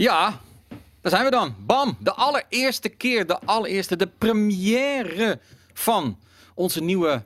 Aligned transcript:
Ja, 0.00 0.40
daar 1.00 1.10
zijn 1.10 1.24
we 1.24 1.30
dan. 1.30 1.54
Bam, 1.58 1.96
de 1.98 2.12
allereerste 2.12 2.88
keer, 2.88 3.26
de 3.26 3.38
allereerste, 3.38 3.96
de 3.96 4.06
première 4.06 5.38
van 5.72 6.18
onze 6.54 6.82
nieuwe... 6.82 7.24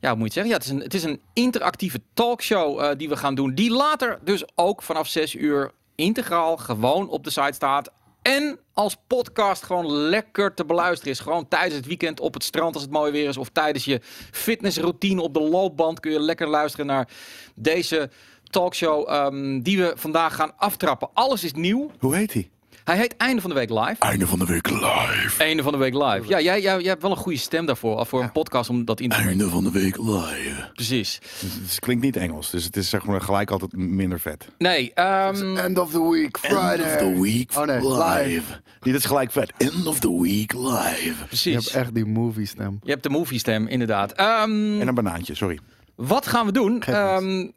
Ja, 0.00 0.08
hoe 0.10 0.18
moet 0.18 0.34
je 0.34 0.40
het 0.40 0.48
zeggen? 0.48 0.50
Ja, 0.50 0.56
het 0.56 0.64
is 0.64 0.70
een, 0.70 0.80
het 0.80 0.94
is 0.94 1.02
een 1.02 1.20
interactieve 1.32 2.00
talkshow 2.14 2.80
eh, 2.80 2.90
die 2.96 3.08
we 3.08 3.16
gaan 3.16 3.34
doen. 3.34 3.54
Die 3.54 3.70
later 3.70 4.18
dus 4.24 4.44
ook 4.54 4.82
vanaf 4.82 5.06
6 5.08 5.34
uur 5.34 5.72
integraal 5.94 6.56
gewoon 6.56 7.08
op 7.08 7.24
de 7.24 7.30
site 7.30 7.52
staat. 7.52 7.90
En 8.22 8.58
als 8.72 8.96
podcast 9.06 9.62
gewoon 9.62 9.86
lekker 9.92 10.54
te 10.54 10.64
beluisteren 10.64 11.12
is. 11.12 11.20
Gewoon 11.20 11.48
tijdens 11.48 11.74
het 11.74 11.86
weekend 11.86 12.20
op 12.20 12.34
het 12.34 12.44
strand 12.44 12.74
als 12.74 12.82
het 12.82 12.92
mooi 12.92 13.12
weer 13.12 13.28
is. 13.28 13.36
Of 13.36 13.48
tijdens 13.48 13.84
je 13.84 14.00
fitnessroutine 14.30 15.22
op 15.22 15.34
de 15.34 15.40
loopband 15.40 16.00
kun 16.00 16.12
je 16.12 16.20
lekker 16.20 16.48
luisteren 16.48 16.86
naar 16.86 17.08
deze 17.54 18.10
talkshow 18.50 19.08
ehm, 19.08 19.60
die 19.60 19.78
we 19.78 19.92
vandaag 19.96 20.34
gaan 20.34 20.52
aftrappen. 20.56 21.08
Alles 21.14 21.44
is 21.44 21.52
nieuw. 21.52 21.90
Hoe 21.98 22.14
heet 22.16 22.32
hij? 22.32 22.50
Hij 22.84 22.96
heet 22.98 23.16
Einde 23.16 23.40
van 23.40 23.50
de 23.50 23.56
Week 23.56 23.70
Live. 23.70 23.96
Einde 23.98 24.26
van 24.26 24.38
de 24.38 24.44
week 24.46 24.70
live. 24.70 25.34
Einde 25.42 25.62
van 25.62 25.72
de 25.72 25.78
Week 25.78 25.94
Live. 25.94 26.22
Ja, 26.28 26.40
jij, 26.40 26.60
jij, 26.60 26.78
jij 26.80 26.88
hebt 26.90 27.02
wel 27.02 27.10
een 27.10 27.16
goede 27.16 27.38
stem 27.38 27.66
daarvoor. 27.66 27.96
al 27.96 28.04
Voor 28.04 28.22
een 28.22 28.32
podcast 28.32 28.70
om 28.70 28.84
dat 28.84 29.00
in 29.00 29.08
te 29.08 29.16
Einde 29.16 29.48
van 29.48 29.64
de 29.64 29.70
week 29.70 29.96
live. 29.96 30.70
Precies. 30.74 31.20
Dus 31.40 31.54
het 31.70 31.78
klinkt 31.80 32.02
niet 32.04 32.16
Engels, 32.16 32.50
dus 32.50 32.64
het 32.64 32.76
is 32.76 32.88
zeg 32.88 33.04
maar 33.06 33.20
gelijk 33.20 33.50
altijd 33.50 33.72
minder 33.72 34.20
vet. 34.20 34.48
Nee, 34.58 34.92
ehm, 34.94 35.56
End 35.56 35.78
of 35.78 35.90
the 35.90 36.10
week, 36.10 36.38
Friday. 36.38 36.72
End 36.78 36.84
of 36.84 36.96
the 36.96 37.20
week 37.22 37.52
Oh, 37.56 37.64
nee, 37.66 37.80
live. 37.80 38.60
Dit 38.80 38.94
is 38.94 39.04
gelijk 39.04 39.30
vet. 39.32 39.52
End 39.56 39.86
of 39.86 39.98
the 40.00 40.20
week 40.22 40.52
live. 40.52 41.04
Je 41.18 41.24
precies. 41.26 41.54
hebt 41.54 41.68
echt 41.68 41.94
die 41.94 42.06
movie 42.06 42.46
stem. 42.46 42.78
Je 42.82 42.90
hebt 42.90 43.02
de 43.02 43.10
movie 43.10 43.38
stem, 43.38 43.66
inderdaad. 43.66 44.12
Ehm, 44.12 44.80
En 44.80 44.88
een 44.88 44.94
banaantje, 44.94 45.34
sorry. 45.34 45.58
Wat 45.94 46.26
gaan 46.26 46.46
we 46.46 46.52
doen? 46.52 46.82
Ehm, 46.82 47.48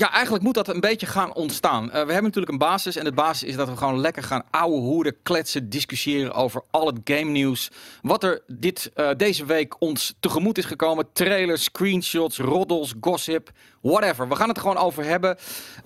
ja, 0.00 0.12
eigenlijk 0.12 0.44
moet 0.44 0.54
dat 0.54 0.68
een 0.68 0.80
beetje 0.80 1.06
gaan 1.06 1.34
ontstaan. 1.34 1.84
Eh, 1.84 1.90
we 1.90 1.96
hebben 1.96 2.22
natuurlijk 2.22 2.52
een 2.52 2.58
basis. 2.58 2.96
En 2.96 3.04
de 3.04 3.12
basis 3.12 3.48
is 3.48 3.56
dat 3.56 3.68
we 3.68 3.76
gewoon 3.76 4.00
lekker 4.00 4.22
gaan 4.22 4.42
ouwe 4.50 4.80
hoeren, 4.80 5.16
kletsen, 5.22 5.68
discussiëren 5.70 6.32
over 6.32 6.62
al 6.70 6.86
het 6.86 6.98
game 7.04 7.30
nieuws. 7.30 7.70
Wat 8.02 8.24
er 8.24 8.42
dit, 8.46 8.90
eh, 8.94 9.10
deze 9.16 9.44
week 9.44 9.80
ons 9.80 10.14
tegemoet 10.20 10.58
is 10.58 10.64
gekomen. 10.64 11.12
Trailers, 11.12 11.64
screenshots, 11.64 12.38
roddels, 12.38 12.94
gossip, 13.00 13.50
whatever. 13.80 14.28
We 14.28 14.36
gaan 14.36 14.48
het 14.48 14.58
gewoon 14.58 14.76
over 14.76 15.04
hebben. 15.04 15.36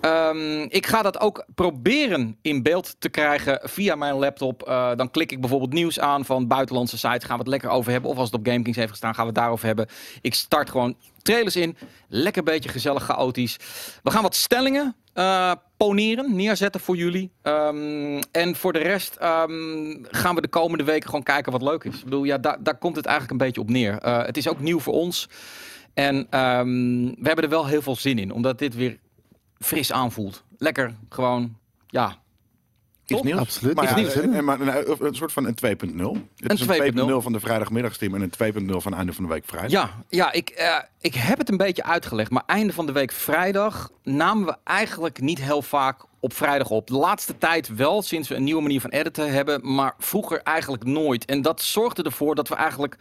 Ehm, 0.00 0.60
ik 0.68 0.86
ga 0.86 1.02
dat 1.02 1.20
ook 1.20 1.44
proberen 1.54 2.38
in 2.42 2.62
beeld 2.62 2.96
te 2.98 3.08
krijgen 3.08 3.60
via 3.62 3.94
mijn 3.94 4.14
laptop. 4.14 4.62
Eh, 4.62 4.90
dan 4.96 5.10
klik 5.10 5.32
ik 5.32 5.40
bijvoorbeeld 5.40 5.72
nieuws 5.72 6.00
aan 6.00 6.24
van 6.24 6.46
buitenlandse 6.46 6.98
sites. 6.98 7.24
Gaan 7.24 7.36
we 7.36 7.42
het 7.42 7.52
lekker 7.52 7.70
over 7.70 7.92
hebben. 7.92 8.10
Of 8.10 8.16
als 8.16 8.30
het 8.30 8.40
op 8.40 8.46
GameKings 8.46 8.78
heeft 8.78 8.90
gestaan, 8.90 9.14
gaan 9.14 9.24
we 9.24 9.30
het 9.30 9.40
daarover 9.40 9.66
hebben. 9.66 9.86
Ik 10.20 10.34
start 10.34 10.70
gewoon 10.70 10.96
trailers 11.24 11.56
in. 11.56 11.76
Lekker 12.08 12.42
beetje 12.42 12.68
gezellig, 12.68 13.04
chaotisch. 13.04 13.56
We 14.02 14.10
gaan 14.10 14.22
wat 14.22 14.34
stellingen 14.34 14.96
eh, 15.12 15.52
poneren, 15.76 16.36
neerzetten 16.36 16.80
voor 16.80 16.96
jullie. 16.96 17.30
Ehm, 17.42 18.22
en 18.30 18.56
voor 18.56 18.72
de 18.72 18.78
rest 18.78 19.16
ehm, 19.16 19.96
gaan 20.02 20.34
we 20.34 20.40
de 20.40 20.48
komende 20.48 20.84
weken 20.84 21.08
gewoon 21.08 21.22
kijken 21.22 21.52
wat 21.52 21.62
leuk 21.62 21.84
is. 21.84 21.98
Ik 21.98 22.04
bedoel, 22.04 22.24
ja, 22.24 22.38
daar, 22.38 22.62
daar 22.62 22.78
komt 22.78 22.96
het 22.96 23.06
eigenlijk 23.06 23.40
een 23.40 23.46
beetje 23.46 23.60
op 23.60 23.70
neer. 23.70 23.98
Eh, 23.98 24.24
het 24.24 24.36
is 24.36 24.48
ook 24.48 24.60
nieuw 24.60 24.80
voor 24.80 24.94
ons. 24.94 25.28
En 25.94 26.26
ehm, 26.30 27.04
we 27.04 27.26
hebben 27.26 27.44
er 27.44 27.50
wel 27.50 27.66
heel 27.66 27.82
veel 27.82 27.96
zin 27.96 28.18
in, 28.18 28.32
omdat 28.32 28.58
dit 28.58 28.74
weer 28.74 28.98
fris 29.58 29.92
aanvoelt. 29.92 30.44
Lekker, 30.58 30.94
gewoon, 31.08 31.56
ja. 31.86 32.22
Toch? 33.06 33.24
nieuws. 33.24 33.38
Absoluut. 33.40 33.74
Maar, 33.74 33.84
Iets 33.84 33.92
ja, 33.92 33.98
nieuws, 34.00 34.14
en- 34.14 34.30
hè? 34.30 34.38
en- 34.38 34.44
maar 34.44 34.60
een, 34.60 35.06
een 35.06 35.14
soort 35.14 35.32
van 35.32 35.46
een 35.46 35.54
2.0. 35.54 35.66
Het 36.36 36.52
is 36.52 36.60
Een 36.60 36.70
een 36.70 36.92
2.0. 36.94 37.08
2.0 37.18 37.22
van 37.22 37.32
de 37.32 37.40
vrijdagmiddagsteam 37.40 38.14
en 38.14 38.20
een 38.20 38.30
2.0 38.70 38.76
van 38.76 38.94
einde 38.94 39.12
van 39.12 39.24
de 39.24 39.30
week 39.30 39.44
vrijdag. 39.46 39.70
Ja, 39.70 39.90
ja 40.08 40.32
ik, 40.32 40.48
eh, 40.50 40.76
ik 41.00 41.14
heb 41.14 41.38
het 41.38 41.48
een 41.48 41.56
beetje 41.56 41.84
uitgelegd. 41.84 42.30
Maar 42.30 42.42
einde 42.46 42.72
van 42.72 42.86
de 42.86 42.92
week 42.92 43.12
vrijdag 43.12 43.90
namen 44.02 44.46
we 44.46 44.56
eigenlijk 44.64 45.20
niet 45.20 45.40
heel 45.40 45.62
vaak 45.62 46.04
op 46.20 46.32
vrijdag 46.32 46.70
op. 46.70 46.86
De 46.86 46.94
laatste 46.96 47.38
tijd 47.38 47.74
wel, 47.74 48.02
sinds 48.02 48.28
we 48.28 48.34
een 48.34 48.44
nieuwe 48.44 48.62
manier 48.62 48.80
van 48.80 48.90
editen 48.90 49.32
hebben. 49.32 49.74
Maar 49.74 49.94
vroeger 49.98 50.40
eigenlijk 50.42 50.84
nooit. 50.84 51.24
En 51.24 51.42
dat 51.42 51.62
zorgde 51.62 52.02
ervoor 52.02 52.34
dat 52.34 52.48
we 52.48 52.54
eigenlijk 52.54 52.96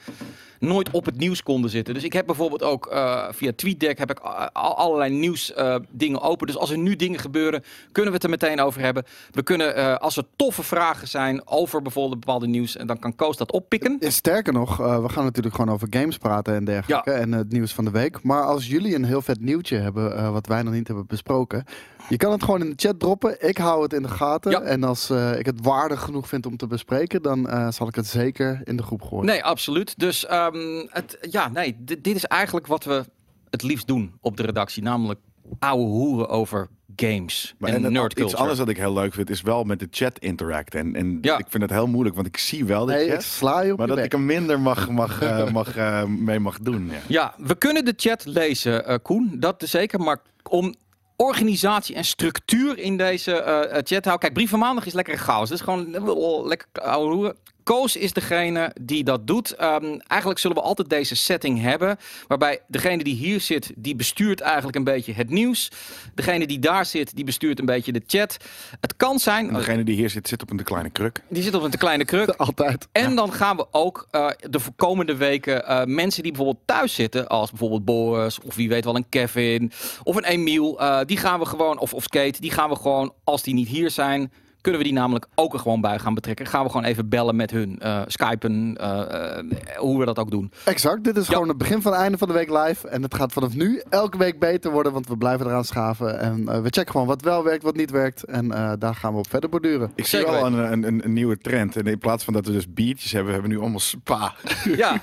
nooit 0.63 0.91
op 0.91 1.05
het 1.05 1.17
nieuws 1.17 1.43
konden 1.43 1.69
zitten. 1.69 1.93
Dus 1.93 2.03
ik 2.03 2.13
heb 2.13 2.25
bijvoorbeeld 2.25 2.63
ook 2.63 2.87
eh, 2.87 3.23
via 3.31 3.51
TweetDeck 3.55 3.97
heb 3.97 4.11
ik 4.11 4.19
allerlei 4.53 5.13
nieuws 5.13 5.53
eh, 5.53 5.75
dingen 5.89 6.21
open. 6.21 6.47
Dus 6.47 6.57
als 6.57 6.69
er 6.69 6.77
nu 6.77 6.95
dingen 6.95 7.19
gebeuren, 7.19 7.63
kunnen 7.91 8.11
we 8.11 8.17
het 8.17 8.23
er 8.23 8.29
meteen 8.29 8.61
over 8.61 8.81
hebben. 8.81 9.03
We 9.31 9.43
kunnen, 9.43 9.75
eh, 9.75 9.95
als 9.95 10.17
er 10.17 10.23
toffe 10.35 10.63
vragen 10.63 11.07
zijn 11.07 11.47
over 11.47 11.81
bijvoorbeeld 11.81 12.19
bepaalde 12.19 12.47
nieuws, 12.47 12.75
en 12.75 12.87
dan 12.87 12.99
kan 12.99 13.15
Koos 13.15 13.37
dat 13.37 13.51
oppikken. 13.51 13.97
Sterker 13.99 14.53
nog, 14.53 14.77
we 14.77 15.09
gaan 15.09 15.23
natuurlijk 15.23 15.55
gewoon 15.55 15.73
over 15.73 15.87
games 15.89 16.17
praten 16.17 16.55
en 16.55 16.65
dergelijke. 16.65 17.11
En 17.11 17.31
het 17.31 17.51
nieuws 17.51 17.73
van 17.73 17.85
de 17.85 17.91
week. 17.91 18.23
Maar 18.23 18.43
als 18.43 18.67
jullie 18.67 18.95
een 18.95 19.05
heel 19.05 19.21
vet 19.21 19.41
nieuwtje 19.41 19.77
hebben, 19.77 20.33
wat 20.33 20.47
wij 20.47 20.63
nog 20.63 20.73
niet 20.73 20.87
hebben 20.87 21.05
besproken. 21.07 21.63
Je 22.09 22.17
kan 22.17 22.31
het 22.31 22.43
gewoon 22.43 22.61
in 22.61 22.69
de 22.69 22.73
chat 22.75 22.99
droppen. 22.99 23.47
Ik 23.47 23.57
hou 23.57 23.83
het 23.83 23.93
in 23.93 24.01
de 24.01 24.07
gaten. 24.07 24.51
Ja. 24.51 24.61
En 24.61 24.83
als 24.83 25.09
ik 25.09 25.45
het 25.45 25.61
waardig 25.61 26.01
genoeg 26.01 26.27
vind 26.27 26.45
om 26.45 26.57
te 26.57 26.67
bespreken, 26.67 27.21
dan 27.21 27.71
zal 27.73 27.87
ik 27.87 27.95
het 27.95 28.07
zeker 28.07 28.61
in 28.63 28.77
de 28.77 28.83
groep 28.83 29.01
gooien. 29.01 29.25
Nee, 29.25 29.43
absoluut. 29.43 29.99
Dus 29.99 30.25
ehm, 30.53 30.85
het, 30.89 31.17
ja, 31.31 31.47
nee, 31.49 31.75
dit, 31.79 32.03
dit 32.03 32.15
is 32.15 32.25
eigenlijk 32.25 32.67
wat 32.67 32.83
we 32.83 33.05
het 33.49 33.63
liefst 33.63 33.87
doen 33.87 34.13
op 34.21 34.37
de 34.37 34.43
redactie. 34.43 34.83
Namelijk 34.83 35.19
ouwe 35.59 35.85
hoeren 35.85 36.29
over 36.29 36.67
games 36.95 37.55
Maar 37.57 37.69
en, 37.69 37.85
en 37.85 37.91
nerd 37.91 38.11
iets 38.11 38.19
culture. 38.21 38.39
anders 38.41 38.59
wat 38.59 38.69
ik 38.69 38.77
heel 38.77 38.93
leuk 38.93 39.13
vind, 39.13 39.29
is 39.29 39.41
wel 39.41 39.63
met 39.63 39.79
de 39.79 39.87
chat 39.91 40.19
interact. 40.19 40.75
En, 40.75 40.95
en 40.95 41.17
Ja. 41.21 41.37
ik 41.37 41.45
vind 41.49 41.63
het 41.63 41.71
heel 41.71 41.87
moeilijk, 41.87 42.15
want 42.15 42.27
ik 42.27 42.37
zie 42.37 42.65
wel 42.65 42.85
de 42.85 42.93
Nee, 42.93 43.05
ik 43.05 43.11
chat, 43.11 43.23
sla 43.23 43.61
je 43.61 43.71
op 43.71 43.77
maar 43.77 43.87
je 43.87 43.93
dat 43.93 44.03
bek. 44.03 44.05
ik 44.05 44.11
hem 44.11 44.25
minder 44.25 44.59
mag, 44.59 44.89
mag, 45.01 45.21
eh, 45.21 45.51
mag, 45.51 45.75
eh, 45.75 46.03
mee 46.05 46.39
mag 46.39 46.59
doen. 46.59 46.89
Ja. 46.91 46.99
Ja, 47.07 47.33
we 47.37 47.55
kunnen 47.55 47.85
de 47.85 47.93
chat 47.95 48.25
lezen, 48.25 48.85
eh, 48.85 48.95
Koen. 49.01 49.35
Dat 49.39 49.63
zeker. 49.65 49.99
Maar 49.99 50.21
om 50.49 50.75
organisatie 51.15 51.95
en 51.95 52.05
structuur 52.05 52.77
in 52.77 52.97
deze 52.97 53.31
chat 53.71 53.85
te 53.85 53.93
houden. 53.93 54.19
Kijk, 54.19 54.33
Brief 54.33 54.49
van 54.49 54.59
Maandag 54.59 54.85
is 54.85 54.93
lekker 54.93 55.17
chaos. 55.17 55.49
Dat 55.49 55.57
is 55.57 55.63
gewoon 55.63 56.47
lekker 56.47 56.67
ouwe 56.73 57.13
hoeren. 57.13 57.35
Koos 57.63 57.95
is 57.95 58.13
degene 58.13 58.75
die 58.81 59.03
dat 59.03 59.27
doet. 59.27 59.51
Ehm, 59.51 59.99
eigenlijk 60.07 60.39
zullen 60.39 60.57
we 60.57 60.63
altijd 60.63 60.89
deze 60.89 61.15
setting 61.15 61.61
hebben. 61.61 61.97
Waarbij 62.27 62.59
degene 62.67 63.03
die 63.03 63.15
hier 63.15 63.41
zit, 63.41 63.71
die 63.75 63.95
bestuurt 63.95 64.41
eigenlijk 64.41 64.75
een 64.75 64.83
beetje 64.83 65.13
het 65.13 65.29
nieuws. 65.29 65.71
Degene 66.15 66.47
die 66.47 66.59
daar 66.59 66.85
zit, 66.85 67.15
die 67.15 67.25
bestuurt 67.25 67.59
een 67.59 67.65
beetje 67.65 67.91
de 67.91 68.03
chat. 68.07 68.37
Het 68.79 68.95
kan 68.95 69.19
zijn... 69.19 69.47
En 69.47 69.53
degene 69.53 69.83
die 69.83 69.95
hier 69.95 70.09
zit, 70.09 70.27
zit 70.27 70.41
op 70.41 70.51
een 70.51 70.57
te 70.57 70.63
kleine 70.63 70.89
kruk. 70.89 71.21
Die 71.29 71.43
zit 71.43 71.55
op 71.55 71.63
een 71.63 71.71
te 71.71 71.77
kleine 71.77 72.05
kruk. 72.05 72.29
Altijd. 72.47 72.87
En 72.91 73.15
dan 73.15 73.33
gaan 73.33 73.57
we 73.57 73.65
ook 73.71 74.07
eh, 74.11 74.29
de 74.49 74.59
komende 74.75 75.15
weken 75.15 75.67
eh, 75.67 75.85
mensen 75.85 76.23
die 76.23 76.31
bijvoorbeeld 76.31 76.67
thuis 76.67 76.93
zitten, 76.93 77.27
als 77.27 77.49
bijvoorbeeld 77.49 77.85
Boris 77.85 78.39
of 78.39 78.55
wie 78.55 78.69
weet 78.69 78.85
wel 78.85 78.95
een 78.95 79.09
Kevin 79.09 79.71
of 80.03 80.15
een 80.15 80.25
Emiel, 80.25 80.79
eh, 80.79 80.99
die 81.05 81.17
gaan 81.17 81.39
we 81.39 81.45
gewoon, 81.45 81.79
of, 81.79 81.93
of 81.93 82.03
Skate, 82.03 82.41
die 82.41 82.51
gaan 82.51 82.69
we 82.69 82.75
gewoon, 82.75 83.13
als 83.23 83.43
die 83.43 83.53
niet 83.53 83.67
hier 83.67 83.91
zijn, 83.91 84.31
kunnen 84.63 84.81
we 84.81 84.87
die 84.87 84.97
namelijk 84.97 85.25
ook 85.35 85.53
er 85.53 85.59
gewoon 85.59 85.81
bij 85.81 85.99
gaan 85.99 86.13
betrekken. 86.13 86.45
Gaan 86.45 86.63
we 86.63 86.69
gewoon 86.69 86.85
even 86.85 87.09
bellen 87.09 87.35
met 87.35 87.51
hun, 87.51 87.79
eh, 87.79 88.01
skypen, 88.07 88.77
eh, 88.77 89.37
eh, 89.39 89.45
hoe 89.77 89.99
we 89.99 90.05
dat 90.05 90.19
ook 90.19 90.31
doen. 90.31 90.51
Exact, 90.65 91.03
dit 91.03 91.17
is 91.17 91.27
Ja. 91.27 91.33
gewoon 91.33 91.47
het 91.47 91.57
begin 91.57 91.81
van 91.81 91.91
het 91.91 92.01
einde 92.01 92.17
van 92.17 92.27
de 92.27 92.33
week 92.33 92.49
live. 92.49 92.87
En 92.87 93.01
het 93.03 93.13
gaat 93.15 93.31
vanaf 93.33 93.53
nu 93.55 93.81
elke 93.89 94.17
week 94.17 94.39
beter 94.39 94.71
worden, 94.71 94.91
want 94.93 95.07
we 95.07 95.17
blijven 95.17 95.45
eraan 95.45 95.63
schaven. 95.65 96.19
En 96.19 96.47
eh, 96.47 96.55
we 96.61 96.69
checken 96.69 96.91
gewoon 96.91 97.07
wat 97.07 97.21
wel 97.21 97.43
werkt, 97.43 97.63
wat 97.63 97.75
niet 97.75 97.91
werkt. 97.91 98.23
En 98.23 98.51
eh, 98.51 98.71
daar 98.79 98.95
gaan 98.95 99.11
we 99.13 99.19
op 99.19 99.29
verder 99.29 99.49
borduren. 99.49 99.91
Ik 99.95 100.05
zie 100.05 100.21
wel 100.25 100.45
een, 100.45 100.53
een, 100.71 101.03
een, 101.05 101.13
nieuwe 101.13 101.37
trend. 101.37 101.75
En 101.75 101.85
in 101.85 101.97
plaats 101.97 102.23
van 102.23 102.33
dat 102.33 102.45
we 102.45 102.51
dus 102.51 102.73
biertjes 102.73 103.11
hebben, 103.11 103.33
hebben 103.33 103.49
we 103.49 103.55
nu 103.55 103.61
allemaal 103.61 103.79
spa. 103.79 104.33
Ja, 104.75 105.01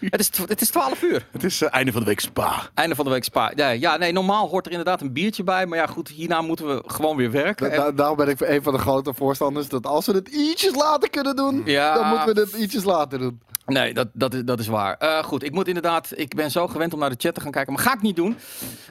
het 0.00 0.20
is, 0.20 0.30
het 0.46 0.60
is 0.60 0.70
12 0.70 1.02
uur. 1.02 1.26
Het 1.32 1.44
is 1.44 1.62
einde 1.62 1.92
van 1.92 2.00
de 2.00 2.06
week 2.06 2.20
spa. 2.20 2.68
Einde 2.74 2.94
van 2.94 3.04
de 3.04 3.10
week 3.10 3.24
spa. 3.24 3.52
Ja, 3.54 3.68
ja, 3.68 3.96
nee, 3.96 4.12
normaal 4.12 4.48
hoort 4.48 4.64
er 4.66 4.70
inderdaad 4.70 5.00
een 5.00 5.12
biertje 5.12 5.44
bij. 5.44 5.66
Maar 5.66 5.78
ja, 5.78 5.86
goed, 5.86 6.08
hierna 6.08 6.40
moeten 6.40 6.66
we 6.66 6.82
gewoon 6.86 7.16
weer 7.16 7.30
werken. 7.30 7.70
Da- 7.70 7.76
da- 7.76 7.92
daarom 7.92 8.16
ben 8.16 8.28
ik 8.28 8.40
een 8.40 8.62
van 8.62 8.72
de 8.72 8.78
grote 9.02 9.18
voorstanders 9.18 9.68
dat 9.68 9.86
als 9.86 10.06
we 10.06 10.12
het 10.12 10.28
ietsjes 10.28 10.74
later 10.74 11.10
kunnen 11.10 11.36
doen, 11.36 11.62
Ja. 11.64 11.94
dan 11.94 12.08
moeten 12.08 12.34
we 12.34 12.40
het 12.40 12.52
ietsjes 12.52 12.84
later 12.84 13.18
doen. 13.18 13.40
Nee, 13.66 13.94
dat, 13.94 14.08
dat, 14.12 14.34
is, 14.34 14.44
dat 14.44 14.60
is 14.60 14.66
waar. 14.66 14.96
Eh, 14.96 15.22
goed, 15.24 15.42
ik 15.42 15.52
moet 15.52 15.68
inderdaad. 15.68 16.12
Ik 16.14 16.34
ben 16.34 16.50
zo 16.50 16.66
gewend 16.66 16.92
om 16.92 16.98
naar 16.98 17.10
de 17.10 17.16
chat 17.18 17.34
te 17.34 17.40
gaan 17.40 17.50
kijken, 17.50 17.72
maar 17.72 17.82
ga 17.82 17.94
ik 17.94 18.02
niet 18.02 18.16
doen. 18.16 18.36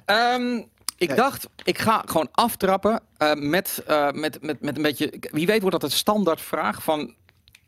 Ehm, 0.05 0.55
ik 0.97 1.07
Nee. 1.07 1.17
dacht, 1.17 1.47
ik 1.63 1.77
ga 1.77 2.03
gewoon 2.05 2.27
aftrappen 2.31 3.01
eh, 3.17 3.33
met, 3.33 3.83
eh, 3.87 4.11
met, 4.11 4.41
met, 4.41 4.61
met 4.61 4.75
een 4.75 4.81
beetje. 4.81 5.13
Wie 5.31 5.45
weet 5.45 5.61
wordt 5.61 5.81
dat 5.81 5.91
een 5.91 5.97
standaard 5.97 6.41
vraag 6.41 6.83
van. 6.83 7.13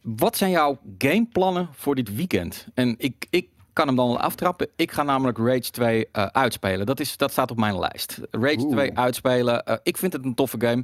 Wat 0.02 0.38
zijn 0.38 0.52
jouw 0.52 0.80
gameplannen 0.98 1.70
voor 1.76 1.96
dit 1.96 2.16
weekend? 2.16 2.66
En 2.74 2.96
ik, 2.98 3.26
ik 3.30 3.48
kan 3.74 3.88
hem 3.88 3.96
dan 3.96 4.08
al 4.08 4.20
aftrappen. 4.20 4.68
Ik 4.76 4.92
ga 4.92 5.04
namelijk 5.04 5.38
Rage 5.38 5.72
2 5.72 6.08
eh, 6.12 6.26
uitspelen. 6.26 6.86
Dat, 6.86 7.00
is, 7.00 7.18
dat 7.18 7.32
staat 7.32 7.52
op 7.52 7.58
mijn 7.58 7.80
lijst. 7.80 8.18
Rage 8.32 8.60
Oeh. 8.60 8.72
2 8.72 8.98
uitspelen. 8.98 9.64
Eh, 9.66 9.76
ik 9.84 9.98
vind 9.98 10.14
het 10.14 10.26
een 10.26 10.36
toffe 10.36 10.58
game. 10.60 10.84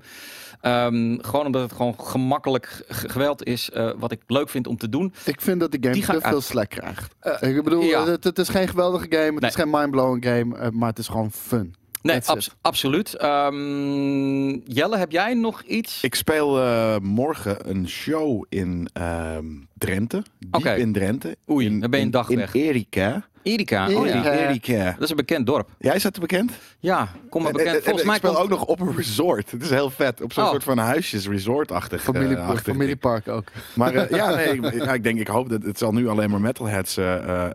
Ehm, 0.61 1.17
gewoon 1.21 1.45
omdat 1.45 1.61
het 1.61 1.71
gewoon 1.71 1.95
gemakkelijk 1.99 2.83
geweld 2.87 3.43
is. 3.45 3.69
eh, 3.71 3.89
wat 3.97 4.11
ik 4.11 4.21
leuk 4.27 4.49
vind 4.49 4.67
om 4.67 4.77
te 4.77 4.89
doen. 4.89 5.13
Ik 5.25 5.41
vind 5.41 5.59
dat 5.59 5.71
die 5.71 5.79
game 5.81 5.93
Die 5.93 6.05
te 6.05 6.11
veel 6.11 6.21
uit- 6.21 6.43
slack 6.43 6.69
krijgt. 6.69 7.15
Ik 7.41 7.63
bedoel, 7.63 7.81
ja. 7.81 8.05
het, 8.07 8.23
het 8.23 8.39
is 8.39 8.49
geen 8.49 8.67
geweldige 8.67 9.05
game, 9.09 9.31
het 9.31 9.39
Nee. 9.39 9.49
is 9.49 9.55
geen 9.55 9.69
mindblowing 9.69 10.25
game, 10.25 10.71
maar 10.71 10.89
het 10.89 10.99
is 10.99 11.07
gewoon 11.07 11.31
fun. 11.31 11.75
Nee, 12.01 12.19
absoluut. 12.61 13.13
Ehm, 13.13 14.49
Jelle, 14.65 14.97
heb 14.97 15.11
jij 15.11 15.33
nog 15.33 15.61
iets? 15.63 16.03
Ik 16.03 16.15
speel 16.15 16.59
eh, 16.61 16.95
morgen 17.01 17.69
een 17.69 17.87
show 17.89 18.45
in 18.49 18.89
ehm, 18.93 19.45
Drenthe. 19.73 20.23
Diep 20.39 20.65
in 20.65 20.93
Drenthe. 20.93 21.37
Oei, 21.49 21.65
in, 21.65 21.79
dan 21.79 21.89
ben 21.89 21.99
je 21.99 22.05
een 22.05 22.11
in- 22.11 22.17
dag 22.17 22.29
in 22.29 22.37
weg. 22.37 22.53
Erika. 22.53 23.27
Erika. 23.51 23.89
Oh, 23.95 24.07
ja. 24.07 24.31
Erika. 24.31 24.91
Dat 24.93 25.03
is 25.03 25.09
een 25.09 25.15
bekend 25.15 25.45
dorp. 25.45 25.69
Jij 25.79 25.95
is 25.95 26.03
dat 26.03 26.13
te 26.13 26.19
bekend? 26.19 26.51
Ja, 26.79 27.07
kom 27.29 27.41
maar 27.43 27.51
En- 27.51 27.57
en- 27.57 27.63
bekend. 27.65 27.75
en 27.75 27.81
Volgens 27.83 28.01
ik 28.01 28.07
mij 28.07 28.17
speel 28.17 28.29
komt- 28.31 28.43
ook 28.43 28.49
nog 28.49 28.63
op 28.65 28.79
een 28.79 28.95
resort. 28.95 29.51
Het 29.51 29.61
is 29.61 29.69
heel 29.69 29.89
vet. 29.89 30.21
Op 30.21 30.33
zo'n 30.33 30.43
Oh. 30.43 30.49
soort 30.49 30.63
van 30.63 30.77
huisjes, 30.77 31.27
resort-achtig. 31.27 32.01
Familie, 32.03 32.35
eh, 32.37 32.47
achtig 32.47 32.73
familiepark 32.73 33.27
ook. 33.27 33.43
Maar 33.75 33.93
eh, 33.93 34.09
ja, 34.09 34.35
nee, 34.35 34.53
ik, 34.59 34.83
ja, 34.83 34.93
ik 34.93 35.03
denk, 35.03 35.19
ik 35.19 35.27
hoop 35.27 35.49
dat 35.49 35.63
het 35.63 35.77
zal 35.77 35.91
nu 35.91 36.07
alleen 36.09 36.29
maar 36.29 36.41
metalheads 36.41 36.97
eh, 36.97 37.05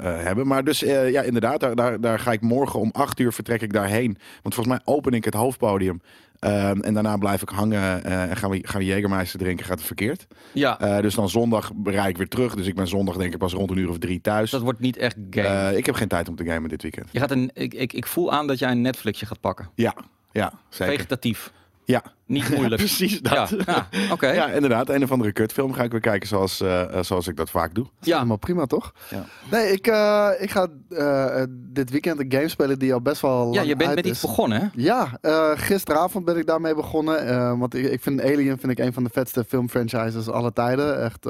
hebben. 0.00 0.47
Maar 0.47 0.65
dus 0.65 0.83
eh, 0.83 1.11
ja, 1.11 1.23
inderdaad, 1.23 1.61
daar, 1.61 1.75
daar, 1.75 2.00
daar 2.00 2.19
ga 2.19 2.33
ik 2.33 2.41
morgen 2.41 2.81
om 2.81 2.91
8 2.93 3.19
uur 3.21 3.33
vertrek 3.33 3.62
ik 3.62 3.73
daarheen. 3.73 4.19
Want 4.43 4.55
volgens 4.55 4.77
mij 4.77 4.95
open 4.95 5.12
ik 5.12 5.25
het 5.25 5.35
hoofdpodium. 5.35 6.00
Ehm, 6.43 6.81
en 6.81 6.94
daarna 6.94 7.17
blijf 7.17 7.43
ik 7.43 7.49
hangen 7.49 8.05
eh, 8.05 8.31
en 8.31 8.37
gaan 8.37 8.50
we, 8.50 8.59
gaan 8.62 8.81
we 8.81 8.87
Jägermeister 8.87 9.39
drinken. 9.39 9.67
Gaat 9.67 9.79
het 9.79 9.87
verkeerd. 9.87 10.27
Ja, 10.53 10.81
Eh, 10.81 11.00
dus 11.03 11.15
dan 11.15 11.29
zondag 11.29 11.71
rijd 11.85 12.09
ik 12.09 12.17
weer 12.17 12.29
terug. 12.29 12.55
Dus 12.55 12.67
ik 12.67 12.75
ben 12.75 12.89
zondag 12.89 13.17
denk 13.17 13.33
ik 13.33 13.39
pas 13.39 13.53
rond 13.53 13.71
een 13.71 13.77
uur 13.77 13.89
of 13.89 13.99
drie 13.99 14.21
thuis. 14.21 14.50
dat 14.50 14.61
wordt 14.62 14.81
niet 14.81 14.97
echt 14.97 15.17
game. 15.31 15.47
Eh, 15.49 15.77
ik 15.77 15.87
heb 15.87 15.94
geen 15.94 16.09
tijd 16.09 16.29
om 16.29 16.37
te 16.37 16.44
gamen 16.44 16.69
dit 16.69 16.83
weekend. 16.83 17.09
je 17.12 17.19
gaat 17.19 17.31
een, 17.31 17.50
ik, 17.55 17.75
ik, 17.75 17.93
ik 17.93 18.06
voel 18.06 18.33
aan 18.33 18.47
dat 18.47 18.59
jij 18.59 18.71
een 18.71 18.81
Netflixje 18.81 19.27
gaat 19.27 19.41
pakken. 19.41 19.71
Ja, 19.75 19.94
ja, 20.33 20.53
zeker. 20.69 20.94
Vegetatief. 20.94 21.53
Ja, 21.84 22.02
Niet 22.26 22.49
moeilijk. 22.56 22.76
precies 22.76 23.20
dat. 23.20 23.32
Ja, 23.32 23.49
Ja, 23.67 23.87
ja 23.90 24.12
oké. 24.12 24.50
inderdaad. 24.55 24.88
Een 24.88 25.02
of 25.02 25.12
andere 25.12 25.32
kutfilm 25.32 25.73
ga 25.73 25.82
ik 25.82 25.90
weer 25.90 26.00
kijken 26.00 26.29
zoals, 26.29 26.61
eh, 26.61 26.82
eh, 26.99 27.02
zoals 27.02 27.26
ik 27.29 27.37
dat 27.37 27.50
vaak 27.50 27.75
doe. 27.75 27.87
Ja. 28.00 28.14
Helemaal 28.14 28.37
prima, 28.37 28.67
toch? 28.67 28.93
Ja. 29.11 29.25
Nee, 29.50 29.73
ik, 29.73 29.87
eh, 29.87 30.29
ik 30.38 30.50
ga 30.50 30.67
eh, 30.88 31.43
dit 31.49 31.90
weekend 31.90 32.20
een 32.20 32.32
game 32.32 32.49
spelen 32.49 32.79
die 32.79 32.93
al 32.93 33.00
best 33.00 33.20
wel 33.23 33.52
Ja, 33.52 33.62
je 33.62 33.76
bent 33.76 33.94
met 33.94 34.05
is. 34.05 34.11
iets 34.11 34.20
begonnen, 34.20 34.61
hè? 34.61 34.67
Ja, 34.75 35.19
eh, 35.20 35.50
gisteravond 35.55 36.25
ben 36.25 36.37
ik 36.37 36.46
daarmee 36.46 36.75
begonnen. 36.75 37.26
eh, 37.26 37.58
want 37.58 37.75
ik, 37.75 37.85
ik 37.90 38.02
vind 38.02 38.20
Alien 38.23 38.58
vind 38.58 38.73
ik 38.73 38.78
een 38.78 38.93
van 38.93 39.05
de 39.05 39.11
vetste 39.12 39.44
filmfranchises 39.44 40.28
aller 40.28 40.52
tijden. 40.52 41.02
Echt 41.02 41.26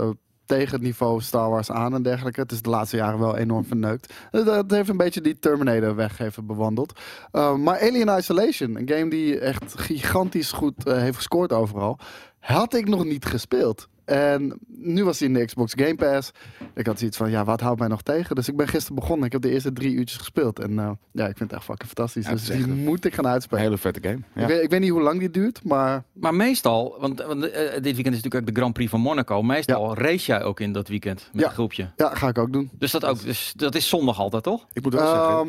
tegen 0.47 0.73
het 0.73 0.83
niveau 0.83 1.21
Star 1.21 1.51
Wars 1.51 1.71
aan 1.71 1.95
en 1.95 2.03
dergelijke. 2.03 2.41
Het 2.41 2.53
is 2.53 2.63
de 2.63 2.71
laatste 2.71 2.97
jaren 2.97 3.19
wel 3.19 3.37
enorm 3.37 3.65
verneukt. 3.65 4.13
Het 4.31 4.71
heeft 4.71 4.89
een 4.89 4.97
beetje 4.97 5.21
die 5.21 5.39
Terminator 5.39 5.95
weg 5.95 6.21
even 6.21 6.47
bewandeld. 6.47 7.01
Eh, 7.31 7.55
maar 7.55 7.81
Alien 7.81 8.19
Isolation, 8.19 8.77
een 8.77 8.89
game 8.89 9.11
die 9.11 9.39
echt 9.39 9.81
gigantisch 9.81 10.53
goed 10.53 10.87
eh, 10.87 10.97
heeft 10.97 11.17
gescoord 11.17 11.53
overal, 11.53 11.99
had 12.39 12.75
ik 12.75 12.89
nog 12.89 13.05
niet 13.05 13.25
gespeeld. 13.25 13.89
En 14.05 14.59
nu 14.67 15.05
was 15.05 15.19
hij 15.19 15.29
in 15.29 15.35
de 15.35 15.45
Xbox 15.45 15.73
Game 15.77 15.95
Pass. 15.95 16.31
Ik 16.75 16.87
had 16.87 16.99
zoiets 16.99 17.17
van, 17.17 17.31
ja, 17.31 17.45
wat 17.45 17.61
houdt 17.61 17.79
mij 17.79 17.89
nog 17.89 18.03
tegen? 18.03 18.35
Dus 18.35 18.49
ik 18.49 18.57
ben 18.57 18.69
gisteren 18.69 18.95
begonnen. 18.95 19.27
Ik 19.27 19.33
heb 19.33 19.43
de 19.43 19.51
eerste 19.51 19.73
drie 19.73 19.93
uurtjes 19.95 20.19
gespeeld. 20.19 20.59
En 20.59 20.79
eh, 20.79 20.91
ja, 21.13 21.27
ik 21.29 21.37
vind 21.37 21.51
het 21.51 21.53
echt 21.53 21.65
fucking 21.69 21.89
fantastisch. 21.89 22.25
Ja, 22.27 22.31
dus 22.33 22.45
die 22.45 22.63
een 22.63 22.85
moet 22.85 23.05
ik 23.05 23.15
gaan 23.15 23.25
Een 23.25 23.31
uitspelen. 23.31 23.63
hele 23.63 23.79
vette 23.79 24.01
game. 24.09 24.21
Ja. 24.35 24.43
Ik, 24.43 24.49
weet, 24.49 24.63
ik 24.63 24.71
weet 24.71 24.81
niet 24.81 24.91
hoe 24.91 25.01
lang 25.03 25.19
die 25.19 25.31
duurt, 25.31 25.65
maar 25.65 26.05
Maar 26.13 26.35
meestal, 26.35 26.97
want, 27.01 27.23
want 27.23 27.51
eh, 27.51 27.73
dit 27.73 27.83
weekend 27.83 28.15
is 28.15 28.23
natuurlijk 28.23 28.35
ook 28.35 28.47
de 28.47 28.61
Grand 28.61 28.73
Prix 28.75 28.91
van 28.91 29.01
Monaco. 29.01 29.43
Meestal 29.43 29.97
race 29.97 30.27
jij 30.27 30.43
ook 30.43 30.61
in 30.61 30.73
dat 30.73 30.89
weekend 30.89 31.29
met 31.33 31.41
Ja. 31.43 31.49
een 31.49 31.55
groepje. 31.55 31.91
ja, 31.97 32.15
ga 32.15 32.29
ik 32.29 32.39
ook 32.39 32.53
doen. 32.53 32.71
Dus 32.79 32.91
dat, 32.91 33.05
ook, 33.05 33.23
dus 33.23 33.53
dat 33.57 33.75
is 33.75 33.89
zondag 33.89 34.19
altijd, 34.19 34.43
toch? 34.43 34.67
Ik 34.73 34.83
moet 34.83 34.95
wel 34.95 35.03
Ehm, 35.03 35.49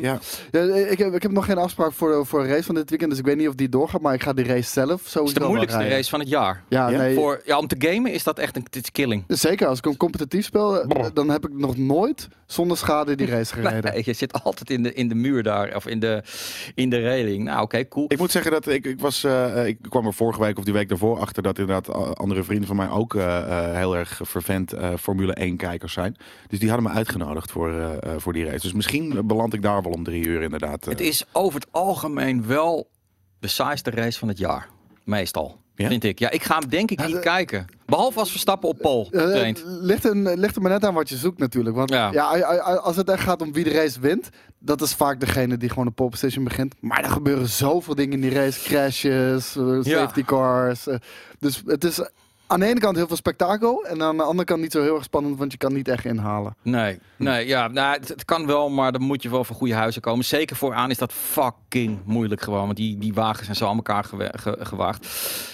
ja. 0.52 0.64
Ja, 0.66 0.74
ik, 0.90 0.98
heb, 0.98 1.14
ik 1.14 1.22
heb 1.22 1.30
nog 1.32 1.44
geen 1.44 1.58
afspraak 1.58 1.92
voor 1.92 2.10
de, 2.18 2.24
voor 2.24 2.40
een 2.42 2.48
race 2.48 2.62
van 2.62 2.74
dit 2.74 2.88
weekend, 2.90 3.10
dus 3.10 3.18
ik 3.18 3.24
weet 3.26 3.36
niet 3.36 3.48
of 3.48 3.54
die 3.54 3.68
doorgaat. 3.68 4.00
Maar 4.00 4.14
ik 4.14 4.22
ga 4.22 4.32
die 4.32 4.44
race 4.44 4.70
zelf 4.70 5.00
sowieso 5.00 5.18
Het 5.20 5.28
is 5.28 5.34
de 5.34 5.44
moeilijkste 5.44 5.88
race 5.88 6.10
van 6.10 6.20
het 6.20 6.28
jaar. 6.28 6.64
Ja, 6.68 6.88
Ja? 6.88 6.98
nee. 6.98 7.14
Voor, 7.14 7.42
ja, 7.44 7.58
om 7.58 7.66
te 7.66 7.76
gamen 7.78 8.12
is 8.12 8.22
dat 8.24 8.38
echt 8.44 8.56
een 8.56 8.82
killing. 8.92 9.24
Zeker, 9.28 9.66
als 9.66 9.78
ik 9.78 9.84
hem 9.84 9.96
competitief 9.96 10.44
speel, 10.44 10.82
eh, 10.82 11.06
dan 11.14 11.28
heb 11.30 11.44
ik 11.46 11.52
nog 11.52 11.76
nooit 11.76 12.28
zonder 12.46 12.76
schade 12.76 13.14
die 13.14 13.26
race 13.26 13.54
gereden. 13.60 13.92
Nee, 13.92 14.02
je 14.04 14.12
zit 14.12 14.42
altijd 14.42 14.70
in 14.70 14.82
de, 14.82 14.92
in 14.92 15.08
de 15.08 15.14
muur 15.14 15.42
daar, 15.42 15.76
of 15.76 15.86
in 15.86 16.00
de, 16.00 16.22
in 16.74 16.90
de 16.90 17.02
railing. 17.02 17.44
Nou, 17.44 17.62
oké, 17.62 17.88
cool. 17.88 18.06
Ik 18.08 18.18
moet 18.18 18.30
zeggen 18.30 18.50
dat 18.52 18.66
ik, 18.68 18.84
ik 18.86 19.00
was, 19.00 19.24
eh, 19.24 19.66
ik 19.66 19.78
kwam 19.88 20.06
er 20.06 20.14
vorige 20.14 20.40
week 20.40 20.58
of 20.58 20.64
die 20.64 20.72
week 20.72 20.88
daarvoor 20.88 21.18
achter 21.18 21.42
dat 21.42 21.58
inderdaad 21.58 22.16
andere 22.18 22.44
vrienden 22.44 22.66
van 22.66 22.76
mij 22.76 22.88
ook 22.90 23.14
eh, 23.14 23.38
eh, 23.38 23.76
heel 23.76 23.96
erg 23.96 24.20
vervent 24.22 24.72
eh, 24.72 24.90
Formule 25.00 25.32
1 25.34 25.56
kijkers 25.56 25.92
zijn. 25.92 26.16
Dus 26.48 26.58
die 26.58 26.70
hadden 26.70 26.88
me 26.90 26.96
uitgenodigd 26.96 27.50
voor, 27.50 27.70
eh, 27.70 27.92
eh, 28.02 28.18
voor 28.18 28.32
die 28.32 28.44
race. 28.44 28.60
Dus 28.60 28.72
misschien 28.72 29.26
beland 29.26 29.54
ik 29.54 29.62
daar 29.62 29.82
wel 29.82 29.92
om 29.92 30.04
drie 30.04 30.26
uur 30.26 30.42
inderdaad. 30.42 30.82
eh. 30.84 30.88
Het 30.90 31.00
is 31.00 31.24
over 31.32 31.60
het 31.60 31.68
algemeen 31.72 32.46
wel 32.46 32.88
de 33.38 33.48
saaiste 33.48 33.90
race 33.90 34.18
van 34.18 34.28
het 34.28 34.38
jaar. 34.38 34.68
Meestal. 35.04 35.62
Ja? 35.76 35.88
Vind 35.88 36.04
ik. 36.04 36.18
Ja, 36.18 36.30
ik 36.30 36.42
ga 36.42 36.58
hem 36.58 36.68
denk 36.68 36.90
ik 36.90 37.00
Ja, 37.00 37.06
niet 37.06 37.14
de- 37.14 37.20
kijken. 37.20 37.66
Behalve 37.86 38.18
als 38.18 38.30
Verstappen 38.30 38.68
op 38.68 38.78
pol 38.78 39.08
Eh, 39.10 39.22
traint. 39.22 39.58
het 39.58 39.66
ligt, 39.68 40.04
een, 40.04 40.38
ligt 40.38 40.56
er 40.56 40.62
maar 40.62 40.70
net 40.70 40.84
aan 40.84 40.94
wat 40.94 41.08
je 41.08 41.16
zoekt 41.16 41.38
natuurlijk. 41.38 41.76
Want 41.76 41.90
Ja. 41.90 42.08
als 42.82 42.96
het 42.96 43.08
echt 43.08 43.22
gaat 43.22 43.42
om 43.42 43.52
wie 43.52 43.64
de 43.64 43.70
race 43.70 44.00
wint, 44.00 44.28
dat 44.58 44.80
is 44.82 44.94
vaak 44.94 45.20
degene 45.20 45.56
die 45.56 45.68
gewoon 45.68 45.84
de 45.84 45.90
pole 45.90 46.10
position 46.10 46.44
begint. 46.44 46.74
Maar 46.80 47.04
er 47.04 47.10
gebeuren 47.10 47.48
zoveel 47.48 47.94
dingen 47.94 48.12
in 48.12 48.20
die 48.20 48.32
race. 48.38 48.60
Crashes, 48.68 49.56
eh, 49.56 49.78
Ja. 49.82 49.98
safety 49.98 50.22
cars. 50.24 50.86
eh, 50.86 50.96
dus 51.38 51.62
het 51.66 51.84
is 51.84 52.00
aan 52.54 52.60
de 52.60 52.66
ene 52.66 52.80
kant 52.80 52.96
heel 52.96 53.06
veel 53.06 53.16
spektakel. 53.16 53.84
En 53.86 54.02
aan 54.02 54.16
de 54.16 54.22
andere 54.22 54.44
kant 54.44 54.60
niet 54.60 54.72
zo 54.72 54.82
heel 54.82 54.94
erg 54.94 55.04
spannend, 55.04 55.38
want 55.38 55.52
je 55.52 55.58
kan 55.58 55.72
niet 55.72 55.88
echt 55.88 56.04
inhalen. 56.04 56.56
Nee, 56.62 56.98
nee 57.16 57.46
ja, 57.46 57.68
nou, 57.68 57.96
het, 57.96 58.08
het 58.08 58.24
kan 58.24 58.46
wel, 58.46 58.70
maar 58.70 58.92
dan 58.92 59.02
moet 59.02 59.22
je 59.22 59.30
wel 59.30 59.44
voor 59.44 59.56
goede 59.56 59.74
huizen 59.74 60.02
komen. 60.02 60.24
Zeker 60.24 60.56
vooraan 60.56 60.90
is 60.90 60.98
dat 60.98 61.12
fucking 61.12 61.98
moeilijk 62.04 62.40
gewoon, 62.42 62.64
want 62.64 62.76
die, 62.76 62.98
die 62.98 63.14
wagens 63.14 63.44
zijn 63.44 63.56
zo 63.56 63.66
aan 63.68 63.76
elkaar 63.76 64.04
gewe- 64.04 64.32
ge- 64.36 64.56
gewaagd. 64.60 65.06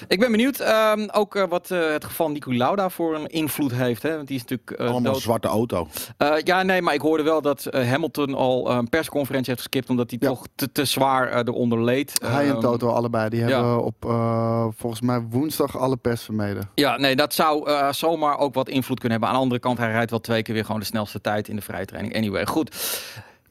Ik 0.09 0.19
ben 0.21 0.31
benieuwd 0.31 0.59
ehm, 0.61 1.09
ook 1.13 1.35
eh, 1.37 1.45
wat 1.49 1.71
eh, 1.71 1.91
het 1.91 2.05
geval 2.05 2.31
Nico 2.31 2.53
Lauda 2.55 2.89
voor 2.89 3.15
een 3.15 3.27
invloed 3.27 3.73
heeft. 3.73 4.03
Hè? 4.03 4.15
Want 4.17 4.27
die 4.29 4.37
is 4.37 4.43
natuurlijk 4.43 4.71
eh, 4.71 4.91
Allemaal 4.91 5.13
dood. 5.13 5.23
zwarte 5.23 5.49
auto. 5.49 5.89
Eh, 6.17 6.33
ja, 6.45 6.63
nee, 6.63 6.83
maar 6.83 6.95
ik 6.95 7.01
hoorde 7.01 7.23
wel 7.23 7.43
dat 7.43 7.67
Hamilton 7.71 8.35
al 8.35 8.71
een 8.71 8.89
persconferentie 8.89 9.49
heeft 9.51 9.63
geskipt 9.63 9.91
omdat 9.91 10.11
hij 10.11 10.19
Ja. 10.23 10.29
toch 10.29 10.47
te, 10.55 10.73
te 10.73 10.85
zwaar 10.85 11.39
eronder 11.47 11.83
leed. 11.85 12.21
Hij 12.25 12.45
en 12.45 12.51
Ehm, 12.51 12.61
Toto 12.61 12.89
allebei, 12.89 13.29
die 13.29 13.41
ja. 13.41 13.47
hebben 13.47 13.85
op 13.85 14.05
eh, 14.05 14.67
volgens 14.77 15.01
mij 15.01 15.21
woensdag 15.31 15.79
alle 15.79 15.97
pers 15.97 16.23
vermeden. 16.23 16.71
Ja, 16.75 16.90
nee, 16.97 17.17
dat 17.17 17.35
zou 17.35 17.71
eh, 17.71 17.93
zomaar 17.93 18.39
ook 18.39 18.55
wat 18.55 18.69
invloed 18.69 19.01
kunnen 19.01 19.11
hebben. 19.11 19.29
Aan 19.29 19.35
de 19.35 19.43
andere 19.43 19.61
kant, 19.61 19.79
hij 19.79 19.91
rijdt 19.91 20.11
wel 20.11 20.21
twee 20.21 20.43
keer 20.43 20.55
weer 20.55 20.65
gewoon 20.65 20.81
de 20.81 20.87
snelste 20.87 21.21
tijd 21.21 21.49
in 21.49 21.57
de 21.57 21.63
vrije 21.63 21.85
training. 21.85 22.17
Anyway, 22.17 22.47
goed. 22.47 22.77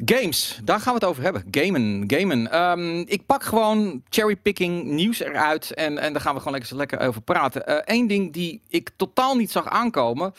Games, 0.06 0.60
daar 0.64 0.80
gaan 0.80 0.94
we 0.94 1.00
het 1.00 1.10
over 1.10 1.24
hebben. 1.24 1.44
Gamen, 1.52 2.04
gamen. 2.08 2.52
Ehm, 2.52 3.00
ik 3.00 3.26
pak 3.26 3.44
gewoon 3.44 4.04
cherrypicking 4.10 4.84
nieuws 4.84 5.20
eruit 5.20 5.74
en, 5.74 5.98
en 5.98 6.14
daar 6.14 6.22
gaan 6.22 6.34
we 6.34 6.40
gewoon 6.40 6.58
lekker, 6.58 6.76
lekker 6.76 7.00
over 7.00 7.22
praten. 7.22 7.92
Eén 7.94 8.08
ding 8.08 8.34
die 8.34 8.62
ik 8.70 8.90
totaal 8.96 9.36
niet 9.36 9.52
zag 9.52 9.70
aankomen 9.70 10.34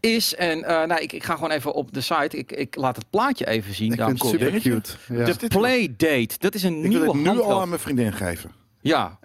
is, 0.00 0.34
en 0.34 0.64
eh, 0.64 0.86
nou, 0.86 1.00
ik, 1.00 1.12
ik 1.12 1.24
ga 1.24 1.34
gewoon 1.34 1.50
even 1.50 1.72
op 1.72 1.92
de 1.92 2.00
site, 2.00 2.36
ik, 2.36 2.52
ik 2.52 2.76
laat 2.76 2.96
het 2.96 3.10
plaatje 3.10 3.46
even 3.46 3.74
zien, 3.74 3.92
Ik 3.92 4.02
vind 4.02 4.22
het 4.22 4.30
super 4.30 4.60
cute. 4.60 4.90
Ja. 5.08 5.24
De 5.24 5.48
Playdate, 5.48 6.34
dat 6.38 6.54
is 6.54 6.62
een 6.62 6.74
Ik 6.84 6.90
wil 6.90 7.14
nieuwe 7.14 7.28
het 7.28 7.36
nu 7.36 7.40
al 7.40 7.60
aan 7.60 7.68
mijn 7.68 7.80
vriendin 7.80 8.12
geven. 8.12 8.52
Ja, 8.80 9.18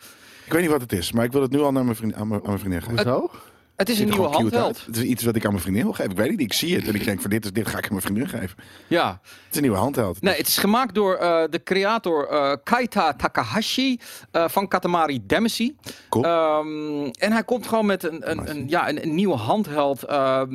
Ik 0.52 0.58
weet 0.58 0.66
niet 0.66 0.80
wat 0.80 0.90
het 0.90 1.00
is, 1.00 1.12
maar 1.12 1.26
ik 1.26 1.32
wil 1.32 1.42
het 1.42 1.52
nu 1.52 1.60
al 1.60 1.72
naar 1.72 1.84
mijn 1.84 1.96
vriendin, 1.96 2.20
aan, 2.20 2.28
mijn, 2.28 2.40
aan 2.42 2.48
mijn 2.48 2.60
vriendin 2.60 2.82
geven. 2.82 3.12
Hoezo? 3.12 3.32
het 3.76 3.90
is 3.90 4.00
een 4.00 4.10
nieuwe 4.10 4.28
handheld. 4.28 4.66
uit. 4.66 4.86
Het 4.86 4.98
is 4.98 5.04
iets 5.04 5.24
wat 5.24 5.36
ik 5.36 5.44
aan 5.46 5.52
mijn 5.52 5.62
vriendin 5.64 5.84
wil 5.84 5.94
geven. 5.94 6.12
Ik 6.12 6.18
weet 6.18 6.28
het 6.30 6.38
niet. 6.38 6.52
Ik 6.52 6.58
zie 6.58 6.76
het 6.76 6.88
en 6.88 6.96
ik 6.96 7.04
denk 7.04 7.22
van 7.22 7.30
dit, 7.30 7.46
is, 7.46 7.52
dit 7.52 7.68
ga 7.68 7.78
ik 7.78 7.84
aan 7.84 7.90
mijn 7.90 8.02
vriendin 8.02 8.30
geven. 8.30 8.58
Ja, 8.88 9.20
Het 9.22 9.50
is 9.50 9.56
een 9.56 9.62
nieuwe 9.62 9.78
handheld. 9.78 10.22
Nee, 10.22 10.36
het 10.38 10.48
is 10.48 10.58
gemaakt 10.58 10.94
door 10.96 11.16
eh, 11.16 11.44
de 11.50 11.64
creator 11.64 12.28
eh, 12.28 12.54
Kaita 12.64 13.14
Takahashi 13.14 14.00
eh, 14.32 14.48
van 14.48 14.68
Katamari 14.68 15.20
Damacy. 15.26 15.76
Cool. 16.10 16.26
Ehm, 16.26 17.10
en 17.20 17.32
hij 17.32 17.44
komt 17.44 17.68
gewoon 17.68 17.86
met 17.86 18.04
een, 18.04 18.32
een, 18.32 18.50
een, 18.50 18.70
ja, 18.70 18.90
een, 18.90 19.04
een 19.04 19.16
nieuwe 19.16 19.36
handheld. 19.36 20.04
ehm, 20.04 20.50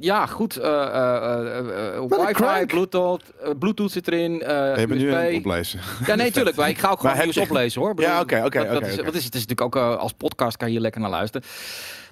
ja, 0.00 0.26
goed. 0.26 0.56
eh, 0.56 0.68
eh, 0.82 1.58
eh, 1.58 1.96
eh, 1.96 2.02
wifi, 2.08 2.32
crank. 2.32 2.66
Bluetooth, 2.66 3.22
Bluetooth 3.58 3.90
zit 3.90 4.08
erin. 4.08 4.42
eh 4.42 4.48
We 4.48 4.78
hebben 4.78 4.98
nu 4.98 5.06
USB. 5.08 5.14
aan 5.16 5.24
het 5.24 5.34
oplezen. 5.36 5.80
Ja, 6.06 6.14
nee, 6.14 6.30
tuurlijk. 6.36 6.56
Maar 6.56 6.68
ik 6.68 6.78
ga 6.78 6.90
ook 6.90 7.00
gewoon 7.00 7.18
nieuws 7.18 7.34
je- 7.34 7.40
oplezen 7.40 7.80
hoor. 7.80 7.90
Ik 7.90 8.00
Ja, 8.00 8.20
oké, 8.20 8.42
oké, 8.44 8.58
wat- 8.72 8.82
is- 8.86 8.92
oké. 8.94 9.04
Wat 9.04 9.14
is 9.14 9.24
het? 9.24 9.34
Het 9.34 9.34
is 9.34 9.46
natuurlijk 9.46 9.60
ook 9.60 9.76
eh, 9.76 9.96
als 9.96 10.12
podcast 10.12 10.56
kan 10.56 10.66
je 10.68 10.72
hier 10.72 10.82
lekker 10.82 11.00
naar 11.00 11.10
luisteren. 11.10 11.46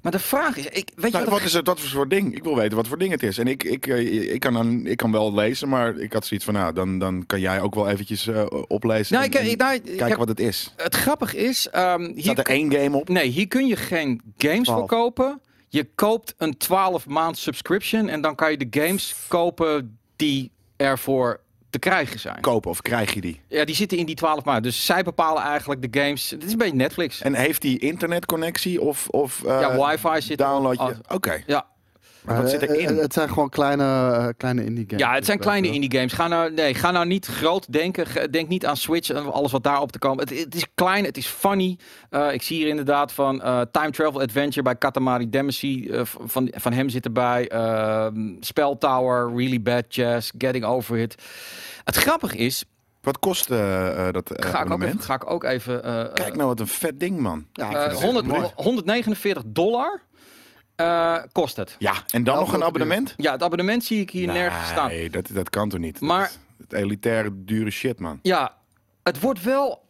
Maar 0.02 0.12
de 0.12 0.18
vraag 0.18 0.56
is, 0.56 0.66
ik, 0.66 0.90
weet 0.94 1.12
je 1.12 1.18
wat, 1.18 1.28
wat 1.28 1.42
is 1.42 1.52
het 1.52 1.66
wat 1.66 1.80
voor 1.80 2.08
ding? 2.08 2.36
Ik 2.36 2.42
wil 2.44 2.56
weten 2.56 2.76
wat 2.76 2.88
voor 2.88 2.98
ding 2.98 3.10
het 3.10 3.22
is. 3.22 3.38
En 3.38 3.46
ik, 3.46 3.64
ik, 3.64 3.86
ik, 3.86 4.40
kan, 4.40 4.52
dan, 4.52 4.86
ik 4.86 4.96
kan 4.96 5.12
wel 5.12 5.34
lezen, 5.34 5.68
maar 5.68 5.96
ik 5.98 6.12
had 6.12 6.26
zoiets 6.26 6.44
van, 6.46 6.54
nou, 6.54 6.72
dan, 6.72 6.98
dan 6.98 7.26
kan 7.26 7.40
jij 7.40 7.60
ook 7.60 7.74
wel 7.74 7.88
eventjes 7.88 8.26
eh, 8.26 8.46
oplezen. 8.66 9.14
Nou, 9.16 9.30
en- 9.30 9.50
ik, 9.50 9.56
nou, 9.58 9.78
kijken 9.80 10.18
wat 10.18 10.28
het 10.28 10.40
is. 10.40 10.72
het 10.76 10.94
grappige 10.94 11.36
is, 11.36 11.68
ehm, 11.70 12.02
hier 12.02 12.22
Staat 12.22 12.38
er 12.38 12.46
één 12.46 12.72
game 12.72 12.96
op? 12.96 13.08
Nee, 13.08 13.28
hier 13.28 13.48
kun 13.48 13.66
je 13.66 13.76
geen 13.76 14.20
games 14.36 14.56
voor 14.68 14.86
12. 14.86 14.88
kopen. 14.88 15.40
Je 15.68 15.88
koopt 15.94 16.34
een 16.38 16.56
12 16.56 17.06
maand 17.06 17.38
subscription 17.38 18.08
en 18.08 18.20
dan 18.20 18.34
kan 18.34 18.50
je 18.50 18.56
de 18.56 18.80
games 18.80 19.14
kopen 19.28 19.98
die 20.16 20.50
ervoor 20.76 21.40
te 21.70 21.78
krijgen 21.78 22.20
zijn. 22.20 22.40
Kopen 22.40 22.70
of 22.70 22.82
krijg 22.82 23.14
je 23.14 23.20
die? 23.20 23.40
Ja, 23.48 23.64
die 23.64 23.74
zitten 23.74 23.98
in 23.98 24.06
die 24.06 24.14
12 24.14 24.44
maand. 24.44 24.62
Dus 24.62 24.86
zij 24.86 25.02
bepalen 25.02 25.42
eigenlijk 25.42 25.92
de 25.92 26.00
games. 26.00 26.30
Het 26.30 26.44
is 26.44 26.52
een 26.52 26.58
beetje 26.58 26.74
Netflix. 26.74 27.20
En 27.20 27.34
heeft 27.34 27.62
die 27.62 27.78
internetconnectie 27.78 28.80
of, 28.80 29.08
of 29.08 29.44
eh, 29.44 29.60
ja, 29.60 29.86
wifi 29.86 30.20
zit 30.20 30.38
download 30.38 30.78
je? 30.80 31.14
Oké. 31.14 31.42
Ja. 31.46 31.66
Maar 32.28 32.42
wat 32.42 32.50
zit 32.50 32.62
eh, 32.62 32.68
erin? 32.76 32.96
eh, 32.96 33.02
Het 33.02 33.12
zijn 33.12 33.28
gewoon 33.28 33.48
kleine, 33.48 33.84
eh, 33.84 34.26
kleine 34.36 34.64
indie 34.64 34.84
games. 34.88 35.02
ja, 35.04 35.14
het 35.14 35.24
zijn 35.24 35.38
kleine 35.38 35.68
eh, 35.68 35.74
indie 35.74 35.92
games. 35.92 36.12
Ga 36.12 36.28
nou, 36.28 36.52
nee, 36.52 36.74
ga 36.74 36.90
nou 36.90 37.06
niet 37.06 37.26
groot 37.26 37.72
denken. 37.72 38.30
Denk 38.32 38.48
niet 38.48 38.66
aan 38.66 38.76
Switch 38.76 39.10
en 39.10 39.32
alles 39.32 39.52
wat 39.52 39.62
daarop 39.62 39.92
te 39.92 39.98
komen. 39.98 40.18
Het, 40.28 40.38
het 40.38 40.54
is 40.54 40.66
klein, 40.74 41.04
het 41.04 41.16
is 41.16 41.26
funny. 41.26 41.78
Eh, 42.10 42.32
ik 42.32 42.42
zie 42.42 42.56
hier 42.56 42.68
inderdaad 42.68 43.12
van 43.12 43.42
eh, 43.42 43.60
Time 43.70 43.90
Travel 43.90 44.20
Adventure 44.20 44.62
bij 44.62 44.76
Katamari 44.76 45.30
Damacy. 45.30 45.88
eh, 45.90 46.00
van, 46.04 46.50
van 46.54 46.72
hem 46.72 46.88
zit 46.88 47.04
erbij. 47.04 47.48
Ehm 47.48 48.16
Spell 48.40 48.76
Tower, 48.78 49.28
Really 49.36 49.62
Bad 49.62 49.94
Jazz, 49.94 50.30
Getting 50.38 50.64
Over 50.64 50.96
It. 50.98 51.14
Het 51.84 51.96
grappige 51.96 52.36
is, 52.36 52.64
Wat 53.00 53.18
kost 53.18 53.50
eh, 53.50 54.06
eh, 54.06 54.12
dat 54.12 54.30
eh, 54.30 54.50
ga 54.50 54.62
ik, 54.64 54.70
ook 54.72 54.82
even, 54.82 55.00
ga 55.00 55.14
ik 55.14 55.30
ook 55.30 55.44
even... 55.44 55.84
eh, 55.84 56.12
Kijk 56.14 56.36
nou 56.36 56.48
wat 56.48 56.60
een 56.60 56.66
vet 56.66 57.00
ding, 57.00 57.18
man. 57.20 57.46
Ja, 57.52 57.68
ik 57.70 57.74
eh, 57.76 57.80
vind 57.80 57.92
het 57.92 58.02
100, 58.02 58.26
echt 58.26 58.34
mooi. 58.34 58.50
149 58.56 59.42
dollar. 59.46 60.00
Eh, 60.78 61.16
kost 61.32 61.56
het. 61.56 61.76
Ja, 61.78 61.92
en 62.10 62.24
dan 62.24 62.38
nog 62.38 62.52
een 62.52 62.64
abonnement? 62.64 63.14
Ja, 63.16 63.32
het 63.32 63.42
abonnement 63.42 63.84
zie 63.84 64.00
ik 64.00 64.10
hier 64.10 64.26
nergens 64.26 64.68
staan. 64.68 64.88
Nee, 64.88 65.10
dat, 65.10 65.28
dat 65.32 65.50
kan 65.50 65.68
toch 65.68 65.80
niet? 65.80 66.00
Maar- 66.00 66.30
Dat 66.56 66.70
het 66.70 66.72
elitaire, 66.72 67.30
dure 67.34 67.70
shit, 67.70 67.98
man. 68.00 68.18
Ja, 68.22 68.54
het 69.02 69.20
wordt 69.20 69.42
wel 69.42 69.84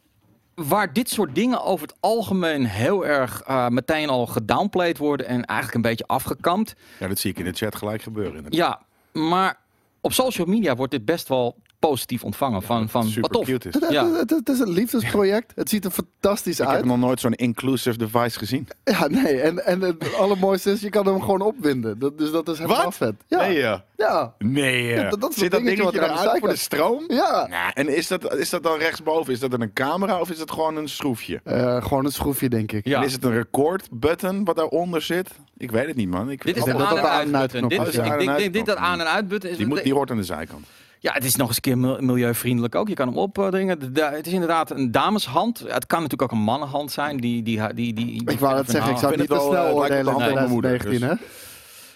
waar 0.54 0.92
dit 0.92 1.10
soort 1.10 1.34
dingen 1.34 1.62
over 1.64 1.86
het 1.86 1.96
algemeen 2.00 2.64
heel 2.66 3.06
erg 3.06 3.42
eh, 3.42 3.68
meteen 3.68 4.08
al 4.08 4.26
gedownplayed 4.26 4.98
worden 4.98 5.26
en 5.26 5.44
eigenlijk 5.44 5.74
een 5.74 5.90
beetje 5.90 6.06
afgekampt. 6.06 6.74
Ja, 6.98 7.08
dat 7.08 7.18
zie 7.18 7.30
ik 7.30 7.38
in 7.38 7.44
de 7.44 7.52
chat 7.52 7.76
gelijk 7.76 8.02
gebeuren. 8.02 8.34
inderdaad. 8.36 8.80
Ja, 9.14 9.20
maar 9.22 9.58
op 10.00 10.12
social 10.12 10.46
media 10.46 10.74
wordt 10.76 10.92
dit 10.92 11.04
best 11.04 11.28
wel 11.28 11.56
positief 11.78 12.24
ontvangen. 12.24 12.62
Van, 12.62 12.88
van 12.88 13.04
Super 13.04 13.20
wat 13.20 13.32
tof. 13.32 13.44
cute 13.44 13.68
is. 13.68 13.74
Het, 13.74 13.86
Ja. 13.90 14.12
het, 14.12 14.30
het 14.30 14.48
is 14.48 14.58
een 14.58 14.70
liefdesproject. 14.70 15.52
Het 15.54 15.68
ziet 15.68 15.84
er 15.84 15.90
fantastisch 15.90 16.60
Ik 16.60 16.66
uit. 16.66 16.76
heb 16.76 16.84
nog 16.84 16.98
nooit 16.98 17.20
zo'n 17.20 17.32
inclusive 17.34 17.98
device 17.98 18.38
gezien. 18.38 18.68
Ja, 18.84 19.06
nee. 19.06 19.40
En, 19.40 19.64
en 19.66 19.80
het 19.80 20.14
allermooiste 20.14 20.70
is, 20.70 20.80
je 20.80 20.88
kan 20.90 21.06
hem 21.06 21.20
gewoon 21.20 21.40
opwinden. 21.40 21.98
Dat, 21.98 22.18
dus 22.18 22.30
dat 22.30 22.48
is 22.48 22.58
helemaal 22.58 22.84
Wat? 22.84 22.94
vet. 22.96 23.14
Ja. 23.26 23.38
Nee, 23.40 23.58
ja. 23.58 23.84
Ja. 23.96 24.34
Nee, 24.38 24.82
ja. 24.82 24.94
Ja, 25.02 25.10
dat- 25.10 25.20
dat 25.20 25.30
is 25.30 25.36
Zit 25.36 25.50
dat 25.50 25.60
dat 25.60 25.68
dingetje 25.68 25.84
wat 25.84 25.92
dingetje 25.92 26.12
er 26.12 26.18
aan 26.18 26.22
de 26.22 26.28
eruit 26.28 26.40
voor 26.40 26.48
de 26.48 26.56
zijkant- 26.56 27.02
stroom? 27.02 27.18
Ja. 27.50 27.72
En 27.74 27.96
is 27.96 28.06
dat, 28.08 28.34
is 28.36 28.50
dat 28.50 28.62
dan 28.62 28.78
rechtsboven? 28.78 29.32
Is 29.32 29.40
dat 29.40 29.52
een 29.52 29.72
camera 29.72 30.20
of 30.20 30.30
is 30.30 30.38
het 30.38 30.50
gewoon 30.50 30.76
een 30.76 30.88
schroefje? 30.88 31.40
Eh, 31.44 31.82
gewoon 31.82 32.04
een 32.04 32.12
schroefje, 32.12 32.48
denk 32.48 32.72
ik. 32.72 32.86
Ja. 32.86 32.98
En 32.98 33.04
is 33.04 33.12
het 33.12 33.24
een 33.24 33.32
record 33.32 33.88
button 33.90 34.44
wat 34.44 34.56
daaronder 34.56 35.02
zit? 35.02 35.30
Ik 35.56 35.70
weet 35.70 35.86
het 35.86 35.96
niet, 35.96 36.08
man. 36.08 36.30
Ik, 36.30 36.44
Dit 36.44 36.56
is 36.56 36.62
Ik 36.62 36.68
de 36.72 36.76
denk 36.76 36.88
aan- 36.90 36.94
dat 37.32 37.52
en 37.52 37.60
dat. 37.60 37.70
Dit 37.70 37.80
is- 37.80 37.86
Ik 37.86 37.92
denk- 38.02 38.06
Aan- 38.12 38.18
en 38.28 38.36
denk 38.36 38.52
dit 38.52 38.66
dat 38.66 38.76
aan- 38.76 39.00
en 39.00 39.06
uitbutton 39.10 39.50
is. 39.50 39.56
die, 39.56 39.66
moet, 39.66 39.82
die 39.82 39.94
hoort 39.94 40.10
aan 40.10 40.16
de 40.16 40.22
zijkant. 40.22 40.66
Ja, 41.00 41.12
het 41.12 41.24
is 41.24 41.36
nog 41.36 41.46
eens 41.46 41.56
een 41.56 41.62
keer 41.62 41.78
mil- 41.78 42.00
milieuvriendelijk 42.00 42.74
ook. 42.74 42.88
Je 42.88 42.94
kan 42.94 43.08
hem 43.08 43.16
opdringen. 43.16 43.78
De- 43.78 43.92
de- 43.92 44.02
Het 44.04 44.26
is 44.26 44.32
inderdaad 44.32 44.70
een 44.70 44.90
dameshand. 44.90 45.58
Het 45.66 45.86
kan 45.86 46.02
natuurlijk 46.02 46.32
ook 46.32 46.38
een 46.38 46.44
mannenhand 46.44 46.92
zijn. 46.92 47.16
Die, 47.16 47.42
die, 47.42 47.60
die, 47.74 47.74
die, 47.74 47.94
die 47.94 48.30
Ik 48.30 48.38
wou 48.40 48.56
dat 48.56 48.70
zeggen, 48.70 48.92
ik 48.92 48.98
zou 48.98 49.14
vind 49.14 49.28
niet 49.28 49.38
het 49.38 49.38
te 49.48 49.50
wel, 49.50 49.52
snel 49.52 49.62
eh, 49.62 49.80
het 49.80 49.88
lijkt 49.90 49.94
oordelen 49.94 50.00
in 50.00 50.20
hand 50.20 50.24
van 50.24 50.34
mijn 50.34 50.48
moeder, 50.50 50.78
2019, 50.78 51.26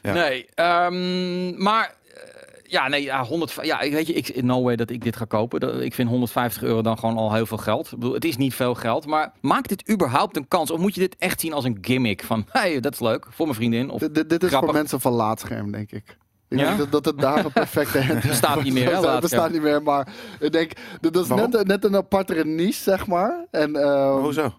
hè? 0.02 0.20
Ja. 0.20 0.28
Nee, 0.28 0.46
ehm, 0.54 1.62
maar 1.62 1.94
eh, 2.14 2.22
ja, 2.62 2.88
nee, 2.88 3.02
ja, 3.02 3.24
100, 3.24 3.58
ja, 3.62 3.80
ik- 3.80 3.92
weet 3.92 4.06
je, 4.06 4.12
ik, 4.12 4.42
no 4.42 4.62
way 4.62 4.76
dat 4.76 4.90
ik 4.90 5.04
dit 5.04 5.16
ga 5.16 5.24
kopen. 5.24 5.60
Dat- 5.60 5.80
Ik 5.80 5.94
vind 5.94 6.08
150 6.08 6.62
euro 6.62 6.82
dan 6.82 6.98
gewoon 6.98 7.16
al 7.16 7.32
heel 7.34 7.46
veel 7.46 7.56
geld. 7.58 7.84
Ik 7.92 7.98
bedoel, 7.98 8.14
het 8.14 8.24
is 8.24 8.36
niet 8.36 8.54
veel 8.54 8.74
geld, 8.74 9.06
maar 9.06 9.32
maakt 9.40 9.68
dit 9.68 9.90
überhaupt 9.90 10.36
een 10.36 10.48
kans? 10.48 10.70
Of 10.70 10.78
moet 10.80 10.94
je 10.94 11.00
dit 11.00 11.16
echt 11.18 11.40
zien 11.40 11.52
als 11.52 11.64
een 11.64 11.78
gimmick 11.80 12.22
van, 12.24 12.46
hey, 12.50 12.80
dat 12.80 12.92
is 12.92 13.00
leuk 13.00 13.26
voor 13.30 13.46
mijn 13.46 13.58
vriendin? 13.58 13.90
Of 13.90 14.00
Dit, 14.00 14.14
dit- 14.14 14.28
dit 14.30 14.42
is 14.42 14.48
grappig. 14.48 14.68
voor 14.70 14.78
mensen 14.78 15.00
van 15.00 15.12
laadscherm, 15.12 15.70
denk 15.72 15.92
ik. 15.92 16.16
Ik 16.52 16.58
Ja? 16.58 16.66
denk 16.66 16.78
dat, 16.78 16.92
dat 16.92 17.04
het 17.04 17.18
daar 17.18 17.44
een 17.44 17.52
perfecte 17.62 18.02
hand 18.02 18.22
Bestaat 18.26 18.62
niet 18.62 18.72
meer, 18.72 18.96
hè, 19.00 19.20
bestaat 19.20 19.50
niet 19.52 19.62
meer, 19.62 19.82
maar 19.82 20.08
ik 20.40 20.52
denk, 20.52 20.72
dat 21.00 21.12
dat 21.12 21.22
is 21.24 21.28
net, 21.28 21.66
net 21.66 21.84
een 21.84 21.96
apartere 21.96 22.44
niche, 22.44 22.82
zeg 22.82 23.06
maar. 23.06 23.44
En, 23.50 23.76
eh, 23.76 24.14
Hoezo? 24.20 24.54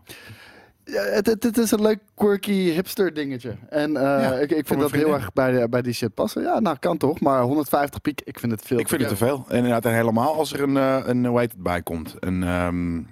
ja, 0.86 1.02
het, 1.04 1.26
het, 1.26 1.44
het 1.44 1.58
is 1.58 1.72
een 1.72 1.82
leuk, 1.82 2.00
quirky 2.16 2.54
hipster 2.72 3.14
dingetje. 3.14 3.56
En 3.70 3.98
eh, 3.98 4.02
Ja, 4.04 4.34
ik, 4.34 4.52
ik 4.52 4.68
vind 4.68 4.80
dat 4.80 4.92
heel 4.92 5.14
erg 5.14 5.34
bij, 5.34 5.52
de, 5.52 5.70
bij 5.70 5.82
die 5.82 5.94
shit 5.94 6.14
passen. 6.14 6.42
Ja, 6.42 6.60
nou, 6.60 6.78
kan 6.80 6.98
toch. 6.98 7.20
Maar 7.20 7.42
150 7.42 8.02
piek, 8.02 8.22
ik 8.24 8.40
vind 8.40 8.52
het 8.52 8.62
veel. 8.66 8.80
Ik 8.80 8.88
vind 8.88 9.02
het 9.02 9.10
te 9.10 9.16
veel. 9.18 9.46
En 9.48 9.56
inderdaad, 9.56 9.86
en 9.86 9.94
helemaal 9.94 10.34
als 10.36 10.54
er 10.54 10.62
een, 10.62 10.78
eh, 10.78 11.00
een 11.06 11.26
hoe 11.26 11.40
heet 11.40 11.52
het 11.52 11.64
bij 11.64 11.82
komt. 11.82 12.16
Een, 12.20 12.44
ehm, 12.44 12.96
een, 12.96 13.06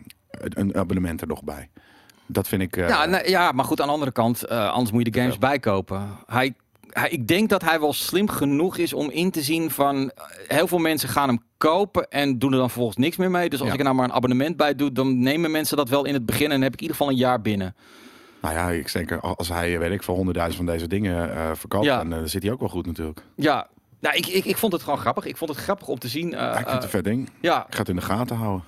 een 0.54 0.76
abonnement 0.76 1.22
er 1.22 1.28
nog 1.28 1.44
bij. 1.44 1.70
Dat 2.26 2.48
vind 2.48 2.62
ik... 2.62 2.78
eh, 2.78 2.88
ja, 2.88 3.06
nee, 3.06 3.30
ja, 3.30 3.52
maar 3.52 3.66
goed, 3.66 3.82
aan 3.82 3.88
de 3.88 3.94
andere 3.94 4.12
kant, 4.12 4.44
eh, 4.44 4.70
anders 4.72 4.92
moet 4.92 5.06
je 5.06 5.12
de 5.12 5.20
games 5.20 5.38
bijkopen. 5.38 6.08
Hij, 6.26 6.54
hij, 6.94 7.10
ik 7.10 7.28
denk 7.28 7.50
dat 7.50 7.62
hij 7.62 7.80
wel 7.80 7.94
slim 7.94 8.30
genoeg 8.30 8.78
is 8.78 8.94
om 8.94 9.10
in 9.10 9.32
te 9.32 9.42
zien 9.42 9.72
van, 9.72 10.10
eh, 10.12 10.24
heel 10.48 10.68
veel 10.68 10.78
mensen 10.78 11.10
gaan 11.10 11.28
hem 11.28 11.40
kopen 11.58 12.08
en 12.10 12.40
doen 12.40 12.52
er 12.52 12.58
dan 12.58 12.68
vervolgens 12.70 12.98
niks 12.98 13.18
meer 13.18 13.32
mee. 13.32 13.50
Dus 13.50 13.60
als 13.60 13.68
Ja. 13.68 13.74
ik 13.74 13.80
er 13.80 13.86
nou 13.86 13.98
maar 13.98 14.06
een 14.10 14.14
abonnement 14.16 14.58
bij 14.58 14.76
doe, 14.76 14.92
dan 14.92 15.20
nemen 15.20 15.52
mensen 15.52 15.78
dat 15.78 15.90
wel 15.90 16.06
in 16.06 16.14
het 16.14 16.26
begin 16.26 16.52
en 16.52 16.62
heb 16.62 16.74
ik 16.74 16.82
in 16.82 16.82
ieder 16.88 16.98
geval 16.98 17.12
een 17.14 17.20
jaar 17.20 17.42
binnen. 17.42 17.76
Nou 18.42 18.54
ja, 18.56 18.70
ik 18.70 18.94
denk, 18.94 19.12
als 19.12 19.50
hij, 19.50 19.80
weet 19.80 19.92
ik, 19.92 20.04
voor 20.04 20.16
honderdduizend 20.16 20.64
van 20.66 20.74
deze 20.74 20.88
dingen 20.88 21.36
eh, 21.36 21.52
verkoopt, 21.54 21.86
Ja. 21.86 21.98
dan 22.04 22.14
eh, 22.14 22.20
zit 22.26 22.44
hij 22.44 22.52
ook 22.52 22.60
wel 22.60 22.70
goed 22.70 22.86
natuurlijk. 22.86 23.22
Ja, 23.36 23.68
nou, 24.00 24.16
ik, 24.16 24.28
ik, 24.28 24.46
ik 24.46 24.58
vond 24.58 24.74
het 24.74 24.84
gewoon 24.84 25.00
grappig. 25.00 25.26
Ik 25.26 25.38
vond 25.38 25.50
het 25.50 25.60
grappig 25.60 25.88
om 25.88 26.00
te 26.00 26.08
zien. 26.08 26.34
eh, 26.34 26.40
Ja, 26.40 26.50
ik 26.50 26.56
vind 26.56 26.68
het 26.68 26.78
eh, 26.78 26.84
een 26.84 26.90
vet 26.90 27.04
ding. 27.04 27.30
ja, 27.42 27.66
Ik 27.68 27.74
ga 27.74 27.80
het 27.80 27.90
in 27.90 27.96
de 27.96 28.02
gaten 28.02 28.36
houden. 28.36 28.64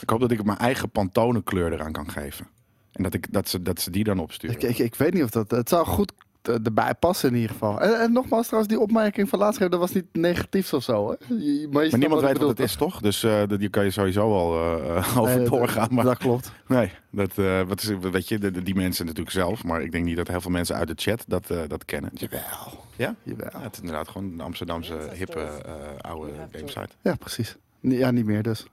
Ik 0.00 0.10
hoop 0.10 0.20
dat 0.20 0.30
ik 0.30 0.44
mijn 0.44 0.58
eigen 0.58 0.90
pantonenkleur 0.90 1.72
eraan 1.72 1.92
kan 1.92 2.10
geven. 2.10 2.46
En 2.92 3.02
dat, 3.02 3.14
ik, 3.14 3.32
dat, 3.32 3.48
ze, 3.48 3.62
dat 3.62 3.80
ze 3.80 3.90
die 3.90 4.04
dan 4.04 4.18
opsturen. 4.18 4.56
Ik, 4.56 4.62
ik, 4.62 4.78
ik 4.78 4.94
weet 4.94 5.14
niet 5.14 5.22
of 5.22 5.30
dat... 5.30 5.50
Het 5.50 5.68
zou 5.68 5.86
goed 5.86 6.12
eh, 6.12 6.23
erbij 6.48 6.94
passen 6.94 7.28
in 7.28 7.34
ieder 7.34 7.50
geval. 7.50 7.80
En, 7.80 8.00
en 8.00 8.12
nogmaals 8.12 8.46
trouwens, 8.46 8.72
die 8.74 8.82
opmerking 8.82 9.28
van 9.28 9.38
laatst, 9.38 9.60
dat 9.60 9.74
was 9.76 9.92
niet 9.92 10.04
negatief 10.12 10.72
of 10.72 10.82
zo. 10.82 11.08
Hè? 11.10 11.34
Je- 11.34 11.68
Maar, 11.70 11.84
je 11.84 11.90
maar 11.90 11.98
niemand 11.98 12.20
weet 12.20 12.38
wat 12.38 12.48
het 12.48 12.60
is, 12.60 12.76
toch? 12.76 13.00
Dus 13.00 13.22
eh 13.22 13.42
die 13.58 13.68
kan 13.68 13.84
je 13.84 13.90
sowieso 13.90 14.32
al 14.32 14.54
eh, 14.54 14.96
eh, 14.96 15.18
over 15.18 15.36
Nee, 15.38 15.48
doorgaan. 15.48 15.88
Maar 15.90 16.04
Dat 16.04 16.18
klopt. 16.18 16.52
nee, 16.66 16.90
dat, 17.10 17.38
eh, 17.38 17.62
wat 17.62 17.82
is, 17.82 17.88
weet 18.10 18.28
je, 18.28 18.38
de- 18.38 18.50
de- 18.50 18.62
die 18.62 18.74
mensen 18.74 19.06
natuurlijk 19.06 19.34
zelf. 19.34 19.64
Maar 19.64 19.82
ik 19.82 19.92
denk 19.92 20.04
niet 20.04 20.16
dat 20.16 20.28
heel 20.28 20.40
veel 20.40 20.50
mensen 20.50 20.76
uit 20.76 20.88
de 20.88 20.94
chat 20.96 21.24
dat, 21.26 21.50
eh, 21.50 21.58
dat 21.68 21.84
kennen. 21.84 22.10
Jawel. 22.14 22.84
Ja? 22.96 23.14
Jawel. 23.22 23.48
Ja, 23.52 23.60
het 23.60 23.72
is 23.72 23.80
inderdaad 23.80 24.08
gewoon 24.08 24.32
een 24.32 24.40
Amsterdamse 24.40 24.98
hippe 25.14 25.40
eh, 25.40 25.72
oude 26.00 26.32
gamesite. 26.52 26.88
Ja, 27.02 27.14
precies. 27.14 27.56
Ja, 27.80 28.10
niet 28.10 28.24
meer 28.24 28.42
dus. 28.42 28.66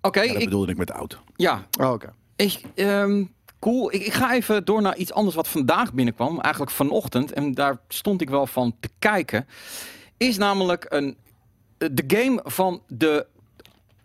oké. 0.00 0.20
Ja, 0.20 0.32
dat 0.32 0.36
ik, 0.36 0.44
bedoelde 0.44 0.72
ik 0.72 0.78
met 0.78 0.90
oud. 0.92 1.18
ja, 1.36 1.66
Oh, 1.80 1.90
oké. 1.92 2.12
ik, 2.36 2.60
ehm, 2.74 3.24
cool. 3.58 3.94
Ik, 3.94 4.02
ik 4.02 4.12
ga 4.12 4.34
even 4.34 4.64
door 4.64 4.82
naar 4.82 4.96
iets 4.96 5.12
anders 5.12 5.36
wat 5.36 5.48
vandaag 5.48 5.92
binnenkwam. 5.92 6.40
Eigenlijk 6.40 6.74
vanochtend. 6.74 7.32
En 7.32 7.54
daar 7.54 7.78
stond 7.88 8.20
ik 8.20 8.30
wel 8.30 8.46
van 8.46 8.76
te 8.80 8.88
kijken. 8.98 9.46
Is 10.16 10.36
namelijk 10.36 10.86
een, 10.88 11.16
eh, 11.78 11.88
de 11.92 12.04
game 12.06 12.40
van 12.44 12.82
de 12.88 13.26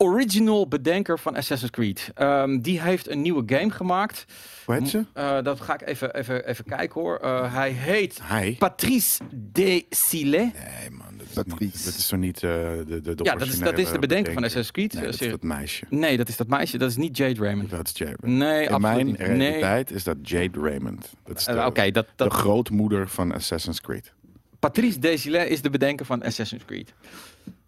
original 0.02 0.68
bedenker 0.68 1.20
van 1.20 1.36
Assassin's 1.36 1.72
Creed. 1.72 2.12
Ehm, 2.14 2.60
die 2.60 2.82
heeft 2.82 3.10
een 3.10 3.22
nieuwe 3.22 3.44
game 3.46 3.72
gemaakt. 3.72 4.26
Hoe 4.66 4.76
heet 4.76 4.90
ze? 4.90 5.06
Eh, 5.14 5.42
dat 5.44 5.62
ga 5.62 5.74
ik 5.74 5.88
even, 5.88 6.16
even, 6.16 6.48
even 6.48 6.66
kijken 6.66 7.02
hoor. 7.02 7.18
Eh, 7.18 7.54
hij 7.54 7.70
heet 7.72 8.20
Hij? 8.24 8.56
Patrice 8.60 9.24
Desilets. 9.34 10.54
Nee 10.54 10.90
man, 10.92 11.18
dat 11.18 11.28
is, 11.28 11.34
Patrice. 11.34 11.64
niet, 11.64 11.86
dat 11.86 11.94
is 11.94 12.08
toch 12.08 12.20
niet 12.20 12.36
eh, 12.36 12.42
de, 12.42 12.86
de, 12.88 13.02
de 13.02 13.24
Ja, 13.24 13.36
dat 13.36 13.48
is, 13.48 13.60
dat 13.60 13.78
is 13.78 13.92
de 13.92 14.00
bedenker 14.00 14.34
van 14.34 14.44
Assassin's 14.44 14.72
Creed. 14.72 14.94
Nee, 14.94 15.04
dat 15.04 15.22
is 15.22 15.30
dat 15.30 15.44
meisje. 15.44 15.86
Nee, 15.90 16.18
dat 16.18 16.30
is 16.30 16.38
dat 16.38 16.48
meisje. 16.48 16.78
Dat 16.78 16.90
is 16.90 16.98
niet 16.98 17.18
Jade 17.18 17.42
Raymond. 17.42 17.70
Dat 17.70 17.88
is 17.88 17.98
Jade. 17.98 18.16
Nee, 18.22 18.64
In 18.64 18.74
absoluut 18.74 18.82
mijn 18.82 19.06
niet. 19.06 19.18
Nee. 19.18 19.28
realiteit 19.28 19.92
is 19.92 20.04
dat 20.04 20.18
Jade 20.22 20.60
Raymond. 20.60 21.14
Dat 21.26 21.38
is 21.38 21.46
de, 21.46 22.06
dat, 22.16 22.34
grootmoeder 22.34 23.10
van 23.10 23.34
Assassin's 23.34 23.82
Creed. 23.82 24.14
Patrice 24.60 25.00
Desilets 25.00 25.50
is 25.50 25.62
de 25.62 25.70
bedenker 25.70 26.06
van 26.06 26.24
Assassin's 26.24 26.66
Creed. 26.66 26.94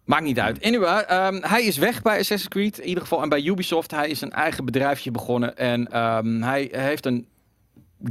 Maakt 0.04 0.22
niet 0.24 0.38
uit. 0.40 0.62
Anyway, 0.64 1.00
ehm, 1.00 1.38
hij 1.42 1.62
is 1.62 1.76
weg 1.76 2.02
bij 2.02 2.18
Assassin's 2.18 2.48
Creed. 2.48 2.78
In 2.78 2.88
ieder 2.88 3.02
geval. 3.02 3.22
En 3.22 3.28
bij 3.28 3.42
Ubisoft. 3.42 3.90
Hij 3.90 4.08
is 4.08 4.20
een 4.20 4.32
eigen 4.32 4.64
bedrijfje 4.64 5.10
begonnen. 5.10 5.56
En 5.56 5.90
ehm, 5.92 6.42
hij 6.42 6.68
heeft 6.72 7.06
een 7.06 7.26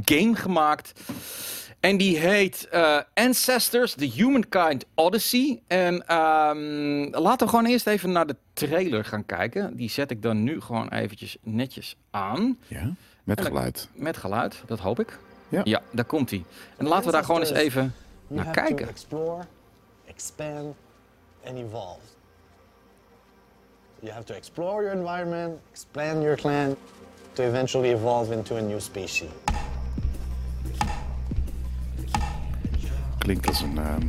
game 0.04 0.34
gemaakt. 0.36 1.00
En 1.80 1.96
die 1.96 2.18
heet 2.18 2.68
eh, 2.70 2.98
Ancestors, 3.14 3.94
The 3.94 4.04
Humankind 4.04 4.84
Odyssey. 4.94 5.62
En 5.66 6.06
ehm, 6.06 7.20
laten 7.22 7.46
we 7.46 7.48
gewoon 7.52 7.66
eerst 7.66 7.86
even 7.86 8.12
naar 8.12 8.26
de 8.26 8.36
trailer 8.52 9.04
gaan 9.04 9.26
kijken. 9.26 9.76
Die 9.76 9.90
zet 9.90 10.10
ik 10.10 10.22
dan 10.22 10.42
nu 10.42 10.60
gewoon 10.60 10.88
eventjes 10.88 11.36
netjes 11.42 11.96
aan. 12.10 12.58
Ja? 12.66 12.90
Met 13.24 13.38
En 13.38 13.44
dan- 13.44 13.52
geluid. 13.52 13.88
Met 13.94 14.16
geluid, 14.16 14.62
dat 14.66 14.78
hoop 14.78 15.00
ik. 15.00 15.18
Ja. 15.48 15.60
ja 15.64 15.82
daar 15.90 16.04
komt 16.04 16.30
hij. 16.30 16.44
En 16.76 16.86
laten 16.86 17.06
we 17.06 17.12
daar 17.12 17.24
gewoon 17.24 17.40
eens 17.40 17.50
even 17.50 17.94
naar 18.28 18.50
kijken. 18.50 18.88
explore, 18.88 19.42
expand, 20.06 20.74
and 21.46 21.58
evolve. 21.58 22.00
You 24.02 24.10
have 24.10 24.26
to 24.26 24.34
explore 24.34 24.82
your 24.82 24.92
environment, 24.92 25.58
expand 25.70 26.22
your 26.22 26.36
clan, 26.36 26.76
to 27.36 27.42
eventually 27.42 27.90
evolve 27.90 28.32
into 28.32 28.56
a 28.56 28.62
new 28.62 28.80
species. 28.80 29.30
Klinkt 33.18 33.46
als 33.48 33.60
een 33.60 33.78
ehm 33.78 34.02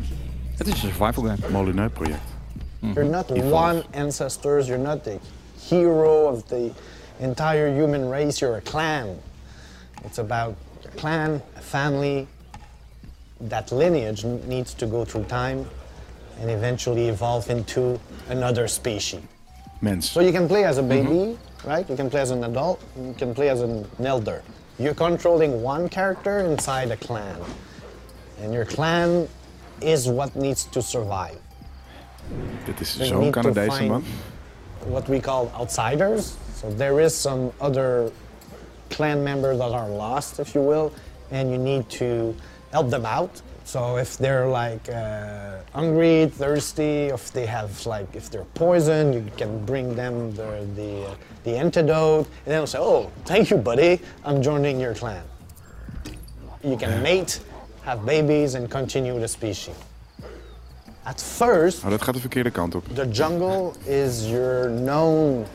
Het 0.55 0.67
is 0.67 0.73
een 0.73 0.79
survival 0.79 1.23
game. 1.23 1.49
Molineux 1.51 1.93
project. 1.93 2.21
Mhm. 2.79 2.93
You're 2.93 3.09
not 3.09 3.29
Evolve. 3.31 3.53
one 3.53 3.83
ancestors, 3.93 4.67
you're 4.67 4.83
not 4.83 5.03
the 5.03 5.17
hero 5.69 6.27
of 6.27 6.43
the 6.47 6.71
entire 7.17 7.73
human 7.73 8.09
race, 8.09 8.45
you're 8.45 8.57
a 8.57 8.61
clan. 8.61 9.07
It's 10.05 10.17
about 10.17 10.55
your 10.81 10.93
clan, 10.95 11.41
a 11.57 11.61
family. 11.61 12.27
That 13.49 13.71
lineage 13.71 14.23
needs 14.47 14.73
to 14.73 14.87
go 14.87 15.05
through 15.05 15.25
time 15.27 15.65
and 16.39 16.49
eventually 16.49 17.07
evolve 17.07 17.49
into 17.49 17.99
another 18.29 18.67
species. 18.67 19.21
Mens. 19.81 20.09
So 20.09 20.21
you 20.21 20.31
can 20.31 20.47
play 20.47 20.63
as 20.63 20.77
a 20.77 20.83
baby, 20.83 21.07
mm-hmm. 21.07 21.67
right? 21.67 21.89
You 21.89 21.95
can 21.95 22.09
play 22.09 22.21
as 22.21 22.31
an 22.31 22.43
adult, 22.43 22.81
you 22.97 23.13
can 23.17 23.33
play 23.33 23.49
as 23.49 23.61
an 23.61 23.85
elder. 24.03 24.43
You're 24.79 24.93
controlling 24.93 25.61
one 25.61 25.87
character 25.89 26.39
inside 26.39 26.91
a 26.91 26.97
clan. 26.97 27.39
And 28.41 28.53
your 28.53 28.65
clan 28.65 29.27
is 29.81 30.07
what 30.07 30.35
needs 30.35 30.65
to 30.65 30.81
survive. 30.81 31.37
Dit 32.65 32.81
is 32.81 32.95
They 32.95 33.09
zo'n 33.09 33.31
Canadese 33.31 33.87
man. 33.87 34.03
What 34.85 35.07
we 35.07 35.19
call 35.19 35.51
outsiders. 35.55 36.37
So 36.55 36.69
there 36.71 36.99
is 36.99 37.15
some 37.15 37.51
other 37.61 38.11
clan 38.89 39.23
members 39.23 39.57
that 39.59 39.71
are 39.71 39.89
lost, 39.89 40.39
if 40.39 40.55
you 40.55 40.61
will, 40.61 40.93
and 41.31 41.51
you 41.51 41.57
need 41.57 41.89
to 42.01 42.35
help 42.71 42.89
them 42.89 43.05
out. 43.05 43.41
So 43.65 43.97
if 43.97 44.17
they're 44.19 44.45
like 44.47 44.87
uh, 44.89 45.57
hungry, 45.73 46.27
thirsty, 46.37 47.09
if 47.11 47.31
they 47.33 47.47
have 47.47 47.71
like 47.87 48.07
if 48.15 48.29
they're 48.29 48.45
poisoned, 48.53 49.15
you 49.15 49.25
can 49.37 49.65
bring 49.65 49.95
them 49.95 50.31
the 50.35 50.65
the, 50.75 51.05
uh, 51.07 51.15
the 51.43 51.57
antidote, 51.57 52.27
and 52.45 52.53
they'll 52.53 52.67
say, 52.67 52.77
"Oh, 52.79 53.09
thank 53.25 53.49
you, 53.49 53.57
buddy. 53.57 53.99
I'm 54.23 54.39
joining 54.41 54.79
your 54.79 54.93
clan." 54.93 55.23
You 56.63 56.77
can 56.77 57.01
mate 57.01 57.39
have 57.83 58.05
babies, 58.05 58.53
and 58.55 58.69
continue 58.69 59.19
the 59.19 59.27
species. 59.27 59.75
At 61.03 61.21
first, 61.21 61.83
Oh, 61.85 61.89
dat 61.89 62.01
gaat 62.01 62.13
de 62.13 62.19
verkeerde 62.19 62.51
kant 62.51 62.75
op. 62.75 62.83
the 62.95 63.07
jungle 63.11 63.73
is 63.85 64.29
your 64.29 64.69
known 64.69 65.45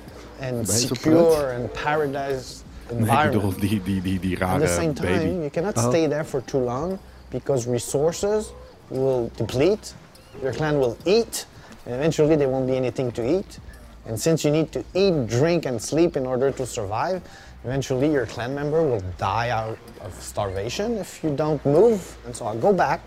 and 0.40 0.68
secure 0.68 1.52
and 1.52 1.72
paradise 1.72 2.62
Nee, 2.88 2.98
ik 2.98 3.06
environment. 3.08 3.56
bedoel 3.56 3.68
die, 3.68 3.82
die, 3.82 4.02
die, 4.02 4.18
die 4.36 4.44
At 4.46 4.60
the 4.60 4.66
same 4.66 4.92
time, 4.92 5.06
baby. 5.18 5.30
you 5.30 5.50
cannot 5.50 5.76
Oh. 5.76 5.88
stay 5.88 6.08
there 6.08 6.24
for 6.24 6.42
too 6.44 6.60
long 6.64 6.98
because 7.30 7.66
resources 7.66 8.52
will 8.90 9.28
deplete, 9.36 9.94
your 10.42 10.52
clan 10.52 10.78
will 10.78 10.96
eat, 11.06 11.46
and 11.86 11.94
eventually 11.94 12.36
there 12.36 12.48
won't 12.48 12.66
be 12.66 12.76
anything 12.76 13.12
to 13.12 13.38
eat. 13.38 13.58
And 14.06 14.18
since 14.18 14.44
you 14.44 14.50
need 14.50 14.72
to 14.72 14.84
eat, 14.94 15.26
drink, 15.26 15.66
and 15.66 15.80
sleep 15.80 16.16
in 16.16 16.26
order 16.26 16.50
to 16.50 16.66
survive, 16.66 17.22
eventually 17.64 18.10
your 18.10 18.26
clan 18.26 18.54
member 18.54 18.82
will 18.82 19.02
die 19.18 19.50
out 19.50 19.78
of 20.00 20.14
starvation 20.14 20.96
if 20.98 21.22
you 21.22 21.34
don't 21.36 21.64
move. 21.64 22.16
And 22.26 22.34
so 22.34 22.46
I'll 22.46 22.58
go 22.58 22.72
back, 22.72 23.00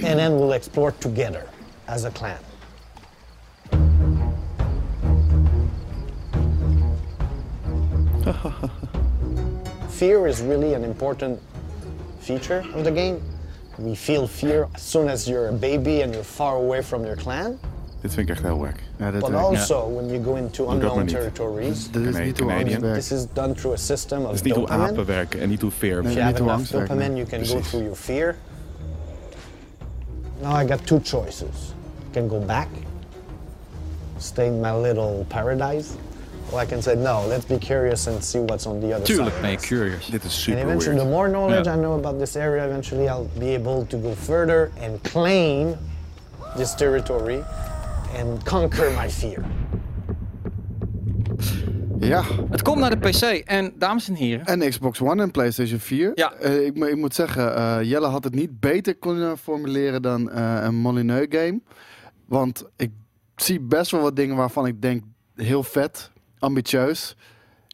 and 0.00 0.18
then 0.18 0.34
we'll 0.36 0.52
explore 0.52 0.92
together 0.92 1.48
as 1.86 2.04
a 2.04 2.10
clan. 2.10 2.38
fear 9.94 10.26
is 10.26 10.42
really 10.42 10.74
an 10.74 10.82
important 10.82 11.40
feature 12.20 12.64
of 12.74 12.84
the 12.84 12.90
game. 12.90 13.22
We 13.76 13.94
feel 13.96 14.26
fear 14.26 14.68
as 14.72 14.90
soon 14.90 15.08
as 15.08 15.26
you're 15.26 15.48
a 15.48 15.52
baby 15.52 16.02
and 16.02 16.12
you're 16.12 16.24
far 16.24 16.54
away 16.56 16.82
from 16.82 17.02
your 17.04 17.16
clan. 17.16 17.58
Dit 18.00 18.14
vind 18.14 18.28
ik 18.28 18.34
echt 18.34 18.42
heel 18.44 18.58
wack. 18.58 18.74
Ja, 18.96 19.10
dit 19.10 19.20
But 19.20 19.30
werkt. 19.30 19.44
also 19.46 19.88
when 19.94 20.08
you 20.08 20.22
go 20.24 20.34
into 20.36 20.64
dat 20.64 20.74
unknown 20.74 21.06
territories, 21.06 21.90
Dit 21.90 22.06
is 22.06 22.18
niet 22.18 22.38
hoe 22.40 22.52
angst 22.52 22.80
this 22.80 23.12
is 23.12 23.26
done 23.32 23.54
through 23.54 23.74
a 23.74 23.78
system 23.80 24.20
of 24.20 24.26
Het 24.26 24.34
is 24.34 24.42
niet 24.42 24.54
hoe 24.54 24.62
dopamine. 24.66 24.88
apen 24.90 25.04
werken 25.06 25.40
en 25.40 25.48
niet 25.48 25.60
hoe 25.60 25.70
veer 25.70 26.04
If 26.04 26.12
you 26.12 26.20
have 26.20 26.36
enough 26.42 26.70
dopamine, 26.70 27.08
nee. 27.08 27.16
you 27.16 27.26
can 27.26 27.46
go 27.46 27.60
through 27.60 27.82
your 27.84 27.96
fear. 27.96 28.36
Now 30.42 30.62
I 30.62 30.66
got 30.66 30.86
two 30.86 31.00
choices. 31.02 31.72
I 32.10 32.12
can 32.12 32.28
go 32.28 32.38
back, 32.38 32.68
stay 34.18 34.46
in 34.46 34.60
my 34.60 34.72
little 34.80 35.24
paradise, 35.28 35.88
I 36.62 36.66
can 36.66 36.82
say, 36.82 36.94
no, 36.96 37.26
let's 37.28 37.44
be 37.46 37.58
curious 37.58 38.06
and 38.06 38.24
see 38.24 38.40
what's 38.40 38.66
on 38.66 38.80
the 38.80 38.86
other 38.94 39.04
Tuurlijk 39.04 39.32
side. 39.32 39.40
ben 39.42 39.50
je 39.50 39.56
curious. 39.56 40.06
Dit 40.06 40.24
is 40.24 40.32
And 40.32 40.32
super 40.32 40.58
eventually, 40.60 40.96
the 40.98 41.04
weird. 41.04 41.16
more 41.16 41.28
knowledge 41.28 41.64
Yeah. 41.66 41.76
I 41.78 41.80
know 41.80 41.94
about 41.98 42.18
this 42.18 42.36
area, 42.36 42.64
eventually 42.64 43.08
I'll 43.08 43.28
be 43.38 43.54
able 43.54 43.86
to 43.86 43.96
go 43.98 44.14
further 44.14 44.70
and 44.82 45.00
claim 45.02 45.74
this 46.56 46.74
territory 46.74 47.42
and 48.18 48.42
conquer 48.44 48.90
my 49.02 49.10
fear. 49.10 49.42
Ja, 52.00 52.22
Het 52.50 52.62
komt 52.62 52.78
naar 52.78 53.00
de 53.00 53.08
PC 53.08 53.22
en 53.22 53.72
dames 53.78 54.08
en 54.08 54.14
heren. 54.14 54.46
en 54.46 54.68
Xbox 54.70 55.00
One 55.00 55.22
en 55.22 55.30
PlayStation 55.30 55.78
4. 55.78 56.12
Ja. 56.14 56.32
Eh, 56.32 56.64
ik, 56.66 56.76
ik 56.76 56.96
moet 56.96 57.14
zeggen, 57.14 57.56
eh, 57.56 57.78
Jelle 57.82 58.06
had 58.06 58.24
het 58.24 58.34
niet 58.34 58.60
beter 58.60 58.94
kunnen 58.94 59.38
formuleren 59.38 60.02
dan 60.02 60.30
eh, 60.30 60.58
een 60.62 60.74
Molyneux 60.74 61.26
game. 61.28 61.60
Want 62.26 62.64
ik 62.76 62.90
zie 63.36 63.60
best 63.60 63.90
wel 63.90 64.00
wat 64.00 64.16
dingen 64.16 64.36
waarvan 64.36 64.66
ik 64.66 64.82
denk 64.82 65.02
heel 65.36 65.62
vet, 65.62 66.10
ambitieus. 66.38 67.16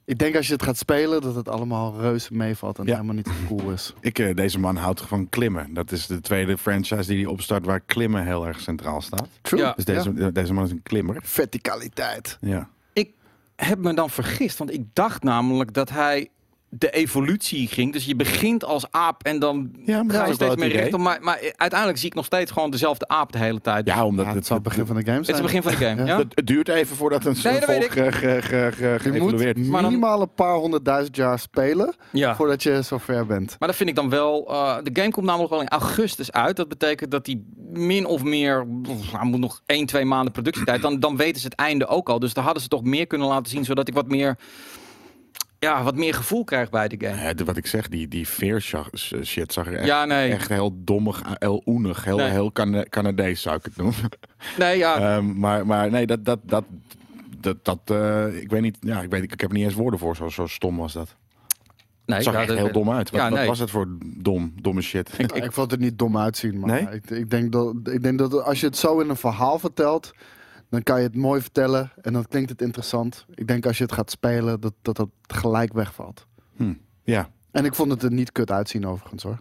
Ik 0.05 0.19
denk 0.19 0.37
als 0.37 0.47
je 0.47 0.53
het 0.53 0.63
gaat 0.63 0.77
spelen 0.79 1.21
dat 1.21 1.35
het 1.35 1.49
allemaal 1.49 2.01
reuze 2.01 2.35
meevalt 2.35 2.79
en 2.79 2.85
Ja. 2.87 2.93
helemaal 2.93 3.15
niet 3.15 3.27
zo 3.27 3.33
cool 3.57 3.71
is. 3.73 3.95
Ik, 4.01 4.19
eh, 4.19 4.35
deze 4.35 4.59
man 4.59 4.77
houdt 4.77 5.01
van 5.01 5.29
klimmen. 5.29 5.75
Dat 5.75 5.93
is 5.93 6.07
de 6.07 6.21
tweede 6.21 6.59
franchise 6.59 7.07
die 7.09 7.17
hij 7.23 7.27
opstart 7.27 7.65
waar 7.65 7.81
klimmen 7.81 8.25
heel 8.27 8.47
erg 8.47 8.61
centraal 8.61 9.01
staat. 9.01 9.29
True. 9.41 9.61
Ja. 9.61 9.73
Dus 9.77 9.85
deze, 9.85 10.33
deze 10.33 10.53
man 10.53 10.65
is 10.65 10.71
een 10.71 10.83
klimmer. 10.83 11.17
Verticaliteit. 11.23 12.39
Ja. 12.41 12.69
Ik 12.93 13.11
heb 13.57 13.79
me 13.79 13.95
dan 13.95 14.11
vergist, 14.11 14.59
want 14.59 14.73
ik 14.73 14.85
dacht 14.93 15.23
namelijk 15.23 15.73
dat 15.75 15.91
hij 15.91 16.29
de 16.73 16.91
evolutie 16.91 17.69
ging. 17.69 17.93
Dus 17.93 18.05
je 18.05 18.17
begint 18.17 18.65
als 18.65 18.85
aap 18.91 19.23
en 19.23 19.39
dan 19.39 19.71
Ja, 19.85 20.03
maar 20.03 20.15
ga 20.17 20.27
je 20.27 20.33
steeds 20.35 20.57
meer 20.57 20.71
idee. 20.71 20.97
Maar, 20.99 21.19
maar 21.23 21.53
uiteindelijk 21.57 21.99
zie 21.99 22.09
ik 22.09 22.15
nog 22.15 22.25
steeds 22.25 22.51
gewoon 22.53 22.71
dezelfde 22.71 23.09
aap 23.09 23.33
de 23.33 23.39
hele 23.39 23.61
tijd. 23.61 23.87
Ja, 23.87 24.05
omdat 24.05 24.25
Ja, 24.27 24.31
het, 24.33 24.41
het 24.41 24.49
het 24.55 24.63
begin 24.63 24.87
van 24.87 24.97
de 24.97 25.05
game 25.05 25.17
Het 25.19 25.29
is 25.29 25.35
het 25.35 25.43
begin 25.43 25.63
van 25.63 25.71
de 25.73 25.77
game. 25.79 26.05
Ja? 26.05 26.19
Het, 26.19 26.33
het 26.35 26.47
duurt 26.47 26.69
even 26.69 26.97
voordat 26.97 27.25
een 27.25 27.37
Nee, 27.43 27.61
volk 27.61 27.91
ge, 27.91 28.13
ge, 28.13 28.39
ge, 28.43 28.71
ge- 28.73 28.99
Je 29.03 29.11
moet 29.11 29.31
geëvolueerd 29.31 29.57
minimaal 29.57 30.21
een 30.21 30.35
paar 30.35 30.55
honderdduizend 30.55 31.17
jaar 31.17 31.39
spelen 31.39 31.95
Ja. 32.13 32.37
voordat 32.37 32.63
je 32.63 32.83
zover 32.83 33.27
bent. 33.27 33.57
Maar 33.59 33.69
dat 33.69 33.77
vind 33.77 33.89
ik 33.89 33.95
dan 33.95 34.09
wel. 34.11 34.49
eh, 34.49 34.77
de 34.83 34.91
game 34.93 35.11
komt 35.11 35.27
namelijk 35.27 35.51
wel 35.51 35.61
in 35.61 35.69
augustus 35.69 36.33
uit. 36.33 36.57
Dat 36.57 36.69
betekent 36.69 37.11
dat 37.11 37.25
die 37.25 37.47
min 37.73 38.07
of 38.07 38.23
meer. 38.23 38.67
Hij 39.13 39.27
moet 39.27 39.41
nog 39.41 39.61
1, 39.67 39.87
2 39.87 40.05
maanden 40.05 40.33
productietijd. 40.33 40.83
Dan, 40.83 41.01
dan 41.01 41.17
weten 41.17 41.41
ze 41.41 41.47
het 41.47 41.57
einde 41.57 41.87
ook 41.87 42.09
al. 42.09 42.19
Dus 42.19 42.35
daar 42.35 42.45
hadden 42.45 42.63
ze 42.63 42.69
toch 42.69 42.83
meer 42.83 43.07
kunnen 43.07 43.29
laten 43.29 43.51
zien. 43.51 43.65
Zodat 43.65 43.89
ik 43.89 43.95
wat 43.95 44.09
meer. 44.09 44.39
Ja, 45.65 45.83
wat 45.83 45.97
meer 45.97 46.15
gevoel 46.15 46.45
krijg 46.45 46.71
bij 46.71 46.89
de 46.89 47.07
game. 47.07 47.23
Ja, 47.23 47.45
wat 47.45 47.57
ik 47.57 47.67
zeg, 47.67 47.89
die, 47.89 48.09
die 48.09 48.29
veer 48.29 48.61
shit 49.23 49.53
zag 49.53 49.67
er 49.67 49.75
echt, 49.77 49.87
Ja, 49.87 50.05
nee. 50.05 50.31
echt 50.33 50.49
heel 50.49 50.73
dommig, 50.85 51.23
heel 51.39 51.63
oenig, 51.67 52.05
heel, 52.05 52.17
Nee. 52.17 52.31
heel 52.31 52.53
Cana- 52.53 52.85
Canadees 52.89 53.43
zou 53.43 53.57
ik 53.57 53.65
het 53.65 53.77
noemen. 53.77 53.95
Nee, 54.59 54.79
ja. 54.79 55.17
Ehm, 55.17 55.39
maar, 55.39 55.67
maar 55.67 55.91
nee, 55.91 56.07
dat, 56.07 56.25
dat, 56.25 56.39
dat, 56.43 56.65
dat, 57.41 57.65
dat 57.65 57.79
eh, 57.85 58.41
ik 58.43 58.51
weet 58.51 58.61
niet, 58.63 58.77
ja, 58.81 59.01
ik 59.03 59.11
weet, 59.11 59.23
ik 59.23 59.41
heb 59.41 59.51
er 59.51 59.57
niet 59.57 59.65
eens 59.65 59.75
woorden 59.75 59.99
voor, 60.01 60.17
zo, 60.17 60.29
zo 60.29 60.47
stom 60.47 60.77
was 60.77 60.93
dat. 60.93 61.17
nee, 62.07 62.17
Het 62.17 62.25
zag 62.25 62.35
ja, 62.35 62.39
echt 62.41 62.49
dat- 62.49 62.59
heel 62.59 62.73
dom 62.73 62.91
uit. 62.91 63.11
Wat, 63.11 63.21
Ja, 63.21 63.31
wat 63.31 63.47
was 63.47 63.59
het 63.59 63.71
voor 63.71 63.89
dom, 64.17 64.53
domme 64.61 64.81
shit? 64.83 65.11
Ik, 65.19 65.33
ik 65.33 65.53
vond 65.53 65.71
het 65.71 65.81
niet 65.81 65.99
dom 65.99 66.19
uitzien, 66.19 66.59
maar 66.61 66.71
Nee? 66.71 66.95
ik, 66.95 67.11
ik, 67.11 67.31
denk 67.31 67.53
dat, 67.53 67.75
ik 67.91 68.03
denk 68.03 68.19
dat 68.19 68.43
als 68.45 68.61
je 68.61 68.67
het 68.67 68.77
zo 68.77 68.99
in 69.01 69.09
een 69.09 69.17
verhaal 69.17 69.59
vertelt, 69.59 70.13
dan 70.71 70.83
kan 70.83 70.97
je 71.01 71.07
het 71.07 71.17
mooi 71.17 71.41
vertellen 71.41 71.91
en 72.03 72.13
dan 72.13 72.27
klinkt 72.29 72.51
het 72.51 72.63
interessant. 72.63 73.27
Ik 73.35 73.47
denk 73.47 73.67
als 73.67 73.77
je 73.79 73.85
het 73.85 73.93
gaat 73.93 74.11
spelen, 74.11 74.61
dat 74.61 74.75
dat, 74.83 74.97
dat 74.97 75.09
gelijk 75.27 75.73
wegvalt. 75.73 76.27
Ja, 77.05 77.29
En 77.51 77.65
ik 77.65 77.75
vond 77.75 77.91
het 77.91 78.03
er 78.03 78.13
niet 78.13 78.33
kut 78.33 78.51
uitzien 78.51 78.87
overigens 78.87 79.23
hoor. 79.23 79.39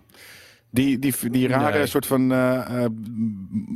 die, 0.69 0.99
die, 0.99 1.29
die 1.29 1.47
rare 1.47 1.77
Nee. 1.77 1.87
soort 1.87 2.05
van 2.05 2.31
eh 2.31 2.83
eh, 2.83 2.91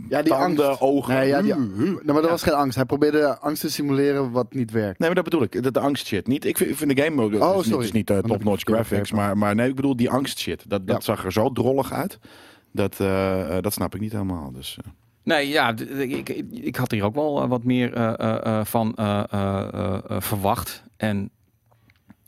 Ja, 0.10 0.22
die 0.22 0.32
tanden, 0.32 0.68
angst. 0.68 0.82
ogen. 0.82 1.14
Nee, 1.14 1.28
ja, 1.28 1.42
die, 1.42 1.54
huh. 1.54 1.78
nee, 1.78 2.00
maar 2.06 2.22
dat 2.22 2.30
was 2.30 2.44
geen 2.44 2.54
angst. 2.54 2.76
Hij 2.76 2.86
probeerde 2.86 3.40
angst 3.40 3.62
te 3.62 3.70
simuleren 3.70 4.32
wat 4.32 4.54
niet 4.54 4.72
werkt. 4.72 5.00
Nee, 5.00 5.08
maar 5.08 5.16
dat 5.16 5.24
bedoel 5.24 5.44
ik. 5.44 5.64
Dat 5.64 5.74
de 5.74 5.80
angst 5.80 6.08
shit. 6.08 6.28
Niet, 6.28 6.46
ik, 6.46 6.58
vind, 6.58 6.70
ik 6.70 6.78
vind 6.78 6.96
de 6.96 7.02
game 7.04 7.22
ook. 7.22 7.32
het 7.32 7.42
Oh, 7.42 7.50
is 7.50 7.56
niet, 7.56 7.66
sorry. 7.66 7.84
is 7.86 7.92
niet 7.92 8.10
eh, 8.10 8.18
top-notch 8.18 8.64
graphics. 8.64 9.12
Maar, 9.12 9.38
maar 9.38 9.56
nee, 9.56 9.70
ik 9.70 9.76
bedoel 9.76 9.96
die 9.96 10.10
angst 10.10 10.40
shit. 10.40 10.70
Dat, 10.70 10.88
dat 10.88 10.96
Ja. 10.96 11.02
zag 11.02 11.26
er 11.26 11.32
zo 11.32 11.52
drollig 11.52 11.92
uit. 11.92 12.20
Dat, 12.72 12.96
dat 13.64 13.74
snap 13.74 13.96
ik 13.96 14.02
niet 14.02 14.12
helemaal. 14.12 14.52
Dus, 14.52 14.78
eh. 14.84 14.92
Nee, 15.24 15.48
ja, 15.48 15.74
ik, 15.98 16.30
ik, 16.52 16.76
had 16.76 16.92
hier 16.92 17.04
ook 17.04 17.16
wel 17.16 17.42
eh, 17.42 17.50
wat 17.50 17.64
meer 17.64 17.94
eh, 17.94 18.36
eh, 18.60 18.66
van 18.66 18.94
verwacht. 20.22 20.84
En 20.98 21.30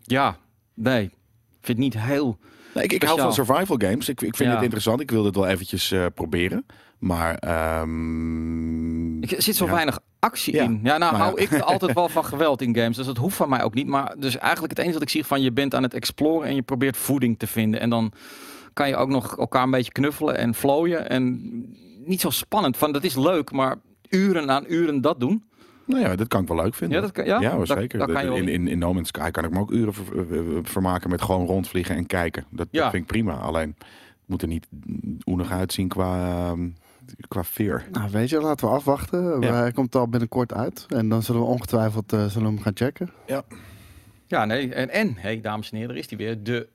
ja, 0.02 0.38
nee, 0.74 1.04
ik 1.04 1.12
vind 1.62 1.78
het 1.78 1.78
niet 1.78 2.00
heel. 2.00 2.38
Nee, 2.74 2.84
ik, 2.84 2.94
ik 2.94 3.04
hou 3.04 3.20
van 3.20 3.34
survival 3.34 3.76
games. 3.78 4.10
Ik, 4.10 4.22
ik 4.22 4.36
vind 4.36 4.50
Ja. 4.50 4.54
het 4.56 4.64
interessant. 4.64 5.02
Ik 5.02 5.12
wil 5.12 5.24
dit 5.24 5.36
wel 5.36 5.48
eventjes 5.48 5.94
proberen. 6.14 6.66
Maar 6.98 7.36
ehm, 7.36 9.24
Er 9.24 9.42
zit 9.42 9.56
zo 9.56 9.66
ja. 9.66 9.72
weinig 9.72 10.00
actie 10.20 10.54
Ja, 10.54 10.64
in. 10.64 10.80
Ja, 10.84 10.98
nou 10.98 11.12
maar 11.12 11.22
hou 11.22 11.42
ik 11.42 11.60
altijd 11.60 11.94
wel 12.02 12.10
van 12.10 12.26
geweld 12.26 12.62
in 12.62 12.76
games. 12.76 12.96
Dus 12.98 13.06
dat 13.06 13.18
hoeft 13.18 13.36
van 13.36 13.50
mij 13.50 13.64
ook 13.64 13.74
niet. 13.74 13.88
Maar 13.88 14.16
dus 14.18 14.38
eigenlijk 14.38 14.70
het 14.70 14.80
enige 14.80 14.94
dat 14.94 15.02
ik 15.08 15.10
zie 15.10 15.26
van 15.26 15.42
je 15.42 15.52
bent 15.52 15.76
aan 15.76 15.84
het 15.84 15.94
exploren 15.94 16.48
en 16.48 16.56
je 16.56 16.62
probeert 16.62 16.98
voeding 16.98 17.40
te 17.40 17.48
vinden. 17.48 17.80
En 17.80 17.90
dan 17.90 18.12
kan 18.74 18.88
je 18.88 18.96
ook 18.96 19.10
nog 19.10 19.38
elkaar 19.38 19.64
een 19.64 19.72
beetje 19.72 19.92
knuffelen 19.92 20.38
en 20.38 20.54
flooien. 20.54 21.10
En 21.10 21.42
niet 22.06 22.22
zo 22.22 22.30
spannend. 22.30 22.78
Van 22.78 22.92
dat 22.92 23.04
is 23.04 23.16
leuk, 23.16 23.52
maar 23.52 23.76
uren 24.10 24.52
aan 24.52 24.64
uren 24.68 25.02
dat 25.02 25.20
doen. 25.20 25.44
Nou 25.86 26.02
ja, 26.02 26.16
dat 26.16 26.28
kan 26.28 26.42
ik 26.42 26.48
wel 26.48 26.58
leuk 26.58 26.74
vinden. 26.76 26.98
Ja, 26.98 27.04
dat 27.04 27.12
kan- 27.14 27.26
ja? 27.26 27.42
ja 27.42 27.58
Dat- 27.58 27.68
zeker. 27.68 28.00
dat 28.00 28.12
kan 28.12 28.24
je 28.24 28.28
wel 28.30 28.38
in, 28.38 28.48
in, 28.48 28.68
in 28.68 28.78
No 28.80 28.94
Man's 28.94 29.08
Sky 29.08 29.32
kan 29.32 29.44
ik 29.46 29.52
me 29.52 29.60
ook 29.60 29.72
uren 29.72 29.94
ver- 29.94 30.26
ver- 30.28 30.44
vermaken 30.64 31.10
met 31.10 31.22
gewoon 31.22 31.46
rondvliegen 31.46 31.96
en 31.96 32.06
kijken. 32.06 32.46
Dat, 32.50 32.68
Ja. 32.72 32.82
dat 32.82 32.92
vind 32.92 33.02
ik 33.04 33.10
prima. 33.10 33.34
Alleen 33.34 33.76
het 33.78 33.88
moet 34.26 34.42
er 34.42 34.48
niet 34.48 34.68
oenig 35.26 35.52
uitzien 35.52 35.88
qua, 35.88 36.28
ehm, 36.50 36.70
qua 37.28 37.44
fear. 37.44 37.84
Nou, 37.92 38.10
weet 38.12 38.30
je, 38.30 38.40
laten 38.42 38.68
we 38.68 38.74
afwachten. 38.74 39.42
Ja. 39.42 39.54
Hij 39.54 39.72
komt 39.72 39.96
al 39.96 40.08
binnenkort 40.08 40.54
uit. 40.54 40.86
En 40.90 41.10
dan 41.10 41.24
zullen 41.24 41.42
we 41.42 41.48
ongetwijfeld 41.48 42.14
eh, 42.14 42.26
zullen 42.26 42.48
we 42.48 42.54
hem 42.54 42.62
gaan 42.64 42.76
checken. 42.76 43.10
Ja, 44.28 44.46
nee. 44.46 44.74
En, 44.74 44.90
en 44.90 45.14
hey, 45.18 45.42
dames 45.42 45.72
en 45.72 45.78
heren, 45.78 45.92
er 45.92 45.98
is 46.00 46.08
die 46.08 46.18
weer. 46.18 46.44
De 46.44 46.68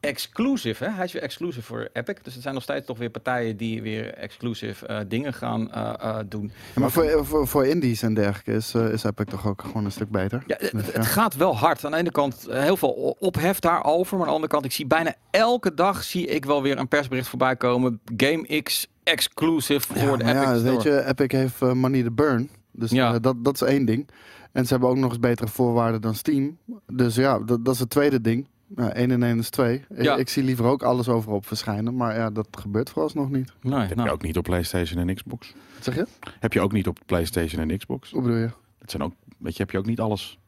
exclusive, 0.00 0.84
hè? 0.84 0.90
Hij 0.90 1.04
is 1.04 1.12
weer 1.12 1.22
exclusive 1.22 1.62
voor 1.66 1.88
Epic. 1.92 2.14
Dus 2.22 2.32
het 2.34 2.42
zijn 2.42 2.54
nog 2.54 2.62
steeds 2.62 2.86
toch 2.86 2.98
weer 2.98 3.10
partijen 3.10 3.56
die 3.56 3.82
weer 3.82 4.14
exclusive 4.14 4.86
eh, 4.86 4.98
dingen 5.08 5.32
gaan 5.34 5.72
eh, 5.72 5.92
eh, 6.00 6.18
doen. 6.28 6.52
Ja, 6.74 6.80
maar 6.80 6.90
voor, 6.90 7.26
voor, 7.26 7.46
voor 7.48 7.66
indies 7.66 8.02
en 8.02 8.14
dergelijke 8.14 8.52
is, 8.52 8.74
is 8.74 9.04
Epic 9.04 9.26
toch 9.26 9.46
ook 9.46 9.62
gewoon 9.62 9.84
een 9.84 9.92
stuk 9.92 10.10
beter. 10.10 10.42
Ja, 10.46 10.56
het, 10.58 10.70
Dus, 10.72 10.86
het 10.86 10.94
ja. 10.94 11.02
gaat 11.02 11.36
wel 11.36 11.56
hard. 11.56 11.84
Aan 11.84 11.90
de 11.90 11.96
ene 11.96 12.10
kant 12.10 12.46
heel 12.50 12.76
veel 12.76 13.16
ophef 13.18 13.58
daarover. 13.60 14.12
Maar 14.16 14.20
aan 14.26 14.28
de 14.28 14.34
andere 14.34 14.52
kant, 14.52 14.64
ik 14.64 14.72
zie 14.72 14.86
bijna 14.86 15.14
elke 15.30 15.74
dag 15.74 16.02
zie 16.02 16.26
ik 16.26 16.44
wel 16.44 16.62
weer 16.62 16.78
een 16.78 16.88
persbericht 16.88 17.28
voorbij 17.28 17.56
komen. 17.56 18.00
Game 18.16 18.62
X 18.62 18.86
exclusive 19.04 19.98
voor 19.98 20.18
de 20.18 20.24
Epic 20.24 20.34
ja, 20.34 20.56
Store. 20.56 20.70
weet 20.70 20.82
je, 20.82 21.04
Epic 21.06 21.38
heeft 21.38 21.60
money 21.60 22.02
to 22.02 22.10
burn. 22.10 22.50
Dus 22.72 22.90
Ja. 22.90 23.18
dat, 23.18 23.44
dat 23.44 23.54
is 23.54 23.60
één 23.62 23.84
ding. 23.84 24.08
En 24.52 24.64
ze 24.64 24.72
hebben 24.72 24.88
ook 24.90 24.96
nog 24.96 25.10
eens 25.10 25.20
betere 25.20 25.48
voorwaarden 25.48 26.00
dan 26.00 26.14
Steam. 26.14 26.58
Dus 26.86 27.14
ja, 27.14 27.38
dat, 27.38 27.64
dat 27.64 27.74
is 27.74 27.80
het 27.80 27.90
tweede 27.90 28.20
ding. 28.20 28.46
Ja, 28.76 28.92
1 28.92 29.10
en 29.10 29.22
1 29.22 29.38
is 29.38 29.50
2. 29.50 29.84
Ja. 29.96 30.12
Ik, 30.14 30.18
ik 30.20 30.28
zie 30.28 30.42
liever 30.42 30.64
ook 30.64 30.82
alles 30.82 31.08
overop 31.08 31.46
verschijnen. 31.46 31.96
Maar 31.96 32.16
ja, 32.16 32.30
dat 32.30 32.48
gebeurt 32.50 32.90
vooralsnog 32.90 33.30
niet. 33.30 33.52
Nee, 33.62 33.72
Dat 33.72 33.80
heb 33.88 33.96
nou, 33.96 34.08
je 34.08 34.14
ook 34.14 34.22
niet 34.22 34.36
op 34.36 34.44
PlayStation 34.44 35.08
en 35.08 35.14
Xbox. 35.14 35.52
Wat 35.74 35.84
zeg 35.84 35.94
je? 35.94 36.06
Heb 36.40 36.52
je 36.52 36.60
ook 36.60 36.72
niet 36.72 36.86
op 36.86 36.98
PlayStation 37.06 37.70
en 37.70 37.78
Xbox. 37.78 38.10
Hoe 38.10 38.22
bedoel 38.22 38.36
je? 38.36 38.50
Dat 38.78 38.90
zijn 38.90 39.02
ook, 39.02 39.12
weet 39.38 39.52
je, 39.56 39.62
heb 39.62 39.70
je 39.70 39.78
ook 39.78 39.86
niet 39.86 40.00
alles. 40.00 40.38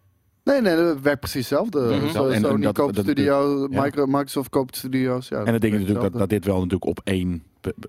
Nee, 0.45 0.61
nee, 0.61 0.77
dat 0.77 1.01
werkt 1.01 1.21
precies 1.21 1.49
hetzelfde. 1.49 1.81
Zo, 2.13 2.27
En- 2.29 2.35
en 2.35 2.41
Sony 2.41 2.63
dat- 2.63 2.75
koopt 2.75 2.95
dat- 2.95 3.05
studio, 3.05 3.67
ja. 3.71 3.83
Microsoft 4.07 4.49
koopt 4.49 4.77
studio's. 4.77 5.29
Ja, 5.29 5.45
En 5.45 5.53
het 5.53 5.63
ding 5.63 5.73
is 5.75 5.79
natuurlijk 5.81 6.11
dat, 6.11 6.21
dat 6.21 6.29
dit 6.31 6.45
wel 6.45 6.55
natuurlijk 6.57 6.85
op 6.85 7.01
één 7.05 7.43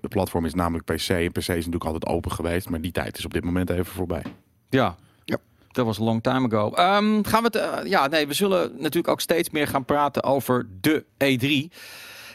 platform 0.08 0.44
is, 0.44 0.54
namelijk 0.54 0.84
PC. 0.84 1.08
En 1.08 1.32
PC 1.32 1.36
is 1.38 1.46
natuurlijk 1.46 1.84
altijd 1.84 2.06
open 2.06 2.32
geweest, 2.32 2.68
maar 2.70 2.80
die 2.80 2.92
tijd 2.92 3.18
is 3.18 3.24
op 3.24 3.32
dit 3.32 3.44
moment 3.44 3.70
even 3.70 3.84
voorbij. 3.84 4.22
Ja. 4.68 4.96
Dat 5.74 5.86
was 5.86 5.98
a 6.00 6.04
long 6.04 6.22
time 6.22 6.46
ago. 6.46 6.70
Ehm, 6.70 7.22
gaan 7.22 7.42
we 7.42 7.48
het... 7.52 7.56
eh, 7.56 7.90
ja, 7.90 8.06
nee, 8.06 8.26
we 8.26 8.34
zullen 8.34 8.72
natuurlijk 8.76 9.08
ook 9.08 9.20
steeds 9.20 9.50
meer 9.50 9.66
gaan 9.66 9.84
praten 9.84 10.22
over 10.22 10.66
de 10.80 11.04
E3. 11.24 11.74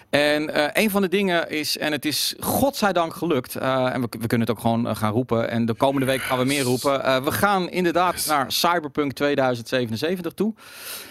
En 0.10 0.54
eh, 0.54 0.84
een 0.84 0.89
van 0.89 1.02
de 1.02 1.08
dingen 1.08 1.50
is, 1.50 1.78
en 1.78 1.91
het 1.91 2.06
is 2.06 2.36
godzijdank 2.39 3.13
gelukt, 3.13 3.56
eh, 3.56 3.93
en 3.93 4.02
we, 4.02 4.08
we 4.19 4.28
kunnen 4.28 4.48
het 4.48 4.50
ook 4.58 4.60
gewoon 4.62 4.88
eh, 4.88 4.95
gaan 4.95 5.12
roepen, 5.12 5.50
en 5.50 5.65
de 5.65 5.74
komende 5.74 6.06
week 6.06 6.22
gaan 6.22 6.38
we 6.38 6.45
meer 6.45 6.63
roepen. 6.63 7.04
Eh, 7.04 7.24
we 7.24 7.32
gaan 7.32 7.69
inderdaad 7.69 8.26
naar 8.28 8.52
Cyberpunk 8.52 9.12
2077 9.13 10.34
toe. 10.34 10.54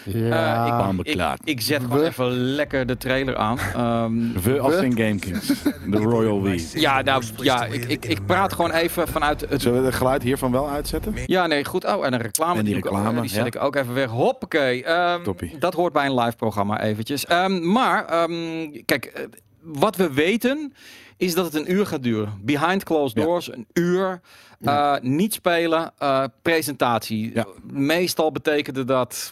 Ja. 0.05 0.65
Ik, 0.65 0.89
ik, 0.91 1.03
beklaard. 1.03 1.41
ik 1.43 1.61
zet 1.61 1.81
gewoon 1.81 1.99
We- 1.99 2.05
even 2.07 2.31
lekker 2.31 2.85
de 2.85 2.97
trailer 2.97 3.35
aan. 3.37 3.57
Ehm, 3.59 4.41
We 4.43 4.59
als 4.59 4.75
in 4.75 4.97
GameKings. 4.97 5.47
De 5.87 5.97
Royal 6.11 6.41
We. 6.41 6.69
ja, 6.73 7.01
nou, 7.01 7.23
ja, 7.37 7.65
ik, 7.65 7.85
ik, 7.85 8.05
ik 8.05 8.25
praat 8.25 8.53
gewoon 8.53 8.71
even 8.71 9.07
vanuit 9.07 9.45
het 9.49 9.61
Zullen 9.61 9.79
we 9.79 9.85
het 9.85 9.95
geluid 9.95 10.23
hiervan 10.23 10.51
wel 10.51 10.69
uitzetten? 10.69 11.13
Ja, 11.25 11.47
nee, 11.47 11.65
goed. 11.65 11.85
Oh, 11.85 12.05
en 12.05 12.13
een 12.13 12.21
reclame. 12.21 12.59
En 12.59 12.65
die 12.65 12.75
ik 12.75 12.83
reclame, 12.83 13.21
die 13.21 13.29
zet 13.29 13.39
ja. 13.39 13.45
ik 13.45 13.61
ook 13.63 13.75
even 13.75 13.93
weg. 13.93 14.09
Hoppakee. 14.09 14.83
Ehm, 14.83 15.23
Toppie. 15.23 15.57
dat 15.59 15.73
hoort 15.73 15.93
bij 15.93 16.05
een 16.05 16.19
live 16.19 16.35
programma 16.35 16.81
eventjes. 16.81 17.25
Ehm, 17.25 17.71
maar, 17.71 18.05
ehm, 18.05 18.67
kijk, 18.89 19.05
eh, 19.05 19.23
wat 19.61 19.95
we 19.95 20.13
weten 20.13 20.73
is 21.17 21.33
dat 21.35 21.45
het 21.45 21.53
een 21.53 21.71
uur 21.71 21.85
gaat 21.85 22.03
duren. 22.03 22.39
Behind 22.41 22.83
closed 22.83 23.17
Ja. 23.17 23.23
doors, 23.23 23.51
een 23.53 23.67
uur. 23.73 24.21
Eh, 24.61 24.95
niet 25.01 25.33
spelen, 25.33 25.91
eh, 25.97 26.23
presentatie. 26.41 27.31
Ja. 27.33 27.45
Meestal 27.71 28.31
betekende 28.31 28.83
dat 28.83 29.31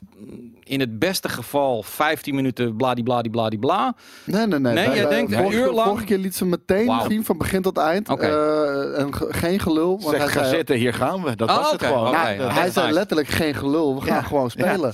in 0.63 0.79
het 0.79 0.99
beste 0.99 1.29
geval 1.29 1.83
15 1.83 2.35
minuten 2.35 2.75
bladibladibladibla. 2.75 3.95
Nee, 4.23 4.47
nee, 4.47 4.59
nee. 4.59 4.73
Nee, 4.73 4.95
jij 4.95 5.09
denkt 5.09 5.31
een 5.31 5.37
vorige, 5.37 5.59
uur 5.59 5.71
lang? 5.71 5.87
Vorige 5.87 6.05
keer 6.05 6.17
liet 6.17 6.35
ze 6.35 6.45
meteen 6.45 7.01
zien 7.07 7.25
van 7.25 7.37
begin 7.37 7.61
tot 7.61 7.77
eind. 7.77 8.09
Eh, 8.09 8.99
en 8.99 9.13
ge- 9.15 9.27
geen 9.33 9.59
gelul. 9.59 9.99
Want 9.99 10.11
hij 10.15 10.19
Zeg, 10.19 10.31
ga 10.31 10.39
zei, 10.43 10.55
zitten, 10.55 10.75
hier 10.75 10.93
gaan 10.93 11.23
we. 11.23 11.35
Dat 11.35 11.49
Oh, 11.49 11.55
was 11.55 11.71
het 11.71 11.81
oké, 11.81 11.85
gewoon. 11.91 12.11
Nou, 12.11 12.41
hij 12.41 12.69
zei 12.71 12.91
letterlijk 12.91 13.27
geen 13.27 13.53
gelul. 13.53 13.95
We 13.95 14.01
gaan 14.01 14.15
Ja. 14.15 14.21
gewoon 14.21 14.49
spelen. 14.49 14.93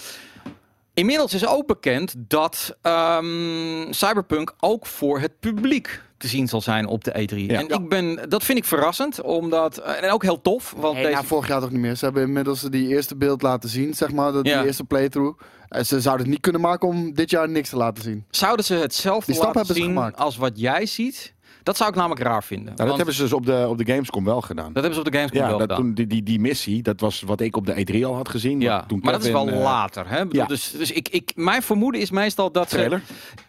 Inmiddels 0.93 1.33
is 1.33 1.47
ook 1.47 1.67
bekend 1.67 2.13
dat 2.17 2.77
ehm, 2.81 3.91
Cyberpunk 3.91 4.53
ook 4.59 4.85
voor 4.85 5.19
het 5.19 5.39
publiek 5.39 6.01
te 6.17 6.27
zien 6.27 6.47
zal 6.47 6.61
zijn 6.61 6.85
op 6.87 7.03
de 7.03 7.11
E3. 7.11 7.35
Ja. 7.37 7.59
En 7.59 7.67
ik 7.67 7.89
ben, 7.89 8.29
dat 8.29 8.43
vind 8.43 8.57
ik 8.57 8.65
verrassend, 8.65 9.21
omdat 9.21 9.77
en 9.77 10.11
ook 10.11 10.23
heel 10.23 10.41
tof, 10.41 10.73
want 10.77 10.93
Nee, 10.93 11.03
deze 11.03 11.15
nou, 11.15 11.25
vorig 11.27 11.47
jaar 11.47 11.61
toch 11.61 11.71
niet 11.71 11.79
meer. 11.79 11.95
Ze 11.95 12.05
hebben 12.05 12.23
inmiddels 12.23 12.61
die 12.61 12.87
eerste 12.87 13.15
beeld 13.15 13.41
laten 13.41 13.69
zien, 13.69 13.93
zeg 13.93 14.11
maar. 14.11 14.31
Dat, 14.31 14.45
Ja. 14.47 14.57
Die 14.57 14.65
eerste 14.67 14.83
playthrough. 14.83 15.39
En 15.69 15.85
ze 15.85 16.01
zouden 16.01 16.25
het 16.25 16.33
niet 16.35 16.43
kunnen 16.43 16.61
maken 16.61 16.87
om 16.87 17.13
dit 17.13 17.29
jaar 17.29 17.49
niks 17.49 17.69
te 17.69 17.77
laten 17.77 18.03
zien. 18.03 18.25
zouden 18.29 18.65
ze 18.65 18.73
hetzelfde 18.73 19.25
Die 19.25 19.35
stap 19.35 19.45
laten 19.55 19.59
hebben 19.65 19.83
zien 19.83 19.93
gemaakt. 19.93 20.17
als 20.19 20.37
wat 20.37 20.59
jij 20.59 20.85
ziet. 20.85 21.33
Dat 21.63 21.77
zou 21.77 21.89
ik 21.89 21.95
namelijk 21.95 22.21
raar 22.21 22.43
vinden. 22.43 22.73
Nou, 22.75 22.87
dat 22.87 22.97
hebben 22.97 23.15
ze 23.15 23.21
dus 23.21 23.33
op 23.33 23.45
de, 23.45 23.65
op 23.69 23.77
de 23.77 23.85
Gamescom 23.85 24.25
wel 24.25 24.41
gedaan. 24.41 24.73
dat 24.73 24.83
hebben 24.83 24.93
ze 24.93 24.99
op 24.99 25.05
de 25.05 25.17
Gamescom 25.17 25.39
ja, 25.41 25.47
wel 25.47 25.57
dat, 25.57 25.69
gedaan. 25.69 25.83
toen, 25.83 25.93
die, 25.93 26.07
die, 26.07 26.23
die 26.23 26.39
missie, 26.39 26.81
dat 26.81 26.99
was 26.99 27.21
wat 27.21 27.41
ik 27.41 27.55
op 27.55 27.65
de 27.65 27.85
E3 27.93 28.05
al 28.05 28.15
had 28.15 28.29
gezien. 28.29 28.61
ja, 28.61 28.85
toen 28.87 28.99
maar 29.03 29.13
dat 29.13 29.23
is 29.25 29.31
wel 29.31 29.47
eh, 29.49 29.59
later. 29.61 30.09
Hè? 30.09 30.17
Bedoel, 30.25 30.41
ja. 30.41 30.47
Dus, 30.47 30.71
dus 30.71 30.91
ik, 30.91 31.09
ik, 31.09 31.31
mijn 31.35 31.61
vermoeden 31.61 32.01
is 32.01 32.11
meestal 32.11 32.51
dat 32.51 32.69
Trailer? 32.69 33.01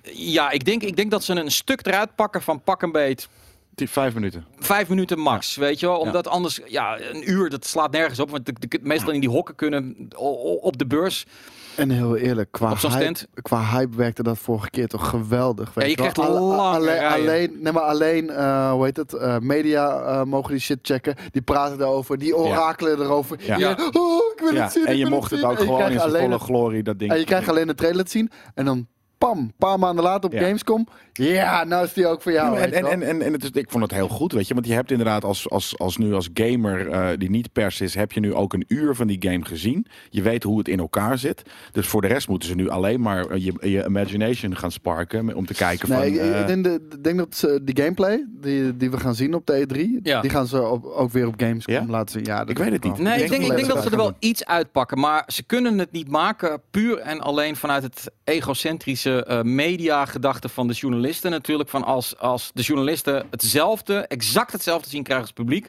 ze... 0.02 0.12
Ja, 0.30 0.50
ik 0.50 0.64
denk, 0.64 0.82
ik 0.82 0.96
denk 0.96 1.10
dat 1.10 1.24
ze 1.24 1.32
een 1.32 1.50
stuk 1.50 1.86
eruit 1.86 2.14
pakken 2.14 2.42
van 2.42 2.62
pak 2.62 2.82
een 2.82 2.92
beet 2.92 3.28
die 3.74 3.88
Vijf 3.88 4.14
minuten. 4.14 4.44
vijf 4.58 4.88
minuten 4.88 5.18
max, 5.18 5.56
weet 5.56 5.80
je 5.80 5.86
wel. 5.86 5.98
Omdat 5.98 6.28
anders, 6.28 6.60
ja, 6.66 7.00
een 7.00 7.30
uur, 7.30 7.50
dat 7.50 7.66
slaat 7.66 7.90
nergens 7.92 8.20
op. 8.20 8.30
Want 8.30 8.46
de, 8.46 8.52
de- 8.68 8.78
meestal 8.82 9.12
in 9.12 9.20
die 9.20 9.28
hokken 9.30 9.54
kunnen 9.54 10.08
op 10.60 10.78
de 10.78 10.86
beurs. 10.86 11.26
En 11.76 11.90
heel 11.90 12.16
eerlijk, 12.16 12.48
qua, 12.52 12.74
hype, 12.76 13.26
qua 13.42 13.62
hype 13.62 13.96
werkte 13.96 14.22
dat 14.22 14.38
vorige 14.38 14.70
keer 14.70 14.86
toch 14.88 15.08
geweldig. 15.08 15.74
Weet 15.74 15.84
Ja, 15.84 15.90
je 15.90 15.96
krijgt 15.96 16.16
lange 16.16 16.56
alleen, 16.56 17.02
alleen, 17.02 17.56
nee, 17.60 17.72
maar 17.72 17.82
alleen, 17.82 18.30
eh, 18.30 18.70
hoe 18.72 18.84
heet 18.84 18.96
het, 18.96 19.12
eh, 19.12 19.38
media 19.38 20.00
eh, 20.00 20.22
mogen 20.24 20.50
die 20.50 20.60
shit 20.60 20.78
checken. 20.82 21.14
Die 21.30 21.42
praten 21.42 21.80
erover, 21.80 22.18
die 22.18 22.36
orakelen 22.36 23.00
erover. 23.00 23.36
Ja. 23.40 23.56
Ja. 23.56 23.70
Oh, 23.92 24.32
ik 24.34 24.40
wil 24.40 24.52
Ja, 24.54 24.62
het 24.62 24.72
zien, 24.72 24.86
en 24.86 24.92
ik 24.92 24.98
je 24.98 25.06
mocht 25.06 25.30
het 25.30 25.40
zien. 25.40 25.48
ook 25.48 25.58
En 25.58 25.64
gewoon 25.64 25.80
in 25.82 25.92
zijn 25.92 26.00
alleen 26.08 26.20
volle 26.20 26.32
het- 26.34 26.42
glorie, 26.42 26.82
dat 26.82 26.98
ding. 26.98 27.10
En 27.12 27.18
je 27.18 27.24
krijgt 27.24 27.48
alleen 27.48 27.66
de 27.66 27.74
trailer 27.74 28.04
te 28.04 28.10
zien. 28.10 28.30
En 28.54 28.64
dan, 28.64 28.86
pam, 29.26 29.38
een 29.38 29.52
paar 29.58 29.78
maanden 29.78 30.04
later 30.04 30.24
op 30.30 30.32
Ja. 30.32 30.40
Gamescom. 30.44 30.86
Ja, 31.12 31.64
nou 31.64 31.84
is 31.84 31.92
die 31.92 32.06
ook 32.06 32.22
voor 32.22 32.32
jou. 32.32 32.54
Ja, 32.56 32.60
en, 32.64 32.72
en, 32.72 32.84
en, 32.86 33.02
en, 33.02 33.22
en 33.22 33.32
het 33.32 33.42
is, 33.42 33.50
ik 33.50 33.70
vond 33.70 33.82
het 33.82 33.92
heel 33.92 34.08
goed, 34.08 34.32
weet 34.32 34.48
je. 34.48 34.54
Want 34.54 34.66
je 34.66 34.72
hebt 34.72 34.90
inderdaad 34.90 35.24
als, 35.24 35.50
als, 35.50 35.78
als 35.78 35.96
nu 35.96 36.14
als 36.14 36.28
gamer 36.34 36.88
eh, 36.90 37.08
die 37.18 37.30
niet 37.30 37.52
pers 37.52 37.80
is, 37.80 37.94
heb 37.94 38.12
je 38.12 38.20
nu 38.20 38.34
ook 38.34 38.52
een 38.52 38.64
uur 38.68 38.94
van 38.94 39.06
die 39.06 39.16
game 39.20 39.44
gezien. 39.44 39.86
Je 40.10 40.22
weet 40.22 40.42
hoe 40.42 40.58
het 40.58 40.68
in 40.68 40.78
elkaar 40.78 41.18
zit. 41.18 41.42
Dus 41.72 41.86
voor 41.86 42.00
de 42.00 42.06
rest 42.08 42.28
moeten 42.28 42.48
ze 42.48 42.54
nu 42.54 42.68
alleen 42.68 43.00
maar 43.00 43.26
eh, 43.26 43.44
je, 43.44 43.54
je 43.70 43.84
imagination 43.84 44.56
gaan 44.56 44.70
sparken 44.72 45.34
om 45.34 45.46
te 45.46 45.54
kijken 45.54 45.88
Nee, 45.88 45.98
van... 45.98 46.06
ik, 46.06 46.14
ik 46.14 46.20
eh, 46.40 46.46
denk, 46.46 46.64
de, 46.64 46.86
ik 46.90 47.04
denk 47.04 47.18
dat 47.18 47.34
ze 47.36 47.60
die 47.62 47.76
gameplay 47.82 48.26
die, 48.40 48.76
die 48.76 48.90
we 48.90 48.98
gaan 49.00 49.14
zien 49.14 49.34
op 49.34 49.46
de 49.46 49.66
E3, 49.98 50.02
Ja. 50.02 50.20
die 50.20 50.30
gaan 50.30 50.46
ze 50.46 50.62
op, 50.68 50.84
ook 50.84 51.12
weer 51.12 51.26
op 51.26 51.34
Gamescom 51.36 51.74
Ja? 51.74 51.84
laten 51.86 52.12
zien. 52.12 52.24
Ja, 52.24 52.40
Ik 52.40 52.46
denk 52.46 52.58
weet 52.58 52.72
het 52.72 52.84
niet. 52.84 52.98
Nee, 52.98 53.22
ik 53.22 53.30
denk 53.30 53.42
ik 53.42 53.56
denk 53.56 53.66
dat 53.68 53.82
ze 53.82 53.90
er 53.90 53.96
wel 53.96 54.12
iets 54.18 54.44
uitpakken. 54.44 54.98
Maar 54.98 55.22
ze 55.26 55.42
kunnen 55.42 55.78
het 55.78 55.92
niet 55.92 56.08
maken 56.08 56.60
puur 56.70 56.98
en 56.98 57.20
alleen 57.20 57.56
vanuit 57.56 57.82
het 57.82 58.10
egocentrische 58.24 59.13
eh 59.22 59.42
media-gedachte 59.42 60.48
van 60.48 60.66
de 60.68 60.72
journalisten. 60.74 61.30
Natuurlijk 61.30 61.68
van 61.68 61.84
als, 61.84 62.18
als 62.18 62.50
de 62.54 62.62
journalisten 62.62 63.26
hetzelfde, 63.30 63.94
exact 63.98 64.52
hetzelfde 64.52 64.88
zien 64.88 65.02
krijgen 65.02 65.26
als 65.26 65.32
het 65.36 65.44
publiek. 65.46 65.66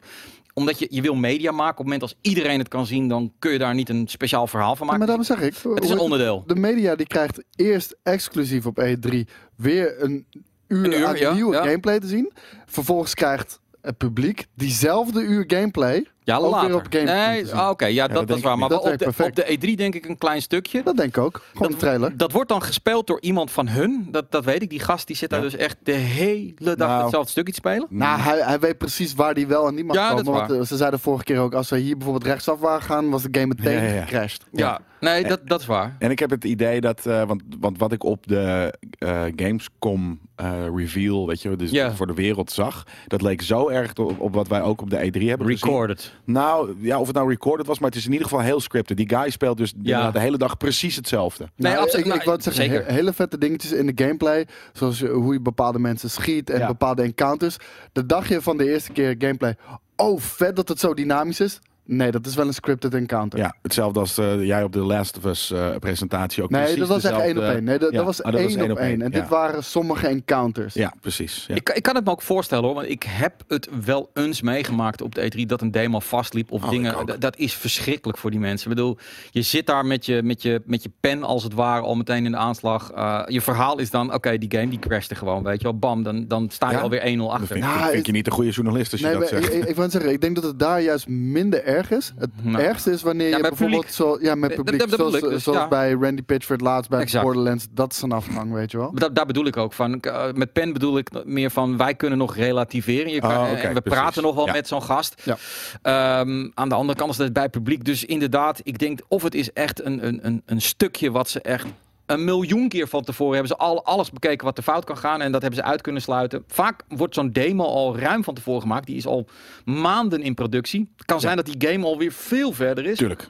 Omdat 0.54 0.78
je, 0.78 0.86
je 0.90 1.00
wil 1.00 1.14
media 1.14 1.50
maken. 1.50 1.70
Op 1.70 1.76
het 1.76 1.84
moment 1.84 2.02
als 2.02 2.14
iedereen 2.20 2.58
het 2.58 2.68
kan 2.68 2.86
zien, 2.86 3.08
dan 3.08 3.32
kun 3.38 3.52
je 3.52 3.58
daar 3.58 3.74
niet 3.74 3.88
een 3.88 4.08
speciaal 4.08 4.46
verhaal 4.46 4.76
van 4.76 4.86
Ja, 4.86 4.92
maken. 4.92 4.98
maar 4.98 5.06
daarom 5.06 5.24
zeg 5.24 5.40
ik. 5.40 5.74
het 5.74 5.84
is 5.84 5.90
een 5.90 5.98
onderdeel. 5.98 6.44
De 6.46 6.54
media 6.54 6.94
die 6.96 7.06
krijgt 7.06 7.44
eerst 7.56 7.96
exclusief 8.02 8.66
op 8.66 8.80
E3 8.80 9.10
weer 9.56 10.02
een 10.02 10.26
uur, 10.68 10.84
Een 10.84 10.92
uur, 10.92 11.18
ja, 11.18 11.32
nieuwe 11.32 11.54
ja. 11.54 11.62
gameplay 11.62 12.00
te 12.00 12.06
zien. 12.06 12.32
Vervolgens 12.66 13.14
krijgt 13.14 13.60
het 13.80 13.96
publiek 13.96 14.46
diezelfde 14.54 15.20
uur 15.22 15.44
gameplay. 15.46 16.06
Ja, 16.26 16.36
ook 16.36 16.50
later. 16.50 16.68
weer 16.68 16.76
op 16.76 16.86
Gamescom 16.90 17.16
nee, 17.16 17.54
ah, 17.54 17.70
oké, 17.70 17.86
ja, 17.86 18.06
dat, 18.06 18.16
dat 18.16 18.28
dat 18.28 18.36
is 18.36 18.42
waar. 18.42 18.58
Maar 18.58 18.68
Dat 18.68 18.84
op, 18.92 18.98
de, 18.98 19.06
op 19.24 19.34
de 19.34 19.56
E3 19.58 19.74
denk 19.76 19.94
ik 19.94 20.06
een 20.08 20.18
klein 20.18 20.42
stukje. 20.42 20.82
Dat 20.82 20.96
denk 20.96 21.16
ik 21.16 21.22
ook. 21.22 21.42
Gewoon 21.52 21.70
de 21.72 21.76
trailer. 21.78 22.16
Dat 22.16 22.32
wordt 22.32 22.48
dan 22.48 22.62
gespeeld 22.62 23.06
door 23.06 23.20
iemand 23.20 23.50
van 23.50 23.68
hun. 23.68 24.08
Dat, 24.10 24.30
dat 24.30 24.44
weet 24.44 24.62
ik. 24.62 24.70
Die 24.70 24.80
gast 24.80 25.06
die 25.06 25.16
zit 25.16 25.30
daar 25.30 25.40
dus 25.40 25.56
echt 25.56 25.76
de 25.82 25.92
hele 25.92 26.54
dag 26.76 26.88
Nou. 26.88 27.02
hetzelfde 27.02 27.30
stukje 27.30 27.52
te 27.52 27.58
spelen. 27.58 27.86
Nou, 27.90 28.20
hij, 28.20 28.38
hij 28.38 28.58
weet 28.58 28.78
precies 28.78 29.14
waar 29.14 29.34
die 29.34 29.46
wel 29.46 29.66
en 29.66 29.74
niet 29.74 29.86
mag 29.86 29.96
Ja, 29.96 30.08
komen. 30.08 30.24
dat 30.24 30.34
is 30.34 30.40
want 30.40 30.60
eh, 30.60 30.66
ze 30.66 30.76
zeiden 30.76 31.00
vorige 31.00 31.24
keer 31.24 31.38
ook, 31.38 31.54
als 31.54 31.68
we 31.70 31.78
hier 31.78 31.96
bijvoorbeeld 31.96 32.26
rechtsaf 32.26 32.58
waren 32.60 32.82
gaan, 32.82 33.10
was 33.10 33.22
de 33.22 33.28
game 33.40 33.46
meteen 33.46 33.72
Ja, 33.82 33.88
ja, 33.88 33.94
ja. 33.94 34.02
gecrashed. 34.02 34.40
Ja, 34.52 34.80
nee, 35.12 35.24
dat, 35.28 35.40
dat 35.44 35.60
is 35.60 35.66
waar. 35.66 35.96
En 35.98 36.10
ik 36.10 36.18
heb 36.18 36.30
het 36.30 36.44
idee 36.44 36.80
dat, 36.80 37.06
eh, 37.06 37.24
want, 37.26 37.42
want 37.60 37.78
wat 37.78 37.92
ik 37.92 38.04
op 38.04 38.26
de 38.26 38.74
eh, 38.98 39.22
Gamescom 39.36 40.20
eh, 40.36 40.62
reveal, 40.76 41.26
weet 41.26 41.42
je, 41.42 41.56
dus 41.56 41.70
Ja. 41.70 41.92
voor 41.94 42.06
de 42.06 42.14
wereld 42.14 42.50
zag, 42.50 42.84
dat 43.06 43.22
leek 43.22 43.42
zo 43.42 43.68
erg 43.68 43.94
op, 43.94 44.20
op 44.20 44.34
wat 44.34 44.48
wij 44.48 44.62
ook 44.62 44.80
op 44.80 44.90
de 44.90 44.96
E3 44.96 45.22
hebben 45.28 45.46
gezien. 45.46 45.68
Recorded. 45.70 46.14
Nou, 46.24 46.74
ja, 46.80 47.00
of 47.00 47.06
het 47.06 47.16
nou 47.16 47.28
recorded 47.28 47.66
was, 47.66 47.78
maar 47.78 47.88
het 47.88 47.98
is 47.98 48.04
in 48.06 48.12
ieder 48.12 48.26
geval 48.28 48.42
heel 48.44 48.60
scripted. 48.60 48.96
Die 48.96 49.08
guy 49.08 49.30
speelt 49.30 49.56
dus 49.56 49.72
inderdaad 49.76 50.12
de 50.12 50.20
hele 50.20 50.38
dag 50.38 50.56
precies 50.56 50.96
hetzelfde. 50.96 51.48
Nee, 51.56 51.72
Nou, 51.72 51.84
absoluut. 51.84 52.06
Ik, 52.06 52.12
ik 52.12 52.16
Nou, 52.16 52.24
wou 52.24 52.36
het 52.36 52.44
zeggen, 52.54 52.64
zeker. 52.74 52.86
he- 52.86 52.92
hele 52.92 53.12
vette 53.12 53.38
dingetjes 53.38 53.72
in 53.72 53.86
de 53.86 54.04
gameplay. 54.04 54.46
Zoals 54.72 54.98
je- 54.98 55.08
hoe 55.08 55.32
je 55.32 55.40
bepaalde 55.40 55.78
mensen 55.78 56.10
schiet 56.10 56.50
en 56.50 56.58
Ja. 56.58 56.66
bepaalde 56.66 57.02
encounters. 57.02 57.56
De 57.92 58.06
dagje 58.06 58.42
van 58.42 58.56
de 58.56 58.70
eerste 58.70 58.92
keer 58.92 59.14
gameplay. 59.18 59.56
Oh, 59.96 60.20
vet 60.20 60.56
dat 60.56 60.68
het 60.68 60.78
zo 60.80 60.94
dynamisch 60.94 61.40
is. 61.40 61.58
Nee, 61.86 62.10
dat 62.10 62.26
is 62.26 62.34
wel 62.34 62.46
een 62.46 62.54
scripted 62.54 62.94
encounter. 62.94 63.38
Ja, 63.38 63.54
hetzelfde 63.62 64.00
als 64.00 64.18
eh, 64.18 64.44
jij 64.44 64.62
op 64.62 64.72
de 64.72 64.78
Last 64.78 65.16
of 65.16 65.24
Us 65.24 65.50
eh, 65.50 65.76
presentatie 65.78 66.42
ook 66.42 66.50
Nee, 66.50 66.76
dat 66.76 66.88
was 66.88 67.04
echt 67.04 67.20
één 67.20 67.36
op 67.36 67.42
één. 67.42 67.64
Nee, 67.64 67.78
dat, 67.78 67.90
Ja, 67.90 67.96
dat 67.96 68.06
was 68.06 68.22
oh, 68.22 68.34
één 68.34 68.70
op 68.70 68.78
één. 68.78 69.02
En 69.02 69.10
ja. 69.12 69.20
dit 69.20 69.28
waren 69.28 69.64
sommige 69.64 70.06
encounters. 70.06 70.74
Ja, 70.74 70.92
precies. 71.00 71.44
Ja. 71.48 71.54
Ik, 71.54 71.68
ik 71.68 71.82
kan 71.82 71.94
het 71.94 72.04
me 72.04 72.10
ook 72.10 72.22
voorstellen 72.22 72.64
hoor, 72.64 72.74
want 72.74 72.88
ik 72.88 73.02
heb 73.02 73.32
het 73.48 73.68
wel 73.84 74.10
eens 74.14 74.42
meegemaakt 74.42 75.02
op 75.02 75.14
de 75.14 75.32
E3 75.32 75.40
dat 75.46 75.60
een 75.60 75.70
demo 75.70 75.98
vastliep 76.00 76.52
of 76.52 76.62
Oh, 76.64 76.70
dingen. 76.70 76.94
Dat 77.18 77.36
is 77.36 77.54
verschrikkelijk 77.54 78.18
voor 78.18 78.30
die 78.30 78.40
mensen. 78.40 78.70
Ik 78.70 78.76
bedoel, 78.76 78.98
je 79.30 79.42
zit 79.42 79.66
daar 79.66 79.86
met 79.86 80.06
je, 80.06 80.22
met 80.22 80.42
je, 80.42 80.62
met 80.64 80.82
je 80.82 80.90
pen 81.00 81.22
als 81.22 81.42
het 81.42 81.54
ware 81.54 81.82
al 81.82 81.94
meteen 81.94 82.24
in 82.24 82.30
de 82.30 82.36
aanslag. 82.36 82.92
Uh, 82.96 83.22
je 83.26 83.40
verhaal 83.40 83.78
is 83.78 83.90
dan, 83.90 84.14
oké, 84.14 84.38
die 84.38 84.50
game 84.58 84.68
die 84.68 84.78
crashte 84.78 85.14
gewoon, 85.14 85.42
weet 85.42 85.58
je 85.58 85.62
wel. 85.62 85.78
Bam, 85.78 86.02
dan, 86.02 86.24
dan 86.28 86.50
sta 86.50 86.70
je 86.70 86.76
Ja? 86.76 86.80
alweer 86.82 87.14
1-0 87.14 87.16
Dat 87.18 87.30
achter. 87.30 87.46
vind, 87.92 88.06
je 88.06 88.12
niet 88.12 88.26
een 88.26 88.32
goede 88.32 88.50
journalist 88.50 88.92
als 88.92 89.00
je 89.00 89.06
Nee, 89.06 89.18
dat 89.18 89.30
maar 89.30 89.40
zegt. 89.40 89.54
ik, 89.54 89.62
ik, 89.68 89.76
ik 89.78 89.90
zeggen, 89.90 90.12
ik 90.12 90.20
denk 90.20 90.34
dat 90.34 90.44
het 90.44 90.58
daar 90.58 90.82
juist 90.82 91.08
minder 91.08 91.64
erg 91.64 91.75
is. 91.90 92.12
Het 92.18 92.30
Nou. 92.42 92.64
ergste 92.64 92.90
is 92.90 93.02
wanneer 93.02 93.28
Ja, 93.28 93.36
je 93.36 93.42
bijvoorbeeld 93.42 93.80
publiek. 93.80 93.94
zo, 93.96 94.18
ja, 94.20 94.34
met 94.34 94.48
Dat- 94.50 94.64
publiek, 94.64 94.80
dat 94.80 94.98
zoals, 94.98 95.14
ik 95.14 95.20
dus, 95.20 95.42
zoals 95.42 95.58
ja. 95.58 95.68
bij 95.68 95.92
Randy 95.92 96.22
Pitchford 96.22 96.60
laatst 96.60 96.90
bij 96.90 97.00
Exact. 97.00 97.24
Borderlands, 97.24 97.66
dat 97.70 97.92
is 97.92 98.02
een 98.02 98.12
afgang, 98.12 98.52
weet 98.52 98.70
je 98.70 98.78
wel. 98.78 98.90
Da- 98.94 99.08
daar 99.08 99.26
bedoel 99.26 99.46
ik 99.46 99.56
ook 99.56 99.72
van. 99.72 99.98
Uh, 100.06 100.24
Met 100.34 100.52
pen 100.52 100.72
bedoel 100.72 100.98
ik 100.98 101.24
meer 101.24 101.50
van 101.50 101.76
wij 101.76 101.94
kunnen 101.94 102.18
nog 102.18 102.36
relativeren. 102.36 103.12
Je 103.12 103.20
kan, 103.20 103.30
Oh, 103.30 103.36
en 103.48 103.50
we 103.74 103.80
precies. 103.80 104.00
praten 104.00 104.22
nog 104.22 104.34
wel 104.34 104.46
Ja. 104.46 104.52
met 104.52 104.68
zo'n 104.68 104.82
gast. 104.82 105.22
Ja. 105.24 105.36
Ehm, 105.82 106.48
aan 106.54 106.68
de 106.68 106.74
andere 106.74 106.98
kant 106.98 107.10
is 107.10 107.16
dat 107.16 107.32
bij 107.32 107.48
publiek. 107.48 107.84
Dus 107.84 108.04
inderdaad, 108.04 108.60
ik 108.62 108.78
denk 108.78 109.00
of 109.08 109.22
het 109.22 109.34
is 109.34 109.52
echt 109.52 109.84
een, 109.84 110.06
een, 110.06 110.18
een, 110.26 110.42
een 110.46 110.60
stukje 110.60 111.10
wat 111.10 111.28
ze 111.28 111.40
echt 111.40 111.66
een 112.06 112.24
miljoen 112.24 112.68
keer 112.68 112.88
van 112.88 113.02
tevoren 113.04 113.34
hebben 113.34 113.56
ze 113.56 113.62
al 113.62 113.84
alles 113.84 114.10
bekeken 114.10 114.44
wat 114.44 114.56
er 114.56 114.62
fout 114.62 114.84
kan 114.84 114.96
gaan 114.96 115.20
en 115.20 115.32
dat 115.32 115.42
hebben 115.42 115.60
ze 115.60 115.66
uit 115.66 115.80
kunnen 115.80 116.02
sluiten. 116.02 116.44
Vaak 116.48 116.82
wordt 116.88 117.14
zo'n 117.14 117.32
demo 117.32 117.64
al 117.64 117.98
ruim 117.98 118.24
van 118.24 118.34
tevoren 118.34 118.60
gemaakt. 118.60 118.86
Die 118.86 118.96
is 118.96 119.06
al 119.06 119.28
maanden 119.64 120.22
in 120.22 120.34
productie. 120.34 120.90
Het 120.96 121.06
kan 121.06 121.20
zijn 121.20 121.36
dat 121.36 121.46
die 121.46 121.68
game 121.68 121.86
alweer 121.86 122.12
veel 122.12 122.52
verder 122.52 122.86
is. 122.86 122.96
Tuurlijk. 122.96 123.28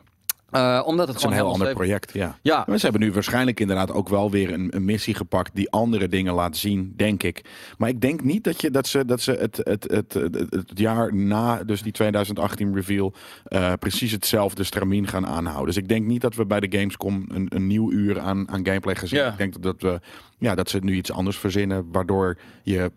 Eh, 0.56 0.82
omdat 0.86 1.06
het 1.08 1.16
Het 1.16 1.24
is 1.24 1.30
een 1.30 1.36
heel 1.36 1.52
ander 1.52 1.72
project, 1.72 2.12
ja. 2.12 2.38
Ja, 2.42 2.64
Maar 2.66 2.78
ze 2.78 2.86
hebben 2.86 3.02
nu 3.02 3.12
waarschijnlijk 3.12 3.60
inderdaad 3.60 3.92
ook 3.92 4.08
wel 4.08 4.30
weer 4.30 4.52
een, 4.52 4.76
een 4.76 4.84
missie 4.84 5.14
gepakt 5.14 5.54
die 5.54 5.70
andere 5.70 6.08
dingen 6.08 6.34
laat 6.34 6.56
zien, 6.56 6.92
denk 6.96 7.22
ik. 7.22 7.44
Maar 7.78 7.88
ik 7.88 8.00
denk 8.00 8.22
niet 8.22 8.44
dat, 8.44 8.60
je, 8.60 8.70
dat 8.70 8.86
ze, 8.86 9.04
dat 9.04 9.20
ze 9.20 9.32
het, 9.32 9.56
het, 9.56 9.90
het, 9.90 10.14
het, 10.14 10.34
het 10.50 10.70
jaar 10.74 11.14
na, 11.14 11.64
dus 11.64 11.82
die 11.82 11.92
2018 11.92 12.74
reveal, 12.74 13.12
eh, 13.44 13.72
precies 13.78 14.12
hetzelfde 14.12 14.64
stramien 14.64 15.06
gaan 15.06 15.26
aanhouden. 15.26 15.66
Dus 15.66 15.76
ik 15.76 15.88
denk 15.88 16.06
niet 16.06 16.20
dat 16.20 16.34
we 16.34 16.46
bij 16.46 16.60
de 16.60 16.78
Gamescom 16.78 17.24
een, 17.28 17.46
een 17.48 17.66
nieuw 17.66 17.92
uur 17.92 18.20
aan, 18.20 18.48
aan 18.48 18.66
gameplay 18.66 18.94
gaan 18.94 19.08
zien. 19.08 19.18
Ja. 19.18 19.30
Ik 19.30 19.38
denk 19.38 19.52
dat, 19.52 19.62
dat, 19.62 19.82
we, 19.82 20.00
ja, 20.38 20.54
dat 20.54 20.70
ze 20.70 20.78
nu 20.78 20.94
iets 20.94 21.12
anders 21.12 21.38
verzinnen, 21.38 21.88
waardoor 21.92 22.38
je 22.62 22.90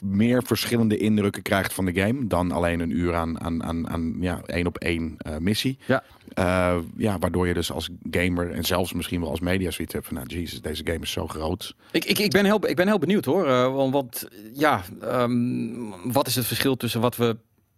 meer 0.00 0.42
verschillende 0.42 0.96
indrukken 0.96 1.42
krijgt 1.42 1.72
van 1.72 1.84
de 1.84 2.00
game 2.00 2.26
dan 2.26 2.52
alleen 2.52 2.80
een 2.80 2.96
uur 2.96 3.14
aan, 3.14 3.40
aan, 3.40 3.62
aan, 3.62 3.88
aan 3.88 4.16
ja, 4.20 4.40
één 4.46 4.66
op 4.66 4.78
één 4.78 5.14
eh, 5.18 5.36
missie. 5.36 5.78
Ja. 5.86 6.02
Eh, 6.34 6.76
ja, 6.96 7.18
waardoor 7.18 7.46
je 7.46 7.54
dus 7.54 7.72
als 7.72 7.90
gamer 8.10 8.50
en 8.50 8.64
zelfs 8.64 8.92
misschien 8.92 9.20
wel 9.20 9.30
als 9.30 9.40
media 9.40 9.70
zoiets 9.70 9.94
hebt 9.94 10.06
van, 10.06 10.14
nou, 10.14 10.26
jezus, 10.26 10.60
deze 10.60 10.86
game 10.86 11.00
is 11.00 11.10
zo 11.10 11.26
groot. 11.26 11.74
Ik, 11.90 12.04
ik, 12.04 12.18
ik, 12.18 12.30
ben 12.30 12.44
heel, 12.44 12.68
ik 12.68 12.76
ben 12.76 12.86
heel 12.86 12.98
benieuwd 12.98 13.24
hoor. 13.24 13.46
eh, 13.46 13.74
want, 13.74 13.92
want 13.92 14.28
ja, 14.52 14.82
ehm, 15.00 16.12
wat 16.12 16.26
is 16.26 16.34
het 16.34 16.46
verschil 16.46 16.76
tussen 16.76 17.00
wat 17.00 17.16
we. 17.16 17.36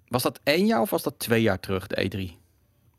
Was 0.09 0.23
dat 0.23 0.41
één 0.43 0.67
jaar 0.67 0.81
of 0.81 0.91
was 0.91 1.03
dat 1.03 1.19
twee 1.19 1.43
jaar 1.43 1.61
terug, 1.61 1.87
de 1.87 2.37
E3? 2.37 2.44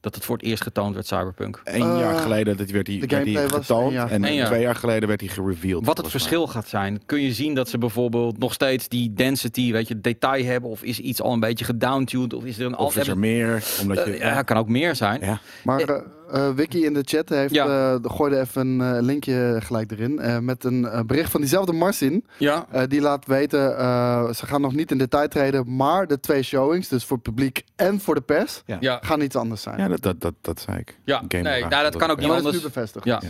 Dat 0.05 0.15
het 0.15 0.25
voor 0.25 0.35
het 0.37 0.45
eerst 0.45 0.63
getoond 0.63 0.93
werd, 0.93 1.07
Cyberpunk. 1.07 1.61
Een 1.63 1.73
Eh, 1.81 1.99
jaar 1.99 2.15
geleden 2.15 2.57
dat 2.57 2.69
werd 2.69 2.87
hij 2.87 2.99
werd 2.99 3.25
hij 3.25 3.47
getoond 3.47 3.93
jaar 3.93 4.11
en 4.11 4.23
Een 4.23 4.45
twee 4.45 4.61
jaar 4.61 4.75
geleden 4.75 5.07
werd 5.07 5.19
hij 5.21 5.29
gereveeld. 5.29 5.85
Wat 5.85 5.97
het 5.97 6.09
verschil 6.09 6.47
gaat 6.47 6.67
zijn. 6.67 7.01
Kun 7.05 7.21
je 7.21 7.33
zien 7.33 7.53
dat 7.55 7.69
ze 7.69 7.77
bijvoorbeeld 7.77 8.37
nog 8.37 8.53
steeds 8.53 8.87
die 8.87 9.13
density, 9.13 9.71
weet 9.71 9.87
je, 9.87 10.01
detail 10.01 10.45
hebben? 10.45 10.69
Of 10.69 10.83
is 10.83 10.99
iets 10.99 11.21
al 11.21 11.33
een 11.33 11.39
beetje 11.39 11.65
gedowntuned? 11.65 12.33
Of 12.33 12.43
is 12.45 12.59
er 12.59 12.65
een 12.65 12.77
Of 12.77 12.97
is 12.97 13.07
er 13.07 13.17
meer? 13.17 13.63
Omdat 13.81 14.05
je, 14.05 14.11
Eh, 14.11 14.19
ja, 14.19 14.41
kan 14.41 14.57
ook 14.57 14.67
meer 14.69 14.95
zijn. 14.95 15.21
Ja. 15.21 15.39
Maar 15.63 16.03
eh, 16.31 16.47
eh, 16.47 16.55
Wiki 16.55 16.85
in 16.85 16.93
de 16.93 17.01
chat 17.05 17.29
heeft, 17.29 17.53
Ja. 17.53 17.93
eh, 17.93 18.11
gooide 18.11 18.39
even 18.39 18.67
een 18.67 18.95
eh, 18.95 19.01
linkje 19.01 19.57
gelijk 19.63 19.91
erin. 19.91 20.19
eh, 20.19 20.39
met 20.39 20.63
een 20.63 21.03
bericht 21.07 21.31
van 21.31 21.39
diezelfde 21.41 21.73
Marcin. 21.73 22.25
Ja. 22.37 22.65
Eh, 22.71 22.81
die 22.87 23.01
laat 23.01 23.25
weten, 23.25 23.77
eh, 23.77 24.29
ze 24.33 24.45
gaan 24.45 24.61
nog 24.61 24.73
niet 24.73 24.91
in 24.91 24.97
detail 24.97 25.27
treden. 25.27 25.75
Maar 25.75 26.07
de 26.07 26.19
twee 26.19 26.43
showings, 26.43 26.87
dus 26.87 27.03
voor 27.05 27.17
het 27.17 27.25
publiek 27.25 27.63
en 27.75 27.99
voor 27.99 28.15
de 28.15 28.21
pers, 28.21 28.61
Ja. 28.65 28.77
Ja. 28.79 28.99
gaan 29.01 29.21
iets 29.21 29.35
anders 29.35 29.61
zijn. 29.61 29.77
Ja, 29.77 29.87
dat, 29.87 30.01
dat, 30.01 30.21
dat, 30.21 30.33
dat 30.41 30.59
zei 30.59 30.77
ik. 30.77 30.97
Ja, 31.05 31.23
Game 31.27 31.43
nee, 31.43 31.65
nou, 31.65 31.83
dat 31.83 31.95
kan 31.95 32.09
ook 32.09 32.17
niet 32.19 32.27
dat 32.27 32.37
is 32.37 32.43
anders. 32.43 32.63
nu 32.63 32.69
bevestigd. 32.69 33.05
Ja, 33.05 33.21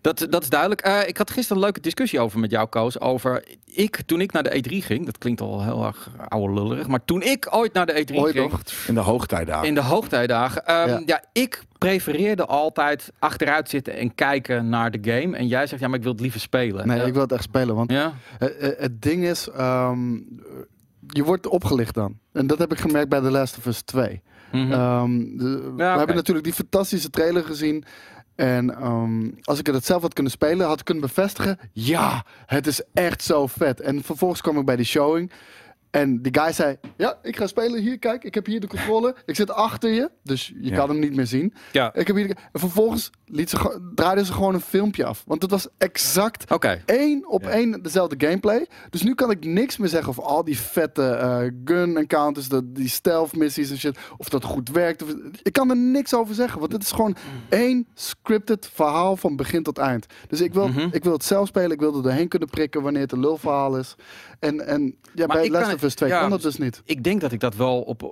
dat, 0.00 0.26
dat 0.30 0.42
is 0.42 0.48
duidelijk. 0.48 0.80
Eh, 0.80 0.98
ik 1.08 1.16
had 1.16 1.30
gisteren 1.30 1.56
een 1.56 1.62
leuke 1.62 1.80
discussie 1.80 2.20
over 2.20 2.38
met 2.38 2.50
jou, 2.50 2.68
Koos. 2.68 3.00
Over 3.00 3.44
ik, 3.64 4.00
toen 4.06 4.20
ik 4.20 4.32
naar 4.32 4.42
de 4.42 4.62
E3 4.62 4.84
ging. 4.84 5.04
Dat 5.04 5.18
klinkt 5.18 5.40
al 5.40 5.62
heel 5.64 5.84
erg 5.84 6.10
oude 6.28 6.54
lullerig. 6.54 6.86
Maar 6.86 7.04
toen 7.04 7.22
ik 7.22 7.46
ooit 7.50 7.72
naar 7.72 7.86
de 7.86 7.92
E3 8.12 8.14
Ooit 8.16 8.32
ging. 8.36 8.50
nog. 8.50 8.60
In 8.86 8.94
de 8.94 9.00
hoogtijdagen. 9.00 9.68
In 9.68 9.74
de 9.74 9.82
hoogtijdagen. 9.82 10.66
ehm, 10.66 10.88
Ja. 10.88 11.02
ja. 11.06 11.22
ik 11.32 11.62
prefereerde 11.88 12.44
altijd 12.46 13.12
achteruit 13.18 13.68
zitten 13.68 13.96
en 13.96 14.14
kijken 14.14 14.68
naar 14.68 14.90
de 14.90 14.98
game. 15.10 15.36
En 15.36 15.46
jij 15.46 15.66
zegt, 15.66 15.80
ja, 15.82 15.88
maar 15.88 15.96
ik 15.96 16.02
wil 16.02 16.12
het 16.12 16.20
liever 16.20 16.40
spelen. 16.40 16.86
Nee, 16.86 17.06
ik 17.06 17.12
wil 17.12 17.22
het 17.22 17.32
echt 17.32 17.42
spelen. 17.42 17.74
Want 17.74 17.92
Ja? 17.92 18.12
eh, 18.38 18.48
het 18.78 19.02
ding 19.02 19.24
is, 19.24 19.48
ehm, 19.50 20.12
je 21.06 21.24
wordt 21.24 21.46
opgelicht 21.46 21.94
dan. 21.94 22.18
En 22.32 22.46
dat 22.46 22.58
heb 22.58 22.72
ik 22.72 22.78
gemerkt 22.78 23.08
bij 23.08 23.20
The 23.20 23.30
Last 23.30 23.56
of 23.58 23.66
Us 23.66 23.80
2. 23.82 24.22
Mhm. 24.52 24.72
Ehm, 24.72 25.36
de- 25.36 25.72
we 25.76 25.82
hebben 25.82 26.16
natuurlijk 26.16 26.44
die 26.46 26.54
fantastische 26.54 27.10
trailer 27.10 27.44
gezien. 27.44 27.84
En 28.34 28.74
ehm, 28.76 29.30
als 29.42 29.58
ik 29.58 29.66
het 29.66 29.84
zelf 29.84 30.02
had 30.02 30.12
kunnen 30.14 30.32
spelen, 30.32 30.66
had 30.66 30.78
ik 30.78 30.84
kunnen 30.84 31.02
bevestigen. 31.04 31.58
Ja, 31.72 32.24
het 32.46 32.66
is 32.66 32.82
echt 32.94 33.22
zo 33.22 33.46
vet. 33.46 33.80
En 33.80 34.02
vervolgens 34.02 34.40
kwam 34.40 34.58
ik 34.58 34.64
bij 34.64 34.76
die 34.76 34.84
showing. 34.84 35.30
En 35.94 36.22
die 36.22 36.34
guy 36.40 36.52
zei: 36.52 36.76
Ja, 36.96 37.18
ik 37.22 37.36
ga 37.36 37.46
spelen. 37.46 37.80
Hier, 37.82 37.98
kijk, 37.98 38.24
ik 38.24 38.34
heb 38.34 38.46
hier 38.46 38.60
de 38.60 38.66
controle. 38.66 39.14
Ik 39.26 39.36
zit 39.36 39.50
achter 39.50 39.90
je. 39.90 40.10
Dus 40.22 40.52
je 40.60 40.68
Ja. 40.70 40.76
kan 40.76 40.88
hem 40.88 40.98
niet 40.98 41.14
meer 41.16 41.26
zien. 41.26 41.54
ja. 41.72 41.94
Ik 41.94 42.06
heb 42.06 42.16
hier 42.16 42.28
de- 42.28 42.34
en 42.52 42.60
vervolgens 42.60 43.10
liet 43.26 43.50
ze, 43.50 43.90
draaiden 43.94 44.26
ze 44.26 44.32
gewoon 44.32 44.54
een 44.54 44.60
filmpje 44.60 45.04
af. 45.04 45.22
Want 45.26 45.42
het 45.42 45.50
was 45.50 45.68
exact 45.78 46.44
één 46.86 47.28
op 47.28 47.42
Ja. 47.42 47.48
één 47.48 47.82
dezelfde 47.82 48.26
gameplay. 48.26 48.66
Dus 48.90 49.02
nu 49.02 49.14
kan 49.14 49.30
ik 49.30 49.44
niks 49.44 49.76
meer 49.76 49.88
zeggen 49.88 50.08
over 50.08 50.22
al 50.22 50.44
die 50.44 50.58
vette 50.58 51.02
eh, 51.04 51.50
gun 51.64 51.96
encounters, 51.96 52.48
de, 52.48 52.72
die 52.72 52.88
stealth 52.88 53.36
missies 53.36 53.70
en 53.70 53.78
shit. 53.78 53.98
Of 54.16 54.28
dat 54.28 54.44
goed 54.44 54.68
werkt. 54.70 55.02
Of, 55.02 55.14
ik 55.42 55.52
kan 55.52 55.70
er 55.70 55.76
niks 55.76 56.14
over 56.14 56.34
zeggen. 56.34 56.60
Want 56.60 56.72
het 56.72 56.82
is 56.82 56.92
gewoon 56.92 57.16
één 57.48 57.86
scripted 57.94 58.70
verhaal 58.72 59.16
van 59.16 59.36
begin 59.36 59.62
tot 59.62 59.78
eind. 59.78 60.06
Dus 60.28 60.40
ik 60.40 60.54
wil, 60.54 60.68
Mhm. 60.68 60.88
ik 60.90 61.04
wil 61.04 61.12
het 61.12 61.24
zelf 61.24 61.48
spelen. 61.48 61.70
Ik 61.70 61.80
wil 61.80 61.96
er 61.96 62.02
doorheen 62.02 62.28
kunnen 62.28 62.48
prikken 62.48 62.82
wanneer 62.82 63.02
het 63.02 63.12
een 63.12 63.20
lulverhaal 63.20 63.78
is. 63.78 63.94
En, 64.38 64.66
en 64.66 64.96
ja, 65.14 65.26
Maar 65.26 65.36
bij 65.36 65.44
ik 65.46 65.52
Last 65.84 65.98
kan- 65.98 66.08
of 66.08 66.08
Us 66.08 66.08
2 66.08 66.08
ja, 66.10 66.20
kan 66.20 66.30
dat 66.30 66.42
dus 66.42 66.56
niet. 66.58 66.82
Ik 66.84 67.04
denk 67.04 67.20
dat 67.20 67.32
ik 67.32 67.40
dat 67.40 67.54
wel 67.56 67.80
op. 67.80 68.02
eh, 68.02 68.08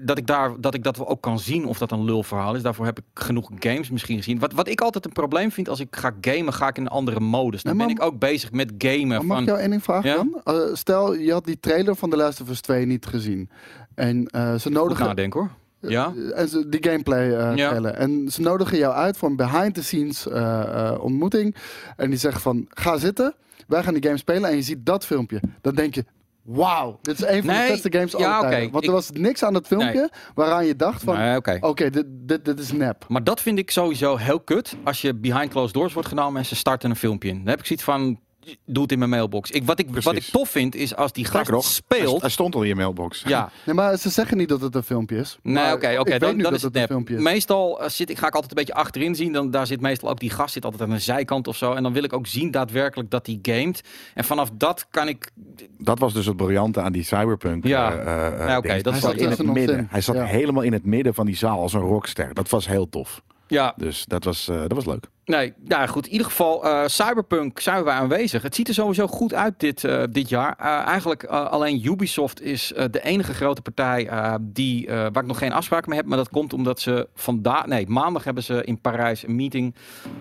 dat 0.00 0.18
ik, 0.18 0.26
daar, 0.26 0.60
dat 0.60 0.74
ik 0.74 0.82
dat 0.82 0.96
wel 0.96 1.08
ook 1.08 1.20
kan 1.20 1.38
zien 1.38 1.64
of 1.66 1.78
dat 1.78 1.90
een 1.92 2.04
lulverhaal 2.04 2.54
is. 2.54 2.62
Daarvoor 2.62 2.84
heb 2.84 2.98
ik 2.98 3.04
genoeg 3.14 3.50
games 3.58 3.90
misschien 3.90 4.16
gezien. 4.16 4.38
Wat, 4.38 4.52
wat 4.52 4.68
ik 4.68 4.80
altijd 4.80 5.04
een 5.04 5.12
probleem 5.12 5.50
vind 5.50 5.68
als 5.68 5.80
ik 5.80 5.96
ga 5.96 6.12
gamen, 6.20 6.52
ga 6.52 6.68
ik 6.68 6.76
in 6.76 6.82
een 6.82 6.88
andere 6.88 7.20
modus. 7.20 7.62
Dan 7.62 7.76
Nee, 7.76 7.86
ben 7.86 7.96
ik 7.96 8.02
ook 8.02 8.18
bezig 8.18 8.52
met 8.52 8.72
gamen. 8.78 9.06
Maar 9.08 9.24
mag 9.24 9.26
Van, 9.36 9.42
ik 9.42 9.48
jou 9.48 9.60
één 9.60 9.70
ding 9.70 9.82
vragen 9.82 10.10
Ja? 10.10 10.16
dan? 10.16 10.40
Eh, 10.44 10.74
stel, 10.74 11.14
je 11.14 11.32
had 11.32 11.44
die 11.44 11.60
trailer 11.60 11.96
van 11.96 12.10
The 12.10 12.16
Last 12.16 12.40
of 12.40 12.48
Us 12.48 12.60
2 12.60 12.86
niet 12.86 13.06
gezien. 13.06 13.48
En 13.94 14.26
eh, 14.26 14.54
ze 14.54 14.70
nodigen... 14.70 15.06
nadenken 15.06 15.40
hoor. 15.40 15.50
Ja? 15.90 16.12
En 16.34 16.48
ze, 16.48 16.68
die 16.68 16.84
gameplay 16.84 17.32
eh 17.32 17.56
Ja. 17.56 17.82
En 17.82 18.28
ze 18.30 18.40
nodigen 18.40 18.78
jou 18.78 18.94
uit 18.94 19.16
voor 19.16 19.28
een 19.28 19.36
behind-the-scenes 19.36 20.28
eh, 20.28 20.88
eh, 20.88 21.00
ontmoeting. 21.02 21.56
En 21.96 22.10
die 22.10 22.18
zeggen 22.18 22.40
van, 22.40 22.66
ga 22.68 22.96
zitten. 22.96 23.34
Wij 23.66 23.82
gaan 23.82 23.94
die 23.94 24.02
game 24.02 24.16
spelen 24.16 24.50
en 24.50 24.56
je 24.56 24.62
ziet 24.62 24.86
dat 24.86 25.06
filmpje. 25.06 25.40
Dan 25.60 25.74
denk 25.74 25.94
je, 25.94 26.04
wauw, 26.44 26.98
dit 27.02 27.18
is 27.18 27.26
een 27.26 27.44
van 27.44 27.54
Nee, 27.54 27.66
de 27.66 27.72
beste 27.72 27.92
games 27.92 28.12
ja, 28.12 28.40
tijden. 28.40 28.70
Want 28.70 28.84
er 28.84 28.90
Ik- 28.90 28.94
was 28.96 29.10
niks 29.10 29.42
aan 29.42 29.52
dat 29.52 29.66
filmpje 29.66 30.10
waaraan 30.34 30.66
je 30.66 30.76
dacht 30.76 31.02
van, 31.02 31.18
Nee, 31.18 31.36
oké. 31.36 31.56
oké, 31.60 31.90
dit, 31.90 32.04
dit, 32.08 32.44
dit 32.44 32.58
is 32.58 32.72
nep. 32.72 33.04
Maar 33.08 33.24
dat 33.24 33.40
vind 33.40 33.58
ik 33.58 33.70
sowieso 33.70 34.16
heel 34.16 34.40
kut. 34.40 34.76
Als 34.84 35.00
je 35.00 35.14
behind 35.14 35.50
closed 35.50 35.74
doors 35.74 35.92
wordt 35.92 36.08
genomen 36.08 36.40
en 36.40 36.46
ze 36.46 36.56
starten 36.56 36.90
een 36.90 36.96
filmpje 36.96 37.28
in. 37.28 37.36
Dan 37.38 37.46
heb 37.48 37.58
ik 37.58 37.66
zoiets 37.66 37.84
van. 37.84 38.18
Doe 38.66 38.82
het 38.82 38.92
in 38.92 38.98
mijn 38.98 39.10
mailbox. 39.10 39.50
Ik, 39.50 39.64
wat, 39.64 39.78
ik, 39.78 40.02
wat 40.02 40.14
ik 40.16 40.22
tof 40.22 40.48
vind 40.50 40.74
is 40.74 40.96
als 40.96 41.12
die 41.12 41.24
gast 41.24 41.50
nog, 41.50 41.64
speelt. 41.64 42.20
hij 42.20 42.30
stond 42.30 42.54
al 42.54 42.62
in 42.62 42.68
je 42.68 42.74
mailbox. 42.74 43.22
Ja, 43.26 43.50
Nee, 43.64 43.74
maar 43.74 43.96
ze 43.98 44.10
zeggen 44.10 44.36
niet 44.36 44.48
dat 44.48 44.60
het 44.60 44.74
een 44.74 44.82
filmpje 44.82 45.16
is. 45.16 45.38
nee, 45.42 45.72
oké, 45.72 45.96
oké. 45.98 46.18
dat 46.18 46.52
is 46.52 46.62
het 46.62 46.74
een 46.74 46.80
nep. 46.80 46.88
filmpje 46.90 47.14
is. 47.16 47.22
Meestal 47.22 47.80
eh, 47.82 47.88
zit 47.88 48.10
ik, 48.10 48.18
ga 48.18 48.26
ik 48.26 48.32
altijd 48.34 48.50
een 48.50 48.56
beetje 48.64 48.74
achterin 48.74 49.14
zien. 49.14 49.32
Dan, 49.32 49.50
daar 49.50 49.66
zit 49.66 49.80
meestal 49.80 50.08
ook 50.10 50.20
die 50.20 50.30
gast 50.30 50.52
zit 50.52 50.64
altijd 50.64 50.82
aan 50.82 50.90
een 50.90 51.00
zijkant 51.00 51.48
of 51.48 51.56
zo. 51.56 51.72
En 51.72 51.82
dan 51.82 51.92
wil 51.92 52.04
ik 52.04 52.12
ook 52.12 52.26
zien 52.26 52.50
daadwerkelijk 52.50 53.10
dat 53.10 53.26
hij 53.26 53.38
gamet. 53.42 53.80
En 54.14 54.24
vanaf 54.24 54.50
dat 54.52 54.86
kan 54.90 55.08
ik. 55.08 55.30
Dat 55.78 55.98
was 55.98 56.12
dus 56.12 56.26
het 56.26 56.36
briljante 56.36 56.80
aan 56.80 56.92
die 56.92 57.02
cyberpunk. 57.04 57.66
Ja. 57.66 57.92
eh, 57.96 58.50
eh, 58.52 58.56
oké, 58.58 58.80
dat 58.82 58.92
hij 58.92 59.02
zat 59.02 59.14
in 59.14 59.30
het 59.30 59.42
midden. 59.46 59.86
Hij 59.90 60.00
zat 60.00 60.14
Ja. 60.14 60.24
helemaal 60.24 60.62
in 60.62 60.72
het 60.72 60.84
midden 60.84 61.14
van 61.14 61.26
die 61.26 61.36
zaal 61.36 61.60
als 61.60 61.72
een 61.72 61.80
rockster. 61.80 62.34
Dat 62.34 62.48
was 62.48 62.66
heel 62.66 62.88
tof. 62.88 63.22
Ja, 63.46 63.74
Dus 63.76 64.04
dat 64.04 64.24
was, 64.24 64.48
eh, 64.48 64.60
dat 64.60 64.72
was 64.72 64.86
leuk. 64.86 65.06
Nee, 65.24 65.52
nou 65.64 65.88
goed. 65.88 66.06
In 66.06 66.12
ieder 66.12 66.26
geval, 66.26 66.64
eh, 66.64 66.82
Cyberpunk 66.86 67.60
zijn 67.60 67.84
we 67.84 67.90
aanwezig. 67.90 68.42
Het 68.42 68.54
ziet 68.54 68.68
er 68.68 68.74
sowieso 68.74 69.06
goed 69.06 69.34
uit 69.34 69.54
dit, 69.60 69.84
eh, 69.84 70.02
dit 70.10 70.28
jaar. 70.28 70.56
Eh, 70.58 70.66
eigenlijk 70.66 71.24
alleen 71.24 71.86
Ubisoft 71.86 72.40
is 72.42 72.72
eh, 72.72 72.84
de 72.90 73.02
enige 73.04 73.34
grote 73.34 73.62
partij 73.62 74.08
eh, 74.08 74.34
die, 74.40 74.86
eh, 74.86 74.94
waar 74.94 75.22
ik 75.22 75.26
nog 75.26 75.38
geen 75.38 75.52
afspraak 75.52 75.86
mee 75.86 75.96
heb. 75.98 76.06
Maar 76.06 76.16
dat 76.16 76.28
komt 76.28 76.52
omdat 76.52 76.80
ze 76.80 77.08
vandaag, 77.14 77.66
nee, 77.66 77.86
maandag 77.88 78.24
hebben 78.24 78.42
ze 78.42 78.64
in 78.64 78.80
Parijs 78.80 79.22
een 79.26 79.36
meeting 79.36 79.74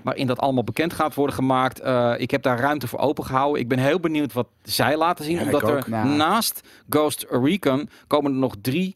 waarin 0.04 0.28
dat 0.28 0.40
allemaal 0.40 0.64
bekend 0.64 0.94
gaat 0.94 1.14
worden 1.16 1.36
gemaakt. 1.36 1.80
Eh, 1.80 2.14
ik 2.18 2.32
heb 2.32 2.44
daar 2.44 2.60
ruimte 2.60 2.88
voor 2.88 3.00
opengehouden. 3.00 3.62
Ik 3.62 3.68
ben 3.68 3.80
heel 3.80 4.00
benieuwd 4.00 4.34
wat 4.34 4.48
zij 4.64 4.98
laten 4.98 5.26
zien. 5.26 5.36
Ja, 5.38 5.44
omdat 5.44 5.62
er. 5.70 5.84
Nou. 5.88 6.08
naast 6.10 6.62
Ghost 6.90 7.26
Recon 7.30 7.90
komen 8.08 8.32
er 8.32 8.38
nog 8.38 8.56
drie 8.62 8.96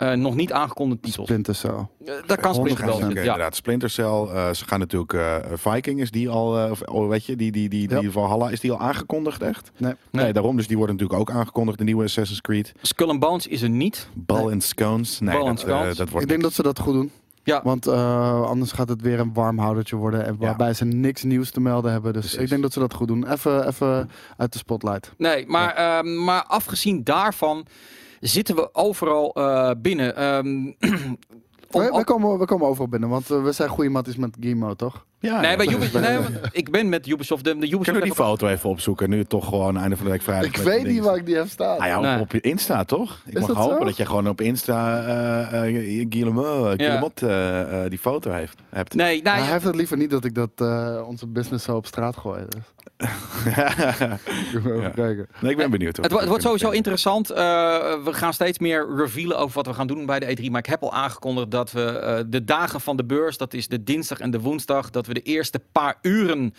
eh, 0.00 0.12
nog 0.12 0.34
niet 0.34 0.52
aangekondigde 0.52 1.06
titels. 1.06 1.26
Splinter 1.26 1.54
Cell. 1.54 1.86
Daar 2.26 2.40
kan 2.40 2.54
Splinter 2.54 2.86
zitten. 2.92 3.08
Ja. 3.10 3.16
inderdaad. 3.20 3.56
Splinter 3.56 3.90
Cell. 3.90 4.04
eh, 4.06 4.52
ze 4.52 4.64
gaan 4.66 4.78
natuurlijk 4.78 5.12
eh, 5.12 5.36
Viking 5.54 6.00
is 6.00 6.10
die 6.10 6.28
al, 6.28 6.70
of 6.70 6.80
oh, 6.82 7.08
weet 7.08 7.24
je, 7.26 7.36
die, 7.36 7.52
die, 7.52 7.68
die, 7.68 7.88
die 7.88 8.00
Ja. 8.02 8.10
Valhalla 8.10 8.50
is 8.50 8.60
die 8.60 8.72
al 8.72 8.78
aangekondigd 8.78 9.42
echt? 9.42 9.70
Nee. 9.76 9.94
Nee. 10.10 10.22
Nee. 10.24 10.32
daarom. 10.32 10.56
Dus 10.56 10.66
die 10.66 10.76
wordt 10.76 10.92
natuurlijk 10.92 11.20
ook 11.20 11.30
aangekondigd. 11.30 11.78
De 11.78 11.84
nieuwe 11.84 12.04
Assassin's 12.04 12.40
Creed. 12.40 12.72
Skull 12.82 13.08
and 13.08 13.20
Bones 13.20 13.46
is 13.46 13.62
er 13.62 13.70
niet. 13.70 14.08
Ball 14.14 14.52
and 14.52 14.62
Scones. 14.62 15.20
Nee, 15.20 15.38
Ball 15.38 15.48
and 15.48 15.58
dat, 15.60 15.68
Scones. 15.68 15.96
dat 15.96 16.08
wordt 16.08 16.22
Ik 16.24 16.28
denk 16.30 16.42
dat 16.42 16.52
ze 16.52 16.62
dat 16.62 16.78
goed 16.78 16.94
doen. 16.94 17.10
Ja. 17.42 17.60
Want 17.64 17.86
eh, 17.86 18.42
anders 18.42 18.72
gaat 18.72 18.88
het 18.88 19.00
weer 19.02 19.20
een 19.20 19.32
warmhoudertje 19.32 19.96
worden. 19.96 20.24
En 20.26 20.36
Ja. 20.38 20.46
waarbij 20.46 20.74
ze 20.74 20.84
niks 20.84 21.22
nieuws 21.22 21.50
te 21.50 21.60
melden 21.60 21.92
hebben. 21.92 22.12
Dus 22.12 22.22
Precies. 22.22 22.40
ik 22.42 22.48
denk 22.48 22.62
dat 22.62 22.72
ze 22.72 22.78
dat 22.78 22.94
goed 22.94 23.08
doen. 23.08 23.30
Even, 23.32 23.66
even 23.66 24.10
uit 24.36 24.52
de 24.52 24.58
spotlight. 24.58 25.12
Nee, 25.18 25.46
maar, 25.46 25.74
ehm, 25.74 26.24
maar 26.24 26.44
afgezien 26.44 27.04
daarvan 27.04 27.66
zitten 28.20 28.56
we 28.56 28.74
overal 28.74 29.32
eh, 29.34 29.70
binnen. 29.78 30.16
Ehm, 30.16 30.46
om 31.70 31.80
we, 31.96 32.02
komen, 32.04 32.38
we 32.38 32.44
komen 32.44 32.66
overal 32.66 32.88
binnen. 32.88 33.08
Want 33.08 33.30
eh, 33.30 33.42
we 33.42 33.52
zijn 33.52 33.68
goede 33.68 33.90
matties 33.90 34.16
met 34.16 34.36
Gimo, 34.40 34.74
toch? 34.74 35.06
Ja, 35.20 35.40
Nee, 35.40 35.50
ja. 35.50 35.56
bij 35.56 35.66
Ubisoft, 35.66 36.00
nee, 36.08 36.18
ik 36.52 36.70
ben 36.70 36.88
met 36.88 37.06
Ubisoft. 37.06 37.44
De, 37.44 37.50
de 37.50 37.56
Ubisoft 37.56 37.84
Kunnen 37.84 38.02
we 38.02 38.08
die 38.08 38.16
foto 38.16 38.48
even 38.48 38.70
opzoeken? 38.70 39.10
Nu 39.10 39.24
toch 39.24 39.48
gewoon 39.48 39.76
einde 39.78 39.96
van 39.96 40.04
de 40.04 40.10
week 40.10 40.22
vrijdag. 40.22 40.46
Ik 40.50 40.56
weet 40.56 40.84
niet 40.86 41.00
waar 41.04 41.16
ik 41.16 41.26
die 41.26 41.36
heb 41.36 41.48
staan. 41.48 41.78
Ah, 41.78 41.86
ja, 41.86 42.00
Nee. 42.00 42.20
op 42.20 42.32
je 42.32 42.40
Insta 42.40 42.84
toch? 42.84 43.20
Ik 43.26 43.32
Is 43.34 43.38
mag 43.40 43.48
dat 43.48 43.56
hopen 43.56 43.78
zo? 43.78 43.84
dat 43.84 43.96
je 43.96 44.06
gewoon 44.06 44.28
op 44.28 44.40
Insta 44.40 44.98
eh 45.06 45.66
eh 45.68 46.06
Guillemot, 46.10 46.46
eh, 46.66 46.86
Guillemot, 46.86 47.22
eh, 47.22 47.84
eh, 47.84 47.90
die 47.90 47.98
foto 47.98 48.30
heeft, 48.30 48.58
hebt. 48.70 48.94
Nee, 48.94 49.06
nou, 49.22 49.24
Maar 49.24 49.36
ja, 49.36 49.42
hij 49.42 49.52
heeft 49.52 49.64
het 49.64 49.74
liever 49.74 49.96
niet 49.96 50.10
dat 50.10 50.24
ik 50.24 50.34
dat 50.34 50.50
eh, 50.56 51.02
onze 51.06 51.26
business 51.26 51.64
zo 51.64 51.76
op 51.76 51.86
straat 51.86 52.16
gooi. 52.16 52.42
Dus. 52.48 52.62
Ja. 53.44 54.88
kijken. 54.94 55.28
nee, 55.40 55.50
ik 55.50 55.56
ben 55.56 55.70
benieuwd. 55.70 55.96
Het, 55.96 56.12
het 56.12 56.28
wordt 56.28 56.42
sowieso 56.42 56.70
interessant. 56.70 57.30
Eh, 57.30 57.36
we 58.04 58.12
gaan 58.12 58.32
steeds 58.32 58.58
meer 58.58 58.86
revealen 58.96 59.38
over 59.38 59.54
wat 59.54 59.66
we 59.66 59.74
gaan 59.74 59.86
doen 59.86 60.06
bij 60.06 60.20
de 60.20 60.36
E3. 60.36 60.50
Maar 60.50 60.58
ik 60.60 60.66
heb 60.66 60.82
al 60.82 60.92
aangekondigd 60.92 61.50
dat 61.50 61.72
we 61.72 61.82
eh, 61.82 62.18
de 62.26 62.44
dagen 62.44 62.80
van 62.80 62.96
de 62.96 63.04
beurs, 63.04 63.36
dat 63.36 63.54
is 63.54 63.68
de 63.68 63.82
dinsdag 63.84 64.20
en 64.20 64.30
de 64.30 64.40
woensdag, 64.40 64.90
dat 64.90 65.06
we 65.06 65.09
de 65.14 65.22
eerste 65.22 65.60
paar 65.72 65.98
uren 66.02 66.54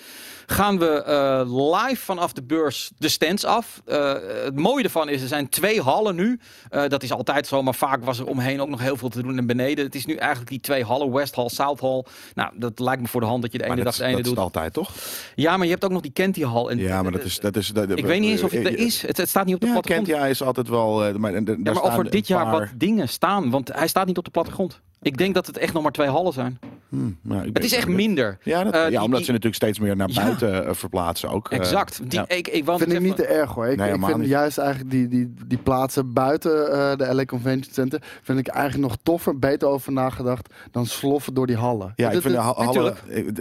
gaan 0.52 0.80
we 0.80 1.04
eh, 1.04 1.72
live 1.72 2.04
vanaf 2.04 2.34
de 2.34 2.44
beurs 2.44 2.92
de 2.98 3.10
stands 3.10 3.46
af. 3.46 3.82
Eh, 3.86 4.14
het 4.44 4.56
mooie 4.56 4.84
ervan 4.84 5.10
is, 5.10 5.22
er 5.22 5.28
zijn 5.28 5.50
twee 5.50 5.82
hallen 5.82 6.16
nu. 6.16 6.40
Eh, 6.70 6.88
dat 6.88 7.04
is 7.04 7.12
altijd 7.12 7.48
zo, 7.48 7.64
maar 7.64 7.76
vaak 7.76 8.04
was 8.04 8.20
er 8.20 8.26
omheen 8.26 8.62
ook 8.62 8.70
nog 8.70 8.82
heel 8.82 8.98
veel 8.98 9.10
te 9.10 9.22
doen 9.22 9.38
en 9.38 9.46
beneden. 9.46 9.86
Het 9.86 9.96
is 9.96 10.06
nu 10.06 10.16
eigenlijk 10.16 10.50
die 10.50 10.60
twee 10.60 10.84
hallen, 10.84 11.12
West 11.12 11.36
Hall, 11.36 11.50
South 11.50 11.80
Hall. 11.80 12.04
Nou, 12.34 12.52
dat 12.56 12.80
lijkt 12.80 13.02
me 13.02 13.08
voor 13.08 13.22
de 13.22 13.28
hand 13.28 13.42
dat 13.42 13.52
je 13.52 13.58
de 13.58 13.64
ene 13.64 13.76
dag 13.76 13.84
dat, 13.84 13.96
de 13.96 14.04
ene 14.04 14.12
dat 14.12 14.20
is 14.20 14.28
doet. 14.28 14.36
het 14.36 14.44
altijd, 14.44 14.74
toch? 14.74 14.92
Ja, 15.36 15.58
maar 15.58 15.66
je 15.66 15.72
hebt 15.72 15.86
ook 15.86 15.92
nog 15.92 16.02
die 16.02 16.12
Kenty 16.12 16.44
Hall. 16.44 16.68
En, 16.68 16.78
Ja, 16.78 17.02
maar 17.02 17.12
dat 17.12 17.24
is... 17.24 17.40
Dat 17.40 17.56
is 17.56 17.68
dat, 17.68 17.98
ik 17.98 18.06
weet 18.06 18.20
niet 18.20 18.32
eens 18.32 18.44
of 18.44 18.52
het 18.52 18.66
er 18.66 18.78
is. 18.78 19.02
Het, 19.02 19.18
het 19.18 19.30
staat 19.30 19.46
niet 19.46 19.56
op 19.56 19.62
de 19.62 19.68
Ja, 19.68 19.72
plattegrond. 19.72 20.08
Kent, 20.08 20.20
ja, 20.20 20.28
is 20.28 20.44
altijd 20.44 20.68
wel... 20.68 21.20
maar, 21.20 21.34
en 21.34 21.46
Ja, 21.64 21.74
maar 21.74 21.84
of 21.84 21.98
er 21.98 22.10
dit 22.10 22.28
jaar 22.28 22.52
wat 22.52 22.68
dingen 22.76 23.10
staan. 23.10 23.50
Want 23.50 23.74
hij 23.74 23.88
staat 23.88 24.06
niet 24.06 24.18
op 24.18 24.26
de 24.26 24.32
plattegrond. 24.32 24.82
Ik 25.02 25.18
denk 25.18 25.34
dat 25.34 25.48
het 25.48 25.58
echt 25.58 25.74
nog 25.74 25.84
maar 25.84 25.92
twee 25.92 26.08
hallen 26.08 26.34
zijn. 26.34 26.60
Hmm, 26.90 27.18
nou, 27.22 27.50
Het 27.54 27.64
is 27.64 27.74
echt 27.74 27.88
minder. 27.88 28.38
Ja, 28.44 28.64
dat, 28.64 28.74
Eh, 28.74 28.80
ja 28.82 28.88
die- 28.90 28.98
omdat 29.02 29.16
die- 29.18 29.26
ze 29.26 29.32
natuurlijk 29.32 29.56
steeds 29.62 29.80
meer 29.80 29.96
naar 29.96 30.10
buiten 30.16 30.66
eh, 30.68 30.74
verplaatsen 30.74 31.30
ook. 31.30 31.50
eh. 31.52 31.58
Exact. 31.60 32.00
Die, 32.10 32.20
ja. 32.20 32.26
ik, 32.28 32.48
ik, 32.48 32.64
Vind 32.66 32.82
ik 32.82 32.88
even- 32.88 33.04
niet 33.04 33.16
te 33.16 33.26
erg 33.26 33.52
hoor. 33.54 33.64
Ik, 33.68 33.70
Nee, 33.78 33.86
ik 33.86 33.92
helemaal 33.92 34.10
vind 34.10 34.22
niet. 34.22 34.30
juist 34.30 34.58
eigenlijk 34.58 34.92
die, 34.92 35.08
die, 35.08 35.34
die 35.48 35.58
plaatsen 35.58 36.14
buiten 36.14 36.72
eh, 36.72 36.96
de 36.98 37.14
LA 37.16 37.26
Convention 37.26 37.74
Center 37.74 38.02
vind 38.22 38.40
ik 38.40 38.48
eigenlijk 38.48 38.88
nog 38.90 38.98
toffer, 39.04 39.40
beter 39.40 39.68
over 39.68 39.92
nagedacht 39.92 40.54
dan 40.72 40.86
sloffen 40.86 41.34
door 41.34 41.48
die 41.48 41.56
hallen. 41.56 41.94
Ja, 41.96 42.10
ik 42.12 42.22
vind 42.22 42.34
de 42.34 42.40
hallen... 42.40 42.96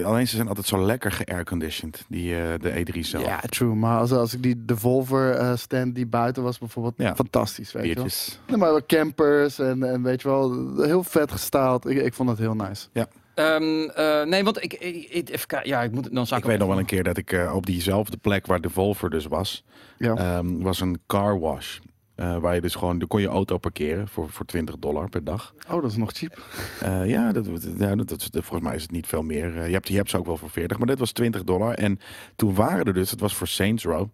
Alleen 0.04 0.28
ze 0.28 0.36
zijn 0.36 0.48
altijd 0.48 0.66
zo 0.66 0.84
lekker 0.84 1.12
geairconditioned, 1.12 2.04
die 2.08 2.36
eh, 2.36 2.42
de 2.60 2.70
E3 2.94 2.98
zelf. 3.00 3.24
Ja, 3.24 3.40
true. 3.48 3.74
Maar 3.74 3.98
als, 3.98 4.12
als 4.12 4.34
ik 4.34 4.42
die 4.42 4.64
Devolver 4.64 5.30
eh, 5.34 5.52
stand 5.56 5.94
die 5.94 6.06
buiten 6.06 6.42
was 6.42 6.58
bijvoorbeeld, 6.58 6.94
Ja. 6.96 7.14
fantastisch, 7.14 7.72
weet 7.72 7.86
je 7.86 7.94
wel. 7.94 8.06
Nee, 8.46 8.56
maar 8.56 8.86
campers 8.86 9.58
en, 9.58 9.82
en 9.82 10.02
weet 10.02 10.22
je 10.22 10.28
wel, 10.28 10.74
heel 10.76 11.02
vet 11.04 11.30
gestaald. 11.50 11.86
Ik, 11.88 11.96
ik 12.02 12.14
vond 12.14 12.28
het 12.28 12.38
heel 12.38 12.54
nice. 12.54 12.88
Ehm, 13.34 13.88
eh, 13.88 14.22
nee, 14.24 14.44
want 14.44 14.62
ik, 14.62 14.72
ik, 14.74 15.08
ik- 15.10 15.28
even. 15.30 15.60
Ja, 15.62 15.82
ik 15.82 15.92
moet 15.92 16.14
dan 16.14 16.26
zou 16.26 16.40
Ik 16.40 16.46
weet 16.46 16.58
nog 16.58 16.68
wel 16.68 16.78
een 16.78 16.84
keer 16.84 17.02
dat 17.02 17.16
ik 17.16 17.32
eh, 17.32 17.54
op 17.54 17.66
diezelfde 17.66 18.16
plek 18.16 18.46
waar 18.46 18.60
de 18.60 18.70
Volver 18.70 19.10
dus 19.10 19.26
was, 19.26 19.64
Ja. 19.98 20.14
ehm, 20.16 20.58
was 20.58 20.80
een 20.80 21.00
car 21.06 21.38
wash. 21.40 21.78
Eh, 22.14 22.36
waar 22.36 22.54
je 22.54 22.60
dus 22.60 22.74
gewoon, 22.74 22.98
daar 22.98 23.08
kon 23.08 23.20
je 23.20 23.26
auto 23.26 23.58
parkeren 23.58 24.08
voor, 24.08 24.30
voor 24.30 24.46
20 24.46 24.78
dollar 24.78 25.08
per 25.08 25.24
dag. 25.24 25.54
Oh, 25.70 25.82
dat 25.82 25.90
is 25.90 25.96
nog 25.96 26.10
cheap. 26.12 26.42
Eh, 26.80 27.08
ja, 27.08 27.32
dat, 27.32 27.46
ja 27.78 27.94
dat, 27.96 28.08
dat, 28.08 28.28
volgens 28.32 28.60
mij 28.62 28.74
is 28.74 28.82
het 28.82 28.90
niet 28.90 29.06
veel 29.06 29.22
meer. 29.22 29.66
Je, 29.66 29.72
hebt, 29.72 29.88
je 29.88 29.96
hebt 29.96 30.10
ze 30.10 30.18
ook 30.18 30.26
wel 30.26 30.36
voor 30.36 30.50
40, 30.50 30.78
maar 30.78 30.86
dit 30.86 30.98
was 30.98 31.12
20 31.12 31.44
dollar. 31.44 31.74
En 31.74 31.98
toen 32.36 32.54
waren 32.54 32.84
er 32.84 32.94
dus, 32.94 33.10
het 33.10 33.20
was 33.20 33.34
voor 33.34 33.46
Saints 33.48 33.84
Row, 33.84 34.08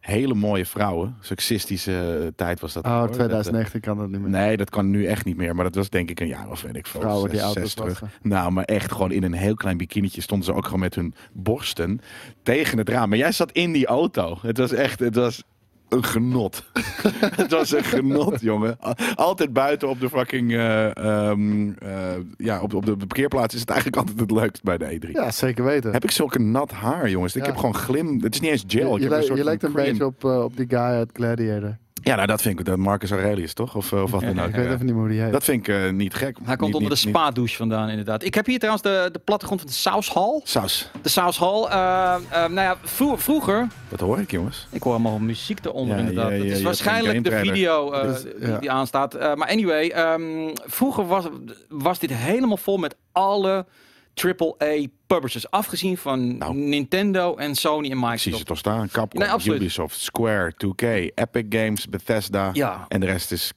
hele 0.00 0.34
mooie 0.34 0.66
vrouwen. 0.66 1.16
Sexistische 1.20 2.18
eh, 2.22 2.26
tijd 2.36 2.60
was 2.60 2.72
dat. 2.72 2.84
Oh, 2.84 2.90
hoor. 2.90 3.00
Dat, 3.00 3.10
eh, 3.10 3.14
2019 3.14 3.80
kan 3.80 3.98
dat 3.98 4.08
niet 4.08 4.20
meer. 4.20 4.30
Nee, 4.30 4.56
dat 4.56 4.70
kan 4.70 4.90
nu 4.90 5.06
echt 5.06 5.24
niet 5.24 5.36
meer. 5.36 5.54
Maar 5.54 5.64
dat 5.64 5.74
was 5.74 5.90
denk 5.90 6.10
ik 6.10 6.20
een 6.20 6.26
jaar 6.26 6.50
of 6.50 6.62
weet 6.62 6.76
ik 6.76 6.86
veel. 6.86 7.00
Vrouwen 7.00 7.30
die 7.30 7.40
auto's 7.40 7.74
terug. 7.74 8.02
Nou, 8.22 8.50
maar 8.50 8.64
echt 8.64 8.92
gewoon 8.92 9.12
in 9.12 9.22
een 9.22 9.32
heel 9.32 9.54
klein 9.54 9.76
bikinietje 9.76 10.20
stonden 10.20 10.46
ze 10.46 10.54
ook 10.54 10.64
gewoon 10.64 10.80
met 10.80 10.94
hun 10.94 11.14
borsten 11.32 12.00
tegen 12.42 12.78
het 12.78 12.88
raam. 12.88 13.08
Maar 13.08 13.18
jij 13.18 13.32
zat 13.32 13.52
in 13.52 13.72
die 13.72 13.86
auto. 13.86 14.38
Het 14.42 14.58
was 14.58 14.72
echt, 14.72 15.00
het 15.00 15.14
was 15.14 15.44
een 15.88 16.04
genot. 16.04 16.64
het 17.42 17.50
was 17.50 17.72
een 17.72 17.84
genot, 17.84 18.40
jongen. 18.40 18.76
Al- 18.80 18.94
Altijd 19.14 19.52
buiten 19.52 19.88
op 19.88 20.00
de 20.00 20.08
fucking, 20.08 20.52
eh, 20.52 20.96
ehm, 20.96 21.70
eh, 21.78 21.90
ja, 22.36 22.60
op, 22.60 22.74
op 22.74 22.86
de 22.86 22.96
parkeerplaats 22.96 23.54
is 23.54 23.60
het 23.60 23.68
eigenlijk 23.70 24.00
altijd 24.00 24.20
het 24.20 24.30
leukst 24.30 24.62
bij 24.62 24.78
de 24.78 24.98
E3. 25.06 25.10
Ja, 25.12 25.30
zeker 25.30 25.64
weten. 25.64 25.92
Heb 25.92 26.04
ik 26.04 26.10
zulke 26.10 26.38
nat 26.38 26.70
haar, 26.72 27.08
jongens? 27.10 27.36
Ik 27.36 27.42
Ja. 27.42 27.48
heb 27.48 27.56
gewoon 27.56 27.74
glim. 27.74 28.20
Het 28.22 28.34
is 28.34 28.40
niet 28.40 28.50
eens 28.50 28.64
gel. 28.66 28.96
je 28.96 29.02
je, 29.02 29.08
lijkt- 29.08 29.26
soort 29.26 29.38
je 29.38 29.44
lijkt 29.44 29.62
een 29.62 29.72
beetje 29.72 30.04
op, 30.06 30.24
eh, 30.24 30.42
op 30.42 30.56
die 30.56 30.66
guy 30.68 30.78
uit 30.78 31.10
Gladiator. 31.12 31.76
Ja, 32.02 32.14
nou 32.14 32.26
dat 32.26 32.42
vind 32.42 32.58
ik. 32.60 32.64
Dat 32.66 32.76
Marcus 32.78 33.10
Aurelius, 33.10 33.52
toch? 33.54 33.74
Of, 33.74 33.92
eh, 33.92 34.02
of 34.02 34.10
wat 34.10 34.20
dan 34.34 34.40
ook. 34.40 34.48
Ik 34.48 34.54
weet 34.54 34.64
even 34.66 34.78
niet 34.86 34.94
meer 34.94 35.02
hoe 35.02 35.08
die 35.08 35.20
heet. 35.20 35.32
Dat 35.32 35.44
vind 35.44 35.68
ik 35.68 35.74
eh, 35.74 35.90
niet 35.90 36.14
gek. 36.14 36.36
Hij 36.44 36.56
komt 36.56 36.60
Niet- 36.60 36.74
onder 36.74 36.90
niet- 36.90 37.00
de 37.00 37.06
niet- 37.06 37.16
spa-douche 37.16 37.56
vandaan, 37.56 37.88
inderdaad. 37.88 38.22
Ik 38.24 38.34
heb 38.34 38.46
hier 38.46 38.58
trouwens 38.58 38.84
de, 38.84 39.08
de 39.12 39.18
plattegrond 39.18 39.60
van 39.60 39.70
de 39.70 39.76
Saus 39.76 40.12
Hall. 40.12 40.40
Saus. 40.44 40.90
De 41.02 41.08
Saus 41.08 41.38
Hall. 41.38 41.64
eh, 41.64 42.14
eh, 42.14 42.20
nou 42.30 42.54
ja, 42.60 42.76
vro- 42.84 43.16
vroeger... 43.16 43.66
Dat 43.88 44.00
hoor 44.00 44.18
ik, 44.18 44.30
jongens. 44.30 44.66
Ik 44.70 44.82
hoor 44.82 44.92
allemaal 44.92 45.18
muziek 45.18 45.64
eronder, 45.64 45.94
Ja, 45.96 46.00
inderdaad. 46.00 46.28
ja, 46.28 46.32
ja, 46.34 46.38
dat 46.38 46.48
je 46.48 46.54
is 46.54 46.62
waarschijnlijk 46.62 47.24
de 47.24 47.30
video 47.38 48.02
Dus, 48.02 48.22
die, 48.22 48.32
ja. 48.48 48.58
die 48.58 48.70
aanstaat. 48.70 49.14
Eh, 49.14 49.34
maar 49.34 49.48
anyway, 49.48 49.88
ehm, 49.88 50.48
vroeger 50.66 51.06
was, 51.06 51.24
was 51.68 51.98
dit 51.98 52.12
helemaal 52.14 52.56
vol 52.56 52.76
met 52.76 52.96
alle 53.12 53.66
AAA 54.24 54.86
publishers. 55.06 55.50
Afgezien 55.50 55.96
van 55.98 56.36
Nou. 56.38 56.54
Nintendo 56.56 57.36
en 57.36 57.54
Sony 57.54 57.90
en 57.90 57.98
Ik 57.98 58.04
zie 58.04 58.18
ze 58.18 58.28
Microsoft. 58.28 58.46
toch 58.46 58.58
staan. 58.58 58.88
Capcom, 58.88 59.20
Nee. 59.44 59.56
Ubisoft, 59.56 59.98
Square, 60.00 60.52
2K, 60.56 60.82
Epic 61.14 61.44
Games, 61.48 61.86
Bethesda. 61.88 62.50
Ja. 62.52 62.84
En 62.88 63.00
de 63.00 63.06
rest 63.06 63.32
is... 63.32 63.52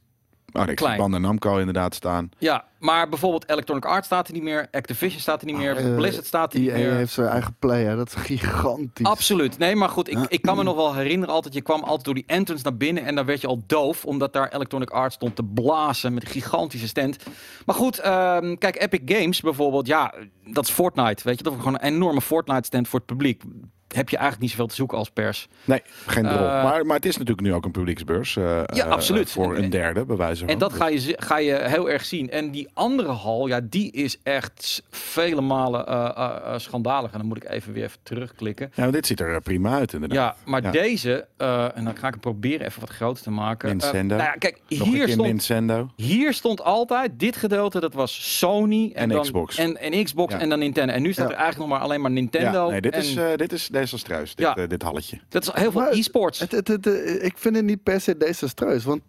Oh, 0.54 0.62
nee, 0.62 0.72
ik 0.72 0.76
Klein. 0.76 0.98
Bandai 0.98 1.22
Namco 1.22 1.58
inderdaad 1.58 1.96
staan. 1.96 2.30
Ja, 2.38 2.66
maar 2.80 3.10
bijvoorbeeld 3.10 3.50
Electronic 3.50 3.86
Arts 3.86 4.06
staat 4.06 4.28
er 4.28 4.34
niet 4.34 4.44
meer. 4.44 4.68
Activision 4.72 5.20
staat 5.22 5.40
er 5.42 5.48
niet 5.48 5.56
meer. 5.56 5.76
Eh, 5.76 5.96
Blizzard 5.96 6.26
staat 6.26 6.54
er 6.54 6.60
niet 6.60 6.70
EA 6.70 6.76
meer. 6.76 6.94
heeft 6.94 7.14
zijn 7.14 7.28
eigen 7.28 7.56
player. 7.60 7.96
Dat 7.96 8.08
is 8.08 8.14
gigantisch. 8.14 9.06
Absoluut. 9.06 9.58
Nee, 9.58 9.76
maar 9.76 9.90
goed, 9.90 10.10
ik, 10.10 10.18
ik 10.28 10.42
kan 10.42 10.58
me 10.58 10.64
nog 10.64 10.76
wel 10.76 10.96
herinneren 10.96 11.36
altijd. 11.36 11.54
Je 11.54 11.62
kwam 11.62 11.84
altijd 11.84 12.06
door 12.06 12.14
die 12.14 12.24
entrance 12.28 12.64
naar 12.64 12.78
binnen 12.78 13.06
en 13.06 13.16
dan 13.16 13.26
werd 13.26 13.42
je 13.42 13.48
al 13.48 13.64
doof. 13.68 14.06
Omdat 14.06 14.34
daar 14.34 14.50
Electronic 14.54 14.90
Arts 14.90 15.16
stond 15.16 15.36
te 15.36 15.44
blazen 15.44 16.14
met 16.14 16.24
een 16.24 16.30
gigantische 16.30 16.88
stand. 16.88 17.18
Maar 17.66 17.76
goed, 17.76 18.00
ehm, 18.00 18.56
kijk, 18.56 18.82
Epic 18.82 19.02
Games 19.18 19.42
bijvoorbeeld. 19.42 19.88
Ja, 19.88 20.14
dat 20.46 20.66
is 20.66 20.72
Fortnite. 20.72 21.24
Weet 21.24 21.38
je, 21.38 21.44
dat 21.44 21.54
is 21.54 21.60
gewoon 21.60 21.74
een 21.74 21.94
enorme 21.94 22.22
Fortnite 22.22 22.66
stand 22.66 22.88
voor 22.88 23.00
het 23.00 23.08
publiek. 23.08 23.44
Heb 23.92 24.10
je 24.10 24.16
eigenlijk 24.18 24.42
niet 24.42 24.50
zoveel 24.52 24.68
te 24.68 24.76
zoeken 24.76 24.98
als 24.98 25.10
pers. 25.10 25.48
Nee, 25.66 25.82
geen 26.06 26.24
drol. 26.24 26.38
Eh, 26.38 26.64
maar, 26.64 26.86
maar 26.86 26.96
het 26.96 27.06
is 27.06 27.14
natuurlijk 27.18 27.48
nu 27.48 27.54
ook 27.54 27.66
een 27.66 27.72
publieksbeurs. 27.72 28.36
eh, 28.38 28.44
Ja, 28.44 28.86
eh, 28.86 28.92
absoluut. 28.92 29.32
Voor 29.32 29.56
En- 29.56 29.64
een 29.64 29.70
derde, 29.70 30.06
bij 30.06 30.16
wijze 30.16 30.40
van. 30.40 30.48
En 30.54 30.58
dat 30.60 30.70
Dus- 30.70 30.80
ga 30.80 30.88
je, 30.88 31.16
ga 31.20 31.38
je 31.38 31.54
heel 31.54 31.90
erg 31.90 32.06
zien. 32.06 32.30
En 32.30 32.52
die 32.52 32.68
andere 32.74 33.12
hal, 33.12 33.48
ja, 33.48 33.60
die 33.64 33.92
is 33.92 34.18
echt 34.24 34.84
vele 34.90 35.42
malen 35.42 36.60
schandalig. 36.62 37.12
En 37.12 37.18
dan 37.18 37.28
moet 37.28 37.38
ik 37.38 37.50
even 37.50 37.74
weer 37.74 37.84
even 37.84 38.00
terugklikken. 38.04 38.72
Ja, 38.76 38.84
maar 38.84 38.92
dit 38.92 39.08
ziet 39.08 39.20
er 39.20 39.42
prima 39.42 39.74
uit 39.78 39.94
inderdaad. 39.94 40.18
Ja, 40.18 40.36
maar 40.52 40.64
Ja. 40.64 40.72
deze, 40.72 41.28
en 41.76 41.84
dan 41.84 41.98
ga 41.98 42.08
ik 42.08 42.14
het 42.14 42.22
proberen 42.22 42.66
even 42.68 42.80
wat 42.80 42.90
groter 42.90 43.24
te 43.24 43.32
maken. 43.32 43.70
Nintendo. 43.70 44.16
nou 44.16 44.28
ja, 44.30 44.36
kijk, 44.38 44.62
Nog 44.68 44.88
hier 44.88 45.08
stond, 45.10 45.28
Nintendo. 45.28 45.90
hier 45.96 46.34
stond 46.34 46.64
altijd, 46.64 47.12
dit 47.20 47.36
gedeelte, 47.36 47.80
dat 47.80 47.94
was 47.94 48.38
Sony 48.38 48.92
en, 48.94 49.02
En 49.02 49.10
dan, 49.10 49.22
Xbox. 49.22 49.58
En, 49.58 49.78
en 49.78 50.04
Xbox 50.04 50.34
Ja. 50.34 50.40
en 50.40 50.50
dan 50.50 50.60
Nintendo. 50.60 50.94
En 50.94 51.02
nu 51.02 51.14
staat 51.14 51.30
er 51.30 51.36
eigenlijk 51.36 51.60
nog 51.70 51.78
maar 51.78 51.88
alleen 51.88 52.02
maar 52.02 52.12
Nintendo. 52.12 52.70
Nee, 52.70 52.82
dit 52.82 52.94
en 52.94 53.00
is, 53.02 53.16
dit 53.36 53.52
is 53.54 53.70
desastreus, 53.82 54.36
dit, 54.36 54.46
Ja. 54.46 54.56
eh, 54.56 54.68
dit 54.70 54.82
halletje. 54.82 55.20
dat 55.30 55.44
is 55.44 55.50
heel 55.54 55.72
veel 55.72 55.88
e-sports. 55.92 56.40
Het, 56.40 56.52
het, 56.52 56.68
het, 56.68 56.88
eh, 56.88 57.24
ik 57.24 57.38
vind 57.38 57.56
het 57.56 57.66
niet 57.66 57.84
per 57.84 58.02
se 58.02 58.18
desastreus. 58.18 58.84
Want 58.84 59.02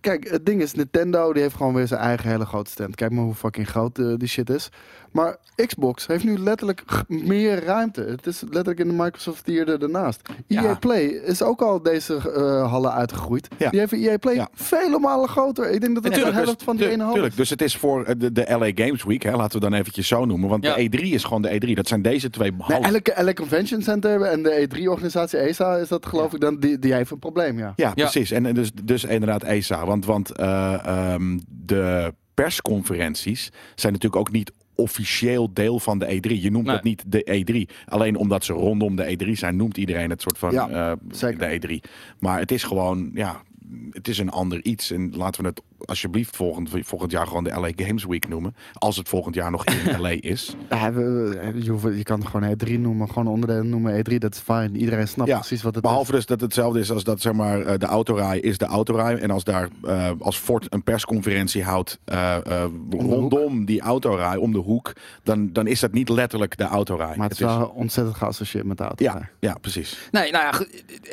kijk, 0.00 0.28
het 0.30 0.46
ding 0.46 0.62
is, 0.62 0.72
Nintendo 0.74 1.32
die 1.32 1.42
heeft 1.42 1.54
gewoon 1.54 1.74
weer 1.74 1.86
zijn 1.86 2.00
eigen 2.00 2.30
hele 2.30 2.44
grote 2.46 2.70
stand. 2.70 2.94
Kijk 2.94 3.10
maar 3.10 3.24
hoe 3.24 3.34
fucking 3.34 3.68
groot 3.68 3.98
eh, 3.98 4.12
die 4.16 4.28
shit 4.28 4.50
is. 4.50 4.68
Maar 5.12 5.36
Xbox 5.66 6.06
heeft 6.06 6.24
nu 6.24 6.38
letterlijk 6.38 6.82
meer 7.08 7.64
ruimte. 7.64 8.00
Het 8.02 8.26
is 8.26 8.40
letterlijk 8.40 8.78
in 8.78 8.88
de 8.88 8.94
Microsoft 9.02 9.44
tier 9.44 9.68
er 9.68 9.82
ernaast. 9.82 10.28
EA 10.46 10.62
Ja. 10.62 10.74
Play 10.74 11.04
is 11.04 11.42
ook 11.42 11.60
al 11.62 11.82
deze 11.82 12.14
eh, 12.16 12.70
hallen 12.70 12.92
uitgegroeid. 12.92 13.48
Ja. 13.58 13.70
Die 13.70 13.80
heeft 13.80 13.92
EA 13.92 14.16
Play 14.18 14.34
Ja. 14.34 14.48
vele 14.54 14.98
malen 14.98 15.28
groter. 15.28 15.70
Ik 15.70 15.80
denk 15.80 15.94
dat 15.94 16.04
het 16.04 16.12
de 16.12 16.18
Tuurlijk, 16.20 16.44
helft 16.44 16.62
van 16.62 16.76
die 16.76 16.88
ene 16.90 17.02
hal 17.02 17.12
tuurlijk, 17.12 17.32
is. 17.32 17.38
dus 17.38 17.50
het 17.50 17.62
is 17.62 17.76
voor 17.76 18.04
eh, 18.04 18.14
de, 18.18 18.32
de 18.32 18.46
LA 18.58 18.70
Games 18.74 19.04
Week, 19.04 19.22
hè, 19.22 19.36
laten 19.36 19.60
we 19.60 19.68
dan 19.70 19.78
eventjes 19.78 20.08
zo 20.08 20.24
noemen. 20.24 20.48
Want 20.48 20.64
Ja. 20.64 20.74
de 20.74 20.88
E3 20.98 21.00
is 21.02 21.24
gewoon 21.24 21.42
de 21.42 21.60
E3. 21.68 21.72
Dat 21.74 21.88
zijn 21.88 22.02
deze 22.02 22.30
twee 22.30 22.50
Nee, 22.50 22.60
hallen. 22.60 22.82
elke, 22.94 23.12
elke 23.12 23.34
convention 23.34 23.82
center 23.82 24.22
en 24.22 24.42
de 24.42 24.66
E3-organisatie 24.68 25.38
ESA 25.38 25.76
is 25.76 25.88
dat 25.88 26.06
geloof 26.06 26.32
ik 26.32 26.40
dan, 26.40 26.56
die, 26.58 26.78
die 26.78 26.92
heeft 26.92 27.10
een 27.10 27.18
probleem, 27.18 27.58
ja. 27.58 27.72
Ja, 27.76 27.92
precies. 27.94 28.30
En, 28.30 28.46
en 28.46 28.54
dus, 28.54 28.70
dus 28.84 29.04
inderdaad 29.04 29.42
ESA. 29.42 29.77
Want, 29.86 30.04
want 30.04 30.30
eh, 30.32 30.86
ehm, 31.14 31.38
de 31.48 32.14
persconferenties 32.34 33.50
zijn 33.74 33.92
natuurlijk 33.92 34.20
ook 34.20 34.32
niet 34.32 34.52
officieel 34.74 35.52
deel 35.52 35.78
van 35.78 35.98
de 35.98 36.06
E3. 36.06 36.40
Je 36.40 36.50
noemt 36.50 36.66
Nee. 36.66 36.74
het 36.74 36.84
niet 36.84 37.04
de 37.06 37.24
E3. 37.68 37.74
Alleen 37.86 38.16
omdat 38.16 38.44
ze 38.44 38.52
rondom 38.52 38.96
de 38.96 39.16
E3 39.16 39.30
zijn, 39.32 39.56
noemt 39.56 39.76
iedereen 39.76 40.10
het 40.10 40.20
soort 40.20 40.38
van 40.38 40.52
Ja, 40.52 40.68
eh, 40.68 40.92
de 41.38 41.60
E3. 41.60 41.90
Maar 42.18 42.38
het 42.38 42.50
is 42.50 42.62
gewoon, 42.62 43.10
ja, 43.14 43.42
het 43.90 44.08
is 44.08 44.18
een 44.18 44.30
ander 44.30 44.64
iets. 44.64 44.90
En 44.90 45.10
laten 45.16 45.42
we 45.42 45.48
het 45.48 45.62
alsjeblieft 45.84 46.36
volgend, 46.36 46.70
volgend 46.82 47.10
jaar 47.10 47.26
gewoon 47.26 47.44
de 47.44 47.50
LA 47.60 47.70
Games 47.76 48.04
Week 48.04 48.28
noemen. 48.28 48.54
Als 48.72 48.96
het 48.96 49.08
volgend 49.08 49.34
jaar 49.34 49.50
nog 49.50 49.64
in 49.64 50.00
LA 50.00 50.08
is. 50.20 50.56
Ja, 50.70 50.92
we- 50.92 51.52
je, 51.62 51.70
hoeft- 51.70 51.96
je 51.96 52.02
kan 52.02 52.20
het 52.20 52.28
gewoon 52.28 52.56
E3 52.56 52.72
noemen, 52.80 53.08
gewoon 53.08 53.26
onderdelen 53.26 53.68
noemen 53.68 54.04
E3, 54.04 54.14
dat 54.18 54.34
is 54.34 54.40
fijn. 54.40 54.76
Iedereen 54.76 55.08
snapt 55.08 55.28
Ja, 55.30 55.36
precies 55.38 55.62
wat 55.62 55.74
het 55.74 55.82
Behalve 55.82 56.12
dus 56.12 56.26
dat 56.26 56.40
het 56.40 56.40
hetzelfde 56.54 56.80
is 56.80 56.90
als 56.90 57.04
dat 57.04 57.20
zeg 57.20 57.32
maar 57.32 57.60
eh, 57.60 57.78
de 57.78 57.86
autorij 57.86 58.40
is 58.40 58.58
de 58.58 58.64
autorij. 58.64 59.18
En 59.18 59.30
als 59.30 59.44
daar 59.44 59.68
eh, 59.82 60.10
als 60.18 60.36
Ford 60.38 60.66
een 60.68 60.82
persconferentie 60.82 61.62
houdt 61.64 61.98
eh, 62.04 62.36
eh, 62.46 62.70
rondom 62.90 63.64
die 63.64 63.80
autorij, 63.80 64.36
om 64.36 64.52
de 64.52 64.58
hoek, 64.58 64.92
dan, 65.22 65.52
dan 65.52 65.66
is 65.66 65.80
dat 65.80 65.92
niet 65.92 66.08
letterlijk 66.08 66.56
de 66.56 66.64
autorij. 66.64 67.10
is. 67.10 67.16
Maar 67.16 67.28
het 67.28 67.40
is 67.40 67.44
wel 67.46 67.72
ontzettend 67.74 68.16
geassocieerd 68.16 68.64
met 68.66 68.76
de 68.76 68.82
auto. 68.84 69.04
ja, 69.04 69.28
ja, 69.40 69.54
precies. 69.60 70.08
Nee, 70.10 70.30
nou 70.30 70.44
ja, 70.44 70.66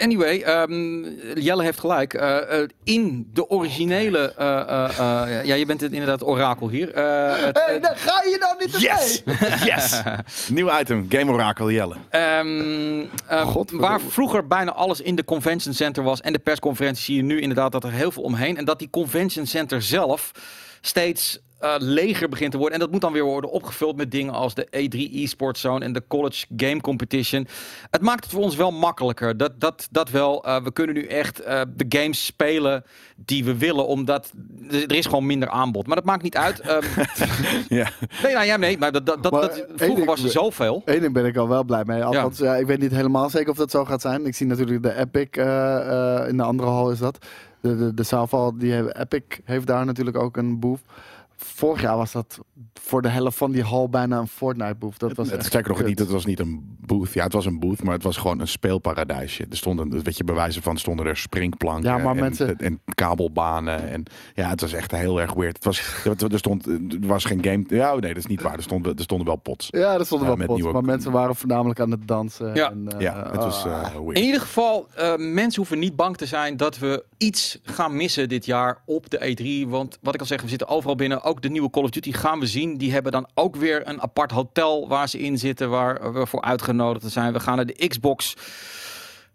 anyway, 0.03 0.39
ehm, 0.41 1.03
Jelle 1.39 1.63
heeft 1.63 1.79
gelijk. 1.79 2.13
In 2.83 3.29
de 3.33 3.49
originele, 3.49 4.33
eh, 4.33 4.54
ja, 5.43 5.53
je 5.53 5.65
bent 5.65 5.81
het 5.81 5.91
inderdaad 5.91 6.23
orakel 6.23 6.69
hier. 6.69 6.93
Eh, 6.93 7.45
het, 7.45 7.63
Hey, 7.65 7.79
daar 7.79 7.97
ga 7.97 8.23
je 8.23 8.37
dan 8.39 8.55
niet 8.59 8.71
te 8.71 8.79
Yes! 8.79 9.21
yes! 9.71 10.01
Nieuw 10.49 10.79
item, 10.79 11.05
Game 11.09 11.31
Oracle 11.31 11.73
Jelle. 11.73 11.95
Ehm, 12.09 13.05
ehm, 13.27 13.45
Godverdomme. 13.45 13.87
waar 13.87 13.99
vroeger 14.01 14.47
bijna 14.47 14.71
alles 14.71 15.01
in 15.01 15.15
de 15.15 15.23
convention 15.23 15.73
center 15.73 16.03
was 16.03 16.21
en 16.21 16.33
de 16.33 16.39
persconferentie, 16.39 17.03
zie 17.03 17.15
je 17.15 17.21
nu 17.21 17.41
inderdaad 17.41 17.71
dat 17.71 17.83
er 17.83 17.91
heel 17.91 18.11
veel 18.11 18.23
omheen. 18.23 18.57
En 18.57 18.65
dat 18.65 18.79
die 18.79 18.89
convention 18.89 19.45
center 19.45 19.81
zelf 19.81 20.31
steeds 20.81 21.39
eh, 21.59 21.73
leger 21.77 22.29
begint 22.29 22.51
te 22.51 22.57
worden. 22.57 22.73
En 22.75 22.79
dat 22.79 22.91
moet 22.91 23.01
dan 23.01 23.13
weer 23.13 23.23
worden 23.23 23.49
opgevuld 23.51 23.95
met 23.95 24.11
dingen 24.11 24.33
als 24.33 24.53
de 24.53 24.67
E3 24.71 25.13
eSports 25.13 25.61
Zone 25.61 25.85
en 25.85 25.93
de 25.93 26.03
College 26.07 26.45
Game 26.57 26.81
Competition. 26.81 27.47
Het 27.89 28.01
maakt 28.01 28.23
het 28.23 28.33
voor 28.33 28.41
ons 28.43 28.55
wel 28.55 28.71
makkelijker. 28.71 29.37
Dat, 29.37 29.51
dat, 29.59 29.87
dat 29.91 30.09
wel. 30.09 30.43
Eh, 30.45 30.63
we 30.63 30.71
kunnen 30.73 30.95
nu 30.95 31.05
echt 31.05 31.39
eh, 31.39 31.61
de 31.75 31.85
games 31.99 32.25
spelen 32.25 32.83
die 33.15 33.43
we 33.45 33.57
willen, 33.57 33.87
omdat 33.87 34.31
er 34.71 34.91
is 34.95 35.05
gewoon 35.05 35.25
minder 35.25 35.49
aanbod. 35.49 35.87
Maar 35.87 35.95
dat 35.95 36.05
maakt 36.05 36.23
niet 36.23 36.37
uit. 36.37 36.59
Ehm, 36.59 36.81
Ja. 37.69 37.89
nee, 38.23 38.33
nou, 38.33 38.45
ja, 38.45 38.57
nee, 38.57 38.77
maar 38.77 38.91
dat, 38.91 39.05
dat, 39.05 39.23
dat, 39.23 39.31
Maar 39.31 39.41
dat- 39.41 39.57
één 39.57 39.65
vroeger 39.67 39.95
ding- 39.95 40.05
was 40.07 40.23
er 40.23 40.29
zoveel. 40.29 40.81
Eén 40.85 40.99
ding 41.01 41.13
ben 41.13 41.25
ik 41.25 41.37
al 41.37 41.47
wel 41.47 41.63
blij 41.63 41.83
mee. 41.85 42.03
Althans, 42.03 42.37
ja. 42.37 42.55
ik 42.55 42.65
weet 42.65 42.79
niet 42.79 42.91
helemaal 42.91 43.29
zeker 43.29 43.49
of 43.49 43.57
dat 43.57 43.71
zo 43.71 43.85
gaat 43.85 44.01
zijn. 44.01 44.25
Ik 44.25 44.35
zie 44.35 44.47
natuurlijk 44.47 44.83
de 44.83 44.95
Epic 44.97 45.27
in 46.29 46.37
de 46.37 46.43
andere 46.43 46.69
hal 46.69 46.91
is 46.91 46.99
dat. 46.99 47.25
De, 47.61 47.77
de, 47.77 47.93
de 47.93 48.03
zaalval, 48.03 48.57
die 48.57 48.97
Epic 48.99 49.21
heeft 49.43 49.67
daar 49.67 49.85
natuurlijk 49.85 50.17
ook 50.17 50.37
een 50.37 50.59
booth. 50.59 50.81
Vorig 51.37 51.81
jaar 51.81 51.97
was 51.97 52.11
dat 52.11 52.39
voor 52.81 53.01
de 53.01 53.07
helft 53.07 53.37
van 53.37 53.51
die 53.51 53.63
hal 53.63 53.89
bijna 53.89 54.17
een 54.19 54.27
Fortnite 54.27 54.75
booth. 54.75 54.99
Dat 54.99 55.13
was 55.15 55.27
Het, 55.27 55.37
echt 55.37 55.45
sterker 55.45 55.71
nog 55.71 55.83
niet, 55.83 55.99
het 55.99 56.09
was 56.09 56.25
niet 56.25 56.39
een 56.39 56.77
booth. 56.79 57.13
Ja, 57.13 57.23
het 57.23 57.33
was 57.33 57.45
een 57.45 57.59
booth, 57.59 57.83
maar 57.83 57.93
het 57.93 58.03
was 58.03 58.17
gewoon 58.17 58.39
een 58.39 58.47
speelparadijsje. 58.47 59.45
Er 59.49 59.57
stonden, 59.57 60.03
weet 60.03 60.17
je, 60.17 60.23
bewijzen 60.23 60.61
van 60.61 60.77
stonden 60.77 61.05
er 61.05 61.17
springplanken 61.17 61.89
Ja, 61.89 61.97
maar 61.97 62.15
en, 62.15 62.19
mensen- 62.21 62.57
en 62.57 62.81
kabelbanen. 62.95 63.89
En 63.89 64.03
ja, 64.33 64.49
het 64.49 64.61
was 64.61 64.73
echt 64.73 64.91
heel 64.91 65.21
erg 65.21 65.33
weird. 65.33 65.55
Het 65.55 65.65
was, 65.65 66.03
er, 66.31 66.37
stond, 66.37 66.65
er 66.67 66.79
was 66.99 67.25
geen 67.25 67.43
game. 67.43 67.63
Ja, 67.67 67.93
oh 67.95 67.99
nee, 68.01 68.13
dat 68.13 68.23
is 68.23 68.29
niet 68.29 68.41
waar. 68.41 68.53
Er 68.55 68.63
stonden, 68.63 68.95
er 68.95 69.03
stonden 69.03 69.27
wel 69.27 69.35
pots. 69.35 69.67
Ja, 69.71 69.93
er 69.93 70.05
stonden 70.05 70.27
Ja, 70.27 70.33
wel 70.33 70.37
met 70.37 70.47
pots, 70.47 70.59
nieuwe- 70.61 70.73
maar 70.73 70.83
mensen 70.85 71.11
waren 71.11 71.35
voornamelijk 71.35 71.79
aan 71.79 71.91
het 71.91 72.07
dansen. 72.07 72.53
Ja. 72.55 72.71
en, 72.71 72.87
eh, 72.91 72.99
Ja, 72.99 73.27
het 73.31 73.35
was 73.43 73.65
ah. 73.65 73.71
eh, 73.85 73.93
weird. 73.95 74.17
In 74.17 74.23
ieder 74.23 74.41
geval, 74.41 74.87
eh, 74.95 75.15
mensen 75.17 75.55
hoeven 75.61 75.79
niet 75.79 75.95
bang 75.95 76.17
te 76.17 76.25
zijn 76.25 76.57
dat 76.57 76.77
we 76.77 77.03
iets 77.17 77.59
gaan 77.63 77.95
missen 77.95 78.29
dit 78.29 78.45
jaar 78.45 78.81
op 78.85 79.09
de 79.09 79.17
E3. 79.65 79.69
Want 79.69 79.97
wat 80.01 80.13
ik 80.13 80.19
al 80.19 80.25
zeg, 80.25 80.41
we 80.41 80.47
zitten 80.47 80.67
overal 80.67 80.95
binnen. 80.95 81.23
Ook 81.25 81.41
de 81.41 81.49
nieuwe 81.49 81.69
Call 81.69 81.83
of 81.83 81.89
Duty 81.89 82.11
gaan 82.11 82.39
we 82.39 82.45
zien. 82.45 82.77
Die 82.77 82.91
hebben 82.91 83.11
dan 83.11 83.27
ook 83.33 83.55
weer 83.55 83.87
een 83.87 84.01
apart 84.01 84.31
hotel 84.31 84.87
waar 84.87 85.09
ze 85.09 85.19
in 85.19 85.37
zitten, 85.37 85.69
waar 85.69 86.13
we 86.13 86.25
voor 86.25 86.41
uitgenodigd 86.41 87.11
zijn. 87.11 87.33
We 87.33 87.39
gaan 87.39 87.55
naar 87.55 87.65
de 87.65 87.87
Xbox 87.87 88.33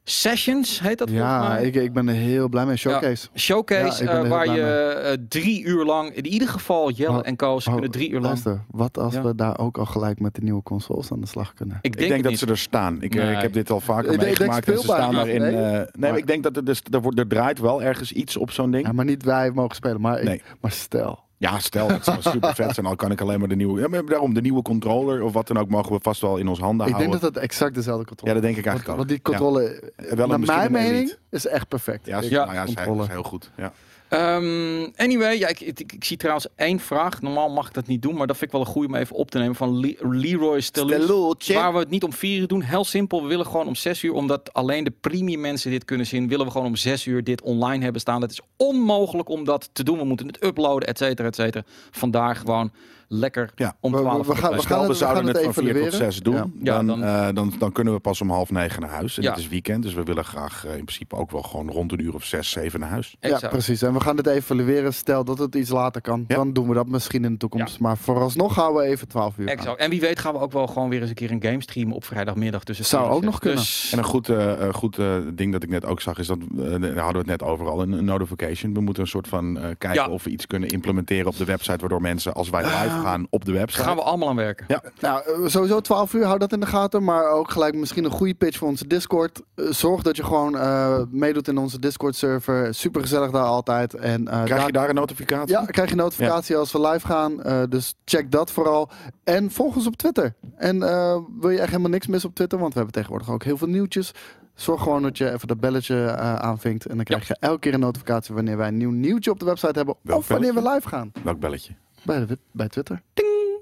Sessions, 0.05 0.81
heet 0.81 0.99
dat 0.99 1.09
volgens 1.11 1.29
ja, 1.31 1.49
mij? 1.49 1.65
ik, 1.65 1.75
ik 1.75 1.93
ben 1.93 2.09
er 2.09 2.15
heel 2.15 2.49
blij 2.49 2.67
mee. 2.67 2.77
Showcase. 2.77 3.29
Showcase, 3.37 4.05
Ja, 4.05 4.11
ik 4.19 4.25
eh, 4.25 4.31
waar 4.31 4.55
je 4.55 4.63
eh, 4.63 5.17
drie 5.29 5.63
uur 5.65 5.85
lang, 5.85 6.15
in 6.15 6.27
ieder 6.27 6.49
geval 6.49 6.91
Jelle 6.91 7.13
Maar- 7.13 7.23
en 7.25 7.37
Co, 7.37 7.61
ze 7.61 7.67
Oh, 7.69 7.73
kunnen 7.75 7.91
drie 7.91 8.07
uur 8.09 8.21
lang. 8.21 8.25
Luister, 8.45 8.65
wat 8.71 8.99
als 8.99 9.15
Ja. 9.15 9.23
we 9.23 9.35
daar 9.35 9.59
ook 9.59 9.79
al 9.79 9.85
gelijk 9.87 10.21
met 10.21 10.35
de 10.35 10.41
nieuwe 10.43 10.63
consoles 10.63 11.13
aan 11.13 11.21
de 11.21 11.27
slag 11.27 11.55
kunnen? 11.55 11.79
Ik 11.83 11.85
Ik 11.93 11.97
denk, 11.99 12.11
denk 12.11 12.13
het 12.13 12.23
dat 12.23 12.31
niet. 12.31 12.41
ze 12.41 12.47
er 12.47 12.59
staan. 12.59 13.03
Ik, 13.03 13.15
eh, 13.15 13.25
Nee. 13.25 13.35
ik 13.35 13.41
heb 13.43 13.53
dit 13.53 13.71
al 13.71 13.81
vaker 13.81 14.13
Ik 14.13 14.21
denk- 14.21 14.33
ik 14.33 14.39
denk 14.39 14.51
meegemaakt. 14.51 14.69
en 14.69 14.77
ze 14.79 14.93
staan 14.95 15.15
daarin. 15.15 15.41
Nee. 15.41 15.55
eh, 15.55 15.87
nee, 15.93 16.11
maar 16.11 16.19
ik 16.19 16.27
denk 16.27 16.43
dat 16.43 16.57
er, 16.57 16.65
dus, 16.65 16.83
er, 16.91 17.01
wordt, 17.03 17.19
er 17.19 17.29
draait 17.29 17.59
wel 17.59 17.83
ergens 17.83 18.13
iets 18.13 18.37
op 18.37 18.51
zo'n 18.51 18.71
ding. 18.71 18.87
Ja, 18.87 18.93
maar 18.93 19.05
niet 19.05 19.23
wij 19.25 19.51
mogen 19.51 19.77
spelen. 19.77 20.01
Maar, 20.01 20.19
ik- 20.19 20.25
Nee. 20.25 20.43
maar 20.61 20.73
stel. 20.73 21.29
Ja, 21.41 21.59
stel, 21.59 21.89
het 21.89 22.05
zou 22.05 22.23
super 22.33 22.55
vet 22.55 22.75
zijn. 22.75 22.87
Al 22.87 22.97
kan 22.97 23.11
ik 23.11 23.21
alleen 23.21 23.39
maar 23.39 23.49
de 23.49 23.57
nieuwe. 23.57 23.81
Ja, 23.81 23.89
maar 23.89 24.05
daarom, 24.05 24.35
de 24.35 24.41
nieuwe 24.41 24.63
controller 24.63 25.23
of 25.23 25.33
wat 25.33 25.47
dan 25.47 25.59
ook, 25.59 25.69
mogen 25.69 25.93
we 25.93 25.99
vast 26.03 26.21
wel 26.21 26.37
in 26.37 26.49
ons 26.49 26.59
handen 26.59 26.87
Ik 26.87 26.93
denk 26.93 27.05
houden. 27.05 27.21
dat 27.27 27.35
het 27.35 27.45
exact 27.45 27.75
dezelfde 27.75 28.01
Ja, 28.03 28.09
controle 28.09 28.33
dat 28.33 28.43
denk 28.43 28.57
ik 28.57 28.65
Want, 28.65 28.75
eigenlijk 28.77 28.99
want 28.99 29.11
ook. 29.11 29.17
die 29.17 29.23
controle, 29.23 29.93
Ja. 30.09 30.17
Wel 30.17 30.33
een- 30.33 30.41
naar 30.41 30.71
mijn 30.71 30.73
mening, 30.73 31.15
is 31.31 31.47
echt 31.47 31.69
perfect. 31.69 32.07
Ja, 32.07 32.19
Ik- 32.21 32.31
ja. 32.31 32.43
Nou 32.45 32.55
ja, 32.57 32.63
is, 32.63 32.69
is 32.71 33.07
heel 33.09 33.23
goed. 33.23 33.51
Ja. 33.57 33.73
Ehm, 34.11 34.89
anyway, 34.97 35.39
ja, 35.39 35.49
ik, 35.49 35.61
ik, 35.61 35.81
ik 35.93 36.05
zie 36.05 36.17
trouwens 36.17 36.47
één 36.57 36.79
vraag. 36.81 37.23
Normaal 37.23 37.51
mag 37.51 37.67
ik 37.67 37.75
dat 37.75 37.87
niet 37.87 38.03
doen, 38.03 38.15
maar 38.15 38.27
dat 38.27 38.37
vind 38.37 38.53
ik 38.53 38.57
wel 38.57 38.67
een 38.67 38.73
goede 38.73 38.89
om 38.89 38.95
even 38.95 39.17
op 39.17 39.31
te 39.31 39.39
nemen. 39.39 39.55
Van 39.55 39.81
Le- 39.81 39.95
Leroy. 40.01 40.61
Stellootje. 40.61 41.55
Waar 41.55 41.73
we 41.73 41.79
het 41.79 41.91
niet 41.91 42.03
om 42.03 42.13
vier 42.13 42.41
uur 42.41 42.47
doen. 42.47 42.63
Heel 42.63 42.85
simpel, 42.85 43.23
we 43.23 43.29
willen 43.29 43.47
gewoon 43.47 43.67
om 43.67 43.75
zes 43.75 44.03
uur. 44.03 44.13
Omdat 44.13 44.53
alleen 44.53 44.85
de 44.85 44.93
premium 45.01 45.41
mensen 45.41 45.71
dit 45.71 45.85
kunnen 45.85 46.07
zien. 46.07 46.29
Willen 46.29 46.47
we 46.47 46.53
gewoon 46.53 46.67
om 46.67 46.77
zes 46.77 47.07
uur 47.07 47.25
dit 47.25 47.43
online 47.43 47.83
hebben 47.83 48.01
staan. 48.01 48.23
Het 48.23 48.31
is 48.31 48.41
onmogelijk 48.57 49.29
om 49.29 49.45
dat 49.45 49.71
te 49.73 49.83
doen. 49.85 49.99
We 49.99 50.05
moeten 50.05 50.27
het 50.27 50.45
uploaden, 50.45 50.89
et 50.89 50.99
cetera, 50.99 51.29
et 51.29 51.35
cetera. 51.35 51.65
Vandaar 51.91 52.37
gewoon 52.37 52.73
lekker 53.13 53.51
Ja. 53.55 53.77
om 53.81 53.91
We- 53.93 53.97
we- 53.99 54.03
12 54.05 54.27
we 54.27 54.35
gaan- 54.37 54.51
we 54.51 54.57
het- 54.57 54.65
we 54.87 54.95
zouden 54.95 55.25
gaan 55.25 55.35
het 55.35 55.45
het 55.45 55.55
van 55.55 55.65
4 55.65 55.73
tot 55.73 55.83
evalueren. 55.83 56.13
6 56.13 56.23
doen. 56.23 56.35
Ja. 56.35 56.47
Ja, 56.63 56.75
dan, 56.77 56.87
dan- 56.87 57.03
eh, 57.05 57.29
dan, 57.35 57.53
dan 57.59 57.73
kunnen 57.73 57.95
we 57.95 58.01
pas 58.01 58.21
om 58.21 58.31
half 58.31 58.51
negen 58.51 58.81
naar 58.81 58.91
huis. 58.91 59.17
En 59.17 59.23
Ja. 59.23 59.31
het 59.31 59.39
is 59.39 59.49
weekend, 59.49 59.83
dus 59.83 59.95
we 59.95 60.03
willen 60.03 60.25
graag 60.25 60.65
eh, 60.67 60.71
in 60.77 60.85
principe 60.85 61.17
ook 61.17 61.31
wel 61.31 61.43
gewoon 61.43 61.71
rond 61.71 61.93
een 61.93 62.01
uur 62.01 62.15
of 62.15 62.25
6, 62.25 62.51
7 62.51 62.81
naar 62.81 62.89
huis. 62.89 63.17
Ja, 63.21 63.39
precies. 63.49 63.83
En 63.83 63.93
we 63.93 64.01
gaan 64.01 64.17
dit 64.17 64.27
evalueren. 64.27 64.95
Stel 64.95 65.25
dat 65.25 65.39
het 65.39 65.55
iets 65.55 65.71
later 65.71 66.01
kan, 66.01 66.25
Ja. 66.29 66.37
dan 66.37 66.53
doen 66.53 66.69
we 66.69 66.75
dat 66.75 66.89
misschien 66.89 67.25
in 67.25 67.33
de 67.33 67.39
toekomst. 67.39 67.79
Maar 67.81 67.97
vooralsnog 67.97 68.55
houden 68.55 68.83
we 68.83 68.89
even 68.89 69.09
12 69.09 69.39
uur. 69.39 69.49
aan. 69.51 69.57
Exact. 69.57 69.79
En 69.81 69.91
wie 69.91 70.01
weet 70.01 70.19
gaan 70.19 70.33
we 70.33 70.39
ook 70.41 70.53
wel 70.53 70.67
gewoon 70.67 70.89
weer 70.89 71.01
eens 71.01 71.09
een 71.09 71.15
keer 71.15 71.31
een 71.31 71.43
game 71.43 71.63
streamen 71.63 71.95
op 71.95 72.05
vrijdagmiddag. 72.05 72.65
Tussen 72.65 72.85
Zou 72.85 73.11
ook 73.11 73.23
nog 73.23 73.39
kunnen. 73.39 73.59
Dus- 73.59 73.93
En 73.93 73.99
een 73.99 74.05
goed, 74.05 74.29
eh, 74.29 74.67
eh, 74.67 74.75
goed 74.75 74.99
eh, 74.99 75.15
ding 75.35 75.53
dat 75.53 75.63
ik 75.63 75.69
net 75.69 75.85
ook 75.85 76.01
zag 76.01 76.19
is 76.19 76.27
dat, 76.27 76.39
daar 76.51 76.81
hadden 76.81 77.13
we 77.13 77.19
het 77.19 77.27
net 77.27 77.43
over 77.43 77.69
al, 77.69 77.83
een, 77.83 77.93
een 77.93 78.05
notification. 78.05 78.75
We 78.75 78.81
moeten 78.81 79.03
een 79.03 79.09
soort 79.09 79.29
van 79.29 79.57
eh, 79.59 79.63
kijken 79.79 79.93
Ja. 80.03 80.09
of 80.09 80.25
we 80.25 80.31
iets 80.31 80.47
kunnen 80.47 80.69
implementeren 80.69 81.27
op 81.27 81.37
de 81.37 81.45
website, 81.45 81.79
waardoor 81.79 82.01
mensen 82.01 82.35
als 82.35 82.51
wij 82.51 82.63
live 82.63 83.00
gaan 83.01 83.27
op 83.31 83.45
de 83.45 83.53
website. 83.53 83.83
gaan 83.83 83.97
we 83.97 84.03
allemaal 84.03 84.29
aan 84.29 84.37
werken. 84.37 84.65
Ja. 84.69 84.83
Nou, 85.01 85.23
eh, 85.43 85.49
sowieso 85.49 85.81
12 85.81 86.13
uur, 86.15 86.25
hou 86.25 86.39
dat 86.39 86.53
in 86.53 86.61
de 86.61 86.67
gaten. 86.67 87.05
Maar 87.05 87.31
ook 87.31 87.51
gelijk 87.51 87.75
misschien 87.75 88.05
een 88.05 88.11
goede 88.11 88.35
pitch 88.35 88.59
voor 88.59 88.69
onze 88.69 88.87
Discord. 88.87 89.43
Eh, 89.55 89.65
zorg 89.71 90.03
dat 90.03 90.17
je 90.17 90.25
gewoon 90.25 90.57
eh, 90.59 91.01
meedoet 91.11 91.49
in 91.49 91.59
onze 91.59 91.79
Discord-server. 91.79 92.75
Super 92.75 93.01
gezellig 93.01 93.31
daar 93.31 93.45
altijd. 93.45 93.95
En, 93.95 94.29
eh, 94.29 94.45
Krijg 94.45 94.67
je 94.67 94.73
daar 94.73 94.89
een 94.89 94.95
notificatie? 94.95 95.55
Ja, 95.57 95.65
krijg 95.65 95.91
je 95.91 95.97
notificatie 95.97 96.57
als 96.57 96.73
we 96.73 96.81
live 96.89 97.07
gaan. 97.07 97.43
Eh, 97.43 97.63
dus 97.69 97.95
check 98.05 98.31
dat 98.31 98.51
vooral. 98.53 98.91
En 99.25 99.51
volg 99.51 99.77
ons 99.77 99.87
op 99.87 99.97
Twitter. 99.97 100.35
En 100.57 100.83
eh, 100.83 101.17
wil 101.41 101.51
je 101.51 101.59
echt 101.59 101.69
helemaal 101.71 101.91
niks 101.91 102.07
missen 102.07 102.29
op 102.29 102.35
Twitter? 102.35 102.59
Want 102.59 102.73
we 102.73 102.77
hebben 102.79 102.95
tegenwoordig 102.97 103.31
ook 103.31 103.43
heel 103.45 103.57
veel 103.57 103.69
nieuwtjes. 103.69 104.13
Zorg 104.55 104.83
gewoon 104.83 105.03
dat 105.03 105.19
je 105.19 105.33
even 105.33 105.49
dat 105.49 105.61
belletje 105.61 106.05
eh, 106.05 106.35
aanvinkt. 106.35 106.87
En 106.87 106.97
dan 106.97 107.05
krijg 107.05 107.29
je 107.29 107.37
elke 107.41 107.59
keer 107.59 107.75
een 107.75 107.81
notificatie 107.81 108.35
wanneer 108.35 108.57
wij 108.57 108.69
een 108.69 108.77
nieuw 108.77 108.91
nieuwtje 108.91 109.31
op 109.31 109.39
de 109.39 109.45
website 109.45 109.73
hebben. 109.77 109.95
Welk 110.03 110.19
of 110.19 110.29
wanneer 110.29 110.55
we 110.55 110.63
live 110.63 110.89
gaan. 110.89 111.13
Welk 111.23 111.39
belletje? 111.41 111.73
Bij, 112.03 112.27
de, 112.27 112.39
bij 112.51 112.69
Twitter. 112.69 113.03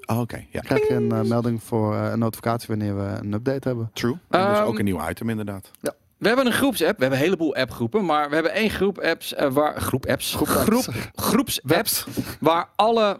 Oh, 0.06 0.20
Oké, 0.20 0.44
ja. 0.50 0.60
krijg 0.60 0.88
je 0.88 0.94
een 0.94 1.12
eh, 1.12 1.22
melding 1.22 1.62
voor 1.62 1.94
eh, 1.94 2.10
een 2.10 2.18
notificatie 2.18 2.68
wanneer 2.68 2.96
we 2.96 3.02
een 3.02 3.32
update 3.32 3.68
hebben. 3.68 3.90
True. 3.92 4.12
En 4.12 4.48
dus 4.48 4.58
Ehm, 4.58 4.66
ook 4.66 4.78
een 4.78 4.84
nieuw 4.84 5.08
item 5.08 5.30
inderdaad. 5.30 5.70
We 6.18 6.26
hebben 6.26 6.46
een 6.46 6.52
groepsapp. 6.52 6.96
We 6.96 7.00
hebben 7.02 7.18
een 7.18 7.24
heleboel 7.24 7.54
appgroepen. 7.54 8.04
Maar 8.04 8.28
we 8.28 8.34
hebben 8.34 8.52
één 8.52 8.70
groep 8.70 8.98
apps 8.98 9.34
eh, 9.34 9.52
waar. 9.52 9.80
Groep 9.80 10.06
apps. 10.06 10.34
Groep, 10.34 10.86
groepsapps. 11.14 12.06
Waar 12.40 12.68
alle 12.76 13.16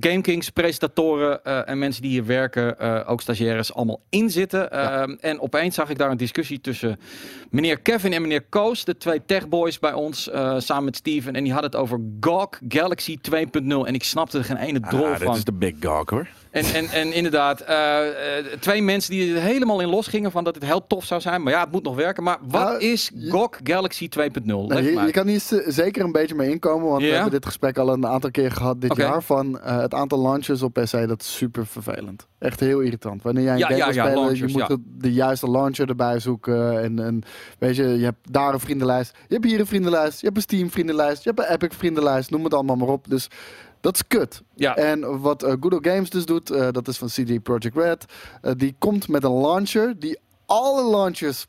GameKings, 0.00 0.50
presentatoren 0.50 1.44
eh, 1.44 1.68
en 1.68 1.78
mensen 1.78 2.02
die 2.02 2.10
hier 2.10 2.26
werken, 2.26 2.78
eh, 2.78 3.10
ook 3.10 3.20
stagiaires, 3.20 3.74
allemaal 3.74 4.00
in 4.10 4.30
zitten. 4.30 4.70
Ehm, 4.72 5.16
en 5.20 5.40
opeens 5.40 5.74
zag 5.74 5.90
ik 5.90 5.98
daar 5.98 6.10
een 6.10 6.16
discussie 6.16 6.60
tussen 6.60 6.98
meneer 7.50 7.80
Kevin 7.80 8.12
en 8.12 8.22
meneer 8.22 8.42
Koos, 8.42 8.84
de 8.84 8.96
twee 8.96 9.22
techboys 9.26 9.78
bij 9.78 9.92
ons, 9.92 10.30
eh, 10.30 10.54
samen 10.58 10.84
met 10.84 10.96
Steven. 10.96 11.34
En 11.34 11.42
die 11.44 11.52
hadden 11.52 11.70
het 11.70 11.80
over 11.80 12.00
GOG 12.20 12.48
Galaxy 12.68 13.18
2.0. 13.20 13.86
En 13.86 13.94
ik 13.94 14.04
snapte 14.04 14.38
er 14.38 14.44
geen 14.44 14.56
ene 14.56 14.80
drol 14.80 15.04
Ah, 15.06 15.16
van. 15.16 15.26
dit 15.26 15.36
is 15.36 15.44
de 15.44 15.52
big 15.52 15.74
gog 15.80 16.10
hoor. 16.10 16.28
En, 16.56 16.64
en, 16.74 16.88
en 16.88 17.12
inderdaad, 17.12 17.60
eh, 17.60 18.38
eh, 18.38 18.44
twee 18.60 18.82
mensen 18.82 19.10
die 19.10 19.34
er 19.34 19.40
helemaal 19.40 19.80
in 19.80 19.88
losgingen 19.88 20.30
van 20.30 20.44
dat 20.44 20.54
het 20.54 20.64
heel 20.64 20.86
tof 20.86 21.04
zou 21.04 21.20
zijn. 21.20 21.42
Maar 21.42 21.52
ja, 21.52 21.60
het 21.60 21.72
moet 21.72 21.82
nog 21.82 21.94
werken. 21.96 22.22
Maar 22.22 22.38
wat 22.48 22.62
Nou, 22.62 22.78
is 22.78 23.10
GOG 23.28 23.50
Galaxy 23.62 24.08
2.0? 24.08 24.44
Nou, 24.44 24.82
je, 24.82 25.00
je 25.06 25.10
kan 25.10 25.26
hier 25.26 25.42
zeker 25.66 26.04
een 26.04 26.12
beetje 26.12 26.34
mee 26.34 26.50
inkomen, 26.50 26.88
want 26.88 27.02
we 27.02 27.08
hebben 27.08 27.30
dit 27.30 27.46
gesprek 27.46 27.78
al 27.78 27.92
een 27.92 28.06
aantal 28.06 28.30
keer 28.30 28.50
gehad 28.50 28.80
dit 28.80 28.96
jaar. 28.96 29.22
Van 29.22 29.60
eh, 29.60 29.78
het 29.78 29.94
aantal 29.94 30.20
launches 30.22 30.62
op 30.62 30.72
PC, 30.72 31.08
dat 31.08 31.20
is 31.20 31.36
super 31.36 31.66
vervelend. 31.66 32.26
Echt 32.38 32.60
heel 32.60 32.80
irritant. 32.80 33.22
Wanneer 33.22 33.42
jij 33.42 33.52
een 33.52 33.58
Ja, 33.58 33.66
game 33.66 33.78
ja, 33.78 33.86
wil 33.86 33.94
ja, 33.94 34.02
spelen, 34.04 34.24
launchers, 34.24 34.52
je 34.52 34.58
moet 34.58 34.68
de, 34.68 34.78
de 34.98 35.12
juiste 35.12 35.50
launcher 35.50 35.88
erbij 35.88 36.18
zoeken. 36.18 36.82
En, 36.82 36.98
en 36.98 37.22
weet 37.58 37.76
je, 37.76 37.84
je 37.84 38.04
hebt 38.04 38.32
daar 38.32 38.52
een 38.52 38.60
vriendenlijst. 38.60 39.16
Je 39.28 39.34
hebt 39.34 39.46
hier 39.46 39.60
een 39.60 39.66
vriendenlijst. 39.66 40.20
Je 40.20 40.24
hebt 40.26 40.36
een 40.36 40.42
Steam 40.42 40.70
vriendenlijst. 40.70 41.24
Je 41.24 41.30
hebt 41.34 41.48
een 41.48 41.54
Epic 41.54 41.76
vriendenlijst. 41.76 42.30
Noem 42.30 42.44
het 42.44 42.54
allemaal 42.54 42.76
maar 42.76 42.88
op. 42.88 43.08
Dus 43.08 43.28
dat 43.86 43.94
is 43.94 44.06
kut. 44.06 44.42
Ja. 44.54 44.76
En 44.76 45.20
wat 45.20 45.42
Old 45.42 45.78
Games 45.80 46.10
dus 46.10 46.26
doet, 46.26 46.50
eh, 46.50 46.68
dat 46.70 46.88
is 46.88 46.98
van 46.98 47.08
CD 47.08 47.42
Projekt 47.42 47.76
Red. 47.76 48.04
eh, 48.42 48.52
die 48.56 48.74
komt 48.78 49.08
met 49.08 49.24
een 49.24 49.40
launcher 49.40 49.98
die 49.98 50.18
alle 50.46 50.90
launchers 50.90 51.46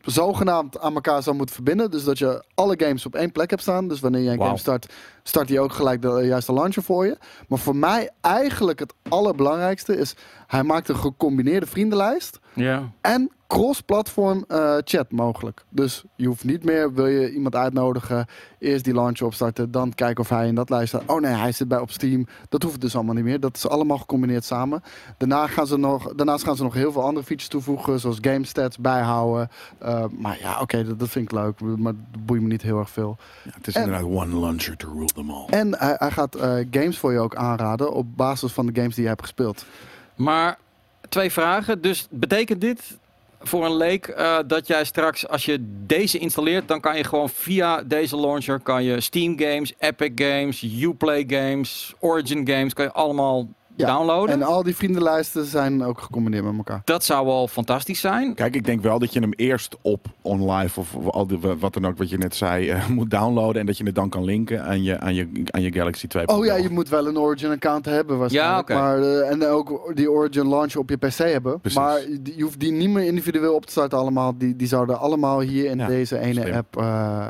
zogenaamd 0.00 0.78
aan 0.78 0.94
elkaar 0.94 1.22
zou 1.22 1.36
moeten 1.36 1.54
verbinden. 1.54 1.90
Dus 1.90 2.04
dat 2.04 2.18
je 2.18 2.44
alle 2.54 2.74
games 2.76 3.06
op 3.06 3.14
één 3.14 3.32
plek 3.32 3.50
hebt 3.50 3.62
staan. 3.62 3.88
Dus 3.88 4.00
wanneer 4.00 4.20
je 4.20 4.30
een 4.30 4.42
game 4.42 4.56
start, 4.56 4.92
start 5.22 5.48
hij 5.48 5.58
ook 5.58 5.72
gelijk 5.72 6.02
de 6.02 6.22
juiste 6.24 6.52
launcher 6.52 6.82
voor 6.82 7.06
je. 7.06 7.16
Maar 7.48 7.58
voor 7.58 7.76
mij 7.76 8.10
eigenlijk 8.20 8.78
het 8.78 8.94
allerbelangrijkste 9.08 9.96
is... 9.96 10.14
hij 10.46 10.62
maakt 10.62 10.88
een 10.88 10.96
gecombineerde 10.96 11.66
vriendenlijst 11.66 12.38
Ja. 12.54 12.92
en 13.00 13.30
cross-platform 13.52 14.44
eh, 14.48 14.76
chat 14.84 15.10
mogelijk. 15.10 15.64
Dus 15.68 16.04
je 16.16 16.26
hoeft 16.26 16.44
niet 16.44 16.64
meer, 16.64 16.92
wil 16.94 17.06
je 17.06 17.32
iemand 17.32 17.54
uitnodigen, 17.54 18.26
eerst 18.58 18.84
die 18.84 18.94
launcher 18.94 19.26
opstarten, 19.26 19.70
dan 19.70 19.94
kijken 19.94 20.22
of 20.22 20.28
hij 20.28 20.46
in 20.46 20.54
dat 20.54 20.70
lijst 20.70 20.88
staat. 20.88 21.02
Oh 21.06 21.20
nee, 21.20 21.32
hij 21.32 21.52
zit 21.52 21.68
bij 21.68 21.78
op 21.78 21.90
Steam. 21.90 22.26
Dat 22.48 22.62
hoeft 22.62 22.80
dus 22.80 22.94
allemaal 22.94 23.14
niet 23.14 23.24
meer. 23.24 23.40
Dat 23.40 23.56
is 23.56 23.68
allemaal 23.68 23.98
gecombineerd 23.98 24.44
samen. 24.44 24.82
Daarna 25.16 25.46
gaan 25.46 25.66
ze 25.66 25.76
nog, 25.76 26.14
daarnaast 26.14 26.44
gaan 26.44 26.56
ze 26.56 26.62
nog 26.62 26.74
heel 26.74 26.92
veel 26.92 27.02
andere 27.02 27.26
features 27.26 27.50
toevoegen, 27.50 28.00
zoals 28.00 28.18
game 28.20 28.44
stats 28.44 28.78
bijhouden. 28.78 29.48
Eh, 29.78 30.04
maar 30.18 30.38
ja, 30.40 30.60
oké, 30.60 30.84
dat, 30.84 30.98
dat 30.98 31.08
vind 31.08 31.24
ik 31.24 31.32
leuk, 31.32 31.60
maar 31.60 31.92
dat 32.10 32.26
boeit 32.26 32.42
me 32.42 32.48
niet 32.48 32.62
heel 32.62 32.78
erg 32.78 32.90
veel. 32.90 33.16
Ja, 33.44 33.50
het 33.54 33.66
is 33.66 33.74
En- 33.74 33.82
inderdaad 33.82 34.08
one 34.08 34.40
launcher 34.40 34.76
to 34.76 34.88
rule 34.92 35.06
them 35.06 35.30
all. 35.30 35.46
En 35.46 35.78
hij, 35.78 35.94
hij 35.98 36.10
gaat 36.10 36.34
eh, 36.34 36.54
games 36.70 36.98
voor 36.98 37.12
je 37.12 37.18
ook 37.18 37.34
aanraden 37.36 37.92
op 37.92 38.16
basis 38.16 38.52
van 38.52 38.66
de 38.66 38.72
games 38.74 38.94
die 38.94 39.02
je 39.02 39.08
hebt 39.08 39.22
gespeeld. 39.22 39.64
Maar 40.14 40.58
twee 41.08 41.32
vragen. 41.32 41.80
Dus 41.80 42.06
betekent 42.10 42.60
dit 42.60 43.00
voor 43.42 43.64
een 43.64 43.76
leek 43.76 44.06
eh, 44.06 44.38
dat 44.46 44.66
jij 44.66 44.84
straks, 44.84 45.28
als 45.28 45.44
je 45.44 45.58
deze 45.86 46.18
installeert, 46.18 46.68
dan 46.68 46.80
kan 46.80 46.96
je 46.96 47.04
gewoon 47.04 47.28
via 47.28 47.82
deze 47.82 48.16
launcher 48.16 48.60
kan 48.60 48.84
je 48.84 49.00
Steam 49.00 49.38
games, 49.38 49.72
Epic 49.78 50.12
games, 50.14 50.62
Uplay 50.62 51.24
games, 51.26 51.94
Origin 51.98 52.48
games, 52.48 52.72
kan 52.72 52.84
je 52.84 52.92
allemaal 52.92 53.48
Ja, 53.76 53.86
downloaden. 53.86 54.34
En 54.34 54.42
al 54.42 54.62
die 54.62 54.76
vriendenlijsten 54.76 55.44
zijn 55.44 55.84
ook 55.84 56.00
gecombineerd 56.00 56.44
met 56.44 56.54
elkaar. 56.56 56.82
dat 56.84 57.04
zou 57.04 57.26
wel 57.26 57.48
fantastisch 57.48 58.00
zijn. 58.00 58.34
Kijk, 58.34 58.54
ik 58.54 58.64
denk 58.64 58.80
wel 58.82 58.98
dat 58.98 59.12
je 59.12 59.20
hem 59.20 59.32
eerst 59.36 59.76
op 59.82 60.06
OnLive 60.22 60.80
of 60.80 60.96
al 61.10 61.26
die, 61.26 61.38
wat 61.58 61.74
dan 61.74 61.86
ook 61.86 61.98
wat 61.98 62.10
je 62.10 62.18
net 62.18 62.34
zei 62.34 62.68
eh, 62.68 62.88
moet 62.88 63.10
downloaden 63.10 63.60
en 63.60 63.66
dat 63.66 63.76
je 63.78 63.84
het 63.84 63.94
dan 63.94 64.08
kan 64.08 64.24
linken 64.24 64.64
aan 64.64 64.82
je, 64.82 64.98
aan 65.00 65.14
je, 65.14 65.28
aan 65.50 65.62
je 65.62 65.72
Galaxy 65.72 66.06
2. 66.06 66.26
Oh 66.28 66.44
ja, 66.44 66.56
je 66.56 66.68
moet 66.70 66.88
wel 66.88 67.06
een 67.06 67.18
Origin-account 67.18 67.84
hebben 67.84 68.18
waarschijnlijk. 68.18 68.68
Ja, 68.68 68.74
oké. 68.76 68.84
maar, 68.84 68.98
eh, 69.02 69.30
en 69.30 69.46
ook 69.46 69.92
die 69.94 70.10
Origin 70.10 70.48
launcher 70.48 70.80
op 70.80 70.88
je 70.90 70.96
PC 70.96 71.16
hebben. 71.16 71.60
Precies. 71.60 71.78
Maar 71.78 72.00
die- 72.20 72.36
je 72.36 72.42
hoeft 72.42 72.60
die 72.60 72.72
niet 72.72 72.90
meer 72.90 73.04
individueel 73.04 73.54
op 73.54 73.66
te 73.66 73.72
starten 73.72 73.98
allemaal. 73.98 74.36
Die, 74.38 74.56
die 74.56 74.66
zouden 74.68 74.98
allemaal 74.98 75.40
hier 75.40 75.64
in 75.70 75.78
Ja, 75.78 75.86
deze 75.86 76.18
ene 76.18 76.40
slim. 76.40 76.54
app 76.54 76.76
eh 76.76 76.82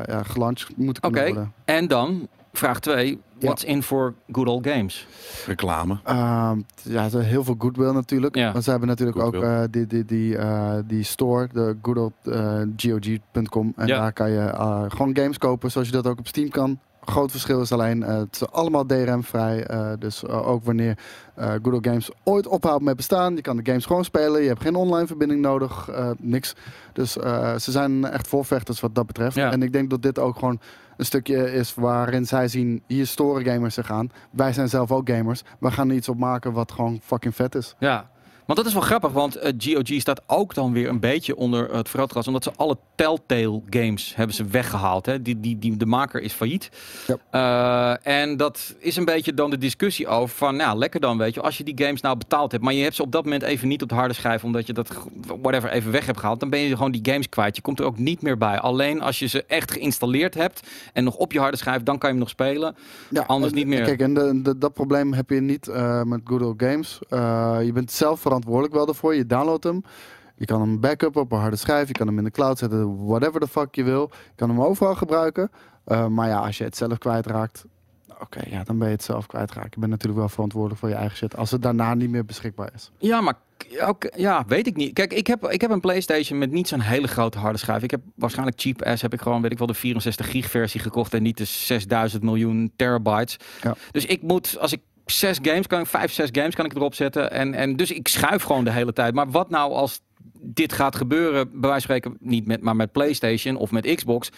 ja, 0.07 0.23
gelanceerd 0.23 0.77
moeten 0.77 1.03
Oké, 1.05 1.13
kunnen 1.15 1.35
worden. 1.35 1.53
en 1.65 1.89
dan 1.89 2.29
vraag 2.53 2.81
2. 2.81 3.09
Ja. 3.11 3.17
What's 3.49 3.65
in 3.65 3.83
for 3.83 4.15
good 4.33 4.49
old 4.49 4.67
games? 4.67 5.07
Reclame. 5.47 5.99
Ehm, 6.05 6.61
ja, 6.83 7.05
is 7.05 7.13
heel 7.13 7.45
veel 7.45 7.55
goodwill 7.59 7.93
natuurlijk. 7.93 8.37
Ja. 8.37 8.53
Want 8.53 8.65
ze 8.65 8.71
hebben 8.71 8.89
natuurlijk 8.89 9.19
Goodwill. 9.19 9.41
ook 9.43 9.47
eh, 9.47 9.63
die, 9.71 9.87
die, 9.87 10.05
die, 10.05 10.37
eh, 10.37 10.75
die 10.87 11.03
store, 11.03 11.49
de 11.53 11.77
goodoldgog.com. 11.83 13.73
en 13.77 13.87
Ja. 13.87 13.99
daar 14.01 14.13
kan 14.13 14.31
je 14.31 14.39
eh, 14.41 14.85
gewoon 14.89 15.17
games 15.17 15.39
kopen 15.39 15.71
zoals 15.71 15.87
je 15.87 15.93
dat 15.93 16.07
ook 16.07 16.19
op 16.19 16.27
Steam 16.27 16.49
kan. 16.49 16.79
Groot 17.05 17.31
verschil 17.31 17.61
is 17.61 17.73
alleen, 17.73 18.03
eh, 18.03 18.17
het 18.17 18.35
is 18.35 18.51
allemaal 18.51 18.87
DRM-vrij. 18.87 19.67
eh, 19.67 19.91
dus 19.99 20.25
eh, 20.25 20.49
ook 20.49 20.65
wanneer 20.65 20.99
Old 21.63 21.87
Games 21.87 22.11
ooit 22.23 22.47
ophoudt 22.47 22.85
met 22.85 22.97
bestaan, 22.97 23.37
je 23.37 23.41
kan 23.41 23.57
de 23.57 23.65
games 23.65 23.87
gewoon 23.87 24.05
spelen. 24.05 24.43
Je 24.43 24.49
hebt 24.49 24.63
geen 24.63 24.75
online 24.75 25.07
verbinding 25.07 25.41
nodig, 25.41 25.91
niks. 26.19 26.55
Dus 26.93 27.13
ze 27.13 27.71
zijn 27.71 28.05
echt 28.05 28.29
voorvechters 28.29 28.81
wat 28.81 28.95
dat 28.95 29.07
betreft. 29.07 29.37
Ja. 29.37 29.53
En 29.53 29.63
ik 29.63 29.73
denk 29.73 29.91
dat 29.91 30.03
dit 30.03 30.19
ook 30.19 30.39
gewoon 30.39 30.61
een 30.97 31.05
stukje 31.05 31.53
is 31.53 31.75
waarin 31.75 32.27
zij 32.27 32.49
zien, 32.49 32.83
hier 32.87 33.07
storen 33.07 33.45
gamers 33.45 33.75
zich 33.75 33.91
aan. 33.91 34.11
Wij 34.31 34.53
zijn 34.53 34.69
zelf 34.69 34.93
ook 34.93 35.11
gamers. 35.11 35.43
We 35.61 35.71
gaan 35.71 35.89
er 35.89 35.95
iets 35.95 36.09
op 36.09 36.19
maken 36.19 36.53
wat 36.53 36.73
gewoon 36.73 37.01
fucking 37.03 37.35
vet 37.35 37.55
is. 37.55 37.75
Ja, 37.79 38.11
want 38.47 38.59
dat 38.59 38.67
is 38.67 38.73
wel 38.73 38.83
grappig, 38.83 39.13
want 39.13 39.37
eh, 39.37 39.53
GOG 39.59 40.01
staat 40.01 40.23
ook 40.27 40.55
dan 40.55 40.73
weer 40.73 40.89
een 40.89 41.01
beetje 41.01 41.37
onder 41.37 41.75
het 41.75 41.89
vergrootglas, 41.89 42.27
omdat 42.27 42.43
ze 42.45 42.53
alle 42.57 42.77
Telltale 42.95 43.61
games 43.71 44.13
hebben 44.17 44.37
ze 44.37 44.45
weggehaald. 44.45 45.07
Hè? 45.07 45.23
Die, 45.23 45.41
die, 45.41 45.59
die, 45.59 45.77
de 45.77 45.87
maker 45.87 46.21
is 46.23 46.33
failliet. 46.33 46.71
Ja. 47.07 47.97
Eh, 48.05 48.21
en 48.23 48.37
dat 48.37 48.75
is 48.79 48.97
een 48.97 49.05
beetje 49.05 49.35
dan 49.35 49.51
de 49.51 49.59
discussie 49.59 50.07
over 50.09 50.37
van, 50.37 50.57
nou 50.57 50.79
lekker 50.79 51.01
dan, 51.01 51.19
weet 51.19 51.35
je, 51.35 51.41
als 51.41 51.59
je 51.59 51.65
die 51.65 51.85
games 51.85 52.01
nou 52.01 52.17
betaald 52.17 52.53
hebt, 52.53 52.65
maar 52.65 52.73
je 52.73 52.83
hebt 52.83 52.95
ze 52.95 53.03
op 53.03 53.13
dat 53.13 53.25
moment 53.25 53.43
even 53.43 53.69
niet 53.69 53.83
op 53.83 53.89
de 53.89 53.95
harde 53.95 54.15
schijf, 54.15 54.45
omdat 54.45 54.67
je 54.67 54.73
dat 54.73 54.91
whatever 55.43 55.71
even 55.71 55.93
weg 55.93 56.07
hebt 56.07 56.19
gehaald, 56.19 56.41
dan 56.41 56.51
ben 56.51 56.61
je 56.61 56.77
gewoon 56.77 56.93
die 56.93 57.13
games 57.13 57.29
kwijt. 57.29 57.57
Je 57.57 57.63
komt 57.63 57.79
er 57.79 57.85
ook 57.85 57.99
niet 57.99 58.23
meer 58.23 58.39
bij. 58.39 58.59
Alleen 58.59 59.01
als 59.03 59.19
je 59.19 59.27
ze 59.27 59.45
echt 59.45 59.71
geïnstalleerd 59.73 60.35
hebt 60.35 60.61
en 60.93 61.05
nog 61.05 61.17
op 61.17 61.33
je 61.33 61.39
harde 61.39 61.57
schijf, 61.57 61.83
dan 61.83 61.99
kan 61.99 62.09
je 62.09 62.15
hem 62.15 62.25
nog 62.25 62.29
spelen. 62.33 62.77
Ja, 63.11 63.23
Anders 63.27 63.53
en- 63.53 63.59
niet 63.59 63.67
meer. 63.67 63.83
Kijk, 63.85 64.01
en 64.01 64.15
de, 64.15 64.41
de- 64.43 64.59
dat 64.59 64.73
probleem 64.73 65.13
heb 65.13 65.31
je 65.31 65.41
niet 65.41 65.69
eh, 65.69 66.03
met 66.03 66.21
Good 66.25 66.43
Old 66.43 66.63
Games. 66.63 66.99
Eh, 67.09 67.57
je 67.65 67.73
bent 67.73 67.93
zelf 67.93 68.21
verantwoordelijk 68.33 68.75
wel 68.75 68.87
daarvoor. 68.87 69.15
Je 69.15 69.27
downloadt 69.27 69.65
hem. 69.65 69.85
Je 70.37 70.45
kan 70.45 70.61
hem 70.61 70.81
backup 70.81 71.17
op 71.17 71.33
een 71.33 71.39
harde 71.39 71.57
schijf. 71.57 71.89
Je 71.89 71.95
kan 71.95 72.07
hem 72.07 72.19
in 72.19 72.25
de 72.25 72.31
cloud 72.31 72.59
zetten. 72.59 73.07
Whatever 73.07 73.41
the 73.41 73.49
fuck 73.49 73.75
je 73.75 73.83
wil. 73.83 74.11
Je 74.13 74.35
kan 74.37 74.49
hem 74.49 74.63
overal 74.63 74.95
gebruiken. 74.95 75.51
Eh, 75.85 76.07
maar 76.07 76.29
ja, 76.29 76.39
als 76.39 76.59
je 76.59 76.65
het 76.65 76.77
zelf 76.77 76.99
kwijtraakt. 76.99 77.65
Oké, 78.21 78.41
ja, 78.49 78.65
dan 78.65 78.79
ben 78.79 78.89
je 78.89 78.95
het 78.95 79.03
zelf 79.03 79.27
kwijtraakt. 79.27 79.75
Je 79.75 79.81
bent 79.81 79.91
natuurlijk 79.91 80.21
wel 80.21 80.29
verantwoordelijk 80.29 80.81
voor 80.81 80.89
je 80.89 80.95
eigen 80.95 81.17
shit. 81.17 81.37
Als 81.37 81.51
het 81.51 81.63
daarna 81.63 81.95
niet 81.95 82.11
meer 82.11 82.25
beschikbaar 82.25 82.71
is. 82.75 82.91
Ja, 82.99 83.21
maar 83.21 83.35
ook, 83.81 84.13
ja, 84.17 84.45
weet 84.47 84.67
ik 84.67 84.77
niet. 84.77 84.93
Kijk, 84.93 85.13
ik 85.13 85.27
heb, 85.27 85.49
ik 85.49 85.61
heb 85.61 85.71
een 85.71 85.81
PlayStation 85.81 86.39
met 86.39 86.51
niet 86.51 86.69
zo'n 86.69 86.81
hele 86.81 87.09
grote 87.09 87.39
harde 87.39 87.59
schijf. 87.59 87.83
Ik 87.83 87.91
heb 87.91 88.01
waarschijnlijk 88.15 88.61
cheap 88.61 88.83
ass 88.83 89.03
heb 89.03 89.13
ik 89.13 89.21
gewoon, 89.21 89.43
weet 89.43 89.53
ik 89.53 89.59
wel, 89.59 89.67
de 89.67 89.75
64 89.75 90.31
gig 90.31 90.51
versie 90.51 90.81
gekocht 90.81 91.15
en 91.15 91.23
niet 91.23 91.37
de 91.37 91.45
6000 91.45 92.23
miljoen 92.23 92.73
terabytes. 92.77 93.37
Ja. 93.63 93.75
Dus 93.91 94.07
ik 94.07 94.23
moet, 94.23 94.59
als 94.59 94.73
ik 94.73 94.81
zes 95.07 95.39
games 95.43 95.67
kan, 95.67 95.81
ik 95.81 95.87
vijf, 95.87 96.13
zes 96.13 96.29
games 96.33 96.55
kan 96.55 96.65
ik 96.65 96.75
erop 96.75 96.95
zetten 96.95 97.31
en, 97.31 97.55
en 97.55 97.77
dus 97.77 97.91
ik 97.91 98.09
schuif 98.09 98.43
gewoon 98.43 98.65
de 98.65 98.73
hele 98.73 98.93
tijd. 98.93 99.15
Maar 99.15 99.31
wat 99.31 99.51
nou 99.51 99.73
als 99.73 100.01
dit 100.45 100.73
gaat 100.73 100.97
gebeuren, 100.97 101.51
bij 101.61 101.71
wijze 101.71 101.87
van 101.87 101.97
spreken, 101.97 102.17
niet 102.21 102.47
met, 102.47 102.63
maar 102.63 102.77
met 102.77 102.93
PlayStation 102.93 103.57
of 103.57 103.71
met 103.71 103.95
Xbox. 103.95 104.31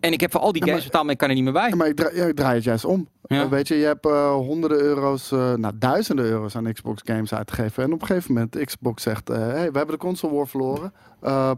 En 0.00 0.12
ik 0.12 0.20
heb 0.20 0.30
voor 0.30 0.40
al 0.40 0.52
die 0.52 0.64
games 0.64 0.84
betaald, 0.84 1.04
maar 1.04 1.12
ik 1.12 1.18
kan 1.18 1.28
er 1.28 1.34
niet 1.34 1.44
meer 1.44 1.52
bij. 1.52 1.68
Ja, 1.68 1.76
maar 1.76 1.86
ik 1.86 1.96
draai, 1.96 2.16
ja, 2.16 2.24
ik 2.24 2.36
draai 2.36 2.54
het 2.54 2.64
juist 2.64 2.84
om. 2.84 3.08
Ja. 3.22 3.42
Eh, 3.42 3.48
weet 3.48 3.68
je, 3.68 3.74
je 3.74 3.84
hebt 3.84 4.06
eh, 4.06 4.34
honderden 4.34 4.78
euro's, 4.78 5.32
eh 5.32 5.54
nou 5.54 5.74
duizenden 5.78 6.24
euro's 6.24 6.56
aan 6.56 6.72
Xbox 6.72 7.02
games 7.04 7.34
uitgegeven. 7.34 7.82
En 7.82 7.92
op 7.92 8.00
een 8.00 8.06
gegeven 8.06 8.34
moment, 8.34 8.64
Xbox 8.64 9.02
zegt, 9.02 9.28
hey, 9.28 9.70
we 9.70 9.78
hebben 9.78 9.86
de 9.86 9.96
console 9.96 10.34
war 10.34 10.48
verloren. 10.48 10.92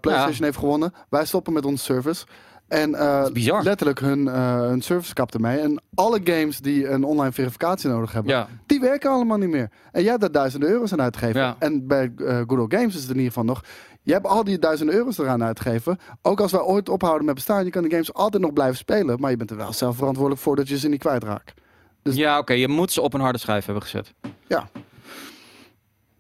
PlayStation 0.01 0.45
heeft 0.45 0.59
gewonnen. 0.59 0.93
Wij 1.09 1.25
stoppen 1.25 1.53
met 1.53 1.65
onze 1.65 1.85
service. 1.85 2.25
En 2.69 2.95
eh, 2.95 3.27
letterlijk 3.62 4.01
hun, 4.01 4.29
eh, 4.29 4.61
hun 4.61 4.83
service 4.83 5.14
kapte 5.14 5.39
mee. 5.39 5.59
En 5.59 5.83
alle 5.95 6.21
games 6.25 6.61
die 6.61 6.89
een 6.89 7.05
online 7.05 7.33
verificatie 7.33 7.91
nodig 7.91 8.12
hebben, 8.12 8.33
Ja, 8.33 8.49
die 8.67 8.81
werken 8.81 9.11
allemaal 9.11 9.39
niet 9.39 9.49
meer. 9.49 9.71
En 9.93 10.01
jij 10.01 10.11
hebt 10.11 10.21
daar 10.21 10.33
duizenden 10.33 10.69
euro's 10.69 10.93
aan 10.93 11.03
uitgegeven. 11.03 11.41
Ja. 11.41 11.57
En 11.59 11.87
bij 11.87 12.12
eh 12.17 12.37
Good 12.37 12.59
Old 12.59 12.75
Games 12.75 12.95
is 12.95 13.01
het 13.01 13.11
in 13.11 13.17
ieder 13.17 13.27
geval 13.33 13.45
nog. 13.45 13.64
Je 14.03 14.12
hebt 14.12 14.27
al 14.27 14.45
die 14.45 14.59
duizenden 14.59 14.95
euro's 14.95 15.19
eraan 15.19 15.43
uitgegeven. 15.45 15.99
Ook 16.23 16.41
als 16.41 16.53
wij 16.53 16.61
ooit 16.61 16.89
ophouden 16.89 17.25
met 17.27 17.35
bestaan, 17.35 17.64
je 17.64 17.71
kan 17.71 17.83
de 17.83 17.91
games 17.91 18.12
altijd 18.14 18.43
nog 18.43 18.53
blijven 18.53 18.77
spelen. 18.77 19.21
Maar 19.21 19.31
je 19.31 19.37
bent 19.37 19.51
er 19.51 19.57
wel 19.57 19.73
zelf 19.73 19.97
verantwoordelijk 19.97 20.43
voor 20.43 20.57
dat 20.57 20.69
je 20.69 20.79
ze 20.79 20.89
niet 20.89 21.01
kwijtraakt. 21.01 21.55
Dus- 22.03 22.14
ja 22.17 22.39
oké, 22.39 22.53
je 22.53 22.69
moet 22.69 22.93
ze 22.93 23.01
op 23.01 23.14
een 23.14 23.21
harde 23.21 23.39
schijf 23.39 23.64
hebben 23.64 23.83
gezet. 23.83 24.12
Ja. 24.47 24.69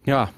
Ja. 0.02 0.30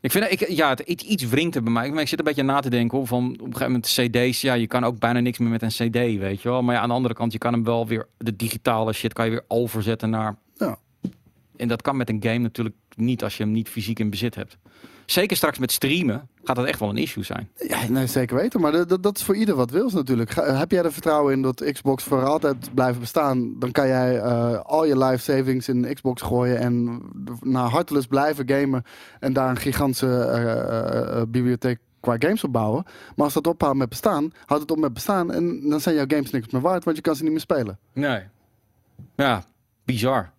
Ik 0.00 0.10
vind, 0.10 0.30
ik, 0.30 0.48
ja, 0.48 0.68
het, 0.68 0.80
iets, 0.80 1.28
wringt 1.28 1.54
er 1.54 1.62
bij 1.62 1.72
mij. 1.72 1.90
Maar 1.90 2.02
ik 2.02 2.08
zit 2.08 2.18
een 2.18 2.24
beetje 2.24 2.42
na 2.42 2.60
te 2.60 2.70
denken 2.70 2.98
hoor, 2.98 3.06
van 3.06 3.24
op 3.32 3.40
een 3.40 3.56
gegeven 3.56 3.66
moment 3.66 3.84
cd's. 3.86 4.40
Ja, 4.40 4.54
je 4.54 4.66
kan 4.66 4.84
ook 4.84 4.98
bijna 4.98 5.20
niks 5.20 5.38
meer 5.38 5.48
met 5.48 5.62
een 5.62 5.68
cd, 5.68 6.18
weet 6.18 6.42
je 6.42 6.48
wel. 6.48 6.62
Maar 6.62 6.74
ja, 6.74 6.80
aan 6.80 6.88
de 6.88 6.94
andere 6.94 7.14
kant, 7.14 7.32
je 7.32 7.38
kan 7.38 7.52
hem 7.52 7.64
wel 7.64 7.86
weer, 7.86 8.08
de 8.16 8.36
digitale 8.36 8.92
shit 8.92 9.12
kan 9.12 9.24
je 9.24 9.30
weer 9.30 9.44
overzetten 9.48 10.10
naar... 10.10 10.36
Ja. 10.54 10.78
En 11.56 11.68
dat 11.68 11.82
kan 11.82 11.96
met 11.96 12.08
een 12.08 12.22
game 12.22 12.38
natuurlijk 12.38 12.76
niet 12.98 13.22
als 13.22 13.36
je 13.36 13.42
hem 13.42 13.52
niet 13.52 13.68
fysiek 13.68 13.98
in 13.98 14.10
bezit 14.10 14.34
hebt. 14.34 14.56
Zeker 15.06 15.36
straks 15.36 15.58
met 15.58 15.72
streamen 15.72 16.28
gaat 16.44 16.56
dat 16.56 16.66
echt 16.66 16.80
wel 16.80 16.88
een 16.88 16.96
issue 16.96 17.22
zijn. 17.24 17.48
Ja, 17.68 17.88
nee, 17.88 18.06
zeker 18.06 18.36
weten. 18.36 18.60
Maar 18.60 18.86
dat, 19.00 19.16
is 19.16 19.22
voor 19.22 19.36
ieder 19.36 19.54
wat 19.54 19.70
wils 19.70 19.92
natuurlijk. 19.92 20.30
Ga- 20.30 20.54
heb 20.58 20.70
jij 20.70 20.82
er 20.82 20.92
vertrouwen 20.92 21.32
in 21.32 21.42
dat 21.42 21.64
Xbox 21.72 22.04
voor 22.04 22.24
altijd 22.24 22.74
blijven 22.74 23.00
bestaan? 23.00 23.58
Dan 23.58 23.70
kan 23.72 23.86
jij 23.86 24.18
eh, 24.20 24.60
al 24.60 24.84
je 24.84 24.98
live 24.98 25.22
savings 25.22 25.68
in 25.68 25.94
Xbox 25.94 26.22
gooien 26.22 26.58
en 26.58 27.00
naar 27.40 27.68
hartelust 27.68 28.08
blijven 28.08 28.48
gamen. 28.48 28.82
En 29.20 29.32
daar 29.32 29.50
een 29.50 29.56
gigantische 29.56 30.06
eh, 30.22 31.20
eh, 31.20 31.22
bibliotheek 31.28 31.78
qua 32.00 32.16
games 32.18 32.44
opbouwen. 32.44 32.84
Maar 33.16 33.24
als 33.24 33.34
dat 33.34 33.46
ophoudt 33.46 33.76
met 33.78 33.88
bestaan, 33.88 34.32
houdt 34.46 34.62
het 34.62 34.70
op 34.70 34.78
met 34.78 34.92
bestaan. 34.92 35.32
En 35.32 35.68
dan 35.68 35.80
zijn 35.80 35.94
jouw 35.94 36.04
games 36.08 36.30
niks 36.30 36.48
meer 36.52 36.62
waard, 36.62 36.84
want 36.84 36.96
je 36.96 37.02
kan 37.02 37.16
ze 37.16 37.22
niet 37.22 37.32
meer 37.32 37.40
spelen. 37.40 37.78
Nee. 37.92 38.20
Ja, 39.16 39.44
bizar. 39.84 40.32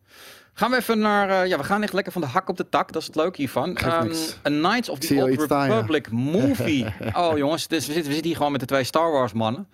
Gaan 0.60 0.72
we 0.72 0.78
even 0.78 0.99
naar... 0.99 1.30
eh, 1.30 1.47
ja, 1.47 1.57
we 1.57 1.64
gaan 1.64 1.84
echt 1.84 1.93
lekker 1.93 2.12
van 2.12 2.22
de 2.22 2.28
hak 2.28 2.49
op 2.49 2.57
de 2.57 2.70
tak. 2.70 2.91
Dat 2.91 3.01
is 3.01 3.07
het 3.07 3.16
leuke 3.16 3.38
hiervan. 3.38 3.78
Geeft 3.78 4.39
Ehm. 4.43 4.53
A 4.53 4.70
Knights 4.70 4.89
of 4.89 4.99
the 4.99 5.16
Old 5.16 5.30
iets 5.30 5.43
staan, 5.43 5.68
ja. 5.70 5.76
Republic 5.76 6.12
movie. 6.36 6.86
oh 7.14 7.38
jongens, 7.38 7.68
dus 7.68 7.86
we, 7.86 7.93
zitten, 7.93 8.07
we 8.07 8.14
zitten 8.14 8.28
hier 8.28 8.36
gewoon 8.36 8.51
met 8.51 8.62
de 8.62 8.68
twee 8.68 8.84
Star 8.84 9.12
Wars 9.12 9.34
mannen. 9.34 9.68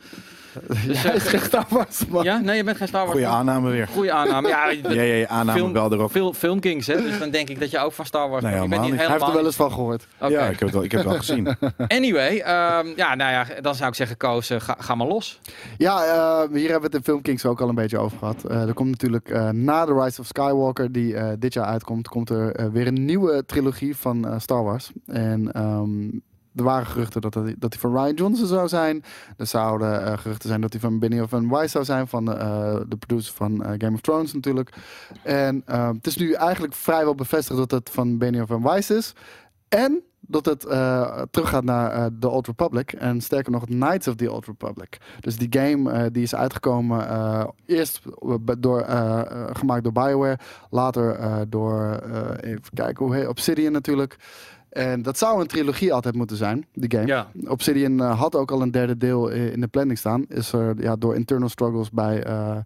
Dus, 0.67 1.01
Jij 1.01 1.11
eh, 1.11 1.15
is 1.15 1.23
geen 1.23 1.39
Star 1.39 1.65
Wars, 1.69 2.05
man. 2.07 2.23
ja, 2.23 2.37
nee, 2.37 2.55
je 2.57 2.63
bent 2.63 2.77
geen 2.77 2.87
Star 2.87 3.01
Wars 3.01 3.11
Goeie 3.11 3.27
man. 3.27 3.37
aanname 3.37 3.69
weer. 3.69 3.87
Goeie 3.87 4.11
aanname. 4.13 4.47
Ja, 4.47 4.69
Ja, 4.71 4.91
ja, 4.91 5.01
ja, 5.01 5.27
aanname 5.27 5.59
film, 5.59 5.73
wel 5.73 5.91
erop. 5.93 6.11
Film, 6.11 6.33
filmkings, 6.33 6.87
hè? 6.87 7.01
Dus 7.01 7.19
dan 7.19 7.29
denk 7.29 7.49
ik 7.49 7.59
dat 7.59 7.71
je 7.71 7.79
ook 7.79 7.91
van 7.91 8.05
Star 8.05 8.29
Wars 8.29 8.43
Nee, 8.43 8.51
bent. 8.51 8.63
Je 8.63 8.69
bent 8.69 8.81
helemaal 8.81 8.97
niet. 8.99 9.07
Hij 9.09 9.17
heeft 9.17 9.29
er 9.29 9.35
wel 9.37 9.45
eens 9.45 9.55
van 9.55 9.71
gehoord. 9.71 10.07
Oké. 10.19 10.31
Ja, 10.33 10.41
ik 10.45 10.59
heb, 10.59 10.59
het 10.59 10.71
wel, 10.71 10.83
ik 10.83 10.91
heb 10.91 10.99
het 11.01 11.09
wel 11.09 11.19
gezien. 11.19 11.55
Anyway, 11.97 12.37
ehm, 12.37 12.87
ja, 12.95 13.15
nou 13.15 13.31
ja, 13.31 13.45
dan 13.61 13.75
zou 13.75 13.89
ik 13.89 13.95
zeggen, 13.95 14.17
Koos, 14.17 14.49
eh, 14.49 14.59
ga, 14.59 14.75
ga 14.79 14.95
maar 14.95 15.07
los. 15.07 15.39
Ja, 15.77 16.03
eh, 16.03 16.49
hier 16.53 16.71
hebben 16.71 16.79
we 16.79 16.85
het 16.85 16.93
in 16.95 17.03
Filmkings 17.03 17.45
ook 17.45 17.61
al 17.61 17.69
een 17.69 17.75
beetje 17.75 17.97
over 17.97 18.17
gehad. 18.17 18.43
Eh, 18.43 18.67
er 18.67 18.73
komt 18.73 18.89
natuurlijk 18.89 19.29
eh, 19.29 19.49
na 19.49 19.85
The 19.85 19.93
Rise 20.03 20.21
of 20.21 20.27
Skywalker, 20.27 20.91
die 20.91 21.15
eh, 21.15 21.27
dit 21.39 21.53
jaar 21.53 21.65
uitkomt, 21.65 22.07
komt 22.07 22.29
er 22.29 22.51
eh, 22.55 22.65
weer 22.71 22.87
een 22.87 23.05
nieuwe 23.05 23.43
trilogie 23.45 23.95
van 23.97 24.27
eh, 24.27 24.39
Star 24.39 24.63
Wars. 24.63 24.91
En 25.05 25.51
ehm, 25.51 26.09
er 26.55 26.63
waren 26.63 26.85
geruchten 26.85 27.21
dat, 27.21 27.33
hij- 27.33 27.55
dat 27.59 27.73
hij 27.73 27.81
van 27.81 27.91
Ryan 27.91 28.13
Johnson 28.13 28.47
zou 28.47 28.67
zijn. 28.67 29.03
Er 29.37 29.47
zouden 29.47 30.05
eh, 30.05 30.17
geruchten 30.17 30.49
zijn 30.49 30.61
dat 30.61 30.71
hij 30.71 30.81
van 30.81 30.99
Benioff 30.99 31.33
en 31.33 31.49
Weiss 31.49 31.71
zou 31.71 31.85
zijn. 31.85 32.07
Van 32.07 32.33
eh, 32.37 32.75
de 32.87 32.97
producer 32.97 33.33
van 33.33 33.63
eh, 33.63 33.71
Game 33.77 33.93
of 33.93 34.01
Thrones 34.01 34.33
natuurlijk. 34.33 34.69
En 35.23 35.61
het 35.65 36.07
is 36.07 36.17
nu 36.17 36.33
eigenlijk 36.33 36.73
vrijwel 36.73 37.15
bevestigd 37.15 37.59
dat 37.59 37.71
het 37.71 37.89
van 37.89 38.17
Benioff 38.17 38.51
en 38.51 38.61
Weiss 38.63 38.89
is. 38.89 39.13
En 39.69 40.03
dat 40.27 40.45
het 40.45 40.65
eh, 40.65 41.21
teruggaat 41.31 41.63
naar 41.63 42.09
The 42.19 42.29
Old 42.29 42.47
Republic. 42.47 42.93
En 42.93 43.21
sterker 43.21 43.51
nog, 43.51 43.65
Knights 43.65 44.07
of 44.07 44.15
the 44.15 44.31
Old 44.31 44.45
Republic. 44.45 44.97
Dus 45.19 45.37
die 45.37 45.47
game 45.61 46.11
die 46.11 46.23
is 46.23 46.35
uitgekomen. 46.35 47.07
eerst 47.65 48.01
door, 48.59 48.85
gemaakt 49.53 49.83
door 49.83 49.91
Bioware. 49.91 50.37
Later 50.69 51.19
door, 51.49 51.99
even 52.39 52.61
kijken 52.73 53.05
hoe 53.05 53.15
heet 53.15 53.27
Obsidian 53.27 53.71
natuurlijk. 53.71 54.17
En 54.75 55.01
dat 55.01 55.17
zou 55.17 55.41
een 55.41 55.47
trilogie 55.47 55.93
altijd 55.93 56.15
moeten 56.15 56.37
zijn, 56.37 56.65
die 56.73 56.91
game. 56.91 57.07
Ja. 57.07 57.27
Obsidian 57.47 58.01
eh, 58.01 58.19
had 58.19 58.35
ook 58.35 58.51
al 58.51 58.61
een 58.61 58.71
derde 58.71 58.97
deel 58.97 59.27
in 59.29 59.61
de 59.61 59.67
planning 59.67 59.97
staan. 59.97 60.25
Is 60.27 60.51
er 60.53 60.75
ja, 60.81 60.95
door 60.95 61.15
internal 61.15 61.49
struggles 61.49 61.91
bij. 61.91 62.23
eh, 62.23 62.57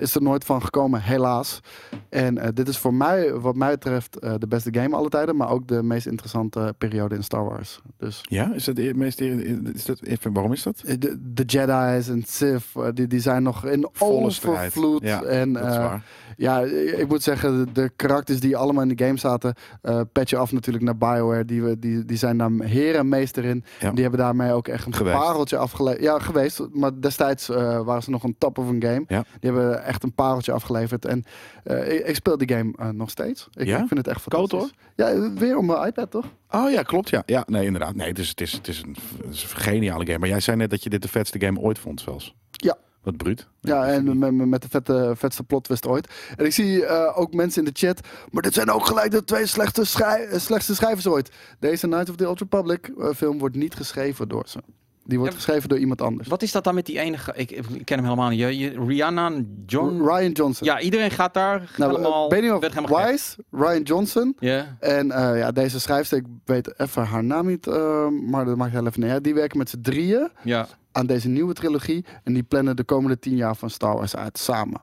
is 0.00 0.14
er 0.14 0.22
nooit 0.22 0.44
van 0.44 0.62
gekomen, 0.62 1.02
helaas. 1.02 1.60
En 2.08 2.38
eh, 2.38 2.48
dit 2.54 2.68
is 2.68 2.78
voor 2.78 2.94
mij, 2.94 3.32
wat 3.34 3.56
mij 3.56 3.70
betreft, 3.70 4.18
eh, 4.18 4.34
de 4.38 4.46
beste 4.46 4.68
game 4.74 4.96
alle 4.96 5.08
tijden. 5.08 5.36
Maar 5.36 5.48
ook 5.50 5.68
de 5.68 5.82
meest 5.82 6.06
interessante 6.06 6.74
periode 6.78 7.14
in 7.14 7.22
Star 7.24 7.44
Wars. 7.44 7.80
Dus 7.98 8.20
Ja, 8.22 8.52
is 8.54 8.64
dat 8.64 8.76
de 8.76 8.92
meest... 8.94 9.20
Is 9.20 9.84
dat, 9.84 10.02
even- 10.02 10.32
waarom 10.32 10.52
is 10.52 10.62
dat? 10.62 10.82
de, 10.98 11.16
de 11.34 11.42
Jedi's 11.46 12.08
en 12.08 12.22
Sith, 12.26 12.64
die, 12.94 13.06
die 13.06 13.20
zijn 13.20 13.42
nog 13.42 13.64
in 13.66 13.88
Volle 13.92 14.30
strijd. 14.30 14.56
overvloed. 14.56 15.02
Ja, 15.02 15.22
en, 15.22 15.52
Dat 15.52 15.62
is 15.66 15.72
eh, 15.76 15.78
waar. 15.78 16.04
ja, 16.36 16.60
ik 16.96 17.08
moet 17.08 17.22
zeggen, 17.22 17.64
de- 17.64 17.72
de 17.72 17.90
karakters 17.96 18.40
die 18.40 18.56
allemaal 18.56 18.82
in 18.82 18.94
de 18.96 19.04
game 19.04 19.18
zaten, 19.18 19.54
eh 19.82 20.00
pet 20.12 20.30
je 20.30 20.36
af 20.36 20.52
natuurlijk 20.52 20.84
naar 20.84 20.96
Bioware. 21.14 21.44
Die, 21.44 21.62
we- 21.62 21.78
die, 21.78 22.04
die 22.04 22.16
zijn 22.16 22.38
daar 22.38 22.50
heer 22.60 22.94
en 22.96 23.08
meester 23.08 23.44
in. 23.44 23.64
Ja. 23.80 23.90
Die 23.90 24.02
hebben 24.02 24.20
daarmee 24.20 24.52
ook 24.52 24.68
echt 24.68 24.86
een 24.86 24.94
Geweest. 24.94 25.16
pareltje 25.18 25.56
afgeleverd. 25.56 26.02
Ja, 26.02 26.18
geweest. 26.18 26.60
Maar 26.72 27.00
destijds 27.00 27.48
eh, 27.48 27.80
waren 27.84 28.02
ze 28.02 28.10
nog 28.10 28.22
een 28.22 28.34
top 28.38 28.58
of 28.58 28.68
een 28.68 28.82
game. 28.82 29.04
Ja. 29.08 29.24
Die 29.40 29.50
hebben 29.52 29.84
echt 29.84 30.02
een 30.02 30.12
pareltje 30.14 30.52
afgeleverd. 30.52 31.04
En 31.04 31.24
eh, 31.64 31.92
ik, 31.92 32.06
ik 32.06 32.14
speel 32.14 32.38
die 32.38 32.48
game 32.56 32.72
eh, 32.76 32.88
nog 32.88 33.10
steeds. 33.10 33.48
Ik, 33.54 33.66
Ja? 33.66 33.78
ik 33.80 33.86
vind 33.88 34.00
het 34.00 34.08
echt 34.08 34.20
fantastisch. 34.20 34.58
KOTOR? 34.58 34.70
Ja, 34.96 35.32
weer 35.34 35.56
op 35.56 35.64
mijn 35.64 35.86
iPad, 35.86 36.10
toch? 36.10 36.24
Oh 36.50 36.70
ja, 36.70 36.82
klopt. 36.82 37.08
Ja, 37.10 37.22
ja 37.26 37.42
nee, 37.46 37.64
inderdaad. 37.64 37.94
Nee, 37.94 38.08
het 38.08 38.18
is, 38.18 38.28
het, 38.28 38.40
is, 38.40 38.52
het, 38.52 38.68
is 38.68 38.82
een, 38.82 38.96
het 39.24 39.34
is 39.34 39.42
een 39.42 39.48
geniale 39.48 40.06
game. 40.06 40.18
Maar 40.18 40.28
jij 40.28 40.40
zei 40.40 40.56
net 40.56 40.70
dat 40.70 40.82
je 40.82 40.90
dit 40.90 41.02
de 41.02 41.08
vetste 41.08 41.40
game 41.40 41.60
ooit 41.60 41.78
vond, 41.78 42.00
zelfs. 42.00 42.34
Ja. 42.50 42.76
Wat 43.04 43.16
bruut. 43.16 43.46
Ja, 43.60 43.86
en 43.86 44.18
met, 44.18 44.32
met- 44.32 44.48
met 44.48 44.62
de 44.62 44.68
vette, 44.68 45.12
vetste 45.16 45.42
plot 45.42 45.64
twist 45.64 45.86
ooit. 45.86 46.08
En 46.36 46.44
ik 46.44 46.52
zie 46.52 46.86
eh, 46.86 47.18
ook 47.18 47.34
mensen 47.34 47.64
in 47.64 47.72
de 47.72 47.86
chat. 47.86 48.00
Maar 48.30 48.42
dit 48.42 48.54
zijn 48.54 48.70
ook 48.70 48.86
gelijk 48.86 49.10
de 49.10 49.24
twee 49.24 49.46
slechte, 49.46 49.84
schrij- 49.84 50.26
eh, 50.26 50.38
slechtste 50.38 50.74
schrijvers 50.74 51.06
ooit. 51.06 51.30
Deze 51.58 51.86
Knights 51.86 52.10
of 52.10 52.16
the 52.16 52.28
Old 52.28 52.38
Republic 52.40 52.90
eh, 52.98 53.08
film 53.16 53.38
wordt 53.38 53.56
niet 53.56 53.74
geschreven 53.74 54.28
door 54.28 54.44
ze. 54.46 54.58
Die 55.06 55.18
wordt 55.18 55.32
Ja, 55.34 55.38
geschreven 55.40 55.68
door 55.68 55.78
iemand 55.78 56.02
anders. 56.02 56.28
Wat 56.28 56.42
is 56.42 56.52
dat 56.52 56.64
dan 56.64 56.74
met 56.74 56.86
die 56.86 56.98
enige... 56.98 57.32
Ik, 57.36 57.50
ik 57.50 57.84
ken 57.84 57.96
hem 57.96 58.04
helemaal 58.04 58.28
niet. 58.28 58.38
Je, 58.38 58.58
je- 58.58 58.84
Rihanna, 58.86 59.30
John... 59.66 60.02
Ryan 60.08 60.32
Johnson. 60.32 60.66
Ja, 60.66 60.80
iedereen 60.80 61.10
gaat 61.10 61.34
daar 61.34 61.70
nou, 61.76 61.90
helemaal... 61.90 62.22
uh, 62.32 62.38
Benioff 62.38 62.60
werd 62.60 62.74
helemaal. 62.74 63.06
Wise, 63.06 63.36
Ryan 63.50 63.82
Johnson. 63.82 64.36
Ja. 64.38 64.76
En 64.80 65.10
eh, 65.10 65.38
ja, 65.38 65.52
deze 65.52 65.80
schrijfster, 65.80 66.18
ik 66.18 66.24
weet 66.44 66.80
even 66.80 67.04
haar 67.04 67.24
naam 67.24 67.46
niet, 67.46 67.66
eh, 67.66 68.08
maar 68.08 68.44
dat 68.44 68.56
maakt 68.56 68.72
heel 68.72 68.86
even 68.86 69.04
uit. 69.04 69.24
Die 69.24 69.34
werken 69.34 69.58
met 69.58 69.68
z'n 69.70 69.80
drieën 69.80 70.28
Ja. 70.42 70.66
Aan 70.94 71.06
deze 71.06 71.28
nieuwe 71.28 71.52
trilogie. 71.52 72.04
En 72.22 72.32
die 72.32 72.42
plannen 72.42 72.76
de 72.76 72.84
komende 72.84 73.18
tien 73.18 73.36
jaar 73.36 73.56
van 73.56 73.70
Star 73.70 73.94
Wars 73.96 74.16
uit 74.16 74.38
samen. 74.38 74.82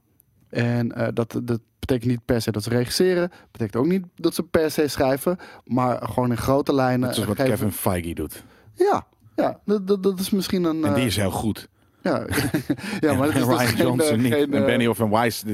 En 0.50 0.92
eh, 0.92 1.08
dat, 1.14 1.40
dat 1.44 1.60
betekent 1.80 2.10
niet 2.12 2.26
per 2.26 2.42
se 2.42 2.52
dat 2.52 2.64
ze 2.64 2.70
regisseren. 2.70 3.32
betekent 3.52 3.76
ook 3.76 3.88
niet 3.88 4.06
dat 4.16 4.36
ze 4.36 4.44
per 4.44 4.72
se 4.72 4.88
schrijven. 4.88 5.38
Maar 5.66 6.08
gewoon 6.08 6.30
in 6.30 6.38
grote 6.38 6.74
lijnen. 6.74 7.08
Dat 7.10 7.18
is 7.18 7.26
wat 7.26 7.36
geven- 7.36 7.52
Kevin 7.52 7.72
Feige 7.72 8.14
doet. 8.14 8.44
Ja, 8.74 9.08
ja 9.36 9.60
dat, 9.66 9.88
dat, 9.88 10.04
dat 10.04 10.20
is 10.20 10.30
misschien 10.30 10.64
een... 10.64 10.84
En 10.86 10.94
die 10.94 11.02
eh, 11.02 11.08
is 11.08 11.16
heel 11.16 11.32
goed. 11.32 11.68
Ja, 12.02 12.26
ja 13.00 13.14
maar 13.14 13.28
dat 13.28 13.36
is 13.36 13.42
en 13.42 13.48
dus 13.48 13.58
Ryan 13.58 13.68
geen, 13.68 13.86
Johnson 13.86 14.16
eh, 14.16 14.22
niet. 14.22 14.34
geen, 14.34 14.54
en 14.54 14.60
eh, 14.60 14.66
Benioff 14.66 15.00
en 15.00 15.10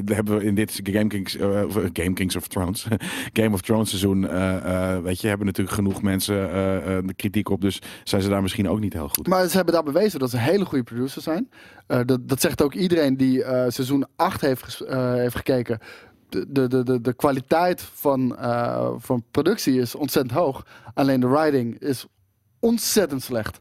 dat 0.06 0.16
hebben 0.16 0.38
we 0.38 0.44
in 0.44 0.56
dit 0.56 0.80
Game 0.84 1.08
Kings, 1.08 1.38
eh, 1.38 1.64
of, 1.66 1.78
eh, 1.78 1.90
Game 1.94 2.14
Kings 2.14 2.36
of 2.36 2.48
Thrones, 2.48 2.88
Game 3.34 3.54
of 3.54 3.62
Thrones 3.62 3.90
seizoen, 3.90 4.30
eh, 4.30 4.94
eh, 4.96 5.04
weet 5.04 5.22
je, 5.22 5.28
hebben 5.28 5.46
natuurlijk 5.46 5.76
genoeg 5.76 6.02
mensen 6.02 6.52
eh, 6.52 6.98
eh, 6.98 7.04
de 7.06 7.14
kritiek 7.14 7.50
op. 7.50 7.62
Dus 7.62 7.82
zijn 8.04 8.22
ze 8.22 8.30
daar 8.30 8.42
misschien 8.42 8.70
ook 8.70 8.80
niet 8.80 8.94
heel 8.94 9.10
goed. 9.10 9.28
Maar 9.28 9.48
ze 9.48 9.56
hebben 9.56 9.74
daar 9.74 9.84
bewezen 9.84 10.20
dat 10.20 10.30
ze 10.30 10.38
hele 10.38 10.66
goede 10.66 10.84
producers 10.84 11.24
zijn. 11.24 11.50
Eh, 11.88 12.00
dat, 12.06 12.30
dat 12.30 12.42
zegt 12.42 12.62
ook 12.62 12.74
iedereen 12.74 13.18
die 13.18 13.44
eh, 13.44 13.70
seizoen 13.70 14.06
8 14.16 14.42
heeft, 14.42 14.80
eh, 14.80 15.14
heeft 15.14 15.36
gekeken. 15.36 15.80
De, 16.30 16.68
de, 16.68 16.84
de, 16.84 17.02
de, 17.02 17.14
kwaliteit 17.14 17.82
van, 17.82 18.38
eh, 18.38 18.90
van 18.98 19.24
productie 19.32 19.80
is 19.80 19.96
ontzettend 19.96 20.40
hoog. 20.40 20.66
Alleen 20.94 21.20
de 21.20 21.28
writing 21.28 21.80
is 21.80 22.06
ontzettend 22.60 23.24
slecht. 23.24 23.60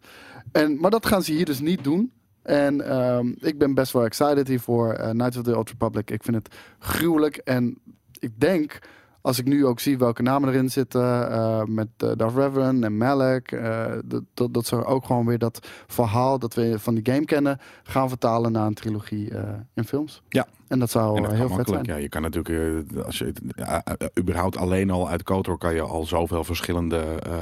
En, 0.52 0.80
maar 0.80 0.90
dat 0.90 1.06
gaan 1.06 1.22
ze 1.22 1.32
hier 1.32 1.44
dus 1.44 1.60
niet 1.60 1.84
doen. 1.84 2.12
En 2.46 2.80
ehm, 2.88 3.26
ik 3.38 3.58
ben 3.58 3.74
best 3.74 3.92
wel 3.92 4.04
excited 4.04 4.48
hiervoor. 4.48 4.92
Eh 4.92 5.10
Knights 5.10 5.36
of 5.36 5.42
the 5.42 5.56
Old 5.56 5.68
Republic. 5.70 6.10
Ik 6.10 6.22
vind 6.22 6.36
het 6.36 6.54
gruwelijk. 6.78 7.36
En 7.36 7.78
ik 8.18 8.40
denk, 8.40 8.78
als 9.20 9.38
ik 9.38 9.44
nu 9.44 9.66
ook 9.66 9.80
zie 9.80 9.98
welke 9.98 10.22
namen 10.22 10.48
erin 10.48 10.70
zitten. 10.70 11.30
eh, 11.30 11.64
met 11.64 11.88
uh, 12.04 12.10
Darth 12.16 12.34
Revan 12.36 12.84
en 12.84 12.96
Malek. 12.96 13.52
eh, 13.52 13.92
dat, 14.04 14.22
dat, 14.34 14.54
dat 14.54 14.66
ze 14.66 14.84
ook 14.84 15.04
gewoon 15.06 15.26
weer 15.26 15.38
dat 15.38 15.66
verhaal 15.86 16.38
dat 16.38 16.54
we 16.54 16.78
van 16.78 16.94
die 16.94 17.12
game 17.14 17.24
kennen. 17.24 17.58
gaan 17.82 18.08
vertalen 18.08 18.52
naar 18.52 18.66
een 18.66 18.74
trilogie 18.74 19.30
eh, 19.30 19.50
in 19.74 19.84
films. 19.84 20.22
Ja. 20.28 20.46
En 20.68 20.78
dat 20.78 20.90
zou 20.90 21.16
En 21.16 21.22
dat 21.22 21.30
kan 21.30 21.40
heel 21.40 21.56
vet 21.56 21.68
zijn. 21.68 21.84
Ja, 21.84 21.96
je 21.96 22.08
kan 22.08 22.22
natuurlijk, 22.22 22.84
als 23.04 23.18
je 23.18 23.32
ja, 23.56 23.84
überhaupt 24.18 24.56
alleen 24.56 24.90
al 24.90 25.08
uit 25.08 25.22
KOTOR 25.22 25.58
kan 25.58 25.74
je 25.74 25.80
al 25.82 26.04
zoveel 26.04 26.44
verschillende 26.44 26.98
eh, 26.98 27.32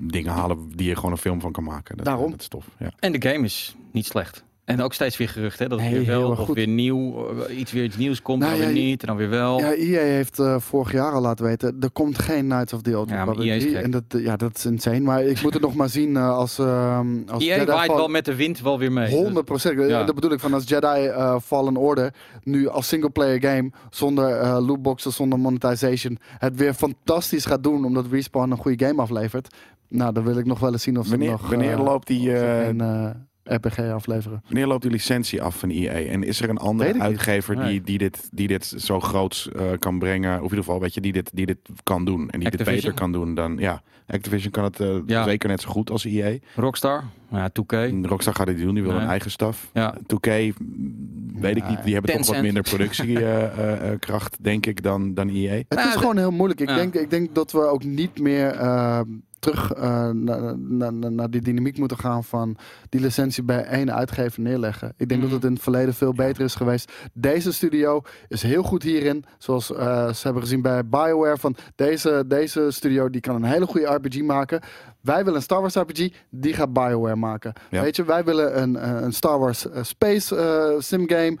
dingen 0.00 0.32
halen 0.32 0.68
die 0.76 0.88
je 0.88 0.94
gewoon 0.94 1.10
een 1.12 1.18
film 1.18 1.40
van 1.40 1.52
kan 1.52 1.64
maken. 1.64 1.96
Dat, 1.96 2.06
Daarom. 2.06 2.30
Dat 2.30 2.40
is 2.40 2.48
tof. 2.48 2.66
Ja. 2.78 2.90
En 2.98 3.12
de 3.12 3.28
game 3.28 3.44
is 3.44 3.76
niet 3.92 4.06
slecht. 4.06 4.44
En 4.68 4.82
ook 4.82 4.92
steeds 4.94 5.16
weer 5.16 5.28
gerucht, 5.28 5.58
hè? 5.58 5.68
Dat 5.68 5.80
het 5.80 5.90
Nee, 5.90 5.98
weer 5.98 6.18
wel 6.18 6.30
of 6.30 6.38
goed. 6.38 6.54
weer 6.54 6.68
nieuw, 6.68 7.28
eh, 7.46 7.58
iets 7.58 7.72
weer 7.72 7.84
iets 7.84 7.96
nieuws 7.96 8.22
komt, 8.22 8.38
Nou 8.40 8.50
dan 8.50 8.60
weer 8.60 8.76
ja, 8.76 8.82
niet, 8.82 9.00
en 9.00 9.06
dan 9.06 9.16
weer 9.16 9.28
wel. 9.28 9.58
Ja, 9.58 9.72
EA 9.72 10.00
heeft 10.00 10.38
eh, 10.38 10.58
vorig 10.58 10.92
jaar 10.92 11.12
al 11.12 11.20
laten 11.20 11.44
weten, 11.44 11.76
er 11.80 11.90
komt 11.90 12.18
geen 12.18 12.44
Knights 12.48 12.72
of 12.72 12.82
the 12.82 12.98
Old 12.98 13.08
Ja, 13.08 13.14
maar 13.16 13.24
Republic 13.26 13.48
EA 13.50 13.54
is 13.56 13.62
3. 13.62 13.74
gek. 13.74 13.84
En 13.84 13.90
dat, 13.90 14.02
eh, 14.08 14.22
ja, 14.24 14.36
dat 14.36 14.56
is 14.56 14.64
insane. 14.66 15.00
Maar 15.00 15.22
ik 15.24 15.42
moet 15.42 15.52
het 15.52 15.62
nog 15.62 15.74
maar 15.74 15.88
zien 15.88 16.16
eh, 16.16 16.36
als, 16.36 16.58
ehm 16.58 17.06
als 17.28 17.44
EA 17.44 17.56
Jedi 17.56 17.70
waait 17.70 17.86
Fall- 17.86 17.96
wel 17.96 18.08
met 18.08 18.24
de 18.24 18.34
wind 18.34 18.60
wel 18.60 18.78
weer 18.78 18.92
mee. 18.92 19.14
100 19.14 19.44
procent. 19.46 19.88
Ja. 19.88 20.04
Dat 20.04 20.14
bedoel 20.14 20.32
ik 20.32 20.40
van 20.40 20.54
als 20.54 20.68
Jedi 20.68 20.86
eh, 21.06 21.36
Fallen 21.44 21.76
Order 21.76 22.12
nu 22.42 22.68
als 22.68 22.88
single 22.88 23.10
player 23.10 23.40
game 23.40 23.70
zonder 23.90 24.30
eh 24.30 24.58
lootboxes, 24.66 25.16
zonder 25.16 25.38
monetization 25.38 26.18
het 26.38 26.56
weer 26.56 26.74
fantastisch 26.74 27.44
gaat 27.44 27.62
doen 27.62 27.84
omdat 27.84 28.06
Respawn 28.10 28.50
een 28.50 28.56
goede 28.56 28.86
game 28.86 29.02
aflevert. 29.02 29.54
Nou, 29.88 30.12
dan 30.12 30.24
wil 30.24 30.38
ik 30.38 30.46
nog 30.46 30.58
wel 30.60 30.72
eens 30.72 30.82
zien 30.82 30.98
of 30.98 31.04
ze 31.04 31.10
Wanneer, 31.10 31.30
nog 31.30 31.48
wanneer 31.48 31.72
eh, 31.72 31.84
loopt 31.84 32.06
die, 32.06 32.32
eh, 33.48 33.54
eh, 33.54 33.56
RPG 33.56 33.78
afleveren. 33.92 34.42
Wanneer 34.44 34.66
loopt 34.66 34.82
die 34.82 34.90
licentie 34.90 35.42
af 35.42 35.58
van 35.58 35.70
EA? 35.70 35.92
En 35.92 36.22
is 36.22 36.40
er 36.40 36.48
een 36.48 36.58
andere 36.58 36.92
niet. 36.92 37.02
uitgever 37.02 37.56
Nee. 37.56 37.68
die, 37.70 37.82
die, 37.82 37.98
dit, 37.98 38.28
die 38.32 38.46
dit 38.48 38.64
zo 38.76 39.00
groots 39.00 39.48
eh, 39.52 39.62
kan 39.78 39.98
brengen? 39.98 40.30
Of 40.32 40.36
in 40.36 40.42
ieder 40.42 40.58
geval, 40.58 40.80
weet 40.80 40.94
je, 40.94 41.00
die 41.00 41.12
dit, 41.12 41.30
die 41.34 41.46
dit 41.46 41.58
kan 41.82 42.04
doen. 42.04 42.30
En 42.30 42.40
die 42.40 42.50
dit 42.50 42.64
beter 42.64 42.92
kan 42.94 43.12
doen 43.12 43.34
dan... 43.34 43.56
Ja, 43.58 43.82
Activision 44.06 44.50
kan 44.52 44.64
het 44.64 44.80
eh, 44.80 44.96
Ja. 45.06 45.24
zeker 45.24 45.48
net 45.48 45.60
zo 45.60 45.68
goed 45.70 45.90
als 45.90 46.04
EA. 46.04 46.38
Rockstar, 46.54 47.04
ja, 47.30 47.50
2K. 47.50 47.72
En 47.72 48.06
Rockstar 48.06 48.34
gaat 48.34 48.46
het 48.46 48.58
doen, 48.58 48.74
die 48.74 48.82
wil 48.82 48.92
Nee. 48.92 49.00
een 49.00 49.08
eigen 49.08 49.30
staf. 49.30 49.70
Ja. 49.72 49.94
2K, 50.06 50.26
mm, 50.58 51.40
weet 51.40 51.56
ik 51.56 51.68
niet, 51.68 51.82
die 51.84 51.92
hebben 51.92 52.12
toch 52.16 52.26
wat 52.26 52.40
minder 52.42 52.62
productiekracht, 52.62 54.36
denk 54.40 54.66
ik, 54.66 54.82
dan, 54.82 55.14
dan 55.14 55.28
EA. 55.28 55.52
Het 55.54 55.68
Nou, 55.68 55.88
is 55.88 55.94
gewoon 55.94 56.16
heel 56.16 56.30
moeilijk. 56.30 56.60
Ik, 56.60 56.68
Ja. 56.68 56.74
denk, 56.74 56.94
ik 56.94 57.10
denk 57.10 57.34
dat 57.34 57.52
we 57.52 57.58
ook 57.60 57.84
niet 57.84 58.18
meer 58.20 58.50
eh, 58.50 59.00
terug 59.38 59.72
eh, 59.72 60.08
naar, 60.10 61.30
die 61.30 61.40
dynamiek 61.40 61.78
moeten 61.78 61.98
gaan 61.98 62.24
van 62.24 62.56
die 62.88 63.00
licentie 63.00 63.42
bij 63.42 63.64
één 63.64 63.94
uitgever 63.94 64.40
neerleggen. 64.42 64.92
Ik 64.96 65.08
denk 65.08 65.20
Mhm. 65.20 65.30
dat 65.30 65.38
het 65.38 65.48
in 65.48 65.52
het 65.54 65.62
verleden 65.62 65.94
veel 65.94 66.12
beter 66.12 66.44
is 66.44 66.54
geweest. 66.54 66.92
Deze 67.12 67.52
studio 67.52 68.02
is 68.28 68.42
heel 68.42 68.62
goed 68.62 68.82
hierin. 68.82 69.24
Zoals 69.38 69.72
eh, 69.74 70.12
ze 70.12 70.20
hebben 70.22 70.42
gezien 70.42 70.62
bij 70.62 70.86
BioWare. 70.86 71.36
Van 71.38 71.56
deze, 71.74 72.24
deze 72.26 72.66
studio 72.70 73.10
die 73.10 73.20
kan 73.20 73.34
een 73.34 73.44
hele 73.44 73.66
goede 73.66 73.86
RPG 73.86 74.22
maken. 74.22 74.60
Wij 75.00 75.18
willen 75.18 75.34
een 75.34 75.42
Star 75.42 75.60
Wars 75.60 75.74
RPG, 75.74 76.08
die 76.30 76.54
gaat 76.54 76.72
BioWare 76.72 77.16
maken. 77.16 77.52
Ja. 77.70 77.82
Weet 77.82 77.96
je, 77.96 78.04
wij 78.04 78.24
willen 78.24 78.62
een, 78.62 78.76
eh, 78.76 79.00
een 79.00 79.12
Star 79.12 79.38
Wars 79.38 79.66
Space 79.82 80.76
sim 80.78 81.08
game. 81.08 81.38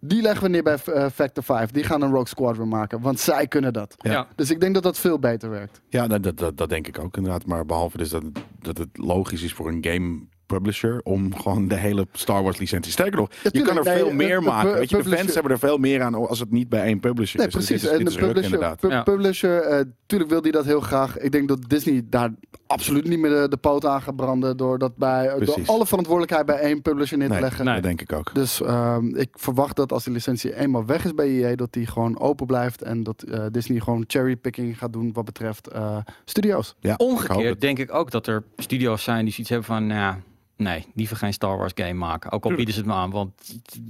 Die 0.00 0.22
leggen 0.22 0.42
we 0.42 0.48
neer 0.48 0.62
bij 0.62 0.78
eh, 0.84 1.06
Factor 1.14 1.44
5. 1.44 1.70
Die 1.70 1.84
gaan 1.84 2.02
een 2.02 2.10
Rogue 2.10 2.28
Squadron 2.28 2.68
maken, 2.68 3.00
want 3.00 3.20
zij 3.20 3.46
kunnen 3.46 3.72
dat. 3.72 3.94
Ja. 3.98 4.12
Ja. 4.12 4.28
Dus 4.34 4.50
ik 4.50 4.60
denk 4.60 4.74
dat 4.74 4.82
dat 4.82 4.98
veel 4.98 5.18
beter 5.18 5.50
werkt. 5.50 5.80
Ja, 5.88 6.06
dat, 6.06 6.22
dat, 6.22 6.38
dat, 6.38 6.56
dat 6.56 6.68
denk 6.68 6.86
ik 6.86 6.98
ook 6.98 7.16
inderdaad. 7.16 7.46
Maar 7.46 7.66
behalve 7.66 7.96
dus 7.96 8.08
dat, 8.08 8.24
dat 8.58 8.78
het 8.78 8.88
logisch 8.92 9.42
is 9.42 9.52
voor 9.52 9.68
een 9.68 9.84
game 9.84 10.26
publisher 10.48 11.00
om 11.04 11.34
gewoon 11.36 11.68
de 11.68 11.74
hele 11.76 12.06
Star 12.12 12.42
Wars 12.42 12.58
licentie. 12.58 12.92
Sterker 12.92 13.18
nog, 13.18 13.28
je 13.52 13.62
kan 13.62 13.76
er 13.76 13.84
Nee, 13.84 13.96
veel 13.96 14.12
meer 14.12 14.42
maken. 14.42 14.72
Weet 14.72 14.90
je, 14.90 14.96
de 14.96 15.02
publisher- 15.02 15.18
fans 15.18 15.34
hebben 15.34 15.52
er 15.52 15.58
veel 15.58 15.78
meer 15.78 16.02
aan 16.02 16.14
als 16.14 16.38
het 16.38 16.50
niet 16.50 16.68
bij 16.68 16.82
één 16.82 17.00
publisher 17.00 17.38
Nee, 17.38 17.46
is. 17.46 17.52
Dus 17.54 17.64
precies. 17.64 17.82
dit 17.82 17.90
is, 17.92 17.98
en 17.98 18.04
dit 18.04 18.06
de 18.06 18.12
is 18.14 18.18
ruk, 18.26 18.32
publisher, 18.32 18.54
inderdaad. 18.54 18.80
pu- 18.80 18.88
Ja. 18.88 19.02
publisher 19.02 19.60
eh, 19.60 19.84
tuurlijk 20.06 20.30
wil 20.30 20.42
die 20.42 20.52
dat 20.52 20.64
heel 20.64 20.80
graag. 20.80 21.18
Ik 21.18 21.32
denk 21.32 21.48
dat 21.48 21.58
Disney 21.68 22.02
daar 22.04 22.30
absoluut 22.66 23.08
niet 23.08 23.18
meer 23.18 23.30
de, 23.30 23.46
de 23.48 23.56
poot 23.56 23.84
aan 23.84 24.02
gaan 24.02 24.16
branden 24.16 24.56
door, 24.56 24.78
dat 24.78 24.96
bij, 24.96 25.38
door 25.38 25.58
alle 25.66 25.86
verantwoordelijkheid 25.86 26.46
bij 26.46 26.56
één 26.58 26.82
publisher 26.82 27.18
neer 27.18 27.26
te 27.26 27.32
Nee, 27.32 27.42
leggen. 27.42 27.64
Nee. 27.64 27.74
dat 27.74 27.82
denk 27.82 28.00
ik 28.00 28.12
ook. 28.12 28.34
Dus 28.34 28.62
ehm, 28.62 29.14
ik 29.16 29.28
verwacht 29.32 29.76
dat 29.76 29.92
als 29.92 30.04
die 30.04 30.12
licentie 30.12 30.56
eenmaal 30.56 30.84
weg 30.86 31.04
is 31.04 31.14
bij 31.14 31.26
EA, 31.26 31.54
dat 31.56 31.72
die 31.72 31.86
gewoon 31.86 32.20
open 32.20 32.46
blijft 32.46 32.82
en 32.82 33.02
dat 33.02 33.22
eh, 33.22 33.44
Disney 33.50 33.80
gewoon 33.80 34.04
cherrypicking 34.06 34.78
gaat 34.78 34.92
doen 34.92 35.12
wat 35.12 35.24
betreft 35.24 35.66
eh, 35.68 35.96
studio's. 36.24 36.74
Ja, 36.80 36.92
ik 36.92 37.00
Omgekeerd 37.00 37.48
het. 37.48 37.60
denk 37.60 37.78
ik 37.78 37.94
ook 37.94 38.10
dat 38.10 38.26
er 38.26 38.42
studio's 38.56 39.02
zijn 39.02 39.24
die 39.24 39.32
zoiets 39.32 39.48
hebben 39.50 39.68
van, 39.68 39.86
nou 39.86 40.00
ja, 40.00 40.18
nee, 40.58 40.86
liever 40.94 41.16
geen 41.16 41.32
Star 41.32 41.58
Wars 41.58 41.72
game 41.74 41.92
maken. 41.92 42.32
Ook 42.32 42.44
al 42.44 42.54
bieden 42.54 42.74
ze 42.74 42.80
het 42.80 42.88
me 42.88 42.94
aan, 42.94 43.10
want 43.10 43.30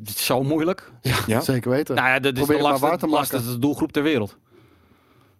het 0.04 0.08
is 0.08 0.24
zo 0.24 0.42
moeilijk. 0.42 0.92
Ja? 1.26 1.40
Zeker 1.40 1.70
weten. 1.70 1.94
Nou 1.94 2.08
ja, 2.08 2.18
dat 2.18 2.32
is 2.32 2.38
Probeer 2.38 2.56
de 2.56 2.62
lastigste, 2.62 3.08
lastigste 3.08 3.58
doelgroep 3.58 3.92
ter 3.92 4.02
wereld. 4.02 4.36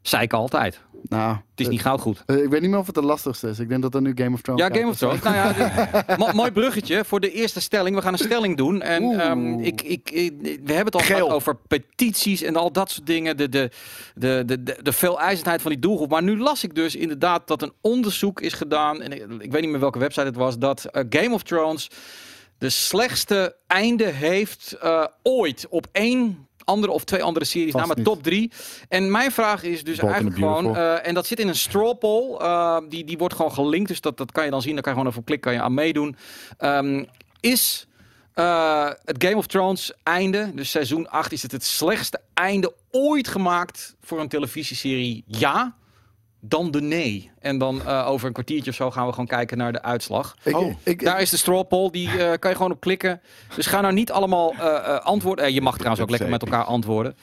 Zei 0.09 0.23
ik 0.23 0.33
altijd. 0.33 0.81
nou, 1.03 1.31
Het 1.51 1.61
is 1.61 1.69
niet 1.69 1.81
goud 1.81 2.01
goed. 2.01 2.23
eh, 2.27 2.37
ik 2.43 2.49
weet 2.51 2.61
niet 2.61 2.71
meer 2.71 2.79
of 2.79 2.87
het 2.87 2.95
de 2.95 3.03
lastigste 3.03 3.49
is. 3.49 3.59
Ik 3.59 3.69
denk 3.69 3.83
dat 3.83 3.95
er 3.95 4.01
nu 4.01 4.13
Game 4.15 4.35
of 4.35 4.41
Thrones 4.41 4.63
Ja, 4.63 4.75
Game 4.75 4.89
of 4.91 4.97
Thrones. 4.97 5.23
Nou 5.23 5.37
ja, 5.37 5.53
dit- 6.07 6.17
mo- 6.19 6.33
mooi 6.33 6.51
bruggetje 6.53 7.05
voor 7.05 7.21
de 7.21 7.33
eerste 7.33 7.61
stelling. 7.61 7.97
We 7.97 8.03
gaan 8.03 8.13
een 8.13 8.19
stelling 8.19 8.57
doen. 8.57 8.83
En 8.83 9.21
ehm, 9.21 9.59
ik, 9.59 9.83
ik, 9.83 10.11
ik- 10.11 10.35
we 10.41 10.73
hebben 10.73 10.85
het 10.85 10.95
al 10.95 11.01
Geel. 11.01 11.17
gehad 11.17 11.33
over 11.33 11.57
petities 11.57 12.43
en 12.43 12.57
al 12.57 12.73
dat 12.73 12.91
soort 12.91 13.07
dingen. 13.07 13.37
De, 13.37 13.49
de, 13.49 13.71
de, 14.15 14.43
de, 14.47 14.63
de, 14.63 14.77
de 14.83 14.93
veeleisendheid 14.93 15.63
van 15.63 15.71
die 15.71 15.81
doelgroep. 15.81 16.11
Maar 16.11 16.23
nu 16.23 16.39
las 16.39 16.65
ik 16.65 16.75
dus 16.75 16.97
inderdaad 16.97 17.47
dat 17.47 17.63
een 17.63 17.73
onderzoek 17.81 18.41
is 18.41 18.53
gedaan. 18.53 19.03
En 19.03 19.13
ik, 19.13 19.43
ik 19.43 19.53
weet 19.53 19.61
niet 19.63 19.71
meer 19.71 19.81
welke 19.81 19.99
website 19.99 20.27
het 20.27 20.37
was. 20.37 20.59
Dat 20.59 20.85
eh, 20.85 21.05
Game 21.11 21.35
of 21.35 21.43
Thrones 21.43 21.91
de 22.59 22.71
slechtste 22.71 23.57
einde 23.67 24.05
heeft 24.07 24.77
eh, 24.81 25.05
ooit 25.23 25.67
op 25.69 25.87
één 25.93 26.47
andere 26.69 26.93
of 26.93 27.05
twee 27.05 27.23
andere 27.23 27.45
series, 27.45 27.73
Vast 27.73 27.87
namelijk 27.87 28.09
top 28.09 28.23
drie. 28.23 28.51
En 28.89 29.11
mijn 29.11 29.31
vraag 29.31 29.63
is 29.63 29.85
dus 29.85 29.97
Bold 29.97 30.13
eigenlijk 30.13 30.41
gewoon, 30.41 30.77
eh, 30.77 31.07
en 31.07 31.15
dat 31.15 31.27
zit 31.27 31.41
in 31.41 31.49
een 31.49 31.57
straw 31.57 31.99
poll, 31.99 32.37
eh, 32.37 32.79
die, 32.89 33.05
die 33.05 33.19
wordt 33.19 33.35
gewoon 33.35 33.53
gelinkt, 33.53 33.89
dus 33.89 34.01
dat, 34.01 34.17
dat 34.17 34.33
kan 34.33 34.45
je 34.45 34.51
dan 34.51 34.63
zien, 34.63 34.75
daar 34.75 34.83
kan 34.83 34.93
je 34.93 34.99
gewoon 34.99 35.13
even 35.13 35.25
klikken, 35.25 35.51
kan 35.51 35.61
je 35.61 35.67
aan 35.67 35.75
meedoen. 35.75 36.17
Ehm, 36.59 37.05
is 37.41 37.87
eh, 38.35 38.91
het 39.05 39.25
Game 39.25 39.37
of 39.37 39.47
Thrones 39.47 39.93
einde, 40.03 40.51
dus 40.55 40.71
seizoen 40.71 41.09
8, 41.09 41.33
is 41.33 41.43
het 41.43 41.53
het 41.53 41.65
slechtste 41.65 42.21
einde 42.35 42.75
ooit 42.91 43.29
gemaakt 43.29 43.97
voor 44.01 44.21
een 44.21 44.29
televisieserie? 44.29 45.25
Ja. 45.27 45.77
Dan 46.49 46.71
de 46.71 46.81
nee. 46.81 47.31
En 47.41 47.59
dan 47.59 47.83
eh, 47.87 48.09
over 48.09 48.27
een 48.27 48.33
kwartiertje 48.33 48.71
of 48.71 48.77
zo 48.77 48.91
gaan 48.91 49.05
we 49.07 49.11
gewoon 49.13 49.27
kijken 49.27 49.59
naar 49.59 49.73
de 49.73 49.83
uitslag. 49.83 50.37
Ik, 50.43 50.57
Oh, 50.57 50.67
ik, 50.69 50.77
ik- 50.83 51.05
Daar 51.05 51.21
is 51.21 51.31
de 51.31 51.37
straw 51.37 51.67
poll, 51.69 51.91
die 51.91 52.09
eh, 52.09 52.39
kan 52.39 52.51
je 52.51 52.57
gewoon 52.57 52.73
op 52.73 52.81
klikken. 52.81 53.21
Dus 53.55 53.67
ga 53.67 53.81
nou 53.81 53.95
niet 53.95 54.11
allemaal 54.13 54.53
eh, 54.53 54.67
eh, 54.77 55.01
antwoorden. 55.05 55.45
Eh, 55.45 55.55
je 55.55 55.61
mag 55.61 55.75
trouwens 55.77 56.03
ook 56.03 56.11
lekker 56.11 56.29
met 56.29 56.43
elkaar 56.43 56.65
antwoorden. 56.65 57.17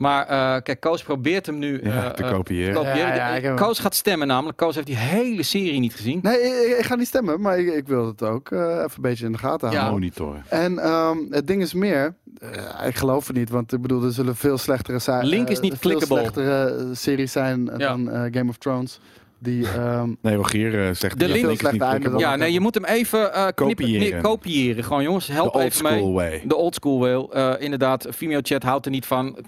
Maar 0.00 0.26
eh, 0.26 0.62
kijk, 0.62 0.80
Koos 0.80 1.02
probeert 1.02 1.46
hem 1.46 1.58
nu 1.58 1.80
Ja, 1.82 2.04
eh, 2.04 2.10
te 2.10 2.22
eh, 2.24 2.30
kopiëren. 2.32 2.74
kopiëren. 2.74 3.42
Ja. 3.42 3.54
Koos 3.54 3.78
gaat 3.78 3.94
stemmen 3.94 4.26
namelijk. 4.26 4.56
Koos 4.58 4.74
heeft 4.74 4.86
die 4.86 4.96
hele 4.96 5.42
serie 5.42 5.80
niet 5.80 5.94
gezien. 5.94 6.18
Nee, 6.22 6.38
ik, 6.40 6.78
ik 6.78 6.84
ga 6.84 6.94
niet 6.94 7.06
stemmen, 7.06 7.40
maar 7.40 7.58
ik, 7.58 7.74
ik 7.74 7.86
wil 7.88 8.06
het 8.06 8.22
ook 8.22 8.50
eh, 8.50 8.58
even 8.60 8.80
een 8.82 9.02
beetje 9.02 9.24
in 9.26 9.32
de 9.32 9.38
gaten 9.38 9.70
Ja. 9.70 9.74
houden. 9.78 10.00
Monitoren. 10.00 10.44
En 10.48 10.78
ehm, 10.78 11.16
het 11.30 11.46
ding 11.46 11.62
is 11.62 11.74
meer, 11.74 12.14
eh, 12.40 12.86
ik 12.86 12.96
geloof 12.96 13.26
het 13.26 13.36
niet, 13.36 13.50
want 13.50 13.72
ik 13.72 13.80
bedoel, 13.82 14.02
er 14.04 14.12
zullen 14.12 14.36
veel 14.36 14.58
slechtere 14.58 14.98
zijn. 14.98 15.26
Link 15.26 15.48
is 15.48 15.60
niet 15.60 15.74
veel 15.78 16.00
slechtere 16.00 16.64
eh, 16.64 16.84
series 16.92 17.32
zijn 17.32 17.68
eh, 17.70 17.78
Ja. 17.78 17.88
dan 17.88 18.10
eh, 18.10 18.22
Game 18.30 18.48
of 18.50 18.56
Thrones. 18.56 19.00
Die, 19.42 19.66
ehm, 19.68 20.14
Nee, 20.22 20.34
Rogier 20.34 20.86
eh, 20.88 20.94
zegt 20.94 21.18
De 21.18 21.24
die 21.26 21.34
link- 21.46 21.62
is 21.62 21.78
einde 21.78 22.10
dan. 22.10 22.18
Ja, 22.18 22.36
nee, 22.36 22.52
je 22.52 22.60
moet 22.60 22.74
hem 22.74 22.84
even 22.84 23.32
eh 23.34 23.46
knippen, 23.54 23.66
Kopiëren. 23.86 24.22
kopiëren. 24.22 24.84
Gewoon 24.84 25.02
jongens, 25.02 25.26
help 25.26 25.52
De 25.52 25.58
old 25.58 25.64
even 25.64 25.82
mee. 25.82 25.98
school 25.98 26.12
way. 26.12 26.42
De 26.46 26.56
old 26.56 26.74
school 26.74 26.98
way. 26.98 27.14
Eh, 27.14 27.62
inderdaad, 27.64 28.06
Vimeo 28.10 28.38
chat 28.42 28.62
houdt 28.62 28.84
er 28.84 28.90
niet 28.92 29.06
van. 29.06 29.38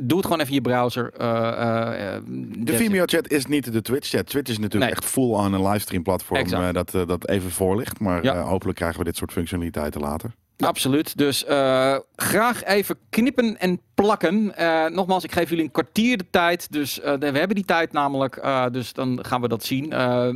Doe 0.00 0.16
het 0.16 0.26
gewoon 0.26 0.40
even 0.40 0.48
in 0.48 0.54
je 0.54 0.60
browser. 0.60 1.12
Eh, 1.16 1.28
eh, 1.48 2.14
eh, 2.14 2.22
De. 2.58 2.72
Vimeo 2.76 3.02
chat 3.06 3.28
is 3.30 3.46
niet 3.46 3.72
de 3.72 3.82
Twitch 3.82 4.08
chat. 4.08 4.26
Twitch 4.26 4.50
is 4.50 4.58
natuurlijk 4.58 4.90
Nee. 4.90 5.00
echt 5.00 5.10
full 5.10 5.30
on 5.32 5.52
een 5.52 5.66
livestream 5.68 6.02
platform 6.02 6.46
eh, 6.46 6.72
dat, 6.72 6.90
dat 6.90 7.28
even 7.28 7.50
voor 7.50 7.76
ligt. 7.76 8.00
Maar 8.00 8.24
Ja. 8.24 8.34
eh, 8.34 8.48
hopelijk 8.48 8.78
krijgen 8.78 8.98
we 8.98 9.04
dit 9.04 9.16
soort 9.16 9.32
functionaliteiten 9.32 10.00
later. 10.00 10.30
Absoluut. 10.58 11.18
Dus 11.18 11.44
eh, 11.44 11.96
graag 12.16 12.64
even 12.64 12.96
knippen 13.10 13.58
en 13.58 13.80
plakken. 13.94 14.56
Eh, 14.56 14.86
nogmaals, 14.86 15.24
ik 15.24 15.32
geef 15.32 15.48
jullie 15.48 15.64
een 15.64 15.70
kwartier 15.70 16.16
de 16.16 16.26
tijd. 16.30 16.72
Dus 16.72 17.00
eh, 17.00 17.14
we 17.18 17.38
hebben 17.38 17.54
die 17.54 17.64
tijd 17.64 17.92
namelijk. 17.92 18.42
dus 18.72 18.92
dan 18.92 19.18
gaan 19.22 19.40
we 19.40 19.48
dat 19.48 19.64
zien. 19.64 19.88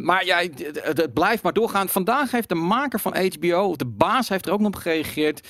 Maar 0.03 0.25
ja, 0.25 0.39
het, 0.75 1.13
blijft 1.15 1.43
maar 1.43 1.53
doorgaan. 1.53 1.89
Vandaag 1.89 2.31
heeft 2.31 2.49
de 2.49 2.55
maker 2.55 3.01
van 3.01 3.17
HBO, 3.17 3.63
of 3.63 3.77
de 3.77 3.87
baas, 3.87 4.29
heeft 4.29 4.47
er 4.47 4.53
ook 4.53 4.61
nog 4.61 4.67
op 4.67 4.75
gereageerd. 4.75 5.49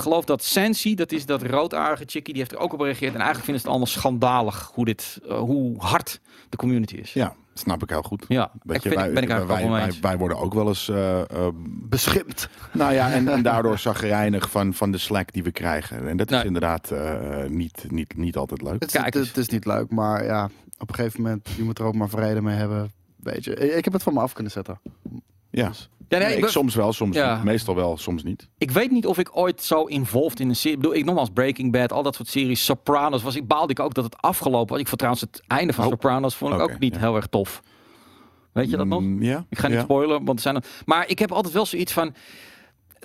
Geloof 0.00 0.24
dat 0.24 0.44
Sensi, 0.44 0.94
dat 0.94 1.12
is 1.12 1.26
dat 1.26 1.42
roodarige 1.42 2.04
chickie, 2.06 2.32
die 2.34 2.42
heeft 2.42 2.52
er 2.52 2.58
ook 2.58 2.72
op 2.72 2.78
gereageerd. 2.78 3.14
En 3.14 3.20
eigenlijk 3.20 3.44
vinden 3.44 3.62
ze 3.62 3.68
het 3.68 3.76
allemaal 3.76 3.94
schandalig 3.94 4.70
hoe, 4.74 4.84
dit, 4.84 5.18
hoe 5.28 5.74
hard 5.78 6.20
de 6.48 6.56
community 6.56 6.94
is. 6.94 7.12
Ja, 7.12 7.34
snap 7.60 7.82
ik 7.82 7.90
heel 7.90 8.02
goed. 8.02 8.24
Ja, 8.28 8.50
Weet 8.62 8.76
ik 8.76 8.82
je, 8.82 8.88
vind, 8.88 9.00
wij, 9.00 9.12
ben 9.12 9.22
ik 9.22 9.28
eigenlijk 9.30 10.02
wij, 10.02 10.18
worden 10.18 10.38
ook 10.38 10.54
wel 10.54 10.68
eens 10.68 10.88
eh, 10.88 11.20
eh, 11.20 11.26
beschimpt. 11.88 12.48
Nou 12.72 12.92
ja, 12.92 13.12
en, 13.12 13.28
en 13.28 13.42
daardoor 13.42 13.78
zagrijnig 13.78 14.50
van, 14.50 14.74
van 14.74 14.90
de 14.90 14.98
slack 14.98 15.32
die 15.32 15.42
we 15.42 15.50
krijgen. 15.52 16.08
En 16.08 16.16
dat 16.16 16.30
is 16.30 16.36
Nee. 16.36 16.46
inderdaad 16.46 16.90
eh, 16.90 17.44
niet, 17.48 17.84
niet, 17.88 18.16
niet 18.16 18.36
altijd 18.36 18.62
leuk. 18.62 18.80
Het, 18.82 18.90
Kijk 18.90 19.14
het, 19.14 19.36
is 19.36 19.48
niet 19.48 19.64
leuk, 19.64 19.90
maar 19.90 20.24
ja, 20.24 20.48
op 20.78 20.88
een 20.88 20.94
gegeven 20.94 21.22
moment, 21.22 21.48
je 21.56 21.62
moet 21.62 21.78
er 21.78 21.84
ook 21.84 21.94
maar 21.94 22.08
vrede 22.08 22.42
mee 22.42 22.56
hebben. 22.56 22.90
Weet 23.16 23.44
je, 23.44 23.54
ik, 23.54 23.72
ik 23.72 23.84
heb 23.84 23.92
het 23.92 24.02
van 24.02 24.14
me 24.14 24.20
af 24.20 24.32
kunnen 24.32 24.52
zetten. 24.52 24.80
Ja, 25.50 25.72
Ja, 26.10 26.18
nee, 26.18 26.28
Nee, 26.28 26.36
ik 26.36 26.46
soms 26.48 26.74
wel, 26.74 26.92
soms 26.92 27.16
Ja. 27.16 27.34
niet. 27.34 27.44
Meestal 27.44 27.74
wel, 27.74 27.96
soms 27.96 28.22
niet. 28.22 28.48
Ik 28.58 28.70
weet 28.70 28.90
niet 28.90 29.06
of 29.06 29.18
ik 29.18 29.36
ooit 29.36 29.62
zo 29.62 29.84
involved 29.84 30.40
in 30.40 30.48
een 30.48 30.56
serie. 30.56 30.76
Ik 30.76 30.82
bedoel, 30.82 30.96
ik 30.96 31.04
nogmaals 31.04 31.30
Breaking 31.34 31.72
Bad, 31.72 31.92
al 31.92 32.02
dat 32.02 32.14
soort 32.14 32.28
series. 32.28 32.64
Sopranos 32.64 33.22
was 33.22 33.36
ik 33.36 33.46
baalde 33.46 33.72
ik 33.72 33.80
ook 33.80 33.94
dat 33.94 34.04
het 34.04 34.16
afgelopen 34.22 34.68
was. 34.70 34.78
Ik 34.80 34.86
vond 34.86 34.98
trouwens 34.98 35.24
het 35.30 35.42
einde 35.46 35.72
van 35.72 35.84
Oh. 35.84 35.90
Sopranos 35.90 36.34
vond 36.34 36.54
ik 36.54 36.60
ook 36.60 36.78
niet 36.78 36.94
ja. 36.94 37.00
heel 37.00 37.16
erg 37.16 37.26
tof. 37.26 37.62
Weet 38.52 38.70
je 38.70 38.76
dat 38.76 38.86
nog? 38.86 39.00
Mm, 39.00 39.22
ja. 39.22 39.46
Ik 39.48 39.58
ga 39.58 39.68
niet 39.68 39.80
spoilen, 39.80 40.24
want 40.24 40.38
er 40.38 40.42
zijn 40.42 40.56
er. 40.56 40.64
Maar 40.84 41.08
ik 41.08 41.18
heb 41.18 41.32
altijd 41.32 41.54
wel 41.54 41.66
zoiets 41.66 41.92
van. 41.92 42.14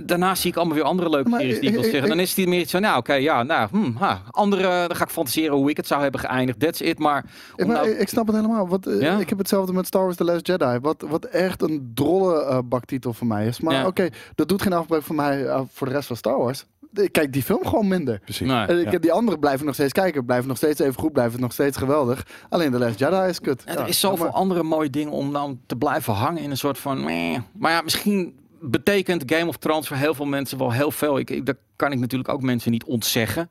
Daarna 0.04 0.36
zie 0.36 0.50
ik 0.52 0.58
allemaal 0.58 0.76
weer 0.76 0.84
andere 0.84 1.10
leuke 1.10 1.30
Maar 1.30 1.39
series 1.39 1.60
die 1.60 1.68
ik 1.70 1.76
wil 1.76 1.84
ik- 1.84 1.89
zeggen. 1.91 2.10
Dan 2.10 2.18
ik- 2.20 2.24
is 2.26 2.36
het 2.36 2.48
meer 2.48 2.60
iets 2.60 2.72
van, 2.72 2.82
nou 2.82 2.98
oké, 2.98 3.14
ja, 3.14 3.43
nou, 3.43 3.68
hmm, 3.72 3.96
ha, 4.00 4.22
andere, 4.32 4.62
dan 4.88 4.96
ga 4.96 5.04
ik 5.04 5.10
fantaseren 5.10 5.56
hoe 5.56 5.70
ik 5.70 5.78
het 5.78 5.88
zou 5.88 6.02
hebben 6.02 6.20
geëindigd. 6.20 6.60
That's 6.60 6.80
it. 6.82 7.00
Maar, 7.00 7.26
Ik, 7.56 7.66
maar, 7.66 7.76
nou- 7.76 7.89
ik- 7.89 8.08
snap 8.10 8.28
het 8.28 8.36
helemaal. 8.36 8.68
Want, 8.68 8.88
eh, 8.88 9.02
Ja? 9.02 9.18
Ik 9.18 9.30
heb 9.30 9.38
hetzelfde 9.38 9.74
met 9.74 9.88
Star 9.88 10.04
Wars 10.04 10.16
The 10.16 10.24
Last 10.24 10.48
Jedi. 10.48 10.80
Wat, 10.82 11.04
wat 11.10 11.26
echt 11.26 11.62
een 11.62 11.91
drolle 11.93 12.43
eh, 12.43 12.60
baktitel 12.66 13.14
voor 13.14 13.28
mij 13.28 13.48
is. 13.48 13.60
Maar 13.60 13.74
Ja. 13.74 13.86
oké, 13.88 14.10
dat 14.36 14.48
doet 14.48 14.62
geen 14.62 14.74
afbreuk 14.74 15.04
voor 15.04 15.16
mij 15.16 15.46
eh, 15.46 15.62
voor 15.72 15.88
de 15.88 15.93
rest 15.93 16.08
van 16.08 16.16
Star 16.16 16.38
Wars. 16.38 16.66
Ik 16.93 17.12
kijk 17.12 17.34
die 17.34 17.43
film 17.43 17.66
gewoon 17.66 17.88
minder. 17.88 18.20
Precies. 18.20 18.48
Nee. 18.48 18.66
En 18.66 18.80
ik, 18.93 19.02
Die 19.02 19.12
anderen 19.12 19.39
blijven 19.39 19.66
nog 19.66 19.74
steeds 19.76 19.91
kijken. 19.93 20.26
Blijven 20.26 20.48
nog 20.48 20.58
steeds 20.58 20.80
even 20.80 21.00
goed. 21.00 21.14
Blijven 21.14 21.39
nog 21.39 21.52
steeds 21.54 21.78
geweldig. 21.78 22.26
Alleen 22.50 22.72
The 22.72 22.78
Last 22.80 23.00
Jedi 23.00 23.28
is 23.30 23.39
kut. 23.41 23.64
Ja, 23.66 23.72
Ja, 23.74 23.80
er 23.80 23.88
is 23.88 24.00
zoveel 24.00 24.28
andere 24.30 24.64
mooie 24.64 24.89
dingen 24.89 25.12
om 25.12 25.34
dan 25.34 25.60
te 25.66 25.76
blijven 25.76 26.14
hangen 26.14 26.41
in 26.41 26.50
een 26.52 26.58
soort 26.58 26.78
van. 26.78 27.04
meh. 27.04 27.38
Maar 27.58 27.72
ja, 27.72 27.82
misschien 27.82 28.36
betekent 28.72 29.24
Game 29.26 29.47
of 29.47 29.57
Thrones 29.57 29.88
voor 29.88 29.97
heel 29.97 30.13
veel 30.13 30.26
mensen 30.26 30.57
wel 30.57 30.72
heel 30.72 30.91
veel. 30.91 31.18
Ik, 31.20 31.30
ik, 31.30 31.45
dat 31.45 31.55
kan 31.76 31.91
ik 31.91 31.99
natuurlijk 31.99 32.30
ook 32.30 32.41
mensen 32.41 32.72
niet 32.72 32.84
ontzeggen. 32.84 33.49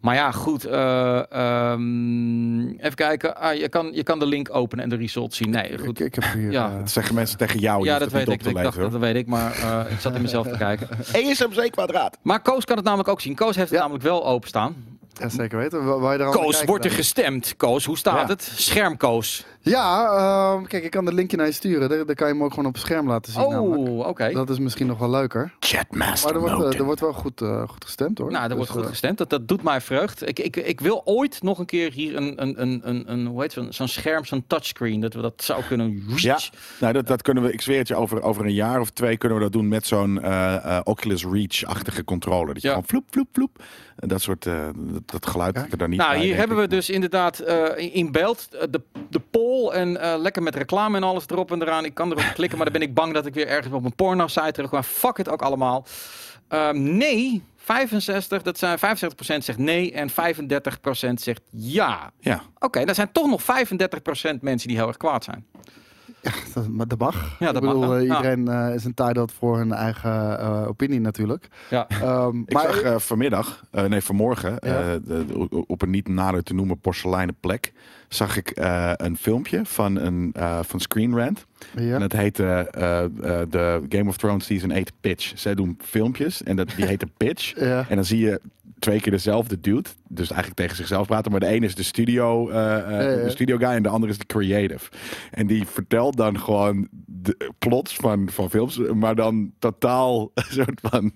Maar 0.00 0.14
ja, 0.14 0.30
goed. 0.32 0.64
eh, 0.64 1.32
ehm, 1.32 2.68
even 2.68 2.94
kijken. 2.94 3.36
Ah, 3.36 3.54
je, 3.54 3.68
kan, 3.68 3.90
je 3.92 4.02
kan 4.02 4.18
de 4.18 4.26
link 4.26 4.54
openen 4.54 4.84
en 4.84 4.90
de 4.90 4.96
results 4.96 5.36
zien. 5.36 5.50
Nee, 5.50 5.78
goed. 5.78 6.00
Ik, 6.00 6.06
ik 6.06 6.14
heb 6.14 6.32
hier... 6.32 6.50
Ja. 6.50 6.70
eh, 6.70 6.78
Dat 6.78 6.90
zeggen 6.90 7.14
mensen 7.14 7.38
tegen 7.38 7.60
jou. 7.60 7.84
Ja, 7.84 7.92
dat 7.92 8.00
het 8.00 8.12
weet 8.26 8.46
ik. 8.46 8.54
dacht, 8.62 8.78
dat 8.78 8.92
weet 8.96 9.14
ik, 9.16 9.26
maar 9.26 9.52
eh, 9.52 9.92
ik 9.92 10.00
zat 10.00 10.14
in 10.14 10.22
mezelf 10.22 10.46
te 10.48 10.56
kijken. 10.58 10.88
ESMC 11.12 11.70
kwadraat. 11.70 12.18
Maar 12.22 12.40
Koos 12.40 12.64
kan 12.64 12.76
het 12.76 12.84
namelijk 12.84 13.08
ook 13.08 13.20
zien. 13.20 13.34
Koos 13.34 13.56
heeft 13.56 13.68
het 13.68 13.70
Ja. 13.70 13.80
namelijk 13.80 14.04
wel 14.04 14.26
openstaan. 14.26 14.74
ja, 15.12 15.28
zeker 15.28 15.58
weten. 15.58 15.84
Wa- 15.84 15.98
Waar 15.98 16.18
je 16.18 16.24
Koos, 16.30 16.64
wordt 16.64 16.84
er 16.84 16.90
dan? 16.90 16.98
gestemd. 16.98 17.54
Koos, 17.56 17.84
hoe 17.84 17.98
staat 17.98 18.20
Ja. 18.20 18.26
het? 18.26 18.42
Schermkoos. 18.54 19.44
Ja, 19.70 20.06
ehm, 20.54 20.64
kijk, 20.64 20.84
ik 20.84 20.90
kan 20.90 21.04
het 21.06 21.14
linkje 21.14 21.36
naar 21.36 21.46
je 21.46 21.52
sturen. 21.52 21.88
Daar, 21.88 22.06
daar 22.06 22.14
kan 22.14 22.26
je 22.26 22.32
hem 22.32 22.42
ook 22.42 22.50
gewoon 22.50 22.66
op 22.66 22.72
het 22.74 22.82
scherm 22.82 23.08
laten 23.08 23.32
zien. 23.32 23.48
namelijk. 23.48 23.88
Oh, 23.88 24.06
oké. 24.06 24.30
Dat 24.32 24.50
is 24.50 24.58
misschien 24.58 24.86
nog 24.86 24.98
wel 24.98 25.10
leuker. 25.10 25.52
Chatmaster 25.60 26.34
Maar 26.34 26.42
er 26.42 26.56
wordt, 26.56 26.74
eh, 26.74 26.80
er 26.80 26.84
wordt 26.84 27.00
wel 27.00 27.12
goed, 27.12 27.40
eh, 27.40 27.68
goed 27.68 27.84
gestemd 27.84 28.18
hoor. 28.18 28.30
Nou, 28.30 28.42
er 28.42 28.48
Dus, 28.48 28.56
wordt 28.56 28.72
goed 28.72 28.82
eh, 28.82 28.88
gestemd. 28.88 29.18
Dat, 29.18 29.30
dat 29.30 29.48
doet 29.48 29.62
mij 29.62 29.80
vreugd. 29.80 30.28
Ik, 30.28 30.38
ik, 30.38 30.56
ik 30.56 30.80
wil 30.80 31.02
ooit 31.04 31.42
nog 31.42 31.58
een 31.58 31.66
keer 31.66 31.92
hier 31.92 32.16
een, 32.16 32.42
een, 32.42 32.60
een, 32.62 32.80
een, 32.84 33.12
een 33.12 33.26
hoe 33.26 33.40
heet 33.42 33.52
zo'n 33.52 33.72
zo'n 33.72 33.88
scherm, 33.88 34.24
zo'n 34.24 34.44
touchscreen, 34.46 35.00
dat 35.00 35.14
we 35.14 35.20
dat 35.20 35.42
zou 35.42 35.62
kunnen. 35.68 36.02
Ja, 36.16 36.38
nou, 36.80 36.92
dat, 36.92 37.06
dat 37.06 37.22
kunnen 37.22 37.42
we, 37.42 37.52
ik 37.52 37.60
zweer 37.60 37.78
het 37.78 37.88
je, 37.88 37.94
over, 37.94 38.22
over 38.22 38.44
een 38.44 38.54
jaar 38.54 38.80
of 38.80 38.90
twee 38.90 39.16
kunnen 39.16 39.38
we 39.38 39.44
dat 39.44 39.52
doen 39.52 39.68
met 39.68 39.86
zo'n 39.86 40.22
eh, 40.22 40.54
eh, 40.54 40.80
Oculus 40.84 41.24
Reach-achtige 41.24 42.04
controller. 42.04 42.46
Dat 42.54 42.62
je 42.62 42.68
Ja. 42.68 42.74
gewoon 42.74 42.88
vloep, 42.88 43.04
vloep, 43.10 43.28
vloep. 43.32 43.62
Dat 43.96 44.20
soort, 44.22 44.46
eh, 44.46 44.54
dat, 44.76 45.02
dat 45.10 45.26
geluid 45.26 45.58
zit 45.58 45.72
er 45.72 45.78
dan 45.78 45.90
niet 45.90 45.98
Nou, 45.98 46.12
bij, 46.12 46.20
hier 46.24 46.36
hebben 46.36 46.56
we 46.56 46.68
dus 46.68 46.90
inderdaad 46.90 47.38
eh, 47.38 47.94
in- 47.94 48.12
beeld 48.12 48.48
de, 48.70 48.80
de 49.10 49.20
poll 49.30 49.54
en 49.64 50.00
eh, 50.00 50.18
lekker 50.18 50.42
met 50.42 50.54
reclame 50.54 50.96
en 50.96 51.02
alles 51.02 51.24
erop 51.28 51.52
en 51.52 51.62
eraan. 51.62 51.84
Ik 51.84 51.94
kan 51.94 52.10
erop 52.10 52.32
klikken, 52.34 52.58
maar 52.58 52.70
dan 52.70 52.80
ben 52.80 52.88
ik 52.88 52.94
bang 52.94 53.14
dat 53.14 53.26
ik 53.26 53.34
weer 53.34 53.48
ergens 53.48 53.74
op 53.74 53.84
een 53.84 53.94
porno-site 53.94 54.52
terug 54.52 54.70
Maar 54.70 54.82
fuck 54.82 55.16
het 55.16 55.28
ook 55.28 55.42
allemaal. 55.42 55.86
Ehm, 56.48 56.96
nee, 56.96 57.42
65, 57.56 58.42
dat 58.42 58.58
zijn 58.58 58.78
65% 58.78 59.44
zegt 59.44 59.58
nee 59.58 59.92
en 59.92 60.10
35% 60.10 60.14
zegt 61.14 61.42
ja. 61.50 62.12
Ja, 62.20 62.42
Oké, 62.58 62.84
daar 62.84 62.94
zijn 62.94 63.12
toch 63.12 63.26
nog 63.26 63.42
35% 63.42 64.40
mensen 64.40 64.68
die 64.68 64.76
heel 64.76 64.88
erg 64.88 64.96
kwaad 64.96 65.24
zijn. 65.24 65.46
Dat- 66.54 66.68
maar 66.68 66.88
dat 66.88 66.98
mag. 66.98 67.36
Ja, 67.38 67.46
dat 67.52 67.62
ik 67.62 67.68
bedoel, 67.68 67.80
mag, 67.86 67.90
ja. 67.90 67.96
eh, 67.96 68.02
iedereen 68.16 68.48
eh, 68.48 68.74
is 68.74 68.84
entitled 68.84 69.32
voor 69.32 69.56
hun 69.58 69.72
eigen 69.72 70.40
eh, 70.40 70.68
opinie 70.68 71.00
natuurlijk. 71.00 71.48
Ja. 71.70 71.88
Ehm, 71.88 72.38
Ik 72.46 72.52
maar 72.52 72.62
zag 72.62 72.80
eh, 72.82 72.98
vanmiddag, 72.98 73.62
eh, 73.70 73.84
nee 73.84 74.00
vanmorgen, 74.00 74.58
eh, 74.58 74.70
Ja. 74.72 74.98
de- 75.04 75.64
op 75.66 75.82
een 75.82 75.90
niet 75.90 76.08
nader 76.08 76.42
te 76.42 76.54
noemen 76.54 76.78
porseleinen 76.78 77.36
plek, 77.40 77.72
zag 78.08 78.36
ik 78.36 78.50
eh, 78.50 78.92
een 78.96 79.16
filmpje 79.16 79.60
van, 79.64 79.96
een, 79.96 80.30
eh, 80.34 80.58
van 80.62 80.80
Screen 80.80 81.16
Rant. 81.18 81.46
ja. 81.76 81.94
En 81.94 82.00
dat 82.00 82.12
heette 82.12 82.44
eh, 82.70 83.04
eh, 83.04 83.10
de 83.50 83.82
Game 83.88 84.08
of 84.08 84.16
Thrones 84.16 84.44
Season 84.46 84.70
8 84.72 84.92
Pitch. 85.00 85.32
Zij 85.34 85.54
doen 85.54 85.78
filmpjes 85.84 86.42
en 86.42 86.56
dat, 86.56 86.68
die 86.76 86.86
heette 86.92 87.06
Pitch. 87.16 87.60
Ja. 87.60 87.84
En 87.88 87.94
dan 87.96 88.04
zie 88.04 88.18
je 88.20 88.40
twee 88.78 89.00
keer 89.00 89.12
dezelfde 89.12 89.60
dude. 89.60 89.88
Dus 90.08 90.28
eigenlijk 90.28 90.60
tegen 90.60 90.76
zichzelf 90.76 91.06
praten. 91.06 91.30
Maar 91.30 91.40
de 91.40 91.46
ene 91.46 91.66
is 91.66 91.74
de 91.74 91.82
studio, 91.82 92.48
eh, 92.48 92.76
eh, 92.78 93.24
de 93.24 93.30
studio 93.30 93.56
guy 93.56 93.68
en 93.68 93.82
de 93.82 93.88
andere 93.88 94.12
is 94.12 94.18
de 94.18 94.26
creative. 94.26 94.90
En 95.30 95.46
die 95.46 95.66
vertelt 95.66 96.16
dan 96.16 96.40
gewoon 96.40 96.88
de 97.06 97.50
plots 97.58 97.96
van, 97.96 98.28
van 98.30 98.50
films. 98.50 98.78
Maar 98.78 99.14
dan 99.14 99.52
totaal 99.58 100.30
soort 100.56 100.80
van... 100.82 101.12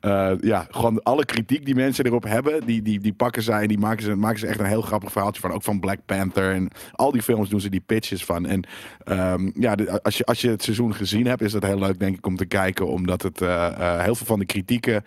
eh, 0.00 0.32
ja, 0.40 0.66
gewoon 0.70 1.02
alle 1.02 1.24
kritiek 1.24 1.64
die 1.64 1.74
mensen 1.74 2.06
erop 2.06 2.24
hebben. 2.24 2.66
Die, 2.66 2.82
die, 2.82 3.00
die 3.00 3.12
pakken 3.12 3.42
zij 3.42 3.62
en 3.62 3.68
die 3.68 3.78
maken 3.78 4.02
ze, 4.02 4.14
maken 4.14 4.38
ze 4.38 4.46
echt 4.46 4.58
een 4.58 4.66
heel 4.66 4.82
grappig 4.82 5.12
verhaaltje 5.12 5.40
van. 5.40 5.52
Ook 5.52 5.62
van 5.62 5.80
Black 5.80 5.98
Panther. 6.06 6.54
En 6.54 6.68
al 6.92 7.12
die 7.12 7.22
films 7.22 7.48
doen 7.48 7.60
ze 7.60 7.68
die 7.68 7.82
pitches 7.86 8.24
van. 8.24 8.46
En 8.46 8.64
ehm, 9.04 9.50
ja, 9.54 9.74
als, 10.02 10.16
je, 10.16 10.24
als 10.24 10.40
je 10.40 10.48
het 10.48 10.62
seizoen 10.62 10.94
gezien 10.94 11.26
hebt, 11.26 11.42
is 11.42 11.52
dat 11.52 11.62
heel 11.62 11.78
leuk 11.78 11.98
denk 11.98 12.16
ik 12.16 12.26
om 12.26 12.36
te 12.36 12.46
kijken. 12.46 12.86
Omdat 12.86 13.22
het 13.22 13.40
heel 13.40 14.14
veel 14.14 14.26
van 14.26 14.38
de 14.38 14.46
kritieken 14.46 15.04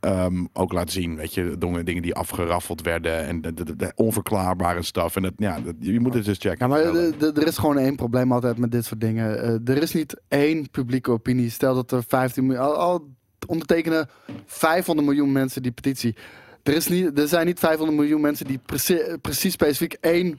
ehm, 0.00 0.44
ook 0.52 0.72
laat 0.72 0.90
zien. 0.90 1.16
Weet 1.16 1.34
je, 1.34 1.56
dingen 1.58 1.84
dingen 1.84 2.02
die 2.02 2.14
afgeraffeld 2.14 2.82
werden. 2.82 3.24
En 3.26 3.40
de, 3.40 3.54
de, 3.54 3.64
de- 3.64 3.76
de 3.76 3.92
onverklaarbare 3.94 4.82
stuff. 4.82 5.16
En 5.16 5.22
dat, 5.22 5.32
ja, 5.36 5.60
dat, 5.60 5.74
je 5.78 6.00
moet 6.00 6.14
het 6.14 6.24
dus 6.24 6.38
checken. 6.38 6.58
Ja, 6.58 6.66
maar 6.66 6.94
er 7.34 7.46
is 7.46 7.58
gewoon 7.58 7.78
één 7.78 7.96
probleem 7.96 8.32
altijd 8.32 8.58
met 8.58 8.72
dit 8.72 8.84
soort 8.84 9.00
dingen. 9.00 9.42
Eh, 9.42 9.74
er 9.74 9.82
is 9.82 9.92
niet 9.92 10.20
één 10.28 10.70
publieke 10.70 11.10
opinie. 11.10 11.50
Stel 11.50 11.74
dat 11.74 11.92
er 11.92 12.02
15 12.08 12.46
miljoen... 12.46 12.64
Al, 12.64 12.74
al 12.76 13.08
ondertekenen 13.46 14.08
500 14.46 15.08
miljoen 15.08 15.32
mensen 15.32 15.62
die 15.62 15.72
petitie. 15.72 16.16
Er, 16.62 16.74
is 16.74 16.88
niet, 16.88 17.18
er 17.18 17.28
zijn 17.28 17.46
niet 17.46 17.58
500 17.58 17.98
miljoen 17.98 18.20
mensen 18.20 18.46
die 18.46 18.58
precie- 18.66 19.18
precies 19.18 19.52
specifiek 19.52 19.92
één 20.00 20.38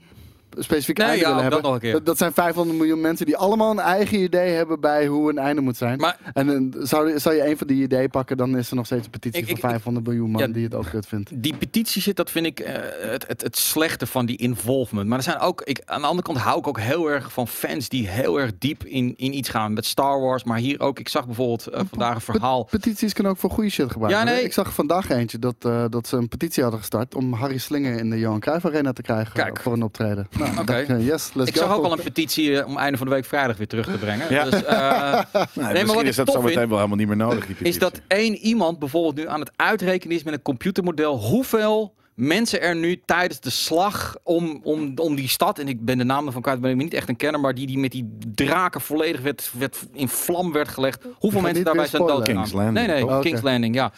specifiek 0.57 0.97
Nee, 0.97 1.07
einde 1.07 1.21
ja, 1.21 1.27
willen 1.35 1.43
dat 1.43 1.51
hebben. 1.53 1.71
nog 1.71 1.81
een 1.83 1.89
keer. 1.91 2.03
Dat, 2.03 2.17
zijn 2.17 2.33
500 2.33 2.77
miljoen 2.77 3.01
mensen 3.01 3.25
die 3.25 3.37
allemaal 3.37 3.71
een 3.71 3.79
eigen 3.79 4.19
idee 4.19 4.49
hebben 4.51 4.79
bij 4.79 5.07
hoe 5.07 5.29
een 5.29 5.37
einde 5.37 5.61
moet 5.61 5.77
zijn. 5.77 5.97
Maar 5.99 6.17
en 6.33 6.47
dan 6.47 6.73
zou, 6.87 7.19
zou 7.19 7.35
je 7.35 7.41
één 7.41 7.57
van 7.57 7.67
die 7.67 7.81
ideeën 7.83 8.09
pakken, 8.09 8.37
dan 8.37 8.57
is 8.57 8.69
er 8.69 8.75
nog 8.75 8.85
steeds 8.85 9.05
een 9.05 9.11
petitie 9.11 9.39
Ik- 9.41 9.45
van 9.47 9.55
ik- 9.55 9.61
500 9.61 10.05
miljoen 10.07 10.31
man 10.31 10.41
Ja, 10.41 10.47
die 10.47 10.63
het 10.63 10.75
ook 10.75 10.89
kut 10.89 11.07
vindt. 11.07 11.31
die 11.33 11.55
petitie 11.57 12.01
zit, 12.01 12.15
dat 12.15 12.31
vind 12.31 12.45
ik 12.45 12.59
eh, 12.59 12.73
het, 13.11 13.27
het, 13.27 13.41
het 13.41 13.57
slechte 13.57 14.07
van 14.07 14.25
die 14.25 14.37
involvement. 14.37 15.07
Maar 15.07 15.17
er 15.17 15.23
zijn 15.23 15.39
ook, 15.39 15.61
ik, 15.61 15.81
aan 15.85 16.01
de 16.01 16.07
andere 16.07 16.27
kant 16.27 16.37
hou 16.37 16.59
ik 16.59 16.67
ook 16.67 16.79
heel 16.79 17.07
erg 17.11 17.31
van 17.31 17.47
fans 17.47 17.89
die 17.89 18.07
heel 18.09 18.39
erg 18.39 18.51
diep 18.59 18.83
in, 18.83 19.13
in 19.17 19.33
iets 19.37 19.49
gaan. 19.49 19.73
Met 19.73 19.85
Star 19.85 20.19
Wars, 20.21 20.43
maar 20.43 20.57
hier 20.57 20.79
ook. 20.79 20.99
Ik 20.99 21.09
zag 21.09 21.25
bijvoorbeeld 21.25 21.67
eh, 21.67 21.81
vandaag 21.89 22.15
een 22.15 22.21
verhaal. 22.21 22.63
Petities 22.63 23.13
kunnen 23.13 23.31
ook 23.31 23.37
voor 23.37 23.49
goede 23.49 23.69
shit 23.69 23.91
gebruiken. 23.91 24.25
Ja, 24.25 24.31
nee. 24.31 24.43
Ik 24.43 24.53
zag 24.53 24.73
vandaag 24.73 25.09
eentje 25.09 25.39
dat, 25.39 25.55
eh, 25.59 25.85
dat 25.89 26.07
ze 26.07 26.17
een 26.17 26.27
petitie 26.27 26.61
hadden 26.61 26.79
gestart 26.81 27.15
om 27.15 27.33
Harry 27.33 27.57
Slinger 27.57 27.97
in 27.99 28.09
de 28.09 28.19
Johan 28.19 28.39
Cruijff 28.39 28.65
Arena 28.65 28.93
te 28.93 29.01
krijgen 29.01 29.33
Kijk. 29.33 29.61
voor 29.61 29.73
een 29.73 29.83
optreden. 29.83 30.27
Nou, 30.45 30.59
Oké. 30.59 30.73
eh, 30.73 31.07
yes, 31.07 31.29
let's 31.33 31.49
Ik 31.49 31.57
go. 31.57 31.61
zag 31.65 31.77
ook 31.77 31.83
al 31.83 31.91
een 31.91 32.03
petitie 32.03 32.59
eh, 32.59 32.67
om 32.67 32.77
einde 32.77 32.97
van 32.97 33.07
de 33.07 33.13
week 33.13 33.25
vrijdag 33.25 33.57
weer 33.57 33.67
terug 33.67 33.85
te 33.91 33.97
brengen. 33.97 34.25
Ja. 34.29 34.43
Dus, 34.43 34.63
eh, 34.63 34.73
Nou, 34.73 35.23
maar 35.33 35.71
misschien 35.71 35.85
wat 35.87 36.01
ik 36.01 36.07
is 36.07 36.15
dat 36.15 36.31
zometeen 36.31 36.67
wel 36.67 36.77
helemaal 36.77 36.97
niet 36.97 37.07
meer 37.07 37.17
nodig. 37.17 37.45
Die 37.45 37.55
is 37.67 37.79
dat 37.79 38.01
één 38.07 38.35
iemand 38.35 38.79
bijvoorbeeld 38.79 39.15
nu 39.15 39.27
aan 39.27 39.39
het 39.39 39.51
uitrekenen 39.55 40.15
is 40.15 40.23
met 40.23 40.33
een 40.33 40.41
computermodel 40.41 41.17
hoeveel 41.19 41.93
mensen 42.15 42.61
er 42.61 42.75
nu 42.75 43.01
tijdens 43.05 43.39
de 43.39 43.49
slag 43.49 44.15
om, 44.23 44.59
om, 44.63 44.91
om 44.95 45.15
die 45.15 45.27
stad, 45.29 45.59
en 45.59 45.67
ik 45.67 45.85
ben 45.85 45.97
de 45.97 46.03
naam 46.03 46.25
ervan 46.25 46.41
kwijt, 46.41 46.61
ben 46.61 46.71
ik 46.71 46.77
niet 46.77 46.93
echt 46.93 47.09
een 47.09 47.15
kenner, 47.15 47.39
maar 47.39 47.53
die, 47.53 47.67
die 47.67 47.77
met 47.77 47.91
die 47.91 48.17
draken 48.35 48.81
volledig 48.81 49.21
werd, 49.21 49.51
werd 49.57 49.77
in 49.93 50.07
vlam 50.07 50.51
werd 50.51 50.67
gelegd. 50.67 51.03
Hoeveel 51.19 51.41
mensen 51.41 51.63
daarbij 51.63 51.87
zijn 51.87 52.01
dood 52.01 52.11
spoileren. 52.11 52.35
King's 52.35 52.53
Landing, 52.53 52.87
Nee, 52.87 53.03
nee? 53.03 53.19
King's 53.19 53.37
Oké. 53.39 53.49
Landing, 53.49 53.75
ja. 53.75 53.91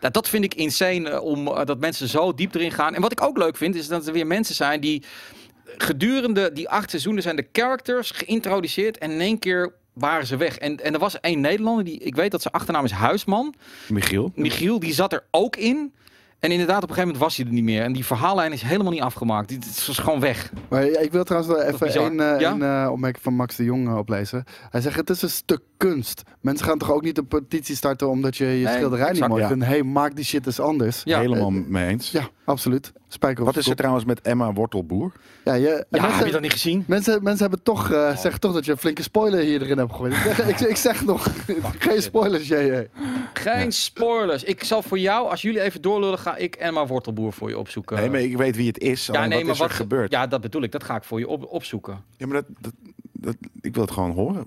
Nou, 0.00 0.12
dat 0.12 0.28
vind 0.28 0.44
ik 0.44 0.54
insane 0.54 1.20
om 1.20 1.44
dat 1.44 1.78
mensen 1.80 2.08
zo 2.08 2.34
diep 2.34 2.54
erin 2.54 2.72
gaan. 2.72 2.94
En 2.94 3.00
wat 3.00 3.12
ik 3.12 3.22
ook 3.22 3.38
leuk 3.38 3.56
vind, 3.56 3.74
is 3.74 3.88
dat 3.88 4.06
er 4.06 4.12
weer 4.12 4.26
mensen 4.26 4.54
zijn 4.54 4.80
die 4.80 5.02
gedurende 5.76 6.52
die 6.52 6.68
acht 6.68 6.90
seizoenen 6.90 7.22
zijn 7.22 7.36
de 7.36 7.46
characters 7.52 8.10
geïntroduceerd 8.10 8.98
en 8.98 9.10
in 9.10 9.20
één 9.20 9.38
keer 9.38 9.72
waren 9.92 10.26
ze 10.26 10.36
weg. 10.36 10.58
En, 10.58 10.76
en 10.84 10.92
er 10.92 10.98
was 10.98 11.20
één 11.20 11.40
Nederlander, 11.40 11.84
die, 11.84 11.98
ik 11.98 12.14
weet 12.14 12.30
dat 12.30 12.42
zijn 12.42 12.54
achternaam 12.54 12.84
is 12.84 12.90
Huisman. 12.90 13.54
Michiel. 13.88 14.32
Michiel, 14.34 14.78
die 14.78 14.92
zat 14.94 15.12
er 15.12 15.24
ook 15.30 15.56
in. 15.56 15.92
En 16.38 16.50
inderdaad, 16.50 16.76
op 16.82 16.88
een 16.88 16.94
gegeven 16.94 17.06
moment 17.08 17.24
was 17.24 17.36
hij 17.36 17.46
er 17.46 17.52
niet 17.52 17.64
meer. 17.64 17.82
En 17.82 17.92
die 17.92 18.04
verhaallijn 18.04 18.52
is 18.52 18.62
helemaal 18.62 18.92
niet 18.92 19.00
afgemaakt. 19.00 19.48
Die- 19.48 19.58
Het 19.58 19.86
was 19.86 19.98
gewoon 19.98 20.20
weg. 20.20 20.52
Maar 20.68 20.84
ik 20.84 21.12
wil 21.12 21.24
trouwens 21.24 21.52
wel 21.54 21.62
is 21.62 21.72
even 21.74 21.86
bizar. 21.86 22.02
één 22.10 22.34
eh, 22.34 22.40
Ja? 22.40 22.84
eh, 22.84 22.90
opmerking 22.92 23.22
van 23.22 23.34
Max 23.34 23.56
de 23.56 23.64
Jong 23.64 23.88
eh, 23.88 23.96
oplezen. 23.96 24.44
Hij 24.70 24.80
zegt, 24.80 24.96
het 24.96 25.10
is 25.10 25.22
een 25.22 25.30
stuk 25.30 25.60
kunst. 25.76 26.22
Mensen 26.40 26.66
gaan 26.66 26.78
toch 26.78 26.90
ook 26.92 27.02
niet 27.02 27.18
een 27.18 27.26
petitie 27.26 27.76
starten 27.76 28.08
omdat 28.08 28.36
je 28.36 28.44
je 28.44 28.64
Nee, 28.64 28.74
schilderij 28.74 29.12
niet 29.12 29.28
mooi 29.28 29.42
ja. 29.42 29.48
vindt. 29.48 29.64
hey, 29.64 29.82
maak 29.82 30.16
die 30.16 30.24
shit 30.24 30.46
eens 30.46 30.60
anders. 30.60 31.00
Ja. 31.04 31.18
Helemaal 31.20 31.50
mee 31.50 31.88
eens. 31.88 32.10
Ja, 32.10 32.28
absoluut. 32.52 32.92
Spijker 33.08 33.44
Wat 33.44 33.56
is 33.56 33.66
er 33.68 33.76
trouwens 33.76 34.04
met 34.04 34.20
Emma 34.20 34.52
Wortelboer? 34.52 35.12
Ja, 35.44 35.54
je, 35.54 35.62
Ja, 35.68 35.84
mensen- 35.90 36.16
heb 36.16 36.26
je 36.26 36.32
dat 36.32 36.40
niet 36.40 36.52
gezien? 36.52 36.84
Mensen, 36.86 37.22
mensen 37.22 37.40
hebben 37.42 37.62
toch, 37.62 37.90
eh 37.90 38.16
zeggen 38.16 38.40
toch 38.40 38.52
dat 38.52 38.64
je 38.64 38.70
een 38.70 38.76
flinke 38.78 39.02
spoiler 39.02 39.40
hier 39.40 39.62
erin 39.62 39.78
hebt 39.78 39.90
gegooid. 39.90 40.12
Ik 40.12 40.18
zeg, 40.18 40.48
ik, 40.48 40.60
ik 40.60 40.76
zeg 40.76 41.04
nog, 41.04 41.28
geen 41.78 42.02
spoilers, 42.02 42.48
JJ. 42.48 42.88
Geen 43.32 43.72
spoilers. 43.72 44.44
Ik 44.44 44.64
zal 44.64 44.82
voor 44.82 44.98
jou, 44.98 45.28
als 45.30 45.42
jullie 45.42 45.60
even 45.60 45.82
doorlullen, 45.82 46.18
ga 46.18 46.36
ik 46.36 46.54
Emma 46.54 46.86
Wortelboer 46.86 47.32
voor 47.32 47.48
je 47.48 47.58
opzoeken. 47.58 47.96
Nee, 47.96 48.10
maar 48.10 48.20
ik 48.20 48.36
weet 48.36 48.56
wie 48.56 48.66
het 48.66 48.78
is. 48.78 49.06
ja, 49.06 49.12
nee, 49.12 49.22
wat 49.28 49.42
maar 49.42 49.52
is 49.52 49.58
wat 49.58 49.68
er 49.68 49.74
gebeurd? 49.74 50.10
Ja, 50.12 50.26
dat 50.26 50.40
bedoel 50.40 50.62
ik. 50.62 50.72
Dat 50.72 50.84
ga 50.84 50.96
ik 50.96 51.04
voor 51.04 51.18
je 51.18 51.28
op, 51.28 51.44
opzoeken. 51.44 52.04
Ja, 52.16 52.26
maar 52.26 52.36
dat, 52.36 52.44
dat, 52.60 52.72
dat- 53.12 53.36
ik 53.60 53.74
wil 53.74 53.82
het 53.82 53.92
gewoon 53.92 54.10
horen. 54.10 54.44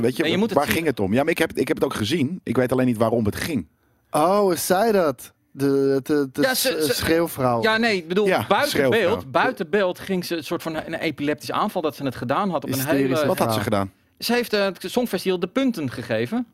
Weet 0.00 0.16
je, 0.16 0.22
Nee, 0.22 0.30
je 0.30 0.36
moet 0.38 0.50
het 0.50 0.58
waar 0.58 0.68
ging 0.68 0.86
het 0.86 1.00
om? 1.00 1.12
Ja, 1.12 1.22
maar 1.22 1.30
ik 1.32 1.38
heb, 1.38 1.52
ik 1.52 1.68
heb 1.68 1.76
het 1.76 1.84
ook 1.86 1.94
gezien. 1.94 2.40
Ik 2.42 2.56
weet 2.56 2.72
alleen 2.72 2.86
niet 2.86 2.96
waarom 2.96 3.24
het 3.24 3.36
ging. 3.36 3.66
Oh, 4.10 4.52
is 4.52 4.66
zij 4.66 4.92
dat? 4.92 5.32
De, 5.56 6.00
de, 6.02 6.14
de, 6.14 6.28
de 6.32 6.42
Ja, 6.42 6.54
ze- 6.54 6.84
ze- 6.86 6.94
schreeuwvrouw. 6.94 7.62
Ja, 7.62 7.76
nee, 7.76 7.96
ik 7.96 8.08
bedoel, 8.08 8.26
Ja, 8.26 8.44
buiten, 8.48 8.90
beeld, 8.90 9.30
buiten 9.30 9.70
beeld 9.70 9.98
ging 9.98 10.24
ze 10.24 10.36
een 10.36 10.44
soort 10.44 10.62
van 10.62 10.74
een 10.74 10.94
epileptische 10.94 11.52
aanval 11.52 11.82
dat 11.82 11.96
ze 11.96 12.04
het 12.04 12.16
gedaan 12.16 12.50
had 12.50 12.64
op 12.64 12.70
een 12.72 12.86
hele... 12.86 13.26
Wat 13.26 13.38
had 13.38 13.54
ze 13.54 13.60
gedaan? 13.60 13.92
Ze 14.18 14.32
heeft 14.32 14.50
het 14.50 14.78
Songfestival 14.86 15.38
de 15.38 15.46
punten 15.46 15.90
gegeven. 15.90 16.46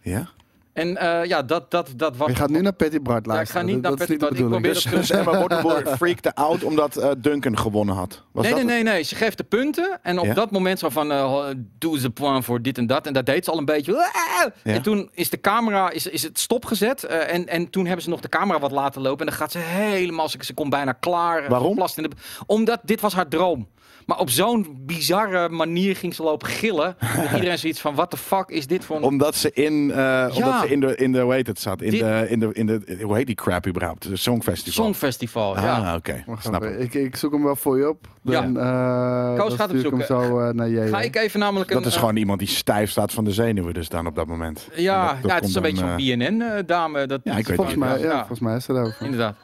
Ja? 0.00 0.28
En 0.74 0.96
eh, 0.96 1.24
ja, 1.28 1.42
dat, 1.42 1.70
dat, 1.70 1.90
dat 1.96 2.16
was... 2.16 2.28
Je 2.28 2.34
gaat 2.34 2.50
nu 2.50 2.60
naar 2.60 2.72
Patty 2.72 3.00
Bart 3.00 3.26
Ja, 3.26 3.30
ik 3.32 3.36
luisteren. 3.36 3.62
ga 3.62 3.68
niet 3.74 3.82
Dat- 3.82 3.98
naar 3.98 4.06
de 4.06 4.16
Bart. 4.16 4.32
Ik 4.32 4.36
bedoeling. 4.38 4.62
probeer 4.62 4.72
Dus, 4.92 5.08
dus 5.08 5.10
Emma 5.18 5.38
Wortelboer 5.38 5.82
freakte 5.98 6.34
out 6.34 6.64
omdat 6.64 6.96
eh, 6.96 7.10
Duncan 7.18 7.58
gewonnen 7.58 7.94
had. 7.94 8.22
Was 8.32 8.44
nee, 8.44 8.54
dat 8.54 8.64
nee, 8.64 8.82
nee, 8.82 8.92
nee. 8.92 9.02
Ze 9.02 9.14
geeft 9.14 9.36
de 9.36 9.44
punten. 9.44 9.98
En 10.02 10.18
op 10.18 10.24
Ja? 10.24 10.34
dat 10.34 10.50
moment 10.50 10.78
zo 10.78 10.88
van... 10.88 11.12
eh 11.12 11.46
doe 11.78 11.98
ze 11.98 12.10
point 12.10 12.44
voor 12.44 12.62
dit 12.62 12.78
en 12.78 12.86
dat. 12.86 13.06
En 13.06 13.12
dat 13.12 13.26
deed 13.26 13.44
ze 13.44 13.50
al 13.50 13.58
een 13.58 13.64
beetje... 13.64 13.92
Ja. 13.92 14.72
En 14.72 14.82
toen 14.82 15.10
is 15.12 15.30
de 15.30 15.40
camera... 15.40 15.90
Is, 15.90 16.06
is 16.06 16.22
het 16.22 16.38
stopgezet. 16.38 17.04
eh, 17.04 17.34
en, 17.34 17.48
en 17.48 17.70
toen 17.70 17.84
hebben 17.86 18.02
ze 18.04 18.10
nog 18.10 18.20
de 18.20 18.28
camera 18.28 18.58
wat 18.58 18.70
laten 18.72 19.02
lopen. 19.02 19.20
En 19.20 19.26
dan 19.26 19.34
gaat 19.40 19.52
ze 19.52 19.58
helemaal... 19.58 20.28
Ze, 20.28 20.38
ze 20.40 20.54
komt 20.54 20.70
bijna 20.70 20.92
klaar. 20.92 21.48
Waarom? 21.48 21.68
geplast 21.68 21.96
In 21.96 22.02
de, 22.02 22.10
omdat 22.46 22.80
dit 22.84 23.00
was 23.00 23.14
haar 23.14 23.28
droom. 23.28 23.68
Maar 24.06 24.18
op 24.18 24.30
zo'n 24.30 24.82
bizarre 24.86 25.48
manier 25.48 25.96
ging 25.96 26.14
ze 26.14 26.22
lopen 26.22 26.48
gillen. 26.48 26.96
Dat 27.22 27.32
iedereen 27.34 27.58
zoiets 27.58 27.80
van... 27.80 27.94
What 27.94 28.10
the 28.10 28.16
fuck 28.16 28.48
is 28.48 28.66
dit 28.66 28.84
voor... 28.84 28.96
een- 28.96 29.02
Omdat 29.02 29.34
ze 29.34 29.52
in, 29.52 29.90
eh, 29.90 30.30
omdat 30.34 30.60
ze 30.60 30.68
in 30.68 30.80
de, 30.80 30.96
in 30.96 31.12
de, 31.12 31.20
hoe 31.20 31.32
heet 31.32 31.46
het 31.46 31.60
zat? 31.60 31.82
In 31.82 31.90
Dit- 31.90 32.00
de, 32.00 32.24
in 32.28 32.40
de, 32.40 32.50
in 32.52 32.66
de, 32.66 32.98
hoe 33.02 33.16
heet 33.16 33.26
die 33.26 33.34
crap 33.34 33.66
überhaupt? 33.66 34.08
De 34.08 34.16
Songfestival. 34.16 34.84
Songfestival, 34.84 35.60
ja. 35.60 35.76
Ah, 35.78 35.94
oké. 35.94 36.24
Snap 36.38 36.64
ik. 36.64 36.78
Ik, 36.78 36.94
ik 36.94 37.16
zoek 37.16 37.32
hem 37.32 37.42
wel 37.42 37.56
voor 37.56 37.78
je 37.78 37.88
op. 37.88 38.06
Ja. 38.22 38.40
Dan, 38.40 38.58
eh, 38.58 39.34
Koos 39.38 39.48
dan 39.48 39.58
gaat 39.58 39.70
hem 39.70 39.80
zoeken. 39.80 40.06
zo 40.06 40.38
eh, 40.40 40.52
naar. 40.54 40.88
Ga 40.88 41.00
ik 41.00 41.16
even 41.16 41.40
namelijk 41.40 41.70
een... 41.70 41.76
Dat 41.76 41.86
is 41.86 41.96
gewoon 41.96 42.16
iemand 42.16 42.38
die 42.38 42.48
stijf 42.48 42.90
staat 42.90 43.12
van 43.12 43.24
de 43.24 43.32
zenuwen 43.32 43.74
dus 43.74 43.88
dan 43.88 44.06
op 44.06 44.14
dat 44.14 44.26
moment. 44.26 44.68
Ja, 44.74 45.06
Dat- 45.12 45.22
dat 45.22 45.30
ja 45.30 45.36
het 45.36 45.44
is 45.44 45.52
komt 45.52 45.64
een 45.64 45.72
beetje 45.72 45.86
dan, 45.86 46.00
zo'n 46.00 46.36
BNN-dame. 46.36 47.06
dat 47.06 47.20
Ja, 47.24 47.36
ik 47.36 47.46
weet 47.46 47.56
Volgens 47.56 47.76
mij, 47.76 47.98
ja, 47.98 48.04
Ja. 48.04 48.16
volgens 48.18 48.40
mij 48.40 48.56
is 48.56 48.66
dat 48.66 48.76
ook. 48.76 48.94
Inderdaad. 49.00 49.36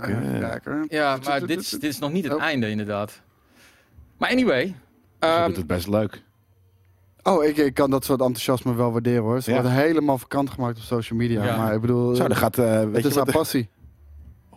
Eh. 0.00 0.82
Ja, 0.88 1.18
maar 1.24 1.46
dit 1.46 1.60
is, 1.60 1.70
dit 1.70 1.82
is 1.84 1.98
nog 1.98 2.12
niet 2.12 2.24
het 2.24 2.34
Oh. 2.34 2.42
einde, 2.42 2.70
inderdaad. 2.70 3.20
Maar 4.18 4.30
anyway. 4.30 4.66
Ze 5.20 5.26
ehm, 5.26 5.46
doet 5.46 5.56
het 5.56 5.66
best 5.66 5.88
leuk. 5.88 6.22
Oh, 7.22 7.44
ik, 7.44 7.56
ik 7.56 7.74
kan 7.74 7.90
dat 7.90 8.04
soort 8.04 8.20
enthousiasme 8.20 8.74
wel 8.74 8.92
waarderen 8.92 9.22
hoor. 9.22 9.40
Ze 9.40 9.50
Ja. 9.50 9.56
worden 9.62 9.76
helemaal 9.76 10.18
vakant 10.18 10.50
gemaakt 10.50 10.76
op 10.78 10.82
social 10.82 11.18
media. 11.18 11.44
Ja. 11.44 11.56
Maar 11.56 11.74
ik 11.74 11.80
bedoel, 11.80 12.14
Zo, 12.14 12.28
dan 12.28 12.36
gaat, 12.36 12.58
eh, 12.58 12.64
weet 12.84 12.94
het 12.94 13.02
je 13.02 13.08
is 13.08 13.14
haar 13.16 13.24
wat, 13.24 13.34
passie. 13.34 13.68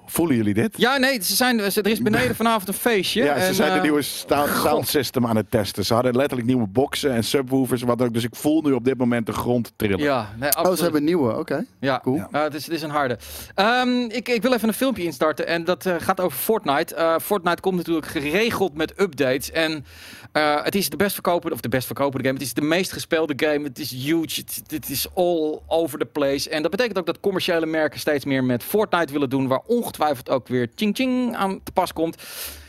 Voelen 0.06 0.36
jullie 0.36 0.54
dit? 0.54 0.78
ja, 0.78 0.98
nee, 0.98 1.22
ze 1.24 1.36
zijn, 1.36 1.72
ze- 1.72 1.82
er 1.82 1.92
is 1.92 2.02
beneden 2.02 2.36
vanavond 2.36 2.68
een 2.68 2.74
feestje. 2.74 3.24
Ja, 3.24 3.40
ze 3.40 3.46
en, 3.46 3.54
zijn 3.56 3.70
de 3.70 3.76
eh, 3.76 3.82
nieuwe 3.82 4.02
sound 4.02 4.88
system 4.88 5.26
aan 5.28 5.36
het 5.36 5.52
testen. 5.52 5.86
Ze 5.86 5.94
hadden 5.94 6.16
letterlijk 6.16 6.48
nieuwe 6.48 6.68
boxen 6.68 7.12
en 7.12 7.24
subwoofers 7.24 7.82
en 7.82 7.88
wat 7.88 8.02
ook. 8.02 8.14
Dus 8.14 8.24
ik 8.24 8.36
voel 8.36 8.62
nu 8.62 8.72
op 8.72 8.86
dit 8.86 8.98
moment 8.98 9.26
de 9.26 9.34
grond 9.34 9.74
trillen. 9.76 10.00
Ja, 10.00 10.30
nee, 10.40 10.50
Oh, 10.50 10.56
absoluut. 10.56 10.78
ze 10.78 10.84
hebben 10.84 11.02
een 11.02 11.08
nieuwe, 11.08 11.38
oké. 11.38 11.66
Ja, 11.80 12.00
Cool. 12.04 12.16
Ja, 12.32 12.44
het, 12.44 12.54
is, 12.54 12.64
het 12.66 12.74
is 12.76 12.82
een 12.82 12.90
harde. 12.90 13.18
Ehm, 13.56 14.00
ik, 14.00 14.30
ik 14.30 14.42
wil 14.42 14.54
even 14.54 14.68
een 14.68 14.74
filmpje 14.74 15.04
instarten 15.04 15.48
en 15.48 15.64
dat 15.64 15.86
eh, 15.86 15.96
gaat 16.00 16.20
over 16.20 16.38
Fortnite. 16.38 16.96
Eh, 16.96 17.16
Fortnite 17.22 17.62
komt 17.62 17.76
natuurlijk 17.78 18.08
geregeld 18.08 18.74
met 18.74 18.94
updates 19.00 19.52
en 19.52 19.86
eh, 20.32 20.64
het 20.64 20.76
is 20.76 20.90
de 20.90 20.96
best 20.98 21.14
verkopende, 21.14 21.56
of 21.56 21.62
de 21.62 21.70
best 21.70 21.86
verkopende 21.86 22.24
game. 22.28 22.38
Het 22.40 22.48
is 22.48 22.54
de 22.54 22.62
meest 22.62 22.92
gespeelde 22.92 23.34
game. 23.36 23.64
Het 23.64 23.80
is 23.80 23.92
huge. 23.92 24.40
Het, 24.46 24.62
het 24.68 24.90
is 24.90 25.08
all 25.16 25.60
over 25.68 26.00
the 26.00 26.06
place. 26.06 26.50
En 26.50 26.62
dat 26.62 26.72
betekent 26.72 26.98
ook 26.98 27.06
dat 27.06 27.20
commerciële 27.20 27.66
merken 27.66 28.00
steeds 28.00 28.26
meer 28.26 28.44
met 28.44 28.64
Fortnite 28.64 29.14
willen 29.14 29.30
doen, 29.30 29.48
waar 29.48 29.58
ongetwijfeld 29.60 29.93
ook 30.30 30.48
weer 30.48 30.68
ching 30.76 30.96
ching 30.96 31.36
aan 31.36 31.60
te 31.64 31.72
pas 31.72 31.94
komt. 31.94 32.16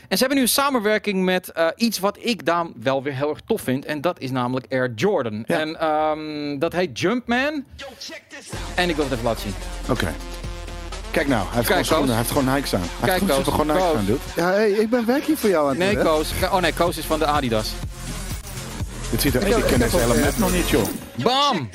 En 0.07 0.17
ze 0.17 0.19
hebben 0.19 0.37
nu 0.37 0.43
een 0.43 0.49
samenwerking 0.49 1.23
met 1.23 1.51
eh, 1.51 1.67
iets 1.75 1.99
wat 1.99 2.17
ik 2.21 2.45
dan 2.45 2.73
wel 2.81 3.03
weer 3.03 3.13
heel 3.13 3.29
erg 3.29 3.39
tof 3.45 3.61
vind. 3.61 3.85
En 3.85 4.01
dat 4.01 4.19
is 4.19 4.31
namelijk 4.31 4.65
Air 4.69 4.91
Jordan. 4.95 5.43
Ja. 5.47 5.59
En 5.59 5.79
ehm, 5.79 6.59
dat 6.59 6.73
heet 6.73 6.99
Jumpman. 6.99 7.65
En 8.75 8.89
ik 8.89 8.95
wil 8.95 9.03
het 9.05 9.13
even 9.13 9.25
laten 9.25 9.41
zien. 9.41 9.53
Oké. 9.89 10.13
Kijk 11.11 11.27
nou, 11.27 11.45
hij 11.45 11.55
heeft 11.55 11.67
Kijk, 11.67 11.85
gewoon 11.85 11.85
schoenen. 11.85 12.07
Koos. 12.07 12.07
Hij 12.07 12.17
heeft 12.17 12.31
gewoon 12.31 12.53
Nikes 12.55 12.73
aan. 12.73 12.79
Hij 12.81 12.89
Kijk, 13.19 13.31
heeft 13.31 13.47
gewoon, 13.49 13.67
Nikes 13.67 13.83
aan, 13.95 14.05
dude. 14.05 14.19
Ja, 14.35 14.51
hey, 14.51 14.71
ik 14.71 14.89
ben 14.89 15.05
werkje 15.05 15.37
voor 15.37 15.49
jou 15.49 15.63
aan 15.63 15.69
het 15.69 15.77
Nee, 15.77 15.93
doen? 15.95 16.03
Koos. 16.03 16.31
Oh 16.43 16.57
nee, 16.59 16.73
Koos 16.73 16.97
is 16.97 17.05
van 17.05 17.19
de 17.19 17.25
Adidas. 17.25 17.71
Dit 19.11 19.21
ziet 19.21 19.35
er... 19.35 19.41
Ik 19.41 19.47
Ik, 19.47 19.53
heb- 19.55 19.67
ken 19.67 19.79
deze 19.79 19.97
heb 19.97 20.07
hele 20.07 20.19
ook, 20.19 20.25
map 20.25 20.37
nog 20.37 20.51
niet, 20.51 20.69
joh. 20.69 20.87
Bam! 21.15 21.69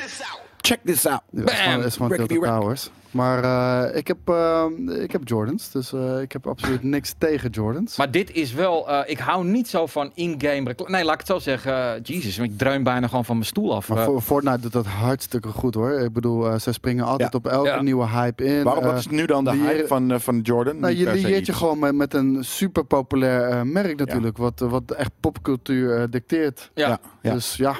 Check 0.61 0.79
this 0.85 1.07
out. 1.07 1.21
Ja, 1.31 1.41
dat 1.43 1.51
is 1.51 1.95
gewoon, 1.95 2.09
Bam! 2.09 2.19
dat 2.19 2.31
is 2.31 2.37
gewoon. 2.37 2.61
Towers. 2.61 2.91
Maar 3.11 3.45
eh, 3.91 3.97
ik, 3.97 4.07
heb, 4.07 4.19
eh, 4.25 4.65
ik 5.03 5.13
heb 5.13 5.21
Jordans, 5.29 5.71
dus 5.71 5.93
eh, 5.93 6.21
ik 6.21 6.33
heb 6.33 6.47
absoluut 6.47 6.83
niks 6.83 7.15
tegen 7.19 7.51
Jordans. 7.51 7.97
Maar 7.97 8.11
dit 8.11 8.33
is 8.33 8.53
wel... 8.53 8.89
eh, 8.91 9.01
ik 9.11 9.19
hou 9.19 9.45
niet 9.45 9.69
zo 9.69 9.87
van 9.87 10.11
in-game 10.15 10.63
reclame. 10.65 10.91
Nee, 10.93 11.05
laat 11.05 11.13
ik 11.13 11.19
het 11.19 11.29
zo 11.29 11.39
zeggen. 11.39 12.01
Jezus, 12.03 12.39
ik 12.39 12.59
dreun 12.59 12.83
bijna 12.83 13.07
gewoon 13.07 13.25
van 13.25 13.35
mijn 13.37 13.49
stoel 13.49 13.75
af. 13.75 13.89
Maar 13.89 14.05
voor- 14.05 14.21
Fortnite 14.21 14.61
doet 14.61 14.73
dat 14.73 14.87
hartstikke 14.87 15.49
goed 15.49 15.75
hoor. 15.75 15.91
Ik 15.91 16.13
bedoel, 16.13 16.51
eh, 16.51 16.59
ze 16.59 16.73
springen 16.73 17.05
altijd 17.05 17.33
Ja. 17.33 17.39
op 17.39 17.47
elke 17.47 17.69
Ja. 17.69 17.83
nieuwe 17.83 18.07
hype 18.09 18.45
in. 18.45 18.63
Waarom, 18.63 18.85
wat 18.85 18.99
is 18.99 19.07
nu 19.09 19.27
dan 19.27 19.45
de 19.45 19.51
hype 19.51 19.87
van, 19.87 20.11
eh, 20.11 20.19
van 20.19 20.41
Jordan? 20.41 20.79
Nou, 20.81 20.95
je 20.95 21.13
lieert 21.13 21.47
je 21.47 21.53
gewoon 21.53 21.79
met, 21.79 21.95
met 21.95 22.15
een 22.15 22.39
super 22.45 22.85
populair 22.85 23.49
eh, 23.49 23.63
merk 23.63 23.99
natuurlijk, 23.99 24.37
wat, 24.39 24.59
wat 24.61 24.91
echt 24.91 25.11
popcultuur 25.21 26.11
dicteert. 26.11 26.71
ja. 26.75 26.99
Dus 27.23 27.57
ja, 27.57 27.75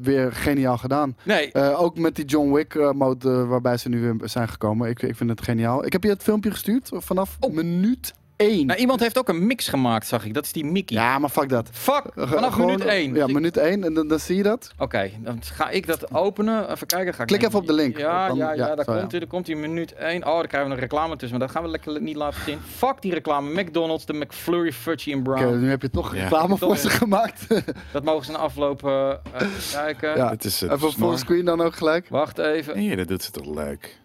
weer 0.00 0.32
geniaal 0.32 0.78
gedaan. 0.78 1.16
Nee, 1.22 1.52
Eh, 1.52 1.82
ook 1.82 1.98
met 1.98 2.16
die 2.16 2.24
John 2.24 2.52
Wick 2.52 2.92
mode 2.94 3.44
waarbij 3.46 3.76
ze 3.76 3.88
nu 3.88 4.00
weer 4.00 4.14
zijn 4.28 4.48
gekomen. 4.48 4.56
Ik, 4.88 5.02
ik 5.02 5.16
vind 5.16 5.30
het 5.30 5.42
geniaal. 5.42 5.84
Ik 5.86 5.92
heb 5.92 6.02
je 6.02 6.08
het 6.10 6.22
filmpje 6.22 6.50
gestuurd 6.50 6.90
vanaf 6.92 7.36
Oh. 7.40 7.52
minuut 7.52 8.14
1. 8.36 8.66
nou, 8.66 8.78
iemand 8.78 9.00
heeft 9.00 9.18
ook 9.18 9.28
een 9.28 9.46
mix 9.46 9.68
gemaakt, 9.68 10.06
zag 10.06 10.24
ik. 10.24 10.34
Dat 10.34 10.44
is 10.44 10.52
die 10.52 10.64
Mickey. 10.64 10.96
ja, 10.96 11.18
maar 11.18 11.30
fuck 11.30 11.48
dat. 11.48 11.68
Fuck, 11.72 12.02
vanaf 12.14 12.52
gewoon- 12.52 12.66
minuut 12.66 12.84
1. 12.84 13.14
Ja, 13.14 13.26
minuut 13.26 13.56
1 13.56 13.84
en 13.84 13.94
dan, 13.94 14.08
dan 14.08 14.18
zie 14.18 14.36
je 14.36 14.42
dat. 14.42 14.70
Oké, 14.78 15.10
dan 15.20 15.38
ga 15.42 15.68
ik 15.70 15.86
dat 15.86 16.14
openen. 16.14 16.70
Even 16.70 16.86
kijken. 16.86 17.14
Ga 17.14 17.20
ik 17.22 17.26
Klik 17.28 17.42
even 17.42 17.58
op 17.58 17.66
de 17.66 17.72
link. 17.72 17.98
Ja, 17.98 18.28
Dan- 18.28 18.36
ja, 18.36 18.52
ja, 18.52 18.66
ja, 18.66 18.74
daar 18.74 18.84
zo, 18.84 18.92
komt 18.92 19.00
ja. 19.04 19.06
hij. 19.10 19.18
Daar 19.18 19.28
komt 19.28 19.46
hij 19.46 19.56
minuut 19.56 19.94
1. 19.94 20.26
Oh, 20.26 20.34
dan 20.36 20.46
krijgen 20.46 20.68
we 20.70 20.74
een 20.74 20.80
reclame 20.80 21.16
tussen. 21.16 21.38
Maar 21.38 21.46
dat 21.46 21.56
gaan 21.56 21.64
we 21.64 21.70
lekker 21.70 22.00
niet 22.02 22.16
laten 22.16 22.40
zien. 22.42 22.58
Fuck 22.76 22.94
die 23.02 23.12
reclame. 23.14 23.62
McDonald's, 23.62 24.06
de 24.06 24.12
McFlurry, 24.12 24.72
Fudgy 24.72 25.12
en 25.12 25.22
Brown. 25.22 25.44
Oké, 25.46 25.56
nu 25.56 25.68
heb 25.68 25.82
je 25.82 25.90
toch 25.90 26.14
Ja. 26.14 26.22
reclame 26.22 26.56
voor 26.56 26.76
ze 26.76 26.90
gemaakt. 26.90 27.46
Dat 27.92 28.04
mogen 28.04 28.24
ze 28.24 28.32
na 28.32 28.38
afloop 28.38 28.84
eh, 28.84 29.12
even 29.34 29.50
kijken. 29.72 30.16
Ja. 30.16 30.30
Het 30.30 30.44
is 30.44 30.60
het 30.60 30.70
even 30.72 30.90
snor. 30.90 31.08
fullscreen 31.08 31.44
dan 31.44 31.60
ook 31.60 31.74
gelijk. 31.76 32.08
Wacht 32.08 32.38
even. 32.38 32.76
Nee, 32.76 32.96
dat 32.96 33.08
doet 33.08 33.22
ze 33.22 33.30
toch 33.30 33.54
leuk. 33.54 33.98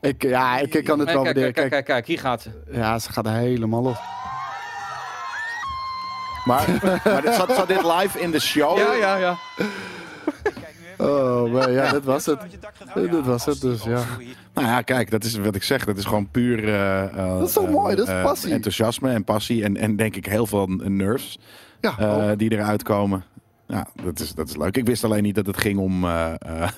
Ik, 0.00 0.22
ja, 0.22 0.58
ik, 0.58 0.74
ik 0.74 0.84
kan 0.84 0.98
het 0.98 1.12
wel 1.12 1.24
waarderen. 1.24 1.52
kijk, 1.52 1.70
kijk, 1.70 1.84
Kijk, 1.84 2.06
hier 2.06 2.18
gaat 2.18 2.42
ze. 2.42 2.50
ja, 2.70 2.98
ze 2.98 3.12
gaat 3.12 3.28
helemaal 3.28 3.82
los. 3.82 3.96
Maar, 6.44 6.68
maar 7.04 7.22
dit, 7.22 7.34
zat, 7.34 7.54
zat 7.54 7.68
dit 7.68 7.82
live 7.82 8.20
in 8.20 8.30
de 8.30 8.40
show? 8.40 8.78
Ja, 8.78 8.92
ja, 8.94 9.16
ja. 9.16 9.36
Oh, 10.98 11.52
maar 11.52 11.70
ja, 11.70 11.90
dit 11.92 12.04
was 12.04 12.26
het. 12.26 12.40
Dit 12.94 13.24
was 13.24 13.44
het, 13.44 13.60
dus 13.60 13.82
ja. 13.82 14.02
Nou 14.54 14.66
ja, 14.66 14.82
kijk, 14.82 15.10
dat 15.10 15.24
is 15.24 15.36
wat 15.36 15.54
ik 15.54 15.62
zeg. 15.62 15.84
Dat 15.84 15.96
is 15.96 16.04
gewoon 16.04 16.28
puur... 16.30 16.68
eh, 16.68 17.02
eh, 17.04 17.38
Dat 17.38 17.46
is 17.48 17.52
zo 17.52 17.64
eh, 17.64 17.70
mooi, 17.70 17.96
dat 17.96 18.08
is 18.08 18.14
passie. 18.22 18.52
enthousiasme 18.52 19.10
en 19.12 19.24
passie. 19.24 19.64
En, 19.64 19.76
en 19.76 19.96
denk 19.96 20.16
ik 20.16 20.26
heel 20.26 20.46
veel 20.46 20.66
nerves 20.68 21.38
Ja, 21.80 22.34
die 22.34 22.52
eruit 22.52 22.82
komen. 22.82 23.24
Ja, 23.70 23.86
dat 24.04 24.20
is, 24.20 24.32
dat 24.34 24.48
is 24.48 24.56
leuk. 24.56 24.76
Ik 24.76 24.86
wist 24.86 25.04
alleen 25.04 25.22
niet 25.22 25.34
dat 25.34 25.46
het 25.46 25.56
ging 25.56 25.78
om... 25.78 26.04
eh, 26.04 26.32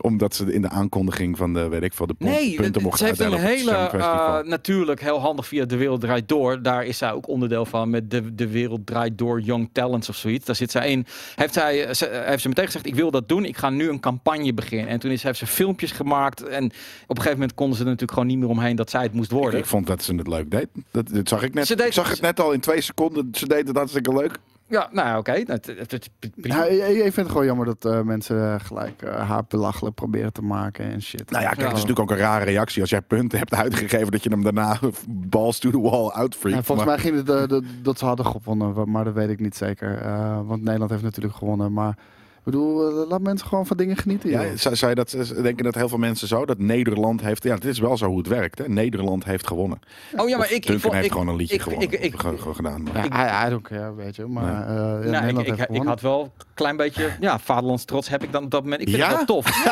omdat 0.00 0.34
ze 0.34 0.52
in 0.52 0.62
de 0.62 0.68
aankondiging 0.68 1.36
van 1.36 1.54
de, 1.54 1.68
weet 1.68 1.82
ik 1.82 1.92
veel, 1.94 2.06
de 2.06 2.14
Nee, 2.18 2.54
punten 2.54 2.82
mochten 2.82 2.98
ze 2.98 3.04
heeft 3.04 3.32
een 3.32 3.38
hele, 3.38 3.70
eh, 3.70 4.38
natuurlijk 4.42 5.00
heel 5.00 5.20
handig 5.20 5.46
via 5.46 5.64
De 5.64 5.76
Wereld 5.76 6.00
Draait 6.00 6.28
Door. 6.28 6.62
Daar 6.62 6.84
is 6.84 6.98
zij 6.98 7.12
ook 7.12 7.28
onderdeel 7.28 7.64
van 7.66 7.90
met 7.90 8.10
De, 8.10 8.34
de 8.34 8.48
Wereld 8.48 8.86
Draait 8.86 9.18
Door 9.18 9.40
Young 9.40 9.68
Talents 9.72 10.08
of 10.08 10.16
zoiets. 10.16 10.44
Daar 10.46 10.56
zit 10.56 10.70
zij 10.70 10.90
in. 10.90 11.06
Heeft, 11.34 11.54
zij, 11.54 11.94
ze, 11.94 12.22
heeft 12.26 12.42
ze 12.42 12.48
meteen 12.48 12.64
gezegd, 12.66 12.86
ik 12.86 12.94
wil 12.94 13.10
dat 13.10 13.28
doen. 13.28 13.44
Ik 13.44 13.56
ga 13.56 13.70
nu 13.70 13.88
een 13.88 14.00
campagne 14.00 14.54
beginnen. 14.54 14.88
En 14.88 14.98
toen 14.98 15.10
is, 15.10 15.22
heeft 15.22 15.38
ze 15.38 15.46
filmpjes 15.46 15.92
gemaakt. 15.92 16.42
En 16.42 16.64
op 16.64 16.72
een 17.08 17.16
gegeven 17.16 17.32
moment 17.32 17.54
konden 17.54 17.76
ze 17.76 17.82
er 17.82 17.88
natuurlijk 17.88 18.12
gewoon 18.18 18.28
niet 18.28 18.38
meer 18.38 18.48
omheen 18.48 18.76
dat 18.76 18.90
zij 18.90 19.02
het 19.02 19.12
moest 19.12 19.30
worden. 19.30 19.58
Ik 19.60 19.66
vond 19.66 19.86
dat 19.86 20.02
ze 20.02 20.14
het 20.14 20.26
leuk 20.28 20.50
deed. 20.50 20.68
Dat, 20.90 21.08
dat 21.08 21.28
zag 21.28 21.42
ik 21.42 21.54
net. 21.54 21.66
Ze 21.66 21.76
deed- 21.76 21.86
ik 21.86 21.92
zag 21.92 22.10
het 22.10 22.20
net 22.20 22.40
al 22.40 22.52
in 22.52 22.60
twee 22.60 22.80
seconden. 22.80 23.28
Ze 23.32 23.46
deed 23.48 23.66
het 23.68 23.76
hartstikke 23.76 24.12
leuk. 24.12 24.38
Ja, 24.70 24.88
nou 24.92 25.18
oké. 25.18 25.32
Het- 25.32 25.66
het- 25.66 25.90
het- 25.90 26.10
prima. 26.36 26.54
Ja, 26.56 26.64
ik, 26.64 26.94
ik 26.96 27.00
vind 27.02 27.16
het 27.16 27.28
gewoon 27.30 27.44
jammer 27.46 27.66
dat 27.66 27.84
eh, 27.84 28.00
mensen 28.00 28.52
eh, 28.54 28.60
gelijk 28.66 29.02
eh, 29.02 29.28
haar 29.28 29.42
belachelijk 29.48 29.94
proberen 29.94 30.32
te 30.32 30.42
maken 30.42 30.84
en 30.84 31.02
shit. 31.02 31.30
Nou 31.30 31.42
ja, 31.42 31.48
kijk, 31.48 31.60
Ja. 31.60 31.66
het 31.68 31.76
is 31.76 31.82
natuurlijk 31.82 32.10
ook 32.10 32.16
een 32.18 32.24
rare 32.24 32.44
reactie 32.44 32.80
als 32.80 32.90
jij 32.90 33.00
punten 33.02 33.38
hebt 33.38 33.54
uitgegeven 33.54 34.10
dat 34.10 34.22
je 34.22 34.30
hem 34.30 34.42
daarna 34.42 34.78
balls 35.08 35.58
to 35.58 35.70
the 35.70 35.80
wall 35.80 36.10
uitfreakt. 36.10 36.56
En 36.56 36.64
volgens 36.64 36.86
Maar- 36.86 36.96
mij 36.96 37.04
ging 37.04 37.16
het 37.16 37.28
eh, 37.42 37.48
dat- 37.48 37.64
dat 37.82 37.98
ze 37.98 38.04
hadden 38.04 38.26
gewonnen, 38.26 38.90
maar 38.90 39.04
dat 39.04 39.14
weet 39.14 39.28
ik 39.28 39.40
niet 39.40 39.56
zeker. 39.56 39.98
Eh, 39.98 40.40
want 40.44 40.62
Nederland 40.62 40.90
heeft 40.90 41.02
natuurlijk 41.02 41.34
gewonnen. 41.36 41.72
Maar 41.72 41.96
ik 42.40 42.46
bedoel, 42.46 43.02
eh, 43.02 43.08
laat 43.08 43.20
mensen 43.20 43.46
gewoon 43.48 43.66
van 43.66 43.76
dingen 43.76 43.96
genieten. 43.96 44.30
Ja, 44.30 44.42
joh. 44.44 44.52
zou, 44.56 44.76
zou 44.76 44.90
je 44.90 44.96
dat, 44.96 45.16
denken 45.42 45.64
dat 45.64 45.74
heel 45.74 45.88
veel 45.88 45.98
mensen 45.98 46.28
zo? 46.28 46.44
Dat 46.46 46.58
Nederland 46.58 47.20
heeft... 47.20 47.42
Ja, 47.42 47.54
het 47.54 47.64
is 47.64 47.78
wel 47.78 47.96
zo 47.96 48.06
hoe 48.06 48.18
het 48.18 48.26
werkt. 48.26 48.58
Hè? 48.58 48.68
Nederland 48.68 49.24
heeft 49.24 49.46
gewonnen. 49.46 49.78
oh 50.16 50.28
ja, 50.28 50.36
maar 50.36 50.46
Of 50.46 50.50
ik, 50.52 50.56
ik, 50.56 50.62
Duncan 50.66 50.80
vond- 50.80 50.92
heeft 50.94 51.06
ik, 51.06 51.12
gewoon 51.12 51.28
een 51.28 51.36
liedje 51.36 51.54
ik- 51.54 51.60
gewonnen. 51.62 51.92
ik- 51.92 52.00
ik- 52.00 52.20
ge- 52.20 52.52
gedaan. 52.54 52.82
Maar- 52.82 53.06
Ja, 53.08 53.44
I, 53.44 53.46
I 53.46 53.50
don't 53.50 53.62
care, 53.68 53.94
weet 53.94 54.16
je. 54.16 54.26
Maar 54.26 54.44
Nee. 54.44 54.52
eh, 54.62 54.68
ja, 54.68 54.74
nou, 54.74 54.98
ik, 55.06 55.20
Nederland 55.34 55.48
ik, 55.70 55.76
ik, 55.76 55.82
had 55.82 56.00
wel 56.00 56.22
een 56.22 56.44
klein 56.54 56.76
beetje, 56.76 57.08
ja, 57.20 57.38
vaderlands 57.38 57.84
trots 57.84 58.08
heb 58.08 58.22
ik 58.22 58.32
dan 58.32 58.44
op 58.44 58.50
dat 58.50 58.62
moment. 58.62 58.80
Ik 58.80 58.88
vind 58.88 59.00
Ja? 59.00 59.08
het 59.08 59.16
wel 59.16 59.24
tof. 59.24 59.48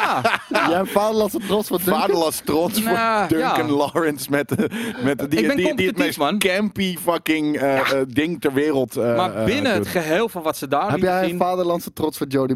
Ja, 0.49 0.67
Jij 0.69 0.77
hebt 0.77 0.91
vaderlandse 0.91 1.39
trots 1.47 1.69
van 1.69 1.77
Duncan? 1.85 2.01
Vaderlands 2.01 2.41
trots 2.45 2.83
voor 2.83 2.93
Nou, 2.93 3.29
Duncan 3.29 3.67
ja. 3.67 3.73
Lawrence 3.73 4.31
met, 4.31 4.49
de- 4.49 4.95
met 5.05 5.31
die, 5.31 5.41
Ik 5.41 5.47
ben 5.47 5.57
die, 5.57 5.75
die 5.77 5.87
het 5.87 5.99
meest 5.99 6.19
man. 6.19 6.39
campy 6.39 6.97
fucking 6.97 7.57
eh, 7.57 7.91
ding 8.09 8.41
ter 8.41 8.53
wereld 8.53 8.97
eh, 8.97 9.17
maar 9.17 9.45
binnen 9.45 9.73
het 9.73 9.87
geheel 9.87 10.29
van 10.29 10.43
wat 10.43 10.57
ze 10.57 10.69
daar 10.69 10.91
Heb 10.91 11.01
jij 11.01 11.31
een 11.31 11.39
vaderlandse 11.39 11.93
trots 11.93 12.19
voor 12.19 12.27
Jody 12.27 12.55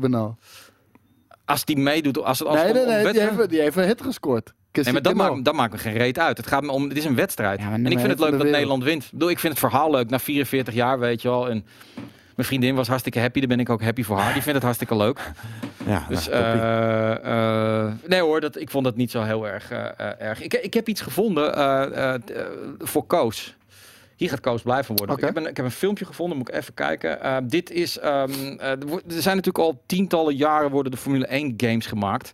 Als 1.44 1.64
die 1.64 1.76
meedoet, 1.76 2.18
als 2.22 2.38
het 2.38 2.48
als 2.48 2.56
Nee, 2.56 2.66
het 2.66 2.74
nee. 2.74 2.84
Die 2.84 3.04
wedstrijd- 3.04 3.36
heeft, 3.36 3.50
die 3.50 3.60
heeft 3.60 3.76
een 3.76 3.84
hit 3.84 4.02
gescoord. 4.02 4.52
Nee, 4.72 4.92
maar 4.92 5.02
dat 5.02 5.14
maakt, 5.14 5.44
dat 5.44 5.54
maakt 5.54 5.72
me 5.72 5.78
geen 5.78 5.96
reet 5.96 6.18
uit. 6.18 6.36
Het 6.36 6.46
gaat 6.46 6.62
me 6.62 6.70
om, 6.70 6.88
het 6.88 6.96
is 6.96 7.04
een 7.04 7.14
wedstrijd. 7.14 7.60
Ja, 7.60 7.72
en 7.72 7.86
ik 7.86 7.98
vind 7.98 8.10
het 8.10 8.20
leuk 8.20 8.30
dat 8.30 8.40
de 8.40 8.46
Nederland 8.46 8.82
wint. 8.84 9.04
Ik 9.04 9.10
bedoel, 9.10 9.30
ik 9.30 9.38
vind 9.38 9.52
het 9.52 9.62
verhaal 9.62 9.90
leuk. 9.90 10.10
Na 10.10 10.18
44 10.18 10.74
jaar, 10.74 10.98
weet 10.98 11.22
je 11.22 11.28
wel. 11.28 11.48
En 11.50 11.64
mijn 12.36 12.48
vriendin 12.48 12.74
was 12.74 12.88
hartstikke 12.88 13.18
happy. 13.20 13.38
Daar 13.38 13.48
ben 13.48 13.60
ik 13.60 13.70
ook 13.70 13.82
happy 13.82 14.02
voor 14.02 14.18
haar. 14.18 14.32
Die 14.32 14.42
vindt 14.42 14.54
het 14.54 14.62
hartstikke 14.62 14.96
leuk. 14.96 15.20
Ja, 15.86 16.04
Dus 16.08 16.28
nou, 16.28 16.42
toppie. 16.42 16.60
eh, 16.60 17.82
eh, 17.84 17.92
nee 18.06 18.20
hoor, 18.20 18.40
dat, 18.40 18.60
ik 18.60 18.70
vond 18.70 18.84
dat 18.84 18.96
niet 18.96 19.10
zo 19.10 19.22
heel 19.22 19.48
erg. 19.48 19.70
eh, 19.70 20.20
erg. 20.20 20.40
Ik, 20.42 20.54
ik 20.54 20.74
heb 20.74 20.88
iets 20.88 21.00
gevonden 21.00 21.54
eh, 21.56 21.82
eh, 21.82 22.14
eh, 22.14 22.20
voor 22.78 23.06
Koos. 23.06 23.56
Hier 24.22 24.30
gaat 24.30 24.40
Koos 24.40 24.62
blij 24.62 24.84
van 24.84 24.96
worden. 24.96 25.16
Ik, 25.16 25.24
heb 25.24 25.36
een, 25.36 25.46
ik 25.46 25.56
heb 25.56 25.66
een 25.66 25.72
filmpje 25.72 26.04
gevonden, 26.04 26.38
moet 26.38 26.48
ik 26.48 26.54
even 26.54 26.74
kijken. 26.74 27.22
Eh, 27.22 27.36
dit 27.42 27.70
is, 27.70 27.98
ehm, 27.98 28.30
eh, 28.58 28.70
er 28.70 28.78
zijn 29.06 29.36
natuurlijk 29.36 29.64
al 29.64 29.82
tientallen 29.86 30.36
jaren 30.36 30.70
worden 30.70 30.92
de 30.92 30.98
Formule 30.98 31.26
1 31.26 31.54
games 31.56 31.86
gemaakt. 31.86 32.32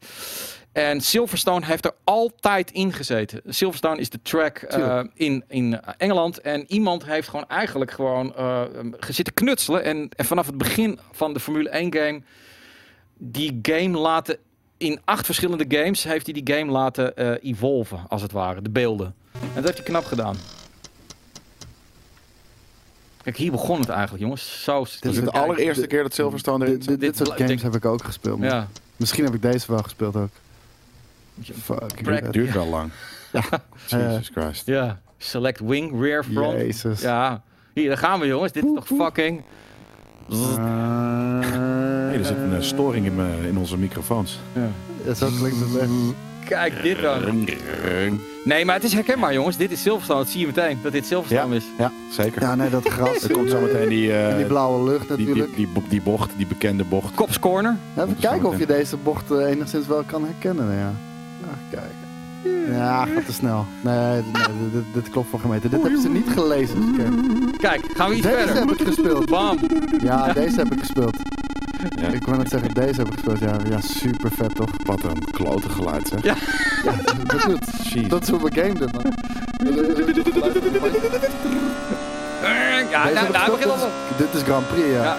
En 0.72 1.00
Silverstone 1.00 1.66
heeft 1.66 1.84
er 1.84 1.94
altijd 2.04 2.70
in 2.70 2.92
gezeten. 2.92 3.40
Silverstone 3.46 4.00
is 4.00 4.10
de 4.10 4.22
track 4.22 4.58
eh, 4.58 5.00
in, 5.14 5.44
in 5.48 5.80
Engeland. 5.96 6.40
En 6.40 6.64
iemand 6.72 7.04
heeft 7.04 7.28
gewoon 7.28 7.48
eigenlijk 7.48 7.90
gewoon 7.90 8.36
eh, 8.36 8.62
gezitten 8.98 9.34
knutselen. 9.34 9.84
En, 9.84 10.08
en 10.16 10.24
vanaf 10.24 10.46
het 10.46 10.58
begin 10.58 10.98
van 11.12 11.32
de 11.32 11.40
Formule 11.40 11.68
1 11.68 11.94
game 11.94 12.22
die 13.16 13.58
game 13.62 13.98
laten. 13.98 14.36
In 14.76 15.00
acht 15.04 15.26
verschillende 15.26 15.64
games 15.68 16.02
heeft 16.02 16.26
hij 16.26 16.42
die 16.42 16.56
game 16.56 16.72
laten 16.72 17.16
eh 17.16 17.32
evolven, 17.40 18.04
als 18.08 18.22
het 18.22 18.32
ware. 18.32 18.62
De 18.62 18.70
beelden. 18.70 19.14
En 19.32 19.48
dat 19.54 19.64
heeft 19.64 19.76
hij 19.76 19.86
knap 19.86 20.04
gedaan. 20.04 20.36
Kijk, 23.28 23.40
hier 23.40 23.50
begon 23.50 23.80
het 23.80 23.88
eigenlijk, 23.88 24.22
jongens. 24.22 24.62
Zo. 24.64 24.82
Is 24.82 24.94
het 24.94 25.04
is 25.04 25.14
de 25.14 25.20
het- 25.20 25.32
allereerste 25.32 25.80
dit- 25.80 25.90
keer 25.90 26.02
dat 26.02 26.14
Silverstone 26.14 26.64
erin 26.64 26.74
Dit, 26.78 26.84
zit? 26.84 27.00
dit, 27.00 27.08
dit 27.08 27.16
soort 27.16 27.28
Dit- 27.28 27.38
games 27.38 27.52
dit- 27.52 27.62
heb 27.62 27.74
ik 27.74 27.84
ook 27.84 28.04
gespeeld. 28.04 28.40
Ja. 28.42 28.68
Misschien 28.96 29.24
heb 29.24 29.34
ik 29.34 29.42
deze 29.42 29.66
wel 29.68 29.82
gespeeld 29.82 30.16
ook. 30.16 30.28
Fuck. 31.62 31.80
Het 32.04 32.32
duurt 32.32 32.52
wel 32.52 32.66
lang. 32.66 32.90
Ja. 33.32 33.42
Jesus 34.12 34.30
Christ. 34.34 34.66
ja. 34.66 34.98
Select 35.18 35.60
wing, 35.60 36.00
rear 36.02 36.24
front. 36.24 36.52
Jezus. 36.58 37.00
Ja. 37.00 37.42
Hier, 37.74 37.88
daar 37.88 37.98
gaan 37.98 38.20
we, 38.20 38.26
jongens. 38.26 38.52
Dit 38.52 38.64
is 38.64 38.70
toch 38.74 38.86
fucking. 38.86 39.42
Hey, 40.28 42.18
er 42.18 42.24
zit 42.24 42.36
een 42.36 42.54
eh, 42.54 42.60
storing 42.62 43.06
in, 43.06 43.14
mijn- 43.16 43.44
in 43.44 43.58
onze 43.58 43.76
microfoons. 43.78 44.38
Ja. 44.52 44.68
Ja, 45.04 45.14
zo 45.14 45.28
klinkt 45.38 45.60
het 45.60 45.76
echt. 45.76 45.90
Kijk 46.48 46.82
dit 46.82 47.00
dan. 47.00 47.48
Nee, 48.44 48.64
maar 48.64 48.74
het 48.74 48.84
is 48.84 48.92
herkenbaar, 48.92 49.32
jongens. 49.32 49.56
Dit 49.56 49.70
is 49.70 49.82
Silverstone. 49.82 50.18
Dat 50.18 50.28
zie 50.28 50.40
je 50.40 50.46
meteen. 50.46 50.78
Dat 50.82 50.92
dit 50.92 51.02
Ja, 51.02 51.06
Silverstone 51.08 51.56
is. 51.56 51.64
ja, 51.78 51.92
zeker. 52.10 52.42
Ja, 52.42 52.54
nee, 52.54 52.70
dat 52.70 52.88
gras. 52.88 53.22
Er 53.22 53.30
komt 53.30 53.50
zo 53.50 53.60
meteen 53.60 53.88
die, 53.88 54.12
eh, 54.16 54.36
die 54.36 54.44
blauwe 54.46 54.90
lucht 54.90 55.08
die, 55.08 55.16
die, 55.16 55.26
natuurlijk. 55.26 55.56
die, 55.56 55.68
bo- 55.68 55.82
die 55.88 56.02
bocht, 56.02 56.30
die 56.36 56.46
bekende 56.46 56.84
bocht. 56.84 57.14
Cops 57.14 57.38
Corner. 57.38 57.76
Even 57.96 58.16
kijken 58.20 58.48
of 58.48 58.58
je 58.58 58.66
deze 58.66 58.96
bocht 58.96 59.30
eh, 59.30 59.38
enigszins 59.50 59.86
wel 59.86 60.02
kan 60.06 60.24
herkennen. 60.24 60.74
Ja. 60.78 60.92
Kijken. 61.70 61.96
Ja, 62.74 63.04
gaat 63.06 63.26
te 63.26 63.32
snel. 63.32 63.66
Nee, 63.80 63.94
nee 64.10 64.22
dit, 64.22 64.72
dit, 64.72 64.82
dit 64.94 65.10
klopt 65.10 65.28
voor 65.30 65.40
gemeten. 65.40 65.70
Dit 65.70 65.82
hebben 65.82 66.00
ze 66.00 66.08
niet 66.08 66.28
gelezen. 66.28 66.80
dus 66.80 66.96
kijk. 66.96 67.82
Kijk, 67.82 67.96
gaan 67.96 68.08
we 68.10 68.16
iets 68.16 68.26
Deze 68.26 68.36
verder. 68.36 68.54
heb 68.56 68.70
ik 68.70 68.86
gespeeld. 68.86 69.26
Bam. 69.26 69.58
Ja, 70.02 70.32
deze 70.32 70.56
heb 70.56 70.72
ik 70.72 70.78
gespeeld. 70.78 71.16
Ja. 72.00 72.08
Ik 72.08 72.24
wil 72.24 72.36
net 72.36 72.48
zeggen, 72.48 72.74
deze 72.74 72.98
heb 72.98 73.06
ik 73.06 73.12
gespeeld. 73.12 73.38
Ja, 73.38 73.56
ja 73.68 73.80
super 73.80 74.30
vet 74.36 74.54
toch? 74.54 74.70
Wat 74.84 75.02
een 75.02 75.24
klote 75.30 75.68
geluid, 75.68 76.08
zeg. 76.08 76.22
Ja. 76.22 76.34
Dat, 77.24 77.42
doet, 77.46 77.64
Jeez. 77.82 78.08
dat 78.08 78.22
is 78.22 78.28
hoe 78.28 78.42
we 78.42 78.60
game 78.60 78.72
doen, 78.74 78.88
man. 78.92 79.12
Ja, 82.90 83.02
Deze 83.04 83.14
nou, 83.14 83.26
ik 83.26 83.32
nou, 83.32 83.50
gespeeld. 83.50 83.58
begint 83.58 83.70
al. 83.70 83.76
Dit 83.76 84.26
is- 84.26 84.32
Dit 84.32 84.34
is 84.34 84.42
Grand 84.42 84.68
Prix, 84.68 84.86
ja. 84.88 85.02
Ja. 85.02 85.16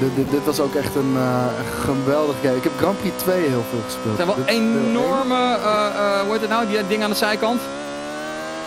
Dit, 0.00 0.16
dit, 0.16 0.30
dit 0.30 0.44
was 0.44 0.60
ook 0.60 0.74
echt 0.74 0.94
een 0.94 1.12
eh, 1.16 1.46
geweldig 1.84 2.36
game. 2.42 2.56
Ik 2.56 2.62
heb 2.62 2.72
Grand 2.78 2.98
Prix 3.00 3.14
2 3.22 3.40
heel 3.40 3.64
veel 3.70 3.82
gespeeld. 3.84 4.06
Het 4.06 4.16
zijn 4.16 4.26
wel 4.26 4.36
Dit 4.36 4.48
is 4.48 4.54
enorme, 4.54 5.34
eh, 5.34 5.86
eh, 5.86 6.20
hoe 6.20 6.32
heet 6.32 6.40
het 6.40 6.50
nou, 6.50 6.66
die 6.66 6.86
ding 6.88 7.02
aan 7.02 7.10
de 7.10 7.16
zijkant? 7.16 7.60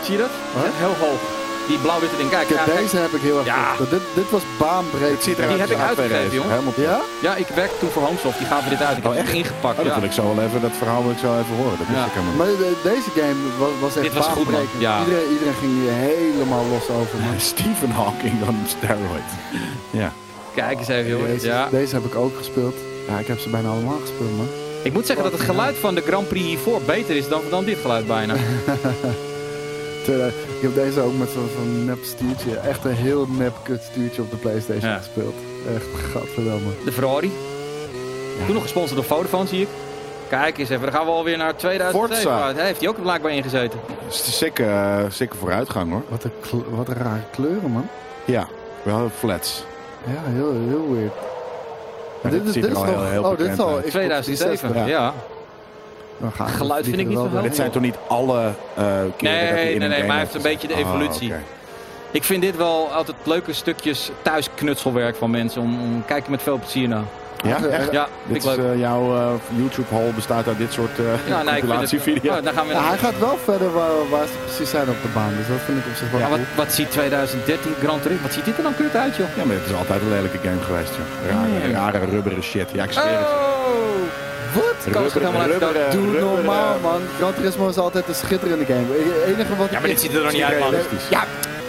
Zie 0.04 0.12
je 0.14 0.20
dat? 0.20 0.30
Heel 0.56 0.96
hoog. 1.08 1.20
Die 1.68 1.78
blauw-witte 1.86 2.18
ding. 2.18 2.30
Kijk, 2.30 2.50
ja, 2.50 2.66
deze 2.76 2.98
heb 2.98 3.14
ik 3.18 3.22
heel 3.22 3.38
erg 3.38 3.46
Ja. 3.46 3.76
Dit, 3.94 4.04
dit 4.20 4.30
was 4.36 4.42
baanbreed. 4.60 5.12
Het 5.18 5.24
ziet 5.24 5.36
Die 5.38 5.46
heb 5.66 5.70
ik 5.70 5.78
uitgegeven, 5.90 6.34
jongen. 6.40 6.52
Helemaal 6.52 6.74
Ja? 6.90 7.00
Ja, 7.28 7.36
ik 7.36 7.48
werkte 7.62 7.78
toen 7.80 7.90
voor 7.90 8.04
Homesoft. 8.04 8.38
Die 8.38 8.48
gaven 8.48 8.70
dit 8.70 8.82
uit. 8.82 8.98
Ik 8.98 9.04
heb 9.04 9.12
Oh, 9.12 9.18
het 9.18 9.28
echt? 9.28 9.36
ingepakt. 9.42 9.78
Oh, 9.80 9.84
dat 9.86 9.94
ja. 9.94 10.00
wil 10.00 10.10
ik 10.10 10.16
zo 10.20 10.24
wel 10.36 10.44
even, 10.46 10.62
dat 10.62 10.76
verhaal 10.82 11.02
wil 11.04 11.12
ik 11.18 11.22
zo 11.26 11.30
even 11.42 11.56
horen. 11.62 11.78
Dat 11.82 11.88
Ja. 11.98 12.06
ik 12.10 12.14
helemaal. 12.18 12.36
Maar 12.42 12.48
de- 12.64 12.80
deze 12.94 13.10
game 13.20 13.40
was, 13.62 13.72
was 13.86 13.94
echt 13.96 14.06
Dit 14.08 14.14
was 14.20 14.28
goed, 14.28 14.36
man. 14.36 14.46
baanbrekend. 14.54 14.82
Ja. 14.88 14.94
Iedereen, 15.04 15.30
iedereen 15.36 15.58
ging 15.62 15.72
hier 15.82 15.96
helemaal 16.10 16.66
los 16.76 16.86
over. 17.00 17.16
Man. 17.26 17.40
Stephen 17.54 17.92
Hawking 18.00 18.36
dan 18.46 18.56
steroid. 18.76 19.30
Ja. 20.02 20.10
Kijk 20.62 20.78
eens 20.80 20.88
even, 20.98 21.10
jongens. 21.16 21.32
Deze, 21.42 21.48
Ja. 21.48 21.68
deze 21.80 21.94
heb 21.96 22.06
ik 22.12 22.16
ook 22.16 22.34
gespeeld. 22.38 22.76
Ja, 23.10 23.16
ik 23.24 23.28
heb 23.28 23.40
ze 23.40 23.50
bijna 23.50 23.70
allemaal 23.76 24.00
gespeeld, 24.06 24.38
man. 24.38 24.50
Ik 24.84 24.94
moet 24.94 25.06
zeggen 25.06 25.24
dat 25.30 25.34
het 25.38 25.48
geluid 25.50 25.76
van 25.86 25.96
de 25.96 26.02
Grand 26.10 26.28
Prix 26.28 26.46
hiervoor 26.46 26.82
beter 26.82 27.16
is 27.16 27.28
dan, 27.28 27.42
dan 27.50 27.64
dit 27.66 27.78
geluid 27.82 28.08
bijna. 28.08 28.34
Terwijl, 30.04 30.28
Ik 30.30 30.62
heb 30.62 30.76
deze 30.76 31.02
ook 31.02 31.18
met 31.18 31.30
zo'n 31.30 31.50
zo'n 31.56 31.86
nep 31.86 32.04
stuurtje. 32.04 32.56
Echt 32.58 32.86
een 32.86 32.92
heel 32.96 33.28
nep 33.30 33.54
kut 33.64 33.82
stuurtje 33.92 34.22
op 34.22 34.30
de 34.32 34.36
Playstation 34.38 34.90
Ja. 34.92 34.98
gespeeld. 34.98 35.34
Echt, 35.76 35.86
gadverdamme. 36.14 36.70
De 36.86 36.92
Ferrari. 36.92 37.32
Toen 38.46 38.54
nog 38.54 38.64
gesponsord 38.64 38.96
door 38.96 39.04
Vodafone, 39.18 39.48
zie 39.48 39.62
ik. 39.62 39.68
Kijk 40.30 40.58
eens 40.58 40.70
even, 40.70 40.82
dan 40.84 40.92
gaan 40.94 41.06
we 41.06 41.12
alweer 41.12 41.38
naar 41.38 41.56
2007. 41.56 42.16
Forza. 42.16 42.48
Ah, 42.50 42.56
Daar 42.56 42.66
heeft 42.66 42.80
hij 42.80 42.90
ook 42.90 43.02
blijkbaar 43.02 43.32
in 43.32 43.44
gezeten. 43.44 43.80
Het 44.06 44.14
is 44.14 44.26
een 44.28 44.34
sikke, 44.34 44.64
eh, 44.64 45.04
sikke 45.10 45.36
vooruitgang 45.38 45.92
hoor. 45.92 46.02
Wat 46.10 46.24
een, 46.24 46.32
wat 46.70 46.88
een 46.88 46.94
rare 46.96 47.22
kleuren, 47.32 47.72
man. 47.72 47.88
Ja, 48.26 48.48
wel 48.84 49.10
flats. 49.18 49.64
Ja, 50.06 50.32
heel, 50.32 50.52
heel 50.68 50.94
weird. 50.94 51.14
Maar 52.22 52.32
dit 52.32 52.46
dit 52.46 52.56
is, 52.56 52.62
dit 52.62 52.72
is 52.72 52.78
al 52.78 52.84
nog, 52.86 52.94
heel- 52.96 53.06
heel 53.10 53.24
oh, 53.24 53.38
dit 53.38 53.52
is 53.52 53.60
al 53.60 53.68
uit. 53.68 53.76
Xbox 53.78 53.92
2007, 53.92 54.58
360. 54.58 54.88
ja. 54.88 55.14
Dan 56.22 56.48
Geluid 56.50 56.86
vind 56.86 57.00
ik 57.00 57.08
niet 57.08 57.18
wel 57.32 57.42
Dit 57.42 57.56
zijn 57.56 57.72
toch 57.72 57.82
niet 57.82 57.96
alle 58.08 58.40
eh 58.76 58.84
keren 58.84 59.08
dat 59.18 59.20
hij 59.22 59.54
Nee, 59.54 59.74
in 59.74 59.80
nee, 59.80 59.90
een 59.90 59.90
nee, 59.90 60.00
maar 60.00 60.10
hij 60.10 60.20
heeft 60.20 60.36
een 60.36 60.42
beetje 60.42 60.68
de 60.68 60.74
Ah, 60.74 60.80
evolutie. 60.80 61.30
oké. 61.30 61.42
Ik 62.12 62.24
vind 62.24 62.42
dit 62.42 62.56
wel 62.58 62.90
altijd 62.92 63.18
leuke 63.24 63.54
stukjes 63.54 64.12
thuisknutselwerk 64.22 65.16
van 65.16 65.30
mensen. 65.32 65.62
Om, 65.62 65.82
om 65.82 66.04
kijk 66.06 66.26
je 66.26 66.32
met 66.32 66.42
veel 66.44 66.58
plezier 66.58 66.88
naar. 66.88 67.04
Ja, 67.44 67.64
echt? 67.64 67.92
Ja, 67.92 68.08
Dit 68.28 68.38
is, 68.38 68.46
leuk. 68.46 68.58
eh, 68.58 68.80
jouw 68.80 69.16
eh, 69.16 69.30
YouTube-hall 69.56 70.12
bestaat 70.16 70.48
uit 70.48 70.58
dit 70.58 70.74
soort 70.74 71.00
eh 71.00 71.06
Ja, 71.28 71.42
nee, 71.44 71.60
compilatievideo's. 71.60 72.38
Oh, 72.38 72.44
dan 72.44 72.54
gaan 72.54 72.68
we 72.68 72.74
Ja, 72.74 72.88
hij 72.88 72.98
gaat 72.98 73.20
wel 73.20 73.38
verder 73.44 73.74
waar, 73.74 74.10
waar 74.10 74.26
ze 74.28 74.34
precies 74.46 74.70
zijn 74.70 74.90
op 74.90 75.02
de 75.02 75.08
baan. 75.14 75.34
Dus 75.38 75.48
dat 75.48 75.58
vind 75.66 75.78
ik 75.78 75.86
op 75.92 75.96
zich 75.96 76.12
wel 76.12 76.20
Ja, 76.20 76.30
wat, 76.30 76.40
wat 76.56 76.72
ziet 76.74 76.92
2013 76.92 77.72
Grand 77.84 78.02
Prix? 78.02 78.22
Wat 78.22 78.34
ziet 78.34 78.46
dit 78.46 78.58
er 78.58 78.64
dan 78.64 78.76
kut 78.76 78.96
uit, 78.96 79.16
joh? 79.16 79.28
Ja, 79.38 79.46
maar 79.46 79.56
het 79.56 79.66
is 79.66 79.74
altijd 79.76 80.02
een 80.02 80.10
lelijke 80.10 80.38
game 80.44 80.62
geweest, 80.62 80.94
joh. 80.96 81.32
Rare, 81.32 81.48
Nee. 81.48 81.72
rare 81.74 82.06
rubberen 82.06 82.44
shit. 82.44 82.70
Ja, 82.74 82.84
ik 82.84 82.92
zweer 82.92 83.18
het. 83.18 83.51
Wat? 84.54 84.94
Koos 84.94 85.12
gaat 85.12 85.22
helemaal 85.22 85.42
uit 85.42 85.92
Doe 85.92 86.20
normaal, 86.20 86.76
eh, 86.76 86.82
man. 86.82 87.02
Gran 87.18 87.34
Turismo 87.34 87.70
is 87.70 87.78
altijd 87.78 88.08
een 88.08 88.16
schitterende 88.16 88.66
game. 88.66 88.86
Het 88.90 89.36
enige 89.36 89.56
wat 89.56 89.70
Ja, 89.72 89.80
maar 89.80 89.88
dit 89.90 90.02
ziet 90.02 90.14
er 90.16 90.24
nog 90.24 90.32
niet 90.32 90.42
uit, 90.44 90.60
man. 90.60 90.74
Ja, 91.10 91.24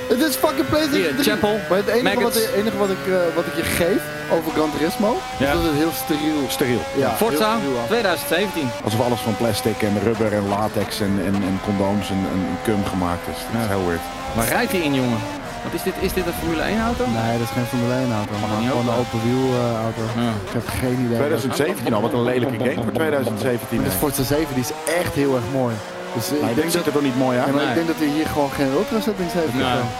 Het 0.09 0.20
is 0.20 0.35
fucking 0.35 0.68
PlayStation 0.68 1.03
Hier, 1.03 1.14
3. 1.14 1.30
Chapel, 1.30 1.59
maar 1.68 1.78
het 1.78 1.87
enige, 1.87 2.20
wat, 2.22 2.35
het 2.35 2.51
enige 2.57 2.76
wat, 2.76 2.89
ik, 2.91 3.05
eh, 3.07 3.14
wat 3.35 3.45
ik 3.47 3.55
je 3.57 3.62
geef 3.62 4.03
over 4.33 4.53
Gran 4.53 4.70
Turismo, 4.76 5.16
Ja. 5.39 5.47
is 5.47 5.53
dat 5.53 5.62
het 5.62 5.74
heel 5.74 5.93
steriel 6.05 6.39
is. 6.47 6.53
Steriel. 6.53 6.80
Ja, 6.97 7.11
Forza 7.11 7.51
heel 7.51 7.59
steriel 7.59 7.78
af. 7.80 7.87
2017. 7.87 8.70
Alsof 8.85 9.01
alles 9.01 9.20
van 9.20 9.37
plastic 9.37 9.83
en 9.83 9.95
rubber 10.05 10.33
en 10.33 10.49
latex 10.49 11.01
en, 11.01 11.14
en, 11.28 11.35
en 11.35 11.61
condooms 11.64 12.11
en, 12.11 12.22
en 12.35 12.41
cum 12.64 12.85
gemaakt 12.85 13.26
is. 13.35 13.41
Dat 13.53 13.62
is 13.62 13.68
heel 13.68 13.87
weird. 13.87 14.05
Waar 14.35 14.49
rijdt 14.49 14.72
hij 14.72 14.80
in, 14.80 14.95
jongen? 14.95 15.18
Wat 15.64 15.72
is 15.78 15.82
dit? 15.82 15.94
Is 16.00 16.12
dit 16.12 16.26
een 16.26 16.32
Formule 16.42 16.62
1 16.62 16.80
auto? 16.90 17.04
Nee, 17.06 17.32
dat 17.38 17.46
is 17.48 17.54
geen 17.58 17.64
Formule 17.72 17.94
1 17.94 18.12
auto. 18.20 18.32
Mag 18.32 18.40
maar 18.40 18.50
het 18.50 18.58
niet 18.60 18.70
gewoon 18.70 18.88
een 18.88 18.98
open 19.02 19.18
wiel 19.26 19.44
eh, 19.60 19.82
auto. 19.86 20.02
Ja. 20.24 20.32
Ik 20.48 20.52
heb 20.58 20.66
geen 20.82 20.98
idee. 21.04 21.18
2017 21.18 21.94
al, 21.94 22.00
wat 22.06 22.12
een 22.12 22.22
lelijke 22.32 22.58
game 22.64 22.82
voor 22.86 22.92
2017. 22.92 23.76
Maar 23.80 23.84
dus 23.90 23.98
Forza 24.02 24.22
7 24.22 24.54
die 24.58 24.64
is 24.68 24.72
echt 25.02 25.14
heel 25.22 25.32
erg 25.38 25.46
mooi. 25.60 25.74
Dus 26.16 26.26
eh, 26.32 26.40
Maar 26.40 26.50
ik, 26.50 26.56
denk 26.56 26.72
dat, 26.72 26.86
er 26.86 26.92
toch 26.98 27.06
niet 27.10 27.18
mooi 27.26 27.34
ja, 27.36 27.42
uit? 27.44 27.52
maar 27.54 27.60
Nee. 27.62 27.70
ik 27.72 27.78
denk 27.80 27.88
dat 27.92 28.00
hij 28.02 28.10
hier 28.16 28.26
gewoon 28.34 28.50
geen 28.58 28.70
ultra 28.78 29.00
settings 29.06 29.32
heeft. 29.40 29.52
Zo. 29.52 29.58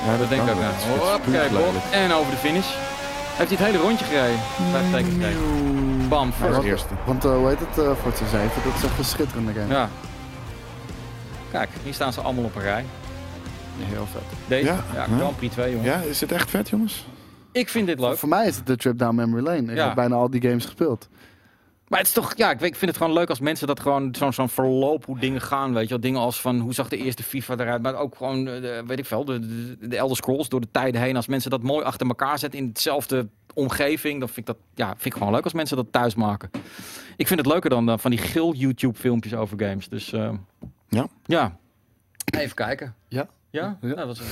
Ja, 0.09 0.13
dat 0.23 0.29
denk 0.33 0.43
ik 0.43 0.51
ook. 0.55 0.61
Het 0.63 1.25
het 1.25 1.53
lelijk. 1.61 1.85
En 2.05 2.09
over 2.19 2.31
de 2.37 2.41
finish. 2.47 2.71
Heeft 3.39 3.51
hij 3.51 3.59
het 3.61 3.67
hele 3.69 3.79
rondje 3.87 4.05
gereden? 4.05 4.39
Vijf 4.75 4.87
tekens 4.93 5.15
gekregen. 5.15 6.09
Bam, 6.09 6.33
was 6.41 6.61
de 6.61 6.67
eerste. 6.75 6.95
Want 7.05 7.25
eh, 7.25 7.31
hoe 7.41 7.49
heet 7.49 7.63
het? 7.67 7.75
eh 7.85 7.91
Forza 8.03 8.25
7, 8.31 8.51
dat 8.65 8.75
is 8.79 8.83
echt 8.89 8.99
een 8.99 9.05
schitterende 9.15 9.53
game. 9.59 9.73
Ja. 9.75 9.89
Kijk, 11.51 11.69
hier 11.85 11.95
staan 11.95 12.13
ze 12.13 12.21
allemaal 12.21 12.45
op 12.45 12.57
een 12.57 12.63
rij. 12.63 12.85
Heel 13.79 14.07
vet. 14.07 14.23
Deze, 14.49 14.65
ja, 14.67 14.85
Ja. 14.95 15.05
Grand 15.05 15.37
Prix 15.37 15.53
2, 15.55 15.71
jongen. 15.73 15.87
Ja, 15.87 15.97
is 16.01 16.21
het 16.21 16.33
echt 16.33 16.51
vet, 16.51 16.69
jongens? 16.69 17.07
Ik 17.53 17.69
vind 17.69 17.87
dit 17.87 18.01
leuk. 18.01 18.17
Voor 18.17 18.29
mij 18.29 18.47
is 18.47 18.57
het 18.57 18.67
de 18.67 18.77
trip 18.77 18.99
down 18.99 19.15
memory 19.15 19.43
lane. 19.43 19.71
Ik 19.71 19.77
Ja. 19.77 19.87
heb 19.87 19.95
bijna 19.95 20.15
al 20.15 20.31
die 20.31 20.43
games 20.43 20.65
gespeeld. 20.65 21.09
Maar 21.89 21.99
het 22.01 22.09
is 22.09 22.15
toch, 22.15 22.33
ja, 22.37 22.51
ik, 22.51 22.59
weet, 22.59 22.69
ik 22.71 22.77
vind 22.77 22.91
het 22.91 23.01
gewoon 23.01 23.17
leuk 23.17 23.29
als 23.29 23.41
mensen 23.41 23.67
dat 23.67 23.81
gewoon 23.81 24.15
zo'n 24.15 24.33
zo'n 24.33 24.49
verloop 24.49 25.05
hoe 25.05 25.19
dingen 25.19 25.41
gaan, 25.41 25.73
weet 25.75 25.83
je 25.83 25.89
wel. 25.89 26.01
Dingen 26.01 26.21
als 26.21 26.41
van, 26.41 26.59
hoe 26.61 26.75
zag 26.75 26.89
de 26.89 26.97
eerste 26.97 27.23
FIFA 27.23 27.55
eruit, 27.57 27.83
maar 27.83 27.95
ook 27.95 28.17
gewoon, 28.17 28.49
eh, 28.49 28.61
de, 28.61 28.83
weet 28.87 28.99
ik 28.99 29.05
veel, 29.07 29.25
de, 29.25 29.39
de, 29.79 29.89
de 29.89 29.97
Elder 29.97 30.17
Scrolls 30.17 30.49
door 30.49 30.61
de 30.61 30.69
tijden 30.71 31.01
heen. 31.01 31.17
Als 31.17 31.27
mensen 31.27 31.51
dat 31.51 31.63
mooi 31.63 31.85
achter 31.85 32.07
elkaar 32.07 32.39
zetten 32.39 32.61
in 32.61 32.67
hetzelfde 32.67 33.29
omgeving, 33.55 34.19
dan 34.19 34.29
vind 34.29 34.49
ik 34.49 34.55
dat, 34.55 34.57
ja, 34.75 34.87
vind 34.89 35.05
ik 35.05 35.13
gewoon 35.15 35.33
leuk 35.33 35.45
als 35.45 35.53
mensen 35.53 35.77
dat 35.77 35.87
thuis 35.91 36.15
maken. 36.15 36.51
Ik 37.17 37.27
vind 37.27 37.41
het 37.41 37.49
leuker 37.49 37.71
dan, 37.71 37.87
dan 37.87 37.99
van 38.01 38.11
die 38.11 38.21
gil 38.21 38.55
YouTube 38.55 38.99
filmpjes 38.99 39.35
over 39.35 39.59
games. 39.67 39.89
Dus, 39.89 40.13
eh, 40.13 40.31
Ja. 40.89 41.07
Ja. 41.25 41.57
Even 42.39 42.55
kijken. 42.55 42.95
Ja. 43.09 43.29
Ja? 43.53 43.77
Ja. 43.81 43.95
Nou, 43.95 44.07
dat 44.07 44.17
is, 44.17 44.23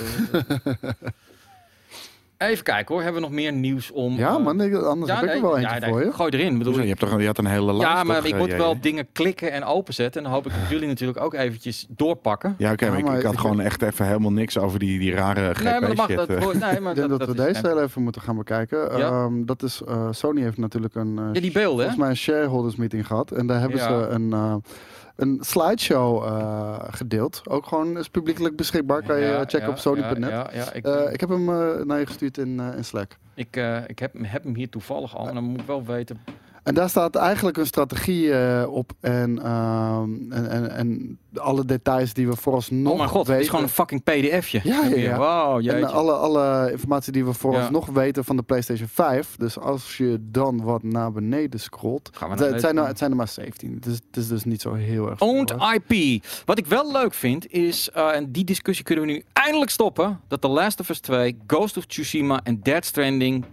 Even 2.39 2.65
kijken 2.65 2.95
hoor, 2.95 3.03
hebben 3.03 3.21
we 3.23 3.29
nog 3.29 3.37
meer 3.37 3.53
nieuws 3.53 3.91
om... 3.91 4.17
Ja, 4.17 4.29
eh, 4.37 4.43
man, 4.45 4.61
ik- 4.61 4.75
anders 4.75 5.13
heb 5.13 5.23
ik 5.23 5.35
er 5.35 5.41
wel 5.43 5.59
eentje 5.59 5.75
ja, 5.75 5.79
nee, 5.81 5.91
voor 5.91 6.05
je. 6.05 6.13
Gooi 6.13 6.31
erin. 6.31 6.59
Bedoel, 6.59 6.81
Je, 6.81 6.87
hebt 6.89 7.01
toch, 7.01 7.21
je 7.21 7.27
had 7.27 7.39
een 7.39 7.47
hele 7.47 7.73
lijst. 7.75 7.93
ja, 7.93 8.03
maar 8.05 8.17
toch, 8.17 8.25
ik 8.25 8.37
moet 8.37 8.53
wel 8.53 8.81
dingen 8.81 9.07
klikken 9.13 9.53
en 9.53 9.65
openzetten. 9.65 10.21
En 10.21 10.27
dan 10.27 10.33
hoop 10.37 10.47
ik 10.47 10.53
dat 10.61 10.71
jullie 10.71 10.89
natuurlijk 10.89 11.21
ook 11.21 11.35
eventjes 11.35 11.87
doorpakken. 11.89 12.55
Ja, 12.59 12.73
oké, 12.73 12.85
maar 12.85 12.93
Ja, 12.95 12.99
ik, 13.01 13.05
maar 13.05 13.19
ik 13.19 13.25
had 13.25 13.33
ik- 13.33 13.39
gewoon 13.39 13.61
echt 13.61 13.83
even 13.83 14.07
helemaal 14.07 14.33
niks 14.33 14.59
over 14.59 14.79
die, 14.79 14.99
die 14.99 15.15
rare 15.15 15.55
GP 15.55 15.63
nee, 15.65 15.73
maar 15.81 15.89
dat 15.89 15.97
mag. 15.97 16.07
shit. 16.07 16.17
Dat, 16.17 16.29
eh. 16.29 16.37
nee, 16.39 16.81
maar 16.81 16.91
Ik 16.91 16.97
denk 16.97 17.09
dat, 17.19 17.29
we 17.29 17.35
deze 17.35 17.67
heel 17.67 17.83
even 17.83 18.03
moeten 18.03 18.23
gaan 18.23 18.37
bekijken. 18.37 18.79
Ja? 18.99 19.09
Ehm, 19.09 19.45
dat 19.45 19.63
is, 19.63 19.83
eh, 19.89 20.09
Sony 20.11 20.41
heeft 20.41 20.59
natuurlijk 20.59 20.95
een, 20.95 21.15
Ja, 21.33 21.41
die 21.41 21.53
beelden, 21.53 21.63
hè? 21.65 21.93
volgens 21.93 21.97
mij 21.97 22.09
een 22.09 22.17
shareholders 22.17 22.77
meeting 22.77 23.07
gehad. 23.07 23.31
En 23.31 23.47
daar 23.47 23.61
hebben 23.61 23.79
Ja. 23.79 23.87
ze 23.89 24.07
een, 24.07 24.33
een 25.17 25.39
slideshow 25.41 26.25
eh, 26.25 26.79
gedeeld. 26.91 27.43
Ook 27.49 27.67
gewoon 27.67 27.99
is 27.99 28.09
publiekelijk 28.09 28.57
beschikbaar. 28.57 29.03
Kan 29.03 29.19
je 29.21 29.27
Ja, 29.27 29.39
checken 29.39 29.61
ja, 29.61 29.69
op 29.69 29.79
sony.net. 29.79 30.31
Ja, 30.31 30.73
ik, 30.73 30.85
Eh, 30.85 31.13
ik 31.13 31.21
heb 31.21 31.29
hem 31.29 31.49
eh, 31.49 31.85
naar 31.85 31.99
je 31.99 32.07
gestuurd 32.07 32.39
in, 32.39 32.61
in 32.61 32.85
Slack. 32.85 33.17
ik, 33.35 33.57
ik 33.87 33.99
heb, 33.99 34.13
heb 34.23 34.45
hem 34.45 34.55
hier 34.55 34.69
toevallig 34.69 35.17
al. 35.17 35.29
En 35.29 35.35
dan 35.35 35.45
moet 35.45 35.61
ik 35.61 35.67
wel 35.67 35.85
weten. 35.85 36.21
En 36.63 36.75
daar 36.75 36.89
staat 36.89 37.17
eigenlijk 37.17 37.57
een 37.57 37.67
strategie 37.67 38.33
eh, 38.33 38.73
op 38.73 38.93
en, 39.01 39.43
ehm, 39.43 40.33
en, 40.33 40.51
en, 40.51 40.71
en 40.71 41.19
alle 41.35 41.65
details 41.65 42.15
die 42.15 42.29
we 42.29 42.37
vooralsnog 42.37 42.93
Oh 42.93 42.99
mijn 42.99 43.09
god, 43.09 43.27
het 43.27 43.41
is 43.41 43.49
gewoon 43.49 43.65
een 43.65 43.71
fucking 43.71 44.03
pdf'je. 44.03 44.61
Ja, 44.63 44.85
ja, 44.85 44.97
ja. 44.97 45.17
Wow, 45.17 45.69
en 45.69 45.83
eh, 45.83 45.95
alle, 45.95 46.13
alle 46.13 46.71
informatie 46.71 47.13
die 47.13 47.25
we 47.25 47.33
vooralsnog 47.33 47.87
weten 47.87 48.25
van 48.25 48.37
de 48.37 48.43
PlayStation 48.43 48.89
5. 48.89 49.37
Dus 49.39 49.59
als 49.59 49.97
je 49.97 50.19
dan 50.21 50.63
wat 50.63 50.83
naar 50.83 51.13
beneden 51.13 51.61
scrolt. 51.61 52.11
Gaan 52.13 52.29
we 52.29 52.35
Het, 52.35 52.43
naar 52.43 52.53
het, 52.53 52.61
zijn, 52.61 52.79
er, 52.79 52.87
het 52.87 52.99
zijn 52.99 53.11
er 53.11 53.17
maar 53.17 53.29
17. 53.29 53.75
Het 53.75 53.87
is, 53.87 53.95
het 53.95 54.17
is 54.17 54.29
dus 54.29 54.45
niet 54.45 54.61
zo 54.61 54.75
heel 54.75 55.11
erg. 55.11 55.21
Owned. 55.21 55.55
IP. 55.75 56.25
Wat 56.45 56.59
ik 56.59 56.67
wel 56.67 56.93
leuk 56.93 57.15
vind 57.15 57.53
is, 57.53 57.91
eh, 57.91 58.15
en 58.15 58.33
die 58.33 58.45
discussie 58.45 58.85
kunnen 58.85 59.05
we 59.05 59.11
nu 59.11 59.23
eindelijk 59.33 59.71
stoppen, 59.71 60.21
dat 60.29 60.41
The 60.41 60.49
Last 60.49 60.81
of 60.81 60.89
Us 60.89 61.01
2, 61.01 61.37
Ghost 61.47 61.77
of 61.77 61.87
Tsushima 61.87 62.41
en 62.43 62.61
Dead 62.63 62.85
Stranding 62.85 63.45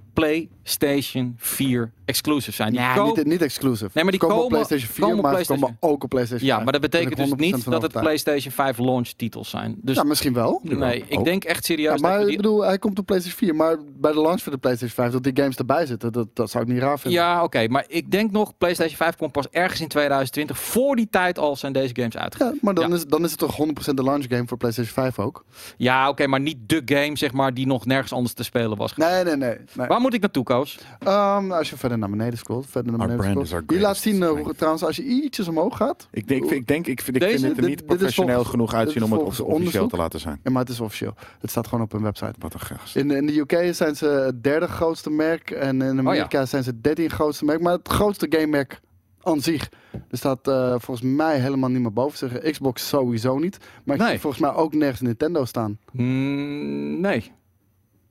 PlayStation 0.76 1.36
4 1.38 1.92
exclusive 2.06 2.52
zijn. 2.52 2.72
Die 2.72 2.80
Ja, 2.80 3.04
niet, 3.04 3.26
niet 3.26 3.42
exclusive. 3.42 3.90
Nee, 3.94 4.04
maar 4.04 4.12
die 4.12 4.22
komen, 4.22 4.36
komen- 4.38 4.52
op 4.60 4.66
PlayStation 4.66 4.90
4, 4.94 5.02
komen 5.04 5.18
op 5.18 5.24
maar 5.24 5.32
PlayStation- 5.32 5.70
komen 5.80 5.94
ook 5.94 6.04
op 6.04 6.10
PlayStation 6.10 6.48
ja, 6.48 6.54
5. 6.54 6.64
maar 6.64 6.74
dat 6.74 6.82
betekent 6.82 7.10
dus 7.16 7.30
ben 7.30 7.38
ik 7.48 7.54
100% 7.54 7.56
niet 7.56 7.72
dat 7.72 7.82
het. 7.82 7.92
PlayStation 7.92 8.52
5 8.54 8.78
launch 8.78 9.08
titels 9.08 9.50
zijn. 9.50 9.76
Dus 9.82 9.96
Ja, 9.96 10.04
misschien 10.04 10.34
wel. 10.34 10.60
nee, 10.64 11.06
ik 11.08 11.20
ook. 11.20 11.26
denk 11.26 11.44
echt 11.44 11.66
serieus 11.66 12.00
Ja, 12.00 12.08
maar 12.08 12.20
ik 12.22 12.28
die... 12.28 12.36
bedoel, 12.36 12.62
hij 12.64 12.78
komt 12.80 13.00
op 13.00 13.06
PlayStation 13.06 13.40
4. 13.48 13.56
Maar 13.56 13.78
bij 14.00 14.12
de 14.12 14.22
launch 14.22 14.42
van 14.44 14.52
de 14.52 14.58
PlayStation 14.58 14.96
5 15.04 15.12
dat 15.12 15.24
die 15.24 15.44
games 15.44 15.56
erbij 15.58 15.86
zitten, 15.86 16.12
dat, 16.12 16.28
dat 16.34 16.50
zou 16.52 16.64
ik 16.64 16.70
niet 16.70 16.80
raar 16.82 17.00
vinden. 17.00 17.22
Ja, 17.22 17.44
oké, 17.44 17.68
maar 17.68 17.86
ik 17.88 18.12
denk 18.12 18.32
nog, 18.32 18.58
PlayStation 18.58 18.98
5 18.98 19.16
komt 19.16 19.32
pas 19.32 19.48
ergens 19.52 19.82
in 19.82 19.88
2020. 19.88 20.60
Voor 20.60 20.96
die 20.96 21.08
tijd 21.12 21.40
al 21.40 21.56
zijn 21.56 21.74
deze 21.74 21.96
games 21.96 22.18
uitgekomen. 22.18 22.54
Ja, 22.54 22.60
maar 22.64 22.74
dan, 22.74 22.90
Ja. 22.90 22.96
Is, 22.96 23.06
dan 23.06 23.24
is 23.24 23.30
het 23.32 23.40
toch 23.40 23.56
100% 23.58 23.94
de 23.94 24.04
launch 24.04 24.26
game 24.30 24.48
voor 24.48 24.58
PlayStation 24.58 24.94
5 24.94 25.20
ook? 25.20 25.46
Ja, 25.78 26.10
oké, 26.10 26.28
maar 26.28 26.40
niet 26.40 26.58
de 26.68 26.82
game, 26.86 27.18
zeg 27.18 27.32
maar, 27.34 27.54
die 27.54 27.68
nog 27.68 27.86
nergens 27.86 28.14
anders 28.14 28.34
te 28.34 28.44
spelen 28.44 28.78
was. 28.78 28.96
Nee, 28.96 29.24
nee, 29.24 29.36
nee. 29.36 29.56
nee. 29.74 29.88
Waar 29.88 30.02
moet 30.02 30.14
ik 30.14 30.22
naartoe, 30.22 30.44
Koos? 30.58 30.80
Ehm, 31.00 31.52
als 31.52 31.70
je 31.70 31.78
verder 31.78 31.98
naar 31.98 32.10
beneden 32.10 32.38
scrolt, 32.38 32.66
verder 32.70 32.92
naar 32.92 33.02
Our 33.02 33.10
beneden 33.18 33.34
brand 33.34 33.48
scrolt. 33.48 33.82
laat 33.82 33.98
zien 33.98 34.24
hoe 34.24 34.38
strength. 34.38 34.58
trouwens, 34.58 34.84
als 34.84 34.96
je 34.96 35.04
ietsjes 35.04 35.48
omhoog 35.48 35.78
gaat. 35.78 36.08
Ik 36.12 36.28
denk, 36.28 36.52
ik, 36.52 36.68
denk, 36.68 36.88
ik 36.88 37.02
vind, 37.02 37.16
ik 37.16 37.22
Deze- 37.22 37.38
vind 37.38 37.48
het 37.56 37.58
er 37.64 37.70
niet 37.70 37.78
dit 37.78 37.88
professioneel 37.88 38.34
volgens- 38.34 38.50
genoeg 38.52 38.74
uitzien 38.74 39.04
om 39.04 39.12
het 39.12 39.22
officieel 39.22 39.48
onderzoek. 39.48 39.90
te 39.90 39.96
laten 39.98 40.20
zijn. 40.20 40.40
Ja, 40.44 40.52
maar 40.52 40.62
het 40.62 40.72
is 40.72 40.80
officieel. 40.80 41.14
Het 41.40 41.50
staat 41.50 41.68
gewoon 41.68 41.84
op 41.84 41.92
hun 41.92 42.02
website. 42.04 42.34
Wat 42.40 42.54
een 42.54 42.60
gast. 42.60 42.96
In, 42.96 43.12
in 43.12 43.26
de 43.26 43.40
UK 43.40 43.76
zijn 43.76 43.96
ze 43.96 44.06
het 44.08 44.44
derde 44.44 44.68
grootste 44.68 45.10
merk. 45.10 45.52
En 45.52 45.82
in 45.82 46.00
Amerika 46.00 46.46
zijn 46.46 46.64
ze 46.64 46.70
het 46.70 46.84
dertiende 46.84 47.14
grootste 47.16 47.46
merk. 47.46 47.62
Maar 47.62 47.74
het 47.74 47.88
grootste 47.88 48.26
game 48.30 48.48
merk 48.48 48.80
aan 49.22 49.42
zich. 49.42 49.70
Er 50.10 50.18
staat 50.18 50.48
eh, 50.48 50.70
volgens 50.78 51.02
mij 51.02 51.40
helemaal 51.40 51.70
niet 51.70 51.82
meer 51.82 51.94
boven. 51.94 52.18
Zeggen 52.18 52.52
Xbox 52.52 52.88
sowieso 52.88 53.38
niet. 53.38 53.58
Maar 53.84 53.96
ik 53.96 54.02
Nee. 54.02 54.12
zie 54.12 54.20
volgens 54.20 54.42
mij 54.42 54.54
ook 54.54 54.74
nergens 54.74 55.02
Nintendo 55.02 55.46
staan. 55.46 55.78
Mm, 55.92 57.00
nee. 57.00 57.32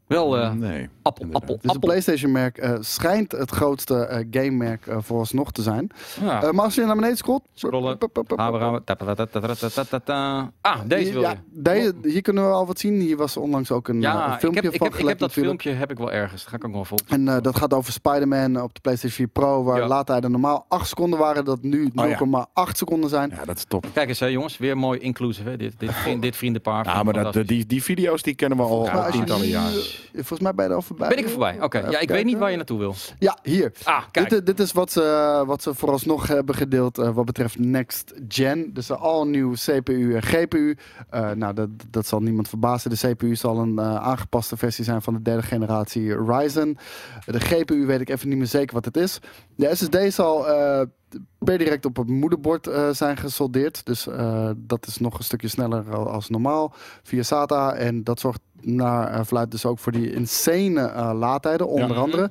Wel 0.07 0.39
uh, 0.39 0.53
nee, 0.53 0.89
Apple, 1.03 1.25
inderdaad. 1.25 1.51
Apple, 1.51 1.69
dus 1.69 1.79
PlayStation-merk 1.79 2.59
uh, 2.59 2.77
schijnt 2.81 3.33
het 3.33 3.51
grootste 3.51 3.95
uh, 4.11 4.43
game-merk 4.43 4.87
vooralsnog 4.99 5.53
te 5.53 5.63
zijn. 5.63 5.91
Ja. 6.21 6.53
maar 6.53 6.65
als 6.65 6.75
je 6.75 6.85
naar 6.85 6.95
beneden 6.95 7.17
scrolt... 7.17 7.43
Scrollen. 7.55 7.99
Ah, 10.61 10.81
deze 10.87 11.13
wil 11.13 11.21
je. 11.21 11.27
Ja, 11.27 11.35
deze, 11.51 11.95
hier 12.03 12.23
kunnen 12.23 12.49
we 12.49 12.55
al 12.55 12.67
wat 12.67 12.79
zien. 12.79 13.01
Hier 13.01 13.17
was 13.17 13.37
onlangs 13.37 13.71
ook 13.71 13.89
een, 13.89 14.05
een 14.05 14.39
filmpje 14.39 14.63
ik 14.63 14.73
heb, 14.73 14.93
van 14.93 15.01
ik 15.01 15.09
heb, 15.09 15.19
dat 15.19 15.33
filmpje 15.33 15.71
heb 15.71 15.91
ik 15.91 15.99
wel 15.99 16.13
ergens. 16.13 16.45
Ga 16.45 16.57
ik 16.57 16.65
ook 16.65 16.73
wel 16.73 16.85
volgen. 16.85 17.07
En 17.09 17.43
dat 17.43 17.57
gaat 17.57 17.75
over 17.75 17.93
Spider-Man 17.93 18.63
op 18.63 18.75
de 18.75 18.81
PlayStation 18.81 19.17
4 19.17 19.27
Pro. 19.27 19.65
Waar 19.65 19.89
ja. 20.07 20.29
normaal 20.29 20.65
8 20.69 20.89
seconden 20.89 21.19
waren. 21.19 21.45
Dat 21.45 21.63
nu 21.63 21.89
0,8 21.89 21.93
oh, 22.55 22.67
seconden 22.73 23.11
zijn. 23.11 23.31
Ja, 23.31 23.45
dat 23.45 23.57
is 23.57 23.65
top. 23.65 23.87
Kijk 23.93 24.09
eens 24.09 24.21
hè, 24.21 24.27
jongens. 24.27 24.59
Weer 24.59 24.77
mooi 24.77 24.99
inclusive. 24.99 25.49
Hè. 25.49 25.57
Dit, 25.57 25.75
dit, 25.79 25.91
dit 26.21 26.37
vriendenpaar. 26.37 26.85
Ja, 26.85 27.03
maar 27.03 27.33
dat, 27.33 27.47
die, 27.47 27.67
die 27.67 27.83
video's 27.83 28.23
die 28.23 28.35
kennen 28.35 28.59
we 28.59 28.65
al 28.65 29.11
tientallen 29.11 29.47
jaren. 29.47 29.96
Volgens 30.13 30.41
mij 30.41 30.55
ben 30.55 30.65
je 30.65 30.71
er 30.71 30.77
al 30.77 30.83
voorbij. 30.83 31.09
Ben 31.09 31.19
ik 31.19 31.25
er 31.25 31.31
voorbij? 31.31 31.63
Oké, 31.63 31.79
ja, 31.79 31.99
ik 31.99 32.09
weet 32.09 32.25
niet 32.25 32.39
waar 32.39 32.51
je 32.51 32.57
naartoe 32.57 32.79
wil. 32.79 32.95
Ja, 33.19 33.39
hier. 33.43 33.73
Ah, 33.85 34.03
kijk. 34.11 34.31
Dit, 34.31 34.47
dit 34.47 34.61
is 34.61 34.73
wat 34.73 34.93
ze, 34.93 35.43
wat 35.47 35.63
ze 35.63 35.75
vooralsnog 35.75 36.27
hebben 36.27 36.55
gedeeld 36.55 36.99
eh, 36.99 37.15
wat 37.15 37.25
betreft 37.25 37.59
Next 37.59 38.15
Gen. 38.29 38.71
Dus 38.73 38.89
een 38.89 38.97
all-nieuw 38.97 39.53
CPU 39.53 40.15
en 40.15 40.23
GPU. 40.23 40.77
Eh, 41.11 41.31
nou, 41.31 41.55
dat, 41.55 41.69
dat 41.91 42.07
zal 42.07 42.21
niemand 42.21 42.49
verbazen. 42.49 42.91
De 42.91 42.97
CPU 43.15 43.37
zal 43.37 43.59
een 43.59 43.79
eh, 43.79 43.95
aangepaste 43.97 44.57
versie 44.57 44.85
zijn 44.85 45.03
van 45.03 45.15
de 45.15 45.23
derde 45.23 45.43
generatie 45.43 46.25
Ryzen. 46.25 46.77
De 47.25 47.41
GPU 47.41 47.87
weet 47.87 48.01
ik 48.01 48.09
even 48.09 48.29
niet 48.29 48.39
meer 48.39 48.47
zeker 48.47 48.75
wat 48.75 48.85
het 48.85 48.97
is. 48.97 49.19
De 49.57 49.75
SSD 49.75 50.15
zal 50.15 50.45
per 51.39 51.59
direct 51.59 51.85
op 51.85 51.97
het 51.97 52.09
moederbord 52.09 52.69
zijn 52.93 53.17
gesoldeerd. 53.17 53.85
Dus 53.87 54.09
dat 54.57 54.87
is 54.87 54.99
nog 54.99 55.19
een 55.19 55.25
stukje 55.25 55.49
sneller 55.49 55.95
al- 55.95 56.11
als 56.11 56.29
normaal 56.29 56.75
via 57.03 57.23
SATA. 57.23 57.75
En 57.75 58.05
dat 58.05 58.21
zorgt 58.21 58.41
naar 58.61 59.13
uh, 59.19 59.21
verluidt 59.25 59.51
dus 59.51 59.65
ook 59.67 59.79
voor 59.79 59.93
die 59.93 60.13
insane 60.13 60.81
eh, 60.81 61.11
laadtijden, 61.15 61.69
onder 61.69 61.89
Ja. 61.97 62.03
andere. 62.03 62.31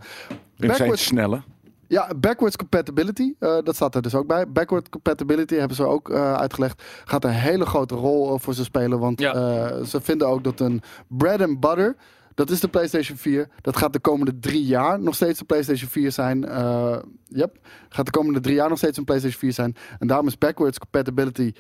Insane 0.58 0.78
Backwards- 0.78 1.06
snelle. 1.06 1.42
ja, 1.88 2.10
backwards 2.20 2.56
compatibility, 2.56 3.34
eh, 3.40 3.58
dat 3.64 3.76
staat 3.76 3.96
er 3.96 4.02
dus 4.02 4.16
ook 4.16 4.28
bij. 4.28 4.48
Backward 4.52 4.90
compatibility 4.90 5.56
hebben 5.56 5.76
ze 5.78 5.84
ook 5.86 6.10
eh, 6.10 6.34
uitgelegd. 6.34 6.84
Gaat 7.06 7.24
een 7.24 7.30
hele 7.32 7.66
grote 7.66 7.96
rol 7.96 8.34
eh, 8.34 8.40
voor 8.40 8.54
ze 8.54 8.64
spelen. 8.64 9.00
Want 9.00 9.20
Ja. 9.20 9.34
eh, 9.34 9.84
ze 9.84 10.02
vinden 10.02 10.28
ook 10.28 10.44
dat 10.44 10.60
een 10.60 10.82
bread 11.08 11.42
and 11.42 11.60
butter, 11.60 11.96
dat 12.34 12.50
is 12.50 12.60
de 12.60 12.68
PlayStation 12.68 13.18
4. 13.18 13.48
Dat 13.62 13.78
gaat 13.78 13.94
de 13.94 14.00
komende 14.00 14.40
drie 14.40 14.66
jaar 14.66 15.00
nog 15.00 15.16
steeds 15.16 15.40
de 15.40 15.46
PlayStation 15.46 15.90
4 15.90 16.12
zijn. 16.12 16.46
Eh 16.46 16.98
yep, 17.28 17.58
gaat 17.90 18.06
de 18.06 18.12
komende 18.12 18.40
drie 18.40 18.56
jaar 18.56 18.70
nog 18.70 18.78
steeds 18.78 18.98
een 18.98 19.04
PlayStation 19.04 19.40
4 19.40 19.54
zijn. 19.54 19.76
En 20.00 20.08
daarom 20.08 20.28
is 20.28 20.38
backwards 20.38 20.80
compatibility 20.80 21.54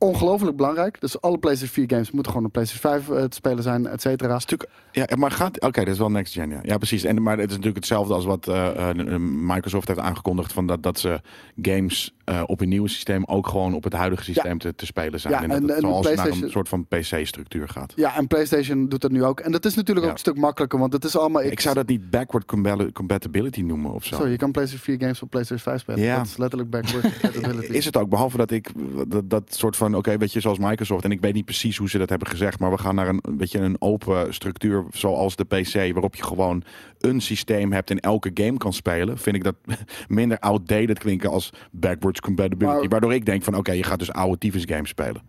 ongelooflijk 0.00 0.56
belangrijk. 0.56 1.00
Dus 1.00 1.20
alle 1.20 1.38
PlayStation 1.38 1.74
4 1.86 1.90
games 1.96 2.10
moeten 2.10 2.32
gewoon 2.32 2.46
op 2.46 2.52
PlayStation 2.52 2.92
5 3.02 3.08
eh, 3.18 3.24
te 3.24 3.36
spelen 3.36 3.62
zijn, 3.62 3.86
et 3.86 4.00
cetera. 4.00 4.32
Natuurlijk, 4.32 4.70
ja, 4.92 5.06
maar 5.16 5.30
gaat. 5.30 5.60
Oké, 5.60 5.80
dat 5.84 5.92
is 5.92 5.98
wel 5.98 6.10
next 6.10 6.32
gen. 6.32 6.50
Ja, 6.50 6.58
ja 6.62 6.76
precies. 6.76 7.04
En, 7.04 7.22
maar 7.22 7.32
het 7.38 7.44
is 7.50 7.56
natuurlijk 7.56 7.76
hetzelfde 7.76 8.14
als 8.14 8.24
wat 8.24 8.48
eh, 8.48 8.90
eh, 8.90 9.16
Microsoft 9.20 9.88
heeft 9.88 10.00
aangekondigd: 10.00 10.52
van 10.52 10.66
dat, 10.66 10.82
dat 10.82 10.98
ze 10.98 11.20
games 11.62 12.14
op 12.46 12.60
een 12.60 12.68
nieuw 12.68 12.86
systeem 12.86 13.24
ook 13.24 13.46
gewoon 13.46 13.74
op 13.74 13.84
het 13.84 13.92
huidige 13.92 14.22
systeem 14.24 14.58
te, 14.58 14.74
te 14.74 14.86
spelen 14.86 15.20
zijn. 15.20 15.32
Ja, 15.34 15.42
en 15.42 15.48
dat 15.48 15.56
en- 15.58 15.62
het 15.66 15.74
en 15.74 15.80
zoals 15.80 16.14
naar 16.14 16.26
een 16.26 16.50
soort 16.50 16.68
van 16.68 16.86
PC-structuur 16.86 17.68
gaat. 17.68 17.92
Ja, 17.96 18.16
en 18.16 18.26
PlayStation 18.26 18.88
doet 18.88 19.00
dat 19.00 19.10
nu 19.10 19.24
ook. 19.24 19.40
En 19.40 19.52
dat 19.52 19.64
is 19.64 19.74
natuurlijk 19.74 20.06
Ja. 20.06 20.12
ook 20.12 20.18
een 20.18 20.24
stuk 20.24 20.36
makkelijker, 20.36 20.78
want 20.78 20.92
het 20.92 21.04
is 21.04 21.16
allemaal... 21.16 21.42
Ik 21.42 21.60
zou 21.60 21.74
dat 21.74 21.86
niet 21.88 22.10
backward 22.10 22.44
compa- 22.44 22.90
compatibility 22.92 23.60
noemen 23.60 23.92
of 23.92 24.04
zo. 24.04 24.16
Zo, 24.16 24.26
je 24.26 24.36
kan 24.36 24.50
PlayStation 24.50 24.96
4 24.96 25.00
games 25.06 25.22
op 25.22 25.30
PlayStation 25.30 25.72
5 25.72 25.80
spelen. 25.80 26.00
Ja. 26.02 26.16
Dat 26.16 26.26
is 26.26 26.36
letterlijk 26.36 26.70
backward 26.70 27.02
compatibility. 27.20 27.72
Is 27.80 27.84
het 27.84 27.96
ook, 27.96 28.08
behalve 28.08 28.36
dat 28.36 28.50
ik 28.50 28.70
dat, 29.08 29.30
dat 29.30 29.54
soort 29.54 29.76
van, 29.76 29.89
oké, 29.94 30.16
weet 30.16 30.32
je, 30.32 30.40
zoals 30.40 30.58
Microsoft, 30.58 31.04
en 31.04 31.10
ik 31.10 31.20
weet 31.20 31.34
niet 31.34 31.44
precies 31.44 31.76
hoe 31.76 31.88
ze 31.88 31.98
dat 31.98 32.08
hebben 32.08 32.28
gezegd, 32.28 32.58
maar 32.58 32.70
we 32.70 32.78
gaan 32.78 32.94
naar 32.94 33.08
een, 33.08 33.20
beetje 33.30 33.58
een 33.58 33.76
open 33.78 34.34
structuur, 34.34 34.84
zoals 34.92 35.36
de 35.36 35.44
PC, 35.44 35.72
waarop 35.92 36.14
je 36.14 36.22
gewoon 36.24 36.62
een 36.98 37.20
systeem 37.20 37.72
hebt 37.72 37.90
en 37.90 38.00
elke 38.00 38.30
game 38.34 38.56
kan 38.56 38.72
spelen, 38.72 39.18
vind 39.18 39.36
ik 39.36 39.44
dat 39.44 39.54
minder 40.08 40.38
outdated 40.38 40.98
klinken 40.98 41.30
als 41.30 41.50
backwards 41.70 42.20
compatibility. 42.20 42.78
Maar- 42.80 42.88
waardoor 42.88 43.14
ik 43.14 43.24
denk 43.24 43.42
van, 43.42 43.54
oké, 43.56 43.72
je 43.72 43.84
gaat 43.84 43.98
dus 43.98 44.12
oude 44.12 44.38
tyfus 44.38 44.64
games 44.66 44.88
spelen. 44.88 45.22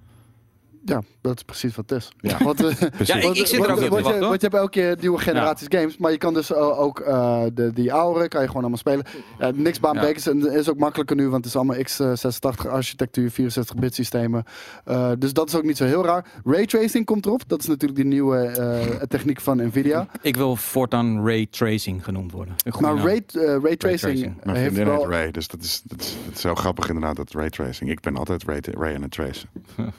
Ja, 0.85 1.01
dat 1.21 1.35
is 1.35 1.43
precies 1.43 1.75
wat 1.75 1.89
het 1.89 1.99
is. 1.99 2.11
Ja. 2.31 2.37
Want, 2.43 2.63
eh, 2.63 2.71
Ja, 3.03 3.15
ik, 3.15 3.35
ik 3.35 3.47
zit 3.47 3.63
er 3.63 3.71
ook 3.71 3.79
want 3.89 4.05
je, 4.05 4.13
je 4.13 4.37
hebt 4.39 4.53
elke 4.53 4.69
keer 4.69 4.97
nieuwe 4.99 5.19
generaties 5.19 5.67
games, 5.69 5.97
maar 5.97 6.11
je 6.11 6.17
kan 6.17 6.33
dus 6.33 6.51
eh, 6.51 6.79
ook 6.79 6.99
eh, 6.99 7.43
de, 7.53 7.73
die 7.73 7.93
oude 7.93 8.27
kan 8.27 8.41
je 8.41 8.47
gewoon 8.47 8.61
allemaal 8.61 8.79
spelen. 8.79 9.05
Uh, 9.39 9.47
niks 9.47 9.79
baanbrekends 9.79 10.27
en 10.27 10.51
is 10.51 10.69
ook 10.69 10.77
makkelijker 10.77 11.15
nu, 11.15 11.23
want 11.29 11.45
het 11.45 11.53
is 11.53 11.55
allemaal 11.55 11.77
x86 11.77 12.69
architectuur, 12.69 13.31
64-bit 13.31 13.95
systemen. 13.95 14.43
Eh, 14.85 15.11
dus 15.17 15.33
dat 15.33 15.47
is 15.47 15.55
ook 15.55 15.63
niet 15.63 15.77
zo 15.77 15.85
heel 15.85 16.05
raar. 16.05 16.25
Raytracing 16.43 17.05
komt 17.05 17.25
erop, 17.25 17.43
dat 17.47 17.59
is 17.59 17.67
natuurlijk 17.67 17.99
die 17.99 18.09
nieuwe 18.09 18.37
eh, 18.37 19.01
techniek 19.07 19.41
van 19.41 19.57
Nvidia. 19.57 20.07
Ik 20.21 20.35
wil 20.35 20.55
voortaan 20.55 21.25
ray 21.25 21.47
tracing 21.49 22.03
genoemd 22.03 22.31
worden. 22.31 22.55
Maar 22.79 22.95
ray, 22.95 23.23
raytracing 23.33 23.81
Raytracing. 23.81 24.35
Mijn 24.43 24.57
heeft 24.57 24.75
wel... 24.75 25.09
Ray, 25.09 25.31
dus 25.31 25.47
dat 25.47 25.61
is, 25.61 25.81
dat, 25.85 26.01
is, 26.01 26.15
dat 26.25 26.35
is 26.35 26.41
zo 26.41 26.55
grappig 26.55 26.87
inderdaad, 26.87 27.15
dat 27.15 27.31
ray 27.31 27.49
tracing. 27.49 27.89
Ik 27.89 27.99
ben 27.99 28.15
altijd 28.15 28.43
Ray, 28.43 28.59
Ray 28.71 28.95
aan 28.95 29.01
het 29.01 29.11
tracen. 29.11 29.49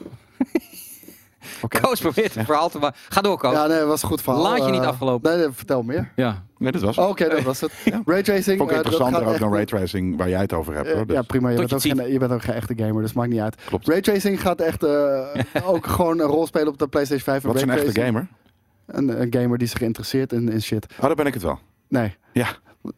Koos 1.81 1.99
probeert 1.99 2.33
het 2.35 2.45
verhaal 2.45 2.69
te 2.69 2.79
maken. 2.79 2.99
Ga 3.09 3.21
door, 3.21 3.37
Koos. 3.37 3.53
Ja, 3.53 3.67
nee, 3.67 3.77
dat 3.79 3.87
was 3.87 4.01
een 4.01 4.07
goed 4.09 4.21
verhaal. 4.21 4.41
Laat 4.41 4.65
je 4.65 4.71
niet 4.71 4.81
Eh, 4.81 4.87
afgelopen. 4.87 5.31
Nee, 5.31 5.39
nee, 5.45 5.53
vertel 5.55 5.83
meer. 5.83 6.11
Ja. 6.15 6.43
Nee, 6.57 6.71
dat 6.71 6.81
was 6.81 6.97
Oh, 6.97 7.03
het. 7.09 7.11
Oké, 7.21 7.29
dat 7.35 7.43
was 7.43 7.61
het. 7.61 7.71
Raytracing. 8.05 8.57
Vond 8.57 8.71
ik 8.71 8.77
eh, 8.77 8.83
dat 8.83 8.91
interessanter 8.91 9.13
gaat 9.13 9.21
ook 9.27 9.31
echt- 9.31 9.39
dan 9.39 9.53
ray 9.53 9.65
tracing 9.65 10.17
waar 10.17 10.29
jij 10.29 10.41
het 10.41 10.53
over 10.53 10.73
hebt. 10.75 10.91
Hoor. 10.91 11.05
Dus. 11.07 11.15
Ja, 11.15 11.21
prima. 11.21 11.49
Je 11.49 11.55
bent, 11.57 11.73
ook 11.73 11.81
geen, 11.81 12.11
je 12.11 12.19
bent 12.19 12.31
ook 12.31 12.41
geen 12.41 12.55
echte 12.55 12.73
gamer, 12.77 13.01
dus 13.01 13.13
maakt 13.13 13.29
niet 13.29 13.39
uit. 13.39 13.55
Klopt. 13.65 13.87
Raytracing 13.87 14.41
gaat 14.41 14.61
echt 14.61 14.83
eh, 14.83 15.27
ook 15.65 15.87
gewoon 15.87 16.19
een 16.19 16.27
rol 16.27 16.47
spelen 16.47 16.67
op 16.67 16.77
de 16.77 16.87
PlayStation 16.87 17.23
5. 17.25 17.41
En 17.41 17.47
Wat 17.47 17.55
is 17.55 17.61
een 17.61 17.69
echte 17.69 17.83
raytracing- 17.83 18.15
gamer? 18.15 18.27
Een, 18.85 19.21
een 19.21 19.41
gamer 19.41 19.57
die 19.57 19.67
zich 19.67 19.81
interesseert 19.81 20.33
in, 20.33 20.49
in 20.49 20.61
shit. 20.61 20.85
Oh, 20.97 21.01
daar 21.05 21.15
ben 21.15 21.25
ik 21.25 21.33
het 21.33 21.43
wel. 21.43 21.59
Nee. 21.87 22.15
Ja. 22.33 22.47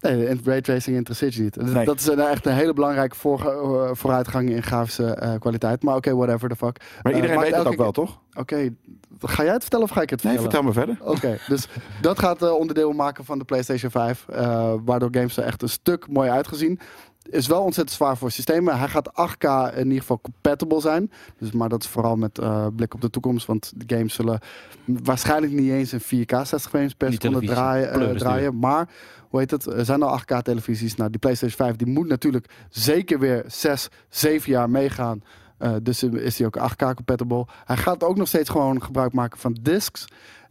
Nee, 0.01 0.25
en 0.27 0.39
raytracing 0.43 0.95
interesseert 0.97 1.33
je 1.33 1.41
niet. 1.41 1.53
Dat- 1.53 1.65
Nee. 1.65 1.85
Dat 1.85 1.99
is 1.99 2.07
een, 2.07 2.19
echt 2.19 2.45
een 2.45 2.53
hele 2.53 2.73
belangrijke 2.73 3.15
voor, 3.15 3.39
eh, 3.45 3.89
vooruitgang 3.93 4.49
in 4.49 4.63
grafische 4.63 5.03
eh, 5.05 5.33
kwaliteit. 5.39 5.83
Maar 5.83 5.95
oké, 5.95 6.15
whatever 6.15 6.49
the 6.49 6.55
fuck. 6.55 6.79
Maar 7.03 7.11
Eh, 7.11 7.17
iedereen 7.17 7.39
weet 7.39 7.55
het 7.55 7.67
ook 7.67 7.75
wel, 7.77 7.91
toch? 7.91 8.19
Oké, 8.33 8.69
ga 9.21 9.43
jij 9.43 9.51
het 9.53 9.61
vertellen 9.61 9.85
of 9.85 9.91
ga 9.91 10.01
ik 10.01 10.09
het 10.09 10.23
Nee, 10.23 10.39
vertellen? 10.39 10.73
vertel 10.73 10.85
me 10.85 10.95
verder. 10.95 11.11
Oké, 11.13 11.37
dus 11.47 11.67
dat 12.01 12.19
gaat 12.19 12.51
onderdeel 12.51 12.91
maken 12.91 13.25
van 13.25 13.37
de 13.39 13.45
PlayStation 13.45 13.91
5. 13.91 14.25
eh, 14.29 14.73
waardoor 14.85 15.09
games 15.11 15.37
er 15.37 15.43
echt 15.43 15.61
een 15.61 15.69
stuk 15.69 16.07
mooi 16.09 16.29
uitgezien. 16.29 16.79
Is 17.29 17.47
wel 17.47 17.61
ontzettend 17.61 17.97
zwaar 17.97 18.17
voor 18.17 18.31
systemen. 18.31 18.79
Hij 18.79 18.87
gaat 18.87 19.09
8K 19.13 19.43
in 19.75 19.83
ieder 19.85 19.99
geval 19.99 20.19
compatible 20.21 20.79
zijn. 20.81 21.11
Dus, 21.39 21.51
maar 21.51 21.69
dat 21.69 21.83
is 21.83 21.89
vooral 21.89 22.15
met 22.15 22.39
eh, 22.39 22.65
blik 22.75 22.93
op 22.93 23.01
de 23.01 23.09
toekomst. 23.09 23.47
Want 23.47 23.73
de 23.75 23.95
games 23.95 24.13
zullen 24.13 24.39
waarschijnlijk 24.85 25.53
niet 25.53 25.71
eens 25.71 25.93
in 25.93 25.99
4K 26.01 26.31
60 26.45 26.69
frames 26.69 26.93
per 26.93 27.11
seconde 27.13 27.45
draaien, 27.45 28.17
draaien. 28.17 28.59
Maar, 28.59 28.89
hoe 29.35 29.43
heet 29.43 29.51
het? 29.65 29.65
Er 29.77 29.85
zijn 29.85 30.03
al 30.03 30.19
8K 30.19 30.41
televisies. 30.41 30.95
Nou, 30.95 31.09
die 31.09 31.19
PlayStation 31.19 31.57
5 31.67 31.75
die 31.75 31.87
moet 31.93 32.07
natuurlijk 32.07 32.49
zeker 32.69 33.19
weer 33.19 33.43
6, 33.47 33.87
7 34.09 34.51
jaar 34.51 34.69
meegaan. 34.69 35.23
Eh, 35.57 35.73
dus 35.81 36.03
is 36.03 36.37
hij 36.37 36.47
ook 36.47 36.57
8K 36.57 36.93
compatible. 36.95 37.45
Hij 37.65 37.77
gaat 37.77 38.03
ook 38.03 38.17
nog 38.17 38.27
steeds 38.27 38.49
gewoon 38.49 38.81
gebruik 38.83 39.13
maken 39.13 39.39
van 39.39 39.57
discs. 39.61 40.05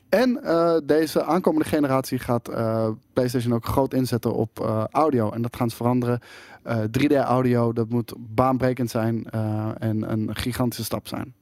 En 0.08 0.42
eh, 0.42 0.76
deze 0.84 1.24
aankomende 1.24 1.68
generatie 1.68 2.18
gaat 2.18 2.48
eh, 2.48 2.88
PlayStation 3.12 3.54
ook 3.54 3.66
groot 3.66 3.94
inzetten 3.94 4.34
op 4.34 4.60
eh, 4.60 4.84
audio. 4.90 5.30
En 5.30 5.42
dat 5.42 5.56
gaan 5.56 5.70
ze 5.70 5.76
veranderen. 5.76 6.20
Eh, 6.62 6.78
3D 6.78 7.12
audio, 7.16 7.72
dat 7.72 7.88
moet 7.88 8.14
baanbrekend 8.18 8.90
zijn 8.90 9.24
eh, 9.30 9.68
en 9.78 10.12
een 10.12 10.34
gigantische 10.36 10.84
stap 10.84 11.08
zijn. 11.08 11.34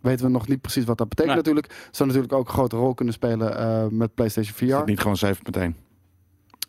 Weten 0.00 0.26
we 0.26 0.30
nog 0.32 0.48
niet 0.48 0.60
precies 0.60 0.84
wat 0.84 0.98
dat 0.98 1.08
betekent 1.08 1.34
Nee. 1.34 1.44
natuurlijk. 1.44 1.88
Zou 1.90 2.08
natuurlijk 2.08 2.34
ook 2.34 2.46
een 2.48 2.54
grote 2.54 2.76
rol 2.76 2.94
kunnen 2.94 3.14
spelen 3.14 3.58
eh, 3.58 3.86
met 3.90 4.14
PlayStation 4.14 4.54
Is 4.60 4.72
VR. 4.72 4.76
het 4.76 4.86
niet 4.86 5.00
gewoon 5.00 5.16
7.1? 5.74 5.91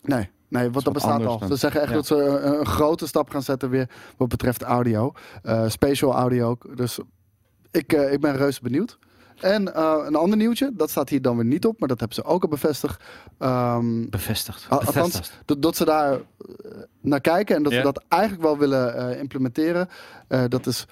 Nee, 0.03 0.29
nee 0.47 0.71
wat 0.71 0.83
dat 0.83 0.93
bestaat 0.93 1.25
al. 1.25 1.39
dan. 1.39 1.47
Ze 1.47 1.55
zeggen 1.55 1.81
echt 1.81 1.89
Ja. 1.89 1.95
dat 1.95 2.05
ze 2.05 2.15
een, 2.15 2.59
een 2.59 2.65
grote 2.65 3.07
stap 3.07 3.29
gaan 3.29 3.43
zetten 3.43 3.69
weer 3.69 3.89
wat 4.17 4.27
betreft 4.27 4.61
audio. 4.61 5.11
Eh 5.43 5.69
spatial 5.69 6.13
audio 6.13 6.49
ook. 6.49 6.77
Dus 6.77 6.99
ik, 7.71 7.93
eh, 7.93 8.11
ik 8.13 8.21
ben 8.21 8.35
reuze 8.37 8.61
benieuwd. 8.61 8.97
En 9.39 9.73
eh, 9.75 9.95
een 10.05 10.15
ander 10.15 10.37
nieuwtje, 10.37 10.71
dat 10.73 10.89
staat 10.89 11.09
hier 11.09 11.21
dan 11.21 11.35
weer 11.35 11.45
niet 11.45 11.65
op, 11.65 11.79
maar 11.79 11.87
dat 11.87 11.99
hebben 11.99 12.15
ze 12.17 12.23
ook 12.23 12.43
al 12.43 12.49
bevestigd. 12.49 13.03
Ehm, 13.39 14.09
Bevestigd. 14.09 14.65
Al- 14.69 14.81
althans, 14.83 15.31
dat, 15.45 15.61
dat 15.61 15.75
ze 15.75 15.85
daar 15.85 16.19
naar 17.01 17.21
kijken 17.21 17.55
en 17.55 17.63
dat 17.63 17.73
ze 17.73 17.81
dat 17.81 18.03
eigenlijk 18.07 18.41
wel 18.43 18.57
willen 18.57 19.19
implementeren. 19.19 19.87
Dat 20.47 20.65
is 20.67 20.85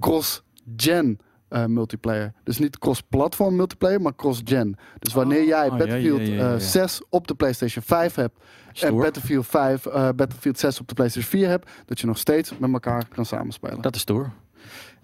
cross-gen 0.00 1.18
eh, 1.48 1.64
multiplayer. 1.64 2.32
Dus 2.44 2.58
niet 2.58 2.78
cross-platform 2.78 3.56
multiplayer, 3.56 4.00
maar 4.00 4.14
cross-gen. 4.16 4.76
Dus 4.98 5.12
wanneer 5.12 5.44
jij 5.46 5.68
Oh, 5.68 5.68
ja, 5.68 5.72
ja, 5.72 5.76
Battlefield 5.76 6.20
ja, 6.20 6.34
ja, 6.34 6.48
ja. 6.48 6.54
eh, 6.54 6.60
6 6.60 7.02
op 7.08 7.26
de 7.28 7.34
PlayStation 7.34 7.84
5 7.84 8.14
hebt 8.14 8.38
en. 8.80 8.96
Battlefield 8.96 9.46
5, 9.46 9.86
eh, 9.86 10.08
Battlefield 10.16 10.58
6 10.58 10.80
op 10.80 10.88
de 10.88 10.94
PlayStation 10.94 11.30
4 11.40 11.48
hebt, 11.48 11.70
dat 11.86 12.00
je 12.00 12.06
nog 12.06 12.18
steeds 12.18 12.58
met 12.58 12.72
elkaar 12.72 13.08
kan 13.08 13.24
samenspelen. 13.26 13.80
Dat 13.80 13.94
is 13.96 14.04
door. 14.04 14.32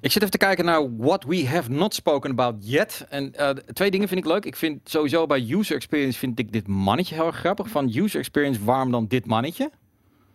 Ik 0.01 0.13
zit 0.13 0.23
even 0.23 0.39
te 0.39 0.47
kijken 0.47 0.65
naar 0.65 0.97
what 0.97 1.25
we 1.25 1.47
have 1.49 1.71
not 1.71 1.95
spoken 1.95 2.31
about 2.31 2.55
yet. 2.61 3.07
En 3.09 3.33
twee 3.73 3.91
dingen 3.91 4.09
vind 4.09 4.21
ik 4.21 4.27
leuk. 4.27 4.45
Ik 4.45 4.57
vind 4.57 4.81
sowieso 4.91 5.27
bij 5.27 5.51
user 5.51 5.77
experience 5.77 6.19
vind 6.19 6.39
ik 6.39 6.53
dit 6.53 6.67
mannetje 6.69 7.15
heel 7.15 7.27
erg 7.27 7.37
grappig. 7.37 7.69
Van 7.69 7.91
user 7.95 8.19
experience, 8.19 8.65
waarom 8.65 8.91
dan 8.91 9.07
dit 9.07 9.27
mannetje? 9.27 9.71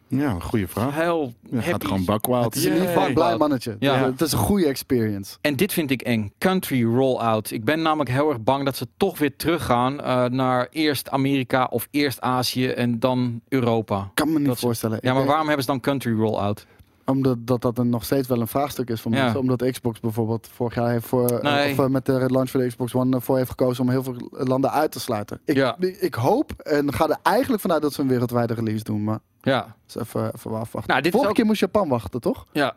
Ja, 0.09 0.29
een 0.31 0.41
goede 0.41 0.67
vraag. 0.67 0.95
Heel 0.95 1.33
Je 1.49 1.55
gaat 1.55 1.65
happy. 1.65 1.85
gewoon 1.85 2.05
buckwild. 2.05 2.43
Het 2.43 2.55
is 2.55 2.65
in 2.65 2.73
ieder 2.73 2.87
geval 2.87 3.07
een 3.07 3.13
blij 3.13 3.37
mannetje. 3.37 3.75
Ja. 3.79 4.05
Het 4.05 4.21
is 4.21 4.31
een 4.31 4.37
goede 4.37 4.65
experience. 4.67 5.37
En 5.41 5.55
dit 5.55 5.73
vind 5.73 5.91
ik 5.91 6.01
eng. 6.01 6.31
Country 6.37 6.83
rollout. 6.85 7.51
Ik 7.51 7.63
ben 7.63 7.81
namelijk 7.81 8.09
heel 8.09 8.29
erg 8.29 8.41
bang 8.41 8.65
dat 8.65 8.75
ze 8.77 8.87
toch 8.97 9.17
weer 9.19 9.35
teruggaan 9.35 10.01
eh, 10.01 10.25
naar 10.25 10.67
eerst 10.71 11.09
Amerika 11.09 11.65
of 11.69 11.87
eerst 11.91 12.21
Azië 12.21 12.67
en 12.67 12.99
dan 12.99 13.41
Europa. 13.47 14.11
kan 14.13 14.31
me 14.33 14.37
niet 14.39 14.47
Dat 14.47 14.59
voorstellen. 14.59 14.97
Ja, 15.01 15.13
maar 15.13 15.25
waarom 15.25 15.45
hebben 15.47 15.65
ze 15.65 15.71
dan 15.71 15.79
country 15.79 16.13
rollout? 16.13 16.65
Omdat 17.09 17.37
dat, 17.47 17.61
dat 17.61 17.77
een 17.77 17.89
nog 17.89 18.03
steeds 18.03 18.27
wel 18.27 18.41
een 18.41 18.47
vraagstuk 18.47 18.89
is 18.89 19.01
voor 19.01 19.11
Ja. 19.11 19.35
Omdat 19.35 19.71
Xbox 19.71 19.99
bijvoorbeeld 19.99 20.49
vorig 20.53 20.75
jaar 20.75 20.89
heeft 20.89 21.05
voor, 21.05 21.29
eh, 21.29 21.41
Nee. 21.53 21.71
of, 21.71 21.79
eh, 21.79 21.85
met 21.85 22.05
de 22.05 22.25
launch 22.27 22.49
voor 22.49 22.59
de 22.59 22.67
Xbox 22.67 22.93
One 22.95 23.15
ervoor 23.15 23.37
heeft 23.37 23.49
gekozen 23.49 23.83
om 23.83 23.89
heel 23.89 24.03
veel 24.03 24.15
landen 24.31 24.71
uit 24.71 24.91
te 24.91 24.99
sluiten. 24.99 25.39
Ik, 25.45 25.55
Ja. 25.55 25.75
ik 25.79 26.13
hoop 26.13 26.51
en 26.57 26.93
ga 26.93 27.09
er 27.09 27.17
eigenlijk 27.23 27.61
vanuit 27.61 27.81
dat 27.81 27.93
ze 27.93 28.01
een 28.01 28.07
wereldwijde 28.07 28.53
release 28.53 28.83
doen. 28.83 29.03
Maar 29.03 29.19
Ja, 29.41 29.75
dus 29.85 29.95
even, 30.01 30.31
even 30.35 30.51
afwachten. 30.51 30.89
Nou, 30.89 30.95
dit 31.01 31.05
is 31.05 31.11
Vorige 31.11 31.29
ook- 31.29 31.35
keer 31.35 31.45
moest 31.45 31.59
Japan 31.59 31.87
wachten, 31.89 32.21
toch? 32.21 32.45
ja. 32.51 32.75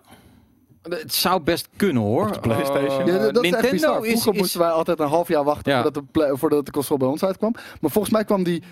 Het 0.82 1.14
zou 1.14 1.40
best 1.42 1.68
kunnen 1.76 2.02
hoor. 2.02 2.26
Op 2.26 2.32
de 2.32 2.40
PlayStation? 2.40 3.00
Eh, 3.00 3.06
Ja, 3.06 3.12
dat 3.30 3.44
is 3.44 3.50
echt 3.50 3.62
Nintendo 3.62 3.70
bizar. 3.70 3.96
is, 4.06 4.10
Vroeger 4.10 4.32
is- 4.34 4.38
moesten 4.38 4.60
wij 4.60 4.70
altijd 4.70 4.98
een 5.00 5.08
half 5.08 5.28
jaar 5.28 5.44
wachten 5.44 5.72
Ja. 5.72 5.82
voordat, 5.82 6.02
de 6.04 6.10
play- 6.12 6.36
voordat 6.36 6.66
de 6.66 6.72
console 6.72 6.98
bij 6.98 7.08
ons 7.08 7.24
uitkwam. 7.24 7.52
Maar 7.80 7.90
volgens 7.90 8.12
mij 8.12 8.24
kwam 8.24 8.42
die 8.42 8.62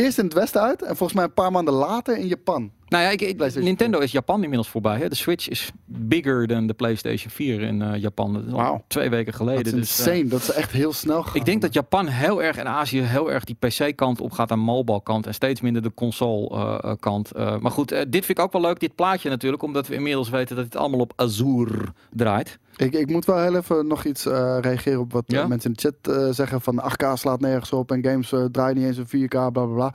eerst 0.00 0.18
in 0.18 0.24
het 0.24 0.34
westen 0.34 0.60
uit 0.60 0.82
en 0.82 0.96
volgens 0.96 1.12
mij 1.12 1.24
een 1.24 1.34
paar 1.34 1.52
maanden 1.52 1.74
later 1.74 2.16
in 2.16 2.26
Japan. 2.26 2.70
Nou 2.90 3.04
ja, 3.04 3.10
ik, 3.10 3.54
Nintendo 3.54 3.98
is 3.98 4.12
Japan 4.12 4.42
inmiddels 4.42 4.68
voorbij. 4.68 4.98
Hè? 4.98 5.08
De 5.08 5.14
Switch 5.14 5.48
is 5.48 5.70
bigger 5.84 6.46
dan 6.46 6.66
de 6.66 6.74
PlayStation 6.74 7.30
4 7.30 7.60
in 7.60 7.82
eh, 7.82 8.00
Japan. 8.00 8.44
Twee 8.86 9.10
weken 9.10 9.32
geleden. 9.32 9.64
Dat 9.64 9.72
is 9.72 9.78
dus, 9.78 10.06
eh, 10.06 10.12
insane. 10.12 10.28
dat 10.28 10.40
is 10.40 10.50
echt 10.50 10.72
heel 10.72 10.92
snel 10.92 11.22
gegaan. 11.22 11.36
ik 11.36 11.44
denk 11.44 11.62
dat 11.62 11.72
Japan 11.72 12.06
heel 12.06 12.42
erg 12.42 12.56
en 12.56 12.66
Azië 12.66 13.00
heel 13.00 13.32
erg 13.32 13.44
die 13.44 13.56
PC-kant 13.58 14.20
op 14.20 14.32
gaat 14.32 14.50
aan 14.50 14.58
mobile 14.58 15.02
kant 15.02 15.26
en 15.26 15.34
steeds 15.34 15.60
minder 15.60 15.82
de 15.82 15.94
console-kant. 15.94 17.32
maar 17.34 17.70
goed, 17.70 17.92
eh, 17.92 18.00
dit 18.08 18.24
vind 18.24 18.38
ik 18.38 18.44
ook 18.44 18.52
wel 18.52 18.62
leuk, 18.62 18.80
dit 18.80 18.94
plaatje 18.94 19.28
natuurlijk, 19.28 19.62
omdat 19.62 19.86
we 19.86 19.94
inmiddels 19.94 20.28
weten 20.28 20.56
dat 20.56 20.64
het 20.64 20.76
allemaal 20.76 21.00
op 21.00 21.12
Azure 21.16 21.84
draait. 22.10 22.58
Ik, 22.80 22.92
ik 22.94 23.10
moet 23.10 23.24
wel 23.24 23.38
heel 23.38 23.56
even 23.56 23.86
nog 23.86 24.04
iets 24.04 24.26
eh, 24.26 24.58
reageren 24.60 25.00
op 25.00 25.12
wat 25.12 25.24
eh, 25.26 25.38
Ja? 25.38 25.46
mensen 25.46 25.70
in 25.70 25.76
de 25.76 25.82
chat 25.82 26.16
eh, 26.16 26.32
zeggen 26.34 26.60
van 26.60 26.82
8K 26.92 27.12
slaat 27.12 27.40
nergens 27.40 27.72
op 27.72 27.92
en 27.92 28.04
games 28.04 28.34
draaien 28.52 28.76
niet 28.76 28.84
eens 28.86 29.12
in 29.12 29.26
4K, 29.26 29.28
bla 29.28 29.50
bla 29.50 29.64
bla. 29.64 29.94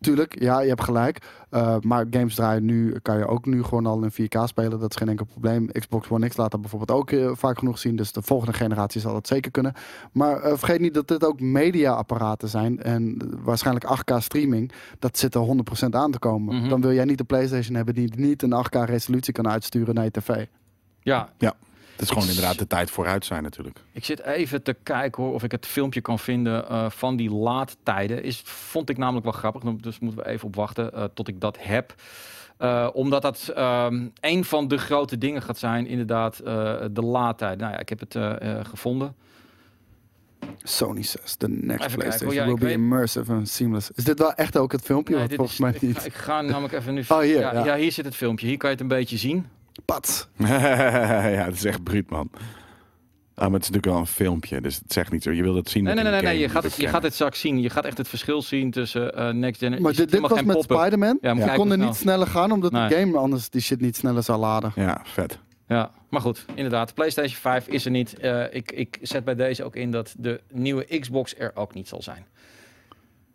Tuurlijk, 0.00 0.40
ja, 0.40 0.60
je 0.60 0.68
hebt 0.68 0.84
gelijk. 0.84 1.18
Maar 1.80 2.06
games 2.10 2.34
draaien 2.34 2.64
nu, 2.64 2.98
kan 3.02 3.18
je 3.18 3.26
ook 3.26 3.46
nu 3.46 3.62
gewoon 3.62 3.86
al 3.86 4.02
in 4.02 4.12
4K 4.12 4.44
spelen. 4.44 4.80
Dat 4.80 4.90
is 4.90 4.96
geen 4.96 5.08
enkel 5.08 5.26
probleem. 5.26 5.66
Xbox 5.66 6.08
One 6.08 6.28
X 6.28 6.36
laat 6.36 6.50
dat 6.50 6.60
bijvoorbeeld 6.60 6.98
ook 6.98 7.36
vaak 7.38 7.58
genoeg 7.58 7.78
zien. 7.78 7.96
Dus 7.96 8.12
de 8.12 8.22
volgende 8.22 8.52
generatie 8.52 9.00
zal 9.00 9.12
dat 9.12 9.26
zeker 9.26 9.50
kunnen. 9.50 9.72
Maar 10.12 10.40
vergeet 10.58 10.80
niet 10.80 10.94
dat 10.94 11.08
dit 11.08 11.24
ook 11.24 11.40
media-apparaten 11.40 12.48
zijn. 12.48 12.82
En 12.82 13.18
waarschijnlijk 13.42 13.86
8K 13.86 14.16
streaming, 14.16 14.72
dat 14.98 15.18
zit 15.18 15.34
er 15.34 15.56
100% 15.84 15.88
aan 15.90 16.10
te 16.10 16.18
komen. 16.18 16.56
Mhm. 16.56 16.68
Dan 16.68 16.80
wil 16.80 16.92
jij 16.92 17.04
niet 17.04 17.18
de 17.18 17.24
PlayStation 17.24 17.76
hebben 17.76 17.94
die 17.94 18.12
niet 18.16 18.42
een 18.42 18.64
8K 18.66 18.84
resolutie 18.84 19.32
kan 19.32 19.48
uitsturen 19.48 19.94
naar 19.94 20.04
je 20.04 20.10
tv. 20.10 20.46
Ja, 21.02 21.28
Het 21.98 22.06
is 22.06 22.12
gewoon 22.12 22.28
inderdaad 22.28 22.58
de 22.58 22.66
tijd 22.66 22.90
vooruit 22.90 23.24
zijn 23.24 23.42
natuurlijk. 23.42 23.78
ik 23.92 24.04
zit 24.04 24.22
even 24.22 24.62
te 24.62 24.76
kijken 24.82 25.22
hoor, 25.22 25.34
of 25.34 25.42
ik 25.42 25.50
het 25.52 25.66
filmpje 25.66 26.00
kan 26.00 26.18
vinden 26.18 26.68
eh, 26.68 26.90
van 26.90 27.16
die 27.16 27.30
laadtijden. 27.30 28.22
Is, 28.22 28.40
vond 28.44 28.88
ik 28.90 28.96
namelijk 28.98 29.24
wel 29.24 29.34
grappig, 29.34 29.62
dus 29.62 29.98
moeten 29.98 30.22
we 30.24 30.28
even 30.30 30.46
op 30.46 30.54
wachten 30.56 30.92
eh, 30.92 31.04
tot 31.14 31.28
ik 31.28 31.40
dat 31.40 31.56
heb. 31.60 31.94
Eh, 32.56 32.88
omdat 32.92 33.22
dat 33.22 33.48
ehm, 33.54 34.06
een 34.20 34.44
van 34.44 34.68
de 34.68 34.78
grote 34.78 35.18
dingen 35.18 35.42
gaat 35.42 35.58
zijn, 35.58 35.86
inderdaad, 35.86 36.38
eh, 36.38 36.74
de 36.90 37.02
laadtijd. 37.02 37.58
Nou 37.58 37.72
ja, 37.72 37.78
ik 37.78 37.88
heb 37.88 38.00
het 38.00 38.16
gevonden. 38.68 39.14
Sony 40.62 41.02
says 41.02 41.34
the 41.34 41.48
next 41.48 41.78
kijken, 41.78 41.98
PlayStation. 41.98 42.34
Ja, 42.34 42.44
will 42.44 42.54
be 42.54 42.64
weet- 42.64 42.74
immersive 42.74 43.32
and 43.32 43.48
seamless. 43.48 43.90
Is 43.94 44.04
dit 44.04 44.18
wel 44.18 44.32
echt 44.32 44.56
ook 44.56 44.72
het 44.72 44.82
filmpje? 44.82 45.16
Nee, 45.16 45.28
volgens 45.28 45.52
is- 45.52 45.58
mij 45.58 45.70
ik, 45.72 45.82
niet. 45.82 45.98
ga, 45.98 46.04
ik 46.04 46.14
ga 46.14 46.40
namelijk 46.40 46.72
even 46.74 46.94
nu... 46.94 47.00
Oh, 47.08 47.18
hier, 47.18 47.40
ja, 47.40 47.52
ja. 47.52 47.64
ja, 47.64 47.76
hier 47.76 47.92
zit 47.92 48.04
het 48.04 48.16
filmpje. 48.16 48.46
Hier 48.46 48.56
kan 48.56 48.68
je 48.70 48.74
het 48.74 48.82
een 48.84 48.90
beetje 48.98 49.16
zien. 49.16 49.46
Pats. 49.84 50.28
ja, 50.36 51.44
het 51.44 51.54
is 51.54 51.64
echt 51.64 51.82
bruut, 51.82 52.10
man. 52.10 52.30
Ah, 53.34 53.44
maar 53.44 53.52
het 53.60 53.62
is 53.62 53.68
natuurlijk 53.68 53.86
wel 53.86 53.96
een 53.96 54.06
filmpje, 54.06 54.60
dus 54.60 54.76
het 54.76 54.92
zegt 54.92 55.12
niet 55.12 55.22
zo. 55.22 55.30
Je 55.30 55.42
wil 55.42 55.54
het 55.54 55.68
zien. 55.70 55.84
Nee, 55.84 55.94
nee, 55.94 56.04
nee, 56.04 56.22
nee. 56.22 56.38
Je 56.38 56.48
gaat, 56.48 56.62
het, 56.62 56.76
je 56.76 56.88
gaat 56.88 57.02
het 57.02 57.14
straks 57.14 57.40
zien. 57.40 57.60
Je 57.60 57.70
gaat 57.70 57.84
echt 57.84 57.98
het 57.98 58.08
verschil 58.08 58.42
zien 58.42 58.70
tussen 58.70 59.14
eh, 59.14 59.30
Next 59.32 59.60
Gen... 59.60 59.82
Maar 59.82 59.90
je 59.90 59.96
dit, 59.96 60.10
dit 60.10 60.20
was 60.20 60.42
met. 60.42 60.62
Spider-Man. 60.62 61.18
Ja, 61.20 61.28
maar 61.34 61.42
je 61.42 61.44
kijk 61.44 61.58
kon 61.58 61.70
er 61.70 61.76
hoe 61.76 61.86
niet 61.86 61.94
sneller 61.96 62.26
gaan, 62.26 62.52
omdat 62.52 62.72
Nee. 62.72 62.88
de 62.88 62.94
game 62.94 63.18
anders 63.18 63.50
die 63.50 63.60
shit 63.60 63.80
niet 63.80 63.96
sneller 63.96 64.22
zou 64.22 64.38
laden. 64.38 64.72
Ja, 64.74 65.00
vet. 65.04 65.38
Ja, 65.68 65.90
maar 66.08 66.20
goed, 66.20 66.44
inderdaad. 66.54 66.94
PlayStation 66.94 67.36
5 67.40 67.68
is 67.68 67.84
er 67.84 67.90
niet. 67.90 68.18
Eh, 68.18 68.44
ik, 68.50 68.72
ik 68.72 68.98
zet 69.02 69.24
bij 69.24 69.34
deze 69.34 69.64
ook 69.64 69.76
in 69.76 69.90
dat 69.90 70.14
de 70.18 70.40
nieuwe 70.52 70.98
Xbox 70.98 71.34
er 71.38 71.50
ook 71.54 71.74
niet 71.74 71.88
zal 71.88 72.02
zijn. 72.02 72.26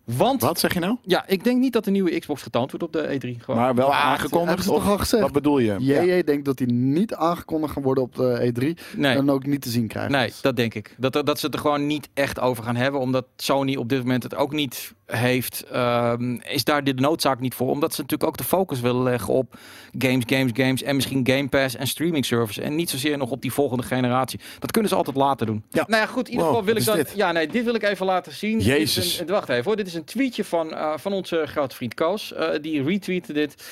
Want, 0.04 0.42
Wat 0.42 0.60
zeg 0.60 0.74
je 0.74 0.80
nou? 0.80 0.98
ja, 1.02 1.28
ik 1.28 1.44
denk 1.44 1.60
niet 1.60 1.74
dat 1.74 1.84
de 1.84 1.92
nieuwe 1.92 2.20
Xbox 2.20 2.42
getoond 2.42 2.72
wordt 2.72 2.86
op 2.86 2.94
de 2.94 3.08
E3. 3.38 3.42
Gewoon. 3.44 3.60
Maar 3.60 3.76
wel 3.76 3.94
aangekondigd? 3.94 4.48
Hebben 4.48 4.66
ze 4.66 4.72
Of 4.72 4.82
toch 4.82 4.92
al 4.92 4.98
gezegd? 4.98 5.24
Wat 5.24 5.32
bedoel 5.32 5.60
je? 5.60 5.76
JJ 5.80 6.24
denkt 6.24 6.46
dat 6.46 6.58
die 6.58 6.68
niet 6.68 7.14
aangekondigd 7.16 7.74
gaan 7.74 7.84
worden 7.84 8.04
op 8.04 8.16
de 8.16 8.52
E3 8.54 8.98
nee, 8.98 9.16
en 9.16 9.30
ook 9.30 9.46
niet 9.46 9.62
te 9.62 9.70
zien 9.70 9.88
krijgen. 9.88 10.12
nee, 10.12 10.32
dat 10.42 10.56
denk 10.56 10.74
ik. 10.74 10.96
Dat, 10.98 11.14
dat 11.14 11.40
ze 11.40 11.46
het 11.46 11.56
er 11.56 11.62
gewoon 11.62 11.88
niet 11.88 12.10
echt 12.14 12.40
over 12.40 12.64
gaan 12.64 12.76
hebben. 12.76 13.02
Omdat 13.02 13.26
Sony 13.36 13.76
op 13.76 13.90
dit 13.90 14.00
moment 14.00 14.24
het 14.24 14.36
ook 14.36 14.52
niet 14.52 14.94
heeft. 15.18 15.64
ehm, 15.72 16.34
is 16.34 16.64
daar 16.64 16.84
de 16.84 16.94
noodzaak 16.94 17.40
niet 17.40 17.54
voor. 17.54 17.70
Omdat 17.70 17.94
ze 17.94 18.02
natuurlijk 18.02 18.30
ook 18.30 18.38
de 18.38 18.44
focus 18.44 18.80
willen 18.82 19.04
leggen 19.04 19.34
op 19.34 19.58
games, 19.98 20.24
games, 20.28 20.52
games. 20.54 20.84
En 20.84 20.96
misschien 20.96 21.28
Game 21.28 21.48
Pass 21.48 21.76
en 21.76 21.88
streaming 21.88 22.26
service. 22.26 22.62
En 22.62 22.76
niet 22.76 22.90
zozeer 22.90 23.18
nog 23.18 23.30
op 23.32 23.42
die 23.42 23.54
volgende 23.54 23.84
generatie. 23.84 24.40
Dat 24.60 24.72
kunnen 24.72 24.90
ze 24.90 24.96
altijd 24.96 25.16
later 25.16 25.46
doen. 25.46 25.64
Ja. 25.70 25.84
Nou 25.88 26.02
ja, 26.02 26.08
goed. 26.08 26.26
In 26.28 26.32
ieder 26.32 26.46
Wow, 26.48 26.56
geval 26.58 26.74
wil 26.74 26.96
ik 26.96 27.06
dit? 27.06 27.14
Ja, 27.16 27.32
nee, 27.32 27.48
dit 27.48 27.64
wil 27.64 27.76
ik 27.76 27.84
even 27.84 28.06
laten 28.06 28.32
zien. 28.34 28.60
Jezus. 28.60 29.20
een- 29.20 29.28
wacht 29.28 29.50
even 29.50 29.64
hoor. 29.64 29.76
Dit 29.76 29.88
is 29.88 29.94
een 29.94 30.04
tweetje 30.06 30.44
van, 30.44 30.74
eh, 30.74 30.94
van 30.98 31.14
onze 31.14 31.44
grote 31.48 31.76
vriend 31.76 31.94
Koos. 31.94 32.34
Eh, 32.34 32.50
die 32.62 32.84
retweette 32.84 33.34
dit. 33.34 33.64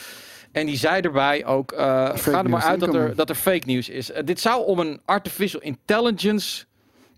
En 0.51 0.65
die 0.65 0.77
zei 0.77 1.01
erbij 1.01 1.45
ook: 1.45 1.71
eh, 1.71 1.77
ga 2.13 2.43
er 2.43 2.49
maar 2.49 2.61
uit 2.63 2.79
dat 2.79 2.93
er, 2.95 3.15
dat 3.15 3.29
er 3.29 3.35
fake 3.35 3.65
nieuws 3.65 3.89
is. 3.89 4.11
Eh, 4.11 4.23
dit 4.25 4.39
zou 4.39 4.65
om 4.65 4.79
een 4.79 5.01
artificial 5.05 5.61
intelligence 5.61 6.63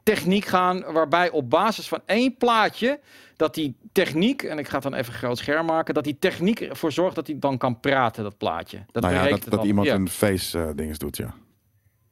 techniek 0.04 0.46
gaan, 0.46 0.84
waarbij 0.92 1.30
op 1.30 1.50
basis 1.50 1.88
van 1.88 2.00
één 2.06 2.36
plaatje 2.38 3.00
dat 3.36 3.54
die 3.54 3.76
techniek, 3.92 4.44
en 4.44 4.58
ik 4.58 4.68
ga 4.68 4.74
het 4.74 4.84
dan 4.84 4.94
even 4.94 5.14
groot 5.14 5.38
scherm 5.38 5.66
maken, 5.66 5.94
dat 5.94 6.04
die 6.04 6.20
techniek 6.20 6.60
ervoor 6.60 6.92
zorgt 6.92 7.16
dat 7.16 7.28
hij 7.28 7.40
dan 7.40 7.58
kan 7.58 7.80
praten, 7.80 8.24
dat 8.24 8.38
plaatje. 8.38 8.86
Dat 8.92 9.04
nou 9.04 9.16
ja, 9.16 9.28
dat, 9.28 9.44
dat 9.44 9.52
dan. 9.52 9.66
iemand 9.66 9.88
Ja. 9.88 9.96
een 9.96 10.10
face 10.10 10.60
eh 10.60 10.70
dinges 10.76 10.98
doet, 10.98 11.18
ja. 11.18 11.34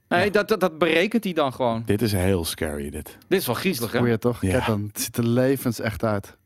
Nee, 0.08 0.32
dat, 0.32 0.48
dat, 0.48 0.60
dat 0.60 0.78
berekent 0.78 1.24
hij 1.24 1.34
dan 1.34 1.54
gewoon. 1.54 1.84
Dit 1.86 2.02
is 2.02 2.12
heel 2.12 2.46
scary, 2.46 2.90
dit. 2.90 3.18
Dit 3.28 3.40
is 3.40 3.46
wel 3.46 3.56
griezelig, 3.56 3.92
hè? 3.92 4.02
Weird 4.02 4.22
toch? 4.22 4.42
Ja. 4.42 4.52
Kijk 4.52 4.66
dan, 4.66 4.84
het 4.88 5.02
ziet 5.02 5.18
er 5.18 5.28
levens 5.28 5.80
echt 5.80 6.04
uit. 6.04 6.38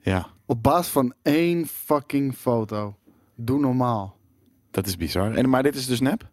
Ja, 0.00 0.26
Op 0.46 0.62
basis 0.62 0.92
van 0.92 1.14
één 1.22 1.66
fucking 1.66 2.34
foto. 2.34 2.96
Doe 3.34 3.60
normaal. 3.60 4.16
dat 4.70 4.86
is 4.86 4.96
bizar. 4.96 5.34
En, 5.34 5.48
maar 5.48 5.62
dit 5.62 5.74
is 5.74 5.86
dus 5.86 6.00
nep? 6.00 6.28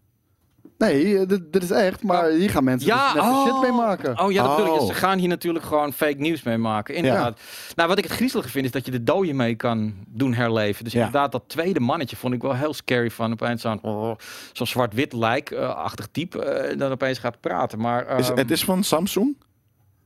Nee, 0.77 1.17
eh, 1.19 1.27
dit, 1.27 1.53
dit 1.53 1.63
is 1.63 1.71
echt, 1.71 2.03
maar 2.03 2.29
hier 2.29 2.49
gaan 2.49 2.63
mensen 2.63 2.87
Ja, 2.89 3.13
dus 3.13 3.21
net 3.21 3.31
oh. 3.31 3.45
shit 3.45 3.61
mee 3.61 3.71
maken. 3.71 4.19
Oh 4.19 4.31
ja, 4.31 4.43
dat 4.43 4.55
bedoel 4.55 4.73
ik. 4.73 4.79
Dus 4.79 4.89
Oh. 4.89 4.95
ze 4.95 4.99
gaan 5.01 5.17
hier 5.17 5.27
natuurlijk 5.27 5.65
gewoon 5.65 5.93
fake 5.93 6.15
nieuws 6.17 6.43
mee 6.43 6.57
maken. 6.57 6.95
Inderdaad. 6.95 7.39
Nou, 7.75 7.89
wat 7.89 7.97
ik 7.97 8.03
het 8.03 8.13
griezelige 8.13 8.49
vind, 8.49 8.65
is 8.65 8.71
dat 8.71 8.85
je 8.85 8.91
de 8.91 9.03
dode 9.03 9.33
mee 9.33 9.55
kan 9.55 9.93
doen 10.07 10.33
herleven. 10.33 10.83
Dus 10.83 10.93
Ja. 10.93 10.99
inderdaad, 11.05 11.31
dat 11.31 11.43
tweede 11.47 11.79
mannetje 11.79 12.15
vond 12.15 12.33
ik 12.33 12.41
wel 12.41 12.55
heel 12.55 12.73
scary 12.73 13.09
van. 13.11 13.31
Opeens 13.31 13.61
zo'n 13.61 13.79
oh, 13.81 14.15
zo'n 14.53 14.67
zwart-wit 14.67 15.13
lijk-achtig 15.13 16.07
type 16.11 16.43
eh, 16.45 16.77
dan 16.77 16.91
opeens 16.91 17.17
gaat 17.17 17.39
praten. 17.39 17.79
Maar 17.79 18.19
Is, 18.19 18.29
ehm, 18.29 18.37
het 18.37 18.51
is 18.51 18.63
van 18.63 18.83
Samsung? 18.83 19.35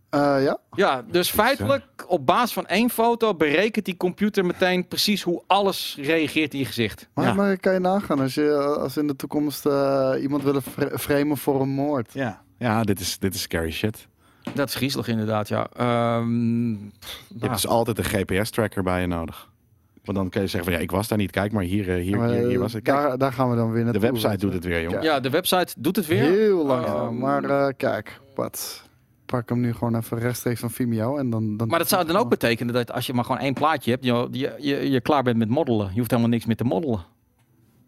Eh, 0.09 0.43
ja, 0.43 0.57
ja, 0.71 1.03
dus 1.11 1.29
feitelijk 1.29 1.83
op 2.07 2.25
basis 2.25 2.53
van 2.53 2.65
één 2.67 2.89
foto 2.89 3.35
berekent 3.35 3.85
die 3.85 3.97
computer 3.97 4.45
meteen 4.45 4.87
precies 4.87 5.21
hoe 5.21 5.43
alles 5.47 5.97
reageert 6.01 6.53
in 6.53 6.59
je 6.59 6.65
gezicht. 6.65 7.07
maar, 7.13 7.25
Ja. 7.25 7.33
maar 7.33 7.57
kan 7.57 7.73
je 7.73 7.79
nagaan 7.79 8.19
als, 8.19 8.33
je, 8.33 8.53
als 8.79 8.97
in 8.97 9.07
de 9.07 9.15
toekomst 9.15 9.65
eh, 9.65 10.11
iemand 10.21 10.43
willen 10.43 10.61
framen 10.99 11.37
voor 11.37 11.61
een 11.61 11.69
moord. 11.69 12.13
Ja. 12.13 12.41
Ja, 12.57 12.83
dit 12.83 12.99
is, 12.99 13.19
dit 13.19 13.33
is 13.33 13.41
scary 13.41 13.71
shit. 13.71 14.07
Dat 14.53 14.67
is 14.67 14.75
griezelig 14.75 15.07
inderdaad, 15.07 15.47
ja. 15.47 15.67
Ehm, 15.75 16.69
Je 16.71 16.77
nou, 17.27 17.39
hebt 17.39 17.53
dus 17.53 17.67
altijd 17.67 17.97
een 17.97 18.03
GPS-tracker 18.03 18.83
bij 18.83 19.01
je 19.01 19.07
nodig. 19.07 19.49
Want 20.03 20.17
dan 20.17 20.29
kun 20.29 20.41
je 20.41 20.47
zeggen 20.47 20.69
van 20.71 20.79
ja, 20.79 20.85
ik 20.85 20.91
was 20.91 21.07
daar 21.07 21.17
niet. 21.17 21.31
Kijk 21.31 21.51
maar, 21.51 21.63
hier, 21.63 21.89
eh, 21.95 22.01
hier, 22.03 22.17
Maar, 22.17 22.29
hier, 22.29 22.47
hier 22.47 22.59
was. 22.59 22.71
Kijk, 22.71 22.85
daar, 22.85 23.17
daar 23.17 23.33
gaan 23.33 23.49
we 23.49 23.55
dan 23.55 23.67
weer 23.71 23.77
de 23.77 23.83
naartoe. 23.83 24.01
website 24.01 24.27
weet 24.29 24.39
je. 24.39 24.45
doet 24.45 24.53
het 24.55 24.65
weer, 24.65 24.81
jongen. 24.81 25.01
ja, 25.01 25.19
de 25.19 25.29
website 25.29 25.73
doet 25.77 25.95
het 25.95 26.05
weer. 26.05 26.21
Heel 26.23 26.65
lang. 26.65 26.85
Ehm, 26.85 27.17
maar 27.17 27.43
eh, 27.43 27.67
kijk, 27.77 28.19
wat. 28.35 28.85
Pak 29.27 29.49
hem 29.49 29.59
nu 29.59 29.73
gewoon 29.73 29.95
even 29.95 30.17
rechtstreeks 30.19 30.59
van 30.59 30.71
Vimeo. 30.71 31.17
En 31.17 31.29
dan, 31.29 31.57
dan 31.57 31.67
Maar 31.67 31.79
dat 31.79 31.87
zou 31.89 32.05
dan 32.05 32.15
ook 32.15 32.29
betekenen 32.29 32.73
dat 32.73 32.91
als 32.91 33.05
je 33.07 33.13
maar 33.13 33.25
gewoon 33.25 33.41
één 33.41 33.53
plaatje 33.53 33.91
hebt, 33.91 34.03
je, 34.05 34.27
je, 34.31 34.55
je, 34.59 34.89
je 34.91 35.01
klaar 35.01 35.23
bent 35.23 35.37
met 35.37 35.49
moddelen. 35.49 35.89
Je 35.93 35.97
hoeft 35.97 36.09
helemaal 36.11 36.31
niks 36.31 36.45
meer 36.45 36.55
te 36.55 36.63
moddelen. 36.63 36.99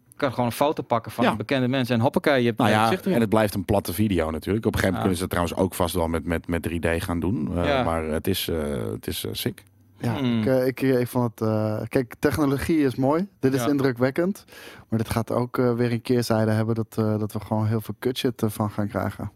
Je 0.08 0.16
kan 0.26 0.30
gewoon 0.30 0.46
een 0.46 0.52
foto 0.56 0.82
pakken 0.82 1.12
van 1.12 1.24
Ja. 1.24 1.30
een 1.30 1.36
bekende 1.36 1.68
mensen 1.68 1.94
en 1.94 2.00
hoppakee, 2.00 2.40
je 2.40 2.46
hebt 2.46 2.58
Nou 2.58 2.70
ja, 2.70 2.82
gezicht 2.84 3.00
erin. 3.02 3.14
en 3.14 3.20
het 3.20 3.30
blijft 3.30 3.54
een 3.54 3.64
platte 3.64 3.92
video 3.92 4.30
natuurlijk. 4.30 4.66
Op 4.66 4.74
een 4.74 4.80
gegeven 4.80 4.80
moment 4.80 4.94
Ja. 4.94 5.00
kunnen 5.00 5.16
ze 5.16 5.22
het 5.22 5.30
trouwens 5.30 5.56
ook 5.56 5.74
vast 5.74 5.94
wel 5.94 6.08
met, 6.08 6.24
met, 6.24 6.46
met 6.48 6.68
3D 6.98 7.02
gaan 7.02 7.20
doen. 7.20 7.56
Eh, 7.58 7.64
Ja. 7.64 7.82
Maar 7.82 8.04
het 8.04 8.26
is, 8.26 8.48
eh, 8.48 8.56
het 8.92 9.06
is 9.06 9.24
eh, 9.24 9.30
sick. 9.34 9.62
Ja, 9.98 10.14
Hmm. 10.18 10.40
ik, 10.40 10.46
eh, 10.46 10.66
ik, 10.66 10.80
ik 10.80 11.06
vond 11.08 11.30
het. 11.30 11.48
eh, 11.48 11.80
kijk, 11.88 12.14
technologie 12.18 12.78
is 12.78 12.94
mooi. 12.94 13.26
Dit 13.38 13.54
is 13.54 13.62
Ja. 13.64 13.68
indrukwekkend. 13.68 14.44
Maar 14.88 14.98
dit 14.98 15.10
gaat 15.10 15.30
ook 15.32 15.56
weer 15.56 15.92
een 15.92 16.02
keerzijde 16.02 16.50
hebben 16.50 16.74
dat, 16.74 16.96
eh, 16.98 17.18
dat 17.18 17.32
we 17.32 17.40
gewoon 17.40 17.66
heel 17.66 17.80
veel 17.80 17.94
kutshit 17.98 18.42
van 18.46 18.70
gaan 18.70 18.88
krijgen. 18.88 19.30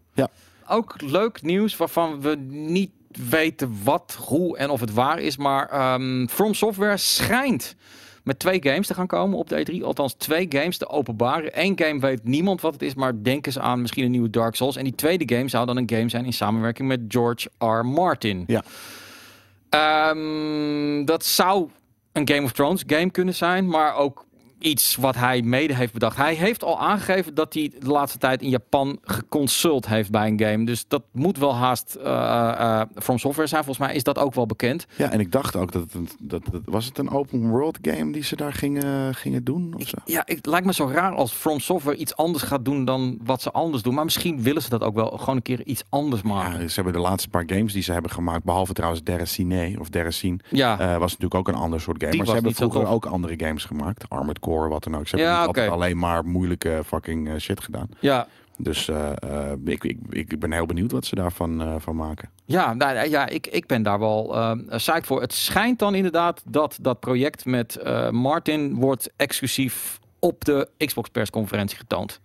Ook 0.69 1.01
leuk 1.01 1.43
nieuws 1.43 1.77
waarvan 1.77 2.20
we 2.20 2.36
niet 2.49 2.91
weten 3.28 3.78
wat, 3.85 4.19
hoe 4.27 4.57
en 4.59 4.70
of 4.70 4.81
het 4.81 4.93
waar 4.93 5.19
is. 5.19 5.36
Maar 5.36 5.69
ehm, 5.69 6.27
From 6.27 6.55
Software 6.55 6.97
schijnt 6.97 7.77
met 8.23 8.39
twee 8.39 8.62
games 8.62 8.86
te 8.86 8.95
gaan 8.95 9.07
komen 9.07 9.39
op 9.39 9.49
de 9.49 9.66
E3. 9.81 9.85
Althans, 9.85 10.15
twee 10.15 10.47
games 10.49 10.78
te 10.78 10.89
openbaren. 10.89 11.51
Eén 11.62 11.78
game 11.78 12.01
weet 12.01 12.24
niemand 12.24 12.61
wat 12.61 12.73
het 12.73 12.82
is, 12.82 12.95
maar 12.95 13.23
denken 13.23 13.53
ze 13.53 13.61
aan 13.61 13.81
misschien 13.81 14.05
een 14.05 14.11
nieuwe 14.11 14.31
Dark 14.31 14.55
Souls. 14.55 14.77
En 14.77 14.85
die 14.85 14.95
tweede 14.95 15.35
game 15.35 15.49
zou 15.49 15.66
dan 15.66 15.77
een 15.77 15.91
game 15.91 16.09
zijn 16.09 16.24
in 16.24 16.32
samenwerking 16.32 16.89
met 16.89 17.01
George 17.09 17.51
R. 17.59 17.86
Martin. 17.86 18.45
Ja. 18.47 18.62
Ehm, 19.69 21.05
dat 21.05 21.24
zou 21.24 21.69
een 22.12 22.28
Game 22.28 22.43
of 22.43 22.53
Thrones 22.53 22.82
game 22.86 23.11
kunnen 23.11 23.35
zijn, 23.35 23.69
maar 23.69 23.95
ook 23.95 24.27
iets 24.65 24.97
wat 24.97 25.15
hij 25.15 25.43
mede 25.43 25.74
heeft 25.74 25.93
bedacht. 25.93 26.16
Hij 26.16 26.35
heeft 26.35 26.65
al 26.65 26.81
aangegeven 26.81 27.35
dat 27.35 27.55
hij 27.55 27.73
de 27.78 27.91
laatste 27.91 28.19
tijd 28.19 28.43
in 28.43 28.49
Japan 28.49 28.99
geconsult 29.03 29.89
heeft 29.89 30.11
bij 30.11 30.28
een 30.28 30.41
game. 30.41 30.65
Dus 30.65 30.85
dat 30.89 31.03
moet 31.12 31.39
wel 31.39 31.55
haast 31.55 31.95
eh, 31.95 32.81
From 32.95 33.19
Software 33.19 33.49
zijn. 33.49 33.65
Volgens 33.65 33.86
mij 33.86 33.97
is 33.97 34.03
dat 34.03 34.19
ook 34.19 34.35
wel 34.35 34.47
bekend. 34.47 34.86
Ja, 34.97 35.11
en 35.11 35.20
ik 35.20 35.32
dacht 35.32 35.57
ook 35.57 35.73
dat 35.73 35.82
het 35.82 35.95
een, 35.95 36.09
dat, 36.20 36.43
dat 36.51 36.62
was 36.65 36.85
het 36.85 36.99
een 36.99 37.11
open 37.11 37.49
world 37.49 37.78
game 37.82 38.12
die 38.12 38.23
ze 38.23 38.36
daar 38.36 38.53
gingen, 38.53 39.15
gingen 39.15 39.45
doen 39.45 39.74
of 39.77 39.89
zo. 39.89 39.97
Ja, 40.05 40.23
het 40.24 40.47
lijkt 40.47 40.66
me 40.66 40.73
zo 40.73 40.89
raar 40.93 41.15
als 41.15 41.32
From 41.32 41.61
Software 41.61 41.97
iets 41.97 42.16
anders 42.16 42.45
gaat 42.45 42.65
doen 42.65 42.85
dan 42.85 43.19
wat 43.24 43.43
ze 43.43 43.51
anders 43.51 43.82
doen. 43.82 43.95
Maar 43.95 44.05
misschien 44.05 44.43
willen 44.43 44.62
ze 44.62 44.69
dat 44.69 44.82
ook 44.82 44.95
wel 44.95 45.09
gewoon 45.09 45.36
een 45.36 45.43
keer 45.43 45.65
iets 45.65 45.82
anders 45.89 46.23
maken. 46.23 46.61
Ja, 46.61 46.69
ze 46.69 46.74
hebben 46.74 46.93
de 46.93 47.09
laatste 47.09 47.28
paar 47.28 47.45
games 47.47 47.73
die 47.73 47.82
ze 47.82 47.93
hebben 47.93 48.11
gemaakt, 48.11 48.45
behalve 48.45 48.73
trouwens 48.73 49.03
Deracine 49.03 49.77
of 49.81 49.89
Deracine, 49.89 50.39
Ja, 50.51 50.78
eh, 50.78 50.99
was 50.99 51.12
natuurlijk 51.12 51.35
ook 51.35 51.49
een 51.49 51.62
ander 51.62 51.81
soort 51.81 51.97
game. 51.99 52.11
Die 52.11 52.19
maar 52.19 52.28
ze 52.28 52.35
hebben 52.35 52.55
vroeger 52.55 52.86
ook 52.86 53.07
andere 53.07 53.35
games 53.36 53.65
gemaakt, 53.65 54.09
Armored 54.09 54.39
Core, 54.39 54.53
wat 54.68 54.85
dan 54.85 54.97
ook. 54.97 55.09
Ze 55.09 55.16
hebben 55.16 55.62
Ja, 55.64 55.70
alleen 55.70 55.98
maar 55.98 56.24
moeilijke 56.24 56.82
fucking 56.86 57.28
eh, 57.28 57.36
shit 57.39 57.60
gedaan. 57.60 57.89
ja. 58.01 58.26
Dus 58.59 58.89
eh, 58.89 59.10
eh, 59.10 59.52
ik, 59.64 59.85
ik, 59.85 59.98
ik 60.10 60.39
ben 60.39 60.52
heel 60.52 60.66
benieuwd 60.66 60.93
wat 60.93 61.05
ze 61.05 61.14
daarvan 61.14 61.62
eh, 61.62 61.74
van 61.78 61.97
maken. 61.97 62.31
Ja, 62.44 62.74
nou, 62.74 63.09
ja 63.09 63.26
ik, 63.28 63.47
ik 63.47 63.66
ben 63.66 63.82
daar 63.82 63.98
wel 63.98 64.36
uh, 64.36 64.52
psyched 64.76 65.06
voor. 65.06 65.20
Het 65.20 65.32
schijnt 65.32 65.78
dan 65.78 65.94
inderdaad 65.94 66.43
dat 66.44 66.78
dat 66.81 67.01
project 67.01 67.44
met 67.44 67.76
eh, 67.76 68.10
Martin 68.10 68.74
wordt 68.74 69.10
exclusief 69.16 69.98
op 70.18 70.44
de 70.44 70.68
Xbox 70.78 71.09
persconferentie 71.09 71.76
getoond. 71.78 72.20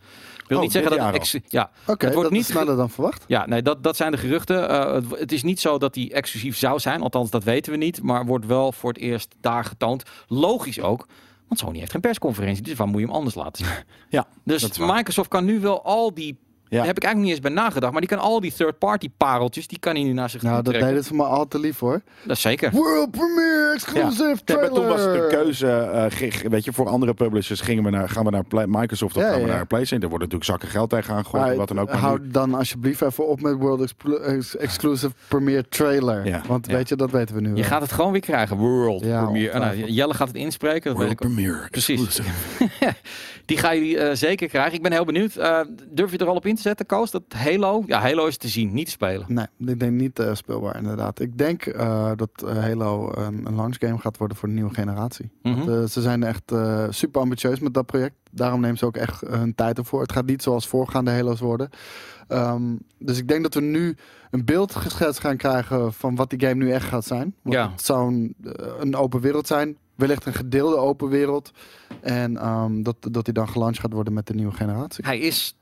Wil 0.48 0.58
Oh, 0.58 0.64
niet 0.64 0.72
zeggen 0.72 0.92
dat 0.98 1.06
het 1.06 1.16
ex- 1.16 1.38
ja, 1.48 1.70
Oké, 1.88 2.06
Het 2.06 2.14
wordt 2.14 2.30
dat 2.30 2.38
niet 2.38 2.46
sneller 2.48 2.76
dan 2.76 2.90
verwacht. 2.90 3.24
ja, 3.28 3.46
nee, 3.48 3.62
dat, 3.62 3.84
dat 3.84 3.96
zijn 3.96 4.12
de 4.12 4.18
geruchten. 4.18 4.70
Eh, 4.70 4.94
het, 4.94 5.20
het 5.20 5.32
is 5.32 5.44
niet 5.44 5.60
zo 5.60 5.78
dat 5.78 5.94
die 5.94 6.14
exclusief 6.14 6.58
zou 6.58 6.80
zijn, 6.80 7.02
althans 7.02 7.30
dat 7.30 7.44
weten 7.44 7.72
we 7.72 7.78
niet, 7.78 8.02
maar 8.04 8.26
wordt 8.26 8.46
wel 8.46 8.72
voor 8.72 8.90
het 8.94 9.02
eerst 9.02 9.36
daar 9.42 9.66
getoond. 9.66 10.04
Logisch 10.28 10.82
ook, 10.82 11.08
want 11.50 11.62
Sony 11.62 11.80
heeft 11.80 11.92
geen 11.92 12.02
persconferentie, 12.02 12.64
dus 12.64 12.78
waar 12.78 12.88
moet 12.88 13.00
je 13.00 13.06
hem 13.06 13.16
anders 13.16 13.36
laten 13.36 13.66
zien? 13.66 13.74
Ja, 14.10 14.28
Dus. 14.44 14.78
Microsoft 14.78 15.30
kan 15.30 15.46
nu 15.46 15.60
wel 15.60 15.84
al 15.84 16.14
die, 16.14 16.38
Ja. 16.70 16.78
daar 16.78 16.86
heb 16.88 16.98
ik 16.98 17.04
eigenlijk 17.04 17.34
niet 17.36 17.44
eens 17.46 17.54
bij 17.56 17.64
nagedacht, 17.64 17.92
maar 17.92 18.02
die 18.02 18.10
kan 18.10 18.20
al 18.20 18.40
die 18.40 18.54
third-party 18.54 19.10
pareltjes, 19.18 19.68
die 19.68 19.80
kan 19.80 19.96
hij 19.96 20.04
nu 20.04 20.14
naar 20.14 20.30
zich 20.30 20.42
Nou, 20.42 20.54
toe 20.56 20.64
dat 20.64 20.74
trekken. 20.74 20.94
deden 20.96 21.08
ze 21.08 21.16
me 21.16 21.24
al 21.24 21.48
te 21.48 21.60
lief 21.60 21.80
hoor. 21.80 22.02
Dat 22.24 22.36
is 22.36 22.42
zeker. 22.42 22.72
World 22.72 23.12
premiere 23.12 23.72
exclusive 23.74 24.24
Ja, 24.30 24.36
trailer. 24.46 24.72
toen 24.74 24.88
was 24.88 25.02
het 25.02 25.14
de 25.14 25.28
keuze, 25.30 25.68
eh, 25.72 26.50
weet 26.50 26.64
je, 26.64 26.74
voor 26.74 26.88
andere 26.88 27.14
publishers 27.14 27.62
gingen 27.62 27.84
we 27.84 27.90
naar, 27.90 28.10
gaan 28.10 28.26
we 28.26 28.32
naar 28.32 28.44
Play- 28.44 28.66
Microsoft 28.68 29.16
of 29.16 29.22
Ja, 29.22 29.30
gaan 29.30 29.42
we 29.42 29.48
ja. 29.48 29.54
naar 29.56 29.66
PlayStation. 29.68 30.02
Er 30.02 30.10
wordt 30.18 30.24
natuurlijk 30.24 30.52
zakken 30.52 30.70
geld 30.70 30.90
tegenaan 30.90 31.24
gegooid, 31.24 31.44
Maar 31.46 31.56
wat 31.56 31.68
dan 31.68 31.80
ook. 31.80 31.88
Maar 31.88 31.98
hou 31.98 32.20
nu- 32.20 32.32
dan 32.32 32.54
alsjeblieft 32.54 33.02
even 33.02 33.28
op 33.28 33.42
met 33.42 33.56
World 33.58 33.94
ex- 34.24 34.58
Exclusive 34.58 35.14
Premiere 35.28 35.66
Trailer. 35.70 36.26
Ja, 36.26 36.42
Want 36.48 36.68
ja. 36.68 36.74
weet 36.74 36.90
je, 36.90 36.96
dat 36.96 37.12
weten 37.12 37.36
we 37.36 37.42
nu 37.42 37.48
Je 37.50 37.54
wel. 37.54 37.64
gaat 37.64 37.82
het 37.82 37.92
gewoon 37.92 38.12
weer 38.12 38.22
krijgen. 38.22 38.58
World 38.58 39.04
Ja, 39.04 39.24
Premiere. 39.24 39.60
Nou. 39.60 39.78
Jelle 39.92 40.14
gaat 40.14 40.28
het 40.28 40.38
inspreken. 40.38 40.90
Dat 40.96 41.00
weet 41.06 41.20
World. 41.20 41.34
Premiere. 41.36 41.68
Precies. 41.70 42.02
exclusive. 42.06 42.30
Die 43.46 43.58
ga 43.58 43.72
je 43.72 43.98
eh, 44.00 44.16
zeker 44.16 44.48
krijgen. 44.48 44.74
Ik 44.74 44.82
ben 44.82 44.92
heel 44.92 45.06
benieuwd. 45.06 45.36
Eh, 45.36 45.60
durf 45.90 46.12
je 46.12 46.18
er 46.18 46.28
al 46.28 46.36
op 46.36 46.46
in 46.46 46.56
te 46.56 46.59
zetten, 46.62 46.86
Koos? 46.86 47.12
Dat 47.12 47.24
Halo? 47.36 47.84
Ja, 47.86 48.00
Halo 48.00 48.26
is 48.26 48.38
te 48.38 48.48
zien, 48.48 48.74
niet 48.74 48.86
te 48.86 48.92
spelen. 48.92 49.26
Nee, 49.28 49.46
ik 49.66 49.80
denk 49.80 49.92
niet 49.92 50.20
eh, 50.20 50.34
speelbaar 50.36 50.76
inderdaad. 50.78 51.20
Ik 51.20 51.38
denk 51.38 51.66
eh, 51.66 52.12
dat 52.16 52.30
eh, 52.46 52.58
Halo 52.58 53.12
een, 53.16 53.46
een 53.46 53.56
launch 53.56 53.76
game 53.80 53.98
gaat 53.98 54.18
worden 54.18 54.38
voor 54.38 54.48
de 54.48 54.54
nieuwe 54.54 54.74
generatie. 54.74 55.30
Mhm. 55.42 55.66
Want, 55.66 55.92
ze 55.92 56.02
zijn 56.02 56.24
echt 56.24 56.54
super 56.90 57.22
ambitieus 57.22 57.60
met 57.60 57.74
dat 57.74 57.86
project. 57.86 58.16
Daarom 58.32 58.62
nemen 58.62 58.78
ze 58.78 58.86
ook 58.86 58.98
echt 58.98 59.22
hun 59.28 59.56
tijd 59.56 59.78
ervoor. 59.78 60.02
Het 60.02 60.12
gaat 60.12 60.26
niet 60.26 60.44
zoals 60.44 60.68
voorgaande 60.68 61.12
Halo's 61.12 61.40
worden. 61.40 61.70
Ehm, 62.28 62.62
dus 62.98 63.18
ik 63.18 63.28
denk 63.28 63.44
dat 63.44 63.54
we 63.54 63.62
nu 63.62 63.96
een 64.32 64.46
beeld 64.46 64.76
geschetst 64.76 65.20
gaan 65.20 65.38
krijgen 65.38 65.94
van 65.94 66.16
wat 66.16 66.30
die 66.30 66.40
game 66.40 66.64
nu 66.64 66.72
echt 66.72 66.86
gaat 66.88 67.06
zijn. 67.06 67.36
Want 67.42 67.56
Ja. 67.56 67.72
het 67.72 67.86
zou 67.86 68.14
een, 68.14 68.36
een 68.80 68.96
open 68.96 69.22
wereld 69.22 69.48
zijn. 69.48 69.78
Wellicht 69.96 70.26
een 70.26 70.34
gedeelde 70.34 70.78
open 70.78 71.10
wereld. 71.10 71.52
En 72.02 72.38
ehm, 72.38 72.82
dat, 72.82 72.96
dat 73.12 73.26
die 73.26 73.34
dan 73.34 73.50
gelaunched 73.50 73.80
gaat 73.82 73.94
worden 73.94 74.14
met 74.14 74.28
de 74.28 74.34
nieuwe 74.34 74.54
generatie. 74.54 75.06
Hij 75.06 75.20
is 75.20 75.56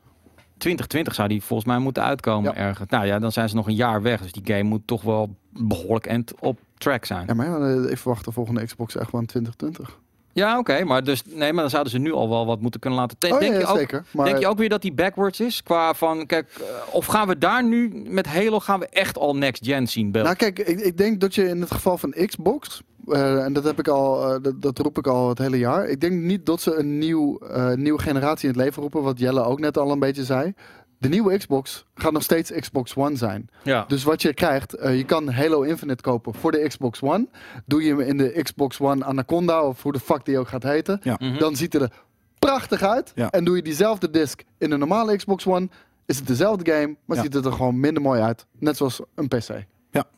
2020 0.58 1.14
zou 1.14 1.28
die 1.28 1.42
volgens 1.42 1.68
mij 1.68 1.78
moeten 1.78 2.02
uitkomen 2.02 2.52
Ja. 2.54 2.58
ergens. 2.58 2.90
Nou 2.90 3.06
ja, 3.06 3.18
dan 3.18 3.32
zijn 3.32 3.48
ze 3.48 3.54
nog 3.54 3.66
een 3.66 3.74
jaar 3.74 4.02
weg. 4.02 4.22
Dus 4.22 4.32
die 4.32 4.42
game 4.54 4.62
moet 4.62 4.82
toch 4.86 5.02
wel 5.02 5.34
behoorlijk 5.50 6.06
end 6.06 6.32
op 6.40 6.58
track 6.78 7.04
zijn. 7.04 7.24
Ja, 7.26 7.34
maar 7.34 7.46
ja, 7.46 7.56
eh, 7.84 7.90
ik 7.90 7.98
verwacht 7.98 8.24
de 8.24 8.32
volgende 8.32 8.64
Xbox 8.64 8.96
echt 8.96 9.10
wel 9.12 9.20
in 9.20 9.26
2020. 9.26 9.98
Ja, 10.32 10.58
oké. 10.58 10.84
maar, 10.84 11.04
dus, 11.04 11.22
nee, 11.26 11.52
maar 11.52 11.60
dan 11.62 11.70
zouden 11.70 11.92
ze 11.92 11.98
nu 11.98 12.12
al 12.12 12.28
wel 12.28 12.46
wat 12.46 12.60
moeten 12.60 12.80
kunnen 12.80 12.98
laten. 12.98 13.18
te- 13.18 13.32
Oh, 13.32 13.38
denk, 13.38 13.52
ja, 13.52 13.58
je 13.58 13.66
ook, 13.66 13.76
zeker. 13.78 14.04
Maar 14.10 14.26
denk 14.26 14.38
je 14.38 14.46
ook 14.46 14.58
weer 14.58 14.68
dat 14.68 14.82
die 14.82 14.92
backwards 14.92 15.40
is? 15.40 15.62
Qua 15.62 15.94
van, 15.94 16.26
kijk, 16.26 16.48
eh, 16.60 16.94
of 16.94 17.06
gaan 17.06 17.28
we 17.28 17.38
daar 17.38 17.64
nu 17.64 18.02
met 18.06 18.26
Halo 18.26 18.60
gaan 18.60 18.80
we 18.80 18.88
echt 18.88 19.18
al 19.18 19.36
next 19.36 19.64
gen 19.66 19.86
zien? 19.86 20.10
Bel? 20.10 20.22
Nou 20.24 20.36
kijk, 20.36 20.58
ik, 20.58 20.80
ik 20.80 20.96
denk 20.96 21.20
dat 21.20 21.34
je 21.34 21.48
in 21.48 21.60
het 21.60 21.70
geval 21.70 21.98
van 21.98 22.14
Xbox, 22.26 22.82
eh, 23.12 23.44
en 23.44 23.52
dat 23.52 23.64
heb 23.64 23.78
ik 23.78 23.88
al, 23.88 24.24
eh, 24.34 24.42
dat, 24.42 24.62
dat 24.62 24.78
roep 24.78 24.98
ik 24.98 25.06
al 25.06 25.28
het 25.28 25.38
hele 25.38 25.58
jaar. 25.58 25.88
Ik 25.88 26.00
denk 26.00 26.22
niet 26.22 26.46
dat 26.46 26.60
ze 26.60 26.74
een 26.74 26.98
nieuw, 26.98 27.38
eh, 27.38 27.72
nieuwe 27.74 28.00
generatie 28.00 28.48
in 28.48 28.54
het 28.54 28.64
leven 28.64 28.82
roepen, 28.82 29.02
wat 29.02 29.18
Jelle 29.18 29.42
ook 29.44 29.60
net 29.60 29.78
al 29.78 29.90
een 29.90 29.98
beetje 29.98 30.24
zei. 30.24 30.54
De 30.98 31.08
nieuwe 31.08 31.36
Xbox 31.38 31.84
gaat 31.94 32.12
nog 32.12 32.22
steeds 32.22 32.50
Xbox 32.50 32.94
One 32.96 33.16
zijn. 33.16 33.48
ja. 33.64 33.84
Dus 33.88 34.04
wat 34.04 34.22
je 34.22 34.34
krijgt, 34.34 34.74
eh, 34.74 34.96
je 34.96 35.04
kan 35.04 35.28
Halo 35.30 35.62
Infinite 35.62 36.02
kopen 36.02 36.34
voor 36.34 36.52
de 36.52 36.68
Xbox 36.68 37.02
One. 37.02 37.26
Doe 37.66 37.82
je 37.82 37.88
hem 37.88 38.00
in 38.00 38.16
de 38.16 38.40
Xbox 38.42 38.80
One 38.80 39.04
Anaconda, 39.04 39.62
of 39.62 39.82
hoe 39.82 39.92
de 39.92 40.00
fuck 40.00 40.24
die 40.24 40.38
ook 40.38 40.48
gaat 40.48 40.62
heten. 40.62 41.00
Ja. 41.02 41.16
Mhm. 41.20 41.38
Dan 41.38 41.56
ziet 41.56 41.72
hij 41.72 41.82
er 41.82 41.92
prachtig 42.38 42.82
uit. 42.82 43.12
Ja. 43.14 43.30
En 43.30 43.44
doe 43.44 43.56
je 43.56 43.62
diezelfde 43.62 44.10
disc 44.10 44.42
in 44.58 44.70
een 44.72 44.78
normale 44.78 45.16
Xbox 45.16 45.46
One, 45.46 45.68
is 46.06 46.16
het 46.18 46.26
dezelfde 46.26 46.72
game, 46.72 46.96
maar 47.04 47.16
Ja. 47.16 47.22
ziet 47.22 47.34
het 47.34 47.44
er 47.44 47.52
gewoon 47.52 47.80
minder 47.80 48.02
mooi 48.02 48.20
uit. 48.20 48.46
Net 48.58 48.76
zoals 48.76 49.00
een 49.14 49.28
PC. 49.28 49.48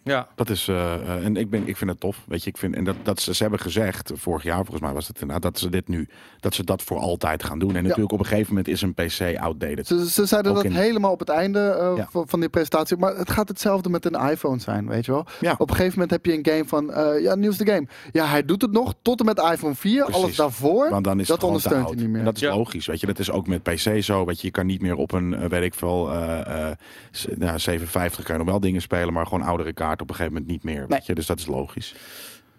Ja. 0.05 0.29
Dat 0.35 0.51
is, 0.51 0.69
eh, 0.69 0.95
eh, 0.95 1.25
en 1.25 1.37
ik, 1.37 1.51
ben, 1.51 1.69
ik 1.69 1.77
vind 1.77 1.91
het 1.91 2.01
tof. 2.01 2.25
Weet 2.29 2.45
je, 2.45 2.51
ik 2.51 2.57
vind, 2.57 2.75
en 2.75 2.85
dat, 2.85 2.97
dat 3.03 3.21
ze, 3.21 3.35
ze 3.35 3.43
hebben 3.43 3.61
gezegd, 3.61 4.11
vorig 4.15 4.43
jaar 4.43 4.57
volgens 4.57 4.81
mij 4.81 4.93
was 4.93 5.09
het 5.09 5.21
inderdaad, 5.21 5.43
dat 5.43 5.59
ze 5.59 5.69
dit 5.69 5.89
nu, 5.89 6.09
dat 6.41 6.55
ze 6.55 6.65
dat 6.65 6.83
voor 6.83 6.99
altijd 6.99 7.45
gaan 7.45 7.59
doen. 7.59 7.77
En 7.77 7.83
natuurlijk 7.83 8.13
op 8.13 8.19
een 8.19 8.27
gegeven 8.27 8.49
moment 8.49 8.69
is 8.69 8.83
een 8.83 8.95
PC 8.95 9.39
outdated. 9.41 9.87
Ze, 9.87 10.11
ze 10.11 10.27
zeiden 10.27 10.51
Ook 10.51 10.57
dat 10.57 10.67
in- 10.67 10.73
helemaal 10.79 11.13
op 11.13 11.19
het 11.19 11.29
einde 11.29 11.59
eh, 11.71 11.93
Ja. 11.97 12.07
van, 12.11 12.29
van 12.29 12.41
die 12.41 12.49
presentatie. 12.49 12.97
Maar 12.97 13.17
het 13.17 13.31
gaat 13.31 13.49
hetzelfde 13.49 13.89
met 13.91 14.05
een 14.05 14.31
iPhone 14.31 14.59
zijn, 14.61 14.89
weet 14.89 15.05
je 15.05 15.13
wel. 15.13 15.27
Ja. 15.41 15.55
Op 15.59 15.71
een 15.71 15.77
gegeven 15.77 15.93
moment 15.93 16.11
heb 16.11 16.27
je 16.27 16.33
een 16.33 16.47
game 16.47 16.65
van, 16.67 16.93
eh, 16.93 17.23
ja, 17.23 17.35
nieuwste 17.35 17.67
game. 17.67 17.87
Ja, 18.13 18.27
hij 18.27 18.45
doet 18.45 18.63
het 18.63 18.73
nog 18.73 18.95
tot 19.03 19.19
en 19.21 19.27
met 19.27 19.39
iPhone 19.39 19.75
4. 19.75 20.05
Precies. 20.05 20.23
Alles 20.23 20.37
daarvoor, 20.37 20.91
Want 20.91 21.05
dan 21.05 21.21
is 21.21 21.27
dat 21.27 21.43
ondersteunt 21.43 21.87
hij 21.89 21.97
niet 21.97 22.09
meer. 22.09 22.19
En 22.19 22.25
dat 22.25 22.35
is 22.37 22.41
Ja. 22.43 22.57
logisch, 22.57 22.87
weet 22.87 23.01
je. 23.01 23.07
Dat 23.07 23.19
is 23.19 23.31
ook 23.31 23.47
met 23.47 23.63
PC 23.63 24.03
zo. 24.03 24.25
Weet 24.25 24.41
je, 24.41 24.47
je 24.47 24.53
kan 24.53 24.67
niet 24.67 24.83
meer 24.83 24.95
op 24.97 25.13
een, 25.13 25.49
weet 25.49 25.63
ik 25.63 25.75
veel, 25.75 26.11
eh, 26.13 26.69
eh, 26.71 26.77
s- 27.11 27.27
nou, 27.37 27.59
750 27.59 28.25
kan 28.25 28.35
je 28.37 28.41
nog 28.43 28.51
wel 28.51 28.61
dingen 28.61 28.81
spelen, 28.83 29.13
maar 29.13 29.27
gewoon 29.27 29.47
oudere 29.61 29.73
kaart 29.85 30.01
op 30.01 30.09
een 30.09 30.15
gegeven 30.15 30.33
moment 30.39 30.53
niet 30.53 30.65
meer. 30.65 30.87
Weet 30.89 31.07
je, 31.07 31.15
dus 31.15 31.27
dat 31.27 31.39
is 31.39 31.47
logisch. 31.47 31.95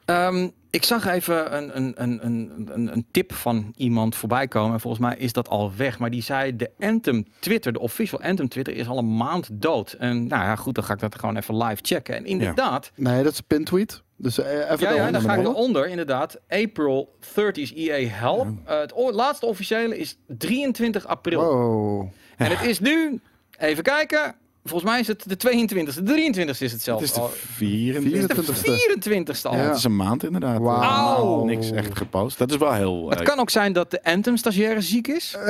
Ehm, 0.06 0.48
ik 0.70 0.84
zag 0.84 1.06
even 1.08 1.58
een, 1.58 1.78
een, 1.78 1.94
een, 2.04 2.26
een, 2.26 2.70
een, 2.74 2.94
een 2.94 3.06
tip 3.12 3.34
van 3.34 3.74
iemand 3.76 4.16
voorbij 4.16 4.48
komen. 4.48 4.74
En 4.74 4.80
volgens 4.80 5.02
mij 5.04 5.16
is 5.18 5.34
dat 5.34 5.50
al 5.50 5.72
weg. 5.76 6.00
Maar 6.00 6.10
die 6.10 6.22
zei: 6.22 6.56
de 6.56 6.72
Anthem 6.80 7.26
Twitter, 7.40 7.74
de 7.74 7.80
official 7.80 8.22
Anthem 8.22 8.48
Twitter, 8.50 8.76
is 8.76 8.88
al 8.88 8.98
een 8.98 9.16
maand 9.18 9.48
dood. 9.52 9.92
En 9.92 10.28
nou 10.28 10.44
ja, 10.44 10.56
goed, 10.56 10.76
dan 10.76 10.84
ga 10.84 10.94
ik 10.94 11.00
dat 11.00 11.20
gewoon 11.20 11.38
even 11.38 11.58
live 11.64 11.80
checken. 11.82 12.16
En 12.16 12.26
inderdaad, 12.26 12.92
Nee, 12.96 13.24
dat 13.24 13.32
is 13.32 13.38
een 13.38 13.44
pintweet. 13.48 14.02
Dus 14.16 14.38
eh, 14.40 14.72
even 14.72 14.80
ja, 14.80 14.94
ja, 14.94 15.12
dan 15.12 15.22
ga 15.22 15.34
ik 15.34 15.46
eronder. 15.46 15.88
Inderdaad, 15.88 16.40
April 16.50 17.16
30 17.34 17.76
EA 17.76 18.08
Help. 18.10 18.48
Eh, 18.66 18.80
het 18.80 18.94
o- 18.94 19.12
laatste 19.12 19.46
officiële 19.46 19.98
is 19.98 20.18
23 20.28 21.06
april. 21.08 21.42
Wow. 21.42 22.08
En 22.38 22.50
het 22.52 22.62
is 22.62 22.80
nu, 22.80 23.20
even 23.58 23.84
kijken. 23.84 24.36
Volgens 24.64 24.92
mij 24.92 25.00
is 25.00 25.08
het 25.08 25.24
de 25.28 25.36
22e, 25.36 26.04
de 26.04 26.32
23e 26.34 26.50
is 26.50 26.72
het 26.72 26.86
Het 26.86 27.02
is 27.02 27.14
de 27.14 27.20
al. 27.20 27.28
24 27.30 28.46
de 28.46 28.54
24e. 28.54 29.38
24e 29.38 29.42
al. 29.44 29.54
Ja, 29.54 29.62
Ja. 29.62 29.68
het 29.68 29.78
is 29.78 29.84
een 29.84 29.96
maand 29.96 30.24
inderdaad. 30.24 30.60
Wauw. 30.60 31.40
Eh, 31.40 31.46
Niks 31.46 31.72
echt 31.72 31.98
gepost. 31.98 32.38
Dat 32.38 32.50
is 32.52 32.58
wel 32.58 32.74
heel... 32.74 33.10
Het 33.10 33.20
eh, 33.20 33.26
kan 33.26 33.40
ook 33.40 33.50
zijn 33.50 33.74
dat 33.74 33.92
de 33.92 34.04
Anthem-stagiaire 34.04 34.82
ziek 34.82 35.08
is. 35.08 35.36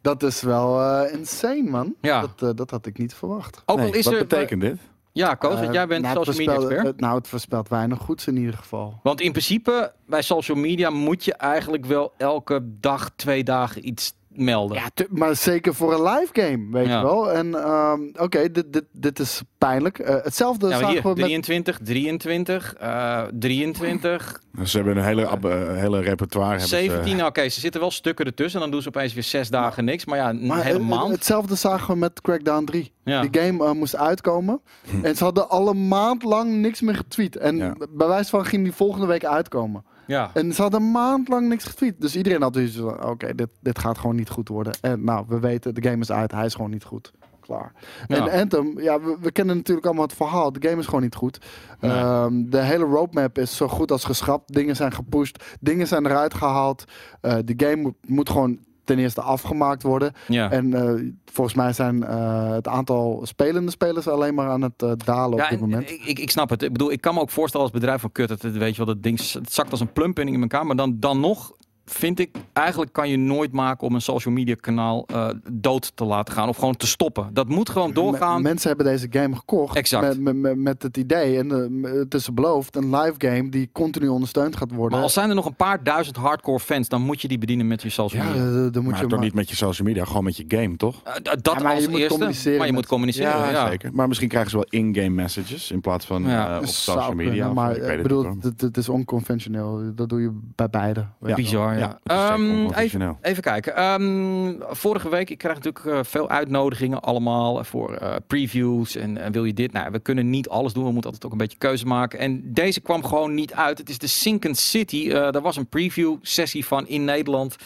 Dat 0.00 0.22
is 0.22 0.40
wel 0.42 0.80
eh, 0.82 1.12
insane, 1.18 1.62
man. 1.70 1.94
Ja. 2.00 2.20
Dat, 2.20 2.42
eh, 2.50 2.56
dat 2.56 2.70
had 2.70 2.86
ik 2.86 2.98
niet 2.98 3.14
verwacht. 3.14 3.62
Ook 3.66 3.78
nee, 3.78 3.86
al 3.86 3.94
is 3.94 4.04
wat 4.04 4.14
er... 4.14 4.18
betekent 4.26 4.60
dit? 4.60 4.76
Ja, 5.12 5.34
Koos, 5.34 5.60
want 5.60 5.72
jij 5.72 5.86
bent 5.86 6.02
nou, 6.02 6.16
het 6.18 6.26
social 6.26 6.46
media 6.56 6.68
expert. 6.70 7.00
nou, 7.00 7.16
het 7.18 7.28
voorspelt 7.28 7.68
weinig 7.68 7.98
goeds 7.98 8.26
in 8.26 8.36
ieder 8.36 8.54
geval. 8.54 9.00
Want 9.02 9.20
in 9.20 9.30
principe, 9.30 9.92
bij 10.06 10.22
social 10.22 10.56
media 10.56 10.90
moet 10.90 11.24
je 11.24 11.34
eigenlijk 11.34 11.84
wel 11.86 12.12
elke 12.16 12.60
dag, 12.80 13.10
twee 13.16 13.44
dagen 13.44 13.88
iets 13.88 14.14
melden. 14.34 14.76
Ja, 14.76 15.04
maar 15.10 15.36
zeker 15.36 15.74
voor 15.74 15.92
een 15.92 16.02
live 16.02 16.28
game, 16.32 16.66
weet 16.70 16.86
Ja. 16.86 16.98
je 16.98 17.04
wel. 17.04 17.32
En 17.32 17.54
ehm, 17.54 18.00
oké, 18.16 18.50
dit, 18.50 18.72
dit, 18.72 18.84
dit 18.92 19.18
is 19.18 19.42
pijnlijk. 19.58 19.98
Eh, 19.98 20.14
hetzelfde 20.22 20.68
zagen 20.68 20.88
hier, 20.88 21.02
we 21.02 21.08
met... 21.08 21.16
23, 21.16 21.78
23, 21.82 22.74
eh 22.74 23.22
23, 23.38 24.40
Ze 24.64 24.76
hebben 24.76 24.96
een 24.96 25.04
hele, 25.04 25.26
ab- 25.26 25.44
eh, 25.44 25.74
hele 25.74 26.00
repertoire. 26.00 26.48
hebben 26.50 26.68
ze- 26.68 26.76
17. 26.76 27.16
Nou, 27.16 27.28
Oké, 27.28 27.48
ze 27.48 27.60
zitten 27.60 27.80
wel 27.80 27.90
stukken 27.90 28.26
ertussen. 28.26 28.60
Dan 28.60 28.70
doen 28.70 28.82
ze 28.82 28.88
opeens 28.88 29.14
weer 29.14 29.22
zes 29.22 29.48
dagen 29.50 29.84
niks. 29.84 30.04
Maar 30.04 30.18
ja, 30.18 30.28
een 30.28 30.46
Maar 30.46 30.64
hele 30.64 30.78
maand. 30.78 31.10
hetzelfde 31.12 31.54
zagen 31.54 31.92
we 31.92 31.98
met 31.98 32.20
Crackdown 32.20 32.64
3. 32.64 32.92
Ja. 33.04 33.20
Die 33.26 33.40
game 33.42 33.74
moest 33.74 33.96
uitkomen. 33.96 34.60
En 35.02 35.16
ze 35.16 35.24
hadden 35.24 35.48
al 35.48 35.68
een 35.68 35.88
maand 35.88 36.22
lang 36.22 36.52
niks 36.54 36.80
meer 36.80 36.94
getweet. 36.96 37.36
En 37.36 37.56
Ja. 37.56 37.74
bij 37.90 38.06
wijze 38.06 38.30
van 38.30 38.44
ging 38.44 38.62
die 38.62 38.72
volgende 38.72 39.06
week 39.06 39.24
uitkomen. 39.24 39.84
Ja. 40.06 40.30
En 40.34 40.52
ze 40.52 40.62
hadden 40.62 40.80
een 40.80 40.90
maand 40.90 41.28
lang 41.28 41.48
niks 41.48 41.64
getweet. 41.64 42.00
Dus 42.00 42.16
iedereen 42.16 42.42
had 42.42 42.52
dus 42.52 42.76
van, 42.76 43.04
oké, 43.04 43.34
dit, 43.34 43.48
dit 43.60 43.78
gaat 43.78 43.98
gewoon 43.98 44.16
niet 44.16 44.30
goed 44.30 44.48
worden. 44.48 44.76
En 44.80 45.04
nou, 45.04 45.24
we 45.28 45.38
weten, 45.38 45.74
de 45.74 45.82
game 45.88 46.00
is 46.00 46.12
uit, 46.12 46.32
hij 46.32 46.44
is 46.44 46.54
gewoon 46.54 46.70
niet 46.70 46.84
goed. 46.84 47.12
Klaar. 47.40 47.72
Ja. 48.06 48.28
En 48.28 48.40
Anthem, 48.40 48.80
ja, 48.80 49.00
we, 49.00 49.16
we 49.20 49.32
kennen 49.32 49.56
natuurlijk 49.56 49.86
allemaal 49.86 50.04
het 50.04 50.14
verhaal. 50.14 50.52
De 50.52 50.68
game 50.68 50.80
is 50.80 50.86
gewoon 50.86 51.02
niet 51.02 51.14
goed. 51.14 51.38
Nee. 51.80 51.90
Ehm, 51.90 52.44
de 52.50 52.60
hele 52.60 52.84
roadmap 52.84 53.38
is 53.38 53.56
zo 53.56 53.68
goed 53.68 53.90
als 53.90 54.04
geschrapt. 54.04 54.52
Dingen 54.52 54.76
zijn 54.76 54.92
gepusht, 54.92 55.44
dingen 55.60 55.86
zijn 55.86 56.06
eruit 56.06 56.34
gehaald. 56.34 56.84
Eh 57.20 57.36
de 57.44 57.54
game 57.56 57.76
moet, 57.76 57.94
moet 58.06 58.30
gewoon 58.30 58.58
ten 58.84 58.98
eerste 58.98 59.20
afgemaakt 59.20 59.82
worden. 59.82 60.12
Ja. 60.28 60.50
En 60.50 60.74
eh, 60.74 61.12
volgens 61.24 61.56
mij 61.56 61.72
zijn 61.72 62.04
eh, 62.04 62.50
het 62.50 62.68
aantal 62.68 63.20
spelende 63.24 63.70
spelers 63.70 64.08
alleen 64.08 64.34
maar 64.34 64.48
aan 64.48 64.62
het 64.62 64.82
eh, 64.82 64.92
dalen 65.04 65.36
Ja, 65.36 65.44
op 65.44 65.50
dit 65.50 65.60
en 65.60 65.68
moment. 65.68 65.90
Ik, 65.90 66.04
ik, 66.04 66.18
ik 66.18 66.30
snap 66.30 66.50
het. 66.50 66.62
Ik 66.62 66.72
bedoel, 66.72 66.92
ik 66.92 67.00
kan 67.00 67.14
me 67.14 67.20
ook 67.20 67.30
voorstellen 67.30 67.66
als 67.66 67.74
bedrijf 67.74 68.00
van 68.00 68.12
kut, 68.12 68.28
het, 68.28 68.42
weet 68.42 68.76
je 68.76 68.84
wel, 68.84 68.94
dat 68.94 69.02
ding 69.02 69.32
het 69.32 69.52
zakt 69.52 69.70
als 69.70 69.80
een 69.80 69.92
plumpinning 69.92 70.36
in 70.36 70.42
elkaar. 70.42 70.66
Maar 70.66 70.76
dan, 70.76 70.96
dan 71.00 71.20
nog 71.20 71.52
vind 71.86 72.18
ik, 72.18 72.30
eigenlijk 72.52 72.92
kan 72.92 73.08
je 73.08 73.16
nooit 73.16 73.52
maken 73.52 73.86
om 73.86 73.94
een 73.94 74.00
social 74.00 74.34
media 74.34 74.54
kanaal 74.60 75.04
eh, 75.06 75.28
dood 75.52 75.92
te 75.96 76.04
laten 76.04 76.34
gaan 76.34 76.48
of 76.48 76.56
gewoon 76.56 76.76
te 76.76 76.86
stoppen. 76.86 77.30
Dat 77.32 77.48
moet 77.48 77.68
gewoon 77.68 77.92
doorgaan. 77.92 78.36
Me- 78.42 78.48
mensen 78.48 78.68
hebben 78.68 78.86
deze 78.86 79.06
game 79.10 79.36
gekocht 79.36 79.76
Exact. 79.76 80.06
Met, 80.06 80.20
met, 80.20 80.36
met, 80.36 80.56
met 80.56 80.82
het 80.82 80.96
idee, 80.96 81.38
en 81.38 81.50
eh, 81.84 81.92
het 81.92 82.14
is 82.14 82.34
beloofd, 82.34 82.76
een 82.76 82.96
live 82.96 83.14
game 83.18 83.48
die 83.48 83.68
continu 83.72 84.08
ondersteund 84.08 84.56
gaat 84.56 84.70
worden. 84.72 84.92
maar 84.92 85.02
al 85.02 85.08
zijn 85.12 85.28
er 85.28 85.34
nog 85.34 85.46
een 85.46 85.54
paar 85.56 85.82
duizend 85.84 86.16
hardcore 86.16 86.60
fans, 86.60 86.88
dan 86.88 87.02
moet 87.02 87.20
je 87.22 87.28
die 87.28 87.38
bedienen 87.38 87.66
met 87.66 87.82
je 87.82 87.88
social 87.88 88.22
ja, 88.22 88.28
media. 88.28 88.42
eh, 88.46 88.52
dan 88.52 88.62
moet 88.62 88.74
Maar 88.74 88.94
je 88.94 89.00
toch 89.00 89.10
maar- 89.10 89.18
niet 89.20 89.34
met 89.34 89.48
je 89.48 89.56
social 89.56 89.86
media, 89.88 90.04
gewoon 90.04 90.24
met 90.24 90.36
je 90.36 90.44
game, 90.48 90.76
toch? 90.76 91.02
Dat 91.02 91.40
Ja, 91.42 91.52
maar 91.62 91.70
je 91.72 91.76
als 91.78 91.88
moet 91.88 91.98
eerste, 91.98 92.08
communiceren 92.14 92.58
maar 92.58 92.66
je 92.66 92.72
met- 92.72 92.80
moet 92.80 92.90
communiceren. 92.90 93.30
Ja, 93.52 93.68
zeker. 93.70 93.90
Maar 93.94 94.08
misschien 94.08 94.28
krijgen 94.28 94.50
ze 94.50 94.56
wel 94.56 94.66
in-game 94.70 95.08
messages 95.08 95.70
in 95.70 95.80
plaats 95.80 96.06
van 96.06 96.22
Ja. 96.24 96.58
op 96.58 96.66
social 96.66 97.14
media. 97.14 97.30
kunnen, 97.30 97.48
of- 97.48 97.54
maar 97.54 97.76
ik 97.76 98.02
bedoel, 98.02 98.36
het, 98.40 98.60
het 98.60 98.76
is 98.76 98.88
onconventioneel. 98.88 99.92
Dat 99.94 100.08
doe 100.08 100.20
je 100.20 100.30
bij 100.54 100.70
beide. 100.70 101.06
je. 101.26 101.34
Bizar, 101.34 101.73
ja. 101.78 102.00
Ehm, 102.04 102.72
even, 102.72 103.18
even 103.22 103.42
kijken. 103.42 103.76
Ehm, 103.76 104.52
vorige 104.74 105.08
week, 105.08 105.30
ik 105.30 105.38
krijg 105.38 105.54
natuurlijk 105.54 105.86
eh, 105.86 105.98
veel 106.02 106.28
uitnodigingen 106.28 107.00
allemaal 107.00 107.64
voor 107.64 107.94
eh, 107.94 108.14
previews 108.26 108.96
en 108.96 109.32
wil 109.32 109.44
je 109.44 109.54
dit? 109.54 109.72
Nou, 109.72 109.90
we 109.90 109.98
kunnen 109.98 110.30
niet 110.30 110.48
alles 110.48 110.72
doen. 110.72 110.84
We 110.84 110.92
moeten 110.92 111.10
altijd 111.10 111.24
ook 111.26 111.32
een 111.32 111.44
beetje 111.44 111.58
keuze 111.58 111.86
maken. 111.86 112.18
En 112.18 112.52
deze 112.52 112.80
kwam 112.80 113.04
gewoon 113.04 113.34
niet 113.34 113.54
uit. 113.54 113.78
Het 113.78 113.88
is 113.88 113.98
de 113.98 114.06
Sinking 114.06 114.56
City. 114.56 115.10
Eh 115.10 115.30
daar 115.30 115.42
was 115.42 115.56
een 115.56 115.68
preview 115.68 116.16
sessie 116.22 116.66
van 116.66 116.88
in 116.88 117.04
Nederland. 117.04 117.56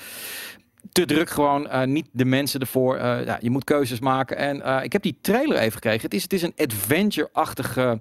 Te 0.92 1.04
druk 1.04 1.30
gewoon, 1.30 1.68
niet 1.92 2.06
de 2.12 2.24
mensen 2.24 2.60
ervoor. 2.60 2.98
Ja, 2.98 3.38
je 3.40 3.50
moet 3.50 3.64
keuzes 3.64 4.00
maken. 4.00 4.36
En 4.36 4.82
ik 4.82 4.92
heb 4.92 5.02
die 5.02 5.18
trailer 5.20 5.58
even 5.58 5.72
gekregen. 5.72 6.00
Het 6.00 6.14
is, 6.14 6.22
het 6.22 6.32
is 6.32 6.42
een 6.42 6.52
adventure-achtige 6.56 8.00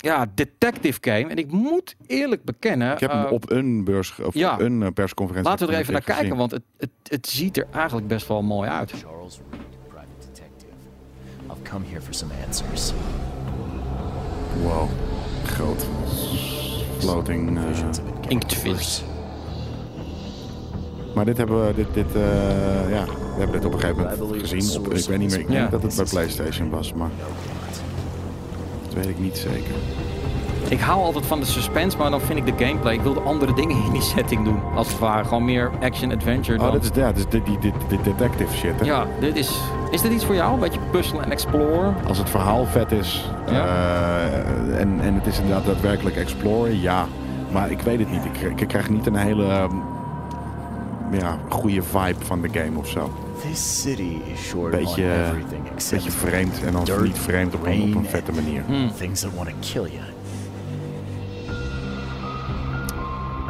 ja, 0.00 0.26
detective 0.34 0.98
game. 1.00 1.28
En 1.28 1.36
ik 1.36 1.50
moet 1.50 1.96
eerlijk 2.06 2.44
bekennen... 2.44 2.92
Ik 2.92 3.00
heb 3.00 3.10
hem 3.10 3.24
eh, 3.24 3.32
op 3.32 3.50
een 3.50 3.84
beurs 3.84 4.18
of 4.22 4.34
ja. 4.34 4.54
op 4.54 4.60
een 4.60 4.82
eh, 4.82 4.88
persconferentie. 4.94 5.50
Laten 5.50 5.66
we 5.66 5.72
er 5.72 5.78
even 5.78 5.92
naar 5.92 6.02
gezien. 6.02 6.18
kijken, 6.20 6.36
want 6.36 6.50
het, 6.50 6.62
het, 6.78 6.90
het 7.02 7.28
ziet 7.28 7.56
er 7.56 7.66
eigenlijk 7.72 8.06
best 8.06 8.26
wel 8.28 8.42
mooi 8.42 8.68
uit. 8.68 8.90
Charles 8.90 9.40
Reed, 9.50 9.60
private 9.88 10.08
detective. 10.18 10.72
I've 11.50 11.62
come 11.70 11.84
here 11.86 12.00
for 12.00 12.14
some 12.14 12.32
answers. 12.46 12.92
Wow, 14.62 14.88
groot. 15.44 15.86
Floating. 16.98 17.58
Inktvis. 18.28 18.72
worse. 18.72 19.02
maar 21.14 21.24
dit 21.24 21.36
hebben 21.36 21.66
we, 21.66 21.74
dit, 21.74 21.94
dit, 21.94 22.14
eh, 22.14 22.90
ja, 22.90 23.04
we 23.04 23.36
hebben 23.36 23.52
dit 23.52 23.64
op 23.64 23.72
een 23.72 23.80
gegeven 23.80 24.18
moment 24.18 24.48
gezien. 24.48 24.80
Op, 24.80 24.94
ik 24.94 25.06
weet 25.06 25.18
niet 25.18 25.30
meer, 25.30 25.40
ik 25.40 25.46
denk 25.46 25.58
Ja. 25.58 25.68
dat 25.68 25.82
het 25.82 25.96
bij 25.96 26.04
PlayStation 26.04 26.70
was, 26.70 26.92
maar 26.92 27.10
dat 28.94 29.04
weet 29.04 29.08
ik 29.08 29.18
niet 29.18 29.36
zeker. 29.36 29.74
Ik 30.68 30.80
hou 30.80 31.02
altijd 31.02 31.26
van 31.26 31.40
de 31.40 31.46
suspense, 31.46 31.96
maar 31.96 32.10
dan 32.10 32.20
vind 32.20 32.38
ik 32.46 32.58
de 32.58 32.64
gameplay. 32.64 32.94
Ik 32.94 33.00
wil 33.00 33.14
de 33.14 33.20
andere 33.20 33.52
dingen 33.54 33.84
in 33.84 33.92
die 33.92 34.02
setting 34.02 34.44
doen. 34.44 34.60
Als 34.74 34.88
het 34.88 34.98
ware. 34.98 35.24
Gewoon 35.24 35.44
meer 35.44 35.70
action-adventure. 35.82 36.60
Oh, 36.60 36.74
is, 36.82 36.88
ja, 36.94 37.12
dit 37.12 37.26
is 37.34 37.42
die, 37.44 37.58
dit 37.58 38.04
detective 38.04 38.56
shit, 38.56 38.80
hè? 38.80 38.86
Ja, 38.86 39.06
dit 39.20 39.36
is. 39.36 39.60
Is 39.90 40.00
dit 40.02 40.12
iets 40.12 40.24
voor 40.24 40.34
jou? 40.34 40.52
Een 40.54 40.58
beetje 40.60 40.80
puzzelen 40.90 41.24
en 41.24 41.30
exploren? 41.30 41.94
Als 42.08 42.18
het 42.18 42.30
verhaal 42.30 42.64
vet 42.66 42.92
is 42.92 43.30
Ja. 43.50 43.64
eh, 43.66 44.80
en, 44.80 45.00
en 45.00 45.14
het 45.14 45.26
is 45.26 45.38
inderdaad 45.38 45.66
daadwerkelijk 45.66 46.16
exploren, 46.16 46.80
ja. 46.80 47.06
Maar 47.52 47.70
ik 47.70 47.80
weet 47.80 47.98
het 47.98 48.10
niet. 48.10 48.24
Ik, 48.24 48.60
ik 48.60 48.68
krijg 48.68 48.90
niet 48.90 49.06
een 49.06 49.16
hele 49.16 49.44
ehm, 49.46 49.74
ja, 51.10 51.36
goede 51.48 51.82
vibe 51.82 52.24
van 52.24 52.40
de 52.40 52.48
game 52.52 52.78
of 52.78 52.86
zo. 52.88 53.10
This 53.42 53.82
city 53.82 54.20
is 54.32 54.40
short 54.40 54.70
Beetje, 54.70 55.04
on 55.04 55.10
everything 55.10 55.68
except 55.74 56.04
Beetje 56.04 56.18
vreemd 56.18 56.62
en 56.62 56.72
dan 56.72 56.84
dirt, 56.84 57.02
niet 57.02 57.18
vreemd 57.18 57.54
op 57.54 57.66
een, 57.66 57.82
op 57.82 57.94
een 57.94 58.04
vette 58.04 58.32
manier. 58.32 58.62
Hmm. 58.66 58.90
things 58.96 59.20
that 59.20 59.30
want 59.34 59.48
to 59.48 59.54
kill 59.60 59.90
you. 59.90 60.02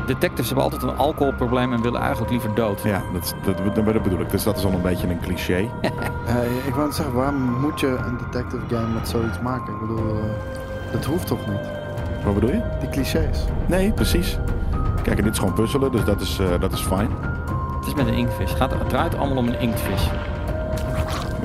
Detectives 0.07 0.47
hebben 0.47 0.65
altijd 0.65 0.83
een 0.83 0.97
alcoholprobleem 0.97 1.73
en 1.73 1.83
willen 1.83 2.01
eigenlijk 2.01 2.31
liever 2.31 2.55
dood. 2.55 2.83
Ja, 2.83 3.03
dat, 3.13 3.35
dat, 3.45 3.75
dat, 3.75 3.85
dat 3.85 4.03
bedoel 4.03 4.21
ik. 4.21 4.31
Dus 4.31 4.43
dat 4.43 4.57
is 4.59 4.65
al 4.65 4.73
een 4.73 4.83
beetje 4.83 5.09
een 5.09 5.21
cliché. 5.21 5.69
Eh, 6.27 6.67
ik 6.67 6.75
wou 6.75 6.87
net 6.87 6.95
zeggen, 6.95 7.15
waarom 7.15 7.61
moet 7.61 7.81
je 7.81 7.87
een 7.87 8.17
detective 8.17 8.63
game 8.69 8.95
met 8.95 9.09
zoiets 9.09 9.41
maken? 9.41 9.75
Ik 9.75 9.81
bedoel, 9.81 9.99
eh, 9.99 10.93
dat 10.93 11.05
hoeft 11.05 11.27
toch 11.27 11.47
niet? 11.47 11.69
Wat 12.25 12.35
bedoel 12.35 12.51
je? 12.51 12.63
Die 12.81 12.89
clichés. 12.89 13.45
Nee, 13.67 13.93
precies. 13.93 14.39
Kijk, 15.03 15.19
en 15.19 15.25
dit 15.25 15.33
is 15.33 15.39
gewoon 15.39 15.55
puzzelen, 15.55 15.93
dus 15.93 16.05
dat 16.05 16.21
is, 16.21 16.39
eh, 16.39 16.61
dat 16.61 16.73
is 16.73 16.81
fijn. 16.81 17.09
Is 17.91 17.97
met 17.97 18.07
een 18.07 18.15
inktvis. 18.15 18.51
Gaat, 18.53 18.71
het 18.71 18.89
draait 18.89 19.15
allemaal 19.17 19.37
om 19.37 19.49
een 19.49 19.61
inktvis. 19.61 20.03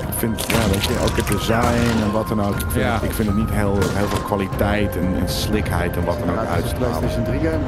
Ik 0.08 0.14
vind, 0.22 0.42
ja, 0.48 0.70
weet 0.70 0.84
je, 0.84 1.00
ook 1.10 1.16
het 1.18 1.28
design 1.28 2.02
en 2.04 2.12
wat 2.12 2.28
dan 2.28 2.42
ook. 2.42 2.56
Ik 2.56 2.60
vind, 2.72 2.84
Ja. 2.84 3.02
ik 3.02 3.12
vind 3.12 3.28
het 3.28 3.38
niet 3.38 3.50
heel, 3.50 3.78
heel 3.82 4.08
veel 4.08 4.24
kwaliteit 4.24 4.96
en, 4.98 5.16
en 5.20 5.30
slikheid 5.30 5.98
en 5.98 6.04
wat 6.06 6.20
dan 6.20 6.30
ook 6.30 6.36
is 6.36 6.42
een 6.42 6.48
uitstralen. 6.48 6.98
PlayStation 7.00 7.24
3 7.40 7.40
game. 7.40 7.64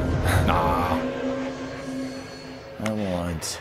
I 2.86 2.90
want 2.90 3.60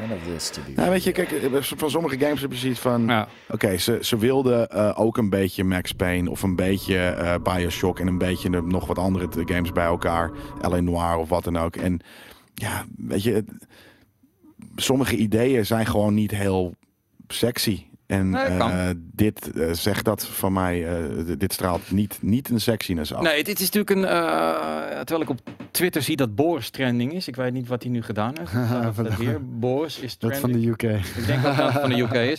none 0.00 0.14
of 0.14 0.22
this 0.34 0.48
to 0.50 0.60
be. 0.66 0.72
Nou, 0.74 0.90
weet 0.90 1.04
je, 1.04 1.12
kijk, 1.12 1.30
eh, 1.32 1.62
van 1.76 1.90
sommige 1.90 2.18
games 2.18 2.40
heb 2.40 2.52
je 2.52 2.58
zoiets 2.58 2.80
van... 2.80 3.06
Ja. 3.06 3.28
Oké, 3.50 3.76
ze, 3.76 3.98
ze 4.00 4.16
wilden 4.18 4.68
eh, 4.70 4.92
ook 5.00 5.16
een 5.16 5.30
beetje 5.30 5.64
Max 5.64 5.92
Payne 5.92 6.30
of 6.30 6.42
een 6.42 6.56
beetje 6.56 6.98
eh, 6.98 7.34
Bioshock 7.42 8.00
en 8.00 8.06
een 8.06 8.18
beetje 8.18 8.48
nog 8.62 8.86
wat 8.86 8.98
andere 8.98 9.28
games 9.44 9.72
bij 9.72 9.84
elkaar. 9.86 10.30
L.A. 10.60 10.80
Noir 10.80 11.16
of 11.16 11.28
wat 11.28 11.44
dan 11.44 11.56
ook. 11.58 11.76
En 11.76 12.00
ja, 12.54 12.84
weet 12.96 13.22
je, 13.22 13.32
het- 13.32 13.66
sommige 14.76 15.16
ideeën 15.16 15.66
zijn 15.66 15.86
gewoon 15.86 16.14
niet 16.14 16.30
heel 16.30 16.74
sexy. 17.28 17.82
En 18.06 18.30
Nee, 18.30 18.42
eh, 18.44 18.88
dit 18.96 19.50
eh, 19.52 19.72
zegt 19.72 20.04
dat 20.04 20.26
van 20.26 20.52
mij, 20.52 20.86
eh, 20.88 21.04
dit 21.38 21.52
straalt 21.52 21.90
niet, 21.90 22.18
niet 22.22 22.48
een 22.50 22.60
sexiness 22.60 23.14
af. 23.14 23.22
Nee, 23.22 23.44
dit 23.44 23.60
is 23.60 23.70
natuurlijk 23.70 23.90
een. 23.90 24.04
eh, 24.04 24.96
terwijl 24.98 25.20
ik 25.20 25.28
op 25.28 25.38
Twitter 25.70 26.02
zie 26.02 26.16
dat 26.16 26.34
Boris 26.34 26.70
trending 26.70 27.12
is. 27.12 27.28
Ik 27.28 27.36
weet 27.36 27.52
niet 27.52 27.68
wat 27.68 27.82
hij 27.82 27.92
nu 27.92 28.02
gedaan 28.02 28.34
heeft. 28.38 28.52
Dat 28.96 29.16
weer. 29.16 29.40
Boris 29.58 29.98
is 29.98 30.18
Dat 30.18 30.30
trending. 30.32 30.52
van 30.64 30.76
de 30.76 30.86
UK. 30.92 31.00
Ik 31.16 31.26
denk 31.26 31.42
dat 31.42 31.56
het 31.56 31.72
van 31.72 31.88
de 31.90 31.98
UK 32.00 32.12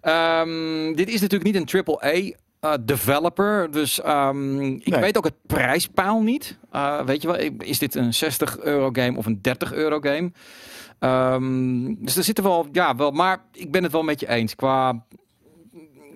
Ehm, 0.00 0.94
dit 0.94 1.08
is 1.08 1.20
natuurlijk 1.20 1.52
niet 1.54 1.74
een 1.74 1.84
AAA 1.84 2.30
eh, 2.60 2.72
developer. 2.84 3.70
Dus 3.70 4.00
ehm, 4.00 4.60
ik 4.64 4.86
Nee. 4.86 5.00
weet 5.00 5.16
ook 5.16 5.24
het 5.24 5.46
prijspaal 5.46 6.20
niet. 6.22 6.58
Eh, 6.70 7.00
weet 7.04 7.22
je 7.22 7.28
wel, 7.28 7.36
is 7.58 7.78
dit 7.78 7.94
een 7.94 8.14
60 8.14 8.58
euro 8.58 8.88
game 8.92 9.16
of 9.18 9.26
een 9.26 9.38
30 9.42 9.72
euro 9.72 10.00
game? 10.00 10.30
Ehm, 10.98 11.94
dus 11.98 12.16
er 12.16 12.24
zitten 12.24 12.44
wel, 12.44 12.66
ja, 12.72 12.96
wel, 12.96 13.10
maar 13.10 13.44
ik 13.52 13.70
ben 13.70 13.82
het 13.82 13.92
wel 13.92 14.02
met 14.02 14.20
je 14.20 14.28
eens. 14.28 14.54
Qua, 14.54 15.04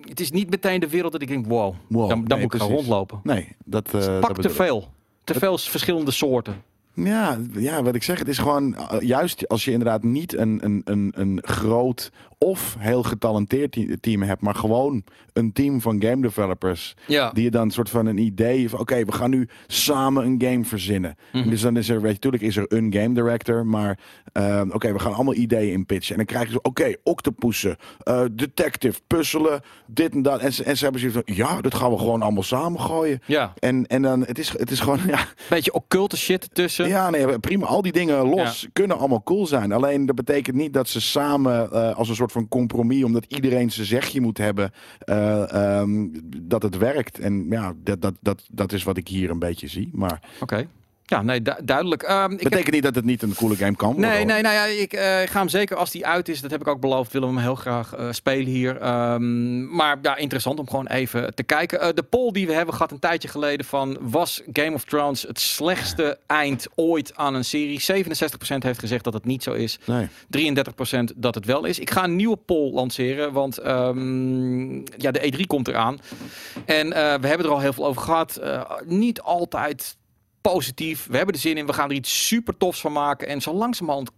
het 0.01 0.19
is 0.19 0.31
niet 0.31 0.49
meteen 0.49 0.79
de 0.79 0.89
wereld 0.89 1.11
dat 1.11 1.21
ik 1.21 1.27
denk, 1.27 1.45
wow, 1.47 1.75
Wow, 1.87 2.09
dan, 2.09 2.19
dan 2.19 2.37
nee, 2.37 2.41
moet 2.41 2.53
ik 2.53 2.61
gaan 2.61 2.69
rondlopen. 2.69 3.19
Nee, 3.23 3.55
dat, 3.65 3.91
dat 3.91 4.19
Pak 4.19 4.41
te 4.41 4.49
veel. 4.49 4.87
Te 5.23 5.33
veel 5.33 5.57
verschillende 5.57 6.11
soorten. 6.11 6.63
Ja, 6.93 7.37
ja, 7.53 7.83
wat 7.83 7.95
ik 7.95 8.03
zeg, 8.03 8.19
het 8.19 8.27
is 8.27 8.37
gewoon 8.37 8.75
eh, 8.75 9.01
juist 9.01 9.47
als 9.47 9.65
je 9.65 9.71
inderdaad 9.71 10.03
niet 10.03 10.37
een, 10.37 10.59
een, 10.63 10.81
een, 10.85 11.11
een 11.15 11.39
groot 11.43 12.11
of 12.43 12.75
heel 12.79 13.03
getalenteerd 13.03 13.71
te- 13.71 13.97
team 13.99 14.21
hebt, 14.21 14.41
maar 14.41 14.55
gewoon 14.55 15.03
een 15.33 15.53
team 15.53 15.81
van 15.81 16.01
game 16.03 16.21
developers. 16.21 16.95
Ja. 17.07 17.31
Die 17.31 17.43
je 17.43 17.51
dan 17.51 17.61
een 17.61 17.71
soort 17.71 17.89
van 17.89 18.05
een 18.05 18.17
idee 18.17 18.69
van 18.69 18.79
oké, 18.79 19.05
we 19.05 19.11
gaan 19.11 19.29
nu 19.29 19.47
samen 19.67 20.25
een 20.25 20.41
game 20.47 20.63
verzinnen. 20.65 21.15
Mhm. 21.33 21.49
Dus 21.49 21.61
dan 21.61 21.77
is 21.77 21.89
er, 21.89 21.95
weet 22.01 22.07
je, 22.09 22.13
natuurlijk 22.13 22.43
is 22.43 22.57
er 22.57 22.65
een 22.67 22.93
game 22.93 23.13
director, 23.13 23.65
maar 23.65 23.99
eh, 24.33 24.61
oké, 24.69 24.93
we 24.93 24.99
gaan 24.99 25.13
allemaal 25.13 25.33
ideeën 25.35 25.71
in 25.73 25.85
pitchen. 25.85 26.11
En 26.11 26.17
dan 26.17 26.25
krijgen 26.25 26.51
ze, 26.51 26.61
oké, 26.61 26.93
octopussen, 27.03 27.75
eh, 28.03 28.21
detective, 28.31 28.99
puzzelen, 29.07 29.61
dit 29.87 30.13
en 30.13 30.21
dat. 30.21 30.39
En 30.39 30.53
ze, 30.53 30.63
en 30.63 30.77
ze 30.77 30.83
hebben 30.83 31.01
zoiets 31.01 31.19
van, 31.25 31.35
ja, 31.35 31.61
dat 31.61 31.75
gaan 31.75 31.91
we 31.91 31.97
gewoon 31.97 32.21
allemaal 32.21 32.43
samen 32.43 32.79
gooien. 32.79 33.19
Ja, 33.25 33.53
En, 33.59 33.87
en 33.87 34.01
dan, 34.01 34.21
het 34.25 34.39
is, 34.39 34.49
het 34.57 34.71
is 34.71 34.79
gewoon, 34.79 34.99
ja, 35.07 35.25
beetje 35.49 35.73
occulte 35.73 36.17
shit 36.17 36.49
tussen. 36.53 36.87
ja, 36.87 37.09
nee, 37.09 37.39
prima. 37.39 37.65
Al 37.65 37.81
die 37.81 37.91
dingen 37.91 38.25
los 38.29 38.67
kunnen 38.73 38.97
allemaal 38.97 39.23
cool 39.23 39.45
zijn. 39.45 39.71
Alleen 39.71 40.05
dat 40.05 40.15
betekent 40.15 40.55
niet 40.55 40.73
dat 40.73 40.87
ze 40.87 41.01
samen 41.01 41.71
eh, 41.71 41.95
als 41.95 42.09
een 42.09 42.15
soort 42.15 42.30
van 42.31 42.47
compromis, 42.47 43.03
omdat 43.03 43.25
iedereen 43.27 43.71
zijn 43.71 43.87
zegje 43.87 44.21
moet 44.21 44.37
hebben, 44.37 44.71
eh, 44.99 45.53
ehm, 45.53 46.07
dat 46.37 46.63
het 46.63 46.77
werkt. 46.77 47.19
En 47.19 47.45
ja, 47.49 47.73
dat, 47.83 48.01
dat, 48.01 48.15
dat, 48.19 48.47
dat 48.51 48.71
is 48.71 48.83
wat 48.83 48.97
ik 48.97 49.07
hier 49.07 49.29
een 49.29 49.39
beetje 49.39 49.67
zie. 49.67 49.89
Maar 49.93 50.21
Oké. 50.39 50.67
Ja, 51.11 51.21
nee, 51.21 51.41
du- 51.41 51.55
duidelijk. 51.63 52.01
Ik 52.01 52.07
heb- 52.09 52.37
Betekent 52.37 52.71
niet 52.71 52.83
dat 52.83 52.95
het 52.95 53.05
niet 53.05 53.21
een 53.21 53.35
coole 53.35 53.55
game 53.55 53.75
kan 53.75 53.93
worden. 53.93 54.09
Nee, 54.11 54.25
nee, 54.25 54.41
nou 54.41 54.55
ja, 54.55 54.63
ik 54.65 54.93
eh, 54.93 55.01
ga 55.03 55.39
hem 55.39 55.49
zeker 55.49 55.77
als 55.77 55.91
die 55.91 56.05
uit 56.05 56.29
is. 56.29 56.41
Dat 56.41 56.51
heb 56.51 56.61
ik 56.61 56.67
ook 56.67 56.79
beloofd. 56.79 57.11
Willen 57.11 57.27
we 57.27 57.33
hem 57.33 57.43
heel 57.43 57.55
graag 57.55 57.93
eh, 57.95 58.07
spelen 58.11 58.45
hier. 58.45 58.77
Ehm, 58.77 59.75
maar 59.75 59.97
ja, 60.01 60.15
interessant 60.15 60.59
om 60.59 60.69
gewoon 60.69 60.87
even 60.87 61.35
te 61.35 61.43
kijken. 61.43 61.79
Eh, 61.81 61.89
de 61.93 62.03
poll 62.03 62.31
die 62.31 62.47
we 62.47 62.53
hebben 62.53 62.73
gehad 62.73 62.91
een 62.91 62.99
tijdje 62.99 63.27
geleden 63.27 63.65
van 63.65 63.97
was 64.01 64.41
Game 64.53 64.73
of 64.73 64.83
Thrones 64.83 65.21
het 65.21 65.39
slechtste 65.39 66.17
eind 66.27 66.67
ooit 66.75 67.15
aan 67.15 67.33
een 67.35 67.45
serie? 67.45 67.79
67% 67.79 68.63
heeft 68.63 68.79
gezegd 68.79 69.03
dat 69.03 69.13
het 69.13 69.25
niet 69.25 69.43
zo 69.43 69.53
is. 69.53 69.79
Nee. 69.85 70.07
33% 70.29 71.13
dat 71.15 71.35
het 71.35 71.45
wel 71.45 71.65
is. 71.65 71.79
Ik 71.79 71.89
ga 71.89 72.03
een 72.03 72.15
nieuwe 72.15 72.37
poll 72.37 72.71
lanceren, 72.73 73.31
want 73.33 73.57
ehm, 73.57 74.75
ja, 74.75 75.11
de 75.11 75.31
E3 75.33 75.47
komt 75.47 75.67
eraan. 75.67 75.99
En 76.65 76.89
we 76.89 77.27
hebben 77.27 77.45
er 77.45 77.51
al 77.51 77.59
heel 77.59 77.73
veel 77.73 77.85
over 77.85 78.01
gehad. 78.01 78.35
Eh, 78.35 78.61
niet 78.85 79.21
altijd 79.21 79.99
positief. 80.41 81.07
We 81.07 81.17
hebben 81.17 81.35
er 81.35 81.41
zin 81.41 81.57
in. 81.57 81.65
We 81.65 81.73
gaan 81.73 81.89
er 81.89 81.95
iets 81.95 82.27
super 82.27 82.57
tofs 82.57 82.81
van 82.81 82.91
maken. 82.91 83.27
En 83.27 83.41
zo 83.41 83.53
langzamerhand 83.53 84.11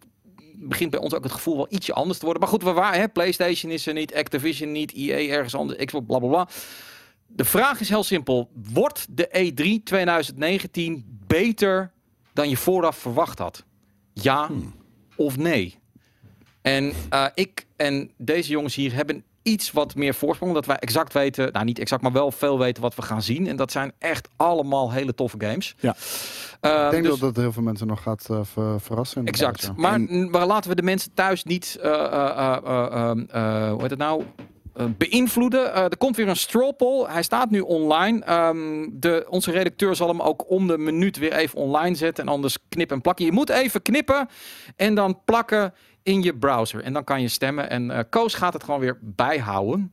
begint 0.56 0.92
bij 0.92 1.00
ons 1.00 1.14
ook 1.14 1.24
het 1.24 1.32
gevoel 1.32 1.56
wel 1.56 1.68
ietsje 1.70 1.94
anders 1.94 2.20
te 2.20 2.26
worden. 2.26 2.42
Maar 2.44 2.52
goed, 2.52 2.64
we 2.64 2.72
waren, 2.72 3.00
hè, 3.00 3.08
PlayStation 3.08 3.72
is 3.72 3.88
er 3.88 3.94
niet, 3.94 4.14
Activision 4.14 4.72
niet, 4.72 4.94
EA 4.94 5.36
ergens 5.36 5.56
anders, 5.56 5.86
Xbox, 5.86 6.06
bla 6.06 6.20
bla 6.20 6.28
bla. 6.28 6.48
De 7.28 7.46
vraag 7.46 7.80
is 7.80 7.90
heel 7.90 8.04
simpel. 8.04 8.50
Wordt 8.54 9.08
de 9.10 9.28
E 9.32 9.52
E3 9.52 9.84
2019 9.84 11.20
beter 11.28 11.92
dan 12.34 12.50
je 12.50 12.58
vooraf 12.58 12.98
verwacht 12.98 13.40
had? 13.40 13.64
Ja 14.14 14.50
of 15.16 15.38
nee? 15.38 15.80
En 16.62 16.94
eh, 17.10 17.26
ik 17.34 17.66
en 17.76 18.12
deze 18.18 18.50
jongens 18.50 18.76
hier 18.76 18.94
hebben 18.94 19.24
iets 19.44 19.72
wat 19.72 19.96
meer 19.96 20.14
voorsprong. 20.14 20.52
Omdat 20.52 20.66
wij 20.66 20.76
exact 20.80 21.14
weten, 21.14 21.52
nou 21.52 21.66
niet 21.66 21.80
exact, 21.80 22.02
maar 22.02 22.12
wel 22.12 22.32
veel 22.32 22.60
weten 22.60 22.82
wat 22.82 22.96
we 22.96 23.02
gaan 23.02 23.22
zien. 23.22 23.48
En 23.48 23.56
dat 23.56 23.72
zijn 23.72 23.92
echt 24.00 24.28
allemaal 24.36 24.92
hele 24.92 25.14
toffe 25.16 25.38
games. 25.40 25.76
Ja. 25.80 25.96
Eh, 26.62 26.86
Ik 26.86 26.92
denk 26.92 27.04
dus- 27.04 27.20
dat 27.20 27.34
dat 27.34 27.44
heel 27.44 27.52
veel 27.52 27.64
mensen 27.64 27.88
nog 27.88 28.02
gaat 28.02 28.28
eh, 28.30 28.40
ver- 28.44 28.82
verrassen. 28.82 29.26
Exact. 29.26 29.62
ja. 29.62 29.74
Maar, 29.76 30.00
maar 30.02 30.46
laten 30.46 30.70
we 30.70 30.76
de 30.76 30.82
mensen 30.84 31.14
thuis 31.14 31.44
niet, 31.44 31.78
eh, 31.82 31.92
eh, 31.92 32.04
eh, 32.04 32.58
eh, 32.66 33.12
eh, 33.12 33.64
eh, 33.66 33.72
hoe 33.72 33.82
heet 33.82 33.90
het 33.90 34.00
nou? 34.00 34.24
beïnvloeden. 34.98 35.74
Er 35.76 35.98
komt 35.98 36.16
weer 36.16 36.28
een 36.28 36.36
straw 36.36 36.76
poll. 36.78 37.06
Hij 37.08 37.24
staat 37.24 37.50
nu 37.50 37.60
online. 37.60 38.24
Ehm, 38.26 38.88
de, 38.92 39.26
onze 39.30 39.52
redacteur 39.52 39.96
zal 39.96 40.08
hem 40.08 40.22
ook 40.22 40.50
om 40.50 40.68
de 40.68 40.78
minuut 40.78 41.18
weer 41.18 41.34
even 41.34 41.60
online 41.60 41.96
zetten. 41.96 42.26
En 42.26 42.32
anders 42.32 42.58
knip 42.70 42.92
en 42.92 43.02
plakken. 43.02 43.26
Je 43.26 43.32
moet 43.32 43.50
even 43.50 43.82
knippen 43.82 44.28
en 44.76 44.96
dan 44.96 45.20
plakken 45.26 45.74
in 46.04 46.22
je 46.22 46.34
browser. 46.36 46.84
En 46.84 46.94
dan 46.94 47.04
kan 47.04 47.22
je 47.22 47.28
stemmen. 47.28 47.70
En 47.70 47.92
eh 47.92 48.00
Koos 48.10 48.34
gaat 48.34 48.54
het 48.54 48.64
gewoon 48.64 48.80
weer 48.80 48.98
bijhouden. 49.02 49.92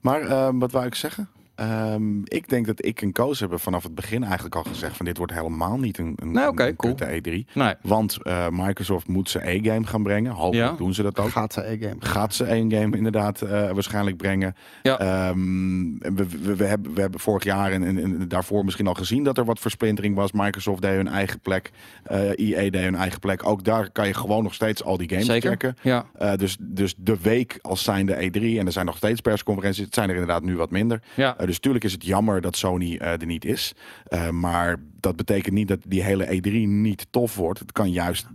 Maar 0.00 0.20
ehm, 0.20 0.58
wat 0.58 0.72
wou 0.72 0.86
ik 0.86 0.94
zeggen? 0.94 1.28
Ehm, 1.54 2.18
ik 2.24 2.48
denk 2.48 2.66
dat 2.66 2.84
ik 2.84 3.02
en 3.02 3.12
Koos 3.12 3.40
hebben 3.40 3.60
vanaf 3.60 3.82
het 3.82 3.94
begin 3.94 4.22
eigenlijk 4.24 4.54
al 4.54 4.62
gezegd 4.62 4.96
van 4.96 5.06
dit 5.06 5.16
wordt 5.16 5.32
helemaal 5.32 5.78
niet 5.78 5.98
een, 5.98 6.12
een, 6.16 6.32
Nee, 6.32 6.48
oké, 6.48 6.66
een 6.66 6.76
cool. 6.76 6.94
kutte 6.94 7.30
E3. 7.30 7.52
Nee. 7.54 7.74
Want 7.82 8.22
eh, 8.22 8.46
Microsoft 8.50 9.08
moet 9.08 9.30
zijn 9.30 9.44
E-game 9.46 9.86
gaan 9.86 10.02
brengen. 10.02 10.32
Hopelijk 10.32 10.70
Ja. 10.70 10.76
doen 10.76 10.94
ze 10.94 11.02
dat 11.02 11.18
ook. 11.18 11.28
Gaat 11.30 11.52
ze 11.52 11.70
e-game. 11.70 11.96
Gaat 11.98 12.34
ze 12.34 12.44
één 12.44 12.72
game 12.72 12.96
inderdaad 12.96 13.40
eh, 13.42 13.50
waarschijnlijk 13.70 14.16
brengen. 14.16 14.54
Ja. 14.82 14.98
Ehm, 14.98 15.98
we, 15.98 16.26
we, 16.42 16.56
we 16.56 16.64
hebben, 16.64 16.94
we 16.94 17.00
hebben 17.00 17.20
vorig 17.20 17.44
jaar 17.44 17.72
en, 17.72 17.84
en, 17.84 17.98
en 17.98 18.28
daarvoor 18.28 18.64
misschien 18.64 18.86
al 18.86 18.94
gezien 18.94 19.24
dat 19.24 19.38
er 19.38 19.44
wat 19.44 19.58
versplintering 19.58 20.14
was. 20.16 20.32
Microsoft 20.32 20.82
deed 20.82 20.94
hun 20.94 21.08
eigen 21.08 21.40
plek. 21.40 21.70
eh 22.04 22.30
EA 22.36 22.70
deed 22.70 22.82
hun 22.82 22.94
eigen 22.96 23.20
plek. 23.20 23.46
Ook 23.46 23.64
daar 23.64 23.90
kan 23.90 24.06
je 24.06 24.14
gewoon 24.14 24.42
nog 24.42 24.54
steeds 24.54 24.84
al 24.84 24.96
die 24.96 25.08
games 25.08 25.26
Zeker. 25.26 25.50
checken. 25.50 25.76
Ja. 25.82 26.04
Eh, 26.18 26.34
dus, 26.36 26.56
dus 26.60 26.94
de 26.98 27.16
week 27.22 27.58
als 27.62 27.82
zijnde 27.82 28.14
E3. 28.14 28.58
En 28.58 28.66
er 28.66 28.72
zijn 28.72 28.86
nog 28.86 28.96
steeds 28.96 29.20
persconferenties. 29.20 29.84
Het 29.84 29.94
zijn 29.94 30.08
er 30.08 30.14
inderdaad 30.14 30.42
nu 30.42 30.56
wat 30.56 30.70
minder. 30.70 31.00
Ja. 31.14 31.36
Eh, 31.44 31.50
dus 31.50 31.58
tuurlijk 31.58 31.84
is 31.84 31.92
het 31.92 32.04
jammer 32.04 32.40
dat 32.40 32.56
Sony 32.56 32.96
eh, 32.96 33.20
er 33.20 33.26
niet 33.26 33.44
is. 33.44 33.74
Eh, 34.04 34.30
maar 34.30 34.76
dat 35.00 35.16
betekent 35.16 35.54
niet 35.54 35.68
dat 35.68 35.78
die 35.86 36.02
hele 36.02 36.26
E3 36.26 36.50
niet 36.68 37.06
tof 37.10 37.36
wordt. 37.36 37.58
Het 37.58 37.72
kan 37.72 37.90
juist 37.90 38.26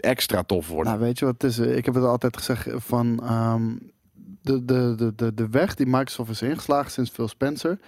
extra 0.00 0.42
tof 0.42 0.68
worden. 0.68 0.92
Nou, 0.92 1.04
weet 1.04 1.18
je 1.18 1.24
wat 1.24 1.42
het 1.42 1.50
is? 1.50 1.58
Ik 1.58 1.84
heb 1.84 1.94
het 1.94 2.04
altijd 2.04 2.36
gezegd 2.36 2.68
van 2.74 3.20
ehm, 3.22 3.72
de, 4.42 4.64
de, 4.64 4.94
de, 4.96 5.12
de, 5.16 5.34
de 5.34 5.48
weg 5.48 5.74
die 5.74 5.86
Microsoft 5.86 6.30
is 6.30 6.42
ingeslagen 6.42 6.90
sinds 6.90 7.10
Phil 7.10 7.28
Spencer. 7.28 7.78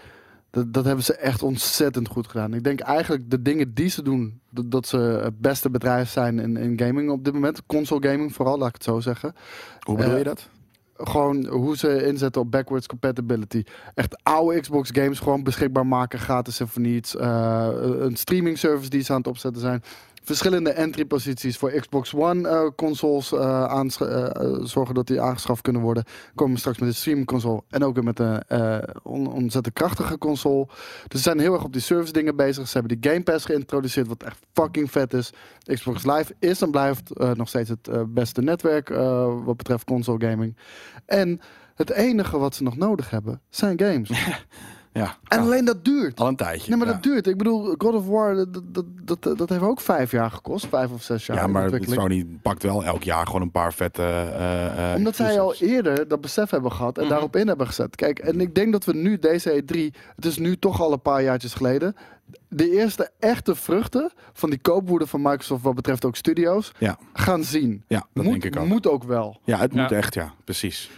Dat, 0.50 0.72
dat 0.72 0.84
hebben 0.84 1.04
ze 1.04 1.14
echt 1.14 1.42
ontzettend 1.42 2.08
goed 2.08 2.28
gedaan. 2.28 2.54
Ik 2.54 2.64
denk 2.64 2.80
eigenlijk 2.80 3.30
de 3.30 3.42
dingen 3.42 3.74
die 3.74 3.88
ze 3.88 4.02
doen, 4.02 4.40
dat, 4.50 4.70
dat 4.70 4.86
ze 4.86 4.96
het 4.96 5.38
beste 5.40 5.70
bedrijf 5.70 6.08
zijn 6.08 6.38
in, 6.38 6.56
in 6.56 6.78
gaming 6.78 7.10
op 7.10 7.24
dit 7.24 7.32
moment. 7.32 7.66
Console 7.66 8.08
gaming 8.08 8.34
vooral, 8.34 8.58
laat 8.58 8.68
ik 8.68 8.74
het 8.74 8.84
zo 8.84 9.00
zeggen. 9.00 9.34
Hoe 9.80 9.96
bedoel 9.96 10.12
eh, 10.12 10.18
je 10.18 10.24
dat? 10.24 10.48
Gewoon 11.00 11.46
hoe 11.46 11.76
ze 11.76 12.06
inzetten 12.06 12.40
op 12.40 12.50
backwards 12.50 12.86
compatibility. 12.86 13.62
Echt 13.94 14.16
oude 14.22 14.60
Xbox 14.60 14.90
games 14.92 15.18
gewoon 15.18 15.42
beschikbaar 15.42 15.86
maken, 15.86 16.18
gratis 16.18 16.60
en 16.60 16.68
voor 16.68 16.82
niets. 16.82 17.16
Eh, 17.16 17.68
een 17.98 18.16
streaming 18.16 18.58
service 18.58 18.90
die 18.90 19.02
ze 19.02 19.12
aan 19.12 19.18
het 19.18 19.26
opzetten 19.26 19.60
zijn. 19.60 19.82
Verschillende 20.28 20.70
entry 20.70 21.04
posities 21.04 21.56
voor 21.56 21.70
Xbox 21.70 22.14
One 22.14 22.48
eh, 22.48 22.66
consoles 22.76 23.32
eh, 23.32 23.82
zorgen 24.62 24.94
dat 24.94 25.06
die 25.06 25.20
aangeschaft 25.20 25.62
kunnen 25.62 25.82
worden. 25.82 26.04
Komen 26.34 26.58
straks 26.58 26.78
met 26.78 26.88
een 26.88 26.94
streaming 26.94 27.26
console 27.26 27.62
en 27.68 27.84
ook 27.84 28.02
met 28.02 28.18
een 28.18 28.42
on- 29.02 29.32
ontzettend 29.32 29.74
krachtige 29.74 30.18
console. 30.18 30.66
Dus 30.66 30.76
ze 31.06 31.18
zijn 31.18 31.38
heel 31.38 31.52
erg 31.52 31.64
op 31.64 31.72
die 31.72 31.82
service 31.82 32.12
dingen 32.12 32.36
bezig. 32.36 32.68
Ze 32.68 32.78
hebben 32.78 33.00
die 33.00 33.10
Game 33.10 33.22
Pass 33.22 33.44
geïntroduceerd, 33.44 34.08
wat 34.08 34.22
echt 34.22 34.38
fucking 34.52 34.90
vet 34.90 35.14
is. 35.14 35.32
Xbox 35.64 36.04
Live 36.04 36.34
is 36.38 36.62
en 36.62 36.70
blijft 36.70 37.10
nog 37.34 37.48
steeds 37.48 37.68
het 37.68 38.14
beste 38.14 38.42
netwerk 38.42 38.88
wat 39.44 39.56
betreft 39.56 39.84
console 39.84 40.26
gaming. 40.28 40.56
En 41.06 41.40
het 41.74 41.90
enige 41.90 42.38
wat 42.38 42.54
ze 42.54 42.62
nog 42.62 42.76
nodig 42.76 43.10
hebben 43.10 43.40
zijn 43.48 43.80
games. 43.80 44.10
Ja, 44.98 45.16
En 45.28 45.38
Ja, 45.38 45.44
alleen 45.44 45.64
dat 45.64 45.84
duurt. 45.84 46.20
al 46.20 46.26
een 46.28 46.36
tijdje. 46.36 46.68
Nee, 46.68 46.78
maar 46.78 46.86
ja. 46.86 46.92
dat 46.92 47.02
duurt. 47.02 47.26
Ik 47.26 47.36
bedoel, 47.36 47.74
God 47.78 47.94
of 47.94 48.06
War, 48.06 48.34
dat, 48.34 48.60
dat, 48.64 48.84
dat, 49.04 49.38
dat 49.38 49.48
heeft 49.48 49.62
ook 49.62 49.80
vijf 49.80 50.10
jaar 50.10 50.30
gekost. 50.30 50.66
Vijf 50.66 50.90
of 50.90 51.02
zes 51.02 51.26
jaar. 51.26 51.36
Ja, 51.36 51.46
maar. 51.46 51.70
Sony 51.80 52.26
pakt 52.42 52.62
wel 52.62 52.84
elk 52.84 53.02
jaar 53.02 53.26
gewoon 53.26 53.42
een 53.42 53.50
paar 53.50 53.72
vette. 53.72 54.02
eh, 54.02 54.90
eh, 54.92 54.96
Omdat 54.96 55.16
zij 55.16 55.40
al 55.40 55.54
eerder 55.54 56.08
dat 56.08 56.20
besef 56.20 56.50
hebben 56.50 56.72
gehad 56.72 56.96
en 56.96 57.02
Mhm. 57.02 57.12
daarop 57.12 57.36
in 57.36 57.48
hebben 57.48 57.66
gezet. 57.66 57.96
Kijk, 57.96 58.18
en 58.18 58.40
ik 58.40 58.54
denk 58.54 58.72
dat 58.72 58.84
we 58.84 58.94
nu 58.94 59.18
deze 59.18 59.50
E3, 59.62 59.94
het 60.16 60.24
is 60.24 60.38
nu 60.38 60.56
toch 60.58 60.80
al 60.80 60.92
een 60.92 61.02
paar 61.02 61.22
jaartjes 61.22 61.54
geleden, 61.54 61.96
de 62.48 62.70
eerste 62.70 63.10
echte 63.18 63.54
vruchten 63.54 64.10
van 64.32 64.50
die 64.50 64.58
koopwoede 64.58 65.06
van 65.06 65.22
Microsoft 65.22 65.62
wat 65.62 65.74
betreft 65.74 66.04
ook 66.04 66.16
studio's 66.16 66.72
Ja, 66.78 66.98
gaan 67.12 67.44
zien. 67.44 67.82
ja, 67.86 68.06
dat 68.14 68.24
moet, 68.24 68.32
denk 68.40 68.54
ik 68.54 68.60
ook. 68.60 68.66
Moet 68.68 68.86
ook 68.86 69.04
wel. 69.04 69.40
Ja, 69.44 69.58
het 69.58 69.72
moet 69.72 69.92
echt, 69.92 70.14
ja, 70.14 70.32
precies. 70.44 70.90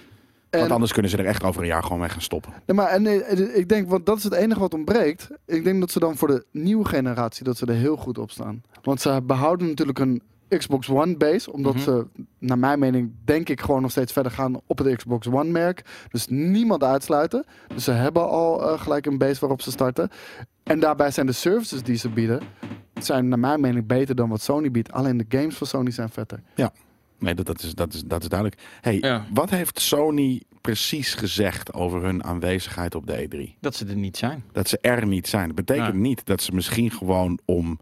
En, 0.51 0.59
Want 0.61 0.73
anders 0.73 0.93
kunnen 0.93 1.11
ze 1.11 1.17
er 1.17 1.25
echt 1.27 1.43
over 1.45 1.61
een 1.61 1.67
jaar 1.67 1.83
gewoon 1.83 1.99
mee 1.99 2.09
gaan 2.09 2.21
stoppen. 2.23 2.53
nee, 2.67 2.77
maar, 2.77 2.87
en 2.89 3.07
eh, 3.07 3.57
ik 3.57 3.69
denk, 3.69 3.89
want 3.89 4.07
dat 4.07 4.17
is 4.17 4.25
het 4.25 4.33
enige 4.33 4.61
wat 4.61 4.75
ontbreekt. 4.75 5.29
Ik 5.47 5.65
denk 5.65 5.81
dat 5.81 5.91
ze 5.91 5.99
dan 6.01 6.17
voor 6.17 6.29
de 6.29 6.45
nieuwe 6.53 6.85
generatie, 6.85 7.45
dat 7.45 7.57
ze 7.57 7.67
er 7.67 7.75
heel 7.75 7.97
goed 7.97 8.19
op 8.19 8.31
staan. 8.31 8.63
Want 8.83 9.01
ze 9.01 9.21
behouden 9.23 9.67
natuurlijk 9.69 9.99
een 9.99 10.23
Xbox 10.59 10.89
One 10.89 11.17
base. 11.17 11.53
Omdat 11.53 11.75
Mhm. 11.75 11.83
ze, 11.83 12.07
naar 12.39 12.59
mijn 12.59 12.79
mening, 12.79 13.13
denk 13.25 13.49
ik 13.49 13.61
gewoon 13.61 13.83
nog 13.83 13.91
steeds 13.91 14.13
verder 14.13 14.33
gaan 14.33 14.61
op 14.67 14.79
het 14.79 14.97
Xbox 14.97 15.27
One 15.27 15.51
merk. 15.51 15.85
Dus 16.09 16.27
niemand 16.29 16.85
uitsluiten. 16.85 17.45
Dus 17.75 17.85
ze 17.85 17.91
hebben 17.93 18.29
al 18.29 18.71
eh, 18.71 18.81
gelijk 18.81 19.07
een 19.07 19.19
base 19.19 19.41
waarop 19.41 19.63
ze 19.63 19.71
starten. 19.71 20.09
En 20.63 20.81
daarbij 20.81 21.11
zijn 21.11 21.27
de 21.27 21.33
services 21.33 21.83
die 21.83 21.97
ze 21.97 22.09
bieden, 22.09 22.41
zijn 23.01 23.29
naar 23.29 23.39
mijn 23.39 23.61
mening 23.61 23.87
beter 23.87 24.15
dan 24.15 24.29
wat 24.29 24.41
Sony 24.41 24.71
biedt. 24.71 24.93
Alleen 24.93 25.17
de 25.17 25.25
games 25.39 25.55
van 25.55 25.67
Sony 25.67 25.91
zijn 25.91 26.09
vetter. 26.09 26.43
Nee, 27.21 27.35
dat, 27.35 27.47
dat, 27.47 27.63
is, 27.63 27.75
dat, 27.75 27.95
is, 27.95 28.03
dat 28.05 28.23
is 28.23 28.29
duidelijk. 28.29 28.61
Hey, 28.81 28.99
Ja. 29.01 29.27
wat 29.33 29.51
heeft 29.51 29.81
Sony 29.81 30.43
precies 30.61 31.15
gezegd 31.15 31.73
over 31.73 32.03
hun 32.03 32.25
aanwezigheid 32.25 32.95
op 32.95 33.07
de 33.07 33.29
E3? 33.55 33.59
Dat 33.61 33.75
ze 33.75 33.87
er 33.87 33.97
niet 33.97 34.17
zijn. 34.17 34.45
Dat 34.53 34.69
ze 34.69 34.79
er 34.79 35.07
niet 35.07 35.29
zijn. 35.29 35.47
Dat 35.47 35.57
betekent 35.57 35.87
Ja. 35.95 36.01
niet 36.01 36.27
dat 36.27 36.43
ze 36.43 36.55
misschien 36.55 36.91
gewoon 36.91 37.39
om, 37.45 37.79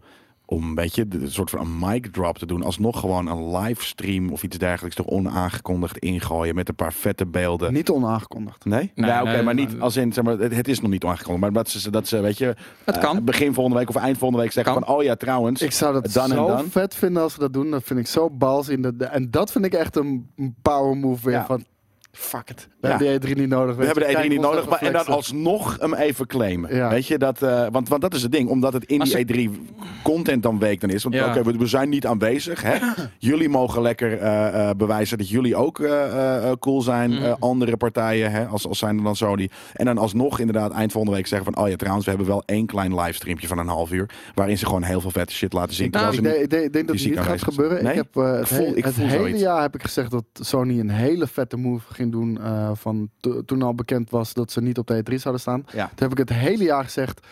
om 0.51 0.63
een 0.63 0.75
beetje 0.75 1.07
de, 1.07 1.17
de 1.19 1.29
soort 1.29 1.49
van 1.49 1.59
een 1.59 1.77
mic 1.79 2.05
drop 2.11 2.37
te 2.37 2.45
doen, 2.45 2.63
alsnog 2.63 2.99
gewoon 2.99 3.27
een 3.27 3.57
livestream 3.57 4.29
of 4.31 4.43
iets 4.43 4.57
dergelijks 4.57 4.97
er 4.97 5.05
onaangekondigd 5.07 5.97
ingooien 5.97 6.55
met 6.55 6.69
een 6.69 6.75
paar 6.75 6.93
vette 6.93 7.25
beelden. 7.27 7.73
Niet 7.73 7.89
onaangekondigd. 7.89 8.65
Nee? 8.65 8.91
Nee, 8.95 9.09
Nee, 9.11 9.21
oké, 9.21 9.31
nee, 9.31 9.43
maar 9.43 9.53
niet 9.53 9.79
als 9.79 9.97
in, 9.97 10.13
zeg 10.13 10.23
maar, 10.23 10.37
het, 10.37 10.55
het 10.55 10.67
is 10.67 10.79
nog 10.79 10.91
niet 10.91 11.03
onaangekondigd, 11.03 11.41
maar 11.53 11.63
dat 11.63 11.69
ze, 11.71 11.89
dat 11.91 12.07
ze 12.07 12.19
weet 12.21 12.37
je, 12.37 12.55
Het 12.83 12.95
eh, 12.95 13.01
kan. 13.01 13.23
begin 13.23 13.53
volgende 13.53 13.79
week 13.79 13.89
of 13.89 13.95
eind 13.95 14.17
volgende 14.17 14.43
week 14.43 14.51
zeggen 14.53 14.73
Kan. 14.73 14.83
van, 14.83 14.95
oh 14.95 15.03
ja, 15.03 15.15
trouwens, 15.15 15.61
Ik 15.61 15.71
zou 15.71 15.93
dat 15.93 16.13
Dan 16.13 16.23
en 16.31 16.37
zo 16.37 16.47
dan. 16.47 16.65
vet 16.69 16.95
vinden 16.95 17.21
als 17.23 17.33
ze 17.33 17.39
dat 17.39 17.53
doen. 17.53 17.71
Dat 17.71 17.83
vind 17.83 17.99
ik 17.99 18.07
zo 18.07 18.29
bals 18.29 18.69
in 18.69 18.81
de, 18.81 19.05
En 19.11 19.31
dat 19.31 19.51
vind 19.51 19.65
ik 19.65 19.73
echt 19.73 19.95
een 19.95 20.29
een 20.35 20.55
power 20.61 20.97
move 20.97 21.23
weer 21.25 21.33
Ja. 21.33 21.45
van... 21.45 21.65
Fuck 22.11 22.49
it. 22.49 22.67
We 22.81 22.87
Ja. 22.87 22.97
hebben 22.97 23.21
die 23.21 23.35
E3 23.35 23.37
niet 23.39 23.49
nodig. 23.49 23.75
we 23.75 23.85
hebben 23.85 24.03
de 24.03 24.09
E3 24.09 24.13
Kijk 24.15 24.29
niet 24.29 24.41
nodig, 24.41 24.69
maar 24.69 24.79
en 24.81 24.93
dan 24.93 25.05
alsnog 25.05 25.77
hem 25.79 25.93
even 25.93 26.27
claimen. 26.27 26.75
Ja. 26.75 26.89
Weet 26.89 27.07
je, 27.07 27.17
dat, 27.17 27.41
eh, 27.41 27.65
want, 27.71 27.89
want 27.89 28.01
dat 28.01 28.13
is 28.13 28.21
het 28.21 28.31
ding, 28.31 28.49
omdat 28.49 28.73
het 28.73 28.83
in 28.85 28.97
Maar 28.97 29.07
die 29.07 29.15
ze- 29.15 29.21
E3 29.21 29.49
content 30.03 30.43
dan 30.43 30.59
week 30.59 30.81
dan 30.81 30.89
is. 30.89 31.03
Want 31.03 31.15
Ja. 31.15 31.27
oké, 31.29 31.43
we, 31.43 31.57
we 31.57 31.65
zijn 31.67 31.89
niet 31.89 32.05
aanwezig. 32.05 32.61
Hè? 32.61 32.77
jullie 33.17 33.49
mogen 33.49 33.81
lekker 33.81 34.17
eh, 34.17 34.69
eh, 34.69 34.75
bewijzen 34.77 35.17
dat 35.17 35.29
jullie 35.29 35.55
ook 35.55 35.79
eh, 35.79 36.03
eh, 36.05 36.49
eh, 36.49 36.55
cool 36.59 36.81
zijn. 36.81 37.11
Eh, 37.17 37.33
andere 37.39 37.77
partijen, 37.77 38.31
hè, 38.31 38.45
als, 38.45 38.67
als 38.67 38.79
zijn 38.79 38.97
er 38.97 39.03
dan 39.03 39.15
Sony. 39.15 39.49
En 39.73 39.85
dan 39.85 39.97
alsnog 39.97 40.39
inderdaad 40.39 40.71
eind 40.71 40.91
volgende 40.91 41.15
week 41.17 41.27
zeggen 41.27 41.53
van, 41.53 41.63
oh 41.63 41.69
ja, 41.69 41.75
trouwens, 41.75 42.05
we 42.05 42.11
hebben 42.11 42.29
wel 42.29 42.43
één 42.45 42.65
klein 42.65 42.95
livestreampje 42.95 43.47
van 43.47 43.57
een 43.57 43.67
half 43.67 43.91
uur, 43.91 44.09
waarin 44.35 44.57
ze 44.57 44.65
gewoon 44.65 44.83
heel 44.83 45.01
veel 45.01 45.11
vette 45.11 45.33
shit 45.33 45.53
laten 45.53 45.75
zien. 45.75 45.85
Ik- 45.85 45.91
terwijl 45.91 46.11
Ik 46.13 46.17
ze 46.17 46.47
denk, 46.47 46.73
dat 46.73 46.95
het 46.95 47.05
niet 47.05 47.19
gaat 47.19 47.43
gebeuren. 47.43 47.85
Ik 47.85 47.95
heb 47.95 48.13
het, 48.13 48.39
Ik 48.41 48.47
voel- 48.47 48.65
he- 48.65 48.73
ik 48.75 48.83
het 48.83 48.93
voel 48.93 49.05
hele 49.07 49.17
zoiets. 49.19 49.41
jaar 49.41 49.61
heb 49.61 49.75
ik 49.75 49.81
gezegd 49.81 50.11
dat 50.11 50.23
Sony 50.33 50.79
een 50.79 50.89
hele 50.89 51.27
vette 51.27 51.57
move 51.57 51.93
ging 51.99 52.11
doen. 52.11 52.41
eh, 52.41 52.71
van 52.73 53.09
to- 53.19 53.45
toen 53.45 53.61
al 53.61 53.75
bekend 53.75 54.09
was 54.09 54.33
dat 54.33 54.51
ze 54.51 54.61
niet 54.61 54.77
op 54.77 54.87
de 54.87 54.97
E3 55.03 55.15
zouden 55.15 55.41
staan. 55.41 55.65
Ja. 55.73 55.85
Toen 55.87 56.09
heb 56.09 56.11
ik 56.11 56.17
het 56.17 56.37
hele 56.37 56.63
jaar 56.63 56.83
gezegd. 56.83 57.27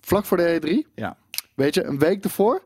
Vlak 0.00 0.24
voor 0.24 0.36
de 0.36 0.60
E3. 0.60 0.90
Ja. 0.94 1.16
weet 1.54 1.74
je, 1.74 1.84
een 1.84 1.98
week 1.98 2.24
ervoor. 2.24 2.62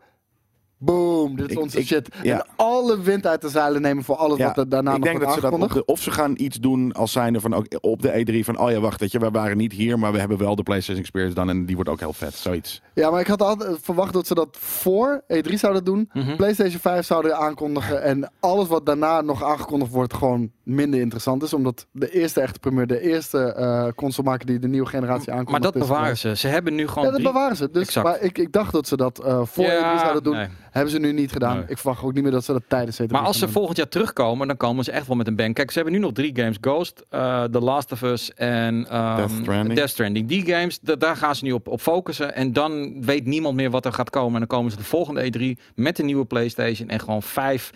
Boom, 0.84 1.36
dit 1.36 1.50
is 1.50 1.56
onze 1.56 1.78
ik- 1.78 1.86
shit. 1.86 2.08
ja. 2.22 2.34
En 2.34 2.46
alle 2.56 3.00
wind 3.00 3.26
uit 3.26 3.40
de 3.40 3.48
zeilen 3.48 3.82
nemen 3.82 4.04
voor 4.04 4.16
alles 4.16 4.38
wat 4.38 4.56
er 4.58 4.68
daarna 4.68 4.90
ik 4.90 4.96
nog 4.96 5.04
denk 5.06 5.16
wordt 5.18 5.40
dat 5.42 5.52
ze 5.52 5.58
dat 5.58 5.70
de, 5.72 5.84
of 5.84 6.00
ze 6.02 6.10
gaan 6.10 6.32
iets 6.36 6.58
doen 6.58 6.92
als 6.92 7.12
zijnde 7.12 7.40
van 7.40 7.54
ook 7.54 7.66
op 7.80 8.02
de 8.02 8.24
E3 8.40 8.44
van 8.44 8.58
oh 8.58 8.70
ja 8.70 8.80
wacht 8.80 9.00
weet 9.00 9.12
je 9.12 9.18
we 9.18 9.30
waren 9.30 9.56
niet 9.56 9.72
hier 9.72 9.98
maar 9.98 10.12
we 10.12 10.18
hebben 10.18 10.38
wel 10.38 10.56
de 10.56 10.62
PlayStation 10.62 11.02
Experience 11.02 11.34
dan 11.34 11.48
en 11.48 11.66
die 11.66 11.74
wordt 11.74 11.90
ook 11.90 12.00
heel 12.00 12.12
vet 12.12 12.34
zoiets. 12.34 12.82
Ja, 12.94 13.10
maar 13.10 13.20
ik 13.20 13.26
had 13.26 13.42
altijd 13.42 13.78
verwacht 13.82 14.12
dat 14.12 14.26
ze 14.26 14.34
dat 14.34 14.56
voor 14.60 15.22
E3 15.34 15.52
zouden 15.54 15.84
doen. 15.84 16.10
Mhm. 16.12 16.36
PlayStation 16.36 16.80
5 16.80 17.06
zouden 17.06 17.36
aankondigen. 17.36 18.02
En 18.02 18.30
alles 18.40 18.68
wat 18.68 18.86
daarna 18.86 19.20
nog 19.20 19.44
aangekondigd 19.44 19.92
wordt, 19.92 20.14
gewoon 20.14 20.50
minder 20.62 21.00
interessant 21.00 21.42
is. 21.42 21.52
Omdat 21.54 21.86
de 21.92 22.10
eerste 22.10 22.40
echte 22.40 22.58
premier, 22.58 22.86
de 22.86 23.00
eerste 23.00 23.38
eh 23.52 23.88
console 23.96 24.28
maken 24.28 24.46
die 24.46 24.58
de 24.58 24.68
nieuwe 24.68 24.86
generatie 24.88 25.28
Maar 25.30 25.38
aankondigt. 25.38 25.64
dat 25.72 25.82
is, 25.82 25.88
bewaren 25.88 26.10
eh, 26.10 26.16
ze. 26.16 26.36
Ze 26.36 26.48
hebben 26.48 26.74
nu 26.74 26.88
gewoon 26.88 27.04
Ja, 27.04 27.10
dat 27.10 27.20
drie... 27.20 27.32
bewaren 27.32 27.56
ze. 27.56 27.70
Dus, 27.70 27.82
Exact. 27.82 28.06
maar 28.06 28.20
ik, 28.20 28.38
ik 28.38 28.52
dacht 28.52 28.72
dat 28.72 28.88
ze 28.88 28.96
dat 28.96 29.18
eh, 29.24 29.40
voor 29.44 29.64
Ja, 29.64 29.94
E3 29.96 30.00
zouden 30.00 30.22
doen. 30.22 30.34
nee. 30.36 30.48
Hebben 30.72 30.92
ze 30.92 30.98
nu 30.98 31.12
niet 31.12 31.32
gedaan. 31.32 31.56
Nee. 31.56 31.64
Ik 31.68 31.78
verwacht 31.78 32.02
ook 32.02 32.12
niet 32.12 32.22
meer 32.22 32.32
dat 32.32 32.44
ze 32.44 32.52
dat 32.52 32.62
tijdens 32.68 33.02
E3 33.02 33.06
Maar 33.06 33.20
als 33.20 33.38
ze 33.38 33.48
volgend 33.48 33.76
jaar 33.76 33.88
terugkomen, 33.88 34.46
dan 34.46 34.56
komen 34.56 34.84
ze 34.84 34.90
echt 34.90 35.06
wel 35.06 35.16
met 35.16 35.26
een 35.26 35.36
bang. 35.36 35.54
Kijk, 35.54 35.68
ze 35.70 35.74
hebben 35.74 35.92
nu 35.94 36.00
nog 36.00 36.12
drie 36.12 36.36
games. 36.36 36.56
Ghost, 36.60 37.04
eh, 37.08 37.44
The 37.44 37.60
Last 37.60 37.92
of 37.92 38.02
Us 38.02 38.34
en 38.34 38.86
ehm, 38.88 39.16
Death 39.16 39.30
Stranding. 39.42 39.74
Death 39.74 39.90
Stranding. 39.90 40.28
Die 40.28 40.46
games, 40.46 40.80
da- 40.80 40.96
daar 40.96 41.16
gaan 41.16 41.34
ze 41.36 41.44
nu 41.44 41.52
op, 41.52 41.68
op 41.68 41.80
focussen. 41.80 42.34
En 42.34 42.52
dan 42.52 43.02
weet 43.04 43.26
niemand 43.26 43.54
meer 43.56 43.70
wat 43.70 43.84
er 43.84 43.92
gaat 43.92 44.10
komen. 44.10 44.32
En 44.32 44.38
dan 44.38 44.46
komen 44.58 44.70
ze 44.70 44.76
de 44.76 44.84
volgende 44.84 45.24
E3 45.56 45.60
met 45.74 45.96
de 45.96 46.02
nieuwe 46.02 46.24
PlayStation. 46.24 46.88
En 46.88 47.00
gewoon 47.00 47.22
vijf 47.22 47.70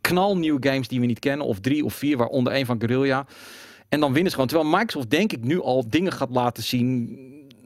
knalnieuwe 0.00 0.68
games 0.68 0.88
die 0.88 1.00
we 1.00 1.06
niet 1.06 1.18
kennen. 1.18 1.46
Of 1.46 1.60
drie 1.60 1.84
of 1.84 1.94
vier, 1.94 2.16
waaronder 2.16 2.52
één 2.52 2.66
van 2.66 2.80
Guerrilla. 2.80 3.26
En 3.88 4.00
dan 4.00 4.12
winnen 4.12 4.30
ze 4.30 4.38
gewoon. 4.38 4.50
Terwijl 4.50 4.70
Microsoft 4.78 5.10
denk 5.10 5.32
ik 5.32 5.44
nu 5.44 5.60
al 5.62 5.84
dingen 5.88 6.12
gaat 6.12 6.30
laten 6.30 6.62
zien 6.62 7.18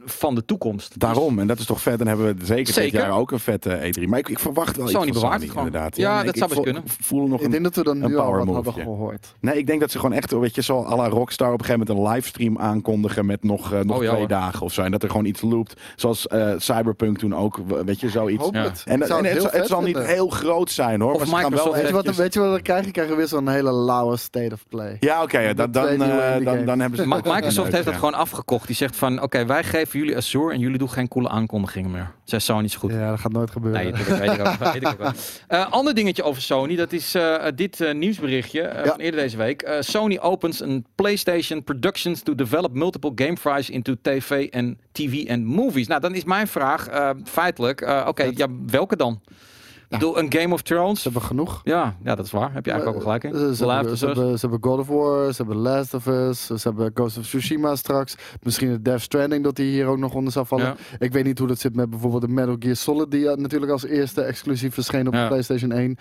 van 0.05 0.35
de 0.35 0.45
toekomst. 0.45 0.99
Daarom 1.01 1.39
en 1.39 1.47
dat 1.47 1.59
is 1.59 1.65
toch 1.67 1.81
vet 1.81 1.99
dan 1.99 2.07
hebben 2.07 2.37
we 2.37 2.45
zeker, 2.45 2.73
Zeker. 2.73 2.91
dit 2.91 3.01
jaar 3.01 3.19
ook 3.19 3.31
een 3.31 3.39
vette 3.41 3.79
E3. 4.01 4.03
Maar 4.09 4.19
ik, 4.19 4.29
ik 4.29 4.39
verwacht 4.39 4.77
wel 4.77 4.89
Sony 4.89 5.07
iets 5.09 5.19
van 5.19 5.33
Sony 5.41 5.51
inderdaad. 5.57 5.97
Ja, 5.97 6.19
dat 6.23 6.29
ik 6.29 6.37
zou 6.37 6.51
best 6.51 6.63
kunnen. 6.63 6.83
Voel 6.87 7.27
nog 7.27 7.39
Ik 7.39 7.45
een 7.45 7.51
denk 7.51 7.63
dat 7.65 7.75
we 7.75 7.83
dan 7.83 8.03
een 8.03 8.09
nu 8.11 8.17
al 8.17 8.33
wat 8.33 8.45
move, 8.45 8.53
hadden 8.55 8.75
ja. 8.77 8.83
gehoord. 8.83 9.35
Nee, 9.41 9.59
ik 9.59 9.67
denk 9.67 9.81
dat 9.81 9.91
ze 9.91 9.99
gewoon 9.99 10.17
echt, 10.17 10.31
weet 10.33 10.55
je, 10.55 10.63
zo 10.63 10.85
à 10.85 10.97
la 10.97 11.09
Rockstar 11.09 11.53
op 11.53 11.59
een 11.59 11.65
gegeven 11.65 11.87
moment 11.87 12.07
een 12.07 12.13
livestream 12.15 12.59
aankondigen 12.59 13.27
met 13.27 13.43
nog, 13.45 13.73
eh, 13.73 13.81
nog 13.81 13.97
Oh 13.97 14.03
ja, 14.03 14.09
twee 14.09 14.21
hoor. 14.21 14.29
dagen 14.29 14.63
of 14.63 14.73
zo. 14.73 14.83
En 14.83 14.91
dat 14.91 15.03
er 15.03 15.11
gewoon 15.11 15.25
iets 15.25 15.41
loopt. 15.41 15.81
Zoals 15.97 16.27
eh, 16.27 16.53
Cyberpunk 16.57 17.19
toen 17.19 17.35
ook, 17.37 17.59
weet 17.85 18.01
je, 18.01 18.09
zoiets. 18.09 18.43
Hoop 18.43 18.55
Ja. 18.55 18.63
het. 18.63 18.83
En, 18.87 18.99
het, 19.01 19.09
zal- 19.09 19.23
het 19.23 19.49
vet 19.51 19.67
zal 19.67 19.81
niet 19.83 19.99
heel 19.99 20.29
groot 20.29 20.71
zijn 20.71 21.01
hoor. 21.01 21.13
Of 21.13 21.19
maar 21.19 21.27
ze 21.27 21.33
gaan 21.35 21.43
Microsoft 21.43 21.65
wel 21.65 21.75
Weet 21.75 21.87
je, 21.89 21.93
wat, 21.95 22.03
eventjes- 22.03 22.25
weet 22.25 22.35
je 22.35 22.41
wat 22.41 22.57
we 22.57 22.63
krijgen? 22.63 22.93
Krijgen 22.93 23.13
we 23.15 23.19
weer 23.21 23.29
zo'n 23.29 23.49
hele 23.49 23.73
lauwe 23.73 24.17
state 24.17 24.55
of 24.55 24.65
play. 24.69 24.97
Ja, 25.01 25.23
oké, 25.23 25.39
ja, 25.39 25.53
dan, 25.53 25.71
dan, 25.71 26.03
eh, 26.03 26.67
dan, 26.67 26.81
hebben 26.81 26.99
ze... 26.99 27.07
Microsoft 27.07 27.73
heeft 27.73 27.85
dat 27.85 27.95
gewoon 27.95 28.15
afgekocht. 28.15 28.67
Die 28.67 28.77
zegt 28.77 28.97
van, 28.97 29.23
oké, 29.23 29.47
wij 29.47 29.65
geven 29.65 29.90
jullie 29.99 30.17
Azure 30.17 30.53
en 30.53 30.59
jullie 30.59 30.79
doen 30.79 30.91
geen 30.91 31.09
coole 31.09 31.29
aankondigingen 31.29 31.91
meer. 31.91 32.11
Zij 32.25 32.39
Sony 32.39 32.65
is 32.65 32.75
goed. 32.77 32.91
Ja, 32.93 33.11
dat 33.11 33.21
gaat 33.21 33.33
nooit 33.33 33.51
gebeuren. 33.51 33.83
Nee, 33.83 33.93
dat 33.93 34.19
weet 34.19 34.33
ik 34.33 34.41
ook. 34.47 34.57
weet 34.73 34.83
ik 34.83 34.89
ook 34.89 34.99
wel. 34.99 35.13
Eh, 35.49 35.71
ander 35.71 35.95
dingetje 35.95 36.23
over 36.23 36.43
Sony, 36.43 36.77
dat 36.77 36.93
is 36.93 37.15
eh, 37.15 37.45
dit 37.55 37.81
eh, 37.81 37.95
nieuwsberichtje 37.95 38.61
Ja. 38.63 38.85
van 38.85 38.99
eerder 38.99 39.21
deze 39.21 39.37
week. 39.37 39.73
Sony 39.81 40.19
opens 40.19 40.61
een 40.61 40.87
PlayStation 40.95 41.65
Productions 41.65 42.23
to 42.23 42.35
develop 42.35 42.75
multiple 42.75 43.13
game 43.15 43.37
fries 43.37 43.71
into 43.71 43.95
TV 44.03 44.49
en 44.51 44.79
TV 44.93 45.25
en 45.27 45.45
movies. 45.45 45.87
Nou, 45.87 46.01
dan 46.01 46.15
is 46.15 46.25
mijn 46.25 46.47
vraag 46.49 46.89
feitelijk, 47.25 47.81
oké, 48.07 48.31
ja, 48.35 48.47
welke 48.67 48.97
dan? 48.97 49.21
Bedoel, 49.91 50.19
een 50.19 50.33
Game 50.33 50.55
of 50.55 50.63
Thrones? 50.63 51.03
Ze 51.03 51.09
hebben 51.09 51.29
genoeg. 51.29 51.61
Ja, 51.65 51.97
ja, 52.05 52.15
dat 52.15 52.25
is 52.25 52.31
waar. 52.31 52.53
Heb 52.53 52.65
je 52.65 52.71
eigenlijk 52.71 53.01
ook 53.01 53.05
gelijk 53.07 53.25
in. 53.25 53.31
Eh, 53.35 53.39
Ze 53.39 53.67
hebben, 53.67 53.97
ze, 53.99 54.07
hebben, 54.07 54.39
ze 54.39 54.49
hebben 54.49 54.71
God 54.71 54.79
of 54.79 54.89
War, 54.89 55.33
ze 55.33 55.43
hebben 55.43 55.57
Last 55.63 55.95
of 55.95 56.07
Us, 56.07 56.47
ze 56.47 56.55
hebben 56.63 56.91
Ghost 56.95 57.19
of 57.19 57.25
Tsushima 57.25 57.77
straks. 57.77 58.15
Misschien 58.43 58.71
het 58.71 58.85
Death 58.85 59.01
Stranding 59.01 59.45
dat 59.45 59.57
die 59.57 59.71
hier 59.71 59.87
ook 59.87 59.99
nog 59.99 60.15
onder 60.15 60.33
zou 60.33 60.47
vallen. 60.47 60.65
Ja. 60.67 60.77
Ik 60.99 61.13
weet 61.13 61.25
niet 61.25 61.39
hoe 61.39 61.49
dat 61.49 61.59
zit 61.59 61.75
met 61.75 61.91
bijvoorbeeld 61.91 62.23
de 62.23 62.29
Metal 62.29 62.57
Gear 62.59 62.77
Solid, 62.77 63.11
die 63.11 63.29
eh, 63.29 63.37
natuurlijk 63.37 63.73
als 63.73 63.85
eerste 63.85 64.23
exclusief 64.23 64.75
verscheen 64.75 65.07
op 65.07 65.13
de 65.13 65.27
PlayStation 65.27 65.73
1. 65.73 65.97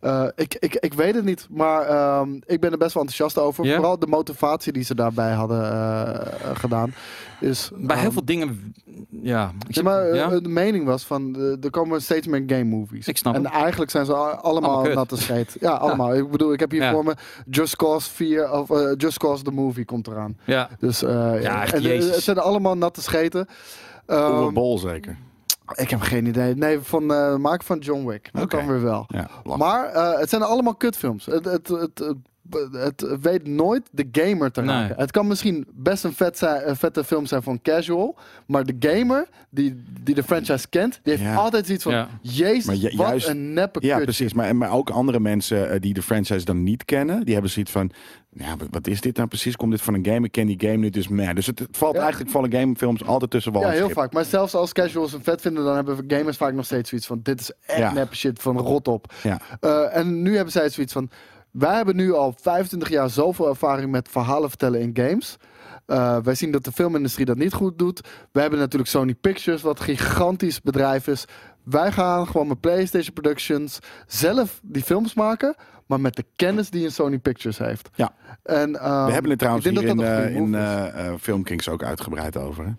Eh, 0.00 0.24
ik, 0.36 0.54
ik, 0.58 0.74
ik 0.74 0.94
weet 0.94 1.14
het 1.14 1.24
niet, 1.24 1.46
maar 1.50 1.82
ehm, 1.86 2.34
ik 2.46 2.60
ben 2.60 2.72
er 2.72 2.78
best 2.78 2.94
wel 2.94 3.02
enthousiast 3.02 3.38
over. 3.46 3.66
Vooral 3.66 3.98
de 3.98 4.06
motivatie 4.06 4.72
die 4.72 4.82
ze 4.82 4.94
daarbij 4.94 5.32
hadden 5.32 5.72
eh, 5.72 6.26
gedaan. 6.54 6.94
Is, 7.40 7.70
Bij 7.74 7.96
heel 7.96 8.04
ehm, 8.04 8.12
veel 8.12 8.24
dingen, 8.24 8.74
ja. 9.10 9.52
Ik 9.68 9.74
Zeg 9.74 9.84
maar, 9.84 10.02
eh, 10.10 10.14
ja? 10.16 10.40
de 10.40 10.48
mening 10.48 10.84
was 10.84 11.04
van, 11.04 11.36
er 11.62 11.70
komen 11.70 12.02
steeds 12.02 12.26
meer 12.26 12.42
game 12.46 12.64
movies. 12.64 13.08
Ik 13.08 13.16
snap 13.16 13.34
En 13.34 13.44
het. 13.44 13.52
eigenlijk 13.52 13.90
zijn 13.90 14.04
ze 14.06 14.12
al- 14.14 14.30
allemaal 14.34 14.82
natte 14.84 15.16
scheet. 15.16 15.56
Ja, 15.60 15.70
allemaal. 15.72 16.14
Ik 16.14 16.30
bedoel, 16.30 16.52
ik 16.52 16.60
heb 16.60 16.70
hier 16.70 16.82
Ja. 16.82 16.92
voor 16.92 17.04
me 17.04 17.14
Just 17.50 17.76
Cause 17.76 18.10
4, 18.10 18.50
of 18.52 18.68
Just 18.96 19.18
Cause 19.18 19.42
the 19.42 19.50
Movie 19.50 19.84
komt 19.84 20.06
eraan. 20.06 20.36
ja. 20.44 20.68
Dus 20.78 21.02
eh, 21.02 21.42
Ja, 21.42 21.62
echt, 21.62 21.72
en, 21.72 21.82
Jezus. 21.82 22.14
het 22.14 22.24
zijn 22.24 22.38
allemaal 22.38 22.76
natte 22.76 23.02
scheten. 23.02 23.46
Ehm, 24.06 24.32
Oewe 24.32 24.52
Bol 24.52 24.78
zeker. 24.78 25.16
Ik 25.74 25.90
heb 25.90 26.00
geen 26.00 26.26
idee. 26.26 26.54
Nee, 26.54 26.78
van 26.80 27.02
uh, 27.12 27.36
maken 27.36 27.66
van 27.66 27.78
John 27.78 28.06
Wick. 28.06 28.28
Dat 28.32 28.48
kan 28.48 28.66
weer 28.66 28.82
wel. 28.82 29.04
Ja. 29.08 29.28
Maar 29.56 29.84
eh, 29.88 30.18
het 30.18 30.28
zijn 30.28 30.42
allemaal 30.42 30.74
kutfilms. 30.74 31.26
Het, 31.26 31.44
het, 31.44 31.68
het, 31.68 32.02
het, 32.72 33.16
weet 33.20 33.46
nooit 33.46 33.82
de 33.90 34.08
gamer 34.12 34.50
te 34.52 34.60
Nee. 34.60 34.76
raken. 34.76 34.96
Het 34.98 35.10
kan 35.10 35.26
misschien 35.26 35.66
best 35.74 36.04
een, 36.04 36.12
vet 36.12 36.38
zijn, 36.38 36.68
een 36.68 36.76
vette 36.76 37.04
film 37.04 37.26
zijn 37.26 37.42
van 37.42 37.62
casual. 37.62 38.16
Maar 38.46 38.64
de 38.64 38.76
gamer 38.78 39.28
die, 39.50 39.82
die 40.00 40.14
de 40.14 40.22
franchise 40.22 40.68
kent, 40.68 41.00
die 41.02 41.12
heeft 41.12 41.24
Ja. 41.24 41.34
altijd 41.34 41.66
zoiets 41.66 41.84
van... 41.84 41.92
Ja. 41.92 42.08
Jezus, 42.20 42.80
ju- 42.80 42.96
wat 42.96 43.08
juist- 43.08 43.28
een 43.28 43.52
neppe 43.52 43.78
Ja, 43.86 43.98
precies. 43.98 44.32
Maar, 44.32 44.56
maar 44.56 44.72
ook 44.72 44.90
andere 44.90 45.20
mensen 45.20 45.70
eh, 45.70 45.80
die 45.80 45.94
de 45.94 46.02
franchise 46.02 46.44
dan 46.44 46.62
niet 46.62 46.84
kennen, 46.84 47.24
die 47.24 47.32
hebben 47.32 47.50
zoiets 47.52 47.72
van, 47.72 47.90
ja, 48.32 48.56
wat, 48.56 48.66
wat 48.70 48.86
is 48.86 49.00
dit 49.00 49.16
nou 49.16 49.28
precies? 49.28 49.56
Komt 49.56 49.70
dit 49.70 49.80
van 49.82 49.94
een 49.94 50.04
game? 50.04 50.26
Ik 50.26 50.32
ken 50.32 50.46
die 50.46 50.60
game 50.60 50.76
niet, 50.76 50.92
dus 50.92 51.08
meh. 51.08 51.34
Dus 51.34 51.46
het, 51.46 51.58
het 51.58 51.76
valt 51.76 51.94
Ja. 51.94 52.00
eigenlijk 52.00 52.30
vallen 52.30 52.52
gamefilms 52.52 53.04
altijd 53.04 53.30
tussen 53.30 53.52
wal 53.52 53.62
Ja, 53.62 53.68
heel 53.68 53.90
vaak. 53.90 54.12
Maar 54.12 54.24
zelfs 54.24 54.54
als 54.54 54.72
casuals 54.72 55.12
een 55.12 55.22
vet 55.22 55.40
vinden, 55.40 55.64
dan 55.64 55.74
hebben 55.74 55.96
we 55.96 56.14
gamers 56.16 56.36
vaak 56.36 56.52
nog 56.54 56.64
steeds 56.64 56.88
zoiets 56.88 57.06
van: 57.06 57.20
dit 57.22 57.40
is 57.40 57.52
echt 57.66 57.78
Ja. 57.78 57.92
neppe 57.92 58.16
shit 58.16 58.42
van 58.42 58.58
rot 58.58 58.88
op. 58.88 59.12
Ja. 59.22 59.40
Eh, 59.60 59.96
en 59.96 60.22
nu 60.22 60.34
hebben 60.34 60.52
zij 60.52 60.68
zoiets 60.68 60.92
van: 60.92 61.10
wij 61.50 61.76
hebben 61.76 61.96
nu 61.96 62.12
al 62.12 62.34
25 62.40 62.88
jaar 62.88 63.10
zoveel 63.10 63.48
ervaring 63.48 63.90
met 63.90 64.08
verhalen 64.10 64.48
vertellen 64.48 64.80
in 64.80 64.90
games. 64.92 65.36
Eh, 65.86 66.16
wij 66.22 66.34
zien 66.34 66.50
dat 66.50 66.64
de 66.64 66.72
filmindustrie 66.72 67.26
dat 67.26 67.36
niet 67.36 67.52
goed 67.52 67.78
doet. 67.78 68.00
We 68.32 68.40
hebben 68.40 68.58
natuurlijk 68.58 68.90
Sony 68.90 69.14
Pictures, 69.14 69.62
wat 69.62 69.78
een 69.78 69.84
gigantisch 69.84 70.60
bedrijf 70.60 71.06
is. 71.06 71.24
Wij 71.64 71.92
gaan 71.92 72.26
gewoon 72.26 72.46
met 72.48 72.60
PlayStation 72.60 73.12
Productions 73.14 73.78
zelf 74.06 74.60
die 74.62 74.82
films 74.82 75.14
maken, 75.14 75.54
maar 75.90 76.00
met 76.00 76.16
de 76.16 76.24
kennis 76.36 76.70
die 76.70 76.84
een 76.84 76.92
Sony 76.92 77.18
Pictures 77.18 77.58
heeft. 77.58 77.90
Ja. 77.94 78.12
En, 78.42 78.80
ehm, 78.80 79.04
We 79.06 79.12
hebben 79.12 79.30
het 79.30 79.38
trouwens 79.38 79.66
hier 79.68 79.82
in, 79.82 80.00
eh, 80.00 80.34
in 80.34 80.54
eh, 80.54 81.06
eh, 81.06 81.14
Filmkings 81.20 81.68
ook 81.68 81.82
uitgebreid 81.82 82.36
over. 82.36 82.64
Hè? 82.64 82.70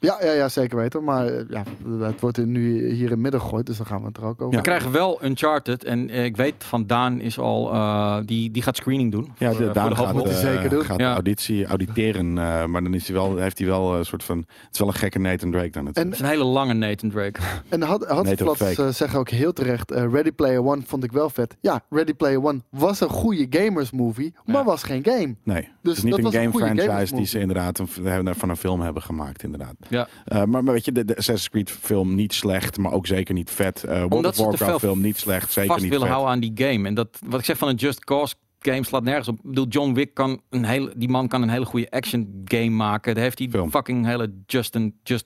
Ja, 0.00 0.18
ja, 0.22 0.32
ja, 0.32 0.48
zeker 0.48 0.76
weten. 0.76 1.04
Maar 1.04 1.26
eh, 1.26 1.44
ja, 1.48 1.62
het 2.00 2.20
wordt 2.20 2.46
nu 2.46 2.90
hier 2.92 3.10
in 3.10 3.20
midden 3.20 3.40
gegooid, 3.40 3.66
dus 3.66 3.76
dan 3.76 3.86
gaan 3.86 4.00
we 4.00 4.06
het 4.06 4.16
er 4.16 4.24
ook 4.24 4.40
over. 4.42 4.56
We 4.56 4.62
krijgen 4.62 4.92
wel 4.92 5.24
Uncharted. 5.24 5.84
En 5.84 6.08
eh, 6.10 6.24
ik 6.24 6.36
weet 6.36 6.54
van 6.58 6.86
Daan 6.86 7.20
is 7.20 7.38
al, 7.38 7.72
eh, 7.72 8.16
die, 8.24 8.50
die 8.50 8.62
gaat 8.62 8.76
screening 8.76 9.12
doen. 9.12 9.32
Ja, 9.38 9.52
voor, 9.52 9.64
de, 9.66 9.70
Daan 9.72 9.96
voor 9.96 10.06
de 10.22 10.28
gaat, 10.28 10.28
eh, 10.28 10.36
zeker 10.52 10.70
doen. 10.70 10.84
gaat 10.84 10.98
Ja. 11.00 11.12
auditie, 11.12 11.66
auditeren, 11.66 12.38
eh, 12.38 12.64
maar 12.64 12.82
dan 12.82 12.94
is 12.94 13.06
hij 13.06 13.16
wel, 13.16 13.36
heeft 13.36 13.58
hij 13.58 13.66
wel 13.66 13.94
een 13.96 14.04
soort 14.04 14.24
van, 14.24 14.38
het 14.38 14.68
is 14.72 14.78
wel 14.78 14.88
een 14.88 14.94
gekke 14.94 15.18
Nathan 15.18 15.50
Drake 15.50 15.70
dan 15.70 15.86
En- 15.86 16.04
Het 16.04 16.12
is 16.12 16.20
een 16.20 16.26
hele 16.26 16.44
lange 16.44 16.72
Nathan 16.74 17.10
Drake. 17.10 17.40
En 17.68 17.82
had, 17.82 18.06
had 18.06 18.28
Flats 18.28 18.96
zeggen 18.98 19.18
ook 19.18 19.28
heel 19.30 19.52
terecht, 19.52 19.90
Ready 19.90 20.32
Player 20.32 20.64
One 20.64 20.82
vond 20.86 21.04
ik 21.04 21.12
wel 21.12 21.30
vet. 21.30 21.56
Ja, 21.60 21.80
Ready 21.90 22.14
Player 22.14 22.44
One 22.44 22.60
was 22.70 23.00
een 23.00 23.08
goede 23.08 23.46
gamers 23.50 23.90
movie, 23.90 24.34
maar 24.44 24.56
Ja. 24.56 24.64
was 24.64 24.82
geen 24.82 25.04
game. 25.04 25.34
Nee, 25.44 25.56
het 25.56 25.68
Dus 25.82 25.96
is 25.96 26.02
niet 26.02 26.10
dat 26.10 26.18
een 26.18 26.24
was 26.24 26.34
een 26.34 26.52
game 26.52 26.80
franchise 26.82 27.14
die 27.14 27.26
ze 27.26 27.38
inderdaad 27.38 27.78
een, 27.78 27.88
hebben 28.02 28.34
van 28.34 28.48
een 28.48 28.56
film 28.56 28.80
hebben 28.80 29.02
gemaakt, 29.02 29.42
inderdaad. 29.42 29.74
Ja. 29.90 30.08
Eh, 30.24 30.44
maar, 30.44 30.64
maar 30.64 30.72
weet 30.72 30.84
je, 30.84 30.92
de, 30.92 31.04
de 31.04 31.16
Assassin's 31.16 31.48
Creed 31.50 31.70
film 31.70 32.14
niet 32.14 32.32
slecht, 32.32 32.78
maar 32.78 32.92
ook 32.92 33.06
zeker 33.06 33.34
niet 33.34 33.50
vet. 33.50 33.84
Eh 33.84 33.96
World 33.98 34.12
Omdat 34.12 34.38
of 34.38 34.46
Warcraft 34.46 34.78
film 34.80 35.00
niet 35.00 35.18
slecht, 35.18 35.52
zeker 35.52 35.70
vast 35.70 35.82
niet 35.82 35.90
willen 35.90 36.06
vet. 36.06 36.14
houden 36.16 36.34
aan 36.34 36.40
die 36.40 36.66
game. 36.66 36.88
En 36.88 36.94
dat, 36.94 37.18
wat 37.26 37.38
ik 37.38 37.44
zeg 37.46 37.58
van 37.58 37.68
een 37.68 37.74
Just 37.74 38.04
Cause 38.04 38.34
game 38.60 38.84
slaat 38.84 39.02
nergens 39.02 39.28
op. 39.28 39.34
Ik 39.36 39.42
bedoel, 39.42 39.66
John 39.66 39.92
Wick 39.94 40.14
kan 40.14 40.40
een 40.50 40.64
hele, 40.64 40.92
die 40.96 41.08
man 41.08 41.28
kan 41.28 41.42
een 41.42 41.48
hele 41.48 41.64
goede 41.64 41.90
action 41.90 42.42
game 42.44 42.70
maken. 42.70 43.14
Daar 43.14 43.22
heeft 43.22 43.38
hij 43.38 43.48
Film. 43.48 43.70
fucking 43.70 44.06
hele 44.06 44.32
Just, 44.46 44.76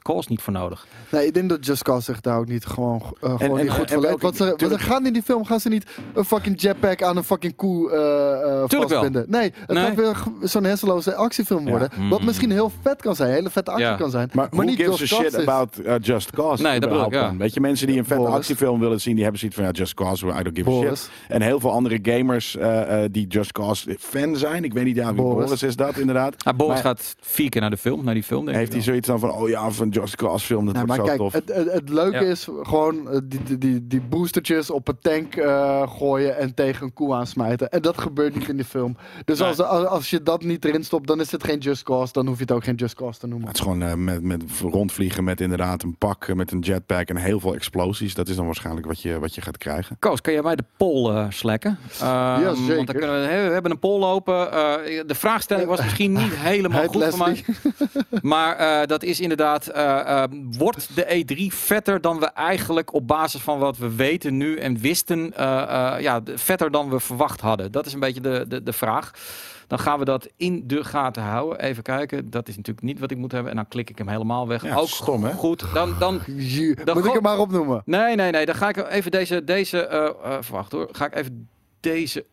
Cause 0.02 0.28
niet 0.30 0.42
voor 0.42 0.52
nodig. 0.52 0.86
Nee, 1.10 1.26
ik 1.26 1.34
denk 1.34 1.48
dat 1.48 1.66
Just 1.66 1.82
Cause 1.82 2.02
zich 2.04 2.20
daar 2.20 2.38
ook 2.38 2.48
niet 2.48 2.66
gewoon, 2.66 3.00
eh, 3.20 3.34
gewoon 3.36 3.58
en- 3.58 3.64
niet 3.64 3.72
goed 3.74 3.90
en 3.90 4.00
voor 4.02 4.18
Want 4.18 4.36
ze, 4.36 4.54
gaan 4.78 5.06
in 5.06 5.12
die 5.12 5.22
film 5.22 5.44
gaan 5.44 5.60
ze 5.60 5.68
niet 5.68 5.86
een 6.14 6.24
fucking 6.24 6.60
jetpack 6.60 7.02
aan 7.02 7.16
een 7.16 7.24
fucking 7.24 7.56
koe 7.56 7.90
eh 7.90 8.02
eh, 8.34 8.64
Tuurlijk 8.64 8.70
wel. 8.70 8.78
vastbinden. 8.88 9.24
Nee, 9.28 9.52
het 9.66 9.68
Nee. 9.76 9.84
gaat 9.84 9.94
weer 9.94 10.16
zo'n 10.48 10.64
hersenloze 10.64 11.14
actiefilm 11.14 11.64
Ja. 11.64 11.70
worden. 11.70 11.90
Wat 12.10 12.18
Mm. 12.20 12.26
misschien 12.26 12.50
heel 12.50 12.72
vet 12.82 13.02
kan 13.02 13.16
zijn, 13.16 13.30
hele 13.32 13.50
vette 13.50 13.70
actie 13.70 13.86
Ja. 13.86 13.94
kan 13.96 14.10
zijn. 14.10 14.30
Maar, 14.32 14.48
who 14.50 14.62
niet 14.62 14.76
gives 14.76 14.94
a 14.94 14.96
Just 14.98 15.12
shit 15.12 15.20
Cause 15.20 15.36
is. 15.38 15.46
about 15.46 15.78
uh, 15.86 15.94
Just 16.00 16.30
Cause? 16.30 16.62
Nee, 16.62 16.80
dat 16.80 16.88
bedoel 16.90 17.06
ik, 17.06 17.12
ja. 17.12 17.36
Weet 17.36 17.54
je, 17.54 17.60
mensen 17.60 17.86
die 17.86 17.98
een 17.98 18.04
vette 18.04 18.22
Boris. 18.22 18.34
actiefilm 18.38 18.80
willen 18.80 19.00
zien, 19.00 19.12
die 19.14 19.22
hebben 19.22 19.40
zoiets 19.40 19.58
van 19.58 19.66
ja, 19.66 19.72
Just 19.72 19.94
Cause, 19.94 20.26
I 20.26 20.42
don't 20.42 20.56
give 20.58 20.70
a 20.70 20.80
shit. 20.94 21.10
En 21.28 21.42
heel 21.42 21.60
veel 21.60 21.70
andere 21.72 21.98
gamers, 22.02 22.56
eh, 22.56 23.04
eh, 23.04 23.10
die 23.12 23.23
die 23.28 23.38
Just 23.38 23.52
Cause 23.52 23.96
fan 23.98 24.36
zijn. 24.36 24.64
Ik 24.64 24.72
weet 24.72 24.84
niet, 24.84 24.96
ja, 24.96 25.06
wie 25.06 25.22
Boris. 25.22 25.44
Boris, 25.44 25.62
is 25.62 25.76
dat 25.76 25.98
inderdaad. 25.98 26.44
Ah, 26.44 26.56
Boris 26.56 26.74
Maar 26.74 26.82
gaat 26.82 27.14
vier 27.20 27.48
keer 27.48 27.60
naar 27.60 27.70
de 27.70 27.76
film, 27.76 28.04
naar 28.04 28.14
die 28.14 28.22
film. 28.22 28.44
Denk 28.44 28.56
heeft 28.56 28.72
hij 28.72 28.82
zoiets 28.82 29.06
dan 29.06 29.18
van, 29.18 29.30
oh 29.30 29.48
ja, 29.48 29.70
van 29.70 29.88
Just 29.88 30.16
Cause 30.16 30.46
film, 30.46 30.64
dat 30.66 30.74
Nee, 30.74 30.84
wordt 30.84 31.02
maar 31.02 31.16
zo 31.16 31.16
kijk, 31.16 31.32
tof. 31.32 31.32
het, 31.32 31.56
het, 31.64 31.72
het 31.72 31.88
leuke 31.88 32.24
Ja. 32.24 32.30
is 32.30 32.48
gewoon 32.62 33.08
eh, 33.10 33.18
die, 33.24 33.42
die, 33.42 33.58
die, 33.58 33.86
die 33.86 34.00
boostertjes 34.00 34.70
op 34.70 34.88
een 34.88 34.98
tank 35.00 35.34
eh, 35.34 35.82
gooien 35.98 36.36
en 36.38 36.54
tegen 36.54 36.84
een 36.86 36.92
koe 36.92 37.14
aansmijten. 37.14 37.70
En 37.70 37.82
dat 37.82 37.98
gebeurt 38.00 38.34
niet 38.34 38.48
in 38.48 38.56
die 38.56 38.64
film. 38.64 38.96
Dus 39.24 39.38
Nee. 39.38 39.48
als, 39.48 39.60
als, 39.62 39.86
als 39.86 40.10
je 40.10 40.22
dat 40.22 40.42
niet 40.42 40.64
erin 40.64 40.84
stopt, 40.84 41.06
dan 41.06 41.20
is 41.20 41.30
het 41.30 41.44
geen 41.44 41.58
Just 41.58 41.82
Cause. 41.82 42.12
Dan 42.12 42.26
hoef 42.26 42.36
je 42.36 42.42
het 42.42 42.52
ook 42.52 42.64
geen 42.64 42.74
Just 42.74 42.94
Cause 42.94 43.18
te 43.20 43.26
noemen. 43.26 43.46
Het 43.48 43.56
is 43.56 43.62
gewoon 43.62 43.82
eh, 43.82 43.94
met, 43.94 44.22
met 44.22 44.42
rondvliegen 44.60 45.24
met 45.24 45.40
inderdaad 45.40 45.82
een 45.82 45.96
pak, 45.98 46.34
met 46.34 46.52
een 46.52 46.58
jetpack 46.60 47.08
en 47.08 47.16
heel 47.16 47.40
veel 47.40 47.54
explosies. 47.54 48.14
Dat 48.14 48.28
is 48.28 48.36
dan 48.36 48.44
waarschijnlijk 48.46 48.86
wat 48.86 49.00
je, 49.02 49.18
wat 49.18 49.34
je 49.34 49.40
gaat 49.40 49.58
krijgen. 49.58 49.96
Koos, 49.98 50.20
kan 50.20 50.32
jij 50.32 50.42
mij 50.42 50.56
de 50.56 50.64
poll 50.76 51.10
eh 51.10 51.26
slekken? 51.28 51.78
Ehm, 52.00 52.06
Ja, 52.40 52.54
zeker. 52.54 52.74
Want 52.74 52.86
dan 52.86 52.96
kunnen 52.96 53.13
we, 53.13 53.13
hè, 53.22 53.46
we 53.46 53.52
hebben 53.52 53.70
een 53.70 53.78
poll 53.78 53.98
lopen. 54.00 54.52
Eh, 54.52 55.00
de 55.06 55.14
vraagstelling 55.14 55.68
was 55.68 55.82
misschien 55.82 56.12
niet 56.12 56.34
helemaal 56.50 56.86
goed 56.86 57.04
voor 57.04 57.18
mij. 57.18 57.44
Maar 58.22 58.56
eh, 58.56 58.86
dat 58.86 59.02
is 59.02 59.20
inderdaad, 59.20 59.66
eh, 59.66 60.22
eh, 60.22 60.30
wordt 60.58 60.88
de 60.94 61.24
E3 61.24 61.54
vetter 61.56 62.00
dan 62.00 62.18
we 62.20 62.26
eigenlijk 62.26 62.92
op 62.94 63.06
basis 63.06 63.40
van 63.40 63.58
wat 63.58 63.76
we 63.78 63.94
weten 63.94 64.36
nu 64.36 64.56
en 64.58 64.78
wisten, 64.78 65.32
eh, 65.36 65.62
eh, 65.94 66.00
ja, 66.00 66.20
vetter 66.34 66.70
dan 66.70 66.90
we 66.90 67.00
verwacht 67.00 67.40
hadden? 67.40 67.72
Dat 67.72 67.86
is 67.86 67.92
een 67.92 68.00
beetje 68.00 68.20
de, 68.20 68.44
de, 68.48 68.62
de 68.62 68.72
vraag. 68.72 69.10
Dan 69.66 69.78
gaan 69.78 69.98
we 69.98 70.04
dat 70.04 70.28
in 70.36 70.62
de 70.66 70.84
gaten 70.84 71.22
houden. 71.22 71.60
Even 71.60 71.82
kijken. 71.82 72.30
Dat 72.30 72.48
is 72.48 72.56
natuurlijk 72.56 72.86
niet 72.86 72.98
wat 72.98 73.10
ik 73.10 73.16
moet 73.16 73.32
hebben. 73.32 73.50
En 73.50 73.56
dan 73.56 73.68
klik 73.68 73.90
ik 73.90 73.98
hem 73.98 74.08
helemaal 74.08 74.48
weg. 74.48 74.62
Ja, 74.62 74.76
Ook 74.76 74.88
stom, 74.88 75.24
hè? 75.24 75.32
Goed. 75.32 75.64
Dan, 75.74 75.94
dan, 75.98 76.20
Dan 76.84 76.96
Moet 76.96 77.04
ik 77.04 77.12
hem 77.12 77.22
maar 77.22 77.38
opnoemen? 77.38 77.82
nee, 77.84 78.14
nee, 78.16 78.30
nee. 78.30 78.46
Dan 78.46 78.54
ga 78.54 78.68
ik 78.68 78.76
even 78.88 79.10
deze, 79.10 79.44
deze 79.44 79.86
eh 79.86 80.04
eh, 80.06 80.36
verwacht 80.40 80.72
hoor. 80.72 80.88
Ga 80.92 81.06
ik 81.06 81.14
even 81.14 81.48
deze, 81.80 82.24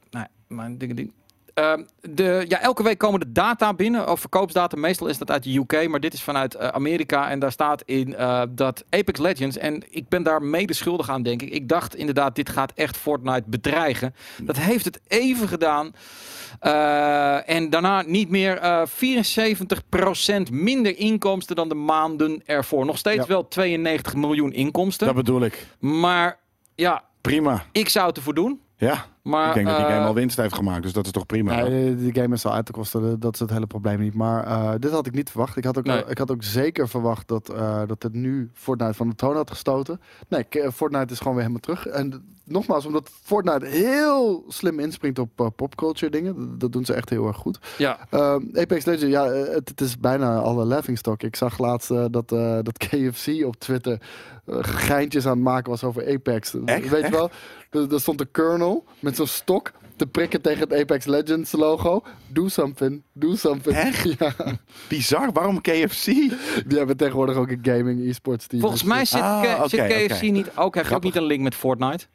mijn 0.56 0.78
dingen 0.78 0.96
ding. 0.96 1.14
Ehm, 1.54 1.84
de, 2.02 2.46
ja, 2.48 2.60
elke 2.62 2.84
week 2.84 2.98
komen 2.98 3.20
de 3.20 3.32
data 3.32 3.74
binnen, 3.74 4.10
of 4.12 4.20
verkoopsdata. 4.20 4.78
Meestal 4.78 5.08
is 5.08 5.18
dat 5.18 5.32
uit 5.32 5.44
de 5.44 5.56
UK, 5.58 5.88
maar 5.88 6.00
dit 6.00 6.14
is 6.14 6.24
vanuit 6.24 6.56
eh, 6.56 6.68
Amerika. 6.68 7.30
En 7.30 7.40
daar 7.40 7.52
staat 7.52 7.82
in 7.86 8.16
eh, 8.16 8.42
dat 8.50 8.84
Apex 8.90 9.20
Legends, 9.20 9.58
en 9.58 9.84
ik 9.90 10.10
ben 10.10 10.24
daar 10.24 10.44
mede 10.44 10.74
schuldig 10.74 11.10
aan, 11.10 11.24
denk 11.24 11.42
ik. 11.42 11.50
Ik 11.50 11.70
dacht 11.70 11.96
inderdaad, 11.96 12.36
dit 12.36 12.50
gaat 12.50 12.72
echt 12.76 12.98
Fortnite 12.98 13.44
bedreigen. 13.48 14.16
Dat 14.44 14.58
heeft 14.58 14.86
het 14.86 15.00
even 15.08 15.48
gedaan. 15.48 15.92
Eh, 16.60 17.50
en 17.50 17.70
daarna 17.70 18.02
niet 18.02 18.30
meer 18.30 18.58
eh 18.58 18.82
74% 18.86 20.52
minder 20.52 20.98
inkomsten 20.98 21.56
dan 21.56 21.70
de 21.70 21.76
maanden 21.76 22.42
ervoor. 22.46 22.86
Nog 22.86 22.98
steeds 22.98 23.18
Ja. 23.18 23.28
wel 23.28 23.48
92 23.48 24.16
miljoen 24.16 24.54
inkomsten. 24.54 25.08
Dat 25.08 25.16
bedoel 25.16 25.42
ik. 25.42 25.68
Maar 25.80 26.40
ja, 26.76 27.04
Prima. 27.22 27.66
ik 27.72 27.90
zou 27.90 28.08
het 28.08 28.18
ervoor 28.18 28.34
doen. 28.34 28.62
Ja, 28.78 29.06
Maar, 29.22 29.48
ik 29.48 29.54
denk 29.54 29.68
dat 29.68 29.78
die 29.78 29.86
eh, 29.86 29.94
game 29.94 30.06
al 30.06 30.14
winst 30.14 30.38
heeft 30.38 30.54
gemaakt, 30.54 30.84
dus 30.84 30.94
dat 30.94 31.06
is 31.06 31.12
toch 31.12 31.26
prima. 31.26 31.64
Die 31.66 32.14
game 32.14 32.36
is 32.36 32.46
al 32.46 32.54
uit 32.54 32.66
te 32.66 32.72
kosten. 32.72 33.20
Dat 33.20 33.34
is 33.34 33.40
het 33.40 33.50
hele 33.50 33.68
probleem 33.68 34.00
niet. 34.00 34.14
Maar 34.14 34.44
eh, 34.44 34.72
dit 34.80 34.92
had 34.92 35.08
ik 35.08 35.14
niet 35.14 35.30
verwacht. 35.30 35.58
Ik 35.58 35.64
had 35.64 35.78
ook, 35.78 35.86
Nee. 35.86 36.04
ik 36.08 36.18
had 36.18 36.32
ook 36.32 36.44
zeker 36.44 36.90
verwacht 36.90 37.28
dat, 37.28 37.50
eh, 37.50 37.82
dat 37.88 38.04
het 38.04 38.14
nu 38.14 38.50
Fortnite 38.54 38.94
van 38.94 39.10
de 39.10 39.16
toon 39.16 39.36
had 39.36 39.50
gestoten. 39.50 40.02
Nee, 40.28 40.46
eh, 40.50 40.70
Fortnite 40.72 41.14
is 41.14 41.18
gewoon 41.18 41.34
weer 41.36 41.48
helemaal 41.48 41.76
terug. 41.76 41.88
En 41.88 42.24
nogmaals, 42.44 42.86
omdat 42.86 43.10
Fortnite 43.24 43.66
heel 43.66 44.46
slim 44.48 44.80
inspringt 44.80 45.20
op 45.20 45.30
eh, 45.40 45.48
popculture 45.56 46.12
dingen. 46.12 46.36
Dat, 46.40 46.60
dat 46.60 46.72
doen 46.72 46.86
ze 46.86 46.94
echt 46.94 47.10
heel 47.10 47.28
erg 47.28 47.38
goed. 47.38 47.60
ja, 47.78 48.08
Ehm, 48.10 48.42
Apex 48.54 48.86
Legends, 48.86 49.12
ja, 49.14 49.26
eh, 49.26 49.54
het, 49.54 49.70
het 49.70 49.82
is 49.82 50.00
bijna 50.00 50.38
alle 50.40 50.66
laughingstock. 50.66 51.24
Ik 51.24 51.36
zag 51.36 51.58
laatst 51.58 51.92
eh, 51.92 52.06
dat, 52.12 52.32
eh, 52.32 52.58
dat 52.62 52.78
KFC 52.88 53.46
op 53.46 53.56
Twitter 53.56 54.00
geintjes 54.60 55.26
aan 55.26 55.32
het 55.36 55.42
maken 55.44 55.70
was 55.70 55.84
over 55.84 56.14
Apex. 56.14 56.54
Echt? 56.66 56.90
Weet 56.90 57.06
je 57.06 57.12
wel? 57.12 57.30
Er, 57.70 57.94
er 57.94 58.00
stond 58.00 58.20
een 58.20 58.32
colonel 58.32 58.84
met 59.00 59.16
zo'n 59.16 59.28
stok 59.28 59.72
te 59.96 60.08
prikken 60.08 60.42
tegen 60.42 60.60
het 60.70 60.74
Apex 60.74 61.06
Legends 61.06 61.52
logo. 61.52 62.04
Do 62.28 62.48
something, 62.48 63.02
do 63.14 63.36
something. 63.36 63.76
Echt? 63.76 64.00
Ja, 64.20 64.34
Bizar, 64.90 65.32
waarom 65.32 65.62
KFC? 65.62 66.06
die 66.06 66.78
hebben 66.78 66.98
tegenwoordig 66.98 67.36
ook 67.36 67.50
een 67.50 67.60
gaming 67.62 68.08
e-sports 68.10 68.48
team. 68.48 68.62
volgens 68.62 68.82
Dus, 68.82 68.92
mij 68.92 69.06
zit, 69.06 69.22
Ah, 69.22 69.64
K- 69.64 69.70
zit 69.70 69.88
KFC 69.88 70.22
niet 70.22 70.52
ook. 70.56 70.76
Heeft 70.76 70.94
ook 70.94 71.04
niet 71.04 71.16
een 71.16 71.24
link 71.26 71.42
met 71.44 71.56
Fortnite. 71.56 72.06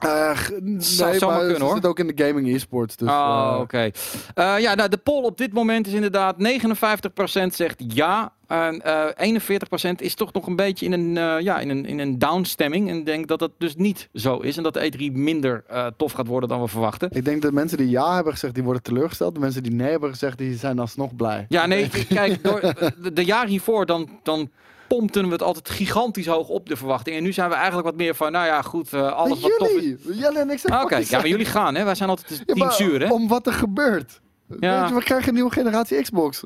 Eh, 0.00 0.30
g- 0.36 0.50
nee, 0.60 0.80
Zou 0.80 1.26
maar 1.32 1.38
kunnen, 1.38 1.56
ze 1.56 1.62
hoor. 1.64 1.74
zit 1.74 1.86
ook 1.86 1.98
in 1.98 2.06
de 2.14 2.24
gaming 2.24 2.48
e-sports. 2.54 2.96
Dus, 2.96 3.08
oh, 3.08 3.50
eh, 3.54 3.60
oké. 3.60 3.90
Eh, 4.34 4.54
ja, 4.58 4.74
nou, 4.74 4.88
de 4.88 4.96
poll 4.96 5.22
op 5.24 5.38
dit 5.38 5.52
moment 5.52 5.86
is 5.86 5.92
inderdaad 5.92 6.36
59% 6.38 7.54
zegt 7.54 7.84
ja. 7.94 8.32
En 8.46 8.82
eh 8.82 9.28
41% 9.28 10.00
is 10.02 10.14
toch 10.14 10.32
nog 10.32 10.46
een 10.46 10.56
beetje 10.56 10.86
in 10.86 10.92
een, 10.92 11.16
eh, 11.16 11.40
ja, 11.44 11.58
in 11.58 11.68
een, 11.68 11.86
in 11.86 11.98
een 11.98 12.18
downstemming. 12.18 12.88
En 12.88 13.04
denk 13.04 13.28
dat 13.28 13.38
dat 13.38 13.50
dus 13.58 13.76
niet 13.76 14.08
zo 14.14 14.36
is. 14.38 14.56
En 14.56 14.62
dat 14.62 14.74
de 14.74 14.80
E3 14.92 15.12
minder 15.12 15.64
eh, 15.68 15.86
tof 15.96 16.12
gaat 16.12 16.26
worden 16.26 16.48
dan 16.48 16.60
we 16.60 16.68
verwachten. 16.68 17.08
Ik 17.12 17.24
denk 17.24 17.42
dat 17.42 17.52
mensen 17.52 17.78
die 17.78 17.88
ja 17.90 18.14
hebben 18.14 18.32
gezegd, 18.32 18.54
die 18.54 18.62
worden 18.64 18.82
teleurgesteld. 18.82 19.34
De 19.34 19.40
mensen 19.40 19.62
die 19.62 19.72
nee 19.72 19.90
hebben 19.90 20.10
gezegd, 20.10 20.38
die 20.38 20.56
zijn 20.56 20.78
alsnog 20.78 21.16
blij. 21.16 21.46
Ja, 21.48 21.66
nee, 21.66 21.88
kijk, 22.08 22.42
door, 22.44 22.60
de, 22.60 23.12
de 23.12 23.24
jaar 23.24 23.46
hiervoor 23.46 23.86
dan, 23.86 24.08
dan 24.22 24.50
pompten 24.98 25.26
we 25.26 25.32
het 25.32 25.42
altijd 25.42 25.70
gigantisch 25.70 26.26
hoog 26.26 26.48
op, 26.48 26.68
de 26.68 26.76
verwachting. 26.76 27.16
En 27.16 27.22
nu 27.22 27.32
zijn 27.32 27.48
we 27.48 27.54
eigenlijk 27.54 27.86
wat 27.86 27.96
meer 27.96 28.14
van, 28.14 28.32
nou 28.32 28.46
ja, 28.46 28.62
goed, 28.62 28.92
eh, 28.92 29.12
alles 29.12 29.40
wat 29.40 29.52
tof 29.58 29.68
is. 29.68 29.74
jullie, 29.74 30.18
Jelle 30.20 30.38
en 30.38 30.50
ik 30.50 30.58
zijn 30.58 30.72
Ah, 30.72 30.82
Oké, 30.82 30.96
ja, 30.96 31.04
maar 31.18 31.28
jullie 31.28 31.44
gaan, 31.46 31.74
hè? 31.74 31.84
Wij 31.84 31.94
zijn 31.94 32.08
altijd 32.08 32.28
Ja, 32.38 32.44
team 32.44 32.58
maar 32.58 32.72
zuur, 32.72 33.00
hè? 33.06 33.12
Om 33.12 33.28
wat 33.28 33.46
er 33.46 33.52
gebeurt. 33.52 34.20
Ja. 34.60 34.80
Weet 34.80 34.88
je, 34.88 34.94
we 34.94 35.02
krijgen 35.02 35.28
een 35.28 35.34
nieuwe 35.34 35.50
generatie 35.52 36.02
Xbox. 36.02 36.40
100%. 36.40 36.44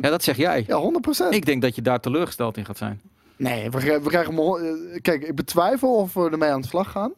Ja, 0.00 0.10
dat 0.10 0.22
zeg 0.22 0.36
jij. 0.36 0.64
Ja, 0.66 0.76
100%. 0.80 1.34
Ik 1.34 1.46
denk 1.46 1.62
dat 1.62 1.74
je 1.74 1.82
daar 1.82 2.00
teleurgesteld 2.00 2.56
in 2.56 2.64
gaat 2.64 2.76
zijn. 2.78 3.00
Nee, 3.36 3.70
we, 3.70 3.78
krijgen- 3.78 4.02
we 4.02 4.08
krijgen 4.08 4.34
eh, 4.38 5.00
Kijk, 5.02 5.22
ik 5.22 5.34
betwijfel 5.34 5.94
of 5.94 6.14
we 6.14 6.28
ermee 6.30 6.50
aan 6.50 6.60
de 6.60 6.66
slag 6.68 6.90
gaan. 6.90 7.12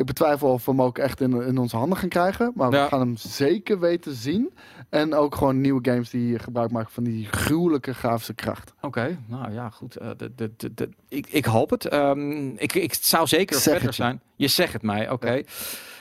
Ik 0.00 0.06
betwijfel 0.06 0.48
of 0.52 0.64
we 0.64 0.70
hem 0.70 0.82
ook 0.82 0.98
echt 0.98 1.20
in, 1.20 1.42
in 1.42 1.58
onze 1.58 1.76
handen 1.76 1.98
gaan 1.98 2.08
krijgen. 2.08 2.52
Maar 2.54 2.72
Ja. 2.72 2.82
we 2.82 2.88
gaan 2.88 3.00
hem 3.00 3.16
zeker 3.16 3.80
weten 3.80 4.14
zien. 4.14 4.52
En 4.88 5.14
ook 5.14 5.34
gewoon 5.34 5.60
nieuwe 5.60 5.90
games 5.90 6.10
die 6.10 6.38
gebruik 6.38 6.70
maken 6.70 6.92
van 6.92 7.04
die 7.04 7.26
gruwelijke 7.30 7.94
grafische 7.94 8.34
kracht. 8.34 8.72
Oké, 8.80 9.18
nou 9.26 9.52
ja, 9.52 9.70
goed. 9.70 9.96
eh, 9.96 10.08
de, 10.16 10.32
de, 10.34 10.74
de, 10.74 10.88
ik, 11.08 11.26
ik 11.30 11.44
hoop 11.44 11.70
het. 11.70 11.84
Ehm, 11.84 12.48
ik, 12.48 12.74
ik 12.74 12.94
zou 12.94 13.26
zeker 13.26 13.60
verder 13.60 13.92
zijn. 13.92 14.20
Je 14.36 14.48
zegt 14.48 14.72
het 14.72 14.82
mij, 14.82 15.10
oké. 15.10 15.42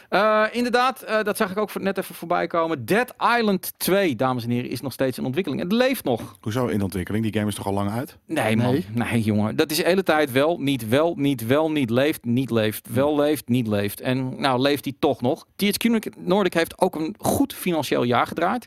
Eh, 0.09 0.43
inderdaad, 0.51 1.01
eh, 1.01 1.23
dat 1.23 1.37
zag 1.37 1.51
ik 1.51 1.57
ook 1.57 1.79
net 1.79 1.97
even 1.97 2.15
voorbij 2.15 2.47
komen. 2.47 2.85
Dead 2.85 3.13
Island 3.37 3.73
2, 3.77 4.15
dames 4.15 4.43
en 4.43 4.49
heren, 4.49 4.69
is 4.69 4.81
nog 4.81 4.93
steeds 4.93 5.17
in 5.17 5.25
ontwikkeling. 5.25 5.61
Het 5.61 5.71
leeft 5.71 6.03
nog. 6.03 6.37
Hoezo 6.41 6.67
in 6.67 6.81
ontwikkeling? 6.81 7.23
Die 7.23 7.33
game 7.33 7.47
is 7.47 7.55
toch 7.55 7.65
al 7.67 7.73
lang 7.73 7.91
uit? 7.91 8.17
Nee, 8.25 8.55
man. 8.55 8.71
Nee. 8.71 8.85
Nee, 8.93 9.21
jongen. 9.21 9.55
Dat 9.55 9.71
is 9.71 9.77
de 9.77 9.83
hele 9.83 10.03
tijd 10.03 10.31
wel, 10.31 10.59
niet, 10.59 10.87
wel, 10.87 11.13
niet, 11.15 11.47
wel, 11.47 11.71
niet, 11.71 11.89
leeft, 11.89 12.25
niet 12.25 12.49
leeft. 12.49 12.87
Wel 12.93 13.15
leeft, 13.15 13.47
niet 13.47 13.67
leeft. 13.67 14.01
En 14.01 14.41
nou 14.41 14.59
leeft 14.61 14.83
hij 14.83 14.93
toch 14.99 15.21
nog. 15.21 15.45
THQ 15.45 16.13
Nordic 16.17 16.53
heeft 16.53 16.81
ook 16.81 16.95
een 16.95 17.15
goed 17.17 17.53
financieel 17.53 18.03
jaar 18.03 18.27
gedraaid. 18.27 18.65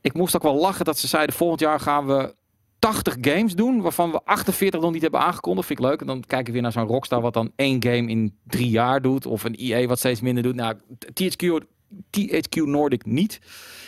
Ik 0.00 0.14
moest 0.14 0.36
ook 0.36 0.42
wel 0.42 0.60
lachen 0.60 0.84
dat 0.84 0.98
ze 0.98 1.06
zeiden, 1.06 1.34
volgend 1.34 1.60
jaar 1.60 1.80
gaan 1.80 2.06
we 2.06 2.34
80 2.78 3.16
games 3.20 3.54
doen, 3.54 3.80
waarvan 3.80 4.10
we 4.10 4.20
48 4.24 4.80
nog 4.80 4.92
niet 4.92 5.02
hebben 5.02 5.20
aangekondigd. 5.20 5.66
Vind 5.66 5.78
ik 5.78 5.84
leuk. 5.84 6.00
En 6.00 6.06
dan 6.06 6.20
kijken 6.20 6.46
we 6.46 6.52
weer 6.52 6.62
naar 6.62 6.72
zo'n 6.72 6.86
Rockstar 6.86 7.20
wat 7.20 7.34
dan 7.34 7.52
één 7.56 7.82
game 7.82 8.10
in 8.10 8.38
drie 8.46 8.70
jaar 8.70 9.02
doet. 9.02 9.26
Of 9.26 9.44
een 9.44 9.54
EA 9.54 9.86
wat 9.86 9.98
steeds 9.98 10.20
minder 10.20 10.42
doet. 10.42 10.54
Nou, 10.54 10.74
THQ, 11.12 11.64
THQ 12.10 12.62
Nordic 12.64 13.06
niet. 13.06 13.38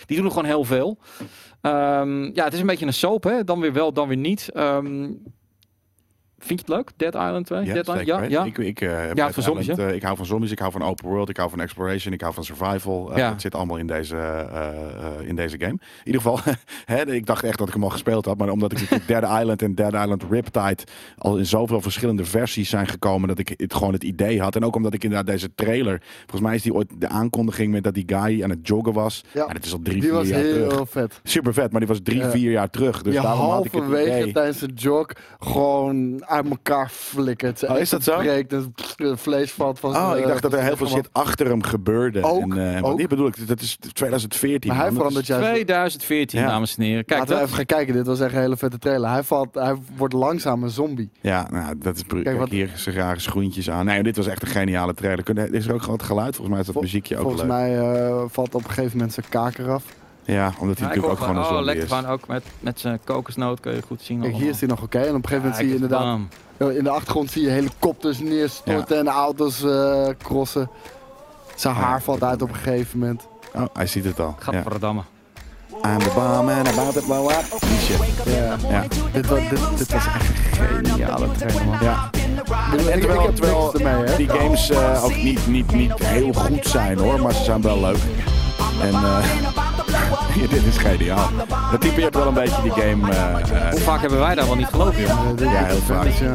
Die 0.07 0.17
doen 0.17 0.25
nog 0.25 0.35
gewoon 0.35 0.49
heel 0.49 0.65
veel. 0.65 0.99
Ehm, 1.61 2.23
ja, 2.23 2.45
het 2.45 2.53
is 2.53 2.61
een 2.61 2.67
beetje 2.67 2.87
een 2.87 2.93
soap, 2.93 3.25
hè? 3.25 3.45
Dan 3.45 3.61
weer 3.61 3.73
wel, 3.73 3.93
dan 3.93 4.09
weer 4.09 4.17
niet. 4.17 4.49
Ehm, 4.53 5.11
vind 6.39 6.61
je 6.61 6.67
het 6.67 6.69
leuk? 6.75 6.91
Dead 6.97 7.15
Island 7.15 7.47
2? 7.47 7.65
Dead 7.65 7.77
Island? 7.79 7.99
zeker 7.99 8.15
Ja, 8.23 8.29
ja. 8.29 8.45
Ik, 8.45 8.59
ik, 8.59 8.81
eh, 8.81 8.89
heb 8.91 9.09
Ja, 9.09 9.15
Dead 9.15 9.35
van 9.35 9.43
zombies, 9.43 9.69
Island, 9.69 9.89
eh, 9.91 9.95
ik 9.97 10.03
hou 10.03 10.17
van 10.17 10.27
zombies, 10.27 10.51
ik 10.51 10.59
hou 10.59 10.73
van 10.73 10.83
open 10.83 11.09
world, 11.09 11.29
ik 11.29 11.37
hou 11.37 11.51
van 11.51 11.61
exploration, 11.61 12.13
ik 12.15 12.21
hou 12.21 12.35
van 12.35 12.45
survival. 12.45 13.11
Eh, 13.13 13.17
Ja. 13.17 13.31
Het 13.31 13.41
zit 13.41 13.55
allemaal 13.55 13.77
in 13.77 13.87
deze, 13.87 14.17
eh, 14.17 14.41
eh, 15.21 15.29
in 15.29 15.37
deze 15.37 15.57
game. 15.59 15.73
In 15.73 15.81
ieder 16.05 16.21
geval, 16.21 16.41
hè, 16.95 17.07
ik 17.13 17.27
dacht 17.27 17.43
echt 17.45 17.59
dat 17.59 17.67
ik 17.69 17.75
hem 17.75 17.83
al 17.83 17.89
gespeeld 17.91 18.25
had, 18.25 18.39
maar 18.39 18.49
omdat 18.51 18.73
ik 18.73 18.89
Dead 19.07 19.23
Island 19.41 19.63
en 19.63 19.75
Dead 19.75 19.93
Island 19.93 20.23
Riptide 20.31 20.79
al 21.19 21.37
in 21.37 21.47
zoveel 21.47 21.81
verschillende 21.81 22.25
versies 22.25 22.69
zijn 22.71 22.87
gekomen, 22.87 23.29
dat 23.29 23.39
ik 23.39 23.55
het 23.57 23.75
gewoon 23.75 23.93
het 23.93 24.05
idee 24.05 24.41
had. 24.41 24.57
En 24.57 24.65
ook 24.65 24.77
omdat 24.77 24.95
ik 24.95 25.05
inderdaad 25.05 25.27
deze 25.27 25.55
trailer, 25.55 26.03
volgens 26.21 26.41
mij 26.41 26.55
is 26.55 26.63
die 26.63 26.75
ooit 26.75 26.91
de 26.99 27.09
aankondiging 27.09 27.73
met 27.73 27.85
dat 27.85 27.95
die 27.95 28.05
guy 28.07 28.43
aan 28.43 28.51
het 28.51 28.67
joggen 28.69 28.93
was. 28.93 29.25
Ja. 29.33 29.45
Ja. 29.47 29.53
dat 29.53 29.65
is 29.65 29.73
al 29.73 29.81
drie, 29.83 29.95
Die 29.95 30.03
vier 30.03 30.13
was 30.13 30.29
jaar 30.29 30.41
terug. 30.43 30.73
heel 30.73 30.87
vet. 30.87 31.21
Super 31.23 31.55
vet, 31.55 31.71
maar 31.71 31.81
die 31.81 31.89
was 31.89 32.01
drie, 32.03 32.19
Ja. 32.19 32.31
vier 32.31 32.51
jaar 32.51 32.71
terug. 32.71 33.03
Dus 33.03 33.13
die 33.13 33.23
daarom 33.23 33.51
had 33.51 33.65
ik 33.65 33.73
het 33.73 33.85
idee. 33.85 34.33
tijdens 34.33 34.59
de 34.59 34.71
jog 34.75 35.07
gewoon 35.39 36.23
uit 36.29 36.49
elkaar 36.51 36.89
flikkert. 36.91 37.69
Oh, 37.69 37.79
is 37.79 37.91
dat 37.91 38.03
zo? 38.03 38.17
Breekt, 38.19 38.51
het 38.51 38.67
vlees 39.15 39.53
valt 39.53 39.79
van 39.81 39.91
Oh, 39.91 40.07
zijn, 40.07 40.17
ik 40.17 40.23
eh, 40.23 40.29
dacht 40.29 40.43
dat 40.43 40.53
er 40.53 40.63
heel 40.63 40.77
veel 40.77 40.87
shit 40.89 41.09
achter 41.13 41.47
hem 41.47 41.63
gebeurde. 41.63 42.23
Ook, 42.23 42.41
en, 42.55 42.77
eh, 42.77 42.85
ook. 42.85 42.97
Die 42.99 43.09
bedoel 43.09 43.27
ik, 43.27 43.47
dat 43.49 43.61
is 43.61 43.79
2014. 43.93 44.71
Maar 44.71 44.81
hij 44.81 44.93
verandert 44.93 45.23
is- 45.23 45.29
juist. 45.29 45.45
2014, 45.53 46.41
Ja. 46.41 46.47
dames 46.47 46.77
en 46.77 46.83
heren. 46.83 47.05
Kijk, 47.05 47.19
Laten 47.19 47.35
we 47.35 47.41
dat, 47.41 47.45
even 47.49 47.57
gaan 47.57 47.67
kijken. 47.67 47.95
Dit 47.95 48.07
was 48.07 48.21
echt 48.21 48.33
een 48.35 48.41
hele 48.41 48.57
vette 48.57 48.79
trailer. 48.79 49.11
Hij, 49.11 49.23
valt, 49.23 49.55
hij 49.55 49.75
wordt 49.97 50.15
langzaam 50.15 50.63
een 50.63 50.71
zombie. 50.71 51.11
Ja, 51.21 51.47
nou, 51.51 51.79
dat 51.79 51.97
is 51.97 52.03
bru- 52.03 52.23
Kijk, 52.23 52.39
wat- 52.39 52.49
hier 52.49 52.71
zijn 52.75 52.95
rare 52.95 53.21
schoentjes 53.21 53.71
aan. 53.71 53.85
Nee, 53.87 54.03
dit 54.03 54.17
was 54.17 54.27
echt 54.27 54.43
een 54.43 54.49
geniale 54.49 54.95
trailer. 54.95 55.25
Kunnen- 55.25 55.53
Is 55.53 55.67
er 55.67 55.75
ook 55.75 55.81
gewoon 55.83 55.97
het 55.97 56.07
geluid? 56.07 56.35
Volgens 56.37 56.49
mij 56.51 56.59
is 56.61 56.65
dat 56.67 56.75
Vol- 56.75 56.83
muziekje 56.85 57.15
ook 57.17 57.23
Volgens 57.23 57.43
leuk. 57.43 57.51
mij 57.51 57.79
eh, 57.79 58.23
valt 58.29 58.55
op 58.55 58.63
een 58.65 58.71
gegeven 58.71 58.97
moment 58.97 59.13
zijn 59.15 59.27
kaker 59.29 59.71
af. 59.71 59.83
Ja, 60.35 60.53
omdat 60.59 60.79
hij 60.79 60.89
Ja, 60.89 60.95
natuurlijk 60.95 61.13
ook 61.13 61.19
gewoon 61.19 61.37
een 61.37 61.43
oh, 61.43 61.47
zombie 61.49 61.65
lekker 61.65 61.85
is. 61.85 61.91
gewoon 61.93 62.07
ook 62.11 62.27
met, 62.27 62.43
met 62.61 62.81
zijn 62.81 63.01
kokosnoot 63.05 63.61
kun 63.61 63.75
je 63.75 63.83
goed 63.87 64.03
zien. 64.03 64.21
Kijk, 64.21 64.35
hier 64.35 64.49
is 64.49 64.59
hij 64.61 64.69
nog 64.69 64.83
oké. 64.83 64.99
En 64.99 65.09
op 65.09 65.15
een 65.15 65.29
gegeven 65.29 65.39
moment 65.43 65.57
zie 65.57 65.69
je 65.69 65.75
inderdaad... 65.75 66.01
bam. 66.57 66.71
In 66.77 66.85
de 66.85 66.91
achtergrond 66.91 67.31
zie 67.31 67.43
je 67.43 67.49
helikopters 67.51 68.19
neerstorten 68.19 68.99
en 68.99 69.09
auto's 69.09 69.63
eh, 69.63 70.07
crossen. 70.23 70.71
Zijn 71.55 71.75
Ja. 71.75 71.81
haar 71.81 72.03
valt 72.03 72.23
uit 72.23 72.43
op 72.43 72.49
een 72.49 72.55
gegeven 72.55 72.99
moment. 72.99 73.27
Oh, 73.55 73.63
hij 73.73 73.87
ziet 73.87 74.05
het 74.05 74.21
al. 74.21 74.37
Ja. 74.39 74.45
Gadverdamme. 74.53 75.01
I'm 75.85 75.99
the 75.99 76.11
bomb 76.15 76.49
and 76.51 76.69
about 76.69 76.97
up. 76.97 77.61
Die 77.61 77.79
shit. 77.79 77.99
Ja. 78.35 78.57
Ja. 78.71 78.85
Dit, 79.13 79.27
wa- 79.27 79.35
dit, 79.37 79.79
dit 79.79 79.93
was 79.93 80.07
echt 80.07 80.29
een 80.59 80.85
geniale 80.87 81.31
trailer, 81.31 81.65
man. 81.65 81.79
ja. 81.81 82.11
Ik, 82.73 82.87
En 82.87 82.95
ik 82.99 83.01
terwijl, 83.05 83.33
terwijl 83.33 83.75
ermee, 83.75 84.17
die 84.17 84.29
games 84.29 84.71
eh, 84.71 85.05
ook 85.05 85.17
niet, 85.17 85.47
niet, 85.47 85.73
niet 85.73 85.93
heel 86.05 86.33
goed 86.33 86.67
zijn 86.67 86.99
hoor, 86.99 87.21
maar 87.21 87.33
ze 87.33 87.45
zijn 87.45 87.63
wel 87.63 87.81
leuk. 87.81 87.99
En 88.83 88.95
eh, 88.95 89.19
ja, 90.41 90.47
dit 90.49 90.65
is 90.65 90.77
geniaal. 90.77 91.29
Dat 91.71 91.81
typeert 91.81 92.15
wel 92.15 92.27
een 92.27 92.35
beetje 92.35 92.63
die 92.63 92.71
game. 92.73 93.11
eh, 93.11 93.41
eh, 93.41 93.71
Hoe 93.71 93.81
vaak 93.81 94.01
hebben 94.01 94.19
wij 94.19 94.35
daar 94.35 94.47
wel 94.47 94.55
niet 94.57 94.67
gelopen, 94.67 95.01
joh? 95.01 95.39
Ja, 95.39 95.65
heel 95.65 95.77
vaak. 95.87 96.07
ja. 96.07 96.31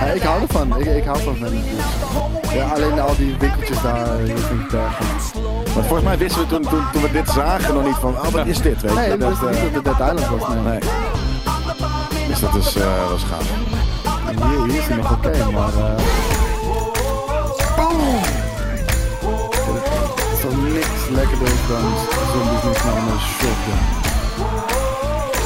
Ja, 0.00 0.06
ik 0.06 0.22
hou 0.22 0.40
ervan. 0.42 0.78
Ik, 0.78 0.86
ik 0.86 1.04
hou 1.04 1.18
van 1.18 1.36
Venice 1.36 1.64
Beach. 1.74 2.54
Ja, 2.54 2.68
alleen 2.68 3.00
al 3.00 3.16
die 3.16 3.36
winkeltjes 3.38 3.82
daar, 3.82 3.96
eh, 3.96 4.24
vind 4.26 4.72
ik 4.72 4.78
want 5.74 5.86
volgens 5.86 6.02
mij 6.02 6.18
wisten 6.18 6.40
we 6.40 6.46
toen, 6.46 6.62
toen, 6.62 6.82
toen 6.92 7.02
we 7.02 7.10
dit 7.12 7.28
zagen 7.28 7.74
nog 7.74 7.84
niet 7.84 7.94
van, 8.00 8.16
oh 8.18 8.26
wat 8.28 8.46
is 8.46 8.60
dit? 8.60 8.80
Weet 8.82 8.90
je? 8.92 8.98
Nee, 8.98 9.08
dat 9.08 9.20
dat, 9.40 9.50
is 9.50 9.62
niet 9.62 9.74
dat 9.74 9.84
het 9.86 9.98
Dead 9.98 10.14
Island 10.14 10.40
was. 10.40 10.48
Nee. 10.54 10.62
nee. 10.62 10.78
Dus 12.28 12.40
dat 12.40 12.54
is, 12.54 12.76
eh 12.76 13.10
was 13.10 13.22
gaaf. 13.22 13.50
En 14.28 14.48
Hier, 14.48 14.64
hier 14.64 14.78
is 14.80 14.86
hij 14.86 14.96
nog 14.96 15.12
oké, 15.12 15.50
maar... 15.50 15.72
toch 20.50 20.62
niks 20.72 21.08
lekkerder 21.10 21.54
dan 21.68 21.84
zombies 22.32 22.62
met 22.64 22.84
nou 22.84 22.98
een 22.98 23.20
shotgun. 23.20 23.82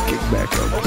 Kickback 0.06 0.52
ook. 0.62 0.82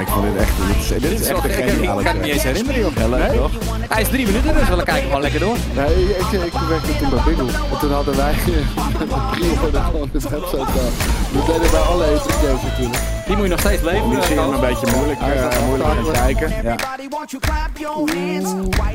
Ik 0.00 0.08
vond 0.08 0.24
dit 0.24 0.36
echt, 0.36 0.56
dit 0.56 0.76
is, 0.76 0.88
dit 0.88 1.20
is 1.20 1.26
echt 1.28 1.44
een 1.44 1.50
Ik 1.50 1.70
geniale 1.70 2.02
kan 2.02 2.14
het 2.14 2.22
niet 2.24 2.32
eens 2.32 2.42
herinneren, 2.42 2.80
joh. 2.80 2.96
Ja, 2.96 3.08
leuk 3.08 3.32
toch? 3.32 3.50
Hij 3.92 4.02
is 4.02 4.08
drie 4.08 4.26
minuten, 4.26 4.54
dus 4.54 4.68
we 4.68 4.82
kijken 4.82 5.02
gewoon 5.02 5.20
lekker 5.20 5.40
door. 5.40 5.56
Nee, 5.74 6.08
ik, 6.08 6.32
ik, 6.32 6.42
ik 6.42 6.60
werkte 6.68 6.96
toen 6.98 7.10
bij 7.10 7.22
Biggle. 7.24 7.46
En 7.72 7.78
toen 7.80 7.92
hadden 7.92 8.16
wij 8.16 8.34
pre-order 9.32 9.82
gewoon 9.82 10.08
de 10.12 10.20
website 10.20 10.56
daar. 10.56 10.92
Dat 11.32 11.46
deden 11.46 11.70
bij 11.70 11.80
alle 11.80 12.04
E3 12.04 12.32
games 12.44 12.62
natuurlijk. 12.62 12.98
Die 13.26 13.36
moet 13.36 13.44
je 13.44 13.50
nog 13.50 13.60
steeds 13.60 13.82
leven. 13.82 14.08
Nu 14.08 14.16
eh, 14.16 14.22
zie 14.22 14.34
je 14.34 14.40
een 14.40 14.60
beetje 14.60 14.86
moeilijk, 14.96 15.20
eh, 15.20 15.26
wel 15.26 15.66
moeilijk 15.66 15.90
aan 15.90 16.02
praten. 16.04 16.12
kijken. 16.12 16.48
Ja. 16.62 16.76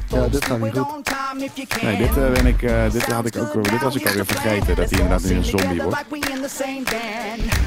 Ja, 0.07 0.27
dit 0.27 0.45
gaat 0.45 0.59
niet 0.61 0.77
goed. 0.77 1.81
Nee, 1.81 1.97
dit, 1.97 2.17
eh, 2.17 2.31
ben 2.31 2.45
ik, 2.45 2.61
eh, 2.61 2.91
dit, 2.91 3.05
had 3.05 3.25
ik 3.25 3.37
ook, 3.37 3.69
dit 3.69 3.81
was 3.81 3.95
ik 3.95 4.07
alweer 4.07 4.25
vergeten, 4.25 4.75
dat 4.75 4.89
hij 4.89 4.99
inderdaad 4.99 5.23
nu 5.23 5.35
een 5.35 5.43
zombie 5.43 5.81
wordt. 5.81 6.05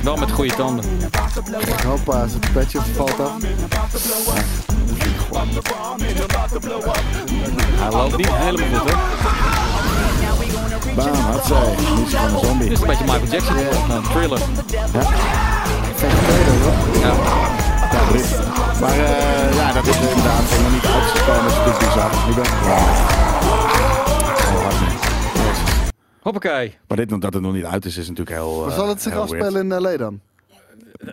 Wel 0.03 0.17
met 0.17 0.31
goede 0.31 0.55
tanden. 0.55 0.85
Hoppa, 1.87 2.27
zijn 2.27 2.53
petje 2.53 2.81
valt 2.97 3.21
af. 3.21 3.37
Hij 7.81 7.91
loopt 7.91 8.17
niet 8.17 8.31
helemaal 8.33 8.81
goed, 8.81 8.91
hoor. 8.91 8.99
Bam, 10.95 11.15
had 11.15 11.43
is 11.43 11.49
hij 11.49 12.29
gewoon 12.29 12.35
een 12.35 12.47
zombie. 12.47 12.69
Dit 12.69 12.77
is 12.77 12.81
een 12.81 12.87
beetje 12.87 13.05
Michael 13.05 13.31
Jackson. 13.31 13.57
Een 13.57 14.03
thriller. 14.03 14.39
Geen 15.99 16.17
tweede 16.27 16.51
hoor. 16.63 17.01
Ja. 17.01 17.15
Ja, 17.93 18.13
dit. 18.13 18.39
Maar 18.81 18.91
eh, 18.91 19.55
ja, 19.55 19.73
dat 19.73 19.87
is 19.87 19.97
inderdaad 19.97 20.43
helemaal 20.43 20.71
niet 20.71 20.87
uitgekomen. 20.87 21.43
Dat 21.43 21.53
is 21.53 21.59
natuurlijk 21.59 21.79
bizar. 21.79 22.11
Ben 22.11 22.45
ik 22.45 22.59
klaar. 22.63 23.19
Oh, 24.55 24.63
hard 24.63 24.81
niet. 24.81 25.09
Hoppakee. 26.21 26.79
Maar 26.89 26.97
dit, 26.97 27.21
dat 27.21 27.33
het 27.33 27.43
nog 27.43 27.53
niet 27.53 27.65
uit 27.65 27.85
is, 27.85 27.97
is 27.97 28.09
natuurlijk 28.09 28.37
heel. 28.37 28.61
Maar 28.61 28.69
eh, 28.69 28.75
zal 28.75 28.89
het 28.89 29.03
zich 29.03 29.15
afspelen 29.15 29.73
in 29.73 29.81
LA 29.81 29.97
dan? 29.97 30.21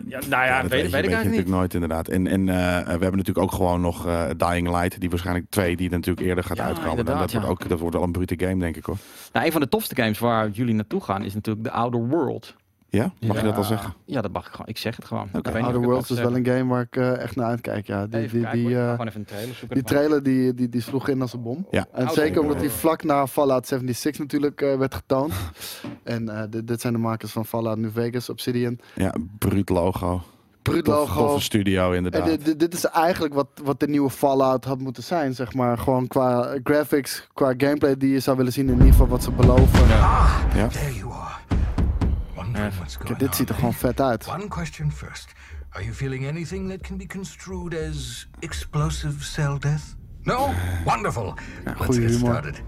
Ja, 0.06 0.20
nou 0.28 0.44
ja, 0.44 0.62
dat 0.62 0.70
weet, 0.70 0.70
weet, 0.70 0.86
ik 0.86 0.92
eigenlijk 0.92 1.10
niet. 1.10 1.12
natuurlijk 1.12 1.48
nooit 1.48 1.74
inderdaad. 1.74 2.08
En, 2.08 2.26
en 2.26 2.48
eh, 2.48 2.56
we 2.84 2.90
hebben 2.90 3.16
natuurlijk 3.16 3.38
ook 3.38 3.52
gewoon 3.52 3.80
nog 3.80 4.06
eh, 4.06 4.24
Dying 4.36 4.70
Light, 4.70 5.00
die 5.00 5.10
waarschijnlijk 5.10 5.46
twee, 5.50 5.76
die 5.76 5.90
natuurlijk 5.90 6.26
eerder 6.26 6.44
gaat 6.44 6.56
Ja, 6.56 6.64
uitkomen. 6.64 6.90
En 6.90 6.98
inderdaad, 6.98 7.32
dat, 7.32 7.32
wordt 7.32 7.48
ook, 7.48 7.68
dat 7.68 7.78
wordt 7.78 7.94
wel 7.94 8.04
een 8.04 8.12
brute 8.12 8.34
game, 8.38 8.58
denk 8.58 8.76
ik 8.76 8.84
hoor. 8.84 8.96
Nou, 9.32 9.46
een 9.46 9.52
van 9.52 9.60
de 9.60 9.68
tofste 9.68 9.94
games 9.94 10.18
waar 10.18 10.48
jullie 10.48 10.74
naartoe 10.74 11.00
gaan 11.00 11.24
is 11.24 11.34
natuurlijk 11.34 11.66
The 11.66 11.72
Outer 11.72 12.08
World. 12.08 12.54
Ja? 12.90 13.12
Mag 13.26 13.36
je 13.36 13.42
dat 13.42 13.56
al 13.56 13.64
zeggen? 13.64 13.94
Ja, 14.04 14.20
dat 14.20 14.32
mag 14.32 14.46
ik 14.46 14.52
gewoon. 14.52 14.66
Ik 14.66 14.78
zeg 14.78 14.96
het 14.96 15.04
gewoon. 15.04 15.28
Ik 15.32 15.32
weet 15.32 15.44
niet 15.44 15.54
of 15.54 15.54
Outer 15.54 15.68
ik 15.68 15.80
het 15.80 15.84
Worlds 15.84 16.10
is 16.10 16.20
wel 16.20 16.36
een 16.36 16.46
game 16.46 16.64
waar 16.64 16.82
ik 16.82 16.96
eh, 16.96 17.22
echt 17.22 17.36
naar 17.36 17.46
uitkijk. 17.46 17.86
Ja. 17.86 18.06
Die, 18.06 18.28
die, 18.28 18.50
die, 18.50 18.78
eh, 18.78 18.92
even 18.92 19.14
een 19.14 19.24
trailer 19.24 19.54
zoeken. 19.54 19.76
die 19.76 19.84
trailer 19.84 20.22
die, 20.22 20.54
die, 20.54 20.68
die 20.68 20.80
sloeg 20.80 21.08
in 21.08 21.20
als 21.20 21.32
een 21.32 21.42
bom. 21.42 21.66
Ja. 21.70 21.86
En 21.92 22.06
Outer 22.06 22.24
zeker 22.24 22.40
omdat 22.40 22.60
die 22.60 22.70
vlak 22.70 23.02
na 23.02 23.26
Fallout 23.26 23.66
76 23.66 24.20
natuurlijk 24.20 24.62
eh, 24.62 24.76
werd 24.76 24.94
getoond. 24.94 25.32
en 26.04 26.28
eh, 26.28 26.42
dit, 26.50 26.68
dit 26.68 26.80
zijn 26.80 26.92
de 26.92 26.98
makers 26.98 27.32
van 27.32 27.46
Fallout 27.46 27.78
New 27.78 27.90
Vegas, 27.92 28.28
Obsidian. 28.28 28.78
Ja, 28.94 29.14
bruut 29.38 29.68
logo. 29.68 30.22
Bruut 30.62 30.86
logo. 30.86 31.26
Toffe 31.26 31.40
studio 31.40 31.90
En 31.90 31.96
inderdaad. 31.96 32.24
dit, 32.24 32.44
dit, 32.44 32.58
dit 32.58 32.74
is 32.74 32.84
eigenlijk 32.84 33.34
wat, 33.34 33.48
wat 33.62 33.80
de 33.80 33.88
nieuwe 33.88 34.10
Fallout 34.10 34.64
had 34.64 34.78
moeten 34.78 35.02
zijn, 35.02 35.34
zeg 35.34 35.54
maar. 35.54 35.78
Gewoon 35.78 36.06
qua 36.06 36.58
graphics, 36.62 37.28
qua 37.34 37.54
gameplay 37.56 37.96
die 37.96 38.10
je 38.10 38.20
zou 38.20 38.36
willen 38.36 38.52
zien. 38.52 38.66
In 38.66 38.72
ieder 38.72 38.90
geval 38.90 39.08
wat 39.08 39.22
ze 39.22 39.30
beloven. 39.30 39.88
Ja. 39.88 40.68
There 40.68 40.94
you 40.94 41.07
Kijk, 43.04 43.18
dit 43.18 43.34
ziet 43.34 43.48
er 43.48 43.54
on. 43.54 43.60
gewoon 43.60 43.74
vet 43.74 44.00
uit. 44.00 44.26
One 44.28 44.48
question 44.48 44.92
first. 44.92 45.32
Are 45.70 45.84
you 45.84 45.94
feeling 45.94 46.26
anything 46.26 46.70
that 46.70 46.80
can 46.80 46.96
be 46.96 47.06
construed 47.06 47.74
as 47.90 48.28
explosive 48.38 49.24
cell 49.24 49.58
death? 49.58 49.82
No? 50.22 50.50
Wonderful. 50.84 51.34
Let's 51.64 51.96
get 51.96 52.10
humor. 52.10 52.18
started. 52.18 52.62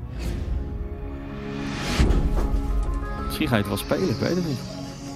Misschien 3.26 3.48
ga 3.48 3.54
je 3.54 3.60
het 3.60 3.68
wel 3.68 3.76
spelen, 3.76 4.08
ik 4.08 4.16
weet 4.16 4.36
het 4.36 4.46
niet. 4.46 4.58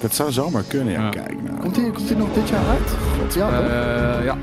Dat 0.00 0.14
zou 0.14 0.32
zomaar 0.32 0.62
kunnen, 0.68 0.92
ja. 0.92 1.00
Ja. 1.02 1.08
Kijk 1.08 1.42
nou. 1.42 1.60
Komt 1.60 1.74
die, 1.74 1.90
komt 1.92 2.08
die 2.08 2.16
nog 2.16 2.32
dit 2.32 2.48
jaar 2.48 2.66
uit? 2.68 2.90
Ja, 3.34 3.48
toch? 3.50 3.68
Eh, 3.68 4.24
ja. 4.24 4.36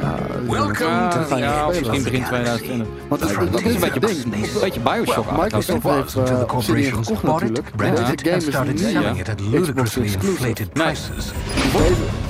ja, 0.00 0.16
Welcome 0.48 0.88
Ja, 0.88 1.08
to 1.08 1.24
the 1.24 1.36
ja, 1.36 1.66
misschien 1.66 2.02
begin 2.02 2.24
galaxy. 2.24 2.64
2020. 2.64 2.86
Want 3.08 3.20
dit 3.20 3.30
is 3.30 3.36
een 3.36 3.42
het 3.42 3.80
beetje, 3.80 4.00
ding. 4.00 4.54
een 4.54 4.60
beetje 4.60 4.80
Bioshock 4.80 5.42
Microsoft 5.42 5.82
was 5.82 6.14
heeft 6.14 6.30
uh, 6.30 6.54
Obsidian 6.54 7.04
gekocht 7.04 7.22
natuurlijk. 7.22 7.70
Deze 7.76 8.02
Hat 8.02 8.20
game 8.20 8.36
is 8.36 8.82
niet 8.82 8.90
ja. 8.90 9.60
Xbox 9.60 9.96
exclusive. 9.96 10.26
inflated 10.26 10.74
Nee. 10.74 10.84
prices. 10.86 11.32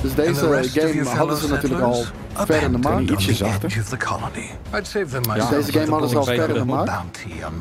Dus 0.01 0.13
deze, 0.15 0.49
dus 0.49 0.71
deze 0.73 0.79
game 0.79 1.09
hadden 1.17 1.37
ze 1.37 1.47
natuurlijk 1.47 1.83
al 1.83 2.05
ver 2.35 2.61
in 2.61 2.71
de 2.71 2.77
markt. 2.77 3.09
Ietsje 3.09 3.33
zachter. 3.33 3.69
Ja. 3.69 3.75
myself. 5.27 5.49
Deze 5.49 5.71
game 5.71 5.91
hadden 5.91 6.09
ze 6.09 6.17
al 6.17 6.23
the 6.23 6.29
Beter 6.29 6.45
ver 6.45 6.55
in 6.55 6.61
de 6.61 6.73
markt. 6.73 6.91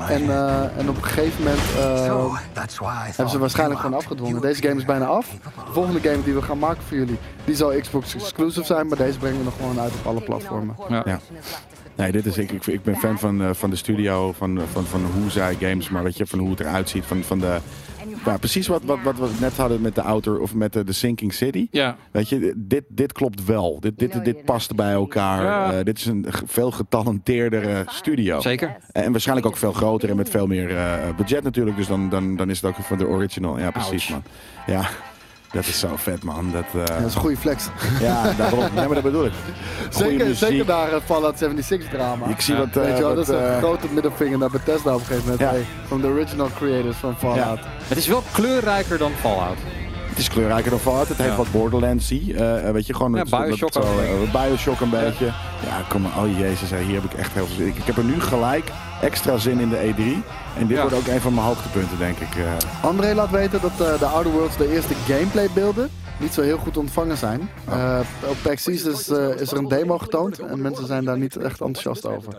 En, 0.09 0.31
eh, 0.31 0.79
en 0.79 0.89
op 0.89 0.97
een 0.97 1.05
gegeven 1.05 1.43
moment 1.43 1.61
eh, 1.79 2.35
hebben 3.05 3.29
ze 3.29 3.39
waarschijnlijk 3.39 3.81
gewoon 3.81 3.97
afgedwongen. 3.97 4.41
Deze 4.41 4.63
game 4.63 4.77
is 4.77 4.85
bijna 4.85 5.07
af. 5.07 5.27
De 5.67 5.73
volgende 5.73 6.01
game 6.01 6.23
die 6.25 6.35
we 6.35 6.43
gaan 6.43 6.59
maken 6.59 6.83
voor 6.83 6.97
jullie, 6.97 7.19
die 7.45 7.55
zal 7.55 7.81
Xbox 7.81 8.15
exclusive 8.15 8.67
zijn. 8.67 8.89
Maar 8.89 8.97
deze 8.97 9.19
brengen 9.19 9.39
we 9.39 9.45
nog 9.45 9.57
gewoon 9.57 9.81
uit 9.81 9.93
op 9.93 10.07
alle 10.07 10.21
platformen. 10.21 10.77
Ja. 10.89 11.03
Ja. 11.07 11.21
Nee, 11.97 12.13
dit 12.13 12.27
is, 12.27 12.39
ik, 12.39 12.51
ik, 12.51 12.67
ik 12.67 12.83
ben 12.83 12.97
fan 12.97 13.19
van, 13.19 13.43
eh, 13.43 13.49
van 13.53 13.71
de 13.71 13.77
studio, 13.77 14.33
van, 14.33 14.61
van, 14.73 14.85
van 14.85 15.05
hoe 15.05 15.31
zij 15.31 15.57
games, 15.61 15.89
maar 15.89 16.03
weet 16.03 16.17
je, 16.17 16.27
van 16.27 16.39
hoe 16.39 16.51
het 16.51 16.61
eruit 16.61 16.89
ziet. 16.89 17.05
Van, 17.05 17.23
van 17.23 17.39
de, 17.39 17.59
ja, 18.25 18.37
precies 18.37 18.67
wat, 18.67 18.83
wat, 18.85 18.99
wat 19.03 19.17
we 19.19 19.29
net 19.41 19.57
hadden 19.57 19.81
met 19.81 19.95
de 19.95 20.03
Outer 20.03 20.41
of 20.41 20.55
met 20.55 20.73
de, 20.73 20.85
de 20.85 20.93
Sinking 20.93 21.35
City. 21.35 21.69
Ja. 21.71 21.97
Weet 22.11 22.29
je, 22.29 22.53
dit, 22.57 22.85
dit 22.89 23.13
klopt 23.13 23.45
wel. 23.45 23.81
Dit, 23.81 23.99
dit, 23.99 24.25
dit 24.25 24.45
past 24.45 24.75
bij 24.75 24.93
elkaar. 24.93 25.43
Ja. 25.43 25.73
Eh, 25.73 25.85
dit 25.85 25.99
is 25.99 26.07
een 26.07 26.27
veel 26.47 26.71
getalenteerdere 26.71 27.85
studio. 27.87 28.41
Zeker. 28.41 28.77
En 28.93 29.11
waarschijnlijk 29.11 29.47
ook 29.47 29.57
veel 29.57 29.73
groter 29.73 30.11
en 30.11 30.17
met 30.17 30.31
veel 30.31 30.47
meer 30.47 30.77
eh, 30.77 31.17
budget 31.17 31.43
natuurlijk. 31.43 31.77
Dus 31.77 31.87
dan, 31.87 32.09
dan, 32.09 32.37
dan 32.37 32.51
is 32.51 32.61
het 32.61 32.71
ook 32.71 32.85
van 32.85 32.99
de 32.99 33.07
original. 33.07 33.59
Ja, 33.59 33.71
precies 33.71 34.09
man. 34.09 34.23
Ja, 34.67 34.89
dat 35.55 35.67
is 35.67 35.79
zo 35.79 35.89
vet 35.97 36.23
man. 36.25 36.53
Dat, 36.53 36.65
eh, 36.75 36.81
Ja, 36.87 36.99
dat 37.01 37.09
is 37.09 37.15
een 37.15 37.21
goede 37.21 37.37
flex. 37.37 37.69
ja, 38.01 38.33
daarom. 38.33 38.59
Nee, 38.75 38.85
maar 38.87 38.95
dat 38.95 39.03
bedoel 39.03 39.25
ik. 39.25 39.33
Goeie 39.93 40.11
Zeker, 40.11 40.27
muziek. 40.27 40.49
zeker 40.49 40.67
naar 40.67 40.91
het 40.93 41.03
Fallout 41.05 41.39
76 41.39 41.91
drama. 41.91 42.27
Ik 42.27 42.41
zie 42.41 42.55
wat... 42.55 42.67
eh, 42.67 42.75
Weet 42.75 42.97
je 42.97 43.03
wel, 43.03 43.15
wat, 43.15 43.27
dat 43.27 43.29
is 43.29 43.41
een 43.43 43.49
eh, 43.49 43.59
grote 43.59 43.87
middelvinger 43.91 44.39
naar 44.39 44.51
Bethesda 44.51 44.95
op 44.95 45.01
een 45.01 45.07
gegeven 45.07 45.23
moment. 45.31 45.41
Ja. 45.41 45.49
Hey, 45.49 45.67
van 45.87 46.01
de 46.01 46.07
original 46.07 46.49
creators 46.59 46.97
van 46.97 47.17
Fallout. 47.19 47.59
Het 47.89 47.99
is 47.99 48.07
wel 48.07 48.23
kleurrijker 48.33 48.99
dan 48.99 49.13
Fallout. 49.21 49.57
Het 50.15 50.23
is 50.23 50.29
kleurrijker 50.29 50.71
dan 50.71 50.79
Fallout. 50.81 51.09
Het 51.09 51.17
heeft 51.17 51.31
Ja. 51.31 51.37
wat 51.37 51.51
Borderlands-y. 51.53 52.33
eh, 52.37 52.71
weet 52.71 52.87
je, 52.87 52.95
gewoon 52.95 53.15
Ja, 53.15 53.25
Bioshock 53.25 53.73
zo, 53.73 53.81
eh, 53.81 54.33
Bioshock 54.43 54.81
een 54.81 54.91
beetje. 54.91 55.25
Ja, 55.67 55.83
kom 55.89 56.03
maar. 56.03 56.13
Oh 56.25 56.39
jezus, 56.39 56.71
hier 56.71 56.95
heb 56.95 57.05
ik 57.13 57.19
echt 57.19 57.33
heel 57.33 57.47
veel 57.47 57.55
zin 57.55 57.65
in. 57.65 57.71
Ik, 57.73 57.77
ik 57.79 57.85
heb 57.85 57.97
er 57.97 58.05
nu 58.05 58.21
gelijk 58.21 58.71
extra 59.03 59.37
zin 59.37 59.61
in 59.61 59.69
de 59.69 59.77
E3. 59.77 60.23
En 60.59 60.67
dit 60.67 60.77
Ja. 60.77 60.81
wordt 60.83 60.97
ook 60.97 61.07
een 61.07 61.21
van 61.21 61.35
mijn 61.35 61.47
hoogtepunten, 61.47 61.99
denk 61.99 62.19
ik. 62.19 62.29
eh. 62.37 62.43
André 62.89 63.15
laat 63.15 63.31
weten 63.31 63.61
dat 63.61 63.71
eh, 63.93 63.99
de 63.99 64.07
Outer 64.07 64.33
Worlds 64.33 64.57
de 64.57 64.73
eerste 64.73 64.95
gameplay 65.07 65.49
beelden 65.55 65.91
niet 66.17 66.35
zo 66.35 66.43
heel 66.43 66.59
goed 66.59 66.77
ontvangen 66.77 67.17
zijn. 67.17 67.51
Eh, 67.69 68.01
op 68.29 68.37
PAX 68.43 68.67
is, 68.67 69.09
eh, 69.09 69.41
is 69.41 69.51
er 69.51 69.59
een 69.59 69.69
demo 69.69 69.99
getoond 69.99 70.39
en 70.39 70.61
mensen 70.61 70.87
zijn 70.87 71.05
daar 71.05 71.19
niet 71.19 71.37
echt 71.37 71.61
enthousiast 71.61 72.07
over. 72.07 72.37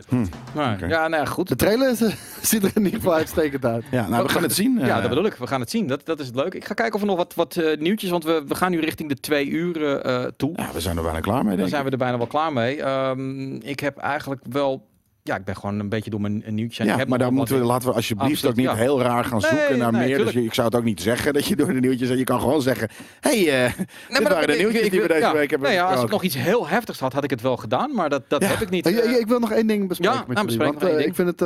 Oké. 0.55 0.85
Ja, 0.85 1.07
nou 1.07 1.23
ja, 1.23 1.25
goed. 1.25 1.47
De 1.47 1.55
trailer 1.55 1.89
is, 1.91 1.99
ziet 2.49 2.63
er 2.63 2.71
in 2.73 2.83
ieder 2.83 2.99
geval 2.99 3.13
uitstekend 3.13 3.65
uit. 3.65 3.83
Ja, 3.91 4.07
nou, 4.07 4.23
we 4.23 4.29
gaan 4.29 4.43
het 4.43 4.53
zien. 4.53 4.79
Ja, 4.79 4.95
eh. 4.95 4.99
dat 4.99 5.09
bedoel 5.09 5.25
ik. 5.25 5.33
We 5.33 5.47
gaan 5.47 5.59
het 5.59 5.69
zien. 5.69 5.87
Dat, 5.87 6.05
dat 6.05 6.19
is 6.19 6.25
het 6.25 6.35
leuk. 6.35 6.53
Ik 6.53 6.65
ga 6.65 6.73
kijken 6.73 6.95
of 6.95 7.01
er 7.01 7.07
nog 7.07 7.17
wat, 7.17 7.33
wat 7.33 7.55
eh, 7.55 7.77
nieuwtjes, 7.79 8.09
want 8.09 8.23
we, 8.23 8.43
we 8.47 8.55
gaan 8.55 8.71
nu 8.71 8.79
richting 8.79 9.09
de 9.09 9.19
twee 9.19 9.47
uur 9.47 10.01
eh, 10.01 10.23
toe. 10.37 10.51
Ja, 10.55 10.69
we 10.73 10.81
zijn 10.81 10.97
er 10.97 11.03
bijna 11.03 11.19
klaar 11.19 11.45
mee, 11.45 11.57
Daar 11.57 11.67
zijn 11.67 11.83
we 11.85 11.89
er 11.89 11.97
bijna 11.97 12.17
wel 12.17 12.27
klaar 12.27 12.53
mee. 12.53 12.83
Ehm, 12.83 13.55
ik 13.55 13.79
heb 13.79 13.97
eigenlijk 13.97 14.41
wel 14.49 14.85
ja, 15.27 15.35
ik 15.35 15.43
ben 15.43 15.55
gewoon 15.55 15.79
een 15.79 15.89
beetje 15.89 16.09
door 16.09 16.21
mijn 16.21 16.43
nieuwtje. 16.47 16.83
en 16.83 16.97
Ja, 16.97 17.05
maar 17.07 17.19
daar 17.19 17.33
moeten 17.33 17.59
we, 17.59 17.65
laten 17.65 17.87
we 17.89 17.93
alsjeblieft 17.95 18.31
Absoluut, 18.31 18.51
ook 18.51 18.59
niet 18.59 18.69
ja. 18.69 18.75
heel 18.83 19.01
raar 19.01 19.23
gaan 19.25 19.39
Nee, 19.39 19.49
zoeken 19.49 19.77
naar 19.77 19.91
nee, 19.91 20.07
meer. 20.07 20.17
Dus 20.17 20.25
tuurlijk. 20.25 20.45
ik 20.45 20.53
zou 20.53 20.67
het 20.67 20.75
ook 20.75 20.83
niet 20.83 21.01
zeggen 21.01 21.33
dat 21.33 21.45
je 21.45 21.55
door 21.55 21.73
de 21.73 21.79
nieuwtjes... 21.79 22.09
Je 22.09 22.23
kan 22.23 22.39
gewoon 22.39 22.61
zeggen, 22.61 22.89
hey, 23.19 23.33
Nee, 23.35 23.67
dit 24.07 24.21
maar 24.21 24.31
waren 24.31 24.47
de 24.47 24.53
nieuwtjes 24.57 24.81
ik- 24.81 24.91
die 24.91 25.01
we 25.01 25.07
deze 25.07 25.19
ja. 25.19 25.33
week 25.33 25.49
hebben 25.49 25.69
Nou 25.69 25.81
ja, 25.81 25.91
als 25.93 26.03
ik 26.03 26.09
nog 26.09 26.23
iets 26.23 26.35
heel 26.35 26.67
heftigs 26.67 26.99
had, 26.99 27.13
had 27.13 27.23
ik 27.23 27.29
het 27.29 27.41
wel 27.41 27.57
gedaan. 27.57 27.93
Maar 27.95 28.09
dat, 28.09 28.23
dat 28.27 28.47
heb 28.47 28.61
ik 28.61 28.69
niet. 28.69 28.85
Ik, 28.85 28.97
eh, 28.97 29.19
ik, 29.19 29.27
wil 29.27 29.39
nog 29.39 29.51
één 29.51 29.67
ding 29.67 29.87
bespreken 29.87 30.15
Ja, 30.17 30.23
met 30.27 30.37
nou, 30.37 30.47
jullie. 30.51 30.65
Want 30.65 30.83
eh, 30.83 31.05
ik 31.05 31.15
vind 31.15 31.39
het 31.39 31.43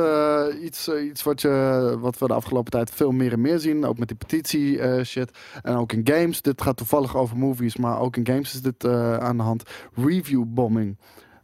iets, 0.62 0.88
iets 0.88 1.22
wat, 1.22 1.40
je, 1.40 1.96
wat 2.00 2.18
we 2.18 2.26
de 2.26 2.34
afgelopen 2.34 2.70
tijd 2.70 2.90
veel 2.94 3.10
meer 3.10 3.32
en 3.32 3.40
meer 3.40 3.58
zien. 3.58 3.84
Ook 3.84 3.98
met 3.98 4.08
die 4.08 4.16
petitie 4.16 5.04
shit. 5.04 5.30
En 5.62 5.76
ook 5.76 5.92
in 5.92 6.00
games. 6.04 6.42
Dit 6.42 6.62
gaat 6.62 6.76
toevallig 6.76 7.16
over 7.16 7.36
movies. 7.36 7.76
Maar 7.76 8.00
ook 8.00 8.16
in 8.16 8.26
games 8.26 8.54
is 8.54 8.62
dit 8.62 8.86
aan 9.20 9.36
de 9.36 9.42
hand. 9.42 9.62
Review 9.94 10.44
bombing. 10.46 10.96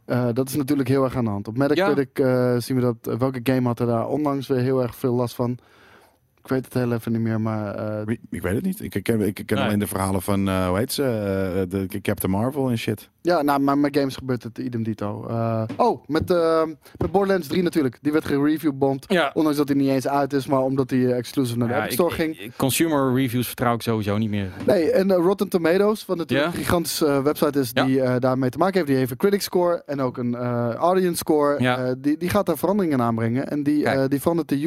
Eh, 0.07 0.27
dat 0.33 0.49
is 0.49 0.55
natuurlijk 0.55 0.87
heel 0.89 1.03
erg 1.03 1.15
aan 1.15 1.23
de 1.23 1.29
hand. 1.29 1.47
Op 1.47 1.57
Metacritic 1.57 2.19
eh, 2.19 2.57
zien 2.57 2.75
we 2.75 2.81
dat. 2.81 2.95
eh, 3.07 3.15
welke 3.19 3.39
game 3.43 3.67
had 3.67 3.79
er 3.79 3.85
daar 3.87 4.07
onlangs 4.07 4.47
weer 4.47 4.59
heel 4.59 4.81
erg 4.81 4.95
veel 4.95 5.13
last 5.13 5.35
van? 5.35 5.51
Ik 6.43 6.47
weet 6.53 6.65
het 6.65 6.73
heel 6.73 6.91
even 6.93 7.11
niet 7.11 7.21
meer. 7.21 7.41
Maar 7.41 7.75
eh, 7.75 8.05
Wie- 8.05 8.19
Ik 8.29 8.41
weet 8.41 8.55
het 8.55 8.63
niet. 8.63 8.81
Ik 8.81 9.03
ken, 9.03 9.21
ik 9.21 9.33
ken 9.45 9.57
Nee. 9.57 9.65
alleen 9.65 9.79
de 9.79 9.87
verhalen 9.87 10.21
van, 10.21 10.47
eh, 10.47 10.67
hoe 10.67 10.77
heet 10.77 10.91
ze, 10.91 11.03
eh, 11.03 11.87
de 11.89 12.01
Captain 12.01 12.31
Marvel 12.31 12.69
en 12.69 12.77
shit. 12.77 13.09
Ja, 13.27 13.41
nou, 13.41 13.59
maar 13.59 13.77
met 13.77 13.97
games 13.97 14.15
gebeurt 14.15 14.43
het 14.43 14.57
idem 14.57 14.83
dito. 14.83 15.25
Eh, 15.29 15.63
oh, 15.77 16.03
met, 16.05 16.31
eh, 16.31 16.63
met 16.97 17.11
Borderlands 17.11 17.47
3 17.47 17.63
natuurlijk. 17.63 17.97
Die 18.01 18.11
werd 18.11 18.25
gereviewbomd. 18.25 19.05
ja. 19.07 19.31
Ondanks 19.33 19.57
dat 19.57 19.67
hij 19.67 19.77
niet 19.77 19.89
eens 19.89 20.07
uit 20.07 20.33
is, 20.33 20.47
maar 20.47 20.61
omdat 20.61 20.89
hij 20.89 20.99
eh, 21.05 21.17
exclusive 21.17 21.57
naar 21.57 21.67
de 21.67 21.73
Ja, 21.73 21.79
App 21.79 21.87
ik- 21.89 21.93
Store 21.93 22.13
ging. 22.13 22.39
ik- 22.39 22.53
consumer 22.57 23.13
reviews 23.13 23.47
vertrouw 23.47 23.73
ik 23.73 23.81
sowieso 23.81 24.17
niet 24.17 24.29
meer. 24.29 24.49
Nee, 24.65 24.91
en 24.91 25.11
eh, 25.11 25.17
Rotten 25.17 25.49
Tomatoes, 25.49 26.05
wat 26.05 26.17
natuurlijk 26.17 26.49
Ja. 26.51 26.53
een 26.57 26.63
gigantische 26.65 27.21
website 27.21 27.59
is 27.59 27.73
die 27.73 28.19
daarmee 28.19 28.49
te 28.49 28.57
maken 28.57 28.73
heeft. 28.75 28.87
Die 28.87 28.95
heeft 28.97 29.11
een 29.11 29.17
critic 29.17 29.41
score 29.41 29.83
en 29.85 30.01
ook 30.01 30.17
een 30.17 30.35
audience 30.75 31.17
score. 31.17 31.95
Die, 31.99 32.17
die 32.17 32.29
gaat 32.29 32.45
daar 32.45 32.57
veranderingen 32.57 33.01
aanbrengen. 33.01 33.47
En 33.47 33.63
die, 33.63 34.07
die 34.07 34.21
verandert 34.21 34.49
de 34.49 34.65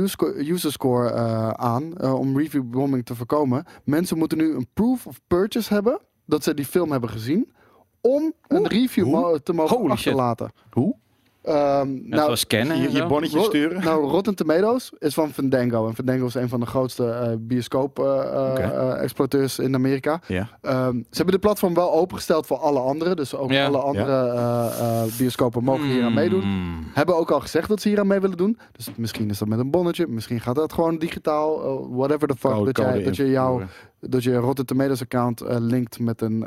user 0.50 0.72
score 0.72 1.12
aan 1.56 2.02
om 2.02 2.38
review 2.38 2.62
bombing 2.70 3.04
te 3.04 3.14
voorkomen. 3.14 3.64
Mensen 3.84 4.18
moeten 4.18 4.38
nu 4.38 4.54
een 4.54 4.66
proof 4.74 5.06
of 5.06 5.20
purchase 5.26 5.74
hebben 5.74 6.00
dat 6.26 6.42
ze 6.44 6.54
die 6.54 6.64
film 6.64 6.90
hebben 6.90 7.10
gezien. 7.10 7.52
Om 8.00 8.32
een 8.48 8.66
review 8.66 9.04
Hoe? 9.04 9.42
te 9.42 9.52
mogen 9.52 9.76
Holy 9.76 9.88
shit. 9.88 9.96
achterlaten. 9.96 10.52
Hoe? 10.70 10.94
Ehm, 11.42 11.88
nou, 12.08 12.22
zoals 12.24 12.40
scannen 12.40 12.76
en 12.76 12.82
Je, 12.82 12.92
je 12.92 13.06
bonnetje 13.06 13.38
Ro- 13.38 13.44
sturen? 13.44 13.82
Nou, 13.84 14.04
Rotten 14.08 14.34
Tomatoes 14.34 14.92
is 14.98 15.14
van 15.14 15.32
Fandango. 15.32 15.88
En 15.88 15.94
Fandango 15.94 16.26
is 16.26 16.34
een 16.34 16.48
van 16.48 16.60
de 16.60 16.66
grootste 16.66 17.08
eh 17.10 17.20
Oké. 17.22 17.36
bioscoop-exploiteurs 17.38 19.58
in 19.58 19.74
Amerika. 19.74 20.20
Ja. 20.26 20.48
Ehm, 20.62 20.94
ze 20.96 21.04
hebben 21.16 21.34
de 21.34 21.40
platform 21.40 21.74
wel 21.74 21.92
opengesteld 21.92 22.46
voor 22.46 22.56
alle 22.56 22.78
anderen. 22.78 23.16
Dus 23.16 23.34
ook 23.34 23.50
alle 23.52 23.78
andere 23.78 24.28
eh, 24.28 24.66
eh, 24.80 25.02
bioscopen 25.18 25.64
mogen 25.64 25.84
hier 25.84 26.04
aan 26.04 26.14
meedoen. 26.14 26.40
Hmm. 26.42 26.84
Hebben 26.94 27.16
ook 27.16 27.30
al 27.30 27.40
gezegd 27.40 27.68
dat 27.68 27.80
ze 27.80 27.88
hier 27.88 27.98
aan 28.00 28.06
mee 28.06 28.20
willen 28.20 28.36
doen. 28.36 28.58
Dus 28.72 28.88
misschien 28.96 29.30
is 29.30 29.38
dat 29.38 29.48
met 29.48 29.58
een 29.58 29.70
bonnetje. 29.70 30.06
Misschien 30.06 30.40
gaat 30.40 30.54
dat 30.56 30.72
gewoon 30.72 30.98
digitaal. 30.98 31.62
eh, 31.64 31.76
whatever 31.96 32.28
the 32.28 32.36
fuck. 32.36 32.50
Code- 32.52 32.72
dat, 32.72 32.84
jij, 32.86 33.02
dat, 33.02 33.16
je 33.16 33.30
jouw, 33.30 33.50
invoeren. 33.60 33.68
dat 34.00 34.22
je 34.22 34.36
Rotten 34.36 34.66
Tomatoes 34.66 35.02
account 35.02 35.40
eh, 35.40 35.56
linkt 35.60 35.98
met 35.98 36.20
een... 36.22 36.44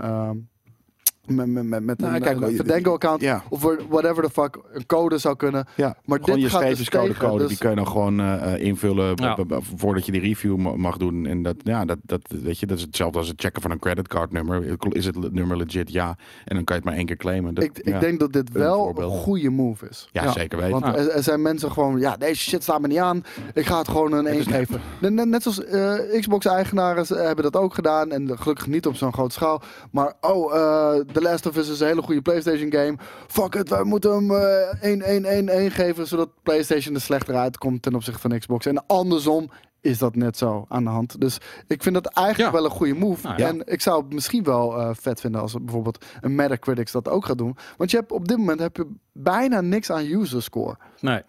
met, 1.28 1.48
met, 1.48 1.64
met, 1.66 1.84
met 1.84 1.98
Nou, 2.00 2.14
een, 2.16 2.22
kijk, 2.22 2.42
een 2.42 2.50
je- 2.50 2.56
Fandango 2.56 2.94
account. 2.94 3.22
Ja. 3.22 3.44
Of 3.50 3.62
whatever 3.90 4.24
the 4.24 4.30
fuck. 4.30 4.58
Een 4.74 4.86
code 4.86 5.18
zou 5.18 5.36
kunnen. 5.36 5.66
Ja, 5.76 5.96
Maar 6.06 6.20
gewoon 6.20 6.36
dit 6.40 6.52
je 6.52 6.58
gaat 6.58 6.76
dus 6.78 6.90
code, 6.90 7.38
dus- 7.38 7.48
die 7.48 7.58
kun 7.58 7.70
je 7.70 7.76
dan 7.76 7.88
gewoon 7.88 8.20
eh, 8.20 8.54
eh, 8.54 8.62
invullen 8.62 9.16
b- 9.16 9.20
Ja. 9.20 9.34
b- 9.34 9.48
b- 9.48 9.60
voordat 9.76 10.06
je 10.06 10.12
die 10.12 10.22
review 10.22 10.56
ma- 10.58 10.76
mag 10.76 10.98
doen. 10.98 11.26
En 11.26 11.44
dat, 11.44 11.56
ja, 11.64 11.86
dat, 11.86 11.98
dat, 12.02 12.22
weet 12.44 12.60
je, 12.60 12.66
dat 12.66 12.78
is 12.78 12.84
hetzelfde 12.84 13.18
als 13.18 13.28
het 13.28 13.42
checken 13.42 13.62
van 13.62 13.72
een 13.72 13.80
creditcardnummer. 13.80 14.78
Is 14.90 15.06
het 15.06 15.32
nummer 15.34 15.58
legit? 15.58 15.92
Ja. 15.92 16.08
En 16.46 16.56
dan 16.56 16.64
kan 16.64 16.76
je 16.76 16.82
het 16.82 16.84
maar 16.84 16.94
één 16.94 17.06
keer 17.06 17.18
claimen. 17.18 17.54
Dat, 17.54 17.64
ik, 17.64 17.80
ik 17.80 18.00
denk 18.00 18.20
dat 18.20 18.34
dit 18.34 18.52
wel 18.52 18.94
een 18.98 19.10
goede 19.10 19.50
move 19.50 19.88
is. 19.90 20.10
Ja, 20.12 20.32
zeker 20.32 20.58
weten. 20.58 20.80
Want 20.80 20.86
Ja. 20.96 20.96
er, 21.02 21.10
er 21.10 21.24
zijn 21.24 21.42
mensen 21.42 21.72
gewoon, 21.72 22.00
ja, 22.00 22.18
deze 22.18 22.40
shit 22.50 22.64
staat 22.64 22.82
me 22.82 22.88
niet 22.88 22.98
aan. 22.98 23.24
Ik 23.54 23.66
ga 23.66 23.78
het 23.78 23.88
gewoon 23.88 24.12
een 24.14 24.28
1 24.28 24.44
geven. 24.44 24.82
Net, 25.02 25.14
net- 25.14 25.28
net 25.28 25.42
zoals 25.44 25.64
eh, 25.66 26.20
Xbox-eigenaren 26.20 27.06
hebben 27.26 27.44
dat 27.44 27.56
ook 27.62 27.74
gedaan. 27.74 28.12
En 28.12 28.38
gelukkig 28.40 28.68
niet 28.68 28.88
op 28.88 28.96
zo'n 28.96 29.14
grote 29.14 29.34
schaal. 29.34 29.62
Maar, 29.92 30.14
oh, 30.22 30.56
eh 30.56 31.02
The 31.14 31.22
Last 31.22 31.46
of 31.46 31.58
Us 31.58 31.70
is 31.70 31.80
een 31.80 31.88
hele 31.88 32.02
goede 32.02 32.22
PlayStation 32.22 32.72
game. 32.72 32.96
Fuck 33.28 33.56
it, 33.56 33.70
wij 33.70 33.84
moeten 33.84 34.12
hem 34.12 34.32
eh 34.32 35.70
1-1-1-1 35.70 35.74
geven. 35.74 36.08
Zodat 36.08 36.30
PlayStation 36.44 36.96
er 36.96 37.02
slechter 37.02 37.36
uitkomt 37.36 37.82
ten 37.82 37.96
opzichte 37.96 38.20
van 38.20 38.40
Xbox. 38.40 38.66
En 38.66 38.86
andersom 38.88 39.50
is 39.82 39.98
dat 39.98 40.16
net 40.16 40.38
zo 40.38 40.66
aan 40.70 40.84
de 40.84 40.90
hand. 40.90 41.22
Dus 41.22 41.38
ik 41.68 41.84
vind 41.84 41.96
dat 41.96 42.06
eigenlijk 42.06 42.48
Ja. 42.54 42.58
wel 42.62 42.66
een 42.66 42.76
goede 42.78 42.94
move. 42.94 43.28
Nou 43.28 43.40
ja. 43.40 43.48
En 43.48 43.62
ik 43.66 43.82
zou 43.82 44.04
het 44.04 44.14
misschien 44.14 44.44
wel 44.44 44.78
eh, 44.80 44.90
vet 44.94 45.22
vinden 45.22 45.42
als 45.42 45.54
bijvoorbeeld 45.62 46.06
een 46.22 46.36
Metacritic 46.36 46.92
dat 46.92 47.08
ook 47.10 47.26
gaat 47.26 47.38
doen. 47.38 47.58
Want 47.78 47.92
je 47.92 47.98
hebt 47.98 48.12
op 48.12 48.28
dit 48.28 48.38
moment 48.38 48.60
heb 48.60 48.76
je 48.78 48.88
bijna 49.12 49.62
niks 49.62 49.90
aan 49.92 50.06
user 50.06 50.44
score. 50.44 50.78
Nee. 51.00 51.22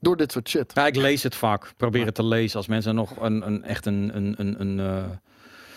Door 0.00 0.16
dit 0.16 0.32
soort 0.32 0.48
shit. 0.48 0.72
Ja, 0.74 0.86
ik 0.86 0.96
lees 0.96 1.22
het 1.22 1.34
vaak. 1.34 1.72
Probeer 1.76 2.06
het 2.06 2.14
te 2.14 2.24
lezen 2.24 2.56
als 2.56 2.66
mensen 2.66 2.94
nog 2.94 3.20
een, 3.20 3.46
een 3.46 3.64
echt 3.64 3.86
een. 3.86 4.10
een, 4.16 4.34
een, 4.38 4.60
een 4.60 4.80
eh, 4.80 5.04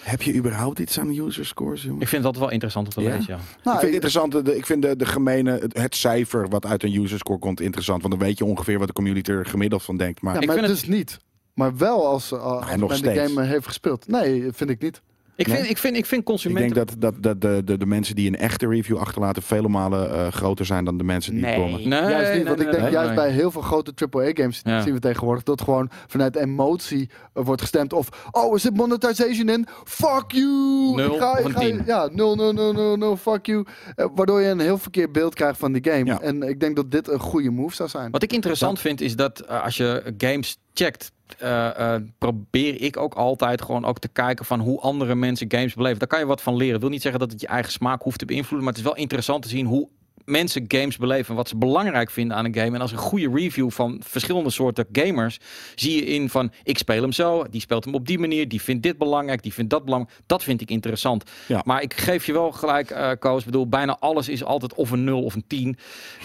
Heb 0.10 0.22
je 0.22 0.34
überhaupt 0.36 0.80
iets 0.80 1.00
aan 1.00 1.20
user 1.20 1.46
scores, 1.46 1.84
jongen? 1.84 2.02
ik 2.02 2.08
vind 2.08 2.24
dat 2.24 2.38
wel 2.38 2.50
interessant 2.52 2.88
om 2.88 2.94
te 2.94 3.02
Ja? 3.10 3.16
lezen. 3.16 3.34
Ja. 3.34 3.40
Nou, 3.40 3.46
ik 3.56 3.64
vind 3.64 3.76
het 3.82 3.84
ik- 3.84 3.94
interessant, 3.94 4.46
de, 4.46 4.58
ik 4.58 4.66
vind 4.66 4.82
de, 4.82 4.96
de 4.96 5.06
gemene, 5.06 5.52
het, 5.52 5.78
het 5.78 5.96
cijfer 5.96 6.50
wat 6.50 6.66
uit 6.66 6.84
een 6.84 6.94
user 7.02 7.18
score 7.18 7.40
komt 7.40 7.62
interessant. 7.62 8.02
Want 8.02 8.14
dan 8.20 8.24
weet 8.28 8.38
je 8.38 8.46
ongeveer 8.46 8.78
wat 8.80 8.88
de 8.88 8.94
community 8.94 9.32
er 9.32 9.46
gemiddeld 9.46 9.84
van 9.84 9.98
denkt. 9.98 10.22
Maar 10.22 10.34
ja, 10.34 10.42
ik 10.42 10.52
vind 10.52 10.68
dus 10.68 10.88
niet. 10.88 11.18
Maar 11.54 11.78
wel 11.78 12.08
als, 12.08 12.32
uh, 12.32 12.42
als 12.44 12.76
nog 12.76 12.90
men 13.02 13.02
de 13.14 13.20
game 13.28 13.44
heeft 13.46 13.68
gespeeld. 13.68 14.08
Nee, 14.08 14.48
vind 14.52 14.70
ik 14.70 14.82
niet. 14.82 15.02
Ik, 15.40 15.48
Nee? 15.48 15.56
vind, 15.58 15.70
ik, 15.70 15.78
vind, 15.78 15.96
ik 15.98 16.06
vind 16.06 16.22
ik 16.22 16.28
consumenten. 16.28 16.74
denk 16.74 16.88
dat, 16.88 17.02
dat, 17.02 17.24
dat 17.24 17.42
de, 17.42 17.62
de, 17.64 17.78
de 17.78 17.86
mensen 17.86 18.16
die 18.16 18.28
een 18.28 18.36
echte 18.38 18.68
review 18.68 18.98
achterlaten 18.98 19.44
vele 19.44 19.68
malen 19.68 20.12
eh, 20.14 20.28
groter 20.32 20.66
zijn 20.66 20.86
dan 20.86 20.98
de 20.98 21.04
mensen 21.04 21.34
die 21.34 21.42
nee, 21.42 21.56
komen. 21.56 21.90
nee, 21.90 22.00
juist 22.02 22.34
niet, 22.34 22.44
nee, 22.44 22.44
want 22.44 22.58
nee, 22.58 22.66
ik 22.66 22.72
denk 22.72 22.84
nee, 22.84 22.92
juist 22.92 23.08
nee. 23.08 23.16
bij 23.16 23.32
heel 23.32 23.52
veel 23.52 23.62
grote 23.62 23.94
AAA-games 24.12 24.62
Ja. 24.64 24.82
zien 24.82 24.94
we 24.94 25.00
tegenwoordig 25.00 25.44
dat 25.44 25.62
gewoon 25.62 25.90
vanuit 26.08 26.36
emotie 26.36 27.10
uh, 27.36 27.44
wordt 27.46 27.62
gestemd. 27.62 27.94
Of, 27.94 28.10
oh, 28.32 28.54
er 28.54 28.60
zit 28.60 28.76
monetization 28.76 29.50
in. 29.50 29.68
Fuck 29.84 30.32
you! 30.32 30.96
Nul 30.96 31.14
ik 31.14 31.20
ga, 31.20 31.38
ik. 31.38 31.86
Ja, 31.86 32.10
0, 32.12 32.36
0, 32.36 32.54
0, 32.54 32.74
0, 32.74 32.98
0, 32.98 33.18
fuck 33.18 33.46
you. 33.46 33.66
Eh, 33.96 34.06
waardoor 34.16 34.42
je 34.42 34.48
een 34.48 34.60
heel 34.60 34.78
verkeerd 34.78 35.12
beeld 35.12 35.36
krijgt 35.36 35.60
van 35.60 35.72
die 35.72 35.92
game. 35.92 36.06
Ja. 36.06 36.22
En 36.22 36.44
ik 36.44 36.60
denk 36.60 36.76
dat 36.76 36.92
dit 36.92 37.08
een 37.08 37.20
goede 37.20 37.50
move 37.50 37.76
zou 37.76 37.90
zijn. 37.90 38.12
Wat 38.12 38.24
ik 38.24 38.34
interessant 38.34 38.80
vind 38.80 39.02
is 39.02 39.16
dat 39.16 39.40
eh, 39.40 39.64
als 39.64 39.78
je 39.78 40.14
games 40.18 40.58
checkt, 40.80 41.12
eh, 41.38 41.96
eh, 41.96 42.02
probeer 42.18 42.82
ik 42.82 42.98
ook 42.98 43.14
altijd 43.14 43.62
gewoon 43.62 43.86
ook 43.86 44.00
te 44.00 44.08
kijken 44.08 44.46
van 44.46 44.60
hoe 44.60 44.80
andere 44.80 45.16
mensen 45.16 45.52
games 45.52 45.74
beleven. 45.74 46.00
Daar 46.00 46.08
kan 46.08 46.20
je 46.20 46.26
wat 46.26 46.42
van 46.42 46.56
leren. 46.56 46.80
Wil 46.80 46.90
niet 46.90 47.02
zeggen 47.02 47.20
dat 47.20 47.32
het 47.32 47.42
je 47.42 47.48
eigen 47.48 47.72
smaak 47.72 48.02
hoeft 48.02 48.20
te 48.20 48.26
beïnvloeden, 48.26 48.64
maar 48.64 48.74
het 48.74 48.84
is 48.84 48.90
wel 48.90 49.02
interessant 49.02 49.44
te 49.44 49.50
zien 49.50 49.66
hoe 49.66 49.90
mensen 50.30 50.64
games 50.68 50.98
beleven 50.98 51.30
en 51.30 51.36
wat 51.36 51.48
ze 51.48 51.58
belangrijk 51.58 52.10
vinden 52.10 52.38
aan 52.38 52.46
een 52.46 52.54
game. 52.56 52.76
En 52.76 52.82
als 52.82 52.92
een 52.92 52.98
goede 52.98 53.30
review 53.34 53.70
van 53.72 54.02
verschillende 54.04 54.50
soorten 54.50 54.86
gamers 54.92 55.40
zie 55.76 55.96
je 55.96 56.06
in 56.06 56.30
van 56.30 56.52
ik 56.64 56.78
speel 56.78 57.02
hem 57.02 57.12
zo, 57.12 57.46
die 57.50 57.62
speelt 57.62 57.86
hem 57.86 57.94
op 57.94 58.08
die 58.08 58.20
manier, 58.20 58.48
die 58.48 58.62
vindt 58.62 58.84
dit 58.84 58.98
belangrijk, 58.98 59.44
die 59.44 59.54
vindt 59.54 59.70
dat 59.70 59.84
belangrijk. 59.86 60.20
Dat 60.26 60.44
vind 60.44 60.62
ik 60.62 60.70
interessant. 60.70 61.24
Ja. 61.48 61.62
Maar 61.66 61.82
ik 61.82 61.94
geef 61.94 62.26
je 62.26 62.34
wel 62.34 62.52
gelijk, 62.52 62.90
eh 62.90 63.10
Koos. 63.20 63.40
Ik 63.40 63.46
bedoel, 63.46 63.68
bijna 63.68 63.98
alles 64.00 64.30
is 64.30 64.44
altijd 64.44 64.74
of 64.74 64.92
een 64.92 65.04
0 65.04 65.24
of 65.24 65.36
een 65.36 65.44
10. 65.48 65.78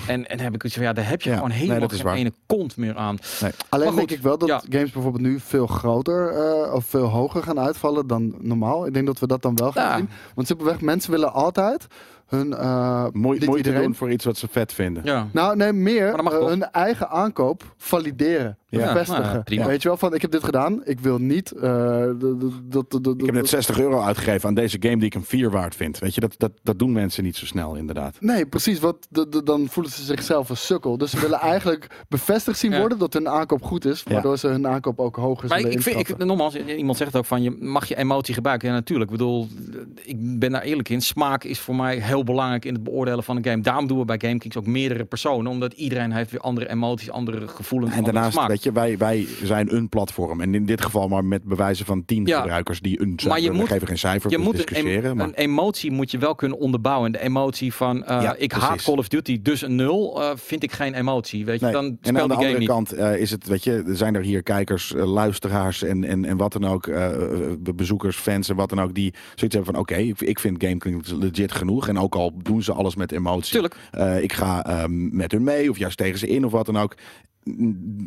En, 0.06 0.28
en 0.28 0.36
dan 0.36 0.44
heb 0.46 0.54
ik 0.54 0.64
iets 0.64 0.74
van 0.74 0.82
ja, 0.82 0.92
daar 0.92 1.08
heb 1.08 1.22
je 1.22 1.28
Ja, 1.30 1.34
gewoon 1.34 1.50
nee, 1.50 1.58
helemaal 1.58 1.88
geen 1.88 2.02
waar. 2.02 2.14
ene 2.16 2.32
kont 2.46 2.76
meer 2.76 2.96
aan. 2.96 3.18
Alleen 3.40 3.54
Maar 3.68 3.80
denk 3.80 3.92
goed, 3.98 4.10
ik 4.10 4.22
wel 4.22 4.38
dat 4.38 4.48
ja. 4.48 4.62
games 4.68 4.90
bijvoorbeeld 4.90 5.22
nu 5.22 5.40
veel 5.40 5.66
groter 5.66 6.28
eh, 6.32 6.74
of 6.74 6.84
veel 6.86 7.06
hoger 7.06 7.42
gaan 7.42 7.60
uitvallen 7.60 8.06
dan 8.06 8.34
normaal. 8.40 8.86
Ik 8.86 8.94
denk 8.94 9.06
dat 9.06 9.18
we 9.18 9.26
dat 9.26 9.42
dan 9.42 9.54
wel 9.56 9.72
gaan 9.72 9.84
Ja. 9.90 9.96
zien. 9.96 10.08
Want 10.34 10.46
simpelweg, 10.46 10.80
mensen 10.80 11.10
willen 11.10 11.32
altijd 11.32 11.86
hun... 12.34 12.52
eh, 12.54 13.04
dit 13.04 13.14
moeite 13.14 13.56
iedereen- 13.56 13.82
doen 13.82 13.94
voor 13.94 14.10
iets 14.10 14.24
wat 14.24 14.36
ze 14.36 14.48
vet 14.50 14.72
vinden. 14.72 15.02
Ja. 15.04 15.28
Nou, 15.32 15.56
nee, 15.56 15.72
meer 15.72 16.14
eh, 16.14 16.46
hun 16.46 16.70
eigen 16.70 17.08
aankoop 17.08 17.74
valideren, 17.76 18.58
Ja. 18.80 18.92
bevestigen. 18.92 19.42
Nou. 19.46 19.66
Weet 19.68 19.82
je 19.82 19.88
wel, 19.88 19.96
van 19.96 20.14
ik 20.14 20.22
heb 20.22 20.30
dit 20.30 20.44
gedaan, 20.44 20.80
ik 20.84 21.00
wil 21.00 21.18
niet... 21.18 21.50
eh, 21.52 21.60
dat- 22.18 22.40
dat- 22.40 22.90
dat- 22.90 23.04
dat- 23.04 23.14
Ik 23.20 23.26
heb 23.26 23.34
net 23.34 23.48
60 23.48 23.78
euro 23.80 24.00
uitgegeven 24.02 24.48
aan 24.48 24.54
deze 24.54 24.76
game 24.80 24.96
die 24.96 25.04
ik 25.06 25.14
een 25.14 25.24
4 25.24 25.50
waard 25.50 25.74
vind. 25.76 25.98
Weet 25.98 26.14
je, 26.14 26.20
dat, 26.20 26.34
dat, 26.36 26.50
dat 26.62 26.78
doen 26.78 26.92
mensen 26.92 27.24
niet 27.24 27.36
zo 27.36 27.46
snel 27.46 27.74
inderdaad. 27.74 28.16
Nee, 28.20 28.46
precies. 28.46 28.78
Wat, 28.78 29.08
dan 29.44 29.66
voelen 29.68 29.92
ze 29.92 30.02
zichzelf 30.04 30.48
een 30.48 30.56
sukkel. 30.56 30.98
Dus 30.98 31.10
ze 31.10 31.20
willen 31.20 31.38
eigenlijk 31.54 32.04
bevestigd 32.08 32.58
zien 32.58 32.70
Ja. 32.72 32.78
worden 32.78 32.98
dat 32.98 33.12
hun 33.12 33.28
aankoop 33.28 33.62
goed 33.62 33.84
is. 33.84 34.02
Waardoor 34.02 34.38
ze 34.38 34.46
hun 34.48 34.66
aankoop 34.66 34.98
ook 35.00 35.16
hoger 35.16 35.48
Maar 35.48 35.58
ik, 35.60 35.82
vind, 35.82 36.08
ik, 36.08 36.16
nogmaals, 36.24 36.54
iemand 36.56 36.96
zegt 36.98 37.16
ook 37.16 37.24
van 37.24 37.42
je 37.42 37.50
mag 37.60 37.86
je 37.88 37.96
emotie 37.96 38.34
gebruiken. 38.34 38.68
Ja, 38.68 38.74
natuurlijk. 38.74 39.10
Ik 39.10 39.16
bedoel, 39.16 39.48
ik 40.04 40.38
ben 40.38 40.52
daar 40.52 40.62
eerlijk 40.62 40.88
in. 40.88 41.00
Smaak 41.00 41.44
is 41.44 41.58
voor 41.58 41.74
mij 41.76 41.96
heel 41.98 42.24
belangrijk 42.24 42.64
in 42.64 42.74
het 42.74 42.82
beoordelen 42.82 43.24
van 43.24 43.36
een 43.36 43.44
game. 43.44 43.62
Daarom 43.62 43.86
doen 43.86 43.98
we 43.98 44.04
bij 44.04 44.18
GameKings 44.20 44.56
ook 44.56 44.66
meerdere 44.66 45.04
personen, 45.04 45.50
omdat 45.50 45.72
iedereen 45.72 46.12
heeft 46.12 46.30
weer 46.30 46.40
andere 46.40 46.70
emoties, 46.70 47.10
andere 47.10 47.48
gevoelens, 47.48 47.90
En 47.92 47.96
andere 47.98 48.14
daarnaast, 48.14 48.36
smaak. 48.36 48.48
Je, 48.64 48.72
wij, 48.72 48.98
wij 48.98 49.26
zijn 49.42 49.74
een 49.74 49.88
platform. 49.88 50.40
En 50.40 50.54
in 50.54 50.66
dit 50.66 50.82
geval 50.82 51.08
maar 51.08 51.24
met 51.24 51.42
bewijzen 51.44 51.86
van 51.86 52.04
tien 52.04 52.26
Ja. 52.26 52.40
gebruikers 52.40 52.80
die 52.80 53.00
een 53.00 53.18
Maar 53.28 53.40
je 53.40 53.50
moet- 53.50 53.68
geven 53.68 53.86
geen 53.86 53.98
cijfer, 53.98 54.30
Je 54.30 54.36
dus 54.36 54.44
moet 54.44 54.54
een, 54.58 54.60
discussiëren. 54.66 55.10
em- 55.10 55.16
maar- 55.16 55.26
een 55.26 55.34
emotie 55.34 55.90
moet 55.90 56.10
je 56.10 56.18
wel 56.18 56.34
kunnen 56.34 56.58
onderbouwen. 56.58 57.06
En 57.06 57.12
de 57.12 57.20
emotie 57.20 57.74
van 57.74 58.04
eh, 58.04 58.22
Ja, 58.22 58.34
ik 58.36 58.52
haat. 58.52 58.82
Call 58.82 58.96
of 58.96 59.08
Duty, 59.08 59.42
dus 59.42 59.62
een 59.62 59.74
nul, 59.74 60.22
eh, 60.22 60.30
vind 60.34 60.62
ik 60.62 60.72
geen 60.72 60.94
emotie. 60.94 61.44
Weet 61.44 61.58
je, 61.58 61.64
Nee. 61.64 61.74
dan 61.74 61.84
en 61.84 61.98
speel 62.00 62.20
aan 62.22 62.28
de 62.28 62.34
andere 62.34 62.58
niet. 62.58 62.68
kant 62.68 62.92
eh, 62.92 63.16
is 63.16 63.30
het, 63.30 63.46
weet 63.46 63.64
je, 63.64 63.82
er 63.86 63.96
zijn 63.96 64.14
er 64.14 64.22
hier 64.22 64.42
kijkers, 64.42 64.92
luisteraars 64.96 65.82
en, 65.82 66.04
en, 66.04 66.24
en 66.24 66.36
wat 66.36 66.52
dan 66.52 66.64
ook, 66.66 66.84
be- 66.86 67.74
bezoekers, 67.74 68.16
fans 68.16 68.48
en 68.48 68.56
wat 68.56 68.68
dan 68.68 68.80
ook, 68.80 68.94
die 68.94 69.14
zoiets 69.34 69.54
hebben 69.56 69.72
van 69.74 69.82
oké, 69.82 69.94
ik, 69.96 70.20
ik 70.20 70.38
vind 70.38 70.62
Gamekings 70.64 71.12
legit 71.12 71.52
genoeg. 71.52 71.88
En 71.88 71.98
ook 71.98 72.14
al 72.14 72.32
doen 72.42 72.62
ze 72.62 72.72
alles 72.72 72.96
met 72.96 73.12
emotie, 73.12 73.52
Tuurlijk. 73.52 73.76
ik 74.22 74.32
ga 74.32 74.64
ehm, 74.66 75.16
met 75.16 75.32
hun 75.32 75.42
mee 75.42 75.70
of 75.70 75.78
juist 75.78 75.96
tegen 75.96 76.18
ze 76.18 76.28
in 76.28 76.44
of 76.44 76.52
wat 76.52 76.66
dan 76.66 76.76
ook. 76.78 76.94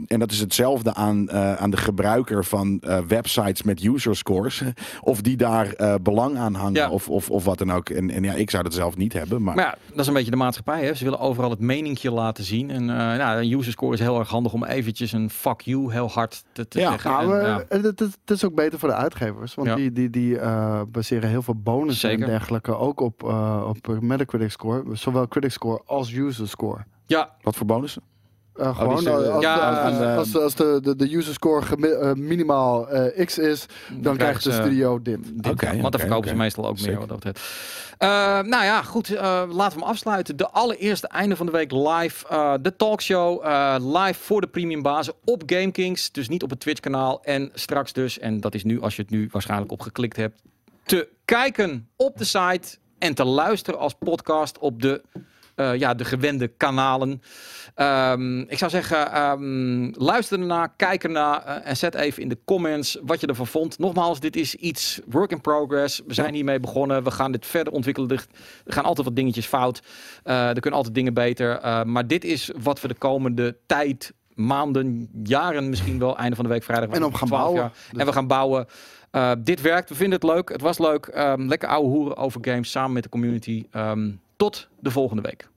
En 0.08 0.20
dat 0.20 0.32
is 0.32 0.40
hetzelfde 0.40 0.94
aan, 0.94 1.30
eh, 1.30 1.54
aan 1.54 1.70
de 1.70 1.78
gebruiker 1.78 2.46
van 2.46 2.80
eh, 2.80 3.00
websites 3.00 3.64
met 3.64 3.84
user 3.84 4.16
scores. 4.16 4.62
Of 5.02 5.22
die 5.22 5.38
daar 5.38 5.74
eh, 5.74 5.96
belang 6.02 6.38
aan 6.38 6.54
hangen 6.54 6.74
Ja. 6.74 6.90
of, 6.90 7.10
of, 7.10 7.30
of 7.30 7.44
wat 7.46 7.58
dan 7.58 7.72
ook. 7.72 7.90
En, 7.90 8.10
en 8.10 8.24
ja, 8.24 8.34
ik 8.34 8.50
zou 8.50 8.64
dat 8.64 8.74
zelf 8.74 8.98
niet 8.98 9.14
hebben. 9.14 9.44
Maar, 9.44 9.56
Maar 9.56 9.66
ja, 9.66 9.78
dat 9.90 10.00
is 10.00 10.08
een 10.08 10.14
beetje 10.14 10.32
de 10.32 10.38
maatschappij. 10.38 10.86
Hè? 10.86 10.94
Ze 10.94 11.04
willen 11.04 11.20
overal 11.20 11.50
het 11.50 11.60
meningje 11.60 12.12
laten 12.12 12.44
zien. 12.44 12.70
En 12.70 12.90
eh 12.90 12.96
nou, 13.18 13.42
een 13.42 13.52
user 13.58 13.72
score 13.72 13.94
is 13.94 14.00
heel 14.00 14.20
erg 14.20 14.30
handig 14.30 14.54
om 14.54 14.64
eventjes 14.64 15.12
een 15.12 15.30
fuck 15.30 15.62
you 15.62 15.92
heel 15.92 16.10
hard 16.10 16.44
te, 16.52 16.68
te 16.68 16.80
Ja. 16.80 16.90
zeggen. 16.90 17.12
Nou, 17.12 17.34
En, 17.70 17.82
ja. 17.82 17.92
het 17.96 18.20
is 18.32 18.46
ook 18.46 18.56
beter 18.56 18.80
voor 18.80 18.90
de 18.90 18.96
uitgevers. 18.96 19.56
Want 19.56 19.68
Ja. 19.68 19.76
die, 19.76 19.92
die, 19.92 20.10
die 20.10 20.40
eh, 20.40 20.82
baseren 20.92 21.30
heel 21.30 21.42
veel 21.42 21.56
bonussen 21.56 22.10
Zeker. 22.10 22.24
en 22.26 22.30
dergelijke 22.30 22.76
ook 22.78 23.00
op, 23.02 23.24
eh, 23.24 23.66
op 23.68 23.98
Metacritic 24.02 24.52
score. 24.52 24.84
Zowel 24.96 25.28
critic 25.28 25.52
score 25.52 25.82
als 25.86 26.14
user 26.14 26.48
score. 26.48 26.86
ja, 27.06 27.30
wat 27.42 27.56
voor 27.56 27.66
bonussen? 27.66 28.02
Eh, 28.60 28.78
gewoon 28.78 28.98
die 29.00 29.08
is, 29.14 29.22
eh, 29.22 29.34
als, 29.34 29.44
ja, 29.44 29.82
als, 29.82 29.98
de- 29.98 30.06
als, 30.16 30.36
als 30.38 30.56
de, 30.56 30.80
de, 30.82 30.96
de 30.96 31.16
user 31.16 31.34
score 31.34 31.62
gemi- 31.62 31.88
eh, 31.88 32.14
minimaal 32.14 32.90
eh, 32.90 33.26
x 33.26 33.38
is, 33.38 33.66
dan, 33.90 34.18
krijgt 34.18 34.44
de 34.44 34.52
studio 34.52 35.02
dit. 35.02 35.20
dit, 35.24 35.62
want 35.82 35.92
dan 35.92 36.00
verkopen 36.02 36.30
ze 36.30 36.36
meestal 36.36 36.68
ook 36.68 36.82
meer 36.82 36.98
wat 37.00 37.08
dat 37.10 37.20
betreft. 37.20 37.50
Eh, 37.98 38.08
nou 38.42 38.64
ja, 38.64 38.82
goed. 38.82 39.16
eh, 39.16 39.44
laten 39.50 39.78
we 39.78 39.84
hem 39.84 39.92
afsluiten. 39.94 40.38
De 40.38 40.50
allereerste 40.50 41.08
einde 41.08 41.36
van 41.36 41.46
de 41.46 41.52
week 41.52 41.72
live. 41.72 42.28
eh, 42.28 42.54
de 42.62 42.76
talkshow 42.76 43.46
eh, 43.46 43.76
live 43.80 44.20
voor 44.24 44.42
de 44.42 44.48
premium 44.48 44.82
bazen 44.82 45.14
op 45.26 45.44
GameKings. 45.46 46.12
Dus 46.12 46.30
niet 46.30 46.44
op 46.44 46.50
het 46.50 46.60
Twitch 46.60 46.80
kanaal. 46.80 47.24
En 47.24 47.52
straks 47.54 47.94
dus, 47.94 48.20
en 48.20 48.40
dat 48.40 48.56
is 48.56 48.64
nu 48.64 48.82
als 48.82 48.96
je 48.96 49.02
het 49.02 49.12
nu 49.12 49.30
waarschijnlijk 49.32 49.72
op 49.72 49.82
geklikt 49.82 50.16
hebt, 50.16 50.42
te 50.84 51.08
kijken 51.26 51.88
op 51.96 52.18
de 52.18 52.24
site 52.24 52.78
en 53.00 53.14
te 53.14 53.24
luisteren 53.26 53.80
als 53.80 53.94
podcast 53.94 54.58
op 54.58 54.82
de, 54.82 55.02
eh, 55.56 55.76
ja, 55.76 55.94
de 55.94 56.06
gewende 56.06 56.48
kanalen. 56.48 57.22
Ehm, 57.78 58.40
ik 58.40 58.58
zou 58.58 58.72
zeggen, 58.72 59.12
ehm, 59.12 59.92
luister 60.04 60.40
ernaar, 60.40 60.74
kijk 60.76 61.04
ernaar 61.04 61.44
eh, 61.46 61.70
en 61.70 61.78
zet 61.78 61.96
even 61.96 62.22
in 62.24 62.30
de 62.30 62.38
comments 62.46 62.98
wat 63.02 63.22
je 63.22 63.28
ervan 63.28 63.48
vond. 63.48 63.80
Nogmaals, 63.80 64.20
dit 64.20 64.36
is 64.36 64.56
iets 64.56 65.00
work 65.08 65.32
in 65.32 65.42
progress. 65.42 66.02
We 66.08 66.14
zijn 66.14 66.34
hiermee 66.34 66.60
begonnen. 66.60 67.04
We 67.04 67.12
gaan 67.12 67.32
dit 67.32 67.46
verder 67.46 67.74
ontwikkelen. 67.74 68.10
Er 68.10 68.24
gaan 68.66 68.84
altijd 68.84 69.08
wat 69.08 69.16
dingetjes 69.16 69.46
fout. 69.46 69.82
Eh, 70.24 70.48
er 70.48 70.54
kunnen 70.60 70.74
altijd 70.80 70.96
dingen 70.96 71.14
beter. 71.14 71.58
Eh, 71.60 71.84
maar 71.84 72.08
dit 72.08 72.24
is 72.24 72.52
wat 72.62 72.82
we 72.82 72.88
de 72.88 72.94
komende 72.94 73.58
tijd, 73.66 74.14
maanden, 74.34 75.10
jaren 75.24 75.70
misschien 75.70 76.00
wel, 76.00 76.18
einde 76.18 76.36
van 76.36 76.46
de 76.46 76.52
week 76.52 76.64
vrijdag. 76.64 76.90
En 76.90 77.04
op 77.04 77.14
gaan 77.14 77.28
12 77.28 77.44
bouwen. 77.44 77.72
Dus- 77.92 78.00
En 78.00 78.06
we 78.06 78.14
gaan 78.14 78.28
bouwen. 78.28 78.66
Dit 79.44 79.62
werkt. 79.62 79.90
We 79.90 79.96
vinden 79.96 80.20
het 80.20 80.30
leuk. 80.30 80.50
Het 80.50 80.62
was 80.62 80.78
leuk. 80.80 81.06
Ehm, 81.06 81.42
lekker 81.42 81.70
ouwe 81.70 81.88
hoeren 81.90 82.18
over 82.18 82.40
games 82.44 82.72
samen 82.72 82.92
met 82.94 83.04
de 83.04 83.10
community. 83.10 83.66
Tot 84.38 84.68
de 84.80 84.92
volgende 84.92 85.22
week. 85.22 85.48